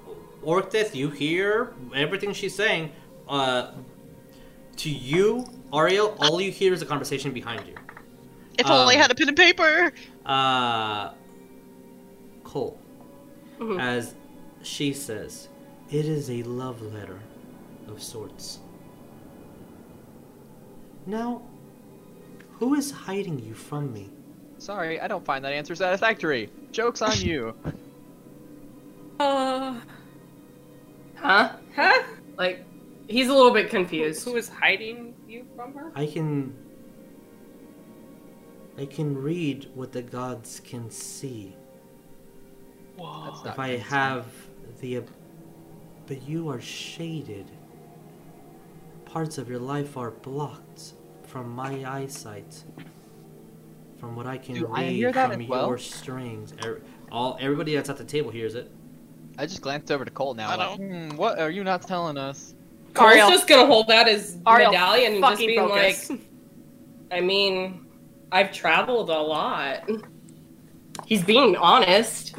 Orcdeath, 0.44 0.94
you 0.94 1.10
hear 1.10 1.74
everything 1.94 2.32
she's 2.32 2.54
saying. 2.54 2.92
Uh, 3.28 3.72
to 4.76 4.90
you, 4.90 5.44
Ariell, 5.72 6.14
all 6.20 6.40
you 6.40 6.52
hear 6.52 6.72
is 6.72 6.82
a 6.82 6.86
conversation 6.86 7.32
behind 7.32 7.66
you. 7.66 7.74
If 8.58 8.68
only 8.70 8.94
I 8.94 8.98
Um, 8.98 9.02
had 9.02 9.10
a 9.10 9.14
pen 9.14 9.28
and 9.28 9.36
paper. 9.36 9.92
Uh, 10.24 11.10
Coal, 12.44 12.78
Mhm. 13.58 13.80
as 13.80 14.14
she 14.62 14.92
says, 14.92 15.48
it 15.90 16.06
is 16.06 16.30
a 16.30 16.42
love 16.44 16.80
letter 16.80 17.18
of 17.88 18.02
sorts. 18.02 18.60
Now, 21.06 21.42
who 22.58 22.74
is 22.74 22.90
hiding 22.90 23.38
you 23.38 23.54
from 23.54 23.92
me? 23.92 24.10
Sorry, 24.58 25.00
I 25.00 25.06
don't 25.06 25.24
find 25.24 25.44
that 25.44 25.52
answer 25.52 25.74
satisfactory. 25.74 26.48
Joke's 26.72 27.02
on 27.02 27.18
you. 27.20 27.54
Uh, 29.18 29.80
Huh? 31.14 31.52
Huh? 31.74 32.02
Like, 32.36 32.64
he's 33.08 33.28
a 33.28 33.34
little 33.34 33.50
bit 33.52 33.70
confused. 33.70 34.22
who 34.26 34.36
is 34.36 34.50
hiding 34.50 35.14
you 35.26 35.46
from 35.56 35.72
her? 35.72 35.90
I 35.94 36.06
can. 36.06 36.52
I 38.78 38.86
can 38.86 39.16
read 39.16 39.70
what 39.74 39.92
the 39.92 40.02
gods 40.02 40.60
can 40.64 40.90
see. 40.90 41.56
That's 42.98 43.40
If 43.40 43.44
not 43.46 43.58
I 43.58 43.70
good. 43.72 43.80
have 43.80 44.26
the. 44.80 45.02
But 46.06 46.22
you 46.28 46.48
are 46.50 46.60
shaded. 46.60 47.50
Parts 49.06 49.38
of 49.38 49.48
your 49.48 49.58
life 49.58 49.96
are 49.96 50.10
blocked 50.10 50.92
from 51.24 51.48
my 51.50 51.84
eyesight. 51.90 52.64
From 53.98 54.14
what 54.14 54.26
I 54.26 54.36
can 54.36 54.54
Do 54.56 54.66
read 54.66 54.78
I 54.78 54.84
hear 54.90 55.12
that 55.12 55.32
from 55.32 55.40
as 55.42 55.48
well? 55.48 55.66
your 55.68 55.78
strings. 55.78 56.52
Er- 56.64 56.82
All 57.10 57.36
everybody 57.40 57.74
that's 57.74 57.88
at 57.88 57.96
the 57.96 58.04
table 58.04 58.30
hears 58.30 58.54
it. 58.54 58.70
I 59.38 59.46
just 59.46 59.62
glanced 59.62 59.90
over 59.90 60.04
to 60.04 60.10
Coal 60.10 60.34
now. 60.34 60.50
I 60.50 60.56
Like, 60.56 60.78
hmm, 60.78 61.08
what 61.16 61.38
are 61.38 61.50
you 61.50 61.64
not 61.64 61.82
telling 61.82 62.16
us? 62.18 62.54
Coal's 62.94 63.12
Ariell. 63.14 63.28
just 63.30 63.46
gonna 63.48 63.66
hold 63.66 63.90
out 63.90 64.06
his 64.06 64.36
Ariell, 64.46 64.70
medallion 64.70 65.12
and 65.14 65.20
just 65.22 65.32
fucking 65.32 65.46
be 65.48 65.56
focus. 65.56 66.10
like, 66.10 66.20
I 67.10 67.20
mean, 67.20 67.85
I've 68.32 68.52
traveled 68.52 69.10
a 69.10 69.18
lot. 69.18 69.88
He's 71.06 71.22
being 71.22 71.56
honest. 71.56 72.34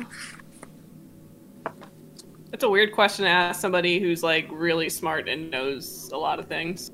It's 2.54 2.64
a 2.64 2.70
weird 2.70 2.94
question 2.94 3.26
to 3.26 3.32
ask 3.32 3.60
somebody 3.60 4.00
who's 4.00 4.24
like 4.24 4.48
really 4.52 4.90
smart 4.90 5.30
and 5.30 5.52
knows 5.52 6.10
a 6.12 6.18
lot 6.18 6.40
of 6.40 6.48
things. 6.48 6.92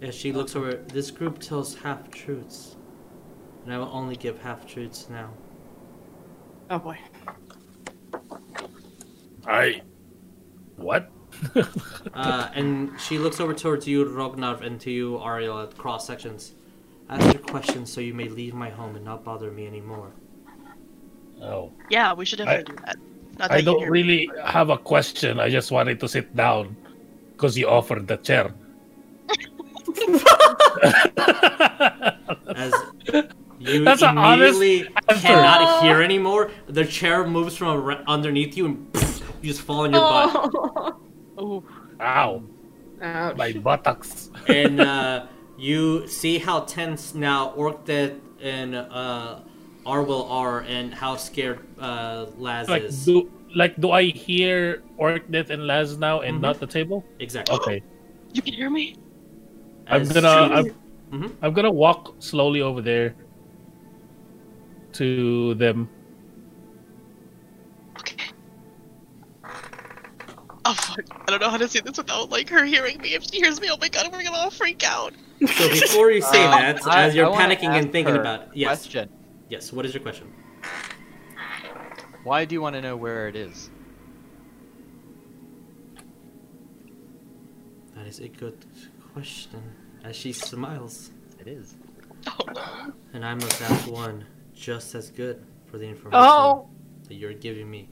As 0.00 0.14
she 0.14 0.32
looks 0.32 0.56
over, 0.56 0.74
this 0.74 1.10
group 1.10 1.38
tells 1.38 1.74
half 1.74 2.10
truths. 2.10 2.76
And 3.64 3.72
I 3.72 3.78
will 3.78 3.90
only 3.92 4.16
give 4.16 4.40
half 4.40 4.66
truths 4.66 5.08
now. 5.08 5.30
Oh 6.70 6.78
boy. 6.78 6.98
I. 9.46 9.82
What? 10.76 11.10
Uh, 12.14 12.50
and 12.54 12.98
she 13.00 13.18
looks 13.18 13.40
over 13.40 13.54
towards 13.54 13.86
you, 13.86 14.04
Rognar, 14.04 14.60
and 14.62 14.80
to 14.80 14.90
you, 14.90 15.18
Ariell, 15.18 15.64
at 15.64 15.76
cross 15.76 16.06
sections. 16.06 16.54
Ask 17.12 17.34
your 17.34 17.42
questions 17.42 17.92
so 17.92 18.00
you 18.00 18.14
may 18.14 18.28
leave 18.28 18.54
my 18.54 18.70
home 18.70 18.96
and 18.96 19.04
not 19.04 19.22
bother 19.24 19.50
me 19.50 19.66
anymore. 19.66 20.10
Oh. 21.42 21.72
Yeah, 21.90 22.14
we 22.14 22.24
should 22.24 22.38
definitely 22.38 22.72
do 22.74 22.76
that. 22.86 22.96
Not 23.38 23.48
that 23.48 23.52
I 23.52 23.56
you 23.58 23.64
don't 23.64 23.80
hear- 23.80 23.90
really 23.90 24.30
have 24.44 24.70
a 24.70 24.78
question. 24.78 25.40
I 25.40 25.48
just 25.50 25.70
wanted 25.70 26.00
to 26.00 26.08
sit 26.08 26.34
down 26.36 26.76
because 27.32 27.56
you 27.58 27.68
offered 27.68 28.06
the 28.08 28.16
chair. 28.18 28.54
As 32.54 32.72
you 33.58 33.84
That's 33.84 34.02
an 34.02 34.18
honest 34.18 34.56
immediately 34.56 34.94
answer. 35.08 35.26
cannot 35.26 35.82
hear 35.82 36.02
anymore, 36.02 36.50
the 36.66 36.84
chair 36.84 37.26
moves 37.26 37.56
from 37.56 37.88
underneath 38.06 38.56
you 38.56 38.66
and 38.66 38.86
you 39.42 39.48
just 39.52 39.62
fall 39.62 39.80
on 39.84 39.92
your 39.92 40.00
butt. 40.00 40.96
Oh. 41.38 41.64
Ow, 42.00 42.42
Ouch. 43.00 43.36
my 43.36 43.52
buttocks. 43.52 44.30
and 44.48 44.80
uh, 44.80 45.26
you 45.62 46.06
see 46.08 46.38
how 46.38 46.60
tense 46.66 47.14
now 47.14 47.54
Orcdeath 47.56 48.18
and 48.42 48.74
uh, 48.74 49.38
Arwell 49.86 50.28
are 50.28 50.60
and 50.66 50.92
how 50.92 51.14
scared 51.16 51.60
uh, 51.78 52.26
Laz 52.36 52.68
Like 52.68 52.82
is. 52.82 53.04
do 53.06 53.30
like 53.54 53.78
do 53.78 53.90
I 53.92 54.04
hear 54.10 54.82
Orcdeath 54.98 55.50
and 55.50 55.66
Laz 55.66 55.96
now 55.98 56.20
and 56.26 56.38
Mhm. 56.38 56.40
not 56.46 56.58
the 56.58 56.66
table? 56.66 57.04
Exactly. 57.20 57.54
Okay, 57.56 57.78
You 58.34 58.42
can 58.42 58.54
hear 58.54 58.70
me. 58.70 58.96
I'm 59.86 60.08
gonna 60.08 60.28
I'm, 60.58 60.66
Mhm. 61.12 61.30
I'm 61.42 61.52
gonna 61.52 61.70
walk 61.70 62.16
slowly 62.18 62.60
over 62.62 62.80
there 62.82 63.14
to 64.98 65.54
them. 65.54 65.88
Oh 70.64 70.74
fuck! 70.74 71.00
I 71.26 71.30
don't 71.30 71.40
know 71.40 71.50
how 71.50 71.56
to 71.56 71.66
say 71.66 71.80
this 71.80 71.96
without 71.96 72.30
like 72.30 72.48
her 72.50 72.64
hearing 72.64 72.98
me. 72.98 73.14
If 73.14 73.24
she 73.24 73.38
hears 73.38 73.60
me, 73.60 73.68
oh 73.70 73.76
my 73.80 73.88
god, 73.88 74.08
we're 74.12 74.22
gonna 74.22 74.36
all 74.36 74.50
freak 74.50 74.84
out. 74.84 75.12
So 75.40 75.68
before 75.70 76.10
you 76.12 76.22
say 76.22 76.44
Uh, 76.44 76.50
that, 76.52 76.86
I- 76.86 77.02
as 77.04 77.14
you're 77.16 77.32
I 77.32 77.36
panicking 77.36 77.70
and 77.70 77.90
thinking 77.90 78.14
about 78.16 78.42
it, 78.42 78.48
yes, 78.54 78.82
Question: 78.84 79.08
yes. 79.48 79.72
What 79.72 79.84
is 79.86 79.92
your 79.94 80.02
question? 80.02 80.32
Why 82.22 82.44
do 82.44 82.54
you 82.54 82.62
want 82.62 82.76
to 82.76 82.80
know 82.80 82.96
where 82.96 83.26
it 83.26 83.34
is? 83.34 83.70
That 87.96 88.06
is 88.06 88.20
a 88.20 88.28
good 88.28 88.64
question. 89.12 89.60
As 90.04 90.16
she 90.16 90.32
smiles, 90.32 91.10
It 91.40 91.48
is. 91.48 91.74
Oh 92.26 92.92
and 93.12 93.24
I 93.24 93.34
must 93.34 93.60
ask 93.62 93.90
one 93.90 94.24
just 94.54 94.94
as 94.94 95.10
good 95.10 95.44
for 95.66 95.78
the 95.78 95.86
information 95.88 96.20
Oh. 96.24 96.68
that 97.08 97.14
you're 97.14 97.34
giving 97.34 97.68
me. 97.70 97.88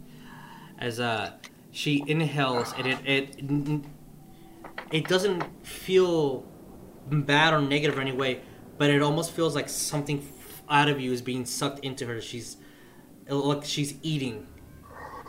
As 0.78 1.00
uh, 1.00 1.32
she 1.72 2.02
inhales, 2.06 2.72
and 2.76 2.86
it 2.86 2.98
it 3.06 3.84
it 4.92 5.08
doesn't 5.08 5.44
feel 5.66 6.44
bad 7.10 7.54
or 7.54 7.60
negative 7.60 7.96
in 7.96 8.08
any 8.08 8.16
way, 8.16 8.40
but 8.78 8.90
it 8.90 9.02
almost 9.02 9.32
feels 9.32 9.54
like 9.54 9.68
something 9.68 10.26
out 10.68 10.88
of 10.88 11.00
you 11.00 11.12
is 11.12 11.22
being 11.22 11.44
sucked 11.44 11.80
into 11.80 12.06
her. 12.06 12.20
She's 12.20 12.56
like 13.28 13.64
she's 13.64 13.94
eating, 14.02 14.46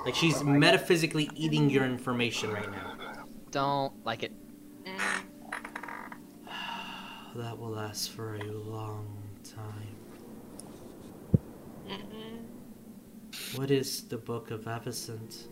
like 0.06 0.16
she's 0.16 0.44
metaphysically 0.44 1.30
eating 1.36 1.70
your 1.70 1.86
information 1.86 2.52
right 2.52 2.72
now. 2.72 2.96
Don't 3.52 3.94
like 4.06 4.24
it. 4.24 4.32
That 7.34 7.58
will 7.58 7.70
last 7.70 8.12
for 8.12 8.36
a 8.36 8.44
long 8.44 9.08
time. 9.42 9.96
Mhm. 11.88 13.58
What 13.58 13.72
is 13.72 14.02
the 14.04 14.18
Book 14.18 14.52
of 14.52 14.66
Avicent? 14.66 15.48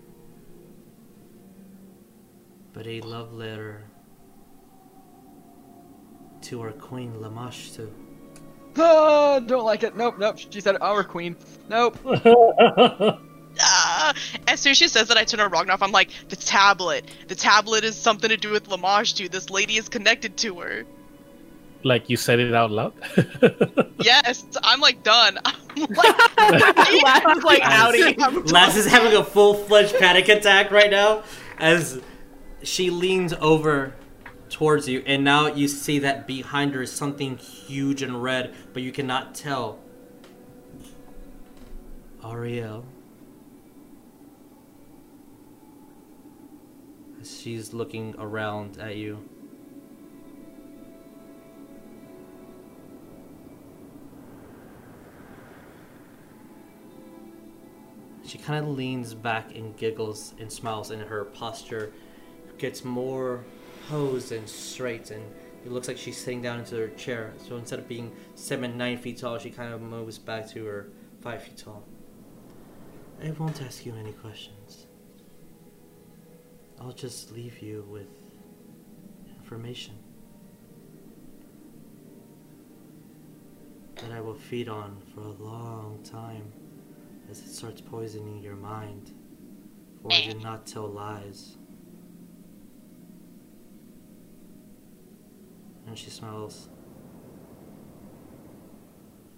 But 2.73 2.88
a 2.88 3.01
love 3.01 3.33
letter 3.33 3.83
to 6.43 6.61
our 6.61 6.72
Queen 6.72 7.14
Lamashtu. 7.14 7.89
Ah, 8.77 9.39
don't 9.39 9.65
like 9.65 9.83
it. 9.83 9.98
Nope, 9.98 10.19
nope. 10.19 10.38
She 10.38 10.61
said 10.61 10.77
our 10.80 11.03
queen. 11.03 11.35
Nope. 11.69 11.98
Ah! 13.61 14.14
As 14.48 14.59
soon 14.61 14.72
as 14.72 14.77
she 14.77 14.88
says 14.88 15.07
that, 15.09 15.17
I 15.17 15.25
turn 15.25 15.39
to 15.39 15.49
Rognar. 15.53 15.75
I'm 15.81 15.91
like, 15.91 16.11
the 16.30 16.35
tablet. 16.38 17.09
The 17.27 17.35
tablet 17.35 17.83
is 17.83 17.98
something 17.98 18.30
to 18.30 18.38
do 18.38 18.51
with 18.51 18.69
Lamashtu. 18.69 19.30
This 19.30 19.49
lady 19.49 19.75
is 19.75 19.89
connected 19.89 20.38
to 20.38 20.61
her. 20.61 20.85
like 21.83 22.09
you 22.09 22.15
said 22.15 22.39
it 22.39 22.53
out 22.53 22.72
loud. 22.72 22.93
Yes, 24.01 24.45
I'm 24.64 24.80
like 24.80 25.03
done. 25.03 25.39
I'm 25.43 25.85
like, 25.89 27.03
Lass 27.03 27.43
like 27.43 27.61
outie. 27.64 28.49
Laz 28.51 28.77
is 28.77 28.85
having 28.85 29.14
a 29.17 29.23
full 29.25 29.56
fledged 29.56 29.98
panic 29.98 30.30
attack 30.30 30.72
right 30.72 30.89
now 30.91 31.23
as 31.57 31.99
she 32.63 32.89
leans 32.89 33.33
over 33.33 33.93
towards 34.49 34.88
you, 34.88 35.03
and 35.05 35.23
now 35.23 35.47
you 35.47 35.67
see 35.67 35.99
that 35.99 36.27
behind 36.27 36.73
her 36.73 36.81
is 36.81 36.91
something 36.91 37.38
huge 37.38 38.01
and 38.01 38.21
red, 38.21 38.53
but 38.73 38.81
you 38.81 38.91
cannot 38.91 39.35
tell. 39.35 39.79
Ariell. 42.21 42.83
She's 47.23 47.73
looking 47.73 48.15
around 48.17 48.77
at 48.79 48.95
you. 48.95 49.27
She 58.25 58.38
kind 58.38 58.63
of 58.63 58.71
leans 58.71 59.13
back 59.13 59.55
and 59.55 59.75
giggles 59.75 60.33
and 60.39 60.51
smiles, 60.51 60.91
and 60.91 61.01
her 61.01 61.25
posture 61.25 61.91
gets 62.59 62.83
more 62.83 63.43
posed 63.88 64.31
and 64.31 64.47
straight, 64.47 65.11
and 65.11 65.23
it 65.65 65.71
looks 65.71 65.88
like 65.88 65.97
she's 65.97 66.17
sitting 66.17 66.41
down 66.41 66.59
into 66.59 66.75
her 66.75 66.89
chair. 66.89 67.33
So 67.47 67.57
instead 67.57 67.79
of 67.79 67.88
being 67.88 68.11
seven, 68.35 68.77
nine 68.77 68.97
feet 68.97 69.17
tall, 69.17 69.38
she 69.39 69.49
kind 69.49 69.73
of 69.73 69.81
moves 69.81 70.17
back 70.17 70.47
to 70.51 70.65
her 70.65 70.89
five 71.21 71.43
feet 71.43 71.57
tall. 71.57 71.83
I 73.23 73.31
won't 73.31 73.61
ask 73.61 73.85
you 73.85 73.95
any 73.95 74.13
questions. 74.13 74.85
I'll 76.79 76.93
just 76.93 77.31
leave 77.31 77.59
you 77.61 77.85
with 77.89 78.07
information 79.38 79.95
that 83.95 84.11
I 84.11 84.21
will 84.21 84.35
feed 84.35 84.69
on 84.69 85.01
for 85.13 85.21
a 85.21 85.31
long 85.31 85.99
time 86.03 86.53
as 87.29 87.39
it 87.39 87.49
starts 87.49 87.81
poisoning 87.81 88.41
your 88.41 88.55
mind. 88.55 89.11
For 90.01 90.13
I 90.13 90.21
do 90.21 90.39
not 90.39 90.65
tell 90.65 90.88
lies. 90.88 91.57
And 95.90 95.98
she 95.98 96.11
smiles. 96.11 96.69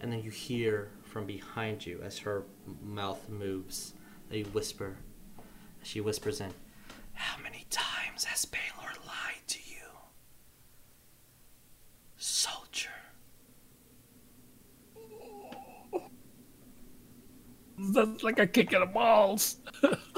And 0.01 0.11
then 0.11 0.21
you 0.21 0.31
hear 0.31 0.91
from 1.01 1.25
behind 1.25 1.85
you 1.85 2.01
as 2.03 2.17
her 2.19 2.43
mouth 2.83 3.29
moves 3.29 3.93
a 4.29 4.43
whisper. 4.43 4.97
She 5.81 6.01
whispers 6.01 6.41
in, 6.41 6.51
How 7.13 7.41
many 7.41 7.65
times 7.69 8.25
has 8.25 8.45
Pelor 8.45 8.97
lied 9.07 9.47
to 9.47 9.59
you? 9.65 9.77
Soldier. 12.17 12.89
That's 17.93 18.23
like 18.23 18.39
a 18.39 18.47
kick 18.47 18.73
in 18.73 18.81
the 18.81 18.87
balls. 18.87 19.55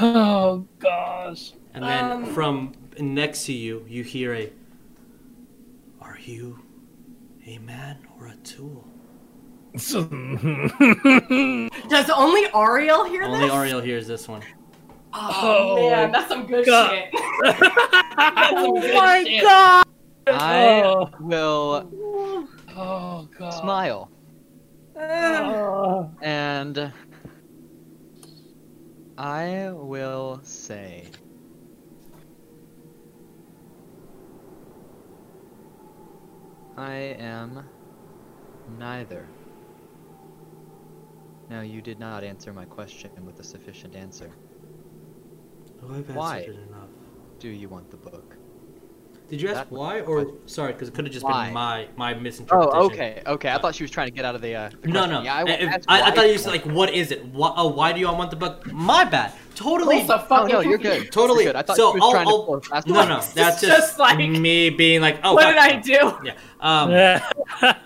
oh 0.00 0.68
gosh. 0.78 1.54
And 1.74 1.82
then 1.84 2.12
Um, 2.12 2.26
from 2.26 2.72
next 3.00 3.44
to 3.46 3.52
you, 3.52 3.84
you 3.88 4.02
hear 4.04 4.34
a, 4.34 4.50
Are 6.00 6.18
you 6.24 6.58
a 7.46 7.58
man 7.58 7.98
or 8.18 8.26
a 8.28 8.36
tool? 8.36 8.86
Does 9.72 10.00
only 12.10 12.46
Ariell 12.48 13.08
hear 13.08 13.22
this? 13.22 13.28
Only 13.34 13.46
this? 13.46 13.52
Ariell 13.54 13.82
hears 13.84 14.06
this 14.08 14.26
one. 14.28 14.42
Oh, 15.12 15.76
Oh 15.76 15.90
man, 15.90 16.12
that's 16.12 16.28
some 16.28 16.46
good 16.46 16.66
God. 16.66 16.90
shit. 16.90 17.10
that's 17.42 18.50
some 18.50 18.74
good 18.74 18.90
oh 18.90 18.94
my 18.94 19.24
shit. 19.24 19.42
god! 19.42 19.84
I 20.26 20.82
Oh. 20.84 21.10
will 21.20 21.88
Oh 22.76 23.28
god. 23.38 23.50
smile 23.50 24.10
Oh. 24.96 26.10
and 26.22 26.92
I 29.18 29.70
will 29.72 30.40
say 30.42 31.06
I 36.80 37.14
am 37.18 37.62
neither. 38.78 39.26
Now 41.50 41.60
you 41.60 41.82
did 41.82 42.00
not 42.00 42.24
answer 42.24 42.54
my 42.54 42.64
question 42.64 43.10
with 43.26 43.38
a 43.38 43.44
sufficient 43.44 43.94
answer. 43.94 44.30
Oh, 45.82 45.90
I've 45.90 45.96
answered 45.98 46.16
Why? 46.16 46.38
it 46.38 46.48
enough. 46.68 46.88
Do 47.38 47.50
you 47.50 47.68
want 47.68 47.90
the 47.90 47.98
book? 47.98 48.34
Did 49.30 49.40
you 49.40 49.48
ask 49.48 49.58
That 49.58 49.70
why 49.70 50.00
or 50.00 50.24
question. 50.24 50.48
sorry? 50.48 50.72
Because 50.72 50.88
it 50.88 50.94
could 50.94 51.04
have 51.06 51.14
just 51.14 51.24
Why? 51.24 51.44
been 51.46 51.54
my 51.54 51.88
my 51.96 52.14
misinterpretation. 52.14 52.72
Oh, 52.74 52.86
okay, 52.86 53.22
okay. 53.26 53.50
I 53.50 53.58
thought 53.58 53.74
she 53.76 53.84
was 53.84 53.90
trying 53.90 54.08
to 54.08 54.12
get 54.12 54.24
out 54.24 54.34
of 54.34 54.42
the. 54.42 54.54
Uh, 54.54 54.70
the 54.82 54.88
No, 54.88 55.06
no. 55.06 55.22
Yeah, 55.22 55.34
I, 55.36 55.40
I, 55.40 55.44
if- 55.44 55.84
I, 55.88 56.02
I 56.02 56.10
thought 56.10 56.26
you 56.26 56.32
you 56.32 56.38
said 56.38 56.50
like, 56.50 56.66
what 56.66 56.92
is 56.92 57.12
it? 57.12 57.24
Why, 57.26 57.52
oh, 57.56 57.68
why 57.68 57.92
do 57.92 58.00
you 58.00 58.08
all 58.08 58.16
want 58.18 58.30
the 58.30 58.36
book? 58.36 58.66
My 58.72 59.04
bad. 59.04 59.32
Totally. 59.54 60.00
Also 60.00 60.14
Oh 60.14 60.18
fucking 60.18 60.48
no, 60.52 60.60
you're 60.60 60.78
good. 60.78 61.12
Totally. 61.12 61.44
You're 61.44 61.52
good. 61.52 61.58
I 61.58 61.62
thought 61.62 61.76
so 61.76 61.92
she 61.92 62.00
was 62.00 62.02
I'll, 62.02 62.10
trying 62.10 62.26
I'll- 62.26 62.60
to 62.60 62.68
pull 62.70 62.78
a 62.78 62.82
no, 62.88 63.08
no. 63.08 63.20
That's 63.20 63.36
It's 63.36 63.60
just, 63.60 63.62
just 63.62 63.98
like- 63.98 64.18
me 64.18 64.70
being 64.70 65.00
like, 65.00 65.20
oh, 65.22 65.34
what 65.34 65.42
God. 65.54 65.80
did 65.80 65.96
I 65.96 66.12
do? 66.12 66.18
Yeah. 66.24 67.20
Um, 67.62 67.76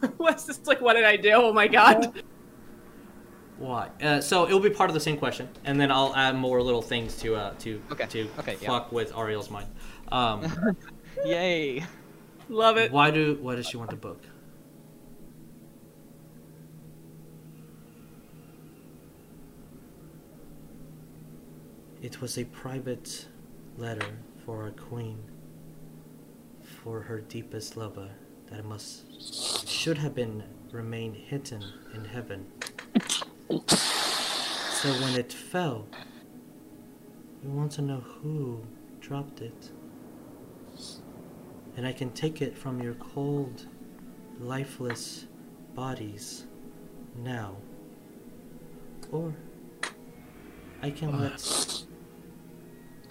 What's 0.16 0.44
this 0.44 0.64
like? 0.66 0.80
What 0.80 0.94
did 0.94 1.04
I 1.04 1.16
do? 1.16 1.32
Oh 1.32 1.52
my 1.52 1.66
god! 1.66 2.22
Why? 3.58 3.88
Uh, 4.00 4.20
so 4.20 4.46
it'll 4.46 4.60
be 4.60 4.70
part 4.70 4.88
of 4.90 4.94
the 4.94 5.00
same 5.00 5.16
question, 5.16 5.48
and 5.64 5.80
then 5.80 5.90
I'll 5.90 6.14
add 6.14 6.36
more 6.36 6.62
little 6.62 6.82
things 6.82 7.16
to 7.18 7.34
uh 7.34 7.54
to 7.60 7.82
Okay, 7.90 8.06
to 8.06 8.28
okay, 8.38 8.56
yeah. 8.60 8.68
fuck 8.68 8.92
with 8.92 9.12
Ariell's 9.12 9.50
mind. 9.50 9.66
Um, 10.10 10.76
Yay! 11.24 11.84
Love 12.48 12.78
it. 12.78 12.90
why 12.92 13.10
do 13.10 13.38
why 13.42 13.54
does 13.56 13.66
she 13.68 13.76
want 13.76 13.90
the 13.90 13.96
book? 13.96 14.22
It 22.00 22.20
was 22.20 22.38
a 22.38 22.44
private 22.44 23.26
letter 23.76 24.06
for 24.44 24.62
our 24.62 24.70
queen, 24.70 25.18
for 26.62 27.02
her 27.02 27.20
deepest 27.20 27.76
lover, 27.76 28.08
that 28.50 28.64
must 28.64 29.68
should 29.68 29.98
have 29.98 30.14
been 30.14 30.42
remained 30.70 31.16
hidden 31.16 31.62
in 31.94 32.04
heaven. 32.04 32.46
So 33.50 34.92
when 35.02 35.14
it 35.16 35.32
fell, 35.32 35.86
we 37.42 37.50
want 37.50 37.72
to 37.72 37.82
know 37.82 38.00
who 38.00 38.62
dropped 39.00 39.40
it. 39.40 39.70
And 41.78 41.86
I 41.86 41.92
can 41.92 42.10
take 42.10 42.42
it 42.42 42.58
from 42.58 42.82
your 42.82 42.94
cold, 42.94 43.66
lifeless 44.40 45.26
bodies 45.76 46.44
now. 47.14 47.54
Or 49.12 49.32
I 50.82 50.90
can 50.90 51.20
let 51.20 51.84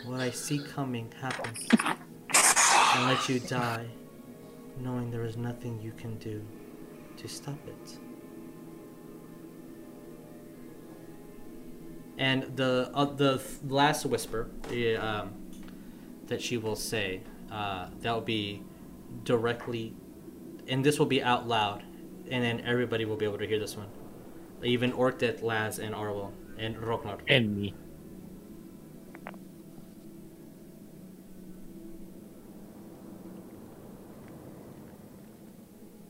what 0.04 0.20
I 0.20 0.32
see 0.32 0.60
coming 0.60 1.10
happen 1.22 1.50
and 2.30 3.08
let 3.08 3.30
you 3.30 3.40
die, 3.40 3.86
knowing 4.82 5.12
there 5.12 5.24
is 5.24 5.38
nothing 5.38 5.80
you 5.82 5.94
can 5.94 6.18
do 6.18 6.46
to 7.16 7.28
stop 7.30 7.60
it. 7.66 7.98
And 12.18 12.54
the 12.58 12.92
uh, 12.94 13.06
the 13.06 13.38
th- 13.38 13.60
last 13.66 14.06
whisper 14.06 14.50
um, 15.00 15.36
that 16.26 16.42
she 16.42 16.58
will 16.58 16.76
say, 16.76 17.22
uh, 17.52 17.90
that 18.02 18.12
will 18.12 18.22
be 18.22 18.64
directly, 19.24 19.94
and 20.68 20.84
this 20.84 21.00
will 21.00 21.06
be 21.06 21.22
out 21.22 21.48
loud, 21.48 21.84
and 22.30 22.44
then 22.44 22.62
everybody 22.62 23.06
will 23.06 23.16
be 23.16 23.26
able 23.26 23.38
to 23.38 23.48
hear 23.48 23.60
this 23.60 23.76
one. 23.76 23.88
Even 24.64 24.92
Orcdeath, 24.92 25.42
Laz, 25.44 25.80
and 25.80 25.94
Arwell, 25.94 26.32
and 26.58 26.76
Rognar. 26.78 27.20
And 27.28 27.56
me. 27.56 27.74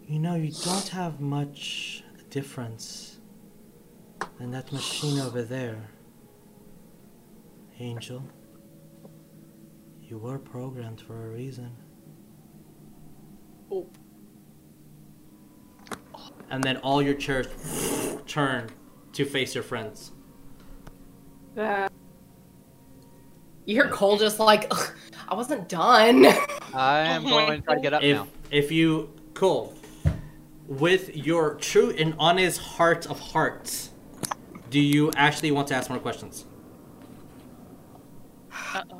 You 0.08 0.20
know, 0.20 0.36
you 0.36 0.54
don't 0.64 0.88
have 0.88 1.20
much 1.20 2.02
difference 2.30 3.20
than 4.40 4.52
that 4.52 4.72
machine 4.72 5.20
over 5.20 5.42
there. 5.42 5.90
Angel. 7.80 8.24
You 10.08 10.18
were 10.18 10.40
programmed 10.40 11.02
for 11.02 11.28
a 11.28 11.30
reason. 11.30 11.72
Oh. 13.72 13.86
And 16.50 16.64
then 16.64 16.78
all 16.78 17.02
your 17.02 17.14
chairs 17.14 17.48
turn 18.26 18.70
to 19.14 19.26
face 19.26 19.54
your 19.54 19.64
friends. 19.66 20.12
Uh, 21.58 21.90
You 23.66 23.76
hear 23.76 23.90
Coal 23.90 24.18
just 24.18 24.40
like, 24.40 24.72
I 25.28 25.36
wasn't 25.36 25.68
done. 25.68 26.26
I 26.74 27.00
am 27.00 27.24
going 27.30 27.60
to 27.60 27.66
try 27.66 27.76
to 27.76 27.82
get 27.82 27.94
up 27.94 28.02
If 28.04 28.16
now. 28.16 28.28
if 28.50 28.72
you 28.72 29.10
cool 29.34 29.74
with 30.68 31.16
your 31.16 31.56
true 31.56 31.90
and 31.98 32.14
honest 32.18 32.60
heart 32.62 33.06
of 33.08 33.20
hearts, 33.20 33.90
do 34.70 34.80
you 34.80 35.12
actually 35.18 35.52
want 35.52 35.68
to 35.70 35.76
ask 35.76 35.90
more 35.90 36.00
questions? 36.00 36.46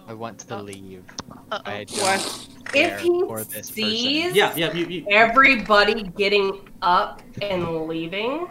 I 0.08 0.14
want 0.14 0.40
to 0.40 0.62
leave. 0.62 1.04
Uh-oh. 1.52 1.62
I 1.66 1.84
don't 1.84 2.02
What? 2.02 2.48
care 2.66 2.96
If 2.96 3.02
he 3.02 3.10
for 3.22 3.44
this 3.44 3.68
sees 3.68 4.24
person. 4.24 4.36
Yeah, 4.36 4.54
yeah. 4.56 4.74
You, 4.74 4.86
you, 4.88 5.06
everybody 5.10 6.04
getting 6.04 6.70
up 6.82 7.22
and 7.42 7.88
leaving, 7.88 8.48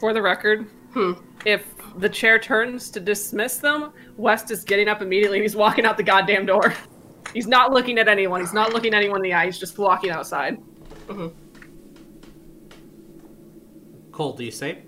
For 0.00 0.12
the 0.12 0.22
record, 0.22 0.66
hmm, 0.92 1.12
if 1.44 1.64
the 1.98 2.08
chair 2.08 2.38
turns 2.38 2.90
to 2.90 3.00
dismiss 3.00 3.58
them, 3.58 3.92
West 4.16 4.50
is 4.50 4.64
getting 4.64 4.88
up 4.88 5.00
immediately 5.02 5.38
and 5.38 5.42
he's 5.44 5.56
walking 5.56 5.84
out 5.86 5.96
the 5.96 6.02
goddamn 6.02 6.46
door. 6.46 6.74
He's 7.32 7.46
not 7.46 7.72
looking 7.72 7.98
at 7.98 8.06
anyone. 8.08 8.40
He's 8.40 8.52
not 8.52 8.72
looking 8.72 8.94
anyone 8.94 9.16
in 9.18 9.22
the 9.22 9.32
eye. 9.34 9.46
He's 9.46 9.58
just 9.58 9.76
walking 9.78 10.10
outside. 10.10 10.58
Coal, 14.12 14.32
do 14.34 14.44
you 14.44 14.50
say? 14.50 14.82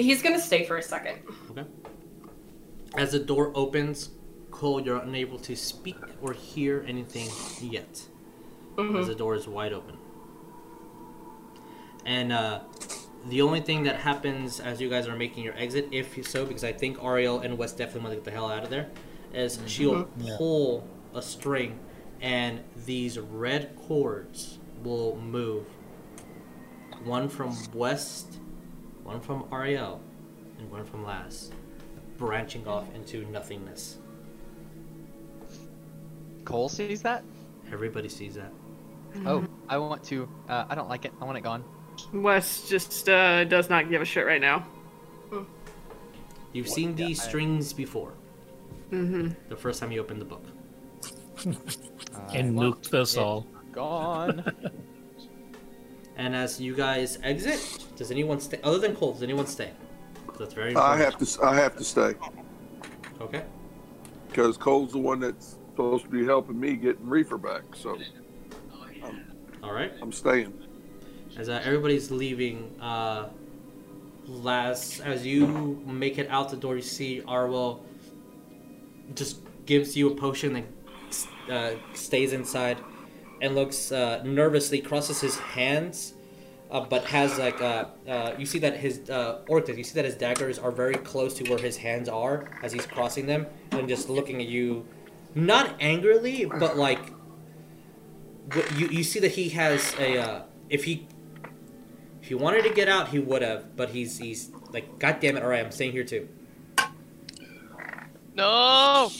he's 0.00 0.22
gonna 0.22 0.40
stay 0.40 0.64
for 0.64 0.76
a 0.76 0.82
second. 0.82 1.18
Okay. 2.98 3.02
As 3.02 3.12
the 3.12 3.18
door 3.20 3.52
opens, 3.54 4.10
Coal, 4.50 4.80
you're 4.80 4.98
unable 4.98 5.38
to 5.38 5.54
speak 5.54 5.96
or 6.20 6.32
hear 6.32 6.84
anything 6.86 7.28
yet. 7.60 8.02
As 8.98 9.06
the 9.06 9.14
door 9.14 9.34
is 9.34 9.46
wide 9.46 9.72
open. 9.72 9.96
And 12.04 12.32
uh, 12.32 12.60
the 13.28 13.42
only 13.42 13.60
thing 13.60 13.84
that 13.84 13.96
happens 13.96 14.58
as 14.60 14.80
you 14.80 14.88
guys 14.88 15.06
are 15.06 15.16
making 15.16 15.44
your 15.44 15.54
exit, 15.56 15.88
if 15.92 16.16
you 16.16 16.22
so, 16.22 16.44
because 16.44 16.64
I 16.64 16.72
think 16.72 16.98
Ariell 16.98 17.44
and 17.44 17.58
West 17.58 17.76
definitely 17.76 18.00
want 18.02 18.12
to 18.12 18.16
get 18.16 18.24
the 18.24 18.30
hell 18.30 18.50
out 18.50 18.64
of 18.64 18.70
there, 18.70 18.88
is 19.32 19.58
she'll 19.66 20.04
pull 20.36 20.88
a 21.14 21.22
string 21.22 21.78
and 22.20 22.60
these 22.86 23.18
red 23.18 23.76
cords 23.76 24.58
will 24.82 25.16
move. 25.16 25.66
One 27.04 27.28
from 27.28 27.56
West, 27.74 28.38
one 29.04 29.20
from 29.20 29.44
Ariell, 29.44 30.00
and 30.58 30.70
one 30.70 30.84
from 30.84 31.04
Laz, 31.04 31.50
branching 32.18 32.66
off 32.66 32.92
into 32.94 33.24
nothingness. 33.30 33.98
Coal 36.44 36.68
sees 36.68 37.02
that. 37.02 37.24
Everybody 37.72 38.08
sees 38.08 38.34
that. 38.34 38.52
Oh, 39.24 39.46
I 39.68 39.78
want 39.78 40.04
to. 40.04 40.28
Uh, 40.48 40.66
I 40.68 40.74
don't 40.74 40.88
like 40.88 41.04
it. 41.04 41.12
I 41.20 41.24
want 41.24 41.38
it 41.38 41.42
gone. 41.42 41.64
West 42.12 42.68
just 42.68 43.08
uh, 43.08 43.44
does 43.44 43.70
not 43.70 43.88
give 43.88 44.02
a 44.02 44.04
shit 44.04 44.26
right 44.26 44.40
now. 44.40 44.66
You've 46.52 46.68
seen 46.68 46.94
these 46.94 47.20
I- 47.20 47.24
strings 47.28 47.72
before. 47.72 48.12
Mm-hmm. 48.90 49.30
The 49.48 49.56
first 49.56 49.80
time 49.80 49.92
you 49.92 50.00
opened 50.00 50.20
the 50.20 50.24
book. 50.26 50.44
And 52.34 52.56
want 52.56 52.82
nuked 52.82 52.94
us 52.94 53.16
all. 53.16 53.46
Gone. 53.70 54.44
And 56.16 56.34
as 56.34 56.60
you 56.60 56.74
guys 56.74 57.16
exit, 57.22 57.86
does 57.94 58.10
anyone 58.10 58.40
stay? 58.40 58.58
Other 58.64 58.78
than 58.78 58.96
Coal, 58.96 59.12
does 59.12 59.22
anyone 59.22 59.46
stay? 59.46 59.70
That's 60.38 60.54
very 60.54 60.74
I 60.76 60.96
have 60.96 61.18
to. 61.18 61.44
I 61.44 61.54
have 61.54 61.76
to 61.76 61.84
stay 61.84 62.14
Okay. 63.20 63.42
because 64.28 64.56
Coal's 64.56 64.92
the 64.92 64.98
one 64.98 65.20
that's 65.20 65.56
supposed 65.70 66.04
to 66.04 66.10
be 66.10 66.24
helping 66.24 66.58
me 66.58 66.76
getting 66.76 67.08
reefer 67.08 67.38
back. 67.38 67.62
So 67.74 67.98
All 69.62 69.72
right. 69.72 69.92
I'm 70.00 70.12
staying. 70.12 70.52
As 71.36 71.48
uh, 71.48 71.60
everybody's 71.64 72.10
leaving, 72.10 72.74
uh, 72.80 73.28
last 74.26 75.00
as 75.00 75.26
you 75.26 75.46
make 75.86 76.18
it 76.18 76.28
out 76.30 76.50
the 76.50 76.56
door, 76.56 76.76
you 76.76 76.82
see 76.82 77.22
Arwell 77.26 77.80
just 79.14 79.40
gives 79.66 79.96
you 79.96 80.10
a 80.10 80.14
potion 80.14 80.56
and 80.56 80.66
uh, 81.50 81.70
stays 81.94 82.32
inside 82.32 82.78
and 83.40 83.54
looks 83.54 83.92
uh, 83.92 84.20
nervously, 84.24 84.80
crosses 84.80 85.20
his 85.20 85.38
hands, 85.38 86.14
uh, 86.70 86.80
but 86.80 87.04
has 87.06 87.38
like 87.38 87.60
uh, 87.60 87.86
uh, 88.06 88.34
you 88.38 88.46
see 88.46 88.58
that 88.60 88.76
his 88.76 89.08
uh, 89.10 89.40
Orcus, 89.48 89.76
you 89.76 89.84
see 89.84 89.94
that 89.94 90.04
his 90.04 90.14
daggers 90.14 90.58
are 90.58 90.70
very 90.70 90.94
close 90.94 91.34
to 91.34 91.48
where 91.50 91.58
his 91.58 91.76
hands 91.76 92.08
are 92.08 92.48
as 92.62 92.72
he's 92.72 92.86
crossing 92.86 93.26
them 93.26 93.46
and 93.72 93.88
just 93.88 94.08
looking 94.08 94.40
at 94.42 94.48
you, 94.48 94.86
not 95.34 95.74
angrily, 95.80 96.44
but 96.44 96.76
like 96.76 97.00
you 98.76 98.88
you 98.88 99.02
see 99.04 99.20
that 99.20 99.32
he 99.32 99.50
has 99.50 99.94
a 99.98 100.18
uh, 100.18 100.42
if 100.70 100.84
he 100.84 101.06
if 102.22 102.28
he 102.28 102.34
wanted 102.34 102.62
to 102.64 102.70
get 102.70 102.88
out 102.88 103.08
he 103.08 103.18
would 103.18 103.42
have 103.42 103.76
but 103.76 103.90
he's 103.90 104.18
he's 104.18 104.50
like 104.72 104.98
god 104.98 105.20
damn 105.20 105.36
it 105.36 105.42
all 105.42 105.48
right 105.48 105.64
i'm 105.64 105.70
staying 105.70 105.92
here 105.92 106.04
too 106.04 106.28
No, 108.34 109.10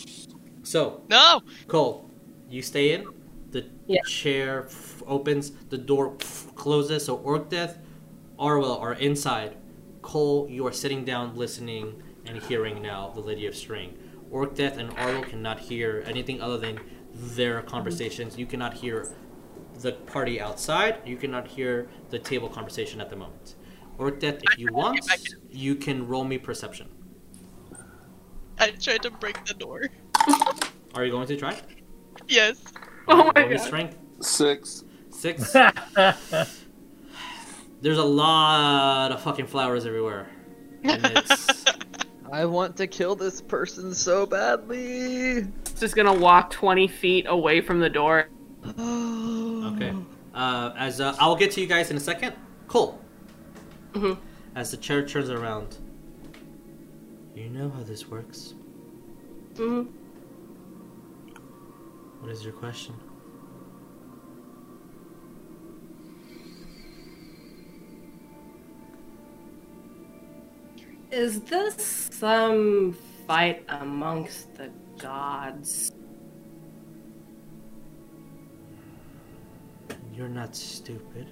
so 0.62 1.02
no. 1.09 1.43
cole 1.67 2.09
you 2.49 2.62
stay 2.62 2.93
in 2.93 3.07
the 3.51 3.67
Yeah. 3.86 4.01
chair 4.07 4.65
f- 4.67 4.88
opens 5.09 5.51
the 5.70 5.78
door 5.78 6.17
f- 6.20 6.47
closes 6.55 7.05
so 7.05 7.17
orcdeath 7.19 7.78
arwell 8.39 8.81
are 8.81 8.95
inside 8.95 9.57
cole 10.03 10.47
you 10.49 10.67
are 10.67 10.73
sitting 10.73 11.05
down 11.05 11.35
listening 11.35 12.03
and 12.27 12.43
hearing 12.45 12.81
now 12.83 13.11
the 13.15 13.20
lady 13.20 13.47
of 13.47 13.55
string 13.55 13.97
orcdeath 14.31 14.77
and 14.77 14.91
arwell 14.97 15.28
cannot 15.28 15.59
hear 15.59 16.05
anything 16.07 16.41
other 16.41 16.59
than 16.59 16.78
their 17.15 17.62
conversations 17.62 18.39
you 18.39 18.47
cannot 18.47 18.75
hear 18.75 19.09
the 19.81 19.93
party 19.93 20.41
outside. 20.41 21.01
You 21.05 21.17
cannot 21.17 21.47
hear 21.49 21.89
the 22.11 22.19
table 22.19 22.49
conversation 22.49 23.01
at 23.01 23.11
the 23.11 23.17
moment. 23.17 23.55
Orcdeath, 23.99 24.41
if 24.43 24.59
you 24.59 24.73
want, 24.73 25.01
you 25.51 25.75
can 25.75 26.07
roll 26.07 26.25
me 26.25 26.39
perception. 26.39 26.89
I 28.59 28.70
tried 28.70 29.03
to 29.03 29.11
break 29.11 29.45
the 29.45 29.55
door. 29.55 29.89
Are 30.95 31.05
you 31.05 31.11
going 31.11 31.27
to 31.28 31.37
try? 31.37 31.61
Yes. 32.27 32.62
Oh 33.07 33.31
my 33.35 33.49
God. 33.49 33.61
strength. 33.61 33.97
Six. 34.20 34.85
Six. 35.18 35.52
There's 37.82 37.98
a 37.98 38.05
lot 38.05 39.10
of 39.10 39.20
fucking 39.20 39.48
flowers 39.48 39.84
everywhere. 39.84 40.28
And 40.84 41.05
it's 41.06 41.64
I 42.32 42.44
want 42.44 42.76
to 42.76 42.86
kill 42.86 43.16
this 43.16 43.40
person 43.40 43.92
so 43.97 44.26
badly. 44.26 45.48
Just 45.76 45.97
gonna 45.97 46.14
walk 46.14 46.50
20 46.50 46.86
feet 46.86 47.26
away 47.28 47.60
from 47.60 47.80
the 47.80 47.90
door. 47.90 48.28
okay. 48.64 49.92
Uh, 50.34 50.72
as 50.78 51.00
uh, 51.00 51.16
I'll 51.18 51.34
get 51.34 51.50
to 51.52 51.60
you 51.60 51.66
guys 51.66 51.90
in 51.90 51.97
a 51.97 52.00
second. 52.00 52.34
Cool. 52.68 53.02
Mhm. 53.94 54.18
As 54.55 54.70
the 54.70 54.76
chair 54.76 55.05
turns 55.05 55.30
around, 55.30 55.78
you 57.34 57.50
know 57.50 57.70
how 57.70 57.82
this 57.82 58.06
works. 58.08 58.55
hmm 59.56 59.82
What 62.20 62.30
is 62.30 62.44
your 62.44 62.52
question? 62.52 62.94
Is 71.11 71.41
this 71.41 72.11
some 72.12 72.95
fight 73.27 73.65
amongst 73.69 74.55
the 74.57 74.70
gods? 74.99 75.91
You're 80.15 80.28
not 80.28 80.55
stupid. 80.55 81.28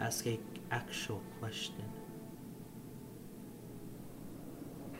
Ask 0.00 0.26
a 0.26 0.40
actual 0.72 1.22
question. 1.38 1.84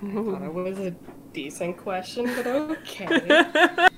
I 0.01 0.13
thought 0.13 0.43
it 0.43 0.55
was 0.55 0.79
a 0.79 0.91
decent 1.33 1.77
question, 1.79 2.27
but 2.37 2.47
okay. 2.47 3.07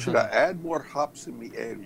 Should 0.00 0.16
I 0.16 0.28
add 0.28 0.62
more 0.62 0.82
hops 0.82 1.26
in 1.26 1.38
the 1.38 1.52
ale? 1.58 1.84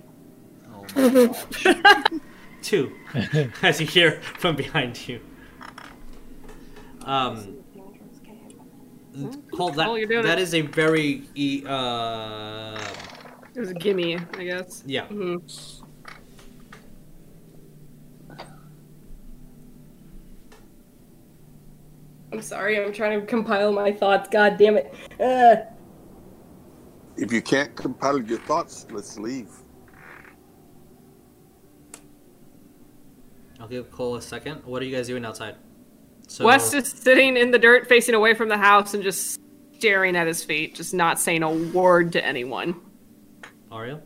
Oh 0.71 0.85
my 0.95 1.25
gosh. 1.25 2.21
Two, 2.61 2.93
as 3.61 3.81
you 3.81 3.87
hear 3.87 4.21
from 4.37 4.55
behind 4.55 5.07
you. 5.09 5.19
Um, 7.05 7.57
Coal, 9.55 9.71
that, 9.71 9.87
Oh, 9.87 9.95
you're 9.95 10.07
doing 10.07 10.25
that 10.25 10.39
it. 10.39 10.41
is 10.41 10.53
a 10.53 10.61
very 10.61 11.21
uh, 11.67 12.77
It 13.55 13.59
was 13.59 13.69
a 13.69 13.73
gimme, 13.75 14.17
I 14.17 14.43
guess. 14.43 14.83
yeah. 14.85 15.07
Mhm. 15.07 15.39
I'm 22.31 22.41
sorry, 22.41 22.83
I'm 22.83 22.91
trying 22.91 23.19
to 23.21 23.25
compile 23.25 23.71
my 23.71 23.91
thoughts. 23.91 24.27
God 24.29 24.57
damn 24.57 24.77
it. 24.77 24.93
Uh, 25.19 25.57
If 27.17 27.31
you 27.31 27.41
can't 27.41 27.73
compile 27.75 28.21
your 28.21 28.39
thoughts, 28.39 28.85
let's 28.91 29.17
leave. 29.17 29.49
I'll 33.59 33.67
give 33.69 33.89
Coal 33.89 34.15
a 34.15 34.21
second. 34.21 34.63
What 34.65 34.81
are 34.81 34.85
you 34.85 34.95
guys 34.95 35.07
doing 35.07 35.23
outside? 35.23 35.55
So, 36.35 36.43
West 36.43 36.73
is 36.73 36.89
sitting 36.89 37.37
in 37.37 37.51
the 37.51 37.57
dirt, 37.57 37.87
facing 37.87 38.13
away 38.13 38.33
from 38.33 38.49
the 38.49 38.57
house, 38.57 38.93
and 38.93 39.01
just 39.01 39.39
staring 39.77 40.17
at 40.17 40.27
his 40.27 40.43
feet, 40.43 40.75
just 40.75 40.93
not 40.93 41.17
saying 41.17 41.43
a 41.43 41.49
word 41.49 42.11
to 42.11 42.25
anyone. 42.25 42.75
Ariell. 43.71 44.01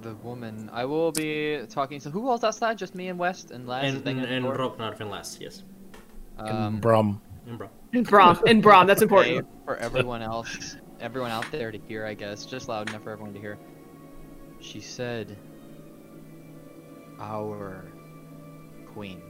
The 0.00 0.14
woman. 0.14 0.70
I 0.72 0.86
will 0.86 1.12
be 1.12 1.60
talking 1.68 2.00
to 2.00 2.08
who 2.08 2.30
else 2.30 2.42
outside? 2.42 2.78
Just 2.78 2.94
me 2.94 3.08
and 3.08 3.18
West 3.18 3.50
and 3.50 3.68
Laz. 3.68 3.84
And, 3.84 3.96
is 3.98 4.06
and, 4.06 4.20
at 4.22 4.28
and 4.30 4.46
the? 4.46 4.48
Rognar 4.48 4.96
from 4.96 5.10
last, 5.10 5.42
yes. 5.42 5.62
Um, 6.38 6.80
Brom. 6.80 7.20
And 7.46 7.58
bro. 7.58 7.68
And 7.92 8.06
Brom, 8.06 8.40
and 8.46 8.62
Brom, 8.62 8.86
that's 8.86 9.02
okay, 9.02 9.36
important. 9.36 9.46
for 9.66 9.76
everyone 9.76 10.22
else, 10.22 10.78
everyone 11.00 11.32
out 11.32 11.44
there 11.52 11.70
to 11.70 11.78
hear, 11.86 12.06
I 12.06 12.14
guess, 12.14 12.46
just 12.46 12.66
loud 12.70 12.88
enough 12.88 13.02
for 13.02 13.10
everyone 13.10 13.34
to 13.34 13.40
hear. 13.40 13.58
She 14.58 14.80
said, 14.80 15.36
"Our 17.20 17.84
queen." 18.94 19.27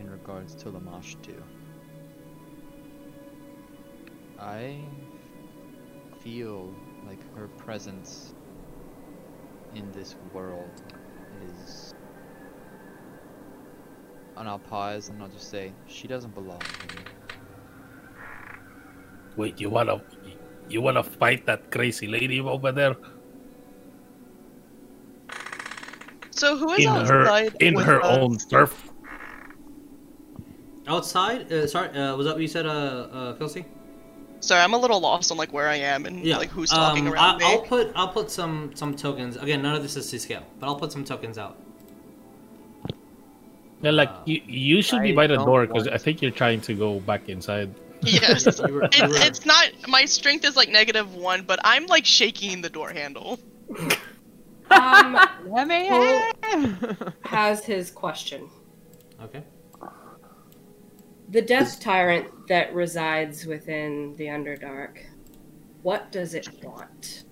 In 0.00 0.08
regards 0.10 0.54
to 0.56 0.70
Lamashtu. 0.72 1.42
I 4.38 4.80
feel 6.20 6.74
like 7.06 7.20
her 7.36 7.48
presence 7.48 8.34
in 9.74 9.92
this 9.92 10.16
world 10.32 10.70
is. 11.44 11.94
And 14.38 14.48
I'll 14.48 14.58
pause 14.58 15.10
and 15.10 15.22
I'll 15.22 15.28
just 15.28 15.50
say, 15.50 15.74
she 15.86 16.08
doesn't 16.08 16.34
belong 16.34 16.62
here. 16.80 17.04
Wait, 19.36 19.60
you 19.60 19.68
wanna 19.70 20.02
you 20.68 20.80
wanna 20.80 21.02
fight 21.02 21.44
that 21.46 21.70
crazy 21.70 22.06
lady 22.06 22.40
over 22.40 22.72
there 22.72 22.96
So 26.30 26.56
who 26.56 26.72
is 26.72 26.86
in 26.86 26.96
her 27.04 27.28
outside 27.28 27.56
in 27.60 27.74
with 27.74 27.86
her 27.86 28.02
us? 28.02 28.18
own 28.18 28.38
turf? 28.38 28.89
Outside? 30.90 31.50
Uh, 31.52 31.66
sorry, 31.66 31.88
uh, 31.90 32.16
was 32.16 32.26
that 32.26 32.34
what 32.34 32.42
you 32.42 32.48
said, 32.48 32.66
uh, 32.66 32.70
uh, 32.70 33.32
Kelsey? 33.34 33.64
Sorry, 34.40 34.60
I'm 34.62 34.72
a 34.74 34.78
little 34.78 35.00
lost 35.00 35.30
on 35.30 35.36
like 35.38 35.52
where 35.52 35.68
I 35.68 35.76
am 35.76 36.04
and 36.06 36.24
Yeah. 36.24 36.38
like 36.38 36.48
who's 36.50 36.70
talking 36.70 37.06
um, 37.06 37.12
around 37.12 37.42
I, 37.42 37.46
I'll 37.52 37.62
me. 37.62 37.68
put 37.68 37.92
I'll 37.94 38.08
put 38.08 38.30
some 38.30 38.72
some 38.74 38.96
tokens. 38.96 39.36
Again, 39.36 39.62
none 39.62 39.76
of 39.76 39.82
this 39.82 39.96
is 39.96 40.10
to 40.10 40.18
scale, 40.18 40.42
but 40.58 40.66
I'll 40.66 40.76
put 40.84 40.90
some 40.90 41.04
tokens 41.04 41.38
out. 41.38 41.56
Yeah, 43.82 43.92
like 43.92 44.08
Uh, 44.08 44.22
you, 44.26 44.40
you 44.46 44.82
should 44.82 45.02
be 45.02 45.12
I 45.12 45.14
by 45.14 45.26
the 45.26 45.36
door 45.36 45.66
because 45.66 45.86
I 45.88 45.96
think 45.98 46.20
you're 46.22 46.30
trying 46.42 46.60
to 46.62 46.74
go 46.74 47.00
back 47.00 47.28
inside. 47.28 47.70
Yes. 48.02 48.46
You 48.68 48.82
It, 48.84 49.10
it's 49.28 49.44
not 49.44 49.66
my 49.86 50.06
strength 50.06 50.44
is 50.46 50.56
like 50.56 50.70
negative 50.70 51.14
one, 51.14 51.42
but 51.42 51.58
I'm 51.62 51.84
like 51.86 52.06
shaking 52.06 52.62
the 52.62 52.70
door 52.70 52.90
handle. 52.90 53.38
Um, 54.70 55.18
Let 55.48 55.66
me 55.66 55.88
Well- 55.90 56.32
has 57.24 57.64
his 57.64 57.90
question. 57.90 58.48
Okay. 59.20 59.42
The 61.30 61.42
Death 61.42 61.80
Tyrant 61.80 62.48
that 62.48 62.74
resides 62.74 63.46
within 63.46 64.14
the 64.16 64.26
Underdark, 64.26 64.98
what 65.82 66.10
does 66.10 66.34
it 66.34 66.48
want? 66.64 67.24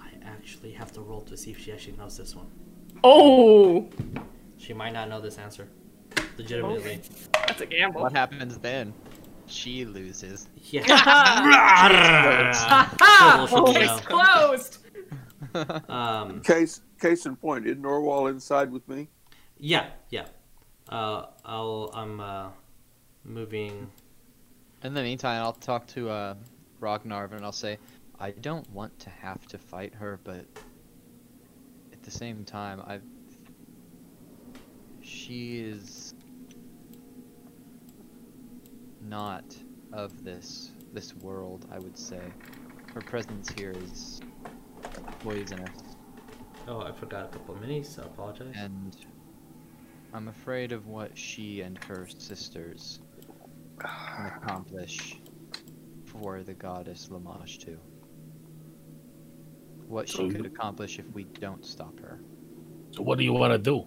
I 0.00 0.08
actually 0.24 0.72
have 0.72 0.92
to 0.92 1.02
roll 1.02 1.20
to 1.22 1.36
see 1.36 1.50
if 1.50 1.58
she 1.58 1.72
actually 1.72 1.96
knows 1.96 2.16
this 2.16 2.34
one. 2.34 2.46
Oh, 3.02 3.90
She 4.56 4.72
might 4.72 4.92
not 4.94 5.10
know 5.10 5.20
this 5.20 5.36
answer. 5.36 5.68
Legitimately. 6.38 7.00
that's 7.46 7.60
a 7.60 7.66
gamble. 7.66 8.00
What 8.00 8.12
happens 8.12 8.56
then? 8.58 8.94
She 9.46 9.84
loses. 9.84 10.48
Yeah. 10.70 10.84
Ha 10.88 13.46
She'll- 13.46 13.46
she'll 13.46 13.74
Case 13.74 13.88
know. 13.88 13.98
closed. 14.06 14.78
Um, 15.90 16.40
Case 16.40 16.80
case 16.98 17.26
in 17.26 17.36
point, 17.36 17.66
is 17.66 17.76
Norwal 17.76 18.30
inside 18.30 18.72
with 18.72 18.88
me? 18.88 19.10
Yeah, 19.58 19.86
yeah. 20.10 20.26
Uh, 20.88 21.26
I'll 21.44 21.90
I'm 21.94 22.20
uh, 22.20 22.48
moving. 23.24 23.90
In 24.82 24.94
the 24.94 25.02
meantime, 25.02 25.42
I'll 25.42 25.52
talk 25.52 25.86
to 25.88 26.10
uh, 26.10 26.34
Rognarv 26.80 27.32
and 27.32 27.44
I'll 27.44 27.52
say, 27.52 27.78
I 28.20 28.32
don't 28.32 28.68
want 28.70 28.98
to 29.00 29.10
have 29.10 29.46
to 29.48 29.58
fight 29.58 29.94
her, 29.94 30.20
but 30.24 30.44
at 31.92 32.02
the 32.02 32.10
same 32.10 32.44
time, 32.44 32.80
I. 32.80 33.00
She 35.00 35.58
is 35.60 36.14
not 39.02 39.44
of 39.92 40.24
this 40.24 40.70
this 40.92 41.14
world. 41.16 41.66
I 41.70 41.78
would 41.78 41.96
say 41.96 42.20
her 42.94 43.00
presence 43.00 43.50
here 43.50 43.72
is 43.72 44.20
poisonous, 45.20 45.70
Oh, 46.68 46.80
I 46.80 46.92
forgot 46.92 47.24
a 47.24 47.28
couple 47.28 47.54
of 47.54 47.60
minis. 47.60 47.98
I 47.98 48.02
apologize. 48.06 48.54
and 48.56 48.96
I'm 50.14 50.28
afraid 50.28 50.70
of 50.70 50.86
what 50.86 51.18
she 51.18 51.62
and 51.62 51.76
her 51.88 52.06
sisters 52.18 53.00
can 53.80 54.26
accomplish 54.36 55.16
for 56.04 56.40
the 56.44 56.54
goddess 56.54 57.08
Lamashtu. 57.10 57.76
What 59.88 60.08
she 60.08 60.18
So 60.18 60.30
could 60.30 60.46
accomplish 60.46 61.00
if 61.00 61.04
we 61.12 61.26
don't 61.40 61.64
stop 61.66 61.98
her. 62.00 62.20
So 62.92 63.02
what 63.02 63.18
do 63.18 63.24
you 63.24 63.32
want 63.32 63.54
to 63.54 63.58
do? 63.58 63.84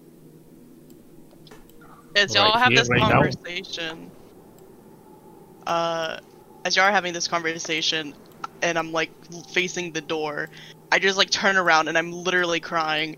As 2.18 2.36
Right 2.36 2.44
y'all 2.44 2.58
have 2.60 2.76
this 2.76 2.90
right 2.90 3.00
now? 3.00 3.22
conversation, 3.22 4.12
uh, 5.66 6.18
as 6.66 6.76
y'all 6.76 6.86
are 6.88 6.92
having 6.92 7.14
this 7.14 7.30
conversation, 7.30 8.14
and 8.62 8.78
I'm 8.78 8.92
like 8.92 9.12
facing 9.54 9.94
the 9.94 10.02
door, 10.02 10.50
I 10.92 11.00
just 11.00 11.18
like 11.18 11.30
turn 11.30 11.56
around 11.56 11.88
and 11.88 11.98
I'm 11.98 12.12
literally 12.12 12.60
crying, 12.60 13.16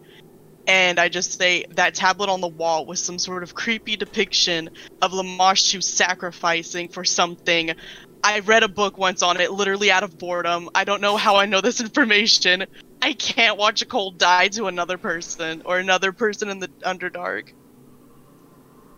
and 0.69 0.99
I 0.99 1.09
just 1.09 1.39
say 1.39 1.65
that 1.72 1.95
tablet 1.95 2.30
on 2.30 2.41
the 2.41 2.48
wall 2.48 2.85
was 2.85 3.01
some 3.01 3.17
sort 3.17 3.41
of 3.41 3.56
creepy 3.56 3.98
depiction 3.98 4.69
of 5.01 5.11
Lamashtu 5.11 5.81
sacrificing 5.81 6.89
for 6.89 7.03
something. 7.03 7.72
I 8.23 8.41
read 8.41 8.61
a 8.61 8.67
book 8.67 8.95
once 8.95 9.23
on 9.23 9.41
it, 9.41 9.51
literally 9.51 9.89
out 9.89 10.03
of 10.03 10.19
boredom. 10.19 10.69
I 10.75 10.83
don't 10.83 11.01
know 11.01 11.17
how 11.17 11.38
I 11.38 11.48
know 11.48 11.59
this 11.59 11.81
information. 11.88 12.67
I 13.01 13.14
can't 13.14 13.57
watch 13.57 13.81
a 13.81 13.88
cold 13.88 14.19
die 14.19 14.49
to 14.49 14.67
another 14.67 14.99
person 14.99 15.64
or 15.65 15.80
another 15.80 16.11
person 16.11 16.49
in 16.49 16.59
the 16.59 16.67
Underdark. 16.85 17.51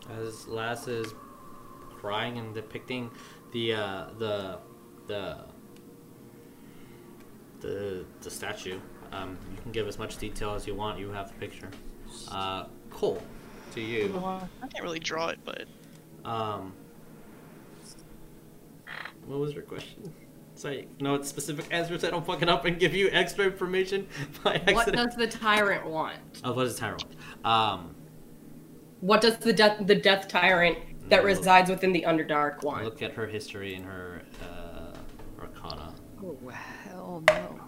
As 0.09 0.45
Laz 0.49 0.89
is 0.89 1.13
crying 1.95 2.37
and 2.37 2.53
depicting 2.53 3.11
the 3.53 3.75
uh, 3.75 4.07
the 4.17 4.59
the 5.07 5.45
the 7.61 8.05
the 8.19 8.29
statue, 8.29 8.81
um, 9.11 9.37
you 9.55 9.61
can 9.61 9.71
give 9.71 9.87
as 9.87 9.97
much 9.99 10.17
detail 10.17 10.53
as 10.53 10.65
you 10.67 10.75
want. 10.75 10.99
You 10.99 11.09
have 11.11 11.27
the 11.27 11.33
picture. 11.35 11.69
Uh, 12.29 12.65
Coal, 12.89 13.21
to 13.73 13.81
you. 13.81 14.13
I 14.25 14.67
can't 14.67 14.83
really 14.83 14.99
draw 14.99 15.27
it, 15.29 15.39
but 15.45 15.65
Um, 16.25 16.73
what 19.25 19.39
was 19.39 19.53
your 19.53 19.63
question? 19.63 20.13
Sorry, 20.55 20.87
no, 20.99 21.15
it's 21.15 21.27
specific 21.27 21.65
answers. 21.71 22.03
I 22.03 22.11
don't 22.11 22.25
fucking 22.25 22.49
up 22.49 22.65
and 22.65 22.77
give 22.79 22.93
you 22.93 23.09
extra 23.11 23.45
information 23.45 24.07
by 24.43 24.55
accident. 24.55 24.75
What 24.75 24.93
does 24.93 25.15
the 25.15 25.27
tyrant 25.27 25.87
want? 25.87 26.17
Oh, 26.43 26.53
what 26.53 26.67
is 26.67 26.75
Tyrant? 26.75 27.05
Um, 27.43 27.95
What 28.99 29.21
does 29.21 29.37
the 29.37 29.53
death 29.53 29.77
the 29.87 29.95
Death 29.95 30.27
Tyrant 30.27 30.77
that 31.09 31.21
No. 31.21 31.25
resides 31.25 31.69
within 31.69 31.91
the 31.93 32.03
Underdark 32.07 32.63
want? 32.63 32.83
look 32.83 33.01
at 33.01 33.13
her 33.13 33.25
history 33.25 33.73
and 33.73 33.85
her 33.85 34.21
uh, 34.43 35.41
Arcana. 35.41 35.93
Oh 36.23 36.37
hell 36.49 37.23
no. 37.27 37.59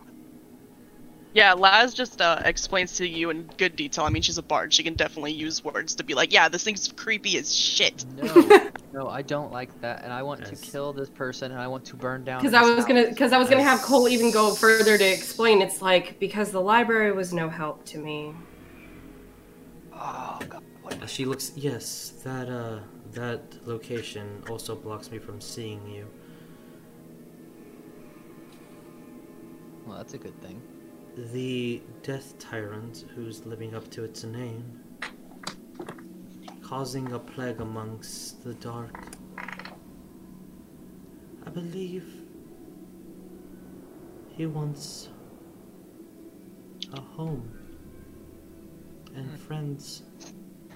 Yeah, 1.33 1.53
Laz 1.53 1.95
just 1.95 2.21
uh, 2.21 2.39
explains 2.45 2.93
to 2.97 3.07
you 3.07 3.31
in 3.31 3.49
good 3.57 3.75
detail. 3.75 4.05
I 4.05 4.09
mean, 4.09 4.21
she's 4.21 4.37
a 4.37 4.43
bard; 4.43 4.71
she 4.71 4.83
can 4.83 4.93
definitely 4.93 5.31
use 5.31 5.63
words 5.63 5.95
to 5.95 6.03
be 6.03 6.13
like, 6.13 6.31
"Yeah, 6.31 6.47
this 6.47 6.63
thing's 6.63 6.87
creepy 6.95 7.39
as 7.39 7.53
shit." 7.53 8.05
No, 8.15 8.69
no, 8.93 9.07
I 9.09 9.23
don't 9.23 9.51
like 9.51 9.81
that, 9.81 10.03
and 10.03 10.13
I 10.13 10.21
want 10.21 10.41
Yes. 10.41 10.61
to 10.61 10.71
kill 10.71 10.93
this 10.93 11.09
person, 11.09 11.51
and 11.51 11.59
I 11.59 11.67
want 11.67 11.85
to 11.85 11.95
burn 11.95 12.23
down. 12.23 12.39
Because 12.39 12.53
I 12.53 12.63
this 12.63 12.75
was 12.75 12.85
gonna, 12.85 13.07
because 13.07 13.33
I 13.33 13.39
was 13.39 13.49
gonna 13.49 13.63
have 13.63 13.81
Coal 13.81 14.07
even 14.07 14.29
go 14.29 14.53
further 14.53 14.95
to 14.95 15.03
explain. 15.03 15.63
It's 15.63 15.81
like 15.81 16.19
because 16.19 16.51
the 16.51 16.61
library 16.61 17.11
was 17.11 17.33
no 17.33 17.49
help 17.49 17.83
to 17.85 17.97
me. 17.97 18.35
Oh 19.91 20.37
god, 20.47 20.61
what? 20.83 21.09
She 21.09 21.25
looks. 21.25 21.51
Yes, 21.55 22.13
that 22.23 22.47
uh, 22.47 22.79
that 23.13 23.41
location 23.65 24.43
also 24.47 24.75
blocks 24.75 25.09
me 25.09 25.17
from 25.17 25.41
seeing 25.41 25.83
you. 25.87 26.07
Well, 29.87 29.97
that's 29.97 30.13
a 30.13 30.19
good 30.19 30.39
thing. 30.43 30.61
The 31.15 31.79
Death 32.01 32.39
Tyrant, 32.39 33.05
who's 33.13 33.45
living 33.45 33.75
up 33.75 33.87
to 33.91 34.03
its 34.03 34.23
name, 34.23 34.81
causing 36.61 37.11
a 37.11 37.19
plague 37.19 37.61
amongst 37.61 38.43
the 38.43 38.55
dark. 38.55 38.99
I 41.45 41.51
believe 41.51 42.23
he 44.35 44.47
wants 44.47 45.09
a 46.93 47.01
home 47.01 47.47
and 49.15 49.29
hmm. 49.29 49.35
friends. 49.35 50.01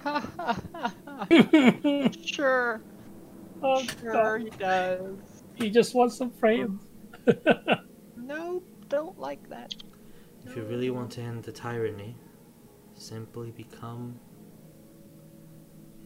sure, 2.24 2.80
Oh, 3.62 3.82
sure 4.00 4.38
he 4.38 4.50
does. 4.50 5.16
He 5.56 5.70
just 5.70 5.94
wants 5.94 6.16
some 6.16 6.30
friends. 6.30 6.82
No, 8.16 8.62
don't 8.90 9.18
like 9.18 9.48
that. 9.48 9.74
If 10.44 10.56
you 10.56 10.62
really 10.64 10.90
want 10.90 11.12
to 11.12 11.20
end 11.20 11.42
the 11.44 11.52
tyranny, 11.52 12.16
simply 12.94 13.50
become 13.50 14.18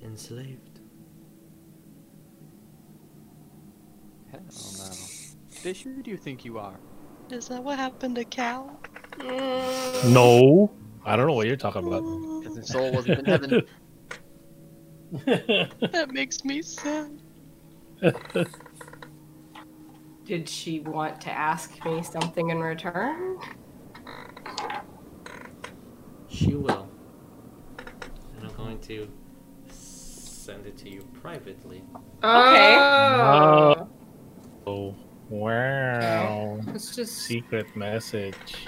enslaved. 0.03 0.81
Hell 4.31 4.41
no. 4.43 4.91
Fish, 5.51 5.83
who 5.83 6.03
do 6.03 6.11
you 6.11 6.17
think 6.17 6.45
you 6.45 6.59
are? 6.59 6.79
Is 7.31 7.49
that 7.49 7.63
what 7.63 7.79
happened 7.79 8.17
to 8.17 8.25
Cal? 8.25 8.79
no, 9.19 10.73
I 11.05 11.17
don't 11.17 11.27
know 11.27 11.35
what 11.35 11.47
you're 11.47 11.57
talking 11.57 11.87
about. 11.87 12.03
Because 12.41 12.57
his 12.57 12.69
soul 12.69 12.93
wasn't 12.93 13.21
in 13.21 13.25
heaven. 13.25 13.63
That 15.27 16.09
makes 16.11 16.43
me 16.43 16.63
sad. 16.63 17.21
Did 20.25 20.49
she 20.49 20.81
want 20.81 21.21
to 21.21 21.31
ask 21.31 21.85
me 21.85 22.03
something 22.03 22.49
in 22.49 22.61
return? 22.61 23.39
She 26.33 26.55
will. 26.55 26.89
And 28.37 28.47
I'm 28.49 28.55
going 28.57 28.79
to 28.81 29.09
send 29.69 30.67
it 30.67 30.77
to 30.79 30.89
you 30.91 31.03
privately. 31.21 31.85
Okay. 32.25 32.77
Oh. 32.79 33.89
Oh, 34.67 34.95
wow. 35.29 36.59
It's 36.69 36.97
just. 36.97 37.13
Secret 37.19 37.67
message. 37.77 38.67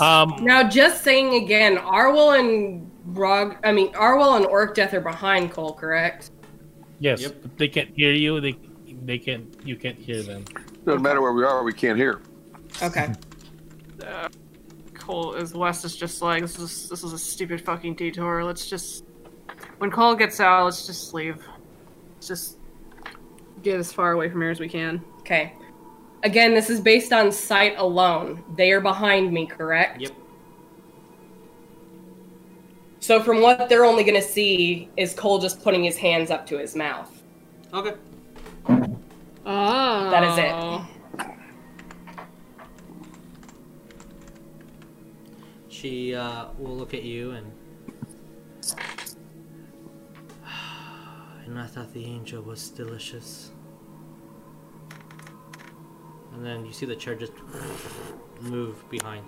Um, 0.00 0.36
Now, 0.44 0.62
just 0.68 1.02
saying 1.02 1.42
again, 1.44 1.76
Arwell 1.78 2.38
and 2.38 2.90
Rog, 3.06 3.56
I 3.64 3.72
mean, 3.72 3.92
Arwell 3.94 4.36
and 4.36 4.46
Orcdeath 4.46 4.92
are 4.94 5.00
behind 5.00 5.50
Coal, 5.52 5.72
correct? 5.74 6.30
yes, 7.00 7.22
Yep. 7.22 7.42
but 7.42 7.58
they 7.58 7.68
can't 7.68 7.90
hear 7.94 8.12
you. 8.12 8.40
They 8.40 8.56
they 9.04 9.18
can't. 9.18 9.46
you 9.64 9.76
can't 9.76 9.96
hear 9.98 10.22
them. 10.22 10.44
Doesn't 10.84 11.02
matter 11.02 11.20
where 11.22 11.32
we 11.32 11.44
are, 11.44 11.62
we 11.62 11.72
can't 11.72 11.96
hear. 11.98 12.20
Okay. 12.82 13.12
uh, 14.06 14.28
Coal 15.08 15.32
is 15.36 15.54
West 15.54 15.86
is 15.86 15.96
just 15.96 16.20
like 16.20 16.42
this 16.42 16.58
is 16.58 16.86
this 16.90 17.02
is 17.02 17.14
a 17.14 17.18
stupid 17.18 17.62
fucking 17.62 17.94
detour. 17.94 18.44
Let's 18.44 18.68
just 18.68 19.04
when 19.78 19.90
Coal 19.90 20.14
gets 20.14 20.38
out, 20.38 20.66
let's 20.66 20.86
just 20.86 21.14
leave. 21.14 21.42
Let's 22.14 22.28
just 22.28 22.58
get 23.62 23.78
as 23.80 23.90
far 23.90 24.12
away 24.12 24.28
from 24.28 24.42
here 24.42 24.50
as 24.50 24.60
we 24.60 24.68
can. 24.68 25.02
Okay. 25.20 25.54
Again, 26.24 26.52
this 26.52 26.68
is 26.68 26.78
based 26.78 27.14
on 27.14 27.32
sight 27.32 27.74
alone. 27.78 28.44
They 28.56 28.70
are 28.72 28.82
behind 28.82 29.32
me, 29.32 29.46
correct? 29.46 29.98
Yep. 30.02 30.12
So, 33.00 33.22
from 33.22 33.40
what 33.40 33.70
they're 33.70 33.86
only 33.86 34.04
going 34.04 34.20
to 34.20 34.28
see 34.28 34.90
is 34.98 35.14
Coal 35.14 35.38
just 35.38 35.62
putting 35.62 35.84
his 35.84 35.96
hands 35.96 36.30
up 36.30 36.46
to 36.48 36.58
his 36.58 36.76
mouth. 36.76 37.22
Okay. 37.72 37.94
Oh. 39.46 40.10
That 40.10 40.24
is 40.24 40.38
it. 40.38 40.52
Oh. 40.52 40.86
She 45.80 46.12
uh, 46.12 46.46
will 46.58 46.76
look 46.76 46.92
at 46.92 47.04
you 47.04 47.30
and. 47.32 47.52
And 51.46 51.58
I 51.58 51.66
thought 51.66 51.94
the 51.94 52.04
angel 52.04 52.42
was 52.42 52.68
delicious. 52.68 53.52
And 56.34 56.44
then 56.44 56.66
you 56.66 56.72
see 56.74 56.84
the 56.84 56.94
chair 56.96 57.14
just 57.14 57.32
move 58.42 58.84
behind. 58.90 59.24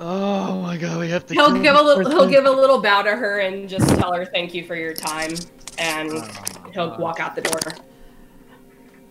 Oh 0.00 0.60
my 0.60 0.76
god, 0.76 0.98
we 0.98 1.08
have 1.10 1.24
to. 1.26 1.34
He'll 1.34 1.52
give 1.60 1.76
a 1.76 1.82
little. 1.82 2.10
He'll 2.10 2.26
give 2.26 2.46
a 2.46 2.50
little 2.50 2.80
bow 2.80 3.02
to 3.02 3.14
her 3.14 3.38
and 3.40 3.68
just 3.68 3.86
tell 3.90 4.12
her 4.12 4.24
thank 4.24 4.54
you 4.54 4.64
for 4.64 4.74
your 4.74 4.94
time, 4.94 5.34
and 5.78 6.10
Oh 6.10 6.70
he'll 6.72 6.88
God. 6.88 7.00
walk 7.00 7.20
out 7.20 7.36
the 7.36 7.42
door. 7.42 7.60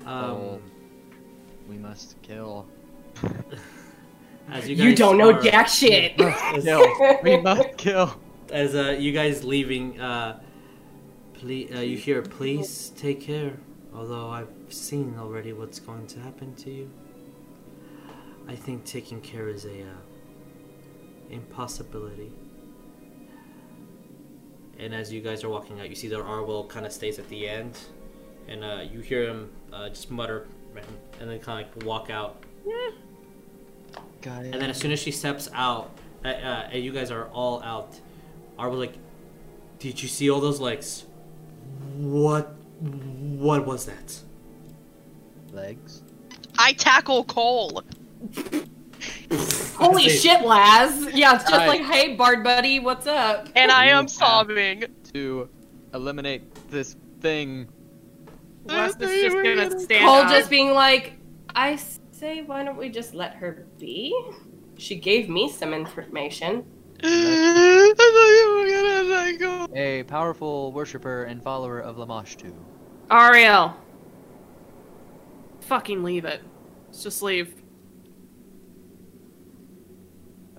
Um, 0.05 0.23
Oh. 0.23 0.61
We 1.69 1.77
must 1.77 2.21
kill. 2.21 2.67
as 4.51 4.67
you, 4.69 4.75
You 4.75 4.95
don't 4.95 5.17
know 5.17 5.39
jack 5.41 5.67
shit. 5.67 6.19
As, 6.19 6.63
Kill. 6.63 6.85
we 7.23 7.37
must 7.37 7.77
kill. 7.77 8.19
as 8.51 8.75
uh, 8.75 8.95
you 8.99 9.11
guys 9.11 9.43
leaving, 9.43 9.99
uh, 9.99 10.39
please, 11.33 11.71
uh, 11.75 11.79
you 11.79 11.97
hear, 11.97 12.21
please 12.21 12.89
take 12.97 13.21
care. 13.21 13.53
Although 13.93 14.29
I've 14.29 14.49
seen 14.69 15.15
already 15.17 15.53
what's 15.53 15.79
going 15.79 16.07
to 16.07 16.19
happen 16.19 16.55
to 16.55 16.71
you, 16.71 16.91
I 18.47 18.55
think 18.55 18.85
taking 18.85 19.21
care 19.21 19.49
is 19.49 19.65
a 19.65 19.81
uh, 19.81 21.29
impossibility. 21.29 22.31
And 24.77 24.93
as 24.93 25.11
you 25.11 25.21
guys 25.21 25.43
are 25.43 25.49
walking 25.49 25.79
out, 25.81 25.89
you 25.89 25.95
see 25.95 26.07
that 26.07 26.19
Arwell 26.19 26.67
kind 26.69 26.85
of 26.85 26.93
stays 26.93 27.19
at 27.19 27.27
the 27.29 27.49
end, 27.49 27.77
and 28.47 28.63
uh, 28.63 28.83
you 28.89 29.01
hear 29.01 29.27
him 29.27 29.51
uh, 29.73 29.89
just 29.89 30.09
mutter, 30.09 30.47
and 31.19 31.29
then 31.29 31.39
kind 31.39 31.65
of 31.65 31.75
like 31.75 31.85
walk 31.85 32.09
out. 32.09 32.43
Got 34.21 34.45
it. 34.45 34.53
And 34.53 34.61
then 34.61 34.69
as 34.69 34.77
soon 34.77 34.91
as 34.91 34.99
she 34.99 35.11
steps 35.11 35.49
out, 35.53 35.91
uh, 36.25 36.27
uh, 36.29 36.69
and 36.71 36.83
you 36.83 36.91
guys 36.91 37.11
are 37.11 37.27
all 37.27 37.61
out, 37.63 37.99
Arwell's 38.57 38.79
like, 38.79 38.93
"Did 39.79 40.01
you 40.01 40.07
see 40.09 40.29
all 40.29 40.39
those 40.41 40.59
legs? 40.59 41.05
What? 41.97 42.53
What 42.79 43.65
was 43.65 43.85
that?" 43.85 44.19
legs. 45.51 46.03
I 46.59 46.73
tackle 46.73 47.23
Coal. 47.23 47.81
Holy 49.77 50.09
Say- 50.09 50.17
shit, 50.17 50.45
Laz! 50.45 51.07
Yeah, 51.13 51.35
it's 51.35 51.43
just 51.45 51.53
Alright. 51.53 51.81
like, 51.81 51.81
hey, 51.91 52.15
Bard 52.15 52.43
buddy, 52.43 52.79
what's 52.79 53.07
up? 53.07 53.47
And 53.55 53.71
I 53.71 53.85
am 53.85 54.07
sobbing. 54.07 54.83
To 55.13 55.49
eliminate 55.93 56.53
this 56.69 56.95
thing. 57.21 57.67
West 58.65 59.01
is 59.01 59.21
just 59.21 59.35
gonna 59.37 59.79
stand 59.79 60.05
Coal 60.05 60.15
up. 60.17 60.29
just 60.29 60.49
being 60.49 60.71
like, 60.73 61.13
I 61.55 61.77
say, 62.19 62.41
why 62.41 62.63
don't 62.63 62.77
we 62.77 62.89
just 62.89 63.13
let 63.13 63.33
her 63.35 63.65
be? 63.79 64.13
She 64.77 64.95
gave 64.95 65.29
me 65.29 65.49
some 65.49 65.73
information. 65.73 66.65
I 67.01 67.93
thought 67.95 68.13
you 68.39 68.55
were 68.57 68.67
gonna 68.69 69.03
let 69.09 69.39
go. 69.39 69.67
A 69.73 70.03
powerful 70.03 70.73
worshipper 70.73 71.23
and 71.23 71.41
follower 71.41 71.79
of 71.79 71.95
Lamashtu. 71.95 72.53
Ariell. 73.09 73.73
Fucking 75.61 76.03
leave 76.03 76.25
it. 76.25 76.41
Let's 76.87 77.03
just 77.03 77.23
leave. 77.23 77.55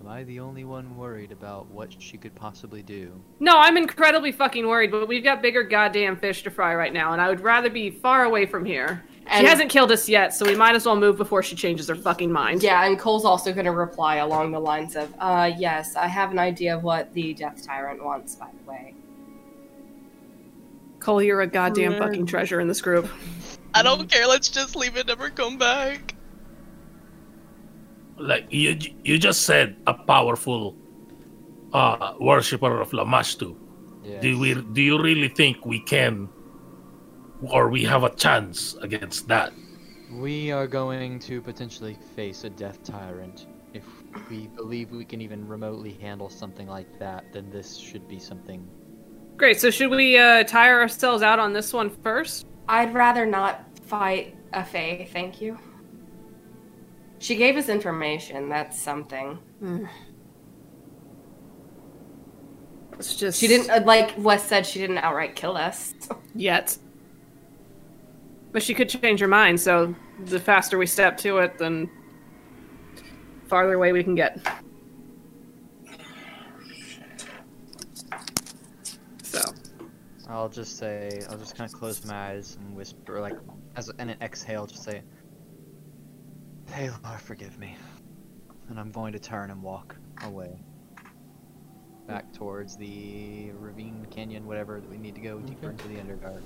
Am 0.01 0.09
I 0.09 0.25
the 0.25 0.41
only 0.41 0.65
one 0.65 0.97
worried 0.97 1.31
about 1.31 1.71
what 1.71 1.95
she 2.01 2.17
could 2.17 2.35
possibly 2.35 2.83
do? 2.83 3.23
No, 3.39 3.59
I'm 3.59 3.77
incredibly 3.77 4.33
fucking 4.33 4.67
worried, 4.67 4.91
but 4.91 5.07
we've 5.09 5.23
got 5.23 5.43
bigger 5.43 5.63
goddamn 5.63 6.17
fish 6.17 6.43
to 6.45 6.51
fry 6.51 6.75
right 6.75 6.93
now, 6.93 7.13
and 7.13 7.21
I 7.21 7.29
would 7.29 7.41
rather 7.41 7.69
be 7.69 7.91
far 7.91 8.25
away 8.25 8.47
from 8.47 8.65
here. 8.65 9.05
And- 9.31 9.45
she 9.45 9.47
hasn't 9.49 9.71
killed 9.71 9.93
us 9.93 10.09
yet, 10.09 10.35
so 10.35 10.45
we 10.45 10.57
might 10.57 10.75
as 10.75 10.85
well 10.87 10.97
move 10.97 11.17
before 11.17 11.43
she 11.43 11.55
changes 11.55 11.87
her 11.89 11.95
fucking 11.95 12.33
mind. 12.33 12.63
Yeah, 12.65 12.85
and 12.85 12.99
Coal's 12.99 13.25
also 13.25 13.53
going 13.53 13.65
to 13.67 13.71
reply 13.73 14.17
along 14.17 14.51
the 14.51 14.59
lines 14.59 14.97
of, 14.97 15.13
uh, 15.21 15.51
yes, 15.57 15.95
I 15.95 16.09
have 16.09 16.33
an 16.33 16.39
idea 16.41 16.77
of 16.77 16.83
what 16.83 17.15
the 17.15 17.33
Death 17.35 17.65
Tyrant 17.65 18.03
wants, 18.05 18.35
by 18.35 18.49
the 18.53 18.71
way. 18.71 18.95
Coal, 20.99 21.23
you're 21.23 21.41
a 21.43 21.47
goddamn 21.47 21.97
fucking 21.97 22.27
treasure 22.27 22.61
in 22.61 22.69
this 22.69 22.83
group. 22.83 23.09
I 23.73 23.83
don't 23.83 24.11
care. 24.11 24.27
Let's 24.27 24.49
just 24.49 24.75
leave 24.77 24.97
it. 24.97 25.07
Never 25.07 25.31
come 25.31 25.57
back. 25.57 26.15
Like 28.19 28.49
you, 28.51 28.77
you 29.05 29.17
just 29.19 29.43
said, 29.43 29.77
a 29.87 29.95
powerful 29.95 30.77
uh, 31.73 32.15
worshipper 32.21 32.81
of 32.81 32.91
Lamashtu. 32.91 33.57
Yes. 34.05 34.23
Do 34.23 34.39
we? 34.39 34.55
Do 34.55 34.83
you 34.83 35.01
really 35.01 35.29
think 35.29 35.65
we 35.65 35.81
can, 35.81 36.29
or 37.43 37.69
we 37.69 37.85
have 37.85 38.05
a 38.05 38.15
chance 38.15 38.75
against 38.83 39.29
that? 39.29 39.53
We 40.13 40.51
are 40.51 40.67
going 40.67 41.19
to 41.21 41.41
potentially 41.41 41.97
face 42.17 42.45
a 42.45 42.51
death 42.51 42.83
tyrant. 42.83 43.47
If 43.73 43.85
we 44.29 44.49
believe 44.49 44.91
we 44.91 45.05
can 45.05 45.21
even 45.21 45.47
remotely 45.47 45.93
handle 45.93 46.29
something 46.29 46.67
like 46.67 46.99
that, 46.99 47.33
then 47.33 47.49
this 47.51 47.77
should 47.77 48.09
be 48.09 48.19
something. 48.19 48.69
Great, 49.37 49.61
so 49.61 49.71
should 49.71 49.91
we 49.91 50.19
uh, 50.19 50.43
tire 50.45 50.81
ourselves 50.81 51.23
out 51.23 51.39
on 51.39 51.53
this 51.53 51.73
one 51.73 51.89
first? 51.89 52.47
I'd 52.69 52.93
rather 52.93 53.25
not 53.25 53.65
fight 53.85 54.37
a 54.53 54.65
Fae, 54.65 55.09
thank 55.13 55.41
you. 55.41 55.59
She 57.21 57.37
gave 57.37 57.57
us 57.57 57.69
information, 57.69 58.49
that's 58.49 58.81
something. 58.81 59.39
Let's 62.93 63.15
just. 63.15 63.39
She 63.41 63.47
didn't, 63.47 63.71
uh, 63.71 63.83
like 63.85 64.15
Wes 64.19 64.43
said, 64.45 64.67
she 64.67 64.79
didn't 64.81 64.99
outright 64.99 65.37
kill 65.37 65.57
us. 65.57 65.95
yet. 66.35 66.77
But 68.53 68.63
she 68.63 68.75
could 68.75 68.89
change 68.89 69.21
her 69.21 69.29
mind, 69.29 69.61
so 69.61 69.95
the 70.25 70.41
faster 70.41 70.77
we 70.77 70.87
step 70.87 71.17
to 71.19 71.39
it, 71.39 71.57
then 71.59 71.89
farther 73.49 73.75
away 73.75 73.93
we 73.93 74.03
can 74.03 74.15
get. 74.15 74.41
So, 79.23 79.41
I'll 80.29 80.49
just 80.49 80.79
say, 80.79 81.23
I'll 81.29 81.39
just 81.39 81.57
kind 81.57 81.73
of 81.73 81.79
close 81.79 82.05
my 82.05 82.31
eyes 82.31 82.57
and 82.61 82.77
whisper, 82.77 83.21
like, 83.21 83.37
as 83.77 83.89
and 83.99 84.11
an 84.11 84.17
exhale, 84.21 84.67
just 84.67 84.83
say, 84.83 85.03
"Hey, 86.67 86.91
Lord, 87.05 87.21
forgive 87.21 87.57
me," 87.59 87.77
and 88.69 88.81
I'm 88.81 88.91
going 88.91 89.13
to 89.13 89.21
turn 89.21 89.51
and 89.51 89.63
walk 89.63 89.97
away, 90.25 90.59
back 92.09 92.33
towards 92.33 92.77
the 92.77 93.53
ravine, 93.53 94.07
canyon, 94.11 94.45
whatever 94.45 94.81
that 94.81 94.91
we 94.91 94.99
need 94.99 95.15
to 95.15 95.21
go 95.21 95.39
deeper 95.39 95.67
Okay. 95.69 95.71
into 95.71 95.89
the 95.89 95.95
Underdark. 95.97 96.43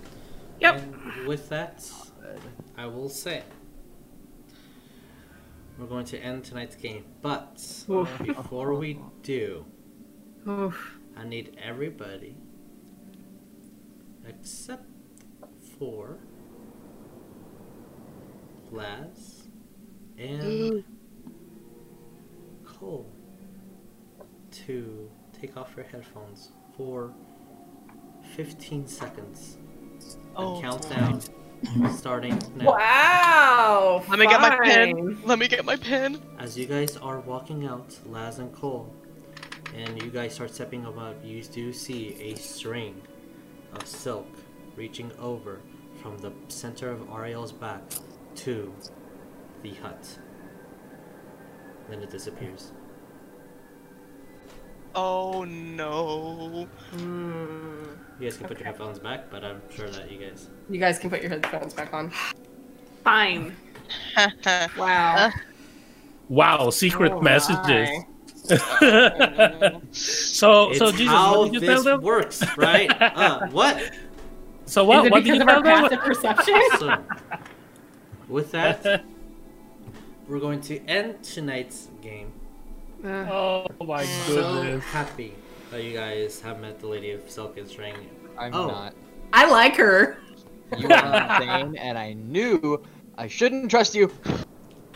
Yep. 0.60 0.74
And 0.76 1.26
with 1.26 1.49
that, 1.49 1.89
uh, 2.23 2.39
I 2.76 2.86
will 2.86 3.08
say 3.08 3.42
we're 5.78 5.86
going 5.86 6.05
to 6.07 6.18
end 6.18 6.44
tonight's 6.44 6.76
game. 6.76 7.05
But 7.23 7.84
Oof. 7.91 8.08
before 8.24 8.74
we 8.74 9.00
do, 9.23 9.65
Oof. 10.49 10.99
I 11.16 11.24
need 11.24 11.57
everybody 11.62 12.36
except 14.26 14.86
for 15.78 16.18
Laz 18.70 19.49
and 20.18 20.84
Coal 22.65 23.10
to 24.50 25.10
take 25.33 25.57
off 25.57 25.74
your 25.76 25.84
headphones 25.84 26.50
for 26.76 27.12
15 28.36 28.86
seconds. 28.86 29.58
Oh. 30.36 30.57
The 30.57 30.62
countdown 30.62 31.20
starting 31.97 32.41
now. 32.57 32.66
Wow. 32.66 34.05
Let 34.08 34.18
me 34.18 34.26
get 34.26 34.41
my 34.41 34.50
fine. 34.50 34.62
pen. 34.62 35.18
Let 35.24 35.39
me 35.39 35.49
get 35.49 35.65
my 35.65 35.76
pen. 35.76 36.20
As 36.39 36.57
you 36.58 36.66
guys 36.66 36.97
are 36.97 37.20
walking 37.20 37.66
out, 37.66 37.99
Laz 38.07 38.39
and 38.39 38.52
Coal, 38.52 38.92
and 39.74 40.00
you 40.02 40.10
guys 40.10 40.34
start 40.34 40.55
stepping 40.55 40.84
above, 40.84 41.24
you 41.24 41.42
do 41.42 41.73
see 41.73 42.16
a 42.20 42.34
string 42.34 43.00
of 43.73 43.86
silk 43.86 44.26
reaching 44.76 45.10
over 45.18 45.60
from 46.02 46.18
the 46.18 46.33
center 46.49 46.91
of 46.91 47.00
Ariell's 47.08 47.52
back 47.52 47.83
to 48.36 48.73
the 49.62 49.74
hut. 49.74 50.18
Then 51.89 52.02
it 52.02 52.10
disappears. 52.10 52.73
Oh 54.94 55.44
no. 55.44 56.68
Hmm. 56.91 57.84
You 58.18 58.28
guys 58.28 58.36
can 58.36 58.47
put 58.47 58.59
your 58.59 58.67
headphones 58.67 58.99
back, 58.99 59.31
but 59.31 59.44
I'm 59.44 59.60
sure 59.70 59.89
that 59.91 60.10
you 60.10 60.18
guys. 60.18 60.49
You 60.70 60.78
guys 60.78 60.99
can 60.99 61.10
put 61.10 61.20
your 61.20 61.31
headphones 61.31 61.75
back 61.75 61.93
on. 61.93 62.12
Fine. 63.02 63.57
Wow. 64.78 65.31
Wow, 66.28 66.70
secret 66.70 67.12
Oh, 67.12 67.20
messages. 67.20 67.91
my. 68.49 69.81
so, 69.93 70.73
so 70.73 70.91
Jesus, 70.91 71.07
how 71.09 71.39
what 71.41 71.52
did 71.52 71.60
you 71.62 71.67
tell 71.68 71.76
this 71.76 71.84
them? 71.84 72.01
works, 72.01 72.43
right? 72.57 72.91
uh, 73.02 73.47
what? 73.49 73.91
So 74.65 74.84
what? 74.84 75.01
Is 75.01 75.07
it 75.07 75.12
What 75.12 75.25
did 75.25 75.25
because 75.25 75.36
you 75.36 75.43
of 75.43 75.49
our 75.49 75.62
tell 75.62 75.89
them? 75.89 75.99
passive 75.99 76.05
perception? 76.05 76.60
So, 76.78 76.97
with 78.28 78.51
that, 78.52 79.05
we're 80.28 80.41
going 80.41 80.60
to 80.62 80.78
end 80.86 81.23
tonight's 81.23 81.89
game. 82.01 82.33
Uh, 83.05 83.09
oh 83.31 83.67
my 83.81 83.99
goodness! 84.05 84.26
So 84.28 84.52
goodness. 84.62 84.84
happy 84.84 85.34
that 85.74 85.82
you 85.82 85.92
guys 85.92 86.40
have 86.40 86.60
met 86.60 86.78
the 86.78 86.86
Lady 86.86 87.10
of 87.10 87.28
Silk 87.28 87.58
and 87.58 87.68
String. 87.68 87.96
I'm 88.38 88.54
Oh. 88.54 88.68
not. 88.68 88.94
I 89.32 89.50
like 89.50 89.74
her. 89.76 90.18
You 90.78 90.88
are 90.88 91.42
insane, 91.42 91.76
and 91.80 91.98
I 91.98 92.12
knew 92.12 92.80
I 93.18 93.26
shouldn't 93.26 93.70
trust 93.72 93.92
you. 93.92 94.08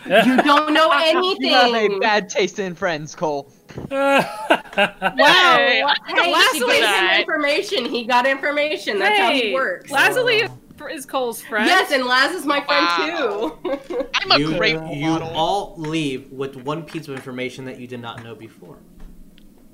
You 0.07 0.37
don't 0.43 0.73
know 0.73 0.91
anything. 0.95 1.51
You 1.51 1.55
have 1.55 1.75
a 1.75 1.99
bad 1.99 2.29
taste 2.29 2.61
in 2.61 2.75
friends, 2.77 3.15
Coal. 3.17 3.51
Wow. 3.91 5.57
Hey, 5.57 5.83
Hey, 6.07 6.33
last 6.33 6.53
she 6.55 6.63
week 6.63 6.75
gave 6.75 6.77
him 6.77 6.83
that- 6.83 7.17
information. 7.21 7.85
He 7.85 8.05
got 8.05 8.25
information. 8.27 9.01
That's 9.01 9.19
how 9.19 9.33
he 9.33 9.53
works. 9.53 9.91
Lazuli 9.91 10.37
is, 10.43 10.51
is 10.93 11.05
Coal's 11.05 11.43
friend. 11.43 11.67
Yes, 11.67 11.91
and 11.91 12.05
Laz 12.05 12.33
is 12.33 12.47
my 12.47 12.61
friend 12.61 12.87
too. 13.17 14.09
I'm 14.15 14.31
a 14.31 14.39
you, 14.39 14.57
great 14.57 14.77
role 14.79 14.95
you 14.95 15.11
all 15.35 15.75
leave 15.77 16.31
with 16.31 16.55
one 16.57 16.85
piece 16.85 17.09
of 17.09 17.15
information 17.17 17.65
that 17.65 17.81
you 17.81 17.89
did 17.89 18.01
not 18.01 18.23
know 18.23 18.37
before. 18.37 18.77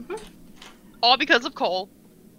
Mm-hmm. 0.03 0.15
All 1.05 1.19
because 1.19 1.45
of 1.45 1.55
Coal, 1.55 1.91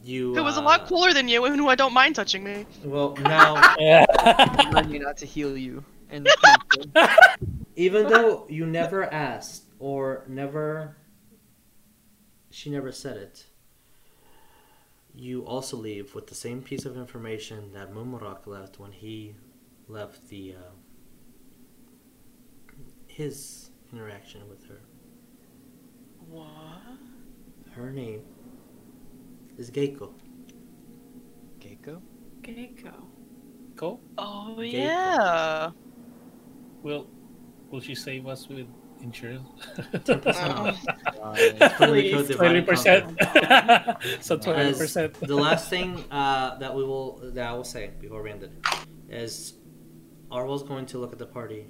You 0.03 0.33
who 0.33 0.43
was 0.43 0.57
a 0.57 0.59
uh, 0.59 0.63
lot 0.63 0.87
cooler 0.87 1.13
than 1.13 1.27
you 1.27 1.45
and 1.45 1.55
who 1.55 1.67
I 1.67 1.75
don't 1.75 1.93
mind 1.93 2.15
touching 2.15 2.43
me. 2.43 2.65
Well, 2.83 3.15
now, 3.17 3.53
I 3.57 4.69
warned 4.73 4.91
you 4.91 4.97
not 4.97 5.17
to 5.17 5.27
heal 5.27 5.55
you. 5.55 5.85
In 6.09 6.23
the 6.23 7.09
even 7.75 8.07
though 8.07 8.47
you 8.49 8.65
never 8.65 9.03
asked 9.13 9.65
or 9.77 10.23
never, 10.27 10.97
she 12.49 12.71
never 12.71 12.91
said 12.91 13.17
it. 13.17 13.45
You 15.13 15.45
also 15.45 15.77
leave 15.77 16.15
with 16.15 16.25
the 16.25 16.35
same 16.35 16.63
piece 16.63 16.85
of 16.85 16.97
information 16.97 17.71
that 17.73 17.93
Mumurak 17.93 18.47
left 18.47 18.79
when 18.79 18.93
he 18.93 19.35
left 19.87 20.27
the 20.29 20.55
uh, 20.55 20.71
his 23.05 23.69
interaction 23.93 24.49
with 24.49 24.67
her. 24.69 24.79
What? 26.27 26.47
Her 27.75 27.91
name 27.91 28.23
is 29.57 29.71
Geiko. 29.71 30.13
Keiko? 31.59 32.01
Geiko. 32.41 32.93
Cool. 33.75 33.99
Oh 34.17 34.55
Gate. 34.59 34.73
yeah. 34.73 35.71
Will 36.83 37.07
Will 37.71 37.79
she 37.81 37.95
save 37.95 38.27
us 38.27 38.47
with 38.47 38.67
insurance? 39.01 39.47
Ten 40.05 40.19
percent 40.21 40.53
Oh. 40.57 40.67
off. 40.67 40.85
Uh, 41.21 41.69
Friendly 41.69 42.11
code 42.11 42.25
Please. 42.25 42.27
Divide 42.27 42.37
Twenty 42.37 42.57
and 42.59 42.67
percent. 42.67 43.19
So 44.23 44.37
twenty 44.37 44.73
percent. 44.73 45.13
the 45.19 45.35
last 45.35 45.69
thing 45.69 46.03
uh, 46.11 46.57
that 46.59 46.73
we 46.73 46.83
will 46.83 47.19
that 47.33 47.47
I 47.47 47.53
will 47.53 47.63
say 47.63 47.91
before 47.99 48.21
we 48.23 48.31
end 48.31 48.43
it 48.43 48.51
is 49.09 49.53
Arwell's 50.31 50.63
going 50.63 50.85
to 50.87 50.97
look 50.97 51.11
at 51.11 51.19
the 51.19 51.25
party. 51.25 51.67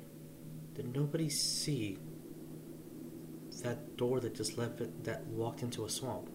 Did 0.73 0.93
nobody 0.95 1.29
see 1.29 1.97
that 3.63 3.95
door 3.97 4.19
that 4.19 4.35
just 4.35 4.57
left 4.57 4.81
it 4.81 5.03
that 5.05 5.25
walked 5.27 5.63
into 5.63 5.85
a 5.85 5.89
swamp? 5.89 6.29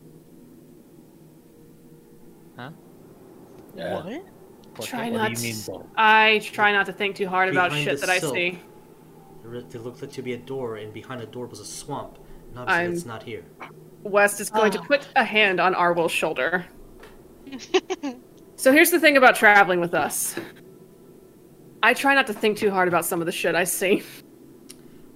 Yeah. 3.75 3.95
What? 4.03 4.23
Try 4.87 5.11
What 5.11 5.17
not. 5.31 5.35
do 5.35 5.47
you 5.49 5.55
mean. 5.55 5.87
I 5.97 6.41
try 6.43 6.73
not 6.73 6.87
to 6.87 6.93
think 6.93 7.17
too 7.17 7.27
hard 7.29 7.49
about 7.49 7.73
shit 7.73 8.01
the 8.01 8.07
that 8.07 8.11
I 8.11 8.19
see. 8.19 8.59
There 9.45 9.61
there 9.63 9.81
looked 9.81 10.01
like 10.03 10.13
to 10.13 10.23
be 10.23 10.33
a 10.35 10.39
door, 10.39 10.77
and 10.77 10.93
behind 10.93 11.21
the 11.21 11.27
door 11.27 11.47
was 11.47 11.61
a 11.61 11.65
swamp. 11.65 12.19
And 12.51 12.59
obviously, 12.59 12.83
I'm- 12.85 12.93
it's 12.93 13.07
not 13.07 13.23
here. 13.23 13.45
West 14.03 14.41
is 14.41 14.49
going 14.51 14.73
to 14.73 14.79
Oh. 14.81 14.85
put 14.85 15.09
a 15.17 15.25
hand 15.25 15.61
on 15.61 15.75
Arwell's 15.75 16.13
shoulder. 16.13 16.65
so 18.57 18.73
here's 18.73 18.91
the 18.91 19.01
thing 19.01 19.17
about 19.17 19.35
traveling 19.37 19.81
with 19.81 19.95
us. 19.95 20.35
I 21.83 21.95
try 21.95 22.15
not 22.15 22.27
to 22.29 22.33
think 22.35 22.59
too 22.59 22.71
hard 22.71 22.89
about 22.89 23.05
some 23.05 23.21
of 23.21 23.27
the 23.27 23.33
shit 23.33 23.55
I 23.55 23.65
see. 23.65 24.03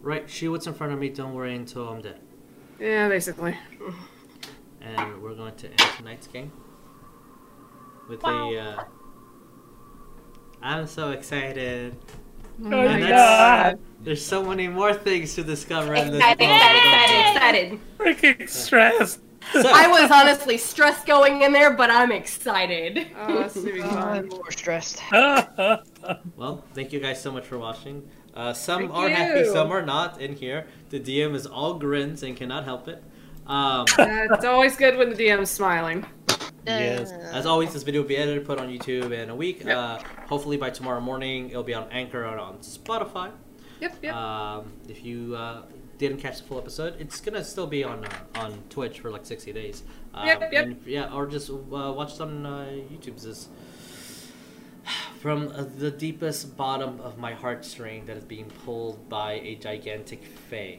Right, 0.02 0.28
she 0.28 0.48
what's 0.48 0.66
in 0.66 0.74
front 0.74 0.92
of 0.92 0.98
me. 0.98 1.08
Don't 1.08 1.34
worry 1.34 1.55
until 1.55 1.89
I'm 1.89 2.02
dead. 2.02 2.20
Yeah, 2.78 3.08
basically. 3.08 3.56
and 4.82 5.23
we're 5.23 5.34
going 5.34 5.55
to 5.56 5.68
end 5.68 5.78
tonight's 5.97 6.26
game 6.26 6.52
with 8.08 8.23
a. 8.24 8.58
Uh, 8.58 8.84
I'm 10.62 10.86
so 10.86 11.10
excited. 11.10 11.97
Oh, 12.62 12.70
And 12.70 13.02
my 13.02 13.08
God. 13.08 13.78
There's 14.00 14.24
so 14.24 14.44
many 14.44 14.68
more 14.68 14.94
things 14.94 15.34
to 15.34 15.42
discover 15.44 15.94
in 15.94 16.10
this 16.12 16.18
Excited, 16.20 16.44
excited, 16.44 16.78
excited, 16.78 17.73
excited. 17.73 17.81
Freaking 18.39 18.49
stressed. 18.49 19.20
So, 19.52 19.62
I 19.66 19.89
was 19.89 20.10
honestly 20.10 20.57
stressed 20.57 21.07
going 21.07 21.42
in 21.42 21.52
there, 21.52 21.70
but 21.74 21.91
I'm 21.91 22.12
excited. 22.12 23.08
Oh, 23.16 23.39
that's 23.41 23.55
gonna 23.55 23.73
be 23.73 23.83
I'm 23.83 23.91
fun. 23.91 24.28
more 24.28 24.50
stressed. 24.50 25.00
well, 25.12 26.65
thank 26.74 26.92
you 26.92 27.00
guys 27.00 27.20
so 27.20 27.31
much 27.31 27.44
for 27.44 27.58
watching. 27.58 28.08
Uh, 28.34 28.52
some 28.52 28.81
Thank 28.83 28.94
are 28.94 29.08
you. 29.08 29.15
happy, 29.15 29.44
some 29.44 29.70
are 29.70 29.83
not 29.84 30.20
in 30.20 30.34
here. 30.34 30.66
The 30.91 30.99
DM 30.99 31.34
is 31.34 31.47
all 31.47 31.74
grins 31.74 32.23
and 32.23 32.36
cannot 32.36 32.65
help 32.65 32.89
it. 32.89 33.02
Um, 33.47 33.84
Yeah, 33.99 34.28
it's 34.33 34.44
always 34.44 34.76
good 34.76 34.97
when 34.97 35.10
the 35.10 35.16
DM's 35.16 35.50
smiling. 35.50 36.07
Yes. 36.67 37.10
As 37.12 37.47
always, 37.47 37.73
this 37.73 37.83
video 37.83 38.02
will 38.02 38.09
be 38.09 38.17
edited, 38.17 38.47
put 38.47 38.59
on 38.59 38.68
YouTube 38.68 39.12
in 39.12 39.31
a 39.31 39.34
week. 39.34 39.65
Yep. 39.65 39.76
Uh, 39.76 39.99
hopefully 40.26 40.57
by 40.57 40.70
tomorrow 40.70 41.01
morning, 41.01 41.51
it'll 41.51 41.62
be 41.62 41.75
on 41.75 41.89
Anchor 41.91 42.25
and 42.25 42.41
on 42.41 42.59
Spotify. 42.59 43.31
Yep, 43.81 43.97
yep. 44.02 44.15
Um, 44.15 44.73
if 44.89 45.05
you 45.05 45.36
uh, 45.36 45.62
didn't 45.99 46.18
catch 46.18 46.39
the 46.39 46.44
full 46.44 46.59
episode, 46.59 46.97
it's 47.01 47.20
gonna 47.20 47.44
still 47.44 47.67
be 47.67 47.84
on 47.84 48.05
uh, 48.05 48.09
on 48.36 48.62
Twitch 48.70 49.01
for 49.01 49.10
like 49.10 49.26
sixty 49.26 49.52
days. 49.52 49.83
Um, 50.15 50.26
Yep, 50.26 50.52
yep. 50.52 50.65
and, 50.67 50.81
yeah, 50.86 51.12
or 51.12 51.26
just 51.26 51.51
uh, 51.51 51.55
watch 51.65 52.15
it 52.15 52.20
on 52.20 52.47
uh, 52.47 52.67
YouTube's. 52.91 53.25
This 53.25 53.49
from 55.20 55.49
uh, 55.49 55.65
the 55.76 55.91
deepest 55.91 56.57
bottom 56.57 57.01
of 57.01 57.18
my 57.18 57.33
heartstring 57.34 58.07
that 58.07 58.17
is 58.17 58.25
being 58.25 58.47
pulled 58.65 59.09
by 59.09 59.34
a 59.34 59.57
gigantic 59.57 60.25
fae. 60.25 60.78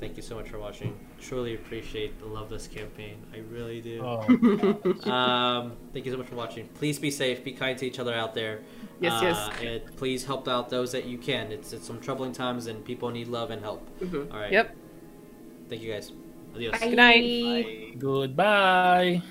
Thank 0.00 0.16
you 0.16 0.22
so 0.22 0.34
much 0.36 0.48
for 0.48 0.58
watching. 0.58 0.98
Truly 1.28 1.54
appreciate 1.54 2.18
the 2.20 2.26
love 2.26 2.50
this 2.50 2.66
campaign. 2.66 3.16
I 3.32 3.38
really 3.50 3.80
do. 3.80 4.02
Oh. 4.04 4.20
Um, 5.10 5.72
thank 5.92 6.04
you 6.06 6.12
so 6.12 6.18
much 6.18 6.26
for 6.26 6.34
watching. 6.34 6.68
Please 6.74 6.98
be 6.98 7.10
safe. 7.10 7.42
Be 7.42 7.52
kind 7.52 7.78
to 7.78 7.86
each 7.86 7.98
other 7.98 8.12
out 8.14 8.34
there. 8.34 8.60
Yes, 9.00 9.20
yes. 9.22 9.36
Uh, 9.36 9.66
and 9.66 9.96
please 9.96 10.24
help 10.24 10.48
out 10.48 10.68
those 10.70 10.92
that 10.92 11.04
you 11.06 11.18
can. 11.18 11.50
It's 11.50 11.72
it's 11.72 11.86
some 11.86 12.00
troubling 12.00 12.32
times 12.32 12.66
and 12.66 12.84
people 12.84 13.10
need 13.10 13.28
love 13.28 13.50
and 13.50 13.62
help. 13.62 13.88
Mhm. 14.00 14.32
All 14.32 14.38
right. 14.38 14.52
Yep. 14.52 14.76
Thank 15.68 15.82
you 15.82 15.92
guys. 15.92 16.12
Adios. 16.54 16.78
Good 16.78 16.96
night. 16.96 17.98
Goodbye. 17.98 19.22